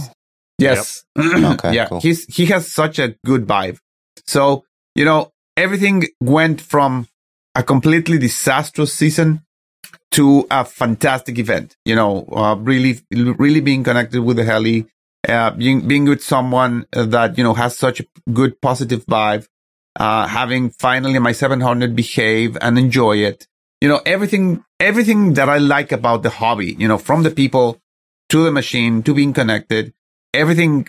Yes. 0.58 1.04
Okay, 1.18 1.74
yeah. 1.74 1.86
cool. 1.86 2.00
He's, 2.00 2.24
he 2.34 2.46
has 2.46 2.72
such 2.72 2.98
a 2.98 3.16
good 3.24 3.46
vibe. 3.46 3.78
So, 4.26 4.64
you 4.94 5.04
know, 5.04 5.32
everything 5.56 6.04
went 6.20 6.60
from 6.60 7.08
a 7.54 7.62
completely 7.62 8.18
disastrous 8.18 8.92
season 8.94 9.42
to 10.12 10.46
a 10.50 10.64
fantastic 10.64 11.38
event. 11.38 11.76
You 11.84 11.96
know, 11.96 12.26
uh, 12.32 12.56
really, 12.56 13.00
really 13.10 13.60
being 13.60 13.84
connected 13.84 14.22
with 14.22 14.36
the 14.36 14.44
heli, 14.44 14.86
uh, 15.28 15.50
being, 15.50 15.86
being 15.86 16.04
with 16.04 16.22
someone 16.22 16.86
that, 16.92 17.36
you 17.38 17.44
know, 17.44 17.54
has 17.54 17.76
such 17.76 18.00
a 18.00 18.06
good 18.32 18.60
positive 18.60 19.04
vibe, 19.06 19.46
uh, 19.98 20.26
having 20.26 20.70
finally 20.70 21.18
my 21.18 21.32
700 21.32 21.94
behave 21.94 22.56
and 22.60 22.78
enjoy 22.78 23.18
it. 23.18 23.46
You 23.80 23.88
know, 23.88 24.00
everything, 24.06 24.64
everything 24.80 25.34
that 25.34 25.48
I 25.48 25.58
like 25.58 25.92
about 25.92 26.22
the 26.22 26.30
hobby, 26.30 26.74
you 26.78 26.88
know, 26.88 26.98
from 26.98 27.22
the 27.22 27.30
people 27.30 27.80
to 28.30 28.44
the 28.44 28.50
machine 28.50 29.02
to 29.02 29.14
being 29.14 29.32
connected, 29.32 29.92
everything 30.32 30.88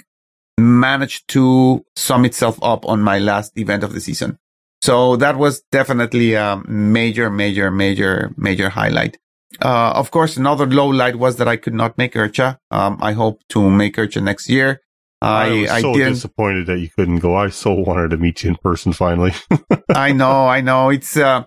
managed 0.58 1.28
to 1.30 1.86
sum 1.96 2.26
itself 2.26 2.58
up 2.62 2.86
on 2.86 3.02
my 3.02 3.20
last 3.20 3.58
event 3.58 3.84
of 3.84 3.94
the 3.94 4.00
season. 4.00 4.40
So 4.82 5.16
that 5.18 5.38
was 5.38 5.62
definitely 5.72 6.34
a 6.34 6.62
major, 6.68 7.30
major, 7.30 7.72
major, 7.72 8.34
major 8.38 8.70
highlight. 8.70 9.18
Uh, 9.62 9.92
of 9.96 10.12
course, 10.12 10.38
another 10.38 10.66
low 10.66 10.88
light 10.88 11.16
was 11.16 11.38
that 11.38 11.48
I 11.48 11.58
could 11.58 11.74
not 11.74 11.98
make 11.98 12.14
IRCHA. 12.14 12.60
Um, 12.70 12.98
I 13.02 13.14
hope 13.14 13.42
to 13.50 13.70
make 13.70 13.96
IRCHA 13.96 14.24
next 14.24 14.50
year. 14.50 14.82
I, 15.22 15.48
I, 15.48 15.62
was 15.62 15.70
I 15.72 15.82
so 15.82 15.94
didn't. 15.94 16.14
disappointed 16.14 16.68
that 16.68 16.80
you 16.80 16.90
couldn't 16.90 17.20
go. 17.20 17.36
I 17.36 17.50
so 17.50 17.74
wanted 17.74 18.12
to 18.12 18.18
meet 18.18 18.44
you 18.44 18.52
in 18.52 18.56
person 18.58 18.94
finally. 18.94 19.34
I 19.96 20.12
know, 20.12 20.48
I 20.48 20.62
know. 20.62 20.90
It's 20.90 21.18
uh, 21.18 21.46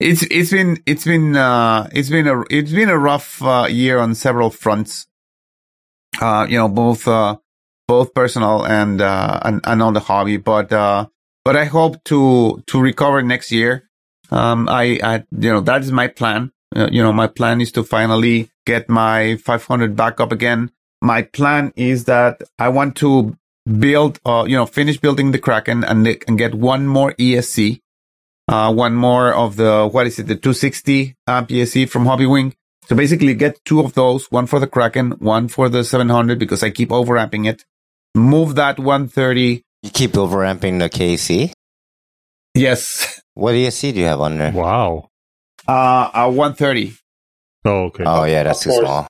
it's 0.00 0.22
it's 0.22 0.50
been 0.50 0.82
it's 0.86 1.04
been 1.04 1.36
uh, 1.36 1.90
it's 1.92 2.08
been 2.08 2.26
a 2.26 2.42
it's 2.48 2.72
been 2.72 2.88
a 2.88 2.98
rough 2.98 3.42
uh, 3.42 3.66
year 3.68 3.98
on 3.98 4.14
several 4.14 4.48
fronts. 4.48 5.06
Uh, 6.20 6.46
you 6.48 6.56
know, 6.56 6.68
both 6.68 7.06
uh, 7.06 7.36
both 7.86 8.14
personal 8.14 8.64
and 8.64 9.02
uh, 9.02 9.40
and, 9.44 9.60
and 9.64 9.82
on 9.82 9.92
the 9.92 10.00
hobby, 10.00 10.38
but 10.38 10.72
uh, 10.72 11.06
but 11.46 11.54
I 11.54 11.66
hope 11.66 12.02
to 12.10 12.60
to 12.66 12.80
recover 12.80 13.22
next 13.22 13.52
year. 13.52 13.88
Um, 14.32 14.68
I, 14.68 14.98
I 15.10 15.14
you 15.30 15.52
know 15.52 15.60
that 15.60 15.82
is 15.82 15.92
my 15.92 16.08
plan. 16.08 16.50
Uh, 16.74 16.88
you 16.90 17.00
know, 17.00 17.12
my 17.12 17.28
plan 17.28 17.60
is 17.60 17.70
to 17.72 17.84
finally 17.84 18.50
get 18.66 18.88
my 18.88 19.36
500 19.36 19.94
back 19.94 20.20
up 20.20 20.32
again. 20.32 20.72
My 21.00 21.22
plan 21.22 21.72
is 21.76 22.06
that 22.06 22.42
I 22.58 22.68
want 22.70 22.96
to 22.96 23.38
build, 23.78 24.18
uh, 24.26 24.44
you 24.48 24.56
know, 24.56 24.66
finish 24.66 24.98
building 24.98 25.30
the 25.30 25.38
Kraken 25.38 25.84
and 25.84 26.04
and 26.26 26.36
get 26.36 26.52
one 26.52 26.88
more 26.88 27.12
ESC, 27.12 27.80
uh, 28.48 28.74
one 28.74 28.96
more 28.96 29.32
of 29.32 29.54
the 29.54 29.86
what 29.86 30.08
is 30.08 30.18
it, 30.18 30.26
the 30.26 30.34
260 30.34 31.14
amp 31.28 31.48
ESC 31.50 31.88
from 31.88 32.06
Hobbywing. 32.06 32.54
So 32.88 32.96
basically, 32.96 33.34
get 33.34 33.64
two 33.64 33.78
of 33.78 33.94
those, 33.94 34.26
one 34.32 34.48
for 34.48 34.58
the 34.58 34.66
Kraken, 34.66 35.12
one 35.20 35.46
for 35.46 35.68
the 35.68 35.84
700 35.84 36.40
because 36.40 36.64
I 36.64 36.70
keep 36.70 36.88
overamping 36.88 37.46
it. 37.46 37.64
Move 38.16 38.56
that 38.56 38.80
130. 38.80 39.62
You 39.86 39.92
keep 39.92 40.12
overamping 40.14 40.80
the 40.80 40.90
KC. 40.90 41.52
Yes, 42.54 43.20
What 43.34 43.52
ESC 43.54 43.92
do 43.94 44.00
you 44.00 44.06
have 44.06 44.20
on 44.20 44.36
there? 44.36 44.50
wow. 44.50 45.10
uh, 45.68 46.10
uh 46.12 46.28
130. 46.30 46.92
Oh, 47.66 47.70
okay. 47.84 48.02
Oh 48.04 48.24
yeah, 48.24 48.42
that's 48.42 48.58
Of 48.60 48.64
too 48.64 48.70
course. 48.70 48.84
small. 48.84 49.06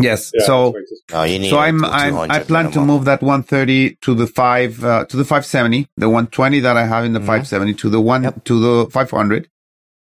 Yes. 0.00 0.30
Yeah, 0.32 0.44
so 0.46 0.64
that's 0.66 0.72
what 0.74 0.80
it 0.82 0.92
is. 0.92 1.02
No, 1.12 1.22
you 1.24 1.38
need. 1.40 1.50
so 1.50 1.58
I'm, 1.58 1.84
I'm 1.84 2.14
I 2.30 2.38
200 2.44 2.46
plan 2.46 2.70
to 2.72 2.80
move 2.80 3.04
that 3.06 3.22
130 3.22 3.96
to 4.02 4.14
the 4.14 4.28
five 4.28 4.84
uh, 4.84 5.04
to 5.06 5.16
the 5.16 5.24
570, 5.24 5.88
the 5.96 6.08
120 6.08 6.60
that 6.60 6.76
I 6.76 6.86
have 6.86 7.04
in 7.04 7.12
the 7.12 7.18
Mhm. 7.20 7.26
570 7.26 7.74
to 7.74 7.88
the 7.90 8.00
one 8.00 8.22
Yep. 8.22 8.44
to 8.44 8.60
the 8.84 8.90
500. 8.92 9.48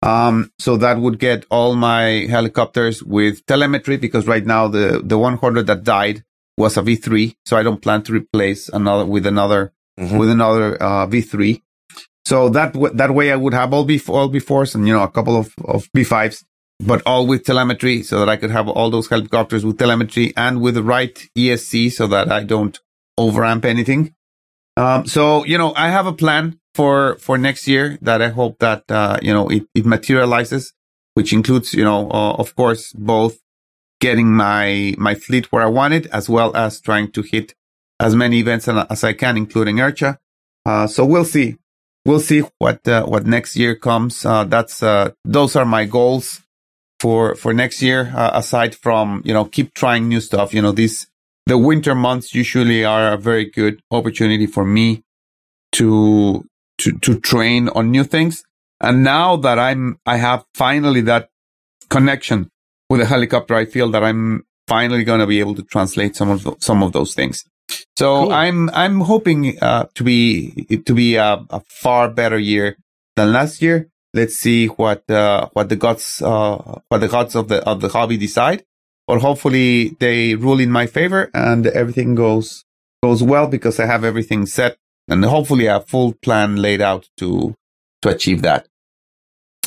Um, 0.03 0.51
so 0.59 0.79
that 0.79 0.99
would 0.99 1.19
get 1.19 1.45
all 1.51 1.75
my 1.75 2.27
helicopters 2.31 3.03
with 3.03 3.45
telemetry 3.45 3.99
because 3.99 4.27
right 4.27 4.47
now 4.47 4.67
the 4.69 5.03
the 5.05 5.19
100 5.19 5.67
that 5.67 5.85
died 5.85 6.25
was 6.57 6.79
a 6.79 6.83
V3, 6.83 7.35
so 7.45 7.59
I 7.59 7.63
don't 7.63 7.83
plan 7.83 8.03
to 8.05 8.13
replace 8.15 8.71
another 8.71 9.05
with 9.05 9.27
another 9.27 9.73
Mhm. 9.99 10.19
with 10.19 10.31
another 10.31 10.77
uh, 10.83 11.07
V3. 11.07 11.63
So 12.27 12.49
that 12.51 12.73
w- 12.75 12.93
that 12.95 13.13
way 13.15 13.33
I 13.33 13.37
would 13.37 13.55
have 13.55 13.73
all 13.73 13.85
B 13.85 14.01
all 14.09 14.29
V4s 14.29 14.75
and 14.75 14.87
you 14.87 14.93
know 14.95 15.03
a 15.03 15.09
couple 15.11 15.37
of 15.37 15.55
of 15.65 15.89
V5s, 15.97 16.45
but 16.85 17.01
all 17.07 17.27
with 17.27 17.45
telemetry, 17.45 18.03
so 18.03 18.19
that 18.21 18.29
I 18.29 18.37
could 18.37 18.51
have 18.51 18.69
all 18.69 18.91
those 18.91 19.09
helicopters 19.09 19.65
with 19.65 19.79
telemetry 19.79 20.33
and 20.37 20.61
with 20.61 20.75
the 20.75 20.83
right 20.83 21.17
ESC, 21.37 21.91
so 21.93 22.07
that 22.09 22.31
I 22.31 22.43
don't 22.43 22.79
overamp 23.19 23.65
anything. 23.65 24.13
Um, 24.77 25.07
so 25.07 25.45
you 25.45 25.57
know 25.57 25.73
I 25.77 25.89
have 25.89 26.07
a 26.07 26.13
plan 26.13 26.59
for 26.75 27.17
for 27.19 27.39
next 27.39 27.67
year 27.67 27.97
that 28.03 28.21
I 28.21 28.29
hope 28.29 28.59
that 28.59 28.83
uh, 28.91 29.19
you 29.23 29.33
know 29.33 29.49
it, 29.49 29.63
it 29.75 29.87
materializes, 29.87 30.73
which 31.15 31.33
includes 31.33 31.73
you 31.73 31.85
know 31.85 32.11
uh, 32.11 32.33
of 32.43 32.55
course 32.57 32.93
both 32.93 33.39
getting 34.01 34.31
my 34.33 34.95
my 34.99 35.15
fleet 35.15 35.51
where 35.53 35.63
I 35.63 35.67
want 35.79 35.95
it, 35.95 36.07
as 36.13 36.29
well 36.29 36.55
as 36.57 36.81
trying 36.81 37.13
to 37.13 37.23
hit 37.23 37.55
as 38.01 38.15
many 38.15 38.39
events 38.39 38.69
as 38.69 39.05
I 39.05 39.13
can, 39.13 39.37
including 39.37 39.77
IRCHA. 39.77 40.19
Uh, 40.65 40.87
so 40.87 41.05
we'll 41.05 41.25
see. 41.25 41.57
We'll 42.05 42.21
see 42.21 42.43
what 42.59 42.87
uh, 42.87 43.05
what 43.05 43.27
next 43.27 43.57
year 43.57 43.75
comes. 43.75 44.25
Uh, 44.25 44.45
that's 44.45 44.83
uh, 44.83 45.11
those 45.25 45.57
are 45.57 45.65
my 45.65 45.85
goals 45.85 46.41
for 47.01 47.35
for 47.35 47.53
next 47.53 47.83
year. 47.83 48.13
Uh, 48.15 48.31
aside 48.35 48.75
from 48.75 49.23
you 49.25 49.33
know 49.33 49.45
keep 49.45 49.75
trying 49.75 50.09
new 50.09 50.21
stuff. 50.21 50.55
You 50.55 50.63
know 50.63 50.73
these 50.73 51.09
the 51.47 51.59
winter 51.59 51.95
months 51.95 52.35
usually 52.35 52.85
are 52.85 53.13
a 53.13 53.19
very 53.19 53.45
good 53.51 53.81
opportunity 53.91 54.47
for 54.47 54.65
me 54.65 55.03
to 55.73 56.45
to 56.79 56.93
to 56.99 57.21
train 57.21 57.69
on 57.71 57.91
new 57.91 58.05
things. 58.05 58.45
And 58.81 59.03
now 59.03 59.37
that 59.37 59.59
I'm 59.59 59.99
I 60.07 60.17
have 60.19 60.45
finally 60.55 61.01
that 61.03 61.29
connection 61.89 62.51
with 62.89 63.01
a 63.01 63.07
helicopter, 63.07 63.55
I 63.55 63.65
feel 63.65 63.91
that 63.91 64.05
I'm 64.05 64.45
finally 64.69 65.05
going 65.05 65.21
to 65.21 65.27
be 65.27 65.41
able 65.41 65.55
to 65.55 65.63
translate 65.63 66.17
some 66.17 66.31
of 66.31 66.43
the, 66.45 66.57
some 66.61 66.83
of 66.83 66.93
those 66.93 67.15
things. 67.15 67.45
So 67.99 68.25
Cool. 68.25 68.33
I'm 68.33 68.71
I'm 68.71 69.01
hoping 69.01 69.59
uh, 69.61 69.87
to 69.95 70.05
be 70.05 70.67
to 70.85 70.95
be 70.95 71.17
a, 71.17 71.45
a 71.51 71.61
far 71.69 72.09
better 72.09 72.39
year 72.39 72.77
than 73.17 73.33
last 73.33 73.63
year. 73.63 73.89
Let's 74.15 74.37
see 74.37 74.67
what 74.67 75.09
uh, 75.11 75.49
what 75.53 75.69
the 75.69 75.77
gods 75.77 76.23
uh, 76.23 76.81
what 76.89 76.99
the 76.99 77.09
gods 77.09 77.35
of 77.35 77.49
the 77.49 77.63
of 77.65 77.81
the 77.81 77.89
hobby 77.89 78.17
decide. 78.17 78.65
But 79.07 79.21
hopefully 79.21 79.97
they 80.01 80.35
rule 80.35 80.59
in 80.59 80.71
my 80.71 80.87
favor 80.87 81.31
and 81.33 81.67
everything 81.67 82.15
goes 82.15 82.65
goes 83.03 83.23
well 83.23 83.47
because 83.47 83.79
I 83.79 83.87
have 83.87 84.05
everything 84.05 84.47
set 84.47 84.79
and 85.09 85.25
hopefully 85.25 85.67
a 85.67 85.81
full 85.81 86.13
plan 86.15 86.57
laid 86.57 86.81
out 86.81 87.09
to 87.19 87.55
to 88.03 88.09
achieve 88.09 88.43
that. 88.43 88.69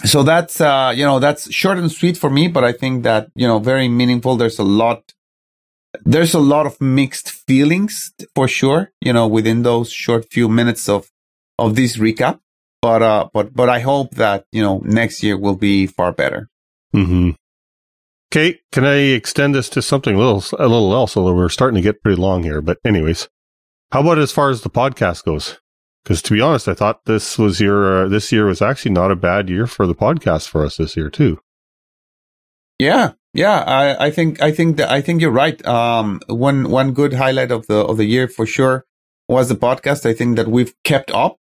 So 0.05 0.23
that's 0.23 0.61
uh, 0.61 0.93
you 0.95 1.03
know 1.03 1.19
that's 1.19 1.51
short 1.51 1.77
and 1.77 1.91
sweet 1.91 2.17
for 2.17 2.29
me, 2.29 2.47
but 2.47 2.63
I 2.63 2.71
think 2.71 3.03
that 3.03 3.29
you 3.35 3.47
know 3.47 3.59
very 3.59 3.87
meaningful. 3.87 4.37
There's 4.37 4.59
a 4.59 4.63
lot 4.63 5.13
there's 6.03 6.33
a 6.33 6.39
lot 6.39 6.65
of 6.65 6.79
mixed 6.79 7.29
feelings 7.29 8.11
for 8.35 8.47
sure, 8.47 8.91
you 9.01 9.13
know, 9.13 9.27
within 9.27 9.63
those 9.63 9.91
short 9.91 10.31
few 10.31 10.49
minutes 10.49 10.87
of 10.87 11.09
of 11.57 11.75
this 11.75 11.97
recap. 11.97 12.39
But 12.81 13.01
uh 13.01 13.29
but 13.33 13.53
but 13.53 13.69
I 13.69 13.79
hope 13.79 14.15
that, 14.15 14.45
you 14.51 14.61
know, 14.61 14.81
next 14.85 15.23
year 15.23 15.37
will 15.37 15.55
be 15.55 15.87
far 15.87 16.11
better. 16.11 16.49
Mm-hmm. 16.93 17.31
Kate, 18.31 18.59
can 18.71 18.85
I 18.85 18.95
extend 18.97 19.55
this 19.55 19.69
to 19.69 19.81
something 19.81 20.15
a 20.15 20.19
little 20.19 20.43
a 20.57 20.67
little 20.67 20.93
else? 20.93 21.17
Although 21.17 21.33
we're 21.33 21.49
starting 21.49 21.75
to 21.75 21.81
get 21.81 22.01
pretty 22.03 22.21
long 22.21 22.43
here, 22.43 22.61
but 22.61 22.77
anyways, 22.85 23.27
how 23.91 24.01
about 24.01 24.19
as 24.19 24.31
far 24.31 24.49
as 24.49 24.61
the 24.61 24.69
podcast 24.69 25.25
goes? 25.25 25.59
Because 26.03 26.21
to 26.21 26.33
be 26.33 26.41
honest, 26.41 26.67
I 26.67 26.75
thought 26.75 27.05
this 27.05 27.37
was 27.37 27.59
your 27.59 28.05
uh, 28.05 28.07
this 28.07 28.31
year 28.31 28.45
was 28.45 28.61
actually 28.61 28.91
not 28.91 29.11
a 29.11 29.15
bad 29.15 29.49
year 29.49 29.67
for 29.67 29.87
the 29.87 29.95
podcast 29.95 30.47
for 30.47 30.63
us 30.63 30.77
this 30.77 30.95
year 30.95 31.09
too. 31.09 31.39
Yeah. 32.77 33.13
Yeah, 33.33 33.59
I, 33.59 34.07
I 34.07 34.11
think 34.11 34.41
I 34.41 34.51
think 34.51 34.77
that 34.77 34.89
I 34.89 35.01
think 35.01 35.21
you're 35.21 35.31
right. 35.31 35.63
Um 35.65 36.19
one 36.27 36.69
one 36.69 36.93
good 36.93 37.13
highlight 37.13 37.51
of 37.51 37.67
the 37.67 37.75
of 37.85 37.97
the 37.97 38.05
year 38.05 38.27
for 38.27 38.45
sure 38.45 38.85
was 39.27 39.49
the 39.49 39.55
podcast. 39.55 40.05
I 40.05 40.13
think 40.13 40.35
that 40.37 40.47
we've 40.47 40.73
kept 40.83 41.11
up. 41.11 41.37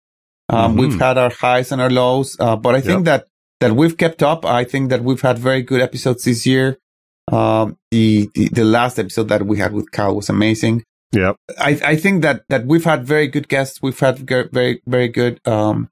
Um 0.49 0.75
Mhm. 0.75 0.79
we've 0.79 0.99
had 0.99 1.17
our 1.17 1.31
highs 1.31 1.71
and 1.71 1.81
our 1.81 1.89
lows, 1.89 2.37
uh, 2.39 2.55
but 2.55 2.75
I 2.75 2.81
think 2.81 3.05
that 3.05 3.25
that 3.59 3.73
we've 3.75 3.97
kept 3.97 4.21
up. 4.23 4.45
I 4.45 4.63
think 4.63 4.89
that 4.91 5.03
we've 5.03 5.21
had 5.21 5.39
very 5.39 5.61
good 5.63 5.81
episodes 5.81 6.23
this 6.25 6.45
year. 6.45 6.77
Um 7.31 7.77
the 7.91 8.29
the, 8.35 8.49
the 8.49 8.63
last 8.65 8.99
episode 8.99 9.27
that 9.29 9.45
we 9.45 9.57
had 9.57 9.73
with 9.73 9.91
Kyle 9.91 10.15
was 10.15 10.29
amazing. 10.29 10.83
Yep. 11.11 11.37
I, 11.57 11.79
I 11.83 11.95
think 11.95 12.21
that, 12.21 12.43
that 12.49 12.67
we've 12.67 12.83
had 12.83 13.03
very 13.03 13.25
good 13.27 13.47
guests. 13.47 13.81
We've 13.81 13.99
had 13.99 14.19
very, 14.19 14.79
very 14.85 15.07
good, 15.07 15.41
um, 15.47 15.89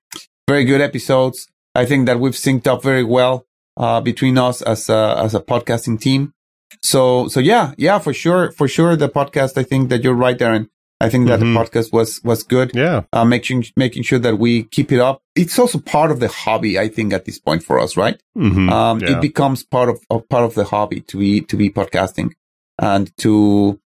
very 0.47 0.63
good 0.63 0.79
episodes. 0.79 1.47
I 1.73 1.87
think 1.87 2.05
that 2.05 2.19
we've 2.19 2.35
synced 2.35 2.67
up 2.67 2.83
very 2.83 3.03
well, 3.03 3.47
uh, 3.77 4.01
between 4.01 4.37
us 4.37 4.61
as 4.61 4.89
a, 4.89 5.15
as 5.23 5.33
a 5.35 5.39
podcasting 5.39 5.99
team. 5.99 6.33
So, 6.81 7.27
so 7.27 7.39
yeah, 7.39 7.73
yeah, 7.77 7.99
for 7.99 8.13
sure, 8.13 8.51
for 8.51 8.67
sure. 8.67 8.95
The 8.95 9.09
podcast, 9.09 9.57
I 9.57 9.63
think 9.63 9.89
that 9.89 10.03
you're 10.03 10.13
right, 10.13 10.37
Darren. 10.37 10.69
I 10.99 11.09
think 11.09 11.27
that 11.27 11.39
Mhm. 11.39 11.53
the 11.53 11.59
podcast 11.59 11.93
was, 11.93 12.23
was 12.23 12.41
good. 12.43 12.71
Yeah. 12.73 13.03
Uh, 13.13 13.23
making, 13.23 13.65
making 13.75 14.01
sure 14.03 14.17
that 14.19 14.39
we 14.39 14.63
keep 14.63 14.91
it 14.91 14.99
up. 14.99 15.21
It's 15.35 15.59
also 15.59 15.77
part 15.77 16.09
of 16.11 16.19
the 16.19 16.27
hobby, 16.27 16.79
I 16.79 16.87
think, 16.87 17.13
at 17.13 17.25
this 17.25 17.37
point 17.39 17.61
for 17.63 17.79
us, 17.79 17.95
right? 17.95 18.19
Mm-hmm. 18.37 18.69
um, 18.69 18.99
yeah. 19.01 19.11
it 19.17 19.21
becomes 19.21 19.63
part 19.63 19.89
of, 19.89 19.99
of 20.09 20.27
part 20.27 20.43
of 20.43 20.55
the 20.55 20.65
hobby 20.65 21.01
to 21.01 21.17
be 21.17 21.41
to 21.41 21.55
be 21.55 21.69
podcasting 21.69 22.31
and 22.79 23.15
to 23.19 23.79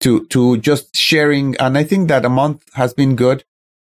to 0.00 0.26
to 0.26 0.58
just 0.58 0.94
sharing. 0.94 1.56
And 1.56 1.78
I 1.78 1.84
think 1.84 2.08
that 2.08 2.24
a 2.26 2.28
month 2.28 2.62
has 2.74 2.92
been 2.94 3.16
good 3.16 3.42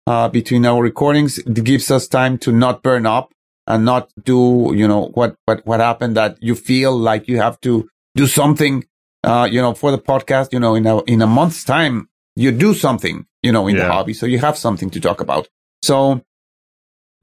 uh, 0.07 0.27
between 0.29 0.65
our 0.65 0.81
recordings. 0.81 1.37
It 1.37 1.63
gives 1.63 1.91
us 1.91 2.07
time 2.07 2.37
to 2.39 2.51
not 2.51 2.81
burn 2.83 3.05
up 3.05 3.31
and 3.67 3.85
not 3.85 4.09
do 4.23 4.71
you 4.75 4.87
know 4.87 5.11
what 5.13 5.35
what 5.45 5.65
what 5.65 5.79
happened 5.79 6.17
that 6.17 6.37
you 6.41 6.55
feel 6.55 6.97
like 6.97 7.27
you 7.27 7.37
have 7.37 7.59
to 7.61 7.87
do 8.15 8.27
something 8.27 8.83
uh, 9.23 9.47
you 9.49 9.61
know 9.61 9.73
for 9.73 9.91
the 9.91 9.97
podcast. 9.97 10.51
You 10.51 10.59
know 10.59 10.75
in 10.75 10.85
a 10.85 11.01
in 11.03 11.21
a 11.21 11.27
month's 11.27 11.63
time 11.63 12.09
you 12.35 12.51
do 12.51 12.73
something 12.73 13.25
you 13.41 13.51
know 13.51 13.67
in 13.67 13.77
the 13.77 13.87
hobby, 13.87 14.13
so 14.13 14.25
you 14.25 14.39
have 14.39 14.57
something 14.57 14.89
to 14.91 14.99
talk 14.99 15.21
about. 15.21 15.47
So 15.81 16.23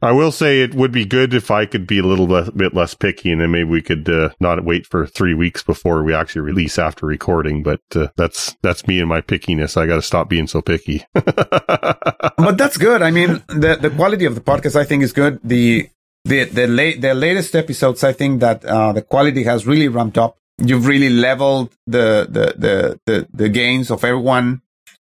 I 0.02 0.12
will 0.12 0.32
say 0.32 0.62
it 0.62 0.74
would 0.74 0.92
be 0.92 1.04
good 1.04 1.34
if 1.34 1.50
I 1.50 1.66
could 1.66 1.86
be 1.86 1.98
a 1.98 2.02
little 2.02 2.26
less, 2.26 2.48
bit 2.50 2.74
less 2.74 2.94
picky, 2.94 3.30
and 3.30 3.40
then 3.40 3.50
maybe 3.50 3.68
we 3.68 3.82
could 3.82 4.08
uh, 4.08 4.30
not 4.40 4.64
wait 4.64 4.86
for 4.86 5.06
three 5.06 5.34
weeks 5.34 5.62
before 5.62 6.02
we 6.02 6.14
actually 6.14 6.40
release 6.40 6.78
after 6.78 7.04
recording. 7.04 7.62
But 7.62 7.82
uh, 7.94 8.08
that's 8.16 8.56
that's 8.62 8.86
me 8.86 9.00
and 9.00 9.08
my 9.08 9.20
pickiness. 9.20 9.76
I 9.76 9.86
got 9.86 9.96
to 9.96 10.02
stop 10.02 10.30
being 10.30 10.46
so 10.46 10.62
picky. 10.62 11.04
but 11.12 12.56
that's 12.56 12.78
good. 12.78 13.02
I 13.02 13.10
mean, 13.10 13.42
the 13.48 13.76
the 13.80 13.90
quality 13.90 14.24
of 14.24 14.34
the 14.34 14.40
podcast, 14.40 14.74
I 14.74 14.84
think, 14.84 15.02
is 15.02 15.12
good. 15.12 15.38
The 15.44 15.90
the 16.24 16.44
the 16.44 16.66
late 16.66 17.00
the 17.00 17.14
latest 17.14 17.54
episodes, 17.54 18.04
I 18.04 18.12
think 18.12 18.40
that 18.40 18.64
uh, 18.64 18.92
the 18.92 19.02
quality 19.02 19.44
has 19.44 19.66
really 19.66 19.88
ramped 19.88 20.18
up. 20.18 20.36
You've 20.58 20.86
really 20.86 21.08
leveled 21.08 21.72
the 21.86 22.26
the 22.28 22.54
the 22.56 23.00
the, 23.06 23.28
the 23.32 23.48
gains 23.48 23.90
of 23.90 24.04
everyone. 24.04 24.62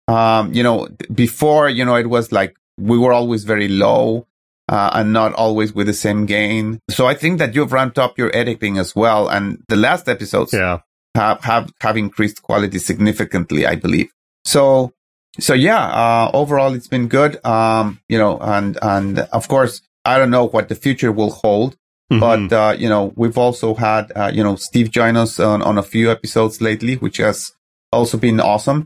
Um, 0.08 0.54
you 0.54 0.64
know, 0.64 0.88
before 1.14 1.70
you 1.70 1.86
know, 1.86 1.96
it 1.96 2.10
was 2.10 2.32
like 2.32 2.56
we 2.78 2.98
were 2.98 3.14
always 3.14 3.44
very 3.44 3.68
low. 3.68 4.28
Uh, 4.70 4.92
and 4.96 5.14
not 5.14 5.32
always 5.36 5.74
with 5.74 5.88
the 5.88 5.94
same 5.94 6.26
gain. 6.26 6.82
So 6.90 7.08
I 7.08 7.14
think 7.14 7.40
that 7.40 7.56
you've 7.56 7.72
ramped 7.72 7.98
up 7.98 8.18
your 8.18 8.36
editing 8.36 8.78
as 8.78 8.94
well. 8.94 9.30
And 9.30 9.64
the 9.70 9.78
last 9.78 10.10
episodes 10.10 10.52
yeah, 10.52 10.80
have, 11.16 11.42
have, 11.46 11.72
have 11.80 11.96
increased 11.96 12.42
quality 12.42 12.78
significantly, 12.78 13.66
I 13.66 13.76
believe. 13.76 14.12
So, 14.44 14.92
so 15.40 15.54
yeah, 15.54 15.86
uh, 15.86 16.32
overall 16.34 16.74
it's 16.74 16.90
been 16.90 17.08
good. 17.08 17.40
Um, 17.46 18.02
you 18.10 18.18
know, 18.18 18.40
and 18.40 18.78
and 18.82 19.20
of 19.20 19.48
course 19.48 19.82
I 20.12 20.18
don't 20.20 20.32
know 20.38 20.46
what 20.56 20.66
the 20.70 20.76
future 20.86 21.12
will 21.20 21.32
hold, 21.44 21.72
Mhm. 22.12 22.20
but 22.26 22.44
uh, 22.62 22.74
you 22.84 22.90
know 22.94 23.04
we've 23.22 23.38
also 23.46 23.68
had 23.88 24.04
uh, 24.16 24.32
you 24.38 24.44
know 24.46 24.56
Steve 24.68 24.90
join 25.00 25.16
us 25.24 25.40
on 25.40 25.62
on 25.70 25.76
a 25.78 25.84
few 25.94 26.06
episodes 26.18 26.56
lately, 26.62 26.96
which 27.06 27.18
has 27.18 27.52
also 27.98 28.18
been 28.18 28.40
awesome. 28.40 28.80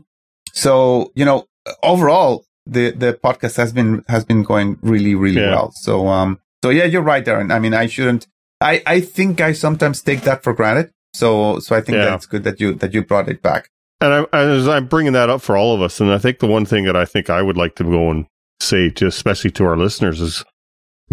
So 0.64 1.12
you 1.14 1.24
know 1.24 1.38
overall 1.82 2.44
the 2.66 2.90
the 2.92 3.12
podcast 3.14 3.56
has 3.56 3.72
been 3.72 4.04
has 4.08 4.24
been 4.24 4.42
going 4.42 4.78
really 4.82 5.14
really 5.14 5.40
Yeah. 5.40 5.50
well. 5.54 5.72
So 5.86 6.08
um 6.08 6.38
so 6.64 6.70
yeah, 6.70 6.84
you're 6.84 7.02
right, 7.12 7.24
Darren. 7.24 7.52
I 7.52 7.58
mean, 7.58 7.74
I 7.74 7.86
shouldn't. 7.86 8.26
I 8.60 8.82
I 8.86 9.00
think 9.00 9.40
I 9.40 9.52
sometimes 9.52 10.00
take 10.02 10.22
that 10.22 10.42
for 10.44 10.52
granted. 10.52 10.90
So 11.14 11.58
so 11.58 11.76
I 11.76 11.80
think 11.80 11.96
Yeah. 11.96 12.04
that's 12.10 12.26
good 12.26 12.44
that 12.44 12.60
you 12.60 12.74
that 12.74 12.94
you 12.94 13.02
brought 13.02 13.28
it 13.28 13.42
back. 13.42 13.68
And 14.00 14.12
I, 14.32 14.36
as 14.36 14.66
I'm 14.68 14.86
bringing 14.86 15.12
that 15.12 15.30
up 15.30 15.42
for 15.42 15.56
all 15.56 15.74
of 15.76 15.80
us, 15.82 16.00
and 16.00 16.10
I 16.12 16.18
think 16.18 16.38
the 16.40 16.46
one 16.48 16.64
thing 16.64 16.84
that 16.86 16.96
I 16.96 17.04
think 17.04 17.30
I 17.30 17.40
would 17.42 17.56
like 17.56 17.76
to 17.76 17.84
go 17.84 18.10
and 18.10 18.26
say, 18.60 18.90
to, 18.90 19.06
especially 19.06 19.52
to 19.52 19.64
our 19.64 19.76
listeners, 19.76 20.20
is 20.20 20.42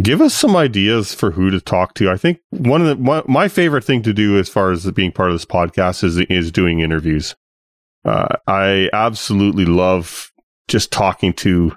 give 0.02 0.22
us 0.22 0.34
some 0.34 0.56
ideas 0.56 1.14
for 1.14 1.32
who 1.32 1.50
to 1.50 1.62
talk 1.62 1.94
to. 1.96 2.10
I 2.10 2.18
think 2.18 2.40
one 2.50 2.82
of 2.82 2.88
the 2.88 2.96
one, 2.96 3.24
my 3.28 3.48
favorite 3.48 3.84
thing 3.84 4.02
to 4.04 4.14
do 4.14 4.38
as 4.38 4.50
far 4.50 4.72
as 4.72 4.90
being 4.92 5.12
part 5.12 5.30
of 5.30 5.36
this 5.36 5.46
podcast 5.46 6.04
is 6.04 6.18
is 6.18 6.52
doing 6.52 6.80
interviews. 6.80 7.36
Uh, 8.06 8.36
I 8.48 8.90
absolutely 8.94 9.66
love 9.66 10.32
just 10.68 10.92
talking 10.92 11.34
to 11.34 11.76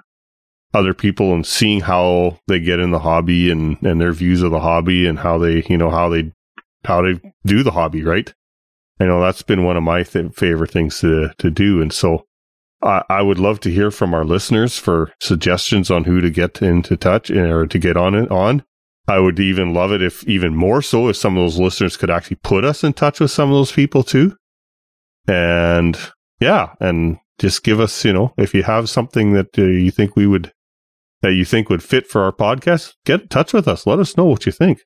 other 0.73 0.93
people 0.93 1.33
and 1.33 1.45
seeing 1.45 1.81
how 1.81 2.39
they 2.47 2.59
get 2.59 2.79
in 2.79 2.91
the 2.91 2.99
hobby 2.99 3.51
and 3.51 3.81
and 3.83 3.99
their 3.99 4.13
views 4.13 4.41
of 4.41 4.51
the 4.51 4.59
hobby 4.59 5.05
and 5.05 5.19
how 5.19 5.37
they 5.37 5.63
you 5.67 5.77
know 5.77 5.89
how 5.89 6.09
they 6.09 6.31
how 6.85 7.01
they 7.01 7.19
do 7.45 7.63
the 7.63 7.71
hobby 7.71 8.03
right 8.03 8.33
I 8.99 9.05
know 9.05 9.21
that's 9.21 9.41
been 9.41 9.63
one 9.63 9.77
of 9.77 9.83
my 9.83 10.03
th- 10.03 10.33
favorite 10.33 10.71
things 10.71 10.99
to 10.99 11.33
to 11.37 11.49
do, 11.49 11.81
and 11.81 11.91
so 11.91 12.25
I, 12.83 13.03
I 13.09 13.21
would 13.21 13.39
love 13.39 13.59
to 13.61 13.71
hear 13.71 13.91
from 13.91 14.13
our 14.13 14.25
listeners 14.25 14.77
for 14.77 15.11
suggestions 15.19 15.89
on 15.89 16.03
who 16.03 16.21
to 16.21 16.29
get 16.29 16.61
into 16.61 16.97
touch 16.97 17.31
eh, 17.31 17.39
or 17.39 17.65
to 17.67 17.79
get 17.79 17.97
on 17.97 18.15
it 18.15 18.29
on. 18.31 18.63
I 19.07 19.19
would 19.19 19.39
even 19.39 19.73
love 19.73 19.91
it 19.91 20.01
if 20.01 20.23
even 20.25 20.55
more 20.55 20.81
so 20.81 21.09
if 21.09 21.17
some 21.17 21.37
of 21.37 21.43
those 21.43 21.59
listeners 21.59 21.97
could 21.97 22.09
actually 22.09 22.37
put 22.37 22.63
us 22.63 22.83
in 22.83 22.93
touch 22.93 23.19
with 23.19 23.31
some 23.31 23.49
of 23.49 23.55
those 23.55 23.71
people 23.71 24.03
too. 24.03 24.37
And 25.27 25.97
yeah, 26.39 26.73
and 26.79 27.17
just 27.39 27.63
give 27.63 27.79
us, 27.79 28.05
you 28.05 28.13
know, 28.13 28.33
if 28.37 28.53
you 28.53 28.63
have 28.63 28.89
something 28.89 29.33
that 29.33 29.57
uh, 29.57 29.63
you 29.63 29.91
think 29.91 30.15
we 30.15 30.27
would 30.27 30.53
that 31.21 31.33
you 31.33 31.45
think 31.45 31.69
would 31.69 31.83
fit 31.83 32.07
for 32.07 32.23
our 32.23 32.33
podcast, 32.33 32.93
get 33.05 33.21
in 33.21 33.27
touch 33.29 33.53
with 33.53 33.67
us. 33.67 33.87
Let 33.87 33.99
us 33.99 34.17
know 34.17 34.25
what 34.25 34.45
you 34.45 34.51
think. 34.51 34.81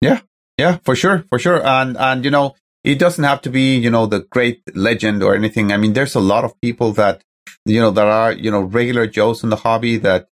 Yeah. 0.00 0.20
Yeah, 0.56 0.78
for 0.84 0.94
sure, 0.94 1.24
for 1.28 1.38
sure. 1.38 1.64
And 1.64 1.96
and 1.96 2.24
you 2.24 2.30
know, 2.30 2.54
it 2.84 2.98
doesn't 2.98 3.24
have 3.24 3.40
to 3.42 3.50
be, 3.50 3.76
you 3.76 3.90
know, 3.90 4.06
the 4.06 4.26
great 4.30 4.62
legend 4.74 5.22
or 5.22 5.34
anything. 5.34 5.72
I 5.72 5.76
mean, 5.76 5.94
there's 5.94 6.14
a 6.14 6.20
lot 6.20 6.44
of 6.44 6.60
people 6.60 6.92
that 6.92 7.22
you 7.64 7.80
know 7.80 7.90
there 7.90 8.06
are, 8.06 8.32
you 8.32 8.50
know, 8.50 8.60
regular 8.60 9.06
Joes 9.06 9.42
in 9.42 9.50
the 9.50 9.56
hobby 9.56 9.96
that 9.98 10.28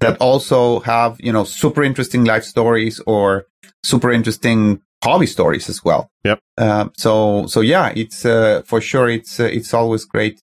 that 0.00 0.18
also 0.18 0.80
have, 0.80 1.16
you 1.20 1.32
know, 1.32 1.44
super 1.44 1.82
interesting 1.82 2.24
life 2.24 2.44
stories 2.44 3.00
or 3.06 3.46
super 3.84 4.10
interesting 4.10 4.82
hobby 5.02 5.26
stories 5.26 5.68
as 5.68 5.84
well. 5.84 6.10
Yep. 6.24 6.40
Um, 6.58 6.92
so 6.96 7.46
so 7.46 7.60
yeah, 7.60 7.92
it's 7.94 8.24
uh, 8.24 8.62
for 8.64 8.80
sure 8.80 9.08
it's 9.08 9.38
uh, 9.38 9.44
it's 9.44 9.74
always 9.74 10.04
great 10.04 10.42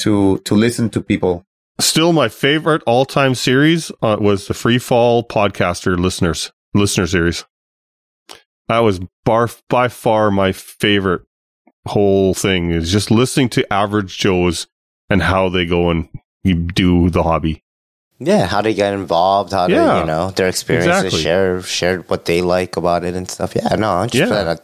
to 0.00 0.38
to 0.44 0.54
listen 0.54 0.90
to 0.90 1.00
people. 1.00 1.44
Still, 1.80 2.12
my 2.12 2.28
favorite 2.28 2.82
all-time 2.86 3.34
series 3.34 3.90
uh, 4.02 4.16
was 4.20 4.46
the 4.46 4.54
Free 4.54 4.78
Fall 4.78 5.24
Podcaster 5.24 5.98
listeners 5.98 6.52
listener 6.74 7.06
series. 7.06 7.44
That 8.68 8.80
was 8.80 9.00
bar 9.24 9.48
by 9.68 9.88
far 9.88 10.30
my 10.30 10.52
favorite 10.52 11.22
whole 11.86 12.34
thing 12.34 12.70
is 12.70 12.92
just 12.92 13.10
listening 13.10 13.48
to 13.50 13.72
average 13.72 14.16
Joes 14.16 14.68
and 15.10 15.22
how 15.22 15.48
they 15.48 15.66
go 15.66 15.90
and 15.90 16.08
do 16.74 17.10
the 17.10 17.22
hobby. 17.22 17.62
Yeah, 18.18 18.46
how 18.46 18.62
they 18.62 18.74
get 18.74 18.94
involved, 18.94 19.52
how 19.52 19.66
Yeah, 19.66 19.94
they, 19.94 20.00
you 20.00 20.06
know, 20.06 20.30
their 20.30 20.48
experiences, 20.48 21.04
exactly. 21.04 21.22
share 21.22 21.62
share 21.62 21.98
what 22.02 22.24
they 22.24 22.40
like 22.40 22.76
about 22.76 23.04
it 23.04 23.14
and 23.14 23.28
stuff. 23.28 23.54
Yeah, 23.56 23.74
no, 23.74 23.86
100%. 23.88 24.14
Yeah. 24.14 24.54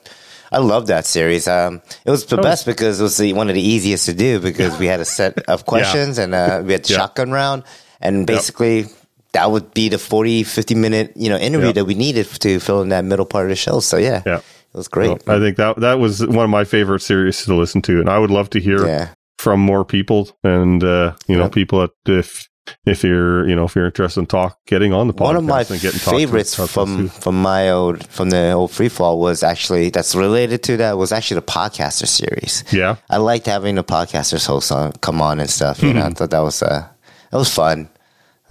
I, 0.53 0.57
I 0.57 0.59
love 0.61 0.87
that 0.87 1.05
series. 1.07 1.49
Um, 1.49 1.83
it 2.05 2.11
was 2.11 2.25
the 2.27 2.37
That 2.37 2.43
best 2.43 2.67
because 2.67 3.01
it 3.01 3.03
was 3.03 3.17
the, 3.17 3.33
one 3.33 3.49
of 3.49 3.55
the 3.55 3.61
easiest 3.61 4.07
to 4.07 4.15
do 4.15 4.39
because 4.41 4.79
we 4.79 4.87
had 4.87 5.01
a 5.01 5.05
set 5.05 5.39
of 5.49 5.67
questions 5.67 6.19
and 6.19 6.35
uh, 6.35 6.63
we 6.65 6.73
had 6.73 6.85
the 6.85 6.93
Yeah. 6.93 6.99
shotgun 7.01 7.33
round. 7.33 7.65
And 8.01 8.27
basically, 8.29 8.87
that 9.33 9.51
would 9.51 9.75
be 9.75 9.89
the 9.89 9.99
40, 9.99 10.45
50 10.45 10.75
minute, 10.77 11.13
you 11.17 11.29
know, 11.29 11.37
interview 11.37 11.67
Yeah. 11.69 11.73
that 11.73 11.85
we 11.85 11.95
needed 11.95 12.27
to 12.41 12.61
fill 12.61 12.81
in 12.81 12.91
that 12.91 13.05
middle 13.05 13.27
part 13.27 13.45
of 13.47 13.51
the 13.51 13.57
show. 13.57 13.81
So, 13.81 13.97
yeah, 13.99 14.23
Yeah. 14.25 14.37
it 14.39 14.45
was 14.77 14.87
great. 14.89 15.21
So 15.25 15.35
I 15.37 15.41
think 15.41 15.57
that 15.57 15.81
that 15.81 15.99
was 15.99 16.25
one 16.25 16.45
of 16.45 16.51
my 16.51 16.63
favorite 16.65 17.01
series 17.03 17.45
to 17.45 17.55
listen 17.57 17.83
to, 17.83 17.99
and 18.01 18.09
I 18.09 18.19
would 18.21 18.31
love 18.31 18.49
to 18.51 18.61
hear 18.61 18.87
yeah. 18.87 19.09
From 19.39 19.61
more 19.61 19.85
people 19.85 20.29
and 20.45 20.83
uh, 20.85 21.15
you 21.27 21.37
know 21.37 21.45
Yep. 21.45 21.53
people 21.53 21.79
that 21.81 21.91
if 22.07 22.49
if 22.85 23.03
you're 23.03 23.49
you 23.49 23.57
know 23.57 23.65
if 23.65 23.75
you're 23.75 23.87
interested 23.87 24.21
in 24.21 24.27
talk 24.27 24.59
getting 24.67 24.93
on 24.93 25.07
the 25.07 25.15
podcast 25.15 25.21
One 25.25 25.37
of 25.37 25.45
my 25.45 25.61
and 25.61 25.69
getting 25.81 26.01
talked 26.01 26.05
to- 26.05 26.11
favorites 26.19 26.57
to 26.57 26.67
from 26.67 27.09
from 27.09 27.41
my 27.41 27.71
old 27.71 28.07
from 28.09 28.29
the 28.31 28.51
old 28.53 28.71
free 28.73 28.91
fall 28.91 29.19
was 29.21 29.43
actually 29.43 29.89
that's 29.91 30.15
related 30.15 30.63
to 30.65 30.77
that 30.79 30.99
was 30.99 31.11
actually 31.13 31.37
the 31.41 31.47
podcaster 31.47 32.07
series. 32.07 32.65
yeah 32.73 32.97
I 33.09 33.17
liked 33.17 33.47
having 33.47 33.77
the 33.77 33.85
podcasters 33.85 34.47
host 34.47 34.71
on 34.71 34.93
come 35.01 35.23
on 35.23 35.41
and 35.41 35.49
stuff. 35.49 35.83
You 35.83 35.95
know, 35.95 36.03
I 36.05 36.11
thought 36.11 36.31
that 36.31 36.41
was 36.41 36.63
uh 36.63 36.87
that 37.31 37.39
was 37.39 37.49
fun. 37.53 37.89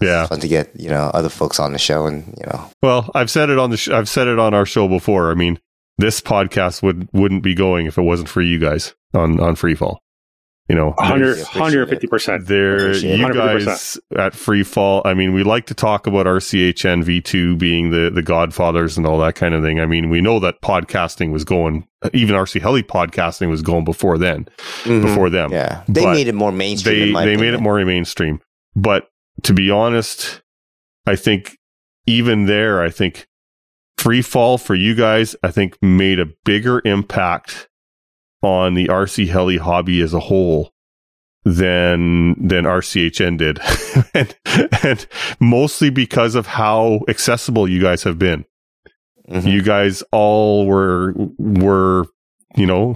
yeah 0.01 0.26
Fun 0.26 0.39
to 0.39 0.47
get 0.47 0.72
you 0.80 0.89
know 0.89 1.11
other 1.14 1.30
folks 1.30 1.59
on 1.59 1.73
the 1.73 1.80
show 1.80 2.07
and 2.07 2.26
you 2.39 2.45
know 2.47 2.69
Well, 2.81 3.11
I've 3.14 3.30
said 3.30 3.49
it 3.51 3.59
on 3.59 3.69
the 3.69 3.77
sh- 3.77 3.89
I've 3.89 4.09
said 4.09 4.27
it 4.27 4.39
on 4.39 4.53
our 4.55 4.65
show 4.65 4.88
before. 4.88 5.30
I 5.31 5.35
mean, 5.35 5.59
this 5.99 6.22
podcast 6.22 6.81
would 6.81 7.07
wouldn't 7.14 7.43
be 7.43 7.53
going 7.53 7.85
if 7.85 7.97
it 7.99 8.03
wasn't 8.03 8.30
for 8.30 8.41
you 8.41 8.57
guys 8.57 8.95
on 9.14 9.39
on 9.39 9.55
Freefall. 9.55 9.97
You 10.69 10.76
know, 10.76 10.91
100, 10.98 11.38
150%. 11.38 12.45
there 12.45 12.76
Appreciate 12.89 13.14
it. 13.14 13.19
you 13.19 13.26
100%. 13.27 13.34
guys 13.34 13.98
at 14.18 14.34
Freefall. 14.34 15.02
I 15.06 15.14
mean, 15.14 15.31
we 15.34 15.44
like 15.44 15.65
to 15.68 15.73
talk 15.73 16.07
about 16.07 16.26
RCHN 16.26 17.06
V2 17.06 17.57
being 17.57 17.91
the 17.91 18.10
the 18.10 18.22
godfathers 18.22 18.98
and 18.98 19.06
all 19.07 19.18
that 19.19 19.35
kind 19.35 19.53
of 19.56 19.64
thing. 19.64 19.80
I 19.80 19.85
mean, 19.85 20.10
we 20.10 20.19
know 20.19 20.39
that 20.41 20.61
podcasting 20.61 21.31
was 21.31 21.45
going 21.45 21.88
even 22.14 22.35
RC 22.35 22.60
Heli 22.61 22.84
podcasting 22.84 23.49
was 23.49 23.61
going 23.61 23.85
before 23.85 24.18
then, 24.18 24.48
before 24.84 25.30
them. 25.30 25.52
Mm-hmm. 25.52 25.53
yeah 25.53 25.84
they 25.88 26.03
But 26.03 26.14
made 26.14 26.27
it 26.27 26.35
more 26.35 26.52
mainstream. 26.52 26.95
they 26.99 27.03
in 27.07 27.11
my 27.14 27.26
they 27.26 27.38
made 27.38 27.53
it 27.53 27.61
more 27.61 27.84
mainstream. 27.85 28.41
But 28.76 29.07
to 29.44 29.53
be 29.53 29.72
honest, 29.72 30.41
I 31.06 31.15
think 31.15 31.57
even 32.07 32.45
there, 32.45 32.81
I 32.81 32.89
think 32.89 33.26
free 33.98 34.22
fall 34.22 34.57
for 34.57 34.76
you 34.76 34.95
guys, 34.95 35.34
I 35.44 35.52
think 35.52 35.77
made 35.81 36.19
a 36.19 36.27
bigger 36.44 36.81
impact 36.84 37.69
on 38.41 38.73
the 38.73 38.88
RC 38.88 39.27
heli 39.27 39.57
hobby 39.57 40.01
as 40.01 40.14
a 40.14 40.19
whole 40.19 40.72
than 41.43 42.35
than 42.47 42.65
RCHN 42.65 43.38
did, 43.38 43.59
and, 44.14 44.35
and 44.84 45.07
mostly 45.39 45.89
because 45.89 46.35
of 46.35 46.45
how 46.47 47.01
accessible 47.07 47.68
you 47.68 47.81
guys 47.81 48.03
have 48.03 48.19
been. 48.19 48.45
Mhm. 49.30 49.51
You 49.51 49.61
guys 49.61 50.03
all 50.11 50.65
were 50.65 51.14
were 51.38 52.05
you 52.55 52.65
know, 52.65 52.95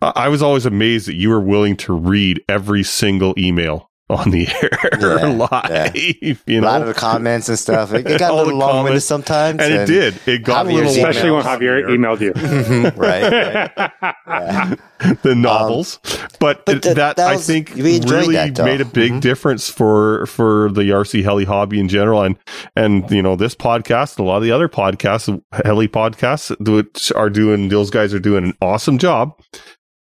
I 0.00 0.28
was 0.28 0.42
always 0.42 0.66
amazed 0.66 1.06
that 1.06 1.14
you 1.14 1.28
were 1.28 1.40
willing 1.40 1.76
to 1.78 1.92
read 1.92 2.42
every 2.48 2.82
single 2.82 3.34
email 3.38 3.90
on 4.12 4.30
the 4.30 4.46
air 4.48 4.70
Yeah, 5.00 5.26
live. 5.28 6.42
You 6.46 6.60
a 6.60 6.62
lot 6.62 6.82
of 6.82 6.88
the 6.88 6.94
comments 6.94 7.48
and 7.48 7.58
stuff. 7.58 7.92
It, 7.92 8.06
it 8.06 8.18
got 8.18 8.30
a 8.32 8.34
little 8.34 8.58
long 8.58 8.84
winded 8.84 9.02
sometimes, 9.02 9.60
and 9.60 9.72
it 9.72 9.86
did. 9.86 10.14
It 10.26 10.44
got 10.44 10.66
a 10.66 10.68
little 10.68 10.90
Javier's 10.90 10.96
Especially 10.98 11.30
when. 11.30 11.42
Javier 11.44 11.84
emailed 11.88 12.20
you. 12.20 12.32
Mhm, 12.42 12.96
right. 12.96 13.32
right. 13.76 13.92
Yeah. 14.26 14.74
the 15.22 15.34
novels, 15.34 15.98
but, 16.38 16.64
but 16.64 16.76
it- 16.76 16.82
that- 16.82 16.96
that, 16.96 17.16
that 17.16 17.26
I 17.32 17.36
think 17.36 17.74
really 17.74 18.34
that, 18.34 18.64
made 18.64 18.80
a 18.80 18.84
big 18.84 19.12
Mhm. 19.12 19.20
difference 19.20 19.68
for 19.68 20.26
for 20.26 20.70
the 20.72 20.82
RC 20.90 21.22
heli 21.24 21.44
hobby 21.44 21.80
in 21.80 21.88
general, 21.88 22.22
and 22.22 22.36
and 22.76 23.10
you 23.10 23.22
know 23.22 23.34
this 23.36 23.54
podcast, 23.54 24.18
a 24.18 24.22
lot 24.22 24.36
of 24.36 24.42
the 24.42 24.52
other 24.52 24.68
podcasts, 24.68 25.42
heli 25.64 25.88
podcasts, 25.88 26.56
which 26.68 27.10
are 27.12 27.30
doing 27.30 27.68
those 27.68 27.90
guys 27.90 28.14
are 28.14 28.20
doing 28.20 28.44
an 28.44 28.54
awesome 28.62 28.98
job, 28.98 29.32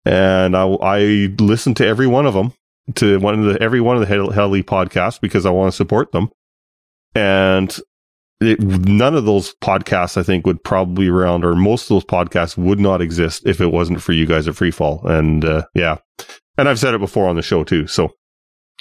and 0.05 0.57
I 0.57 0.65
I 0.83 1.35
listen 1.39 1.75
to 1.75 1.87
every 1.87 2.07
one 2.07 2.27
of 2.27 2.35
them 2.35 2.53
to 2.95 3.19
one 3.19 3.39
of 3.41 3.53
the 3.53 3.61
every 3.63 3.81
one 3.81 3.97
of 3.97 4.07
the 4.07 4.33
heli 4.33 4.63
podcasts 4.63 5.21
because 5.21 5.45
I 5.45 5.51
want 5.51 5.73
to 5.73 5.77
support 5.77 6.13
them, 6.13 6.31
and 7.15 7.77
it, 8.41 8.61
none 8.61 9.15
of 9.15 9.25
those 9.25 9.55
podcasts 9.63 10.17
I 10.17 10.23
think 10.23 10.47
would 10.47 10.63
probably 10.63 11.09
around 11.09 11.45
or 11.45 11.55
most 11.57 11.85
of 11.85 11.89
those 11.89 12.05
podcasts 12.05 12.57
would 12.57 12.79
not 12.79 13.01
exist 13.01 13.43
if 13.47 13.61
it 13.61 13.73
wasn't 13.73 14.03
for 14.03 14.13
you 14.13 14.27
guys 14.27 14.47
at 14.47 14.55
Freefall. 14.55 15.05
And 15.05 15.45
uh, 15.45 15.65
yeah, 15.75 15.99
and 16.59 16.69
I've 16.69 16.79
said 16.79 16.95
it 16.95 17.01
before 17.01 17.29
on 17.29 17.37
the 17.37 17.43
show 17.43 17.65
too. 17.65 17.87
So 17.87 18.13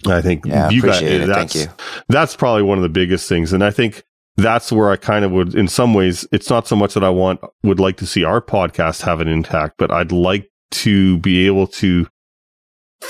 I 0.05 0.21
think 0.21 0.45
Yeah, 0.45 0.69
you 0.69 0.81
guys 0.81 1.01
it. 1.01 1.25
that's 1.27 1.53
Thank 1.53 1.67
you. 1.69 1.73
that's 2.09 2.35
probably 2.35 2.63
one 2.63 2.77
of 2.77 2.81
the 2.83 2.89
biggest 2.89 3.29
things. 3.29 3.53
And 3.53 3.63
I 3.63 3.71
think 3.71 4.03
that's 4.37 4.71
where 4.71 4.91
I 4.91 4.97
kind 4.97 5.23
of 5.23 5.31
would, 5.31 5.55
in 5.55 5.69
some 5.69 5.93
ways, 5.93 6.27
it's 6.33 6.49
not 6.49 6.67
so 6.67 6.75
much 6.75 6.93
that 6.95 7.03
I 7.05 7.09
want 7.09 7.39
would 7.63 7.79
like 7.79 7.95
to 7.97 8.05
see 8.05 8.25
our 8.25 8.41
podcast 8.41 9.03
have 9.03 9.21
an 9.21 9.29
impact, 9.29 9.75
but 9.77 9.91
I'd 9.91 10.11
like 10.11 10.49
to 10.71 11.17
be 11.19 11.47
able 11.47 11.67
to 11.67 12.05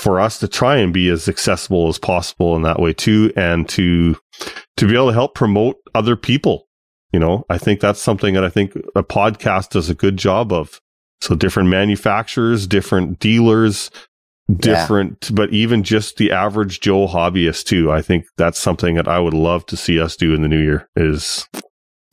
for 0.00 0.20
us 0.20 0.38
to 0.40 0.48
try 0.48 0.76
and 0.76 0.92
be 0.92 1.08
as 1.08 1.28
accessible 1.28 1.88
as 1.88 1.98
possible 1.98 2.56
in 2.56 2.62
that 2.62 2.80
way 2.80 2.92
too 2.92 3.32
and 3.36 3.68
to 3.70 4.16
to 4.76 4.86
be 4.86 4.94
able 4.94 5.08
to 5.08 5.14
help 5.14 5.34
promote 5.34 5.76
other 5.94 6.16
people. 6.16 6.66
You 7.12 7.20
know 7.20 7.46
i 7.48 7.56
think 7.56 7.80
that's 7.80 8.00
something 8.00 8.34
that 8.34 8.44
i 8.44 8.50
think 8.50 8.76
a 8.94 9.02
podcast 9.02 9.70
does 9.70 9.88
a 9.88 9.94
good 9.94 10.16
job 10.16 10.52
of. 10.52 10.80
So 11.22 11.34
different 11.34 11.70
manufacturers 11.70 12.66
different 12.66 13.18
dealers 13.18 13.90
different, 14.54 15.34
but 15.34 15.52
even 15.52 15.82
just 15.82 16.16
the 16.16 16.32
average 16.32 16.80
Joe 16.80 17.06
hobbyist 17.06 17.64
too. 17.64 17.90
I 17.90 18.02
think 18.02 18.26
that's 18.36 18.58
something 18.58 18.94
that 18.94 19.08
I 19.08 19.18
would 19.18 19.34
love 19.34 19.66
to 19.66 19.76
see 19.76 20.00
us 20.00 20.16
do 20.16 20.34
in 20.34 20.42
the 20.42 20.48
new 20.48 20.62
year 20.62 20.88
is 20.96 21.48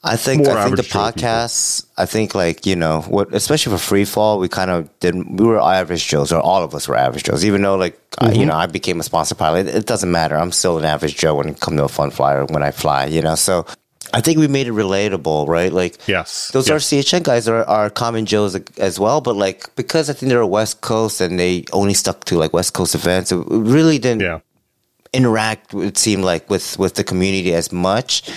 I 0.03 0.17
think 0.17 0.47
I 0.47 0.65
think 0.65 0.75
the 0.75 0.83
Joe 0.83 0.87
people. 0.87 1.01
podcasts. 1.01 1.85
I 1.97 2.05
think 2.05 2.35
like 2.35 2.65
you 2.65 2.75
know 2.75 3.01
what, 3.01 3.33
especially 3.33 3.71
for 3.71 3.81
free 3.81 4.05
fall, 4.05 4.39
we 4.39 4.49
kind 4.49 4.69
of 4.69 4.89
did. 4.99 5.15
We 5.15 5.45
were 5.45 5.61
average 5.61 6.07
Joes, 6.07 6.31
or 6.31 6.41
all 6.41 6.63
of 6.63 6.75
us 6.75 6.87
were 6.87 6.97
average 6.97 7.23
Joes. 7.23 7.45
Even 7.45 7.61
though 7.61 7.75
like 7.75 7.99
Mm-hmm. 8.13 8.39
you 8.39 8.45
know 8.45 8.53
I 8.53 8.67
became 8.67 8.99
a 8.99 9.03
sponsor 9.03 9.33
pilot, 9.33 9.65
it 9.67 9.87
doesn't 9.87 10.11
matter. 10.11 10.37
I'm 10.37 10.51
still 10.51 10.77
an 10.77 10.85
average 10.85 11.15
Joe 11.15 11.33
when 11.33 11.49
it 11.49 11.59
comes 11.59 11.77
to 11.77 11.85
a 11.85 11.87
fun 11.89 12.11
flyer 12.11 12.45
when 12.45 12.61
I 12.61 12.69
fly. 12.69 13.05
You 13.07 13.23
know, 13.23 13.33
so 13.33 13.65
I 14.13 14.21
think 14.21 14.37
we 14.37 14.47
made 14.47 14.67
it 14.67 14.73
relatable, 14.73 15.47
right? 15.47 15.73
Like 15.73 15.97
yes. 16.07 16.49
those 16.49 16.69
yes. 16.69 16.83
RCHN 16.83 17.23
guys 17.23 17.47
are, 17.47 17.63
are 17.63 17.89
common 17.89 18.27
Joes 18.27 18.55
as 18.77 18.99
well, 18.99 19.19
but 19.19 19.35
like 19.35 19.75
because 19.75 20.11
I 20.11 20.13
think 20.13 20.29
they're 20.29 20.41
a 20.41 20.47
West 20.47 20.81
Coast 20.81 21.21
and 21.21 21.39
they 21.39 21.65
only 21.73 21.95
stuck 21.95 22.23
to 22.25 22.37
like 22.37 22.53
West 22.53 22.73
Coast 22.73 22.93
events, 22.93 23.31
it 23.31 23.43
really 23.47 23.97
didn't 23.97 24.21
yeah. 24.21 24.39
interact. 25.11 25.73
It 25.73 25.97
seemed 25.97 26.23
like 26.23 26.47
with 26.51 26.77
with 26.77 26.93
the 26.93 27.03
community 27.03 27.55
as 27.55 27.71
much. 27.71 28.29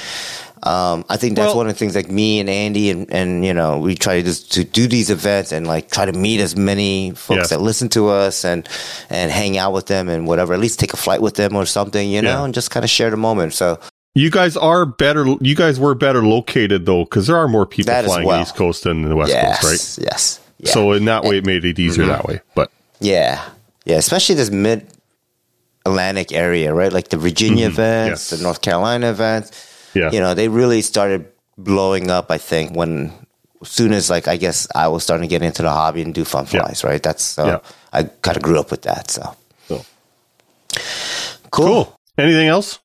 Um, 0.67 1.05
I 1.09 1.17
think 1.17 1.37
that's 1.37 1.49
Well- 1.49 1.59
one 1.59 1.67
of 1.69 1.75
the 1.75 1.79
things 1.79 1.95
like 1.95 2.11
me 2.11 2.41
and 2.41 2.49
Andy 2.51 2.91
and, 2.91 3.11
and 3.13 3.45
you 3.45 3.55
know 3.55 3.79
we 3.79 3.95
try 3.95 4.17
to 4.17 4.23
just 4.23 4.53
to 4.55 4.65
do 4.65 4.89
these 4.89 5.11
events 5.11 5.53
and 5.53 5.67
like 5.67 5.91
try 5.91 6.05
to 6.07 6.13
meet 6.13 6.41
as 6.41 6.57
many 6.57 7.13
folks 7.13 7.51
that 7.51 7.61
listen 7.61 7.89
to 7.91 8.09
us 8.09 8.45
and 8.45 8.69
and 9.09 9.31
hang 9.31 9.57
out 9.59 9.73
with 9.73 9.87
them 9.87 10.09
and 10.09 10.27
whatever. 10.27 10.55
At 10.55 10.61
least 10.61 10.81
take 10.81 10.93
a 10.93 10.97
flight 10.97 11.23
with 11.23 11.35
them 11.35 11.55
or 11.55 11.67
something, 11.67 12.11
you 12.11 12.21
know, 12.21 12.31
Yeah. 12.41 12.45
and 12.45 12.53
just 12.55 12.71
kind 12.71 12.83
of 12.85 12.91
share 12.91 13.11
the 13.11 13.17
moment. 13.17 13.55
So 13.55 13.79
You 14.15 14.31
guys 14.31 14.57
are 14.57 14.87
better. 14.87 15.27
You 15.41 15.55
guys 15.55 15.79
were 15.79 15.95
better 15.95 16.23
located 16.25 16.87
though, 16.87 17.05
because 17.05 17.27
there 17.27 17.37
are 17.37 17.49
more 17.49 17.67
people 17.67 17.93
That 17.93 18.05
flying 18.07 18.27
well. 18.27 18.41
East 18.43 18.57
Coast 18.57 18.85
than 18.85 19.03
the 19.03 19.15
West 19.15 19.31
yes, 19.31 19.61
Coast, 19.61 19.99
right? 19.99 20.07
yes, 20.11 20.41
yeah. 20.59 20.71
So 20.73 20.93
in 20.93 21.05
that 21.05 21.23
way, 21.25 21.37
it 21.39 21.45
made 21.47 21.65
it 21.65 21.79
easier 21.79 22.07
that 22.07 22.25
way. 22.25 22.41
But 22.55 22.71
Yeah. 22.99 23.41
Yeah. 23.85 23.99
Especially 23.99 24.35
this 24.35 24.51
mid 24.51 24.87
Atlantic 25.85 26.33
area, 26.33 26.75
right? 26.75 26.93
Like 26.93 27.09
the 27.11 27.17
Virginia 27.17 27.67
Mhm. 27.69 27.73
events, 27.73 28.31
Yes. 28.33 28.39
the 28.39 28.43
North 28.43 28.61
Carolina 28.63 29.11
events. 29.11 29.53
Yeah, 29.97 30.11
You 30.13 30.21
know, 30.21 30.35
they 30.35 30.49
really 30.49 30.83
started 30.83 31.27
blowing 31.59 32.11
up, 32.11 32.31
I 32.31 32.39
think, 32.39 32.75
when 32.77 33.13
soon 33.65 33.93
as 33.93 34.11
like 34.11 34.29
I 34.29 34.37
guess 34.37 34.69
I 34.75 34.89
was 34.89 35.03
starting 35.03 35.23
to 35.29 35.33
get 35.33 35.43
into 35.43 35.63
the 35.63 35.71
hobby 35.71 36.03
and 36.03 36.13
do 36.15 36.25
fun 36.25 36.45
Yeah. 36.45 36.63
flies, 36.63 36.85
right? 36.85 37.03
That's 37.03 37.25
so 37.25 37.47
Yeah. 37.47 37.61
I 37.93 38.05
kind 38.23 38.37
of 38.37 38.43
grew 38.43 38.61
up 38.61 38.71
with 38.71 38.83
that. 38.83 39.11
So 39.11 39.35
So. 39.69 39.85
cool. 41.51 41.67
cool. 41.67 41.97
Anything 42.19 42.49
else? 42.49 42.79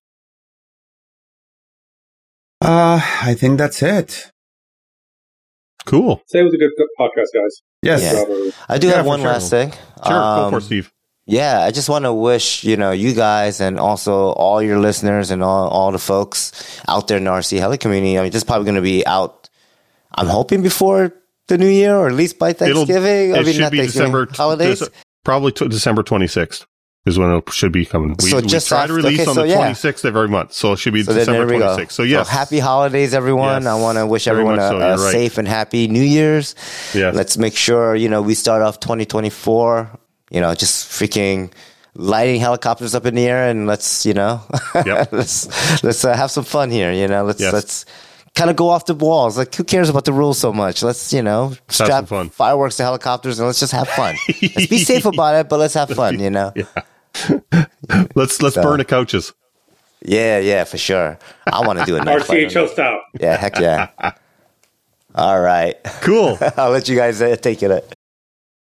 Uh, 2.61 2.99
I 3.21 3.33
think 3.33 3.57
that's 3.57 3.81
it. 3.81 4.31
Cool. 5.85 6.21
Say 6.27 6.39
it 6.39 6.43
was 6.43 6.53
a 6.53 6.57
good, 6.57 6.69
good 6.77 6.89
podcast, 6.99 7.31
guys. 7.33 7.61
Yes. 7.81 8.01
Yeah. 8.01 8.11
Good 8.11 8.17
job, 8.19 8.29
everyone. 8.29 8.53
I 8.69 8.77
do 8.77 8.87
Yeah, 8.87 8.93
have 8.97 9.05
one 9.07 9.19
sure. 9.21 9.29
last 9.31 9.49
thing. 9.49 9.71
Sure. 10.05 10.11
Go 10.13 10.45
Um, 10.45 10.51
for 10.51 10.57
it, 10.59 10.61
Steve. 10.63 10.91
Yeah, 11.31 11.61
I 11.61 11.71
just 11.71 11.87
want 11.87 12.03
to 12.05 12.13
wish, 12.13 12.63
you 12.65 12.75
know, 12.75 12.91
you 12.91 13.13
guys 13.13 13.61
and 13.61 13.79
also 13.79 14.31
all 14.33 14.61
your 14.61 14.79
listeners 14.79 15.31
and 15.31 15.41
all, 15.41 15.69
all 15.69 15.91
the 15.91 15.99
folks 15.99 16.51
out 16.87 17.07
there 17.07 17.17
in 17.17 17.23
the 17.23 17.31
RC 17.31 17.57
Heli 17.59 17.77
community. 17.77 18.17
I 18.19 18.23
mean, 18.23 18.31
this 18.31 18.39
is 18.39 18.43
probably 18.43 18.65
going 18.65 18.75
to 18.75 18.81
be 18.81 19.05
out, 19.07 19.49
I'm 20.13 20.27
hoping 20.27 20.61
before 20.61 21.13
the 21.47 21.57
new 21.57 21.69
year 21.69 21.95
or 21.95 22.07
at 22.07 22.15
least 22.15 22.37
by 22.37 22.51
Thanksgiving. 22.53 23.33
I 23.33 23.39
it 23.39 23.45
mean, 23.45 23.53
should 23.53 23.61
not 23.61 23.71
December. 23.71 24.27
holidays. 24.31 24.81
Dece- 24.81 24.89
probably 25.23 25.51
t- 25.53 25.67
December 25.69 26.03
twenty 26.03 26.27
sixth 26.27 26.65
is 27.05 27.17
when 27.17 27.31
it 27.31 27.49
should 27.51 27.71
be 27.71 27.85
coming. 27.85 28.15
We, 28.21 28.29
So 28.29 28.37
we 28.41 28.47
just 28.47 28.67
try 28.67 28.81
after- 28.81 28.89
to 28.89 28.93
release 29.01 29.21
okay, 29.21 29.29
on 29.29 29.35
so 29.35 29.41
the 29.43 29.47
yeah. 29.49 29.55
twenty 29.55 29.73
sixth 29.75 30.03
of 30.05 30.15
every 30.15 30.27
month, 30.29 30.51
so 30.53 30.73
it 30.73 30.79
should 30.79 30.93
be 30.93 31.03
So 31.03 31.13
December 31.13 31.39
there 31.39 31.47
we 31.47 31.53
twenty 31.59 31.65
go. 31.65 31.75
sixth. 31.77 31.95
So 31.95 32.03
yes, 32.03 32.27
happy 32.29 32.59
holidays, 32.59 33.13
everyone. 33.13 33.63
Yes. 33.63 33.71
I 33.71 33.75
want 33.79 33.97
to 33.97 34.05
wish 34.05 34.25
Very 34.25 34.37
everyone 34.39 34.59
a, 34.59 34.67
so, 34.69 34.77
a 34.79 34.97
right. 34.97 35.11
safe 35.11 35.37
and 35.37 35.47
happy 35.47 35.87
New 35.87 36.03
Year's. 36.03 36.55
yes. 36.93 37.15
Let's 37.15 37.37
make 37.37 37.55
sure, 37.55 37.95
you 37.95 38.09
know, 38.09 38.21
we 38.21 38.33
start 38.35 38.61
off 38.61 38.79
2024, 38.81 39.89
you 40.31 40.41
know, 40.41 40.55
just 40.55 40.87
freaking 40.89 41.51
lighting 41.93 42.39
helicopters 42.39 42.95
up 42.95 43.05
in 43.05 43.15
the 43.15 43.27
air 43.27 43.49
and 43.49 43.67
let's, 43.67 44.05
you 44.05 44.13
know, 44.13 44.41
Yep. 44.75 45.11
let's, 45.11 45.83
let's 45.83 46.03
uh, 46.05 46.15
have 46.15 46.31
some 46.31 46.43
fun 46.45 46.71
here, 46.71 46.91
you 46.91 47.07
know, 47.07 47.23
let's, 47.23 47.39
Yes. 47.41 47.53
let's 47.53 47.85
kind 48.33 48.49
of 48.49 48.55
go 48.55 48.69
off 48.69 48.85
the 48.85 48.95
walls. 48.95 49.37
Like, 49.37 49.53
who 49.53 49.63
cares 49.65 49.89
about 49.89 50.05
the 50.05 50.13
rules 50.13 50.39
so 50.39 50.53
much? 50.53 50.81
Let's, 50.83 51.11
you 51.13 51.21
know, 51.21 51.49
have 51.49 51.61
strap 51.67 51.89
some 51.89 52.05
fun. 52.05 52.29
fireworks 52.29 52.77
to 52.77 52.83
helicopters 52.83 53.39
and 53.39 53.45
let's 53.47 53.59
just 53.59 53.73
have 53.73 53.89
fun. 53.89 54.15
let's 54.41 54.67
be 54.67 54.77
safe 54.79 55.03
about 55.13 55.35
it, 55.35 55.49
but 55.49 55.59
let's 55.59 55.73
have 55.73 55.89
fun, 55.89 56.19
you 56.19 56.29
know? 56.29 56.53
let's 58.15 58.41
let's 58.41 58.55
So- 58.55 58.63
burn 58.63 58.77
the 58.79 58.85
couches. 58.85 59.33
Yeah, 60.03 60.39
yeah, 60.39 60.63
for 60.63 60.79
sure. 60.79 61.19
I 61.45 61.59
want 61.67 61.77
to 61.77 61.85
do 61.85 61.95
a 61.95 62.03
night 62.03 62.23
flight 62.23 62.45
on 62.45 62.49
RCHO 62.49 62.53
that. 62.53 62.69
style. 62.71 63.01
Yeah, 63.19 63.37
heck 63.37 63.59
yeah. 63.59 63.89
All 65.13 65.39
right. 65.39 65.75
Cool. 66.01 66.39
I'll 66.57 66.71
let 66.71 66.89
you 66.89 66.95
guys 66.95 67.21
uh, 67.21 67.35
take 67.35 67.61
it. 67.61 67.95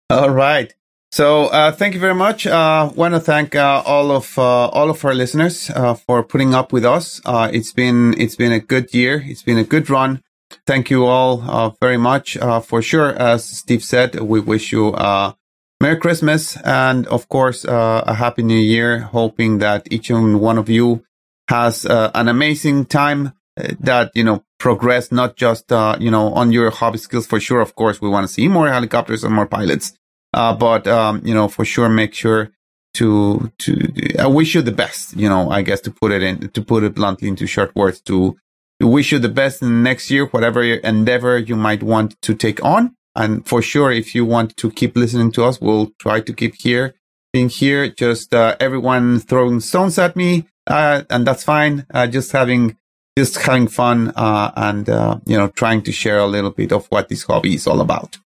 All 0.10 0.30
right. 0.30 0.74
So 1.12 1.48
uh, 1.48 1.72
thank 1.72 1.96
you 1.96 2.00
very 2.00 2.14
much. 2.14 2.46
Uh, 2.46 2.92
want 2.96 3.16
to 3.16 3.20
thank 3.20 3.56
uh, 3.56 3.82
all 3.86 4.12
of 4.12 4.38
uh, 4.38 4.68
all 4.68 4.92
of 4.92 5.04
our 5.04 5.16
listeners 5.16 5.70
uh, 5.72 5.96
for 5.96 6.24
putting 6.24 6.54
up 6.54 6.72
with 6.72 6.86
us. 6.86 7.20
Uh, 7.26 7.50
it's 7.52 7.74
been 7.74 8.14
it's 8.20 8.36
been 8.36 8.52
a 8.52 8.60
good 8.60 8.94
year. 8.94 9.24
It's 9.26 9.42
been 9.42 9.58
a 9.58 9.64
good 9.64 9.90
run. 9.90 10.22
Thank 10.68 10.90
you 10.92 11.06
all 11.06 11.42
uh, 11.50 11.72
very 11.82 11.98
much 11.98 12.38
uh, 12.38 12.60
for 12.60 12.82
sure. 12.84 13.10
As 13.14 13.44
Steve 13.44 13.84
said, 13.84 14.20
we 14.20 14.40
wish 14.40 14.72
you 14.72 14.94
uh, 14.94 15.34
Merry 15.82 15.98
Christmas 15.98 16.58
and 16.58 17.08
of 17.08 17.28
course 17.28 17.66
uh, 17.66 18.04
a 18.06 18.14
Happy 18.14 18.44
New 18.44 18.58
Year. 18.58 19.00
Hoping 19.00 19.58
that 19.60 19.92
each 19.92 20.12
and 20.12 20.40
one 20.40 20.60
of 20.60 20.70
you 20.70 21.04
has 21.48 21.86
an 21.86 22.28
amazing 22.28 22.86
time. 22.86 23.34
That 23.80 24.12
you 24.16 24.24
know 24.24 24.44
progress 24.60 25.12
not 25.12 25.36
just 25.36 25.72
uh, 25.72 25.98
you 26.00 26.12
know 26.12 26.34
on 26.34 26.52
your 26.52 26.70
hobby 26.70 27.00
skills 27.00 27.26
for 27.26 27.40
sure. 27.40 27.62
Of 27.62 27.74
course, 27.74 28.00
we 28.00 28.10
want 28.10 28.28
to 28.28 28.32
see 28.32 28.48
more 28.48 28.70
helicopters 28.70 29.24
and 29.24 29.34
more 29.34 29.48
pilots. 29.48 29.94
Uh, 30.34 30.54
but 30.54 30.88
um, 30.88 31.22
you 31.26 31.34
know, 31.34 31.48
for 31.48 31.66
sure, 31.66 31.90
make 31.90 32.14
sure 32.14 32.52
to 32.96 33.52
to. 33.60 34.18
I 34.20 34.28
wish 34.28 34.56
you 34.56 34.62
the 34.62 34.72
best. 34.72 35.16
You 35.16 35.30
know, 35.30 35.50
I 35.50 35.62
guess 35.62 35.82
to 35.82 35.92
put 35.92 36.12
it 36.12 36.22
in 36.22 36.50
to 36.50 36.62
put 36.62 36.84
it 36.84 36.96
bluntly 36.96 37.28
into 37.28 37.48
short 37.48 37.76
words. 37.76 38.02
To, 38.02 38.38
wish 38.82 39.12
you 39.12 39.20
the 39.20 39.30
best 39.30 39.62
in 39.62 39.68
the 39.68 39.82
next 39.90 40.10
year, 40.10 40.26
whatever 40.28 40.64
endeavor 40.64 41.38
you 41.38 41.56
might 41.56 41.84
want 41.84 42.22
to 42.22 42.34
take 42.34 42.64
on. 42.64 42.96
And 43.16 43.46
for 43.46 43.62
sure, 43.62 43.92
if 43.92 44.16
you 44.16 44.24
want 44.26 44.56
to 44.58 44.72
keep 44.72 44.96
listening 44.96 45.32
to 45.34 45.44
us, 45.44 45.60
we'll 45.60 45.92
try 46.00 46.22
to 46.22 46.34
keep 46.34 46.56
here, 46.56 46.94
being 47.34 47.50
here. 47.50 47.90
Just 47.90 48.34
uh, 48.34 48.56
everyone 48.60 49.20
throwing 49.20 49.60
stones 49.60 49.98
at 50.00 50.16
me, 50.16 50.48
uh, 50.68 51.04
and 51.10 51.28
that's 51.28 51.44
fine. 51.44 51.86
Uh, 51.94 52.08
just 52.08 52.32
having 52.32 52.78
just 53.18 53.38
having 53.38 53.68
fun 53.68 54.14
uh, 54.16 54.52
and 54.56 54.90
uh, 54.90 55.20
you 55.26 55.36
know 55.38 55.50
trying 55.50 55.82
to 55.82 55.92
share 55.92 56.20
a 56.20 56.28
little 56.28 56.52
bit 56.52 56.72
of 56.72 56.86
what 56.88 57.10
this 57.10 57.24
hobby 57.24 57.56
is 57.56 57.68
all 57.68 57.82
about. 57.82 58.18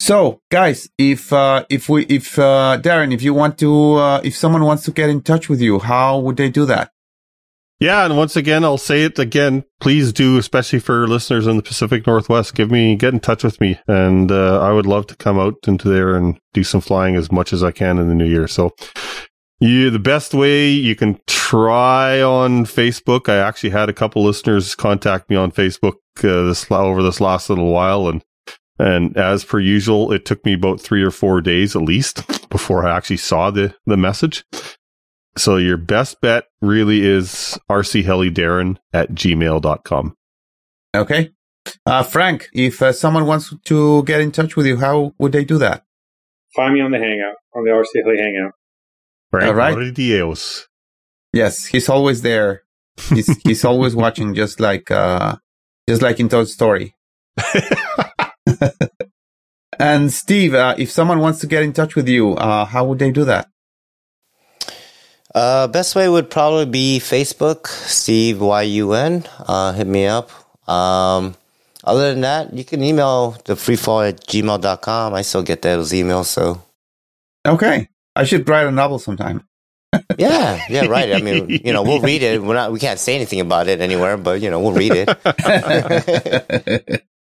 So, 0.00 0.40
guys, 0.50 0.88
if 0.98 1.32
uh, 1.32 1.64
if 1.70 1.88
we 1.88 2.04
if 2.06 2.38
uh, 2.38 2.78
Darren, 2.80 3.12
if 3.12 3.22
you 3.22 3.32
want 3.32 3.58
to, 3.58 3.94
uh, 3.94 4.20
if 4.22 4.36
someone 4.36 4.64
wants 4.64 4.84
to 4.84 4.90
get 4.90 5.08
in 5.08 5.22
touch 5.22 5.48
with 5.48 5.60
you, 5.60 5.78
how 5.78 6.18
would 6.18 6.36
they 6.36 6.50
do 6.50 6.66
that? 6.66 6.90
Yeah, 7.80 8.04
and 8.04 8.16
once 8.16 8.36
again, 8.36 8.64
I'll 8.64 8.78
say 8.78 9.02
it 9.02 9.18
again. 9.18 9.64
Please 9.80 10.12
do, 10.12 10.38
especially 10.38 10.78
for 10.78 11.08
listeners 11.08 11.46
in 11.46 11.56
the 11.56 11.62
Pacific 11.62 12.06
Northwest, 12.06 12.54
give 12.54 12.70
me 12.70 12.96
get 12.96 13.12
in 13.12 13.20
touch 13.20 13.44
with 13.44 13.60
me, 13.60 13.78
and 13.86 14.30
uh, 14.30 14.60
I 14.60 14.72
would 14.72 14.86
love 14.86 15.06
to 15.08 15.16
come 15.16 15.38
out 15.38 15.56
into 15.66 15.88
there 15.88 16.14
and 16.14 16.38
do 16.52 16.64
some 16.64 16.80
flying 16.80 17.16
as 17.16 17.32
much 17.32 17.52
as 17.52 17.62
I 17.62 17.72
can 17.72 17.98
in 17.98 18.08
the 18.08 18.14
new 18.14 18.26
year. 18.26 18.46
So, 18.46 18.74
you 19.60 19.90
the 19.90 19.98
best 19.98 20.34
way 20.34 20.68
you 20.70 20.94
can 20.94 21.20
try 21.26 22.22
on 22.22 22.64
Facebook. 22.64 23.28
I 23.28 23.36
actually 23.36 23.70
had 23.70 23.88
a 23.88 23.94
couple 23.94 24.22
listeners 24.22 24.74
contact 24.74 25.28
me 25.28 25.36
on 25.36 25.52
Facebook 25.52 25.94
uh, 26.18 26.46
this 26.46 26.70
over 26.70 27.02
this 27.02 27.20
last 27.20 27.50
little 27.50 27.72
while, 27.72 28.08
and 28.08 28.22
and 28.78 29.16
as 29.16 29.44
per 29.44 29.60
usual, 29.60 30.12
it 30.12 30.24
took 30.24 30.44
me 30.44 30.54
about 30.54 30.80
three 30.80 31.02
or 31.02 31.10
four 31.10 31.40
days 31.40 31.76
at 31.76 31.82
least 31.82 32.48
before 32.50 32.86
I 32.86 32.96
actually 32.96 33.18
saw 33.18 33.50
the 33.50 33.74
the 33.86 33.96
message. 33.96 34.44
So 35.36 35.56
your 35.56 35.76
best 35.76 36.20
bet 36.20 36.44
really 36.60 37.02
is 37.02 37.58
rchelidarren 37.70 38.76
at 38.92 39.10
gmail.com. 39.10 40.16
Okay, 40.94 41.30
uh, 41.86 42.02
Frank, 42.02 42.48
if 42.52 42.82
uh, 42.82 42.92
someone 42.92 43.26
wants 43.26 43.54
to 43.64 44.02
get 44.04 44.20
in 44.20 44.32
touch 44.32 44.56
with 44.56 44.66
you, 44.66 44.76
how 44.76 45.14
would 45.18 45.32
they 45.32 45.44
do 45.44 45.58
that? 45.58 45.84
Find 46.54 46.74
me 46.74 46.80
on 46.80 46.92
the 46.92 46.98
Hangout, 46.98 47.36
on 47.54 47.64
the 47.64 47.70
RC 47.70 48.04
Heli 48.04 48.18
Hangout. 48.18 48.52
Frank 49.30 49.46
All 49.48 49.54
right. 49.54 49.94
Dios. 49.94 50.68
Yes, 51.32 51.64
he's 51.66 51.88
always 51.88 52.22
there. 52.22 52.62
He's 53.08 53.36
he's 53.44 53.64
always 53.64 53.96
watching, 53.96 54.34
just 54.34 54.60
like 54.60 54.90
uh, 54.90 55.36
just 55.88 56.02
like 56.02 56.20
in 56.20 56.28
Toy 56.28 56.44
Story. 56.44 56.94
and 59.78 60.12
Steve, 60.12 60.54
uh, 60.54 60.74
if 60.78 60.90
someone 60.90 61.20
wants 61.20 61.40
to 61.40 61.46
get 61.46 61.62
in 61.62 61.72
touch 61.72 61.94
with 61.94 62.08
you, 62.08 62.34
uh, 62.34 62.64
how 62.64 62.84
would 62.84 62.98
they 62.98 63.10
do 63.10 63.24
that? 63.24 63.48
Uh, 65.34 65.66
best 65.66 65.96
way 65.96 66.08
would 66.08 66.30
probably 66.30 66.66
be 66.66 66.98
Facebook, 67.00 67.66
Steve 67.66 68.40
YUN. 68.40 69.24
Uh, 69.40 69.72
hit 69.72 69.86
me 69.86 70.06
up. 70.06 70.30
Um, 70.68 71.34
other 71.82 72.12
than 72.12 72.20
that, 72.20 72.54
you 72.54 72.64
can 72.64 72.82
email 72.82 73.32
the 73.44 73.54
freefall 73.54 74.08
at 74.08 74.24
gmail.com. 74.26 75.12
I 75.12 75.22
still 75.22 75.42
get 75.42 75.62
those 75.62 75.92
emails. 75.92 76.26
So, 76.26 76.62
Okay, 77.46 77.88
I 78.16 78.24
should 78.24 78.48
write 78.48 78.66
a 78.66 78.70
novel 78.70 78.98
sometime. 78.98 79.46
yeah, 80.18 80.64
yeah, 80.68 80.86
right. 80.86 81.12
I 81.12 81.20
mean, 81.20 81.48
you 81.48 81.72
know, 81.72 81.82
we'll 81.82 82.00
read 82.00 82.22
it. 82.22 82.42
We're 82.42 82.54
not, 82.54 82.72
we 82.72 82.78
can't 82.78 82.98
say 82.98 83.14
anything 83.14 83.40
about 83.40 83.68
it 83.68 83.80
anywhere, 83.80 84.16
but, 84.16 84.40
you 84.40 84.50
know, 84.50 84.60
we'll 84.60 84.72
read 84.72 84.92
it. 84.94 87.04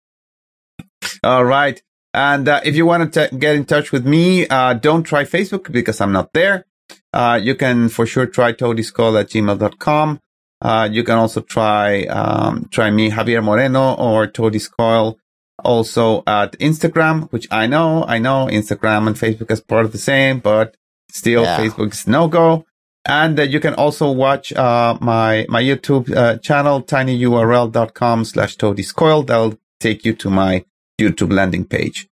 All 1.24 1.46
right. 1.46 1.82
And 2.14 2.48
uh, 2.48 2.62
if 2.66 2.76
you 2.76 2.86
want 2.86 3.14
to 3.14 3.30
get 3.38 3.56
in 3.56 3.66
touch 3.66 3.92
with 3.92 4.06
me, 4.06 4.48
uh, 4.48 4.74
don't 4.74 5.04
try 5.04 5.24
Facebook 5.24 5.72
because 5.72 6.02
I'm 6.02 6.12
not 6.12 6.34
there. 6.34 6.66
Uh, 7.14 7.40
you 7.42 7.56
can 7.56 7.90
for 7.90 8.06
sure 8.06 8.26
try 8.26 8.54
toadiescoil 8.54 9.20
at 9.20 9.30
gmail.com. 9.30 10.20
Uh, 10.62 10.90
you 10.92 11.04
can 11.04 11.18
also 11.18 11.42
try, 11.42 12.04
um, 12.04 12.68
try 12.70 12.92
me, 12.92 13.10
Javier 13.10 13.44
Moreno 13.44 13.94
or 13.96 14.28
Toadiescoil 14.28 15.16
also 15.64 16.24
at 16.28 16.54
Instagram, 16.60 17.32
which 17.32 17.48
I 17.50 17.66
know, 17.68 18.04
I 18.08 18.20
know 18.20 18.48
Instagram 18.52 19.08
and 19.08 19.16
Facebook 19.16 19.50
is 19.52 19.62
part 19.62 19.86
of 19.86 19.92
the 19.92 19.98
same, 19.98 20.40
but 20.40 20.76
still 21.10 21.44
Yeah. 21.44 21.60
Facebook's 21.60 22.08
no 22.08 22.28
go. 22.28 22.66
And 23.06 23.40
uh, 23.40 23.44
you 23.44 23.60
can 23.60 23.74
also 23.74 24.12
watch 24.12 24.54
uh, 24.54 24.98
my 25.02 25.48
my 25.50 25.62
YouTube 25.64 26.16
uh, 26.16 26.38
channel, 26.38 26.84
tinyurl.com 26.84 28.26
slash 28.26 28.58
toadiescoil. 28.58 29.26
That'll 29.26 29.58
take 29.80 30.06
you 30.06 30.14
to 30.14 30.30
my 30.30 30.66
YouTube 31.02 31.34
landing 31.34 31.66
page. 31.66 32.08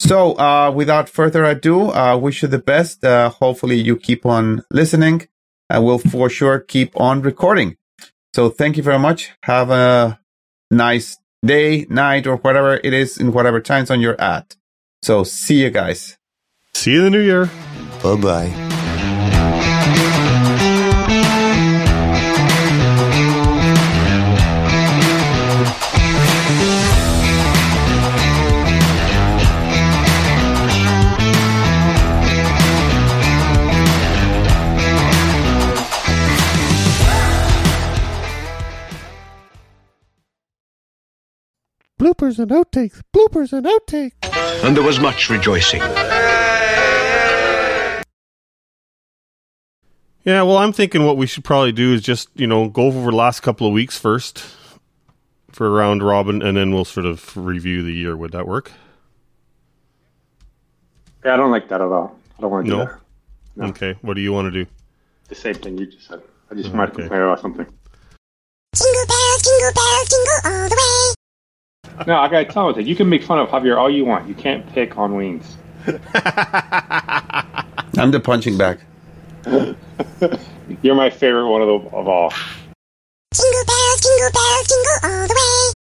So 0.00 0.38
uh, 0.38 0.70
without 0.70 1.08
further 1.08 1.44
ado, 1.44 1.90
uh, 1.90 2.16
wish 2.16 2.42
you 2.42 2.48
the 2.48 2.58
best. 2.58 3.04
Uh, 3.04 3.30
hopefully 3.30 3.76
you 3.76 3.96
keep 3.96 4.26
on 4.26 4.62
listening. 4.70 5.26
I 5.70 5.78
will 5.78 5.98
for 5.98 6.28
sure 6.28 6.60
keep 6.60 6.98
on 7.00 7.22
recording. 7.22 7.76
So 8.34 8.50
thank 8.50 8.76
you 8.76 8.82
very 8.82 8.98
much. 8.98 9.32
Have 9.44 9.70
a 9.70 10.20
nice 10.70 11.16
day, 11.44 11.86
night, 11.88 12.26
or 12.26 12.36
whatever 12.36 12.74
it 12.82 12.92
is 12.92 13.18
in 13.18 13.32
whatever 13.32 13.60
time 13.60 13.86
zone 13.86 14.00
you're 14.00 14.20
at. 14.20 14.56
So 15.02 15.24
see 15.24 15.62
you 15.62 15.70
guys. 15.70 16.18
See 16.74 16.92
you 16.92 17.06
in 17.06 17.12
the 17.12 17.18
new 17.18 17.24
year. 17.24 17.50
Bye 18.02 18.16
bye. 18.16 18.65
Bloopers 42.06 42.38
and 42.38 42.52
outtakes. 42.52 43.02
Bloopers 43.12 43.52
and 43.52 43.66
outtakes. 43.66 44.12
and 44.64 44.76
there 44.76 44.84
was 44.84 45.00
much 45.00 45.28
rejoicing. 45.28 45.80
Yeah, 50.22 50.42
well, 50.42 50.58
I'm 50.58 50.72
thinking 50.72 51.04
what 51.04 51.16
we 51.16 51.26
should 51.26 51.42
probably 51.42 51.72
do 51.72 51.92
is 51.92 52.02
just, 52.02 52.28
you 52.36 52.46
know, 52.46 52.68
go 52.68 52.82
over 52.82 53.10
the 53.10 53.16
last 53.16 53.40
couple 53.40 53.66
of 53.66 53.72
weeks 53.72 53.98
first 53.98 54.44
for 55.50 55.66
a 55.66 55.70
round 55.70 56.00
robin, 56.00 56.42
and 56.42 56.56
then 56.56 56.72
we'll 56.72 56.84
sort 56.84 57.06
of 57.06 57.36
review 57.36 57.82
the 57.82 57.92
year. 57.92 58.16
Would 58.16 58.30
that 58.30 58.46
work? 58.46 58.70
Yeah, 61.24 61.34
I 61.34 61.36
don't 61.36 61.50
like 61.50 61.68
that 61.70 61.80
at 61.80 61.88
all. 61.88 62.16
I 62.38 62.42
don't 62.42 62.52
want 62.52 62.66
to 62.66 62.70
do 62.70 62.76
No. 62.76 62.84
that. 62.84 63.00
No. 63.56 63.66
Okay. 63.70 63.98
What 64.02 64.14
do 64.14 64.20
you 64.20 64.32
want 64.32 64.52
to 64.52 64.64
do? 64.64 64.70
The 65.28 65.34
same 65.34 65.54
thing 65.54 65.76
you 65.76 65.86
just 65.86 66.06
said. 66.06 66.22
I 66.52 66.54
just 66.54 66.70
oh, 66.70 66.76
might 66.76 66.90
Okay. 66.90 67.02
complain 67.02 67.22
about 67.22 67.40
something. 67.40 67.66
Jingle 68.76 69.06
bells, 69.08 69.42
jingle 69.42 69.72
bells, 69.74 70.08
jingle 70.08 70.52
all 70.52 70.68
the 70.68 70.76
way. 70.76 71.15
No, 72.06 72.16
I 72.18 72.28
gotta 72.28 72.44
tell 72.44 72.76
you, 72.78 72.82
you 72.82 72.96
can 72.96 73.08
make 73.08 73.22
fun 73.22 73.38
of 73.38 73.48
Javier 73.48 73.78
all 73.78 73.90
you 73.90 74.04
want. 74.04 74.28
You 74.28 74.34
can't 74.34 74.66
pick 74.72 74.98
on 74.98 75.14
wings. 75.14 75.56
I'm 77.96 78.10
the 78.10 78.20
punching 78.22 78.58
bag. 78.58 78.80
You're 80.82 80.94
my 80.96 81.10
favorite 81.10 81.48
one 81.48 81.62
of, 81.62 81.68
the, 81.68 81.96
of 81.96 82.08
all. 82.08 82.30
Jingle 83.32 83.64
bells, 83.66 84.00
jingle 84.00 84.30
bells, 84.32 84.68
jingle 84.68 85.10
all 85.10 85.28
the 85.28 85.34
way. 85.34 85.75